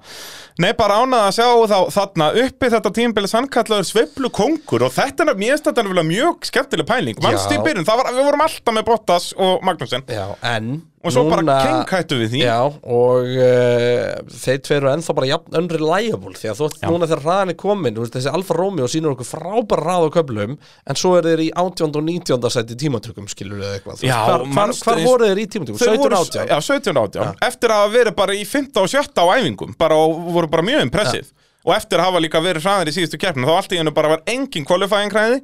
Nei, 0.57 0.71
bara 0.73 0.97
ánað 1.03 1.27
að 1.27 1.35
sjá 1.37 1.47
þá 1.69 1.77
þarna 1.93 2.27
uppi 2.41 2.69
þetta 2.73 2.91
tímabils 2.97 3.35
hann 3.37 3.49
kallaður 3.53 3.85
sveiflu 3.91 4.31
kongur 4.33 4.87
og 4.87 4.95
þetta 4.95 5.27
er 5.27 5.59
þetta 5.67 5.83
er 5.83 6.07
mjög 6.07 6.47
skemmtileg 6.49 6.87
pæling. 6.89 7.19
Manst 7.21 7.53
í 7.53 7.59
Já. 7.59 7.63
byrjun, 7.67 7.85
það 7.85 7.99
var, 8.01 8.09
við 8.15 8.25
vorum 8.25 8.45
alltaf 8.47 8.73
með 8.73 8.87
Bottas 8.87 9.27
og 9.37 9.61
Magnúsin 9.67 10.07
Já, 10.09 10.25
en 10.41 10.79
Og 11.05 11.13
svo 11.13 11.21
bara 11.29 11.43
núna- 11.45 11.85
kenghættu 11.85 12.17
við 12.17 12.31
því. 12.33 12.39
Já, 12.41 12.55
og 12.65 13.27
uh, 13.29 14.31
þeir 14.33 14.57
tveir 14.65 14.77
eru 14.81 14.89
ennþá 14.95 15.13
bara 15.15 15.27
jafn 15.29 15.57
unreliable 15.59 16.33
því 16.35 16.49
að 16.49 16.57
þú 16.57 16.65
veist 16.67 16.81
núna 16.89 17.07
þegar 17.11 17.21
hraðan 17.23 17.51
er 17.53 17.57
komin 17.61 17.99
veist, 18.01 18.15
þessi 18.17 18.31
Alfa 18.33 18.55
Romeo 18.57 18.87
sínur 18.89 19.13
okkur 19.13 19.29
frábæra 19.29 19.83
hrað 19.85 20.07
á 20.07 20.09
köflum 20.17 20.55
en 20.57 20.99
svo 20.99 21.11
er 21.19 21.27
þeir 21.29 21.43
í 21.45 21.49
18. 21.53 21.93
og 22.01 22.03
19. 22.09 22.49
sæti 22.57 22.77
tímatökum 22.81 23.29
skilur 23.29 23.61
við 23.61 23.75
eitthvað 23.77 24.03
Já, 24.09 24.17
hvar, 24.25 24.41
hvar, 24.41 24.53
manstu 24.57 24.89
hvar 24.89 24.97
eins- 24.97 25.09
voru 25.11 25.29
þeir 25.29 25.41
í 25.43 25.47
tímatökum? 25.53 25.79
Þeir 25.83 25.93
17 25.93 26.03
voru- 26.03 26.19
18 26.23 26.49
Já, 26.49 26.57
17 26.71 27.01
átján 27.03 27.35
Eftir 27.51 27.69
að 27.75 27.83
hafa 27.83 27.93
verið 27.99 28.15
bara 28.23 28.33
í 28.33 28.43
15 28.47 28.81
og 28.83 28.89
17 28.89 29.21
á 29.21 29.25
æfingum 29.37 29.77
bara 29.77 29.95
og 30.01 30.17
voru 30.33 30.49
bara 30.57 30.65
mjög 30.65 30.81
impressið 30.89 31.29
og 31.67 31.75
eftir 31.75 31.99
að 32.01 32.09
hafa 32.09 32.19
líka 32.25 32.41
verið 32.41 32.63
hraðir 32.65 32.89
í 32.89 32.95
síðustu 32.97 33.19
keppnum 33.21 33.45
þá 33.45 33.53
allt 33.61 33.73
í 33.75 33.77
hennu 33.81 33.93
bara 33.93 34.15
var 34.15 34.21
engin 34.25 34.65
qualifying 34.65 35.11
hræði 35.13 35.41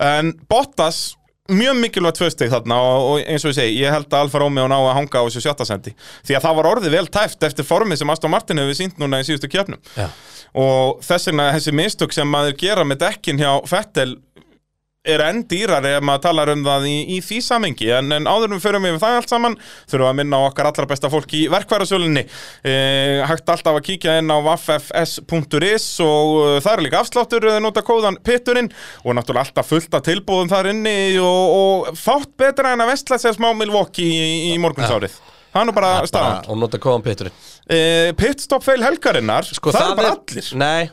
en 0.00 0.32
Bottas 0.50 1.16
mjög 1.50 1.78
mikilvægt 1.80 2.18
tvö 2.20 2.30
stig 2.32 2.50
þarna 2.52 2.78
og, 2.80 3.04
og 3.10 3.22
eins 3.24 3.44
og 3.44 3.52
ég 3.52 3.58
segi, 3.58 3.76
ég 3.82 3.94
held 3.94 4.08
að 4.10 4.24
Alfa 4.24 4.42
Romeo 4.42 4.66
ná 4.70 4.76
að 4.78 4.96
hanga 4.98 5.22
á 5.22 5.26
þessu 5.26 5.44
sjötta 5.44 5.66
sendi 5.68 5.94
því 6.26 6.38
að 6.38 6.46
það 6.46 6.58
var 6.60 6.70
orðið 6.72 6.96
vel 6.96 7.06
tæft 7.18 7.46
eftir 7.50 7.68
formið 7.68 8.02
sem 8.02 8.12
Aston 8.14 8.34
Martin 8.34 8.62
hefur 8.62 8.78
sínt 8.78 9.00
núna 9.02 9.20
í 9.22 9.26
síðustu 9.28 9.50
keppnum 9.52 9.80
Já. 9.96 10.08
og 10.64 11.00
þess 11.06 11.30
vegna 11.30 11.50
þessi 11.56 11.76
mistök 11.82 12.16
sem 12.16 12.30
maður 12.30 12.58
gera 12.64 12.86
með 12.86 13.02
dekkin 13.04 13.40
hjá 13.42 13.50
Fettel 13.70 14.16
er 15.08 15.22
enn 15.24 15.38
dýrari 15.48 15.94
ef 15.96 16.02
maður 16.04 16.24
talar 16.26 16.50
um 16.52 16.62
það 16.64 16.82
í, 16.90 16.96
í 17.16 17.18
því 17.24 17.38
samengi 17.40 17.86
en, 17.96 18.10
en 18.12 18.26
áður 18.28 18.50
en 18.50 18.58
við 18.58 18.64
förum 18.66 18.86
yfir 18.90 19.00
það 19.00 19.14
allt 19.16 19.32
saman 19.32 19.56
þurfum 19.88 20.02
við 20.02 20.10
að 20.10 20.18
minna 20.18 20.40
á 20.44 20.48
okkar 20.50 20.68
allra 20.68 20.88
besta 20.90 21.10
fólk 21.12 21.32
í 21.38 21.40
verkværasölunni 21.52 22.24
eh, 22.26 23.22
hægt 23.30 23.48
alltaf 23.48 23.78
að 23.78 23.86
kíkja 23.86 24.18
inn 24.20 24.28
á 24.28 24.36
waffs.is 24.44 25.88
og 26.04 26.34
uh, 26.36 26.58
það 26.60 26.74
er 26.74 26.84
líka 26.84 27.00
afsláttur 27.00 27.48
eða 27.48 27.64
nota 27.64 27.84
kóðan 27.86 28.20
pitturinn 28.20 28.68
og 29.00 29.16
náttúrulega 29.16 29.48
alltaf 29.48 29.72
fullt 29.72 29.96
af 29.96 30.04
tilbúðum 30.04 30.52
þar 30.52 30.72
inni 30.74 30.94
og, 31.24 31.56
og 31.56 31.90
fátt 31.96 32.36
betra 32.36 32.76
en 32.76 32.84
að 32.84 32.92
vestla 32.92 33.22
sér 33.24 33.40
smá 33.40 33.54
Milwaukee 33.56 34.04
í, 34.04 34.30
í 34.52 34.54
morgunsárið. 34.60 35.16
Það 35.50 35.62
er 35.62 35.70
nú 35.70 35.78
bara 35.80 35.98
staðan. 36.06 36.44
og 36.52 36.60
nota 36.60 36.78
kóðan 36.82 37.08
Peturinn. 37.08 37.44
Eh, 37.72 38.12
pitstop 38.20 38.62
fail 38.62 38.82
helgarinnar 38.84 39.48
sko, 39.48 39.72
það, 39.72 39.94
er 39.94 39.98
bara 39.98 40.12
allir. 40.18 40.50
Nei, 40.60 40.90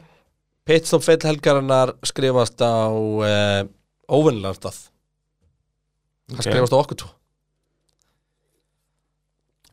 pitstop 0.68 1.04
feil 1.06 1.20
helgarinnar 1.28 1.98
skrifast 2.08 2.64
á 2.64 2.88
uh, 2.88 3.68
óvennilega 4.12 4.58
stað 4.60 4.80
Það 6.28 6.38
Ok. 6.42 6.44
skrifast 6.50 6.76
á 6.76 6.80
okkur 6.82 7.00
tvo 7.04 7.14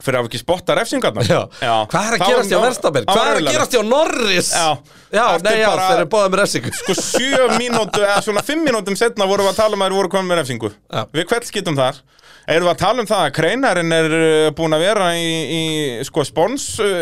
fyrir 0.04 0.18
að 0.18 0.24
hafa 0.24 0.28
ekki 0.30 0.40
spotta 0.42 0.74
refsingarnar 0.76 1.28
Já. 1.28 1.38
Hvað 1.88 2.08
er 2.08 2.16
að 2.16 2.24
gerast 2.28 2.50
hjá 2.52 2.58
Verstapen? 2.60 3.06
Hvað 3.08 3.28
er 3.30 3.38
að 3.38 3.46
gerast 3.54 3.76
hjá 3.76 3.82
Norris? 3.88 4.50
Já, 4.52 4.66
Já, 5.14 5.26
nei, 5.46 5.54
já, 5.62 5.68
þeir 5.78 6.00
eru 6.02 6.08
báðið 6.12 6.32
með 6.34 6.40
refsingu 6.42 6.72
Sko 6.80 6.96
sjö 6.98 7.46
mínútu, 7.54 8.02
eða 8.02 8.18
svona 8.26 8.42
fimm 8.44 8.64
mínútum 8.66 8.98
setna 8.98 9.28
vorum 9.30 9.46
við 9.48 9.54
að 9.54 9.60
tala 9.62 9.78
um 9.78 9.84
að 9.86 9.88
þeir 9.92 9.98
voru 10.00 10.12
komin 10.12 10.30
með 10.32 10.40
refsingu 10.42 10.70
Já. 10.74 11.04
Við 11.14 11.28
hvert 11.30 11.48
skiptum 11.48 11.78
þar 11.78 12.02
Erum 12.44 12.66
við 12.68 12.72
að 12.74 12.82
tala 12.82 13.00
um 13.04 13.08
það 13.08 13.22
að 13.24 13.32
Kreinarinn 13.38 13.96
er 13.96 14.16
uh, 14.18 14.50
búin 14.58 14.76
að 14.76 14.84
vera 14.84 15.06
í, 15.16 15.30
í 15.56 15.62
sko 16.04 16.26
spons 16.28 16.66
uh, 16.84 16.98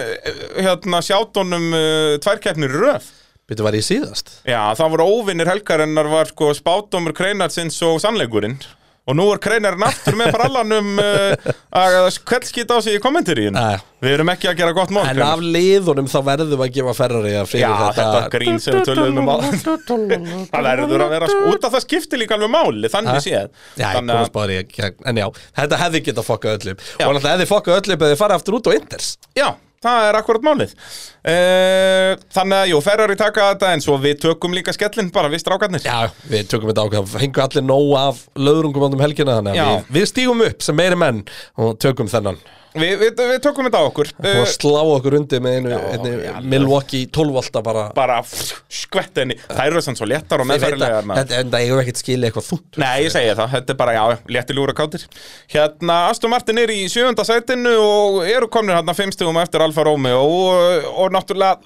hérna 0.62 1.00
sjátonum 1.02 1.66
uh, 1.74 2.12
tværkeppnir 2.22 2.76
röð 2.76 3.08
Býttu 3.50 3.64
var 3.66 3.74
ég 3.76 3.86
síðast? 3.86 4.36
Já, 4.48 4.60
það 4.78 4.92
voru 4.96 5.08
óvinnir 5.18 5.50
helgarinnar 5.50 6.08
var 6.12 6.30
sko 6.30 6.52
spátumur 6.56 7.14
Kreinarsins 7.16 7.80
og 7.86 7.98
sannleikurinn. 8.04 8.60
Og 9.02 9.16
nú 9.18 9.24
er 9.34 9.40
Kreinarinn 9.42 9.82
aftur 9.82 10.14
með 10.14 10.28
brallanum 10.36 10.92
uh, 11.02 11.32
að 11.74 11.96
hvert 12.22 12.44
skýt 12.46 12.70
á 12.70 12.78
sig 12.84 12.94
í 12.94 13.00
kommenteríin 13.02 13.56
Já. 13.58 13.80
Við 13.98 14.12
erum 14.14 14.30
ekki 14.30 14.46
að 14.52 14.60
gera 14.60 14.74
gott 14.76 14.92
mál 14.94 15.00
En 15.02 15.16
Gunnar. 15.16 15.32
af 15.34 15.42
liðunum 15.42 16.06
þá 16.12 16.14
verðum 16.28 16.52
við 16.52 16.62
að 16.68 16.76
gefa 16.76 16.94
Ferrari 17.00 17.32
að 17.40 17.48
fyrir 17.50 17.64
Já, 17.64 17.72
þetta. 17.80 18.04
þetta 18.04 18.30
grín 18.36 18.60
sem 18.62 18.76
við 18.76 18.86
töluðum 18.92 19.18
um 19.18 20.46
Það 20.52 20.68
verður 20.68 21.04
að 21.08 21.14
vera 21.16 21.30
sko 21.32 21.50
út 21.50 21.66
af 21.66 21.74
það 21.74 21.84
skiptir 21.88 22.22
líka 22.22 22.38
alveg 22.38 22.52
máli, 22.54 22.92
þannig 22.94 23.26
séð. 23.26 23.50
Já, 23.74 23.82
ég 23.82 23.98
Þannig 23.98 24.14
komast 24.14 24.30
að, 24.30 24.38
bara 24.38 24.54
í 24.54 24.94
En 25.10 25.18
já, 25.24 25.26
þetta 25.58 25.80
hefði 25.82 26.04
getað 26.12 26.28
fokkað 26.30 26.56
öllum 26.60 26.78
Já. 26.78 26.92
Og 26.94 27.02
náttúrulega 27.18 27.34
hefði 27.34 27.50
fokkað 27.56 27.80
öllum 27.82 27.98
eða 28.06 28.12
þið 28.14 28.22
farið 28.22 28.38
aftur 28.38 28.58
út 28.60 28.70
á 28.70 28.72
Inders 28.78 29.10
já, 29.34 29.48
það 29.82 30.08
er 30.12 30.20
akkurat 30.22 30.46
málið 30.46 30.78
Þannig 31.22 32.56
að, 32.56 32.70
jú, 32.72 32.80
Ferrari 32.82 33.18
taka 33.18 33.50
þetta 33.52 33.74
en 33.76 33.84
svo 33.84 33.98
við 34.02 34.16
tökum 34.24 34.56
líka 34.56 34.74
skellin 34.74 35.12
bara, 35.14 35.30
við 35.32 35.44
strákarnir. 35.44 35.84
Já, 35.86 36.10
við 36.26 36.48
tökum 36.50 36.72
þetta 36.72 36.86
ákveð. 36.88 37.14
Hengu 37.22 37.44
allir 37.44 37.66
nóg 37.66 37.92
af 38.00 38.24
löðrungum 38.34 38.88
ándum 38.88 39.04
helgina 39.04 39.38
Þannig 39.38 39.62
að 39.62 39.76
við, 39.76 39.94
við 39.98 40.10
stígum 40.10 40.42
upp 40.48 40.66
sem 40.66 40.76
meiri 40.76 40.98
menn 40.98 41.22
Og 41.62 41.78
tökum 41.82 42.10
þennan. 42.10 42.40
Við, 42.72 42.92
við, 43.02 43.18
við 43.28 43.40
tökum 43.44 43.66
þetta 43.68 43.80
á 43.84 43.84
okkur. 43.84 44.10
Og 44.16 44.38
uh, 44.40 44.46
slá 44.48 44.78
okkur 44.80 45.16
undir 45.18 45.42
með 45.44 45.56
einu, 45.58 45.72
einu 45.92 46.12
Milwaukee 46.48 47.08
12 47.12 47.34
volta 47.36 47.60
bara 47.64 47.82
Bara 47.96 48.16
skvett 48.24 49.20
henni. 49.20 49.36
Það 49.42 49.66
eru 49.66 49.82
sann 49.84 49.98
svo 49.98 50.08
léttar 50.08 50.40
og 50.40 50.48
að-. 50.48 50.62
Þetta 50.62 51.40
en 51.42 51.52
það 51.52 51.66
eigum 51.66 51.82
ekkert 51.82 52.00
skilið 52.00 52.28
eitthvað 52.30 52.46
þungt 52.48 52.80
Nei, 52.80 52.94
ég 53.04 53.12
segi 53.12 53.34
það, 53.36 53.52
þetta 53.58 53.74
er 53.74 53.78
bara, 53.82 53.96
já, 53.98 54.22
létti 54.36 54.56
lúra 54.56 54.76
kátir. 54.76 55.04
Hérna, 55.52 55.98
Aston 56.08 56.32
Martin 56.32 56.62
er 56.62 56.72
í 56.72 56.78
sjöfunda 56.92 57.26
sætinu 57.28 57.74
og 57.82 58.18
eru 58.24 58.48
komnir 58.52 58.78
hérna 58.78 58.96
fimmstugum 58.96 59.40
eftir 59.42 59.64
Alfa 59.66 59.84
Romeo 59.90 60.24
og, 60.24 60.88
og 60.94 61.11
náttúrulega 61.14 61.60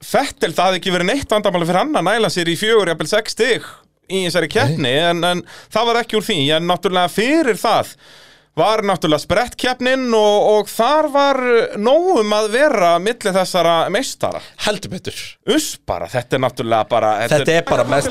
Fettel, 0.00 0.54
það 0.56 0.66
hafði 0.66 0.78
ekki 0.80 0.92
verið 0.94 1.08
neitt 1.10 1.32
vandamáli 1.34 1.66
fyrir 1.68 1.82
hann 1.82 1.98
að 2.00 2.06
næla 2.06 2.30
sér 2.32 2.48
í 2.48 2.56
fjögur, 2.56 2.88
jafnvel 2.88 3.08
sex 3.10 3.34
stig 3.36 3.66
í 4.10 4.22
þessari 4.24 4.48
keppni, 4.50 4.92
en, 5.10 5.20
en 5.28 5.42
það 5.70 5.90
var 5.90 5.98
ekki 6.00 6.16
úr 6.18 6.24
því, 6.24 6.38
en 6.56 6.66
náttúrulega 6.70 7.12
fyrir 7.12 7.60
það 7.60 7.92
var 8.58 8.82
náttúrulega 8.84 9.22
sprettkeppnin 9.22 10.08
og, 10.16 10.46
og 10.50 10.68
þar 10.68 11.06
var 11.14 11.38
nógum 11.80 12.32
að 12.34 12.48
vera 12.52 12.88
milli 13.00 13.30
þessara 13.32 13.74
meistara 13.94 14.40
Heldur 14.66 14.90
betur 14.92 15.20
Uss 15.54 15.76
bara, 15.86 16.08
þetta 16.10 16.36
er 16.36 16.42
náttúrulega 16.44 16.88
bara 16.90 17.12
Þetta 17.30 17.54
er 17.54 17.64
bara 17.68 17.84
mest- 17.88 18.10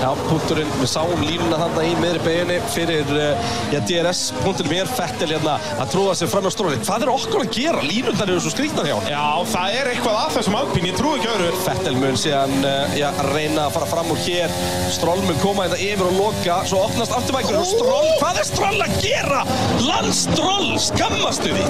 Já. 0.00 0.10
Punkturinn, 0.26 0.70
við 0.80 0.90
sáum 0.92 1.24
línuna 1.26 1.58
þarna 1.60 1.84
í 1.84 1.92
meðri 2.00 2.22
beginni 2.24 2.56
fyrir 2.72 3.10
uh, 3.12 3.50
já, 3.74 3.80
DRS, 3.90 4.22
punkturinn 4.44 4.72
mér, 4.72 4.90
Fettel 4.96 5.28
hérna 5.34 5.56
að 5.82 5.90
tróða 5.96 6.14
sér 6.20 6.30
fram 6.32 6.46
á 6.46 6.50
stróli. 6.54 6.78
Hvað 6.86 7.04
er 7.06 7.12
okkur 7.12 7.44
að 7.44 7.50
gera? 7.58 7.82
Línundar 7.86 8.30
eru 8.32 8.40
svo 8.46 8.52
skrýtnar 8.54 8.88
hjá 8.88 8.94
hann. 8.96 9.10
Já, 9.10 9.26
það 9.52 9.76
er 9.80 9.90
eitthvað 9.92 10.18
að 10.22 10.34
þessum 10.38 10.58
alpín, 10.62 10.88
ég 10.90 10.98
trúi 10.98 11.18
ekki 11.18 11.30
öðru 11.34 11.52
Fettel 11.66 11.96
mun 11.98 12.18
síðan 12.20 12.56
uh, 12.62 12.96
já, 12.98 13.08
reyna 13.34 13.66
að 13.66 13.76
fara 13.76 13.90
fram 13.90 14.10
úr 14.14 14.22
hér. 14.26 14.56
Stroll 14.96 15.22
mun 15.26 15.38
koma 15.42 15.66
þetta 15.68 15.82
yfir 15.90 16.10
og 16.10 16.18
loka, 16.22 16.58
svo 16.70 16.82
opnast 16.86 17.14
afturvækur 17.18 17.60
og 17.60 17.68
Stroll, 17.74 18.10
hvað 18.22 18.42
er 18.42 18.50
Stroll 18.52 18.82
að 18.86 18.98
gera? 19.02 19.15
Gera? 19.16 19.42
Landstról, 19.86 20.76
skammastu 20.80 21.52
því? 21.54 21.64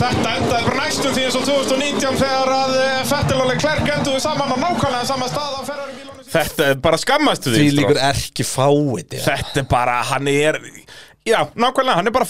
Þetta 0.00 0.34
endaði 0.36 0.66
bara 0.66 0.76
næstum 0.84 1.14
því 1.16 1.24
eins 1.26 1.38
og 1.38 1.46
2019 1.48 2.20
þegar 2.20 2.52
að 2.54 2.76
eh, 2.80 2.98
Vettel 3.10 3.38
og 3.40 3.48
Leclerc 3.50 3.90
enduðu 3.96 4.20
saman 4.22 4.54
á 4.54 4.56
nákvæmlega 4.60 5.08
sama 5.08 5.28
stað 5.30 5.56
á 5.56 5.62
Ferrari 5.66 5.96
bílunum 5.96 6.28
Þetta 6.30 6.68
er 6.70 6.82
bara 6.84 7.00
skammastu 7.00 7.50
Því 7.50 7.62
því 7.64 7.72
líkur 7.78 7.98
Stroll. 7.98 8.12
ekki 8.14 8.46
fáið 8.46 9.16
Þetta 9.24 9.62
er 9.62 9.68
bara, 9.70 9.96
hann 10.12 10.30
er 10.30 10.60
Já, 11.26 11.40
nákvæmlega, 11.54 11.96
hann 11.98 12.10
er 12.10 12.16
bara 12.16 12.28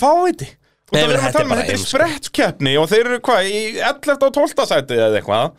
Og 0.91 0.97
Nei, 0.97 1.03
þetta 1.07 1.33
tala 1.35 1.43
er 1.43 1.51
um 1.51 1.57
þetta 1.61 1.75
er 1.75 1.83
sprettkeppni 1.85 2.77
og 2.81 2.89
þeir 2.91 3.05
eru 3.05 3.21
hvað, 3.29 3.51
í 3.51 3.61
11. 3.79 4.17
og 4.27 4.33
12. 4.41 4.65
sæti 4.67 4.97
eða 4.99 5.21
eitthvað 5.21 5.53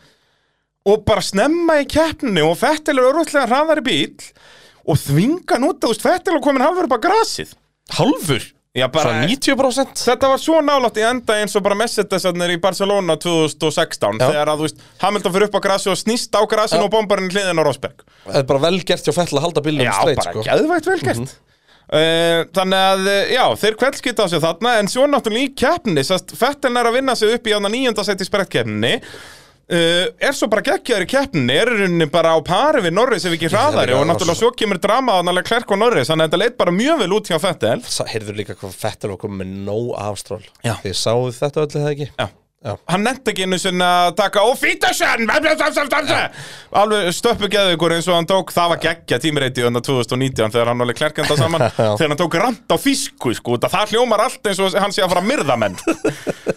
og 0.82 1.04
bara 1.06 1.22
snemma 1.22 1.76
í 1.78 1.86
keppni 1.86 2.42
og 2.42 2.56
Fettil 2.58 2.96
er 2.98 3.06
örvöldlega 3.06 3.46
hraðari 3.46 3.84
bíl 3.86 4.26
og 4.82 4.98
þvinga 4.98 5.60
veist, 5.62 6.02
Fettil 6.02 6.34
er 6.36 6.42
komin 6.42 6.64
halvur 6.64 6.88
upp 6.88 6.96
á 6.98 7.04
grasið 7.06 7.54
Halvur? 7.96 8.42
Já, 8.72 8.86
bara, 8.88 9.10
Svona 9.10 9.26
90%? 9.28 10.00
Þetta 10.00 10.28
var 10.32 10.38
svo 10.40 10.60
nálátt 10.64 10.96
í 10.96 11.02
enda 11.04 11.34
eins 11.42 11.52
og 11.58 11.64
bara 11.66 11.76
Mercedesarnir 11.76 12.54
í 12.54 12.60
Barcelona 12.60 13.18
2016 13.20 14.16
Já. 14.16 14.30
þegar 14.30 14.48
að, 14.48 14.62
þú 14.62 14.68
veist, 14.68 14.78
Hamilton 15.02 15.34
fyrir 15.34 15.50
upp 15.50 15.58
á 15.60 15.64
grasið 15.66 15.92
og 15.92 15.98
snýst 16.00 16.32
á 16.32 16.40
grasinu 16.48 16.80
Já. 16.80 16.86
og 16.88 16.92
bombarinn 16.94 17.28
hliðin 17.34 17.60
á 17.60 17.64
Rosberg 17.68 18.00
Það 18.24 18.38
er 18.40 18.46
bara 18.48 18.62
vel 18.64 18.78
gert 18.88 19.04
hjá 19.04 19.12
Fettel 19.18 19.36
að 19.42 19.44
halda 19.44 19.64
bílunum 19.66 19.84
Já, 19.84 19.92
straight 19.98 20.22
bara 20.22 20.32
sko. 20.32 20.44
geðvægt 20.48 20.88
vel 20.92 21.00
gert 21.08 21.40
Uh, 21.92 22.46
þannig 22.56 22.78
að, 22.88 23.00
eh, 23.10 23.30
já, 23.34 23.42
þeir 23.60 23.74
kveldskita 23.76 24.24
á 24.24 24.26
sig 24.32 24.40
þarna 24.40 24.70
en 24.80 24.86
svo 24.88 25.02
náttúrulega 25.10 25.44
í 25.44 25.50
keppni 25.60 26.00
sest, 26.08 26.30
Fettin 26.40 26.78
er 26.80 26.88
að 26.88 26.94
vinna 26.96 27.12
sig 27.18 27.34
upp 27.34 27.50
í 27.50 27.52
hann 27.52 27.66
nýjönda 27.68 28.04
seti 28.06 28.24
í 28.24 28.28
sprettkeppninni 28.30 28.92
uh, 29.72 30.04
er 30.28 30.36
svo 30.36 30.48
bara 30.52 30.64
geggjaður 30.66 31.06
í 31.06 31.10
keppninni 31.14 31.56
er 31.62 31.70
rauninni 31.72 32.08
bara 32.12 32.34
á 32.36 32.38
pari 32.44 32.82
við 32.84 32.94
Norris 32.98 33.24
ef 33.28 33.36
ekki 33.38 33.50
hraðari 33.52 33.96
og 33.96 34.04
náttúrulega 34.10 34.40
svo 34.42 34.52
kemur 34.56 34.80
drama 34.82 35.18
að 35.18 35.26
náttúrulega 35.30 35.48
Klerk 35.50 35.72
og 35.76 35.80
Norris 35.82 36.12
þannig 36.12 36.28
að 36.28 36.30
þetta 36.32 36.42
leit 36.44 36.58
bara 36.60 36.76
mjög 36.76 37.02
vel 37.04 37.16
út 37.18 37.32
hjá 37.32 37.38
Fettel 37.42 37.78
Sa- 37.88 38.08
Heyrðu 38.12 38.36
líka 38.42 38.58
hvað 38.60 38.76
Fettel 38.84 39.14
var 39.14 39.20
komið 39.24 39.42
með 39.42 39.58
nóg 39.70 39.90
afstról. 40.06 40.42
Þið 40.84 40.96
sáu 41.02 41.30
þetta 41.40 41.66
öllu 41.66 41.82
það 41.82 41.92
ekki? 41.96 42.10
Já. 42.20 42.28
Já. 42.62 42.76
Hann 42.92 43.02
nefndi 43.02 43.32
ekki 43.32 43.42
einu 43.42 43.58
sinni 43.58 43.82
að 43.82 44.12
taka 44.20 44.44
Ó, 44.46 44.52
Fítasen! 44.54 45.24
Alveg 46.78 47.08
stöppu 47.16 47.48
geðugur 47.50 47.94
eins 47.96 48.06
og 48.06 48.14
hann 48.14 48.28
tók. 48.30 48.52
Það 48.54 48.68
var 48.72 48.80
geggja 48.84 49.18
tímireiti 49.22 49.64
undan 49.66 49.82
2019 49.82 50.54
Þegar 50.54 50.70
hann 50.70 50.84
var 50.84 50.92
klerkenda 51.00 51.38
saman. 51.40 51.64
Þegar 51.98 52.12
hann 52.12 52.20
tók 52.20 52.36
rand 52.38 52.62
á 52.70 52.76
þýsku 52.78 53.34
sko, 53.40 53.58
það, 53.66 53.96
hljómar 53.96 54.22
allt 54.28 54.46
eins 54.46 54.62
og 54.62 54.78
hann 54.78 54.94
sé 54.94 55.02
að 55.02 55.10
fara 55.10 55.24
að 55.24 55.30
myrða 55.32 55.58
menn. 55.64 55.78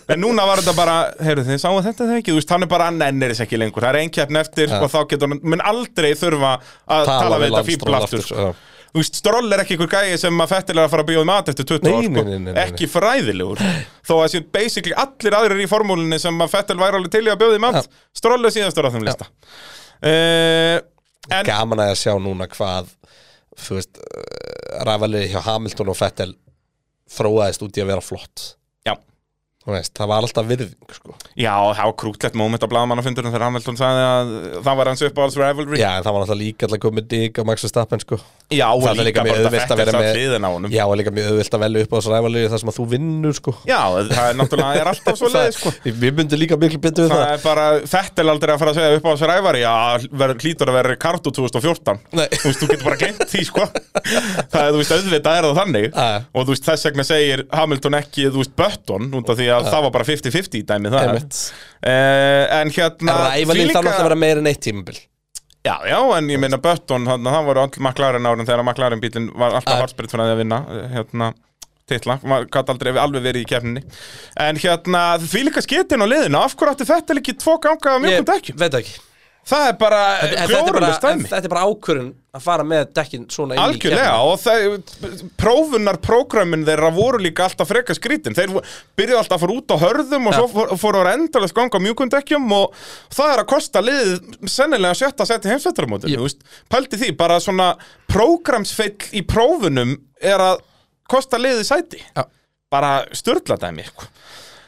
En 0.05 0.21
núna 0.21 0.43
var 0.45 0.61
þetta 0.61 0.75
bara 0.77 0.95
Heyrðu 1.25 1.47
þið 1.47 1.57
sáu 1.63 1.79
þetta 1.81 2.05
þegar 2.05 2.19
ekki? 2.21 2.29
Þú 2.29 2.37
veist, 2.37 2.51
hann 2.53 2.65
er 2.67 2.69
bara 2.69 2.91
að 2.91 2.99
nennir 2.99 3.31
þess 3.33 3.41
ekki 3.47 3.57
lengur. 3.57 3.81
Það 3.81 3.89
er 3.95 4.03
ein 4.03 4.13
keppn 4.13 4.37
eftir 4.43 4.75
og 4.77 4.85
þá 4.93 4.99
getur 5.09 5.31
hann 5.33 5.41
Mun 5.41 5.63
aldrei 5.65 6.11
þurfa 6.19 6.51
að 6.85 7.09
tala, 7.09 7.39
við 7.41 7.49
þetta 7.49 7.65
fíbl 7.71 7.97
aftur 7.97 8.25
sko. 8.27 8.47
Þú 8.95 9.01
veist, 9.01 9.17
Stroll 9.19 9.51
er 9.51 9.59
ekki 9.59 9.75
ykkur 9.75 9.89
gæi 9.91 10.15
sem 10.21 10.37
að 10.39 10.51
Fettil 10.53 10.77
að 10.79 10.85
fara 10.93 11.03
að 11.03 11.09
bjóða 11.09 11.27
mat 11.27 11.49
eftir 11.51 11.65
20 11.67 11.83
Nei, 11.83 11.91
ár, 11.91 12.05
sko. 12.07 12.53
ekki 12.61 12.87
fræðilegur. 12.87 13.63
Þó 14.07 14.13
að 14.21 14.29
sé 14.31 14.41
basically 14.55 14.95
allir 15.03 15.35
aðrir 15.35 15.63
í 15.65 15.67
formúlinni 15.67 16.19
sem 16.23 16.39
að 16.45 16.53
Fettil 16.53 16.77
væri 16.79 17.01
alveg 17.01 17.11
til 17.11 17.25
í 17.27 17.31
að 17.33 17.41
bjóða 17.43 17.59
mat 17.65 17.89
Stroll 18.15 18.39
er 18.39 18.55
síðastur 18.55 18.87
á 18.87 18.93
þeim 18.95 19.03
lista. 19.03 19.27
Uh, 19.99 20.77
En 21.33 21.45
Gaman 21.47 21.81
að 21.81 21.95
sjá 21.97 22.13
núna 22.21 22.47
hvað 22.51 22.91
Þú 23.65 23.79
veist 23.79 24.01
Ræfalið 24.85 25.31
hjá 25.31 25.39
Hamilton 25.47 25.91
og 25.93 25.97
Fettel 25.97 26.31
Þróaðist 27.15 27.63
út 27.65 27.79
í 27.79 27.83
að 27.83 27.91
vera 27.93 28.03
flott 28.05 28.45
veist, 29.73 29.91
það 29.97 30.09
var 30.11 30.25
alltaf 30.27 30.45
virðing 30.45 30.93
sko. 30.93 31.13
Já, 31.33 31.53
það 31.73 31.87
var 31.89 31.93
krútlegt 31.97 32.35
moment 32.37 32.61
á 32.61 32.69
blaðamannafundunum 32.69 33.31
þegar 33.33 33.45
Hamilton 33.47 33.77
sagði 33.79 34.03
að 34.05 34.33
það 34.67 34.75
var 34.79 34.89
hans 34.91 35.01
uppáhalds 35.07 35.37
rivalry 35.39 35.79
Já, 35.81 35.89
það 36.05 36.11
var 36.13 36.21
alltaf 36.21 36.37
líka 36.37 36.67
alltaf 36.67 36.81
komið 36.83 37.05
dig 37.09 37.31
á 37.41 37.43
Max 37.49 37.65
Verstappen 37.65 37.99
sko. 38.03 38.19
Já, 38.53 38.67
og 38.69 38.83
líka 38.85 39.01
líka 39.07 39.23
bara 39.25 39.41
að 39.41 39.49
vera 39.49 39.65
satt 39.65 39.97
með 39.97 40.11
hliðina 40.13 40.45
á 40.45 40.51
honum 40.53 40.69
Já, 40.75 40.83
og 40.85 40.93
líka 40.99 41.09
mjög 41.15 41.25
auðvilt 41.31 41.53
að 41.57 41.63
velja 41.65 41.81
upp 41.81 41.89
á 41.89 41.97
þessu 41.97 42.11
ræfalið 42.13 42.45
þar 42.53 42.61
sem 42.61 42.69
að 42.69 42.77
þú 42.77 42.85
vinnur 42.93 43.33
sko. 43.39 43.51
Já, 43.65 43.81
það 44.11 44.25
er 44.29 44.35
náttúrulega 44.37 44.77
er 44.83 44.87
alltaf 44.91 45.15
svo 45.21 45.29
leið 45.33 45.53
sko. 45.57 45.69
Við 45.85 46.11
myndum 46.19 46.39
líka 46.43 46.55
miklu 46.61 46.79
betur 46.85 47.03
við 47.07 47.15
Það 47.15 47.25
það 47.25 47.33
er 47.33 47.41
bara, 47.47 47.65
Fettil 47.89 48.29
aldrei 48.29 48.53
að 48.53 48.61
fara 48.61 48.71
að 48.75 48.77
segja 48.77 48.99
upp 48.99 49.05
á 49.05 49.11
þessu 49.15 49.27
rævari 49.31 49.59
Já, 49.65 49.73
ver, 50.21 50.29
hlýtur 50.45 50.69
að 50.69 50.77
vera 50.77 50.93
Ricardo 50.93 51.29
2014 51.33 52.05
Nei. 52.13 52.27
Þú 52.35 52.47
veist, 52.51 52.61
Það 59.55 59.65
það 59.65 59.71
að 59.71 59.75
það 59.75 59.85
var 59.85 59.93
bara 59.95 60.07
50-50 60.11 60.59
í 60.59 60.63
dæmi 60.69 60.93
það 60.93 61.09
uh, 61.15 62.59
En 62.59 62.71
hérna 62.75 63.17
Ræfalið 63.25 63.61
því 63.61 63.75
þarf 63.75 63.85
náttúrulega 63.85 63.97
að 63.97 64.09
vera 64.09 64.21
meira 64.25 64.43
en 64.43 64.49
eitt 64.51 64.63
tímabil. 64.65 64.97
Já, 65.65 65.79
já, 65.89 65.97
en 66.17 66.29
ég 66.29 66.41
Button, 66.61 67.07
hann, 67.09 67.25
það 67.25 67.47
voru 67.47 67.63
allir 67.63 67.81
McLaren 67.81 68.29
árin 68.29 68.45
Þegar 68.45 68.63
McLaren 68.67 69.01
bílinn 69.01 69.31
var 69.33 69.55
alltaf 69.57 69.79
Já. 69.79 69.81
harsprit 69.81 70.13
fyrir 70.13 70.29
að 70.29 70.41
vinna 70.43 70.59
eh, 70.69 70.85
Hérna 70.93 71.31
titla, 71.89 72.19
gæti 72.21 72.73
aldrei 72.73 72.91
alveg 72.93 73.25
verið 73.25 73.45
í 73.45 73.49
kefninni 73.49 73.81
En 74.45 74.61
hérna, 74.61 75.01
því 75.23 75.47
líka 75.47 75.65
skitin 75.65 76.05
á 76.05 76.07
liðinu 76.09 76.41
Af 76.43 76.53
hverju 76.53 76.75
átti 76.75 76.89
Fettil 76.89 77.17
ekki 77.21 77.37
tvo 77.41 77.57
ganga 77.63 77.95
af 77.95 78.03
mjögum 78.03 78.29
dekkjum? 78.29 78.61
Veit 78.61 78.77
ekki 78.81 78.95
Það 79.45 79.63
er 79.69 79.73
bara 79.77 79.97
en 80.25 80.49
dæmi 80.49 81.27
þetta 81.29 81.43
er 81.45 81.51
bara 81.53 81.65
ákvörun 81.69 82.07
að 82.35 82.41
fara 82.41 82.63
með 82.65 82.87
dekkin 82.97 83.27
svona 83.29 83.53
inn 83.53 83.61
í 83.61 83.65
Algjörlega, 83.65 84.15
og 84.25 84.39
það, 84.41 85.19
prófunar 85.39 85.99
prógramin 86.03 86.63
þeirra 86.67 86.89
voru 86.95 87.19
líka 87.21 87.45
alltaf 87.45 87.69
freka 87.69 87.93
skrítin 87.95 88.33
Þeir 88.35 88.55
byrjuðu 88.97 89.19
alltaf 89.21 89.37
að 89.37 89.43
fara 89.45 89.57
út 89.59 89.69
á 89.71 89.77
hörðum 89.83 90.25
og 90.27 90.33
Ja. 90.33 90.39
svo 90.39 90.47
fór- 90.55 90.73
fóru 90.81 91.03
að 91.03 91.11
endalist 91.13 91.53
ganga 91.55 91.77
á 91.77 91.85
mjúkum 91.85 92.09
dekkjum 92.09 92.51
og 92.57 92.73
það 93.13 93.33
er 93.35 93.43
að 93.43 93.47
kosta 93.53 93.83
liðið 93.85 94.49
sennilega 94.49 94.97
sjötta 94.97 95.25
seti 95.29 95.47
heimsveitaramótinu, 95.53 96.09
Yep. 96.09 96.19
yep. 96.25 96.65
Pældi 96.73 96.97
því, 97.03 97.11
bara 97.17 97.37
svona 97.39 97.69
prógramsfeill 98.11 99.13
í 99.13 99.21
prófunum 99.29 99.95
er 100.21 100.41
að 100.41 100.59
kosta 101.07 101.37
liðið 101.37 101.69
sæti 101.69 102.01
Ja. 102.15 102.25
Bara 102.71 103.05
störla 103.13 103.55
dæmi 103.61 103.85
sko. 103.85 104.07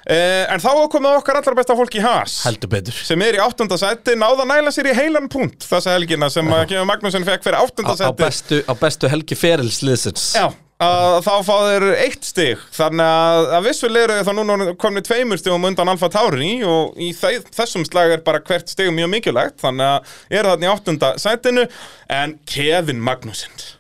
Eh, 0.09 0.43
En 0.53 0.61
þá 0.63 0.69
er 0.73 0.91
komið 0.93 1.17
okkar 1.21 1.39
allar 1.41 1.57
besta 1.59 1.77
fólk 1.77 1.97
í 1.99 2.03
has 2.03 2.39
Heldur 2.47 2.71
betur. 2.71 2.99
Sem 3.07 3.23
er 3.25 3.39
í 3.39 3.41
áttunda 3.43 3.79
sæti 3.79 4.15
náða 4.19 4.47
næla 4.49 4.73
sér 4.75 4.91
í 4.91 4.95
heilan 4.97 5.27
punkt 5.31 5.67
þessa 5.67 5.97
helgina 5.97 6.29
sem 6.34 6.47
að 6.53 6.69
Kevin 6.71 6.88
Magnússon 6.89 7.27
fekk 7.27 7.45
fyrir 7.47 7.59
á, 7.59 7.65
á, 7.65 7.93
sæti. 7.95 8.15
bestu, 8.23 8.61
á 8.67 8.73
bestu 8.79 9.11
helgi 9.11 9.38
ferilsliðsins 9.39 10.29
Já, 10.38 10.47
að 10.84 11.17
þá 11.25 11.31
fá 11.47 11.53
þeir 11.67 11.85
eitt 12.03 12.27
stig. 12.27 12.65
Þannig 12.77 13.13
að, 13.13 13.47
að 13.57 13.65
vissulega 13.69 14.17
eru 14.17 14.27
þá 14.27 14.34
núna 14.38 14.69
komni 14.79 15.01
tveimur 15.05 15.41
stigum 15.41 15.65
undan 15.69 15.89
Alfa 15.93 16.11
Tauri 16.13 16.51
og 16.67 16.99
í 17.01 17.09
þe 17.17 17.39
þessum 17.55 17.85
slag 17.88 18.13
er 18.17 18.25
bara 18.27 18.43
hvert 18.45 18.69
stig 18.69 18.91
mjög 18.93 19.11
mikilvægt. 19.15 19.57
Þannig 19.63 19.89
að 19.95 20.38
eru 20.39 20.53
þarna 20.53 20.69
í 20.69 20.71
áttunda 20.75 21.11
sætinu. 21.21 21.65
En 22.13 22.38
Kevin 22.49 23.01
Magnússon 23.01 23.73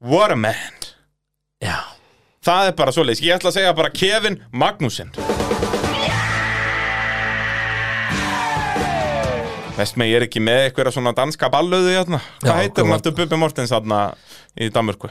what 0.00 0.32
a 0.32 0.36
man. 0.36 0.76
Já 1.60 1.89
það 2.44 2.70
er 2.70 2.76
bara 2.78 2.92
svoleiðis, 2.94 3.22
ég 3.26 3.36
ætla 3.36 3.50
að 3.52 3.58
segja 3.58 3.76
bara 3.76 3.92
Kevin 3.92 4.40
Magnússon 4.56 5.12
Veist 9.76 9.96
mig, 9.96 10.10
ég 10.10 10.18
er 10.20 10.26
ekki 10.26 10.42
með 10.44 10.66
eitthvað 10.66 10.92
svona 10.92 11.14
danska 11.16 11.48
ballöðu 11.48 11.94
hérna. 11.94 12.18
Hvað 12.42 12.58
heitir 12.58 12.84
hann 12.84 12.92
aftur? 12.98 13.14
Bubbi 13.16 13.36
Mortens 13.40 13.70
hérna 13.72 14.00
í 14.60 14.68
Danmörku? 14.74 15.08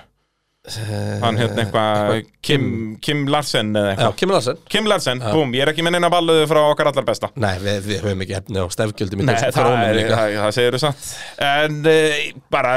Hann 1.23 1.39
hérna 1.39 1.64
eitthvað 1.64 2.19
Kim, 2.45 2.68
Kim 3.01 3.23
Larsen 3.34 3.72
eða 3.73 3.95
eitthvað. 3.95 4.14
Kim 4.19 4.34
Larsen. 4.35 4.60
Kim 4.69 4.89
Larsen, 4.91 5.23
búm, 5.23 5.56
ég 5.57 5.65
er 5.65 5.72
ekki 5.72 5.85
með 5.88 5.95
neina 5.95 6.11
ballöðu 6.14 6.45
frá 6.51 6.60
okkar 6.68 6.91
allar 6.91 7.07
besta. 7.07 7.31
Nei, 7.39 7.56
við, 7.64 7.80
við 7.88 8.03
höfum 8.03 8.22
ekki 8.27 8.38
efni 8.43 8.61
á 8.61 8.65
stefgjöldum 8.76 9.23
Nei, 9.26 9.34
það, 9.39 9.72
er, 9.88 10.01
það, 10.11 10.35
það 10.43 10.53
segir 10.60 10.77
þú 10.77 10.84
satt. 10.85 11.10
En 11.47 11.81
uh, 11.95 12.22
bara 12.53 12.76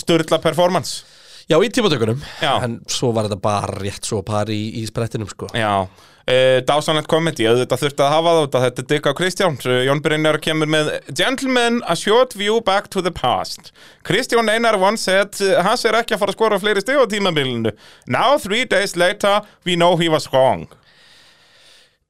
störla 0.00 0.42
performance 0.42 1.17
Já, 1.48 1.56
í 1.64 1.68
tímatökunum. 1.72 2.20
Já. 2.44 2.52
En 2.60 2.76
svo 2.92 3.08
var 3.16 3.24
þetta 3.24 3.40
bara 3.40 3.80
rétt 3.80 4.04
svo 4.04 4.20
par 4.26 4.50
í, 4.52 4.58
í 4.76 4.82
sprettinum 4.84 5.30
sko. 5.30 5.48
Já, 5.56 5.86
uh, 5.88 6.58
dásanlegt 6.68 7.08
komedi, 7.08 7.46
auðvitað 7.48 7.86
þurfti 7.86 8.04
að 8.04 8.12
hafa 8.12 8.34
að 8.34 8.56
þetta 8.66 8.82
er 8.82 8.88
Dick 8.90 9.08
á 9.08 9.12
Kristján. 9.16 9.56
Jón 9.86 10.02
Brynjar 10.04 10.36
kemur 10.44 10.68
með 10.68 10.90
Gentlemen, 11.08 11.80
a 11.88 11.96
short 11.96 12.36
view 12.36 12.60
back 12.60 12.90
to 12.92 13.00
the 13.00 13.14
past. 13.14 13.72
Kristján 14.04 14.52
Einar 14.52 14.76
once 14.76 15.08
said 15.08 15.40
Hans 15.64 15.86
er 15.88 15.96
ekki 15.96 16.18
að 16.18 16.24
fara 16.26 16.34
að 16.34 16.36
skora 16.36 16.60
fleiri 16.60 16.84
stig 16.84 17.00
á 17.00 17.08
tímabilinu. 17.08 17.72
Now, 18.06 18.36
three 18.36 18.68
days 18.68 18.92
later, 18.96 19.40
we 19.64 19.76
know 19.76 19.96
he 19.96 20.12
was 20.12 20.28
wrong. 20.28 20.68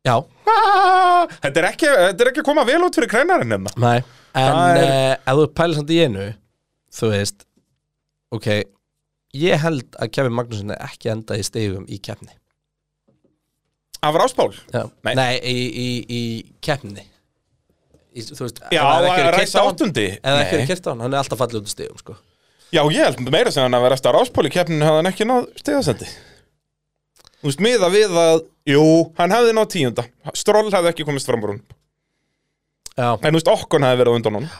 Já, 0.02 0.18
ah, 0.50 1.28
Þetta 1.44 1.60
er 1.60 1.66
ekki, 1.68 1.86
þetta 1.86 2.24
er 2.24 2.30
ekki 2.32 2.42
að 2.42 2.48
koma 2.50 2.66
vel 2.66 2.80
út 2.86 2.96
fyrir 2.98 3.10
krænarinn 3.12 3.54
hérna. 3.54 3.74
Nei. 3.78 3.98
En 4.38 4.58
er... 4.78 5.18
ef 5.22 5.38
þú 5.38 5.46
pælir 5.56 5.78
samt 5.78 5.92
í 5.92 6.02
einu 6.04 6.26
Þú 6.94 7.10
veist 7.12 7.46
Ok, 8.34 8.48
ég 9.36 9.60
held 9.62 9.96
að 10.00 10.10
Kevin 10.16 10.32
Magnússon 10.36 10.70
er 10.74 10.82
ekki 10.88 11.10
enda 11.12 11.36
í 11.38 11.44
stegum 11.46 11.84
í 11.88 11.98
keppni. 12.00 12.32
Af 14.02 14.14
ráspál 14.14 14.52
Já. 14.72 14.84
Nei. 15.04 15.14
Nei, 15.18 15.32
í, 15.42 15.56
í, 15.68 15.88
í 16.08 16.20
keppni. 16.62 17.02
Í, 18.14 18.22
Þú 18.24 18.44
veist 18.46 18.60
Já, 18.72 18.82
að 18.82 19.08
hann- 19.10 19.66
áttundi 19.66 20.06
það 20.22 20.40
ekki 20.44 20.58
er 20.60 20.66
kert 20.70 20.86
á 20.86 20.90
hann, 20.92 21.00
hann 21.04 21.14
er 21.14 21.20
alltaf 21.22 21.38
fallið 21.42 21.60
út 21.60 21.68
í 21.70 21.74
stegum 21.74 21.98
sko. 22.00 22.16
Já, 22.72 22.82
ég 22.92 23.00
held 23.04 23.30
meira 23.32 23.50
sem 23.52 23.64
hann 23.64 23.74
að 23.76 23.84
vera 23.86 23.96
eftir 23.98 24.14
ráspál 24.14 24.46
í 24.48 24.52
keppninu 24.54 24.84
hafði 24.86 25.00
hann 25.02 25.10
ekki 25.12 25.26
náð 25.28 25.46
stigasendi. 25.60 26.08
Þú 27.38 27.46
veist, 27.50 27.60
miða 27.64 27.90
við 27.94 28.16
að 28.22 28.40
Jú, 28.68 28.84
hann 29.18 29.32
hefði 29.32 29.52
náð 29.56 29.68
tíunda. 29.72 30.04
Stroll 30.36 30.68
hefði 30.72 30.90
ekki 30.92 31.06
komist 31.08 31.26
fram 31.30 31.44
úr 31.46 31.54
hún 31.54 31.62
Já, 32.98 33.14
En 33.14 33.30
þú 33.32 33.38
veist, 33.38 33.48
okkon 33.52 33.86
hefði 33.86 34.00
verið 34.02 34.18
undan 34.18 34.38
honum 34.40 34.50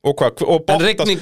Og 0.00 0.14
hvað, 0.16 0.40
og 0.46 0.62
En 0.62 0.64
Bottas 0.64 0.86
rigning, 0.86 1.20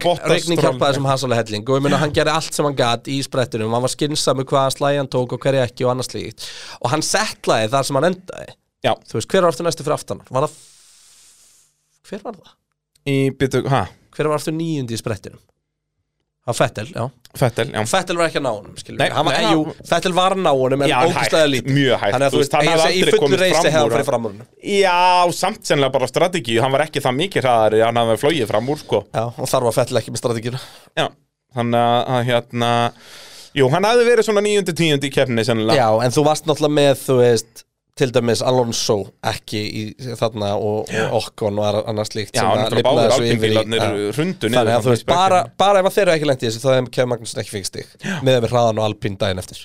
Bottas 0.00 0.30
rigning 0.32 0.56
Stroll. 0.56 0.62
hjálpaði 0.78 0.94
þessum 0.94 1.08
hasalega 1.10 1.42
helling 1.42 1.64
og 1.68 1.76
ég 1.76 1.82
meina 1.84 1.98
hann 2.00 2.12
gerði 2.16 2.32
allt 2.38 2.56
sem 2.56 2.64
hann 2.64 2.76
gat 2.78 3.10
í 3.12 3.18
sprettinum 3.26 3.74
hann 3.76 3.84
var 3.84 3.92
skynsami 3.92 4.46
hvaða 4.48 4.70
slæði 4.72 5.00
hann 5.02 5.10
tók 5.12 5.34
og 5.36 5.42
hverja 5.44 5.66
ekki 5.68 5.84
og 5.84 5.90
annars 5.92 6.08
slíkt 6.08 6.46
og 6.80 6.88
hann 6.94 7.04
settlaði 7.04 7.68
þar 7.74 7.84
sem 7.90 7.98
hann 8.00 8.08
endaði 8.08 8.46
Já. 8.84 8.94
þú 9.04 9.18
veist, 9.18 9.28
hver 9.28 9.44
var 9.44 9.52
aftur 9.52 9.68
næstu 9.68 9.84
fyrir 9.84 9.98
aftan 9.98 10.22
var 10.32 10.46
það 10.46 10.56
hver 12.08 12.24
var 12.24 12.38
það? 12.40 12.54
Í 13.12 13.16
byttu, 13.36 13.60
hæ, 13.68 13.82
hver 14.16 14.30
var 14.32 14.40
aftur 14.40 14.56
níundi 14.56 14.96
í 14.96 15.00
sprettinum? 15.00 15.40
Fettel, 16.52 16.90
já. 16.92 17.04
Fettel, 17.34 17.70
já. 17.72 17.80
Fettel 17.88 18.18
var 18.20 18.28
ekki 18.28 18.36
að 18.36 18.44
ná 18.44 18.50
honum, 18.52 18.74
Nei, 18.76 18.90
við. 18.98 19.12
Hann 19.16 19.24
var, 19.24 19.36
nei, 19.40 19.52
jú, 19.54 19.62
Fettel 19.88 20.12
var 20.12 20.34
að 20.36 20.42
ná 20.44 20.50
honum 20.52 20.82
en 20.84 20.92
ógustlega 20.92 21.48
lítið. 21.48 21.72
mjög 21.78 22.02
hægt, 22.02 22.12
þannig 22.14 22.26
að 22.28 22.34
þú 22.34 22.40
veist, 22.42 22.52
hann 22.54 22.64
ég 22.64 22.74
hafði 22.74 22.84
segi, 22.84 22.94
í 22.94 23.00
aldrei 23.00 23.14
fullu 23.14 23.22
komist 23.24 23.40
reysi 23.40 23.54
fram 23.54 23.64
hefði 23.64 23.78
hann 23.78 23.86
úr 23.88 23.94
farið 23.96 24.10
fram 24.10 24.28
úr 24.28 24.34
Já, 24.74 25.32
samt 25.40 25.64
sennilega 25.64 25.94
bara 25.96 26.10
strategi 26.12 26.58
Hann 26.60 26.74
var 26.76 26.84
ekki 26.84 27.00
það 27.00 27.16
mikið 27.22 27.46
hraðari 27.48 27.80
Hann 27.80 28.00
hafði 28.02 28.20
flóið 28.20 28.46
fram 28.52 28.68
úr, 28.74 28.82
sko. 28.84 29.00
Já, 29.08 29.24
og 29.32 29.50
þar 29.54 29.66
var 29.70 29.76
Fettel 29.78 30.00
ekki 30.02 30.12
með 30.12 30.20
strategíuna. 30.20 30.60
Já, 31.00 31.06
þannig 31.56 31.88
að, 32.12 32.20
hérna 32.28 32.70
Jú, 33.54 33.68
hann 33.70 33.86
hafði 33.86 34.04
verið 34.10 34.26
svona 34.26 34.42
9-10 34.44 35.04
í 35.06 35.10
keppninni 35.14 35.44
sennilega. 35.46 35.78
Já, 35.78 35.88
en 36.04 36.12
þú 36.14 36.24
varst 36.26 36.48
náttúrulega 36.50 36.74
með, 36.74 36.94
þú 37.06 37.18
veist 37.20 37.64
til 37.94 38.10
dæmis 38.10 38.40
Alonso 38.42 38.96
ekki 39.30 39.60
í 39.64 39.82
þarna 40.18 40.48
og, 40.58 40.88
og 40.90 41.12
Okkon 41.20 41.58
og 41.62 41.76
annars 41.90 42.10
líkt 42.16 42.34
Já, 42.34 42.40
sem 42.40 42.48
hann 42.50 42.64
að 42.64 42.80
í- 42.80 43.12
alpínbílarnir 43.16 43.84
Já. 43.84 43.90
hrundu 44.16 44.48
niður 44.50 44.56
Þannig 44.58 44.74
að 44.74 44.86
þú 44.86 44.90
veist, 44.94 45.06
bara, 45.06 45.38
bara 45.62 45.82
ef 45.82 45.86
að 45.90 45.94
þeir 45.96 46.02
eru 46.08 46.14
ekki 46.16 46.28
lent 46.30 46.42
í 46.42 46.48
þessu 46.48 46.62
þá 46.64 46.70
hefum 46.72 46.88
Kevin 46.96 47.10
Magnússon 47.12 47.42
ekki 47.44 47.52
fengst 47.54 47.70
stig 47.70 47.92
með 48.26 48.38
við 48.42 48.54
hraðan 48.54 48.80
og 48.82 48.88
alpín 48.88 49.18
daginn 49.20 49.42
eftir. 49.44 49.60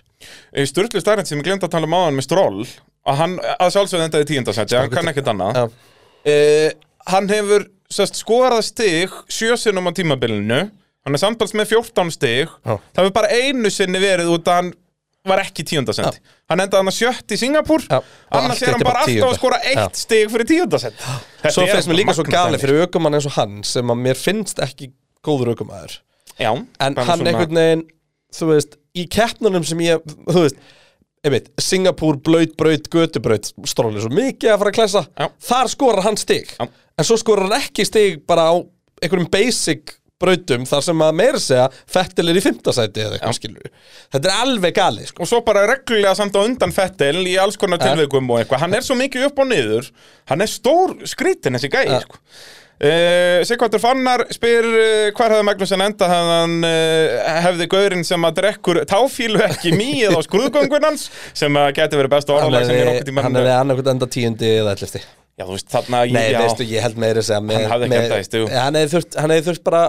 Sturlu 0.70 1.02
starrend 1.02 1.30
sem 1.32 1.42
ég 1.42 1.48
glemt 1.48 1.66
að 1.66 1.74
tala 1.74 1.90
um 1.90 1.96
áðan 1.98 2.20
með 2.20 2.28
Stroll 2.28 2.68
að 3.10 3.18
hann 3.24 3.34
að 3.56 3.74
sjálfsögðu 3.76 4.06
endaði 4.10 4.30
tíundasætti 4.30 4.78
hann 4.78 4.94
kann 4.94 5.10
ekkert 5.10 5.32
annað. 5.34 5.74
Uh, 6.28 6.70
hann 7.10 7.30
hefur 7.34 7.66
sest, 7.90 8.20
skorað 8.22 8.62
stig 8.68 9.16
sjösinnum 9.32 9.90
á 9.90 9.92
tímabilinu 9.98 10.60
hann 10.70 11.16
er 11.18 11.22
samtals 11.24 11.56
með 11.58 11.72
14 11.74 12.14
stig. 12.14 12.54
Það 12.68 13.02
hefur 13.02 13.16
bara 13.16 13.34
einu 13.42 13.74
sinni 13.74 14.02
verið 14.04 14.30
út 14.36 14.46
að 14.52 14.60
hann 14.62 14.72
var 15.28 15.42
ekki 15.44 15.66
tíundasætti 15.68 16.22
hann 16.50 16.64
endaði 16.64 16.80
hann 16.80 16.92
að 16.92 16.96
sjött 16.96 17.34
í 17.36 17.38
Singapúr. 17.42 17.84
Já. 17.90 18.00
Og 18.00 18.38
annars 18.40 18.62
er 18.64 18.72
hann 18.78 18.86
bara 18.88 19.04
alltaf 19.04 19.30
að 19.30 19.38
skora 19.40 19.60
eitt 19.66 19.82
Já. 19.82 19.88
stig 20.00 20.32
fyrir 20.32 20.48
tíundasætti 20.48 21.52
Svo 21.52 21.66
finnst 21.68 21.92
mér 21.92 22.00
líka 22.00 22.16
svo 22.16 22.26
gali 22.28 22.60
fyrir 22.62 22.86
aukumann 22.86 23.18
eins 23.20 23.28
og 23.30 23.36
hann 23.36 23.60
sem 23.68 23.92
að 23.92 24.00
mér 24.06 24.20
finnst 24.20 24.62
ekki 24.64 24.92
góður 25.26 25.52
aukumæður 25.54 26.00
en 26.40 26.68
hann 26.80 26.96
svona- 26.96 27.34
einhvern 27.34 27.60
veginn 27.60 27.86
þú 28.34 28.52
veist, 28.54 28.76
í 28.96 29.08
keppnunum 29.10 29.66
sem 29.66 29.80
ég 29.84 30.04
þú 30.30 30.44
veist, 30.46 30.60
einmitt, 31.26 31.50
Singapúr 31.60 32.20
blöyt, 32.24 32.56
braut, 32.56 32.88
götubraut 32.94 33.50
stróli 33.68 34.00
svo 34.00 34.12
mikið 34.14 34.54
að 34.54 34.60
fara 34.62 34.72
að 34.72 34.78
klessa. 34.78 35.02
Já. 35.18 35.28
þar 35.50 35.72
skorar 35.74 36.04
hann 36.06 36.18
stig. 36.18 36.48
Já. 36.56 36.68
en 36.98 37.08
svo 37.08 37.18
skorar 37.20 37.50
hann 37.50 37.60
ekki 37.60 37.86
stig 37.86 38.22
bara 38.30 38.52
á 38.54 38.56
einhverjum 39.04 39.30
basic 39.32 39.99
brautum 40.20 40.68
þar 40.70 40.86
sem 40.90 41.06
að 41.06 41.18
meira 41.22 41.42
segja 41.44 41.68
Fettil 41.90 42.28
er 42.30 42.40
í 42.40 42.44
fimmtasæti 42.44 43.06
eða 43.06 43.18
eitthvað 43.18 43.38
skilur 43.40 43.74
þetta 44.14 44.30
er 44.30 44.46
alveg 44.46 44.76
gali 44.76 45.10
sko. 45.10 45.24
og 45.24 45.32
svo 45.32 45.42
bara 45.46 45.66
reglulega 45.70 46.16
samt 46.18 46.38
á 46.38 46.42
undan 46.44 46.76
Fettel 46.76 47.26
í 47.26 47.36
alls 47.42 47.60
konar 47.60 47.82
tilveikum 47.82 48.30
og 48.32 48.42
eitthvað. 48.42 48.64
Hann 48.66 48.78
er 48.78 48.86
svo 48.86 48.98
mikið 49.00 49.30
upp 49.30 49.44
og 49.44 49.52
niður. 49.52 49.92
Hann 50.30 50.46
er 50.46 50.52
stór 50.52 50.96
skrítin 51.10 51.58
þessi 51.58 51.72
gæi 51.74 52.00
sko. 52.06 52.24
Uh, 52.80 53.42
Sigvartur 53.44 53.82
Fannar 53.84 54.22
spyr 54.32 54.64
uh, 54.64 55.10
hvar 55.12 55.34
hefði 55.36 55.48
Magnúsin 55.50 55.84
enda 55.84 56.08
hefði 56.08 56.38
hann 56.38 56.54
uh, 56.64 57.34
hefði 57.44 57.68
gaurinn 57.74 58.08
sem 58.08 58.24
að 58.24 58.40
drekkur 58.40 58.80
táfílu 58.88 59.44
ekki 59.50 59.76
mýið 59.76 60.16
á 60.16 60.24
skrúðgöngunans 60.24 61.10
sem 61.36 61.60
að 61.60 61.74
geti 61.82 62.00
verið 62.00 62.16
besta 62.16 62.40
orðalag 62.40 62.72
hann 62.72 63.36
hefði 63.36 63.58
annarkvæmt 63.58 63.96
enda 63.98 64.14
tíundi 64.16 64.56
eða 64.62 64.78
ellifti 64.80 65.04
Já, 65.40 65.46
þú 65.48 65.56
veist, 65.56 65.70
þarna 65.72 66.04
Nei, 66.12 66.26
já, 66.34 66.40
veistu, 66.44 66.66
ég 66.68 66.84
held 66.84 66.98
meira 67.00 67.24
að 67.24 67.30
segja 67.30 67.42
með, 67.46 67.62
Hann 67.64 67.72
hafði 67.74 67.88
ekki 67.88 67.96
með, 67.96 68.06
endað 68.10 68.24
í 68.24 68.28
stigum. 68.28 68.50
Ja, 68.52 68.64
Hann 68.66 68.80
hefði 68.80 68.92
þurft, 68.98 69.20
hann 69.24 69.34
hefði 69.36 69.46
þurft 69.50 69.64
bara 69.70 69.84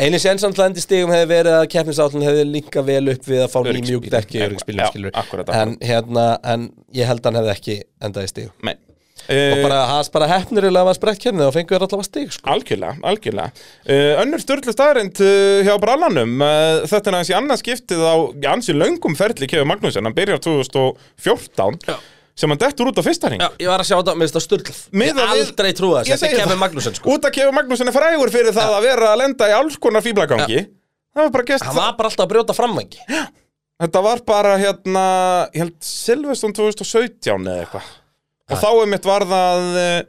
Einu 0.00 0.18
sénsamt 0.22 0.56
að 0.56 0.70
endi 0.70 0.82
stigum 0.82 1.10
hefði 1.12 1.28
verið 1.34 1.56
að 1.58 1.66
keppnisállin 1.74 2.24
hefði 2.24 2.46
linka 2.48 2.84
vel 2.86 3.02
upp 3.12 3.26
við 3.28 3.42
að 3.44 3.50
fá 3.52 3.58
ný 3.66 3.82
mjúk 3.84 4.06
dekki 4.14 4.38
í 4.38 4.40
Já, 4.40 4.46
öryggsbílum 4.46 4.88
skilur 4.88 5.18
akkurat, 5.20 5.52
en, 5.58 5.74
hérna, 5.84 6.24
en 6.48 6.64
ég 6.96 7.10
held 7.10 7.20
að 7.20 7.28
hann 7.28 7.38
hefði 7.42 7.52
ekki 7.52 7.76
endað 8.08 8.24
í 8.24 8.30
stigum. 8.32 8.54
Nei. 8.64 8.74
Og 9.22 9.60
bara 9.62 9.82
hans 9.86 10.08
bara 10.10 10.26
hefnir 10.26 10.64
eða 10.66 10.82
var 10.88 10.96
sprett 10.96 11.20
kemnið 11.22 11.46
og 11.46 11.52
fengur 11.54 11.84
allavega 11.84 12.06
stig 12.08 12.32
sko. 12.34 12.48
Algjörlega, 12.50 12.96
algjörlega. 13.06 13.52
Uh, 13.86 14.22
Önnur 14.24 14.42
störlu 14.42 14.74
staðarind 14.74 15.20
uh, 15.22 15.60
hjá 15.62 15.76
brallanum. 15.82 16.32
Uh, 16.42 16.80
Þetta 16.90 17.12
er 17.12 17.18
hans 17.20 17.30
í 17.30 17.36
annað 17.38 17.60
skiptið 17.62 18.02
á 18.02 18.14
ansi 18.56 18.74
löngum 18.74 19.14
ferli 19.18 19.46
Kefur 19.50 19.68
Magnúsin 19.70 20.08
Hann 20.08 20.16
byrjar 20.16 20.42
2014 20.42 21.78
Já. 21.86 22.00
Sem 22.36 22.48
hann 22.52 22.60
dettur 22.62 22.88
út 22.88 22.96
á 22.98 23.02
fyrsta 23.04 23.28
ring 23.32 23.42
Já, 23.42 23.48
ég 23.60 23.68
var 23.68 23.82
að 23.82 23.88
sjá 23.90 23.96
þetta 23.98 24.14
með 24.16 24.30
þetta 24.30 24.42
störtlað 24.46 24.78
Ég 24.82 24.98
Miðað 25.02 25.32
við- 25.32 25.42
aldrei 25.46 25.72
trúa 25.78 25.98
Ég 26.00 26.06
þess 26.06 26.12
Þetta 26.12 26.22
segi 26.22 26.32
er 26.32 26.40
Kevin 26.42 26.52
það. 26.54 26.60
Magnússon 26.62 26.96
sko. 26.96 27.10
Út 27.16 27.26
að 27.28 27.34
Kefur 27.36 27.56
Magnúsin 27.58 27.90
er 27.92 27.96
frægur 27.96 28.32
fyrir 28.32 28.56
það 28.56 28.76
að 28.78 28.86
vera 28.88 29.10
að 29.12 29.20
lenda 29.22 29.48
í 29.50 29.54
alls 29.58 29.76
konar 29.82 30.04
fíblagangi 30.06 30.60
Það 31.12 31.22
var 31.26 31.32
bara 31.36 31.44
gest 31.52 31.66
Hann 31.68 31.76
var 31.76 31.92
bara 31.98 32.08
alltaf 32.12 32.24
að 32.24 32.32
brjóta 32.32 32.56
framvangi 32.56 33.02
Þetta 33.82 34.02
var 34.06 34.22
bara 34.32 34.54
hérna 34.62 35.04
Ég 35.52 35.60
held 35.64 35.76
Silveston 35.84 36.52
2017 36.56 37.48
eða 37.50 37.64
eitthvað. 37.66 37.90
Og 38.52 38.60
þá 38.62 38.68
er 38.82 38.90
mitt 38.92 39.06
var 39.08 39.24
það 39.26 39.68
uh, 39.82 40.02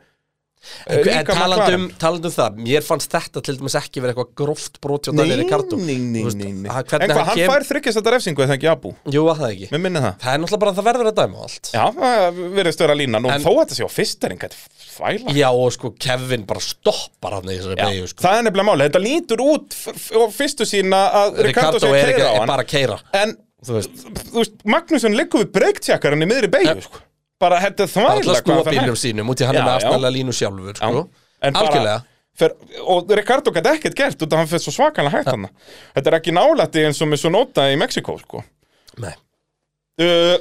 En, 0.87 0.99
en 1.11 1.25
talandum, 1.27 1.85
talandum 1.99 2.31
það, 2.33 2.59
mér 2.63 2.85
fannst 2.87 3.11
þetta 3.11 3.41
til 3.43 3.55
dæmis 3.59 3.75
ekki 3.79 3.99
verið 4.03 4.13
eitthvað 4.15 4.29
gróft 4.39 4.79
brot 4.83 5.09
hjá 5.09 5.15
Daniel 5.17 5.41
Ricardo. 5.43 5.77
nei, 5.77 5.97
nei, 5.99 6.23
nei, 6.23 6.69
að 6.71 6.93
En 6.97 7.11
hvað, 7.11 7.23
hann 7.27 7.39
kem- 7.39 7.51
fær 7.51 7.65
þryggjast 7.67 7.99
þetta 7.99 8.13
refsingu 8.15 8.45
eða 8.45 8.55
ekki 8.57 8.69
Abu? 8.71 8.93
Jú, 9.11 9.25
að 9.27 9.41
það 9.43 9.51
ekki. 9.57 9.67
Mér 9.75 9.83
minni 9.83 10.03
það. 10.05 10.15
Það 10.23 10.33
er 10.37 10.43
náttúrulega 10.43 10.63
bara 10.63 10.71
að 10.71 10.79
það 10.79 10.87
verður 10.89 11.11
að 11.11 11.17
dæma 11.19 11.43
allt. 11.47 11.71
Já, 11.73 11.83
það 11.99 12.41
verðist 12.57 12.83
vera 12.85 12.97
línan 13.03 13.27
og 13.27 13.31
En- 13.35 13.43
þó 13.43 13.51
að 13.53 13.59
þetta 13.63 13.77
sé 13.79 13.83
á 13.83 13.91
fyrsta 13.97 14.31
ring 14.31 14.43
Þetta 14.43 14.59
er 14.59 14.89
fæla 14.97 15.35
Já, 15.43 15.49
og 15.51 15.71
sko, 15.75 15.93
Kevin 15.99 16.45
bara 16.47 16.59
stoppar 16.63 17.37
hann 17.39 17.51
í 17.51 17.57
þessari 17.59 17.79
beigju 17.83 18.07
sko. 18.13 18.23
Það 18.23 18.37
er 18.39 18.43
nefnilega 18.47 18.69
máli, 18.71 18.87
þetta 18.89 19.03
lítur 19.03 19.43
út 19.43 19.79
á 20.15 20.21
fyrstu 20.31 20.67
sína 20.69 21.01
að 21.11 21.41
Ricardo 21.43 21.79
Ricardo 21.79 21.79
sé 21.83 21.91
að 21.91 21.97
er, 22.03 22.27
er 22.39 22.47
bara 22.47 22.63
að 22.63 22.71
keira. 22.71 22.99
En, 23.13 23.35
Þú 23.63 23.77
veist, 23.77 24.57
Magnússon 24.67 25.13
liggur 25.15 25.39
við 25.45 25.53
breiktjakkarinn 25.55 26.25
í 26.25 26.27
miðri 26.27 26.49
beigju 26.51 26.81
sko. 26.83 26.99
Bara, 27.43 27.59
bara 27.59 27.89
þvæla 27.91 28.15
alltaf 28.15 28.55
að 28.55 28.71
bílum 28.71 28.97
sínum 28.99 29.29
út 29.33 29.43
í 29.43 29.47
hann 29.47 29.59
er 29.59 29.65
með 29.65 29.73
já. 29.73 29.77
aðstæðlega 29.81 30.15
línu 30.17 30.35
sjálfur 30.37 30.79
sko. 30.79 31.03
Algjörlega 31.43 31.99
fer, 32.39 32.55
Og 32.95 33.11
Ricardo 33.19 33.53
gæti 33.53 33.73
ekkert 33.75 33.99
gert 33.99 34.25
út 34.25 34.33
af 34.33 34.41
hann 34.41 34.49
fyrir 34.49 34.63
svo 34.63 34.73
svakalega 34.73 35.17
hægt 35.17 35.31
hann 35.33 35.49
Þetta 35.97 36.09
er 36.09 36.17
ekki 36.21 36.35
nálætti 36.35 36.87
eins 36.87 37.01
og 37.03 37.11
með 37.11 37.23
svo 37.25 37.33
nota 37.35 37.67
í 37.69 37.77
Mexiko 37.79 38.17
sko. 38.21 38.43
Nei 39.03 39.13
uh, 40.01 40.37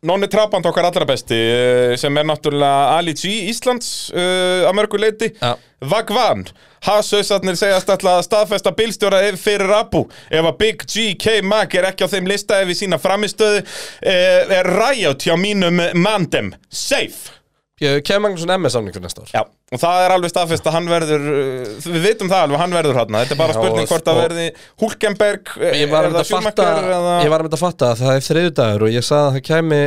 Nonni 0.00 0.30
Trabant 0.32 0.64
okkar 0.64 0.86
allra 0.88 1.04
besti 1.04 1.36
uh, 1.36 1.94
sem 2.00 2.16
er 2.16 2.24
náttúrulega 2.24 2.96
Ali 2.96 3.12
G 3.12 3.34
Íslands 3.50 4.08
uh, 4.14 4.64
að 4.64 4.76
mörgu 4.78 5.00
leiti 5.00 5.28
Já. 5.34 5.58
Vagvan 5.90 6.46
Hasausarnir 6.86 7.58
segjast 7.60 7.92
alltaf 7.92 8.14
að 8.14 8.24
staðfesta 8.24 8.72
bílstjóra 8.76 9.20
fyrir 9.36 9.68
Abu. 9.76 10.06
Ef 10.32 10.48
að 10.48 10.56
Big 10.60 10.86
G 10.88 11.10
K-Mag 11.20 11.76
er 11.76 11.90
ekki 11.90 12.08
á 12.08 12.12
þeim 12.12 12.30
lista 12.30 12.62
ef 12.62 12.70
við 12.70 12.78
sína 12.80 13.00
framistöðu 13.00 13.60
uh, 13.60 14.56
er 14.56 14.72
Riot 14.72 15.28
hjá 15.28 15.36
mínum 15.36 15.84
mandem. 16.00 16.54
Safe 16.72 17.39
Kevin 17.80 18.22
Magnússon 18.26 18.50
MS 18.60 18.74
samningur 18.76 19.00
næsta 19.00 19.22
ár. 19.24 19.30
Já, 19.32 19.40
og 19.72 19.80
það 19.80 20.00
er 20.04 20.12
alveg 20.12 20.30
staðfest 20.34 20.66
að 20.68 20.74
hann 20.76 20.88
verður 20.90 21.22
uh, 21.32 21.70
við 21.86 22.02
vitum 22.04 22.28
það 22.28 22.42
alveg, 22.44 22.60
hann 22.60 22.74
verður 22.76 22.98
hann 23.00 23.14
þetta 23.16 23.32
er 23.36 23.38
bara 23.40 23.54
spurning 23.56 23.86
hvort 23.88 24.10
að 24.10 24.18
og- 24.18 24.24
verði 24.26 24.44
Hulkenberg, 24.82 25.52
eh, 25.56 25.78
Ég 25.80 25.92
var 25.94 26.04
er 26.04 26.10
að 26.10 26.18
það 26.18 26.34
mynda 26.34 26.40
að 26.40 26.48
fatta 26.50 26.66
eða... 26.98 27.14
Ég 27.24 27.32
var 27.32 27.40
að 27.40 27.46
mynda 27.48 27.56
að 27.56 27.62
fatta 27.64 27.88
að 27.94 28.02
það 28.02 28.12
er 28.18 28.26
þriðudagur 28.26 28.84
og 28.84 28.92
ég 28.92 29.06
sagði 29.08 29.30
að 29.30 29.38
það 29.38 29.46
kæmi 29.48 29.80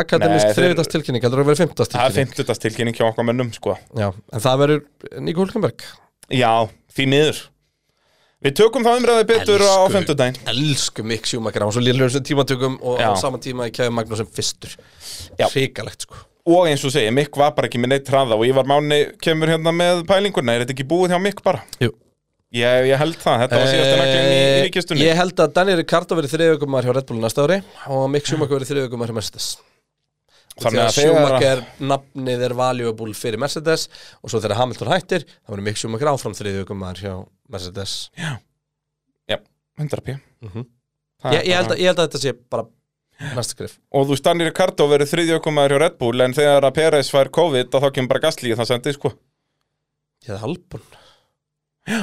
akademisk 0.00 0.48
þeir- 0.48 0.58
þriðudagstilkynning 0.58 1.26
heldur 1.28 1.44
að 1.44 1.52
vera 1.52 1.86
Það 1.94 2.08
er 2.08 2.16
fimmtutastilkynning 2.18 2.98
hjá 2.98 3.06
okkar 3.12 3.28
mönnum 3.30 3.52
sko. 3.54 3.76
Já, 3.94 4.08
en 4.10 4.44
það 4.48 4.60
verður 4.64 4.82
Níko 5.28 5.44
Hulkenberg. 5.46 5.86
Já, 6.30 6.52
því 6.96 7.06
miður. 7.14 7.40
Við 8.40 8.54
tökum 8.56 8.82
það 8.86 9.02
umræði 9.02 9.24
betur 9.28 9.60
á 9.60 9.68
Elsku- 9.68 9.92
fimmtudaginn. 9.94 10.38
Elsku 10.48 11.04
Mick 11.04 11.28
Schumacher, 11.28 11.60
hann 11.60 11.68
var 11.70 11.76
svo 11.76 11.82
lillur 11.84 12.10
sem 12.10 12.24
tímatökum 12.24 12.78
og 12.80 12.98
Já. 12.98 13.12
á 13.12 13.20
sama 13.20 13.36
tíma 13.38 13.68
í 13.68 13.74
Kevin 13.76 13.92
Magnússon 13.98 14.30
fyrstur. 14.32 14.74
Ríkalegt 15.52 16.06
sko 16.08 16.26
Og 16.48 16.66
eins 16.70 16.84
og 16.88 16.92
segi, 16.94 17.10
Mikk 17.12 17.36
var 17.36 17.52
bara 17.56 17.68
ekki 17.68 17.78
með 17.82 17.92
neitt 17.92 18.08
hraða 18.08 18.36
og 18.38 18.46
Ívar 18.48 18.64
Máni 18.68 19.00
kemur 19.20 19.50
hérna 19.52 19.72
með 19.76 20.04
pælinguna. 20.08 20.54
Er 20.56 20.62
þetta 20.64 20.72
ekki 20.76 20.86
búið 20.88 21.12
hjá 21.12 21.18
Mikk 21.20 21.42
bara? 21.44 21.60
Jú. 21.82 21.90
Ég, 22.50 22.86
ég 22.90 22.98
held 22.98 23.14
það, 23.20 23.42
þetta 23.44 23.58
var 23.60 23.68
síðasta 23.70 23.98
naglinn 24.00 24.24
í, 24.26 24.30
í 24.34 24.46
Eh, 24.50 24.62
ríkistunni 24.66 25.04
Ég 25.04 25.14
held 25.20 25.38
að 25.44 25.52
Daniel 25.54 25.76
Ricardo 25.78 26.16
verið 26.18 26.32
þriðjögumar 26.32 26.82
hjá 26.88 26.94
Red 26.96 27.06
Bull 27.06 27.20
næsta 27.22 27.44
ári 27.46 27.58
og 27.94 28.08
Mick 28.10 28.26
Schumacher 28.26 28.56
verið 28.58 28.72
þriðjögumar 28.72 29.12
hjá 29.12 29.14
Mercedes. 29.20 29.46
Þannig 30.60 30.82
að 30.82 30.96
Schumacher 30.96 31.62
nafnið 31.92 32.42
er 32.48 32.54
valuable 32.58 33.14
fyrir 33.14 33.38
Mercedes 33.38 33.86
og 34.18 34.32
svo 34.32 34.40
þegar 34.42 34.58
Hamilton 34.64 34.90
hættir 34.90 35.28
þá 35.30 35.52
verið 35.54 35.68
Mick 35.68 35.78
Schumacher 35.78 36.10
áfram 36.10 36.34
þriðjögumar 36.40 36.98
hjá 37.04 37.14
Mercedes. 37.54 37.94
Já, 38.18 39.38
100p 39.78 40.18
Mhm. 40.42 40.66
Það 41.22 41.34
er 41.36 41.42
ég, 41.44 41.54
held 41.54 41.70
að, 41.70 41.78
ég 41.78 41.86
held 41.92 41.98
að 42.00 42.06
þetta 42.08 42.18
sé 42.24 42.32
bara 42.50 42.64
Og 43.92 44.06
þú 44.08 44.16
stannir 44.20 44.48
Ricardo 44.50 44.86
verið 44.90 45.10
þriðjökumæður 45.12 45.74
hjá 45.74 45.80
Red 45.84 45.98
Bull 46.00 46.24
En 46.24 46.36
þegar 46.36 46.66
að 46.68 46.76
Peres 46.78 47.12
fær 47.12 47.30
COVID 47.36 47.74
þá 47.76 47.90
kemur 47.90 48.12
bara 48.14 48.24
Gasly 48.24 48.52
í 48.52 48.56
það 48.56 48.70
sendi 48.72 48.94
sko. 48.96 49.12
Ég 50.24 50.32
hefði 50.32 50.48
Albon. 50.48 50.86
Já, 51.90 52.00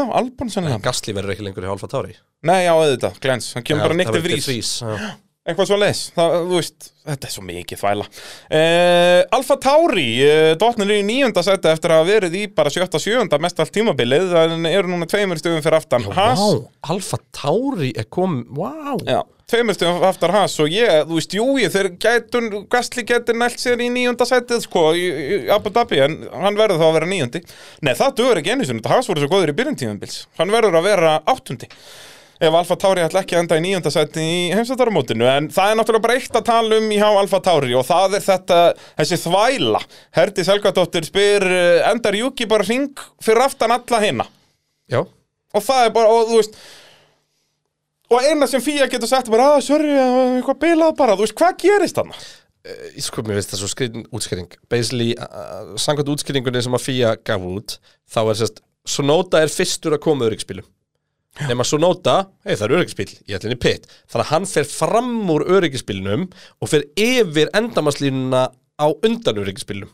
Albon 0.00 0.48
en 0.48 0.54
sennilega 0.54 0.80
Gasly 0.86 1.14
verður 1.16 1.34
ekki 1.34 1.44
lengur 1.46 1.66
í 1.66 1.68
hálfa 1.70 1.90
tári 1.92 2.16
Nei, 2.44 2.64
já, 2.64 2.72
auðvitað, 2.72 3.18
glens 3.24 3.50
Hann 3.56 3.66
kemur 3.66 3.84
bara 3.86 3.94
Já, 3.94 3.98
nýtti 4.00 4.10
það 4.10 4.24
verður 4.24 4.48
vrís 4.48 4.72
já. 4.80 5.12
Eitthvað 5.44 5.66
svo 5.68 5.76
leis, 5.76 5.98
það, 6.16 6.34
veist, 6.48 6.86
þetta 7.04 7.28
er 7.28 7.32
svo 7.34 7.42
mikið 7.44 7.80
þvæla. 7.82 8.04
Uh, 8.48 9.18
Alfa 9.36 9.56
Tauri, 9.60 10.04
uh, 10.24 10.52
dotnir 10.56 10.94
í 10.94 11.02
nýjunda 11.04 11.42
seti 11.44 11.68
eftir 11.68 11.92
að 11.92 12.00
hafa 12.00 12.08
verið 12.08 12.36
í 12.38 12.44
bara 12.56 12.72
sjötta 12.72 12.96
sjöunda 13.02 13.36
mest 13.44 13.60
allt 13.60 13.74
tímabilið, 13.76 14.30
það 14.32 14.54
eru 14.70 14.88
núna 14.94 15.08
tveimur 15.12 15.42
stöðum 15.42 15.60
fyrir 15.66 15.76
aftan. 15.76 16.06
Haas 16.16 16.40
Vá, 16.40 16.64
Alfa 16.94 17.20
Tauri 17.36 17.90
er 17.92 18.08
kom, 18.08 18.38
vá. 18.56 18.72
Já, 19.04 19.20
tveimur 19.50 19.76
stöðum 19.76 20.06
aftar 20.08 20.32
Haas 20.34 20.54
og 20.62 20.72
ég, 20.72 21.04
þú 21.08 21.18
veist, 21.18 21.36
jú, 21.36 21.46
ég, 21.60 21.72
þeir 21.74 21.90
gætun, 22.00 22.48
Gastli 22.72 23.04
getur 23.08 23.36
nælt 23.38 23.60
sér 23.60 23.82
í 23.84 23.90
nýjunda 23.92 24.26
setið, 24.28 24.64
sko, 24.64 24.86
í, 24.96 25.04
í 25.04 25.38
Abu 25.52 25.72
Dhabi, 25.74 26.00
en 26.06 26.16
hann 26.32 26.58
verður 26.58 26.80
þá 26.80 26.86
að 26.88 26.96
vera 27.00 27.10
nýjundi 27.10 27.44
Nei, 27.84 27.92
það 27.98 28.16
dugur 28.20 28.40
ekki 28.40 28.54
einu 28.56 28.68
sinni, 28.68 28.84
Haas 28.88 29.10
voru 29.10 29.24
svo 29.24 29.30
góður 29.34 29.52
í 29.52 29.58
byrjun 29.60 29.78
tímabils, 29.82 30.24
hann 30.40 30.52
verður 30.54 30.80
að 30.80 30.88
vera 30.88 31.14
áttundi. 31.28 31.68
Ef 32.42 32.54
Alfa 32.58 32.74
Tauri 32.80 33.02
ætla 33.04 33.20
ekki 33.22 33.36
að 33.36 33.44
enda 33.44 33.56
í 33.60 33.62
nýjönda 33.62 33.90
seti 33.94 34.22
í 34.26 34.38
heimsættaramótinu 34.56 35.26
en 35.30 35.46
það 35.54 35.70
er 35.70 35.76
náttúrulega 35.78 36.04
bara 36.04 36.16
eitt 36.18 36.38
að 36.38 36.46
tala 36.48 36.78
um 36.80 36.88
í 36.90 36.96
hjá 36.98 37.06
Alfa 37.06 37.38
Tauri 37.46 37.76
og 37.78 37.84
það 37.86 38.16
er 38.18 38.24
þetta, 38.24 38.56
þessi 38.98 39.18
þvæla. 39.22 39.82
Herdi 40.18 40.46
Selgadóttir 40.48 41.06
spyr 41.06 41.46
endar 41.92 42.18
Juki 42.18 42.48
bara 42.50 42.66
ring 42.66 43.04
fyrir 43.22 43.44
aftan 43.46 43.76
alla 43.76 44.00
hina? 44.02 44.26
Já, 44.90 45.04
og 45.04 45.62
það 45.62 45.86
er 45.86 45.94
bara, 45.94 46.10
og 46.10 46.32
þú 46.32 46.40
veist 46.40 46.58
og 48.14 48.30
eina 48.30 48.48
sem 48.50 48.62
Fía 48.64 48.86
getur 48.90 49.10
sagt 49.10 49.28
er 49.28 49.34
bara, 49.34 49.50
að 49.58 49.66
sorry, 49.66 49.90
eh, 49.90 50.38
eitthvað 50.38 50.62
bilað 50.62 50.96
bara, 50.98 51.18
þú 51.18 51.26
veist, 51.26 51.36
hvað 51.38 51.60
gerist 51.64 52.00
þarna? 52.00 52.24
ég 52.64 53.04
sko, 53.04 53.22
mér 53.24 53.38
veist 53.38 53.50
það 53.52 53.60
svo 53.60 53.68
skriðin 53.68 54.06
útskýring. 54.14 54.54
Basically, 54.72 55.10
uh, 55.20 55.74
samkvæmt 55.80 56.14
útskýringunni 56.14 56.62
sem 56.64 56.76
að 56.76 56.86
FIA 56.86 57.10
gaf 57.20 57.44
út 57.44 57.76
Þá 58.08 58.20
er 58.22 58.38
sérst, 58.40 58.62
Sonota 58.88 59.42
er 59.44 59.52
fyrstur 59.52 59.96
að 59.96 60.04
koma 60.06 60.28
öryggsbílum 60.30 60.66
Nefn 61.42 61.64
að 61.64 61.68
Sonota, 61.68 62.14
hei 62.46 62.54
það 62.54 62.64
er 62.66 62.74
öryggisbíl 62.78 63.08
Ég 63.26 63.36
ætla 63.36 63.50
henni 63.50 63.60
pitt 63.60 63.88
Þannig 64.06 64.22
að 64.24 64.30
hann 64.30 64.48
fer 64.48 64.68
fram 64.70 65.12
úr 65.34 65.44
öryggisbílnum 65.58 66.28
Og 66.62 66.70
fer 66.70 66.86
yfir 67.00 67.50
endamannslínuna 67.58 68.46
á 68.54 68.86
undan 68.90 69.40
öryggisbílnum. 69.42 69.90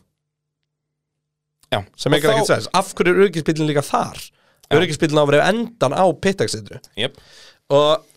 Já, 1.73 1.81
Sem 1.99 2.15
ekki 2.15 2.29
Og 2.29 2.35
ekkert 2.37 2.51
sæðis 2.53 2.69
Af 2.77 2.93
hverju 2.95 3.15
er 3.15 3.23
öryggisbílinn 3.25 3.71
líka 3.71 3.83
þar? 3.83 4.21
Öryggisbílinn 4.71 5.19
á 5.19 5.23
að 5.25 5.33
vera 5.33 5.49
endan 5.51 5.97
á 5.97 6.05
pittaksitru 6.23 6.79
Yep. 6.99 7.19
Og 7.71 8.07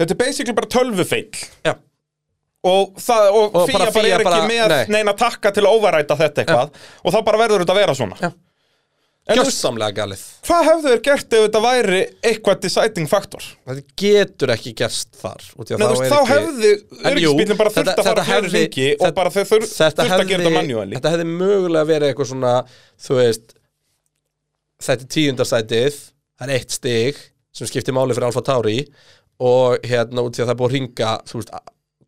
Þetta 0.00 0.16
er 0.16 0.20
basically 0.24 0.56
bara 0.56 0.70
tölvufeill 0.72 1.40
Já. 1.68 1.74
og, 2.64 2.94
það, 3.00 3.26
og, 3.30 3.56
Og 3.60 3.66
Fía 3.68 3.78
bara 3.78 3.90
bara, 3.94 4.12
er 4.16 4.24
ekki 4.26 4.44
með 4.50 4.72
nei. 4.74 4.84
neina 4.98 5.12
takka 5.16 5.52
til 5.56 5.64
að 5.66 5.74
overræta 5.78 6.16
þetta 6.20 6.44
eitthvað 6.44 6.78
og 7.04 7.12
þá 7.14 7.18
bara 7.28 7.42
verður 7.46 7.64
þetta 7.66 7.76
að 7.76 7.82
vera 7.84 7.98
svona 7.98 8.20
Já. 8.24 8.30
Gjössamlega 9.30 9.94
galið 9.94 10.22
hvað 10.48 10.64
hefðu 10.66 10.90
þeir 10.90 11.02
gert 11.06 11.34
ef 11.36 11.42
þetta 11.44 11.60
væri 11.62 11.98
eitthvað 12.26 12.62
deciding 12.64 13.10
faktor? 13.10 13.44
Þetta 13.68 13.94
getur 14.02 14.52
ekki 14.56 14.72
gerst 14.80 15.12
þar 15.20 15.44
Nei, 15.60 15.76
þá 15.76 15.84
veist, 15.84 16.10
þá 16.10 16.18
ekki- 16.18 16.64
jú, 16.64 16.72
öryggisbílinn 17.12 17.60
bara 17.60 17.74
þurft 17.76 17.92
að 18.00 18.08
fara 18.08 18.24
hefði- 18.26 18.50
hringi 18.56 18.88
og 18.96 19.14
bara 19.20 19.30
þeir 19.36 19.46
þurft 19.52 19.76
að 19.84 20.10
gera 20.10 20.24
þetta 20.32 20.54
manually 20.56 20.96
Þetta 20.98 21.12
hefði 21.14 21.28
mögulega 21.36 21.90
verið 21.92 22.10
eitthvað 22.14 22.30
svona 22.32 22.54
Þú 23.06 23.18
veist 23.20 23.54
Þetta 24.80 25.06
er 25.06 25.12
tíundarsætið 25.14 26.00
Það 26.40 26.48
er 26.48 26.54
eitt 26.56 26.74
stig 26.80 27.22
sem 27.60 27.66
skiptir 27.68 27.94
máli 27.94 28.14
fyrir 28.16 28.28
Alfa 28.30 28.42
Tauri 28.46 28.76
og 29.40 29.86
hérna 29.88 30.24
út 30.26 30.36
í 30.36 30.42
að 30.42 30.50
það 30.50 30.54
er 30.54 30.60
búið 30.60 30.70
að 30.70 30.76
ringa 30.76 31.10
þú 31.30 31.40
veist, 31.40 31.52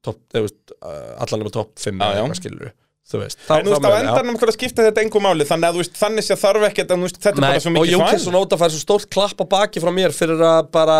topp, 0.04 0.22
þú 0.34 0.44
veist 0.46 0.74
allan 0.82 1.42
nema 1.42 1.54
topp 1.56 1.72
5 1.80 2.02
Já, 2.02 2.06
eða 2.08 2.22
eitthvað 2.22 2.40
skilur 2.42 2.72
þú 3.10 3.18
veist, 3.20 3.38
En 3.50 3.66
þú 3.66 3.70
veist, 3.72 3.82
á 3.82 3.90
endanum 3.98 4.36
að 4.38 4.52
skipta 4.54 4.84
þetta 4.86 5.02
engu 5.02 5.18
máli 5.22 5.44
þannig 5.48 5.66
að 5.68 5.74
þú 5.74 5.80
veist, 5.82 5.94
þannig 5.98 6.24
sé 6.26 6.34
þarf 6.38 6.62
ekkert 6.68 6.90
en 6.94 6.98
þú 7.02 7.06
veist, 7.08 7.18
þetta 7.24 7.38
er 7.38 7.42
bara 7.42 7.60
svo 7.64 7.70
mikið 7.74 7.96
þvæl. 7.98 8.26
og 8.30 8.32
Nóta 8.36 8.54
fær 8.60 8.70
svo 8.72 8.80
stórt 8.82 9.06
klapp 9.12 9.38
á 9.42 9.44
baki 9.52 9.78
frá 9.82 9.90
mér 9.92 10.12
fyrir 10.16 10.38
að 10.46 10.70
bara 10.72 10.98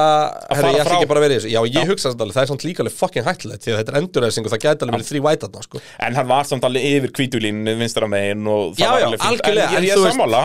herri, 0.50 0.72
ég 0.76 0.82
ætla 0.82 0.96
ekki 0.98 1.08
bara 1.12 1.20
að 1.22 1.26
vera 1.26 1.34
í 1.34 1.38
þessu. 1.38 1.50
Já, 1.52 1.60
ég 1.78 1.84
hugsa 1.92 2.10
þetta 2.12 2.24
alveg, 2.26 2.36
það 2.36 2.42
er 2.42 2.50
samt 2.52 2.64
líka 2.66 2.80
alveg 2.84 2.96
fucking 2.98 3.24
hættulegt 3.28 3.62
því 3.62 3.70
að 3.72 3.78
þetta 3.80 3.92
er 3.94 3.98
endurreising 4.02 4.44
og 4.44 4.50
það 4.52 4.62
gæti 4.66 4.82
alveg 4.82 4.94
verið 4.98 5.08
þrý 5.12 5.20
vætarna 5.28 5.60
sko. 5.68 5.76
En 6.02 6.12
hann 6.18 6.28
var 6.32 6.44
samt 6.50 6.64
alveg 6.68 6.82
yfir 6.90 7.10
kvítulín 7.16 7.58
vinstra 7.80 8.06
megin 8.10 8.44
og 8.50 8.74
það 8.76 8.90
var 8.92 9.06
alveg 9.08 9.20
algjörlega 9.30 9.70
En 9.72 9.86
ég 9.86 9.94
er 9.94 10.00
sammála, 10.10 10.42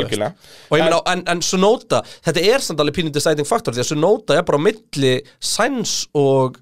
algjörlega. 0.00 0.50
Meina, 0.72 1.00
en, 1.12 1.24
en 1.30 1.42
Sunota 1.44 2.02
þetta 2.24 2.44
er 2.52 2.64
samt 2.64 2.82
alveg 2.82 2.98
pínum 2.98 3.14
deciding 3.14 3.48
faktor 3.48 3.76
því 3.76 3.84
að 3.84 3.90
Sunota 3.92 4.38
er 4.38 4.46
bara 4.46 4.60
á 4.60 4.66
milli 4.66 5.14
Sainz 5.38 5.96
og 6.18 6.60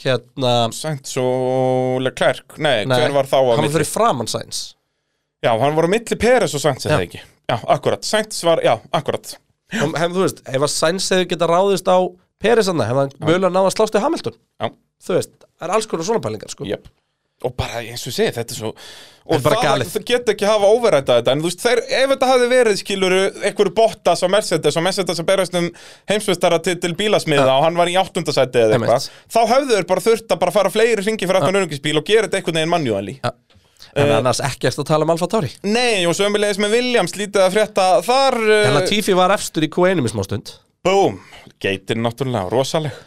hérna 0.00 0.54
Sainz 0.74 1.16
og 1.20 2.00
Leclerc. 2.04 2.58
Nei, 2.58 2.84
nei, 2.88 2.98
hver 3.02 3.16
var 3.18 3.30
þá 3.30 3.38
hann 3.40 3.64
var 3.66 3.74
fyrir 3.76 3.90
framann 3.90 4.30
Sainz. 4.30 4.62
Já, 5.44 5.52
hann 5.56 5.76
var 5.76 5.88
á 5.88 5.90
milli 5.92 6.20
Peres 6.20 6.56
og 6.56 6.64
Sainz 6.64 6.88
eða 6.88 7.04
ekki? 7.06 7.22
Já, 7.50 7.56
akkurat, 7.74 8.06
Sainz 8.06 8.40
var, 8.46 8.62
já, 8.64 8.76
akkurat. 8.94 9.36
Hef, 9.70 9.92
þú 10.10 10.24
veist, 10.24 10.42
ef 10.46 10.64
að 10.66 10.72
Sainz 10.72 11.10
hefur 11.14 11.28
geta 11.30 11.48
ráðist 11.50 11.88
á 11.90 11.98
Peresanna, 12.40 12.86
hefði 12.88 13.04
hann 13.04 13.28
mögulega 13.28 13.52
náða 13.52 13.72
slást 13.74 13.96
í 13.98 14.02
Hamilton. 14.02 14.36
Já, 14.60 14.70
þú 15.06 15.16
veist, 15.18 15.36
það 15.58 15.66
er 15.66 15.74
alls 15.76 15.88
konar 15.90 16.08
svona 16.08 16.24
pælingar 16.24 16.52
sko. 16.52 16.66
jöp 16.68 16.88
Og 17.40 17.54
bara 17.56 17.80
eins 17.80 18.02
og 18.04 18.12
segið, 18.12 18.34
þetta 18.36 18.54
er 18.54 18.58
svo 18.58 18.70
Og 19.30 19.38
það, 19.44 19.84
það 19.86 20.04
get 20.08 20.30
ekki 20.32 20.46
hafa 20.48 20.68
overræta 20.74 21.18
þetta 21.20 21.34
En 21.34 21.42
þú 21.42 21.50
veist, 21.50 21.62
þeir, 21.62 21.80
ef 22.00 22.12
þetta 22.12 22.28
hafði 22.30 22.48
verið 22.50 22.78
skiluru 22.80 23.20
einhverju 23.46 23.72
Bottas 23.76 24.24
og 24.26 24.32
Mercedes 24.32 24.78
og 24.80 24.84
Mercedes 24.84 25.22
að 25.22 25.28
berast 25.28 25.58
um 25.60 25.68
heimsvistara 26.10 26.58
til, 26.64 26.74
til 26.82 26.92
bílasmiða 26.98 27.54
og 27.54 27.66
hann 27.66 27.78
var 27.78 27.90
í 27.92 27.94
áttundasæti 28.00 28.64
eða 28.64 28.78
eitthvað 28.78 29.06
þá 29.30 29.40
hefðu 29.52 29.76
þeir 29.76 29.86
bara 29.92 30.04
þurft 30.06 30.34
að 30.34 30.40
bara 30.42 30.54
fara 30.56 30.72
fleiri 30.74 31.04
ringi 31.06 31.28
fyrir 31.28 31.40
aftan 31.40 31.60
öryggisbíl 31.60 32.00
og 32.00 32.08
gera 32.08 32.26
þetta 32.26 32.40
einhvern 32.40 32.60
veginn 32.60 32.72
manually. 32.74 33.16
Ja. 33.22 33.34
en 34.02 34.14
annars 34.18 34.40
ekkert 34.46 34.80
að 34.82 34.88
tala 34.90 35.06
um 35.06 35.14
Alfa 35.14 35.28
Tauri. 35.30 35.52
Nei, 35.66 36.06
og 36.08 36.16
sömulegis 36.18 36.60
með 36.62 36.76
Williams 36.78 37.16
lítið 37.18 37.44
að 37.44 37.54
frétta 37.58 37.86
þar 38.06 38.38
uh, 38.40 38.56
en 38.70 38.80
að 38.80 38.90
Tifi 38.90 39.16
var 39.18 39.36
efstur 39.36 39.66
í 39.66 39.70
Q1 39.72 40.02
í 40.02 40.12
smá 40.12 40.24
stund. 40.26 40.56
Búm, 40.86 41.20
geitin 41.62 42.02
náttúrulega, 42.04 42.48
rosaleg 42.52 42.98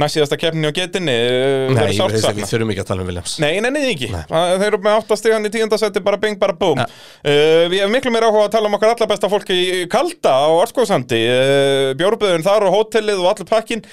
Næst 0.00 0.16
síðasta 0.16 0.38
keppni 0.40 0.70
á 0.70 0.72
geitinni 0.76 1.14
uh, 1.14 1.72
Nei, 1.76 1.82
við, 1.90 1.98
saknað. 1.98 2.38
við 2.40 2.48
þurfum 2.52 2.72
ekki 2.74 2.84
að 2.84 2.88
tala 2.90 3.04
um 3.04 3.10
Williams 3.10 3.34
Nei, 3.42 3.52
nei, 3.64 3.70
nei, 3.74 3.82
ekki 3.92 4.08
Þeir 4.10 4.66
eru 4.70 4.80
með 4.86 4.96
8 5.02 5.18
stigan 5.20 5.48
í 5.48 5.52
tíundasætti, 5.54 6.02
bara 6.06 6.20
bing, 6.22 6.38
bara 6.40 6.56
búm 6.56 6.80
Ja. 6.80 6.86
uh, 6.86 7.66
Við 7.72 7.76
hefum 7.82 7.94
miklu 7.98 8.14
meira 8.14 8.30
áhuga 8.30 8.46
að 8.48 8.54
tala 8.56 8.70
um 8.70 8.78
okkar 8.78 8.94
allar 8.94 9.10
besta 9.12 9.30
fólki 9.32 9.58
í 9.60 9.84
Kalda 9.92 10.32
á 10.32 10.48
Árskóðsandi 10.64 11.20
uh, 11.28 11.92
Bjórböðun 12.00 12.46
þar 12.46 12.68
og 12.70 12.76
hótelið 12.78 13.20
og 13.24 13.30
allir 13.34 13.50
pakkin 13.50 13.84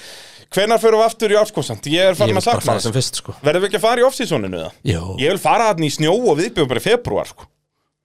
Hvenær 0.48 0.80
förum 0.80 1.02
við 1.02 1.04
aftur 1.10 1.32
í 1.34 1.36
Árskóðsandi? 1.36 1.90
Ég 1.92 2.06
er 2.08 2.14
ég 2.14 2.20
farin 2.22 2.38
að 2.40 2.46
sakna 2.46 2.78
þess 2.80 3.10
sko. 3.20 3.34
Verðum 3.44 3.66
við 3.66 3.68
ekki 3.68 3.76
að 3.76 3.82
fara 3.84 4.00
í 4.00 4.06
off-seasoninu 4.08 4.62
það? 4.62 4.78
Jó. 4.88 5.02
Ég 5.20 5.34
vil 5.34 5.40
fara 5.42 5.66
hann 5.74 5.84
í 5.84 5.90
snjó 5.92 6.14
og 6.16 6.38
viðbjöðum 6.38 6.70
bara 6.72 6.80
í 6.80 6.86
februar 6.86 7.28
sko. 7.28 7.44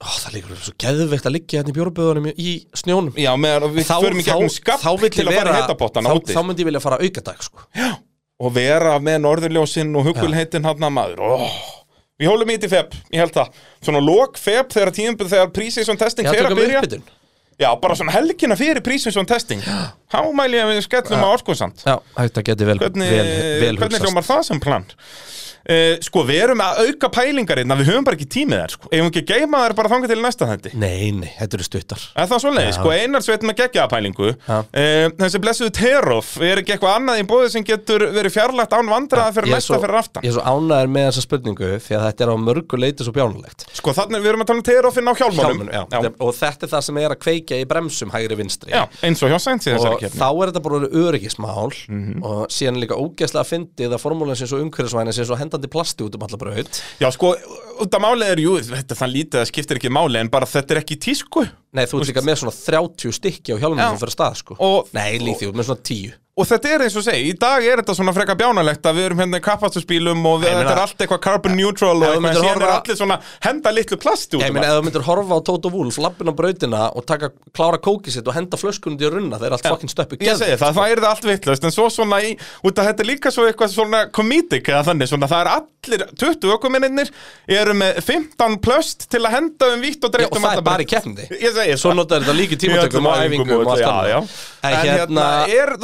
Ó, 0.03 0.07
það 0.19 0.33
líkur 0.35 0.57
svo 0.59 0.73
geðveikt 0.83 1.27
að 1.29 1.35
liggja 1.37 1.59
hérna 1.61 1.71
í 1.71 1.75
bjóruböðunum 1.77 2.25
í 2.33 2.53
snjónum. 2.75 3.13
Já, 3.19 3.31
meðan 3.39 3.71
við 3.71 3.87
förum 3.87 4.19
í 4.19 4.25
gegnum 4.27 4.51
skapt 4.51 4.83
þá 4.83 4.91
til 5.07 5.27
að 5.29 5.37
fara 5.37 5.53
í 5.53 5.61
heitapottana 5.61 6.11
þá, 6.11 6.19
úti. 6.19 6.35
þá 6.35 6.41
myndi 6.43 6.65
ég 6.65 6.69
vilja 6.69 6.81
fara 6.83 6.99
aukadag 6.99 7.45
sko. 7.45 7.63
og 8.43 8.53
vera 8.57 8.97
með 8.99 9.21
norðurljósinn 9.23 9.95
og 9.95 10.09
hugulheitin 10.09 10.67
hann 10.67 10.83
að 10.89 10.95
maður. 10.97 11.23
Oh. 11.23 11.57
Við 12.19 12.29
hólum 12.29 12.51
í 12.51 12.57
þetta 12.57 12.67
í 12.67 12.73
feb, 12.73 12.95
ég 13.15 13.23
held 13.23 13.35
það. 13.37 13.59
Svona 13.87 14.01
lok 14.03 14.39
feb 14.41 14.73
þegar 14.75 14.91
tíðum 14.97 15.19
þegar 15.23 15.53
prísisson 15.55 15.99
testing 16.01 16.27
Já, 16.27 16.35
fer 16.35 16.49
að 16.49 16.59
byrja. 16.59 17.03
Já, 17.61 17.69
bara 17.79 17.95
svona 17.95 18.13
helgina 18.15 18.57
fyrir 18.59 18.83
prísisson 18.85 19.27
testing. 19.29 19.61
Há 19.63 20.19
mæli 20.35 20.57
ég 20.57 20.65
að 20.65 20.73
við 20.73 20.83
skellum 20.87 21.21
á 21.21 21.29
orkuðsand 21.29 21.83
Já, 21.85 21.95
þetta 22.17 22.43
geti 22.49 22.67
vel, 22.67 22.77
Hvernig, 22.81 23.11
vel, 23.13 23.27
vel 23.61 23.77
hvernig 23.77 23.83
hugsast. 23.85 24.05
hljómar 24.07 24.25
það 24.27 24.41
sem 24.49 24.61
plan? 24.63 24.87
Uh, 25.63 25.95
sko, 26.03 26.25
við 26.27 26.41
erum 26.43 26.59
að 26.59 26.79
auka 26.89 27.07
pælingar 27.13 27.61
hérna, 27.61 27.77
við 27.79 27.91
höfum 27.93 28.03
bara 28.07 28.17
ekki 28.17 28.27
tímið 28.35 28.59
þær 28.59 28.73
sko. 28.73 28.89
Ef 28.89 28.99
við 28.99 29.09
ekki 29.09 29.21
að 29.23 29.29
geima 29.31 29.61
þær 29.63 29.75
bara 29.77 29.91
þangað 29.93 30.11
til 30.11 30.17
næsta 30.23 30.47
þendi 30.49 30.71
Nei, 30.75 31.11
nei, 31.15 31.29
þetta 31.37 31.55
eru 31.55 31.67
stuttar. 31.67 32.01
Er 32.19 32.27
það 32.27 32.41
svoleiði, 32.43 32.67
Já. 32.67 32.75
sko, 32.75 32.91
einar 32.91 33.23
sveit 33.23 33.45
með 33.47 33.55
geggjaða 33.61 33.89
pælingu. 33.93 34.31
Já. 34.43 34.57
uh, 34.59 35.07
Þessi 35.23 35.39
blessuðu 35.43 35.71
Terof 35.77 36.33
Er 36.43 36.59
ekki 36.59 36.73
eitthvað 36.75 36.97
annað 36.97 37.21
í 37.21 37.25
bóði 37.29 37.47
sem 37.53 37.63
getur 37.67 38.03
verið 38.11 38.35
fjarlægt 38.35 38.75
án 38.75 38.91
vandræða 38.91 39.31
fyrir 39.37 39.47
Ég 39.47 39.55
er 39.55 39.61
næsta 39.61 39.79
fyrir 39.85 39.99
aftan? 40.01 40.25
Ég 40.25 40.33
er 40.33 40.35
svo 40.35 40.43
ánæður 40.43 40.91
með 40.97 41.07
þessa 41.07 41.23
spurningu 41.23 41.69
Því 41.83 41.93
að 41.95 42.05
þetta 42.09 42.25
er 42.25 42.31
á 42.33 42.37
mörgu 42.43 42.79
leiti 42.81 43.07
svo 43.07 43.13
bjánulegt 43.15 43.65
Sko, 43.71 43.95
þannig 43.95 44.23
við 44.23 44.31
erum 44.33 44.43
að 44.43 44.49
tala 44.51 44.59
um 44.59 44.67
Terofinn 44.67 45.07
á 45.07 45.13
Hjálmunum, 45.19 45.71
Og 46.23 46.31
þetta 46.37 46.67
er 46.67 46.73
það 46.73 46.83
sem 46.89 46.99
er 47.03 47.15
að 47.15 47.21
kveikja 47.23 47.61
í 47.61 47.67
bremsum 47.69 48.11
hægri 48.13 48.35
vinstri 48.39 48.73
Hendandi 55.53 55.69
plasti 55.69 56.01
út 56.01 56.15
um 56.17 56.23
alla 56.25 56.37
braut. 56.41 56.79
Já, 56.99 57.09
sko, 57.13 57.35
út 57.83 57.93
af 57.93 58.01
málið 58.01 58.31
er, 58.33 58.39
jú, 58.41 58.55
þetta 58.57 58.97
þann 58.97 59.13
lítið 59.13 59.41
að 59.43 59.49
skiptir 59.51 59.77
ekki 59.77 59.91
máli 59.93 60.17
En 60.17 60.31
bara 60.33 60.49
þetta 60.49 60.73
er 60.73 60.81
ekki 60.81 60.97
tísku. 60.97 61.45
Nei, 61.73 61.85
þú 61.85 62.01
ert 62.01 62.09
líka 62.09 62.25
með 62.25 62.39
svona 62.41 62.55
30 62.57 63.13
stykki 63.13 63.53
á 63.53 63.57
hjálmum 63.61 63.77
Já. 63.81 63.89
sem 63.93 64.01
fyrir 64.01 64.15
stað 64.17 64.39
sko. 64.41 64.57
Og- 64.57 64.89
Nei, 64.93 65.19
út 65.21 65.53
með 65.53 65.69
svona 65.69 65.83
10 65.85 66.13
Og 66.33 66.47
þetta 66.49 66.69
er 66.73 66.81
eins 66.81 66.95
og 66.97 67.03
segi, 67.05 67.27
í 67.29 67.33
dag 67.37 67.61
er 67.61 67.77
þetta 67.83 67.93
svona 67.93 68.09
freka 68.15 68.33
bjánalegt 68.33 68.87
að 68.89 68.95
við 68.97 69.03
erum 69.05 69.19
hérna 69.21 69.37
í 69.37 69.43
kappastusbílum 69.45 70.23
og 70.25 70.39
við, 70.41 70.47
Ég 70.49 70.55
meina- 70.55 70.63
þetta 70.63 70.73
er 70.73 70.79
allt 70.81 71.01
eitthvað 71.03 71.19
carbon 71.21 71.53
neutral 71.59 71.91
og 71.93 72.15
myndir 72.23 72.39
en 72.39 72.47
síðan 72.47 72.63
er 72.65 72.71
allir 72.73 72.97
svona 72.97 73.17
henda 73.45 73.69
litlu 73.69 73.97
plasti 74.01 74.33
út 74.39 74.41
Ég 74.41 74.49
um 74.49 74.53
meina, 74.57 74.65
allt. 74.65 74.73
ef 74.73 74.81
þú 74.81 74.87
myndir 74.87 75.05
horfa 75.05 75.37
á 75.37 75.39
Toto 75.45 75.69
Wolf, 75.69 75.97
lappin 76.01 76.25
á 76.25 76.33
brautina 76.33 76.89
og 76.97 77.05
taka, 77.05 77.29
klára 77.53 77.77
kókið 77.77 78.09
sitt 78.17 78.25
og 78.27 78.33
henda 78.33 78.57
flöskunum 78.57 78.97
til 78.97 79.11
að 79.11 79.13
runna, 79.19 79.37
þeir 79.37 79.45
eru 79.45 79.53
allt 79.59 79.67
fucking 79.69 79.93
stöppu 79.93 80.17
Ég 80.25 80.33
segi 80.41 80.57
það, 80.57 80.73
það 80.73 80.89
er 80.89 80.97
það 81.03 81.09
allt 81.13 81.25
vitlaust 81.29 81.63
En 81.69 81.71
svo 81.77 81.85
svona 81.93 82.17
í, 82.25 82.33
út 82.65 82.79
af 82.81 82.85
þetta 82.89 83.01
er 83.05 83.09
líka 83.13 83.29
svo 83.29 83.45
eitthvað 83.45 83.69
svona 83.77 84.09
komítik 84.09 84.65
eða 84.73 84.89
þannig, 84.89 85.05
svona 85.13 85.29
það 85.29 85.41
er 85.45 85.49
allir 85.53 86.01
20 86.17 86.49
ökuminninnir 86.57 87.11
eru 87.45 87.73
með 87.77 88.01
15 88.01 88.57
plöst 88.57 89.05
til 89.05 89.21
að 89.21 89.35
henda 89.37 89.69
um 89.75 89.81
vítt 89.85 90.01
og 90.01 90.09
og 90.17 90.37
um 90.37 90.41
það 90.41 90.65
er 90.73 90.81
í 90.81 90.89
Ég 91.43 91.53
segi 91.53 91.77
Svo 91.77 91.91
það. 91.91 91.95
notar 91.99 92.23
þetta 92.23 92.33
líka 92.33 92.55
í 92.55 92.61
tímatökum 92.63 93.03
Í 93.03 93.11
og 93.11 93.13
æfingum 93.21 93.53
og 93.59 93.71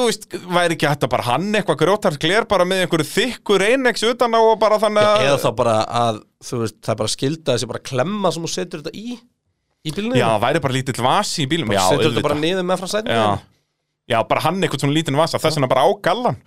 allt 0.09 0.38
væri 0.47 0.75
ekki 0.77 0.87
hægt 0.89 1.03
að 1.05 1.11
bara 1.13 1.25
hann 1.27 1.47
eitthvað 1.59 1.79
grjótart 1.83 2.19
gler 2.21 2.45
bara 2.49 2.65
með 2.67 2.85
einhverju 2.85 3.07
þykkur 3.09 3.65
einnex 3.67 4.03
utan 4.07 4.35
á 4.35 4.39
og 4.39 4.55
bara 4.61 4.79
þannig 4.81 5.07
að 5.09 5.25
Eða 5.27 5.41
þá 5.43 5.49
bara 5.59 5.75
að, 6.01 6.21
þú 6.49 6.61
veist, 6.63 6.77
það 6.85 6.93
er 6.93 6.99
bara 7.01 7.13
skilda 7.15 7.55
þessi 7.57 7.69
bara 7.73 7.83
klemma 7.91 8.31
sem 8.35 8.45
þú 8.47 8.51
setur 8.53 8.83
þetta 8.83 8.95
í 8.95 9.17
í 9.87 9.93
bílunum 9.95 10.17
Já, 10.19 10.25
það 10.33 10.43
væri 10.47 10.63
bara 10.65 10.77
lítill 10.79 11.05
vasi 11.05 11.45
í 11.45 11.49
bílum 11.51 11.75
Já, 11.75 11.81
setur 11.89 12.09
þetta 12.11 12.25
bara 12.29 12.39
niður 12.39 12.67
með 12.71 12.81
frá 12.83 12.91
sætinu 12.95 13.19
Já, 13.19 13.27
já 14.13 14.17
bara 14.31 14.45
hann 14.47 14.59
eitthvað 14.63 14.83
svona 14.85 14.97
lítinn 14.97 15.19
vasa. 15.19 15.39
Þess 15.41 15.59
vegna 15.59 15.71
bara 15.71 15.85
á 15.85 15.89
gallan 16.09 16.39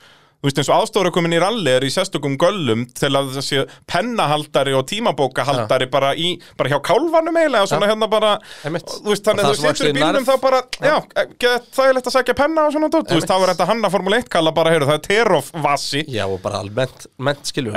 Þú 0.43 0.49
veist 0.49 0.59
eins 0.59 0.69
og 0.73 0.81
aðstóra 0.83 1.11
komin 1.15 1.37
í 1.37 1.39
ralli 1.39 1.71
er 1.71 1.85
í 1.87 1.91
sérstökum 1.95 2.33
göllum 2.35 2.81
til 2.99 3.13
að 3.15 3.29
þessi 3.37 3.61
pennahaldari 3.87 4.73
og 4.75 4.83
tímabókahaldari 4.91 5.87
bara 5.93 6.09
í, 6.19 6.33
bara 6.59 6.73
hjá 6.73 6.81
kálfanum 6.83 7.37
eiginlega 7.39 7.69
svona 7.71 7.87
hérna 7.87 8.09
bara, 8.11 8.33
þú 8.65 9.13
veist 9.13 9.29
þannig 9.29 9.45
Og 9.45 9.47
að 9.47 9.53
það 9.53 9.55
þú 9.55 9.63
sem 9.63 9.77
situr 9.79 9.91
í 9.93 10.03
nærð. 10.03 10.27
þá 10.27 10.35
bara, 10.43 10.61
já, 10.83 10.97
get 11.45 11.69
þægilegt 11.79 12.11
að 12.11 12.17
sækja 12.17 12.37
penna 12.43 12.65
og 12.67 12.75
svona 12.75 12.91
dót, 12.91 13.07
þú 13.13 13.21
veist 13.21 13.31
það 13.31 13.45
var 13.45 13.53
þetta 13.55 13.69
hanna 13.71 13.93
Formule 13.95 14.19
1 14.25 14.29
kalla 14.35 14.55
bara, 14.59 14.75
heyrðu, 14.75 14.91
það 14.91 14.99
er 14.99 15.05
Terof 15.07 15.53
vasi. 15.63 16.05
Já, 16.11 16.25
og 16.27 16.39
bara 16.43 16.63
almennt, 16.67 17.07
mennt 17.23 17.47
skilju 17.53 17.77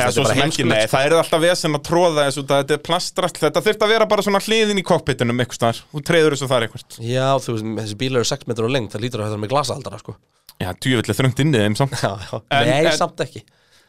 ekki, 0.50 0.66
nei, 0.74 0.86
það 0.90 1.06
er 1.12 1.18
alltaf 1.22 1.46
vesen 1.46 1.78
að 1.78 1.86
tróða 1.92 2.26
þessu, 2.32 2.48
þetta 2.50 2.80
er 2.80 2.84
plastrast, 2.90 3.42
þetta 3.46 3.66
þurft 3.70 3.86
að 3.86 3.94
vera 3.94 4.10
bara 4.10 4.26
svona 4.26 4.42
hliðin 4.42 4.82
í 4.82 4.88
kokpitinum 4.90 5.38
eitthvað 5.46 5.62
staðar, 5.62 5.84
þú 5.94 6.06
treður 6.10 6.34
þessu 6.40 6.50
þar 6.50 6.66
eitthvað 6.66 7.00
Já, 7.14 7.28
þú 7.46 7.60
veist, 7.60 7.74
þessi 7.84 8.00
bílar 8.02 8.24
eru 8.26 8.32
6 8.34 8.50
metrar 8.50 8.66
á 8.66 8.76
lengt, 8.76 8.96
það 8.96 9.06
lítur 9.06 9.22
að 9.22 9.30
þetta 9.30 9.38
er 9.38 9.46
með 9.46 9.54
glasahaldara, 9.54 10.02
sko. 10.02 10.18
Þröngt 10.56 11.40
inn 11.44 11.50
í 11.52 11.60
þeim 11.60 11.74
samt. 11.76 11.96
Já, 12.06 12.14
já, 12.16 12.38
En- 12.62 12.70
nei, 12.70 12.86
en- 12.92 12.98
samt 12.98 13.20
ekki 13.26 13.44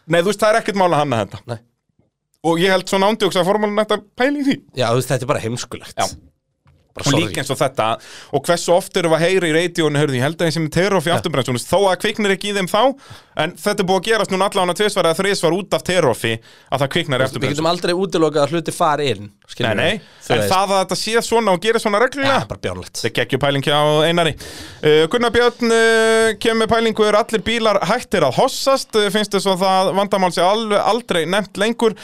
Nei, 0.07 0.21
þú 0.23 0.31
veist, 0.31 0.41
það 0.41 0.51
er 0.55 0.61
ekkert 0.61 0.77
mál 0.81 0.91
að 0.93 1.01
hanna 1.03 1.25
þetta 1.25 1.41
Nei. 1.47 1.59
Og 2.47 2.59
ég 2.63 2.71
held 2.71 2.87
svona 2.91 3.09
ándjóks 3.11 3.37
að 3.41 3.47
formúlun 3.49 3.81
ætti 3.83 3.97
að 3.99 4.05
pæla 4.17 4.39
í 4.39 4.45
því 4.47 4.57
Já, 4.79 4.87
þú 4.91 4.99
veist, 5.01 5.09
þetta 5.11 5.23
er 5.27 5.31
bara 5.33 5.41
heimskulegt 5.47 5.97
Já. 5.99 6.07
Og 7.05 7.13
líka 7.13 7.43
eins 7.43 7.53
og 7.53 7.61
þetta. 7.61 7.89
Og 8.33 8.47
hversu 8.47 8.73
oft 8.77 8.97
við 8.97 9.13
að 9.13 9.25
heyra 9.25 9.51
í 9.51 9.55
radiónu 9.57 10.01
Hörðu, 10.01 10.19
ég 10.19 10.27
held 10.27 10.41
að 10.41 10.51
ég 10.51 10.57
sem 10.57 10.67
er 10.69 10.75
terof 10.77 11.09
í 11.09 11.13
afturbrennsunum 11.15 11.63
Þó 11.63 11.79
að 11.91 11.99
kviknir 12.05 12.35
ekki 12.37 12.53
í 12.53 12.57
þeim 12.57 12.71
þá 12.71 12.83
En 13.37 13.53
þetta 13.61 13.83
er 13.83 13.89
búið 13.89 13.99
að 14.01 14.07
gerast 14.09 14.33
núna 14.33 14.49
allan 14.49 14.73
að 14.73 14.79
tvisvar 14.81 15.11
eða 15.11 15.19
þrisvar 15.21 15.57
út 15.59 15.77
af 15.77 15.85
terofi 15.87 16.33
Að 16.73 16.85
það 16.85 16.93
kviknar 16.95 17.19
í 17.19 17.21
Við 17.21 17.29
afturbrennsunum 17.29 17.57
getum 17.57 17.71
aldrei 17.73 17.95
útilokað 17.97 18.47
að 18.47 18.57
hluti 18.57 18.77
fari 18.77 19.11
inn 19.13 19.29
Nei, 19.47 19.75
nei, 19.79 19.93
en 19.95 20.41
veist. 20.41 20.51
það 20.51 20.73
að 20.75 20.81
þetta 20.81 20.97
sé 20.99 21.21
svona 21.23 21.53
og 21.55 21.61
gerir 21.63 21.81
svona 21.81 22.01
reglulega 22.03 22.41
bara 22.51 22.61
bjárlegt 22.65 22.99
Það 22.99 23.13
geggjur 23.15 23.41
pæling 23.45 23.65
hjá 23.65 23.77
Einari. 24.05 24.33
Uh, 24.83 25.05
Gunnar 25.13 25.33
Björn 25.33 25.71
uh, 25.71 26.31
kemur 26.43 26.69
pælingu 26.69 27.07
er 27.07 27.17
allir 27.21 27.45
bílar 27.47 27.79
hættir 27.87 28.27
að 28.27 28.41
hossast? 28.41 28.91
Uh, 28.99 29.07
finnst 29.15 29.37
þess 29.37 29.47
að 29.53 29.63
það 29.63 29.93
vandamál 30.01 30.33
sé 30.35 30.43
alveg 30.43 30.83
aldrei 30.83 31.23
nefnt 31.31 31.63
lengur 31.63 31.95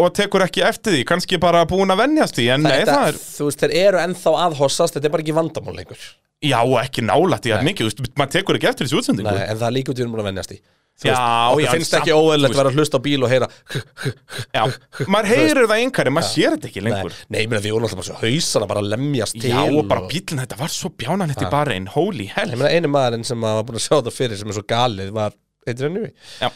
og 0.00 0.08
tekur 0.16 0.42
ekki 0.46 0.64
eftir 0.64 0.96
því, 0.96 1.02
kannski 1.06 1.38
bara 1.40 1.62
búin 1.68 1.92
að 1.92 2.02
venjast 2.02 2.38
því 2.38 2.48
en 2.54 2.64
nei, 2.64 2.72
Þetta, 2.80 2.96
það 2.96 3.10
er, 3.12 3.20
Ennþá 4.12 4.34
að 4.46 4.60
hossast, 4.60 4.98
þetta 4.98 5.08
er 5.10 5.16
bara 5.16 5.24
ekki 5.26 5.34
vandamál 5.40 5.74
lengur. 5.80 6.04
Já, 6.42 6.58
ekki 6.82 7.04
nálætt 7.06 7.46
í 7.48 7.52
að 7.54 7.66
mikið, 7.68 7.90
þú 7.96 8.04
veist, 8.06 8.14
maður 8.18 8.36
tekur 8.36 8.58
ekki 8.58 8.70
eftir 8.72 8.88
þessu 8.88 9.02
útsendingu. 9.02 9.30
Nei, 9.30 9.44
en 9.46 9.58
það 9.60 9.68
er 9.68 9.76
líka 9.76 9.92
út 9.92 10.00
í 10.02 10.06
búin 10.10 10.22
að 10.24 10.30
venjast 10.32 10.54
í 10.56 10.62
Þú 11.02 11.08
Já, 11.08 11.16
veist, 11.56 11.64
já, 11.64 11.70
finnst 11.72 11.94
ekki 11.96 12.12
veist. 12.12 12.44
að 12.46 12.56
vera 12.58 12.70
að 12.70 12.76
hlusta 12.76 12.98
á 13.00 13.02
bíl 13.02 13.22
og 13.24 13.30
heyra 13.32 13.46
Já, 14.52 14.64
maður 15.08 15.28
heyrir 15.32 15.68
það 15.70 15.78
einhverju, 15.78 16.12
maður 16.14 16.28
sér 16.28 16.56
þetta 16.56 16.68
ekki 16.68 16.82
Nei, 16.82 16.88
lengur. 16.90 17.14
Nei, 17.32 17.38
ég 17.40 17.48
meina 17.50 17.62
við 17.64 17.74
vorum 17.74 17.86
alltaf 17.88 18.00
bara 18.02 18.08
svo 18.10 18.18
hausana 18.20 18.68
bara 18.70 18.82
lemjast 18.84 19.38
til 19.40 19.50
Já, 19.54 19.62
og 19.72 19.88
bara 19.90 20.04
bílinn, 20.10 20.42
þetta 20.44 20.58
var 20.60 20.74
svo 20.74 20.90
bjánanett 21.00 21.42
í 21.42 21.48
bara 21.50 21.74
einn, 21.74 21.88
holy 21.94 22.28
hell. 22.34 22.52
Ég 22.52 22.60
meina 22.60 22.74
einu 22.76 22.92
maðurinn 22.92 23.26
sem 23.26 23.40
var 23.48 23.64
búin 23.66 23.80
að 23.80 23.86
sjá 23.86 23.94
þetta 23.96 24.14
fyrir 24.18 24.42
sem 24.42 24.52
er 24.52 24.58
svo 24.58 24.66
galið 24.74 25.14
var 25.16 25.34
Adrian 25.72 25.96
Newey. 25.96 26.12
Já, 26.42 26.50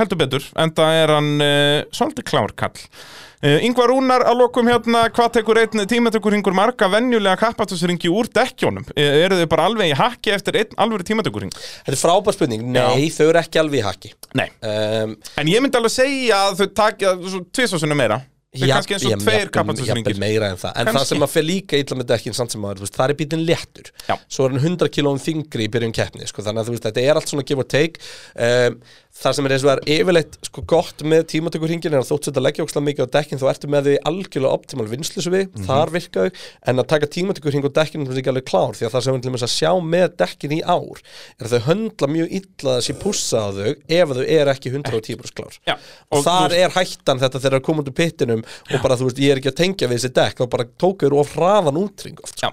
heldur 0.00 0.22
betur, 0.24 0.48
en 0.64 0.74
það 0.80 0.98
er 1.02 1.14
hann 1.18 1.30
uh, 1.44 1.76
svolítið 1.94 2.28
klár 2.32 2.56
kall. 2.64 2.74
uh, 2.80 3.21
Yngvar 3.42 3.90
Rúnar 3.90 4.22
að 4.30 4.38
lokum 4.38 4.68
hérna, 4.70 5.08
hvað 5.10 5.32
tekur 5.38 5.58
einn 5.58 5.86
tímatökurringur 5.90 6.54
marga 6.54 6.86
venjulega 6.92 7.34
kappastusringi 7.40 8.10
úr 8.12 8.30
dekkjónum? 8.30 8.86
Uh, 8.94 9.02
eru 9.24 9.40
þau 9.40 9.48
bara 9.50 9.66
alveg 9.66 9.90
í 9.90 9.96
hakki 9.98 10.34
eftir 10.36 10.60
einn 10.60 10.76
alvöru 10.84 11.06
tímatökurring? 11.08 11.50
Þetta 11.50 11.96
er 11.96 12.02
frábær 12.04 12.36
spurning, 12.36 12.62
nei, 12.70 13.08
þau 13.10 13.24
eru 13.32 13.42
ekki 13.42 13.62
alveg 13.62 13.82
í 13.82 13.86
haki 13.88 14.12
Nei, 14.38 14.46
um, 14.62 15.16
en 15.42 15.50
ég 15.50 15.64
myndi 15.64 15.80
alveg 15.80 15.96
segja 15.96 16.44
að 16.52 16.62
þau 16.62 16.68
takja 16.84 17.16
tvisasunum 17.50 17.98
meira. 17.98 18.22
Þau 18.52 18.66
er 18.66 18.72
kannski 18.76 18.92
eins 18.92 19.04
og 19.06 19.12
tveir 19.16 19.38
jafnvel 19.38 19.52
kappastusringir 19.56 20.18
meira 20.20 20.50
en 20.52 20.58
það. 20.60 20.72
En 20.76 20.88
það 20.90 20.96
Kannski. 20.98 21.14
sem 21.14 21.24
að 21.24 21.30
fer 21.32 21.44
líka 21.46 21.78
illa 21.80 21.96
með 21.96 22.08
dekkin 22.10 22.34
samt 22.36 22.52
sem 22.52 22.66
að, 22.68 22.82
það 22.84 23.04
er 23.06 23.16
bílinn 23.16 23.44
léttur. 23.48 23.88
Já. 24.04 24.12
Svo 24.28 24.44
er 24.44 24.52
hann 24.52 24.60
100 24.60 24.90
kílóum 24.92 25.20
þingri 25.24 25.64
í 25.64 25.70
byrjun 25.72 25.94
keppni 25.96 26.28
sko, 26.28 26.44
Þannig 26.44 26.60
að 26.60 26.74
veist, 26.74 26.84
þetta 26.84 27.04
er 27.06 27.20
allt 27.20 27.32
svona 27.32 27.46
give 27.48 27.64
or 27.64 27.70
take. 27.72 28.02
Um, 28.36 28.76
Það 29.22 29.34
sem 29.38 29.46
er 29.46 29.52
eins 29.54 29.64
og 29.64 29.70
er 29.72 29.80
yfirleitt 29.94 30.36
sko, 30.48 30.62
gott 30.66 31.02
með 31.06 31.20
tímatökurhingin 31.30 31.94
er 31.94 32.00
að 32.02 32.08
þótt 32.10 32.26
þetta 32.28 32.42
leggja 32.42 32.64
ókslega 32.66 32.86
mikið 32.88 33.06
á 33.06 33.14
dekkin 33.16 33.38
þá 33.38 33.44
ertu 33.52 33.68
með 33.70 33.86
því 33.86 33.94
algjörlega 34.10 34.56
optimal 34.58 34.86
vinslusvi 34.90 35.42
Mhm. 35.52 35.66
þar 35.68 35.92
virka 35.94 36.24
þau 36.26 36.30
en 36.72 36.82
að 36.82 36.88
taka 36.90 37.06
tímatökurhing 37.06 37.64
og 37.68 37.72
dekkin 37.76 38.06
er 38.08 38.18
ekki 38.18 38.32
alveg 38.32 38.46
klár 38.50 38.74
því 38.74 38.86
að 38.88 38.92
það 38.96 39.02
sem 39.06 39.14
við 39.14 39.20
ætlum 39.22 39.38
að 39.38 39.54
sjá 39.54 39.70
með 39.94 40.16
dekkin 40.24 40.56
í 40.58 40.60
ár 40.66 40.98
er 41.38 41.46
að 41.46 41.54
þau 41.54 41.62
höndla 41.68 42.08
mjög 42.16 42.34
illa 42.40 42.74
þessi 42.80 42.98
pússa 42.98 43.38
á 43.38 43.48
þau 43.54 43.70
ef 43.88 44.08
þau 44.18 44.24
eru 44.26 44.50
ekki 44.56 44.72
110% 44.74 45.34
klár 45.38 45.54
Já, 45.66 45.74
og, 45.76 46.18
og 46.18 46.24
þar 46.26 46.52
er 46.58 46.70
hættan 46.74 47.22
þetta 47.22 47.38
þegar 47.38 47.52
það 47.54 47.60
er 47.62 47.66
komið 47.70 47.82
út 47.86 47.92
úr 47.92 47.98
pittinum 48.02 48.42
og 48.74 48.82
bara 48.82 48.96
þú 48.98 49.06
veist, 49.06 49.22
ég 49.22 49.30
er 49.30 49.38
ekki 49.42 49.52
að 49.54 49.60
tengja 49.62 49.86
við 49.88 49.98
þessi 50.02 50.12
dekk 50.18 50.42
þá 50.42 50.46
bara 50.50 50.66
tókuður 50.82 51.18
of 51.22 51.32
hraðan 51.36 51.78
útring 51.78 52.18
oft 52.26 52.38
sko. 52.42 52.52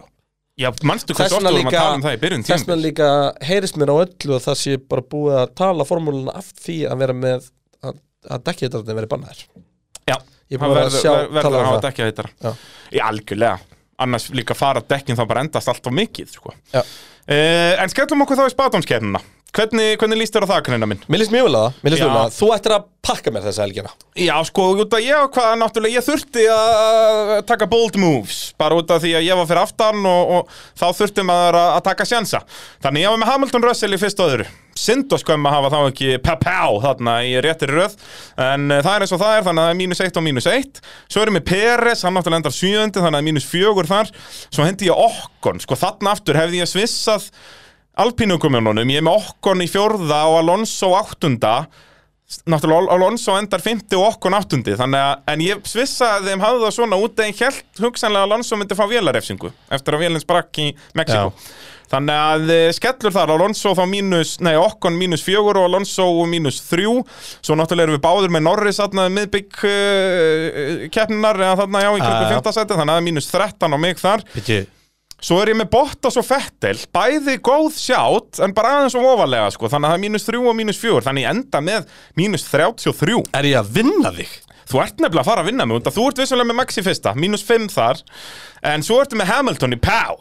Já 0.59 0.67
manstu 0.83 1.15
Þess 1.15 1.21
hversu 1.21 1.37
oft 1.37 1.45
vegna 1.45 1.53
við 1.53 1.61
vorum 1.61 1.71
að 1.71 1.77
tala 1.79 1.95
um 1.95 2.03
það 2.03 2.15
í 2.15 2.19
byrjun 2.23 2.43
þess 2.49 2.65
vegna 2.67 2.83
líka 2.83 3.07
heyrist 3.47 3.79
mér 3.79 3.91
á 3.91 3.95
öllu 4.03 4.35
að 4.35 4.45
það 4.49 4.57
sé 4.59 4.75
bara 4.91 5.05
búið 5.13 5.37
að 5.39 5.53
tala 5.61 5.87
formúluna 5.87 6.35
af 6.35 6.49
því 6.59 6.77
að 6.89 7.03
vera 7.05 7.15
með 7.15 7.47
að, 7.79 7.99
að 8.27 8.45
dekkið 8.49 8.75
verið 8.99 9.11
bannaðir. 9.13 9.43
Já, 10.09 10.17
það 10.51 10.75
verður 10.75 11.59
að 11.61 11.67
hafa 11.69 11.83
Já. 12.43 12.51
Já, 12.91 13.03
algjörlega. 13.07 13.77
Annars 13.99 14.29
líka 14.35 14.55
fara 14.55 14.83
dekkin 14.83 15.17
þá 15.19 15.25
bara 15.27 15.43
endast 15.45 15.71
allt 15.71 15.87
of 15.87 15.95
mikið 15.95 16.35
sko. 16.35 16.53
Uh, 16.73 16.83
En 17.29 17.91
skellum 17.91 18.23
okkur 18.25 18.39
þá 18.39 18.45
í 18.47 18.53
spátumskernina 18.55 19.23
Hvernig, 19.49 19.95
hvernig 19.97 20.19
líst 20.21 20.35
þér 20.35 20.45
á 20.45 20.51
það, 20.51 20.61
kanina 20.67 20.87
minn? 20.89 21.01
Mér 21.09 21.23
líst 21.23 21.33
mjög 21.33 21.47
vel 21.47 21.57
að 21.57 21.79
það, 21.81 22.35
Þú 22.35 22.49
ættir 22.53 22.73
að 22.75 22.83
pakka 23.09 23.31
mér 23.33 23.45
þessa 23.47 23.65
helgina. 23.65 23.91
Já, 24.19 24.35
sko, 24.45 24.67
út 24.83 24.93
af 24.93 25.01
ég 25.01 25.29
hvað, 25.33 25.53
náttúrulega, 25.57 25.97
ég 25.97 26.05
þurfti 26.05 26.45
að 26.53 27.31
taka 27.49 27.67
bold 27.71 27.97
moves 27.97 28.39
Bara 28.59 28.77
út 28.77 28.91
af 28.93 29.01
því 29.01 29.15
að 29.17 29.25
ég 29.25 29.39
var 29.39 29.47
fyrir 29.49 29.61
aftan 29.63 30.05
og, 30.05 30.33
og 30.35 30.57
þá 30.77 30.85
þurfti 30.99 31.25
maður 31.25 31.57
að, 31.63 31.69
að 31.79 31.85
taka 31.89 32.07
sjansa. 32.11 32.41
Þannig 32.83 33.05
ég 33.05 33.13
var 33.15 33.21
með 33.23 33.31
Hamilton 33.33 33.65
Russell 33.65 33.95
í 33.95 34.01
fyrst 34.01 34.21
og 34.21 34.33
öðru. 34.35 34.49
Synd 34.79 35.11
og 35.15 35.19
skömm 35.23 35.47
að 35.49 35.55
hafa 35.57 35.71
þá 35.73 35.79
ekki 35.89 36.11
papá 36.23 36.59
þarna 36.85 37.15
í 37.27 37.33
réttir 37.43 37.73
röð 37.73 37.97
En 38.39 38.69
uh, 38.69 38.77
það 38.79 38.93
er 38.93 39.03
eins 39.03 39.13
og 39.15 39.19
það 39.19 39.33
er, 39.35 39.45
þannig 39.47 39.63
að 39.63 39.67
það 39.67 39.73
er 39.73 39.79
mínus 39.81 40.01
1 40.05 40.19
og 40.21 40.23
mínus 40.23 40.47
1 40.47 40.81
Svo 41.09 41.23
erum 41.25 41.39
við 41.39 41.47
Peres, 41.49 42.03
hann 42.05 42.15
náttúrulega 42.15 42.39
endar 42.39 42.55
7 42.55 42.85
Þannig 42.95 43.19
að 43.19 43.27
mínus 43.27 43.47
4 43.49 43.87
þar. 43.89 44.13
Svo 44.47 44.67
hendi 44.67 44.87
ég 44.87 45.01
Okkon, 45.09 45.59
sko 45.65 45.75
þarna 45.79 46.13
aftur 46.15 46.39
hefði 46.39 46.61
ég 46.61 46.71
svissað 46.71 47.27
Alpínukumjónunum, 47.99 48.89
ég 48.93 49.01
er 49.01 49.05
með 49.07 49.21
Okkon 49.21 49.63
í 49.65 49.69
fjórða 49.69 50.23
og 50.31 50.39
Alonso 50.43 50.93
áttunda. 50.97 51.53
Náttúrulega 52.45 52.83
Al- 52.85 52.91
Alonso 52.93 53.33
endar 53.39 53.61
50 53.65 53.97
og 53.97 54.03
Okkon 54.11 54.35
áttundi 54.37 54.75
Þannig 54.77 55.01
að, 55.01 55.15
en 55.33 55.41
ég 55.41 55.63
svissaði 55.65 56.29
þeim 56.29 56.43
hafði 56.43 56.61
það 56.61 56.75
svona 56.75 56.99
út 57.01 57.23
En 57.23 57.31
ég 57.31 57.39
held 57.41 57.81
hugsanlega 57.81 58.21
að 58.21 58.27
Alonso 58.27 58.59
myndi 58.59 58.77
fá 58.77 58.83
vélarefsingu 58.85 59.49
Eftir 59.73 59.97
að 59.97 60.03
vélinn 60.03 60.21
sprakk 60.21 60.59
í 60.61 60.67
Mexiko 60.93 61.33
Þannig 61.89 62.21
að 62.21 62.51
eh, 62.53 62.67
skellur 62.77 63.15
þar 63.15 63.33
Alonso 63.33 63.73
þá 63.73 63.81
mínus, 63.89 64.35
nei 64.45 64.53
Okkon 64.61 64.93
mínus 64.99 65.25
fjögur 65.25 65.57
og 65.57 65.65
Alonso 65.71 66.05
mínus 66.29 66.59
þrjú. 66.69 66.99
Svo 67.41 67.57
náttúrulega 67.57 67.87
erum 67.89 67.97
við 67.97 68.03
báður 68.05 68.35
með 68.35 68.45
Norris 68.45 68.81
aðnaði 68.85 69.15
miðbygg 69.15 69.63
uh, 69.65 70.83
keppninar 70.93 71.41
eða 71.41 71.55
þarna 71.63 71.81
já 71.81 71.89
í 71.95 72.03
já. 72.03 72.11
15 72.35 72.57
seti 72.59 72.77
Þannig 72.77 72.83
að 72.85 72.91
það 72.93 73.01
er 73.01 73.07
mínus 73.09 73.31
13 73.33 73.73
á 73.73 73.77
mig 73.81 74.03
þar. 74.05 74.27
Býttu 74.35 74.59
Svo 75.19 75.41
er 75.43 75.51
ég 75.51 75.57
með 75.59 75.67
Bottas 75.73 76.15
og 76.19 76.23
Fettel, 76.23 76.77
bæði 76.95 77.35
góð 77.43 77.73
sjátt, 77.75 78.39
en 78.45 78.53
bara 78.55 78.77
aðeins 78.77 78.95
og 78.95 79.07
ofalega, 79.09 79.49
sko, 79.51 79.67
þannig 79.67 79.89
að 79.89 79.91
það 79.91 79.97
er 79.97 80.03
mínus 80.05 80.27
3 80.29 80.39
og 80.39 80.55
mínus 80.55 80.79
4, 80.79 81.01
þannig 81.09 81.25
ég 81.25 81.33
enda 81.33 81.61
með 81.65 81.89
mínus 82.21 82.45
33. 82.47 83.17
Er 83.35 83.49
ég 83.49 83.59
að 83.59 83.73
vinna 83.75 84.13
þig? 84.15 84.31
Þú 84.69 84.81
ert 84.83 85.01
nefnilega 85.01 85.25
að 85.25 85.29
fara 85.31 85.43
að 85.43 85.49
vinna 85.49 85.67
mig, 85.67 85.83
þú 85.91 86.05
ert 86.07 86.21
vissulega 86.23 86.47
með 86.47 86.59
Max 86.61 86.79
í 86.79 86.85
fyrsta, 86.85 87.15
mínus 87.19 87.43
5 87.43 87.67
þar, 87.73 88.03
en 88.71 88.85
svo 88.85 89.01
ertu 89.03 89.19
með 89.19 89.31
Hamilton 89.33 89.75
í 89.75 89.81
Pá, 89.83 90.15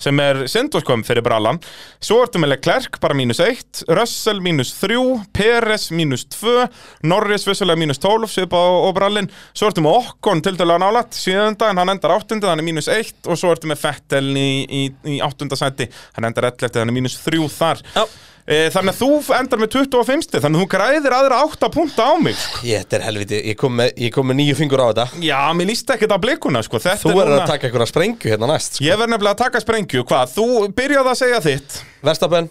sem 0.00 0.18
er 0.20 0.42
syndoskom 0.50 1.04
fyrir 1.06 1.22
brallan, 1.24 1.60
svo 2.02 2.18
ertu 2.24 2.40
með 2.42 2.54
Leclerc 2.54 2.98
bara 3.02 3.16
mínus 3.16 3.40
1, 3.42 3.84
Russell 3.94 4.42
mínus 4.44 4.72
3, 4.80 4.98
Peres 5.36 5.88
mínus 5.94 6.26
2, 6.34 6.66
Norris 7.06 7.46
vissulega 7.46 7.78
mínus 7.78 8.02
12, 8.02 8.28
svipa 8.32 8.58
og, 8.58 8.88
og 8.88 8.96
brallin, 8.98 9.30
svo 9.54 9.70
ertu 9.70 9.84
með 9.84 10.00
Okkon 10.00 10.42
til 10.44 10.58
dæla 10.58 10.80
nálat, 10.82 11.14
sjöðunda, 11.14 11.70
en 11.70 11.82
hann 11.82 11.94
endar 11.94 12.16
áttundi, 12.16 12.48
þannig 12.50 12.70
mínus 12.72 12.90
1, 12.90 13.24
og 13.28 13.38
svo 13.40 13.54
ertu 13.54 13.70
með 13.70 13.82
Fettel 13.86 14.34
í, 14.34 14.50
í, 14.66 14.84
í 15.14 15.18
áttunda 15.24 15.58
sæti, 15.58 15.88
hann 16.18 16.28
endar 16.30 16.50
11, 16.50 16.74
þannig 16.80 16.98
mínus 17.02 17.20
3 17.22 17.48
þar. 17.54 17.84
Já. 17.94 18.06
E, 18.46 18.58
Þannig 18.74 18.92
að 18.94 18.98
þú 19.00 19.08
endar 19.38 19.60
með 19.62 19.70
25 19.76 20.28
Þannig 20.34 20.58
að 20.58 20.64
þú 20.64 20.68
græðir 20.74 21.16
aðra 21.16 21.38
8 21.46 21.70
punta 21.74 22.06
á 22.08 22.12
mig 22.20 22.36
sko. 22.38 22.60
Ég, 22.68 22.82
þetta 22.84 22.98
er 22.98 23.04
helviti, 23.08 23.40
ég 23.50 23.58
kom 23.60 23.76
með, 23.80 23.92
ég 24.04 24.12
kom 24.14 24.28
með 24.30 24.38
nýju 24.40 24.56
fingur 24.60 24.82
á 24.84 24.86
þetta 24.92 25.24
Já, 25.24 25.38
mér 25.56 25.70
líst 25.72 25.90
ekkert 25.94 26.14
á 26.14 26.18
blikuna 26.20 26.62
sko. 26.66 26.80
Þetta 26.82 27.02
Þú 27.04 27.12
er 27.14 27.18
verður 27.20 27.34
núna- 27.34 27.46
að 27.46 27.52
taka 27.54 27.68
einhverja 27.70 27.90
sprengju 27.92 28.32
hérna 28.34 28.50
næst 28.52 28.76
sko. 28.78 28.84
Ég 28.84 29.00
verð 29.00 29.14
nefnilega 29.14 29.34
að 29.38 29.42
taka 29.46 29.64
sprengju 29.64 30.04
Hvað, 30.10 30.34
þú 30.36 30.46
byrjaði 30.76 31.12
að 31.14 31.20
segja 31.22 31.40
þitt 31.48 31.80
Verstapen, 32.04 32.50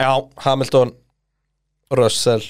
Já, 0.00 0.12
Hamilton 0.44 0.94
Russell 1.94 2.42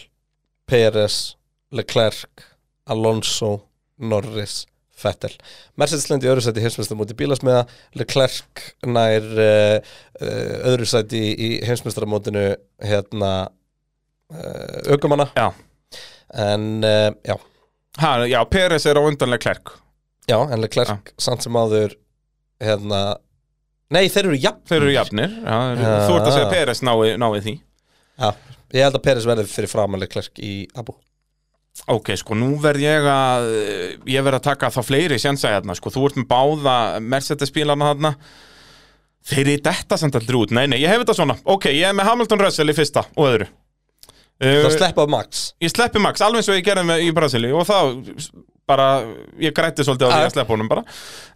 Perez 0.67 1.37
Leclerc 1.75 2.45
Alonso 2.89 3.59
Norris 3.99 4.65
Vettel. 5.03 5.33
Mercedes 5.81 6.07
lendi 6.11 6.29
í 6.29 6.31
öðru 6.31 6.45
sæti 6.45 6.63
heimsmeistar 6.63 6.99
móti 6.99 7.17
bílasmiða. 7.19 7.65
Leclerc 7.99 8.63
nær 8.87 9.27
uh, 9.27 9.95
öðru 10.71 10.87
sæti 10.89 11.19
í, 11.19 11.33
í 11.35 11.49
heimsmeistaramótinu 11.67 12.45
hérna 12.85 13.33
uh, 14.31 14.93
aukumanna 14.95 15.27
já. 15.35 15.49
En 16.35 16.69
uh, 16.87 17.11
já, 17.27 17.37
ha, 18.03 18.13
Já, 18.31 18.41
Peres 18.51 18.87
er 18.87 18.99
á 18.99 19.03
undanlega 19.03 19.43
klerk 19.45 19.75
já, 20.31 20.39
en 20.41 20.63
Leclerc 20.63 21.13
samt 21.21 21.45
sem 21.45 21.55
áður 21.59 21.95
hérna 22.63 23.03
nei, 23.93 24.07
þeir 24.09 24.31
eru 24.31 24.39
jafn 24.41 24.63
Þeir 24.71 24.81
eru 24.81 24.95
jafnir 24.97 25.35
já, 25.37 25.55
þeir 25.55 25.83
eru-. 25.85 26.07
Þú 26.09 26.17
ert 26.17 26.29
að 26.29 26.37
segja 26.39 26.53
Peres 26.55 26.83
nái, 26.87 26.97
nái 27.21 27.43
því. 27.45 27.57
Já, 28.15 28.31
ég 28.79 28.87
held 28.87 28.99
að 28.99 29.05
Perez 29.05 29.27
verði 29.29 29.47
fyrir 29.51 29.71
fram 29.75 29.99
að 29.99 30.07
Leclerc 30.07 30.41
í 30.43 30.55
Abu 30.81 30.97
Ok, 31.91 32.15
sko, 32.17 32.37
nú 32.39 32.55
verð 32.63 32.85
ég 32.85 33.07
að 33.11 33.49
ég 34.09 34.23
verð 34.25 34.39
að 34.39 34.47
taka 34.47 34.71
þá 34.73 34.81
fleiri 34.87 35.19
sjensa 35.21 35.51
hérna, 35.53 35.75
sko, 35.77 35.91
þú 35.93 36.07
ert 36.09 36.21
með 36.21 36.29
báða 36.31 36.77
Mercedes-bílarna 37.03 37.91
þarna. 37.91 38.13
Þeir 39.25 39.51
eru 39.57 39.65
þetta 39.67 39.99
samt 40.01 40.17
aldrei 40.21 40.39
út, 40.39 40.55
nei, 40.55 40.65
nei, 40.71 40.79
ég 40.83 40.93
hef 40.93 41.03
þetta 41.03 41.17
svona. 41.19 41.37
Ok, 41.45 41.69
ég 41.73 41.89
er 41.89 41.97
með 41.97 42.11
Hamilton 42.11 42.45
Russell 42.45 42.71
í 42.71 42.77
fyrsta 42.77 43.05
og 43.17 43.29
öðru. 43.29 43.51
Það 44.45 44.67
uh, 44.67 44.73
sleppa 44.75 45.07
Max. 45.11 45.45
ég 45.63 45.71
sleppi 45.71 46.03
Max, 46.03 46.23
alveg 46.25 46.43
eins 46.43 46.51
og 46.51 46.59
ég 46.59 46.67
gerði 46.67 46.89
með 46.89 47.05
í 47.05 47.13
Brasili 47.15 47.53
og 47.55 47.67
þá 47.69 47.77
bara, 48.69 48.89
ég 49.41 49.55
grætti 49.55 49.85
svolítið 49.87 50.11
á 50.11 50.13
því 50.15 50.25
að 50.25 50.35
sleppa 50.35 50.55
honum 50.57 50.71
bara. 50.71 50.85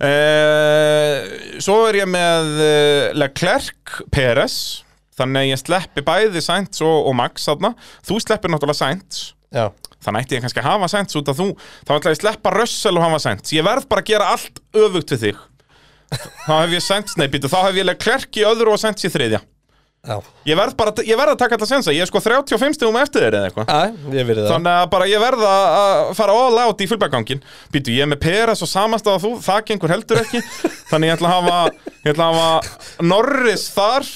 Uh, 0.03 1.61
svo 1.63 1.81
er 1.89 2.01
ég 2.01 2.11
með 2.11 2.55
uh, 2.57 3.05
Leclerc 3.19 4.01
Perez 4.15 4.59
þannig 5.19 5.45
að 5.45 5.53
ég 5.53 5.63
sleppi 5.63 6.05
bæði 6.07 6.43
Sainz 6.45 6.83
og, 6.85 7.11
og 7.11 7.17
Max 7.19 7.47
þarna, 7.49 7.75
þú 8.07 8.19
sleppir 8.23 8.53
náttúrulega 8.53 8.81
Sainz. 8.81 9.23
Já, 9.55 9.71
þannig 10.05 10.25
ætti 10.27 10.39
ég 10.39 10.45
kannski 10.45 10.63
að 10.63 10.71
hafa 10.71 10.89
Sainz 10.93 11.19
út 11.19 11.31
að 11.33 11.43
þú 11.43 11.49
þá 11.59 11.93
ætla 11.97 12.13
ég 12.13 12.17
að 12.17 12.23
sleppa 12.23 12.55
Russell 12.55 12.97
og 12.97 13.07
hafa 13.07 13.21
Sainz 13.25 13.55
ég 13.57 13.67
verð 13.67 13.89
bara 13.91 14.05
að 14.05 14.11
gera 14.13 14.33
allt 14.37 14.63
öfugt 14.79 15.15
við 15.15 15.25
þig. 15.27 15.45
Þá 16.47 16.53
hef 16.63 16.75
ég 16.79 16.83
Sainz, 16.87 17.15
nei 17.21 17.29
býtu 17.33 17.51
þá 17.53 17.61
hef 17.67 17.79
ég 17.81 17.89
Leclerc 17.89 18.41
í 18.41 18.45
öðru 18.49 18.75
og 18.77 18.83
Sainz 18.83 19.05
í 19.05 19.11
þriðja. 19.13 19.43
Já, 20.09 20.15
ég 20.47 20.55
verð 20.57 20.77
bara, 20.79 20.93
ég 21.03 21.19
verð 21.19 21.33
að 21.35 21.41
taka 21.41 21.57
þetta 21.57 21.67
sensa 21.67 21.93
ég 21.93 22.05
er 22.05 22.09
sko 22.09 22.21
35 22.23 22.77
stegum 22.77 22.97
eftir 23.01 23.25
þér 23.27 23.35
eða 23.35 23.49
eitthvað. 23.49 23.73
Þannig 24.53 24.71
að 24.79 24.85
bara 24.95 25.09
ég 25.11 25.21
verð 25.21 25.43
að 25.45 26.13
fara 26.17 26.37
all 26.39 26.61
out 26.63 26.81
í 26.81 26.87
fullbækangin 26.89 27.43
Býtu, 27.75 27.93
ég 27.97 28.07
er 28.07 28.09
með 28.13 28.21
Peres 28.23 28.63
og 28.65 28.71
samast 28.71 29.11
að 29.11 29.19
þú, 29.27 29.33
það 29.43 29.65
gengur 29.73 29.93
heldur 29.93 30.21
ekki. 30.23 30.41
Þannig 30.93 31.11
ég 31.11 31.19
ætla 31.19 31.33
að 31.33 31.35
hafa, 31.35 31.91
ætla 32.13 32.29
að 32.29 32.39
hafa 32.39 33.09
Norris 33.11 33.67
þar 33.75 34.07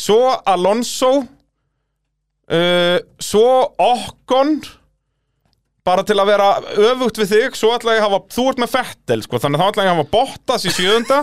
Svo 0.00 0.18
Alonso 0.48 1.12
uh, 2.48 2.98
Svo 3.20 3.52
Okkon 3.84 4.56
Bara 5.88 6.04
til 6.06 6.18
að 6.20 6.30
vera 6.30 6.48
öfugt 6.90 7.20
við 7.22 7.30
þig 7.34 7.58
Svo 7.58 7.70
ætla 7.74 7.96
ég 7.96 8.02
að 8.02 8.08
hafa, 8.10 8.22
þú 8.34 8.48
ert 8.52 8.62
með 8.64 8.74
Fettel 8.74 9.22
sko, 9.24 9.40
Þannig 9.44 9.60
að 9.60 9.64
þá 9.64 9.70
ætla 9.72 9.86
ég 9.86 9.92
að 9.92 9.96
hafa 9.96 10.10
Bottas 10.12 10.66
í 10.68 10.74
sjöunda. 10.74 11.20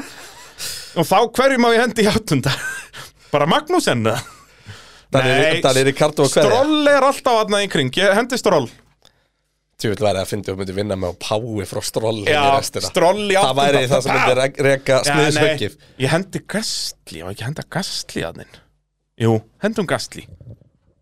Og 1.00 1.06
þá 1.10 1.18
hverjum 1.38 1.68
á 1.68 1.70
ég 1.76 1.84
hendi 1.84 2.06
í 2.06 2.10
áttunda? 2.10 2.56
Bara? 3.34 3.46
Nei, 5.16 5.62
Það 5.64 5.78
er 5.82 5.92
og 6.24 6.32
hverja? 6.34 6.50
Stroll 6.50 6.90
er 6.92 7.06
alltaf 7.08 7.38
aðna 7.44 7.62
í 7.64 7.70
kring, 7.72 7.94
ég 8.00 8.18
hendi 8.18 8.40
Stroll. 8.40 8.68
Tjúvill 9.76 10.06
væri 10.06 10.22
að 10.22 10.30
fyndi 10.32 10.52
og 10.54 10.60
myndi 10.62 10.74
vinna 10.76 10.96
með 10.96 11.14
að 11.14 11.18
pái 11.26 11.66
frá 11.68 11.82
Stroll 11.84 12.22
Já. 12.24 12.44
Stroll 12.88 13.26
í 13.28 13.36
Það 13.36 13.58
væri 13.60 13.82
áttunda. 13.82 13.90
það 13.92 14.06
sem 14.06 14.16
myndi 14.16 14.36
smiðisveikif 15.10 15.74
nei, 15.76 15.90
Ég 16.06 16.14
hendi 16.14 16.42
Gastli, 16.56 17.20
ég 17.20 17.28
var 17.28 17.36
ekki 17.36 17.44
að 17.44 17.50
henda 17.50 17.66
Gastli 17.76 18.24
að 18.24 18.40
þinn? 18.40 18.62
Jú, 19.26 19.34
hendum 19.66 19.90
Gastli 19.92 20.24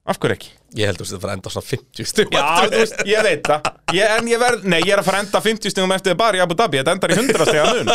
Af 0.03 0.17
hverju 0.19 0.35
ekki? 0.35 0.49
Ég 0.75 0.89
held 0.89 0.99
að 0.99 1.11
það 1.13 1.21
fara 1.23 1.33
enda 1.37 1.47
á 1.47 1.53
svona 1.53 1.67
50 1.69 2.07
stugum 2.09 2.33
Já, 2.35 2.43
þú 2.67 2.79
veist, 2.81 2.97
ég 3.07 3.23
veit 3.23 3.45
það. 3.47 3.69
Ég, 3.95 4.09
En 4.17 4.27
ég 4.27 4.41
verð, 4.41 4.65
nei, 4.67 4.79
ég 4.81 4.91
er 4.91 4.99
að 4.99 5.07
fara 5.07 5.21
að 5.21 5.25
enda 5.27 5.41
50 5.45 5.71
stegum 5.71 5.93
eftir 5.95 6.17
bara 6.19 6.39
í 6.39 6.41
Abu 6.43 6.57
Dhabi. 6.59 6.81
Þetta 6.81 6.95
endar 6.97 7.13
í 7.13 7.17
100 7.21 7.47
stega 7.47 7.65
mun. 7.69 7.91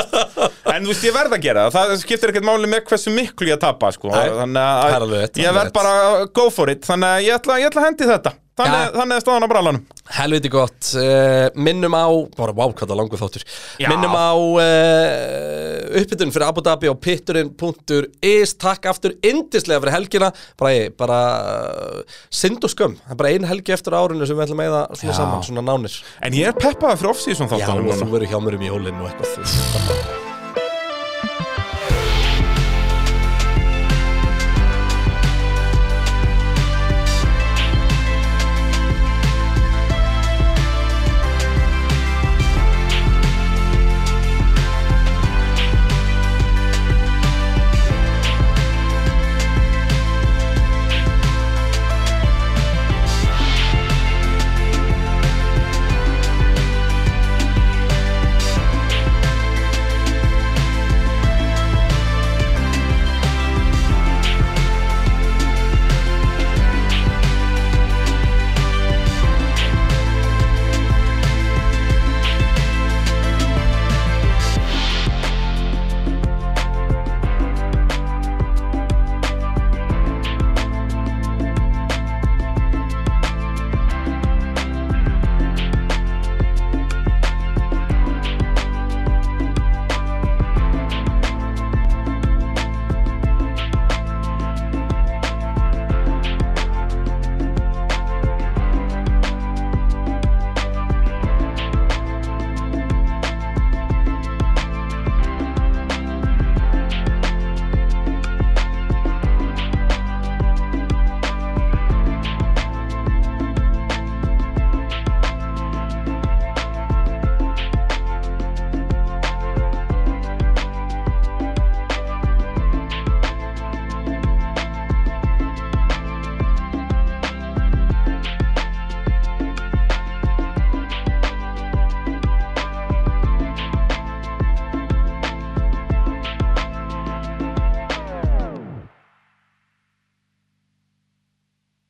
En 0.73 0.87
þú 0.87 0.93
veist, 0.95 1.05
ég 1.05 1.17
verð 1.19 1.37
að 1.37 1.45
gera 1.45 1.67
það. 1.69 1.77
Það 1.93 2.03
skiptir 2.07 2.33
ekkert 2.33 2.49
máli 2.49 2.71
með 2.73 2.85
hversu 2.89 3.13
miklu 3.13 3.51
ég 3.53 3.61
tapa 3.61 3.93
sko. 3.93 4.15
Þannig 4.15 4.63
að 4.65 5.17
ég 5.43 5.51
er 5.51 5.57
verð 5.59 5.75
bara 5.77 5.95
að 6.07 6.27
go 6.41 6.49
for 6.55 6.73
it. 6.73 6.87
Þannig 6.89 7.13
að 7.19 7.27
ég 7.27 7.37
ætla, 7.43 7.59
ég 7.61 7.73
ætla 7.73 7.85
að 7.85 7.91
hendi 7.91 8.09
þetta 8.15 8.35
Þannig, 8.59 8.79
Ja. 8.79 8.91
þannig 8.99 9.17
er 9.21 9.23
staðan 9.25 9.47
á 9.47 9.49
brallanum 9.53 9.83
Helviti 10.19 10.51
gott 10.53 10.89
uh, 10.99 11.49
Minnum 11.55 11.95
á, 11.95 12.07
bara 12.37 12.55
wow 12.57 12.73
hvað 12.75 12.91
það 12.93 12.99
langur 13.01 13.21
þáttur 13.23 13.45
Já. 13.79 13.89
Minnum 13.93 14.15
á 14.19 14.31
uh, 14.35 16.01
uppbytun 16.01 16.33
fyrir 16.35 16.47
Abu 16.49 16.65
Dhabi 16.67 16.91
á 16.91 16.95
pitturinn.is 16.99 18.55
Takk 18.61 18.89
aftur 18.91 19.15
indislega 19.23 19.83
fyrir 19.85 19.97
helgina 19.99 20.31
Bara, 20.59 20.89
bara 20.99 21.21
uh, 21.39 22.17
Sind 22.31 22.65
og 22.67 22.73
skömm, 22.75 22.99
það 23.05 23.15
er 23.17 23.21
bara 23.23 23.35
ein 23.37 23.49
helgi 23.51 23.77
eftir 23.77 23.97
árinu 23.99 24.27
sem 24.29 24.39
við 24.39 24.49
ætlum 24.49 24.65
að 24.65 24.71
eða 24.73 24.85
svona 24.95 25.13
Já. 25.13 25.19
saman, 25.23 25.45
svona 25.49 25.67
nánir 25.71 25.99
En 26.27 26.39
ég 26.41 26.51
er 26.53 26.59
peppaði 26.59 27.01
fyrir 27.03 27.13
off-season 27.15 27.53
Já, 27.55 27.69
og 27.73 27.85
núna. 27.85 28.01
þú 28.03 28.11
verður 28.17 28.33
hjá 28.35 28.41
mér 28.49 28.59
um 28.61 28.67
jólinn 28.73 29.05
og 29.05 29.13
eitthvað 29.13 30.28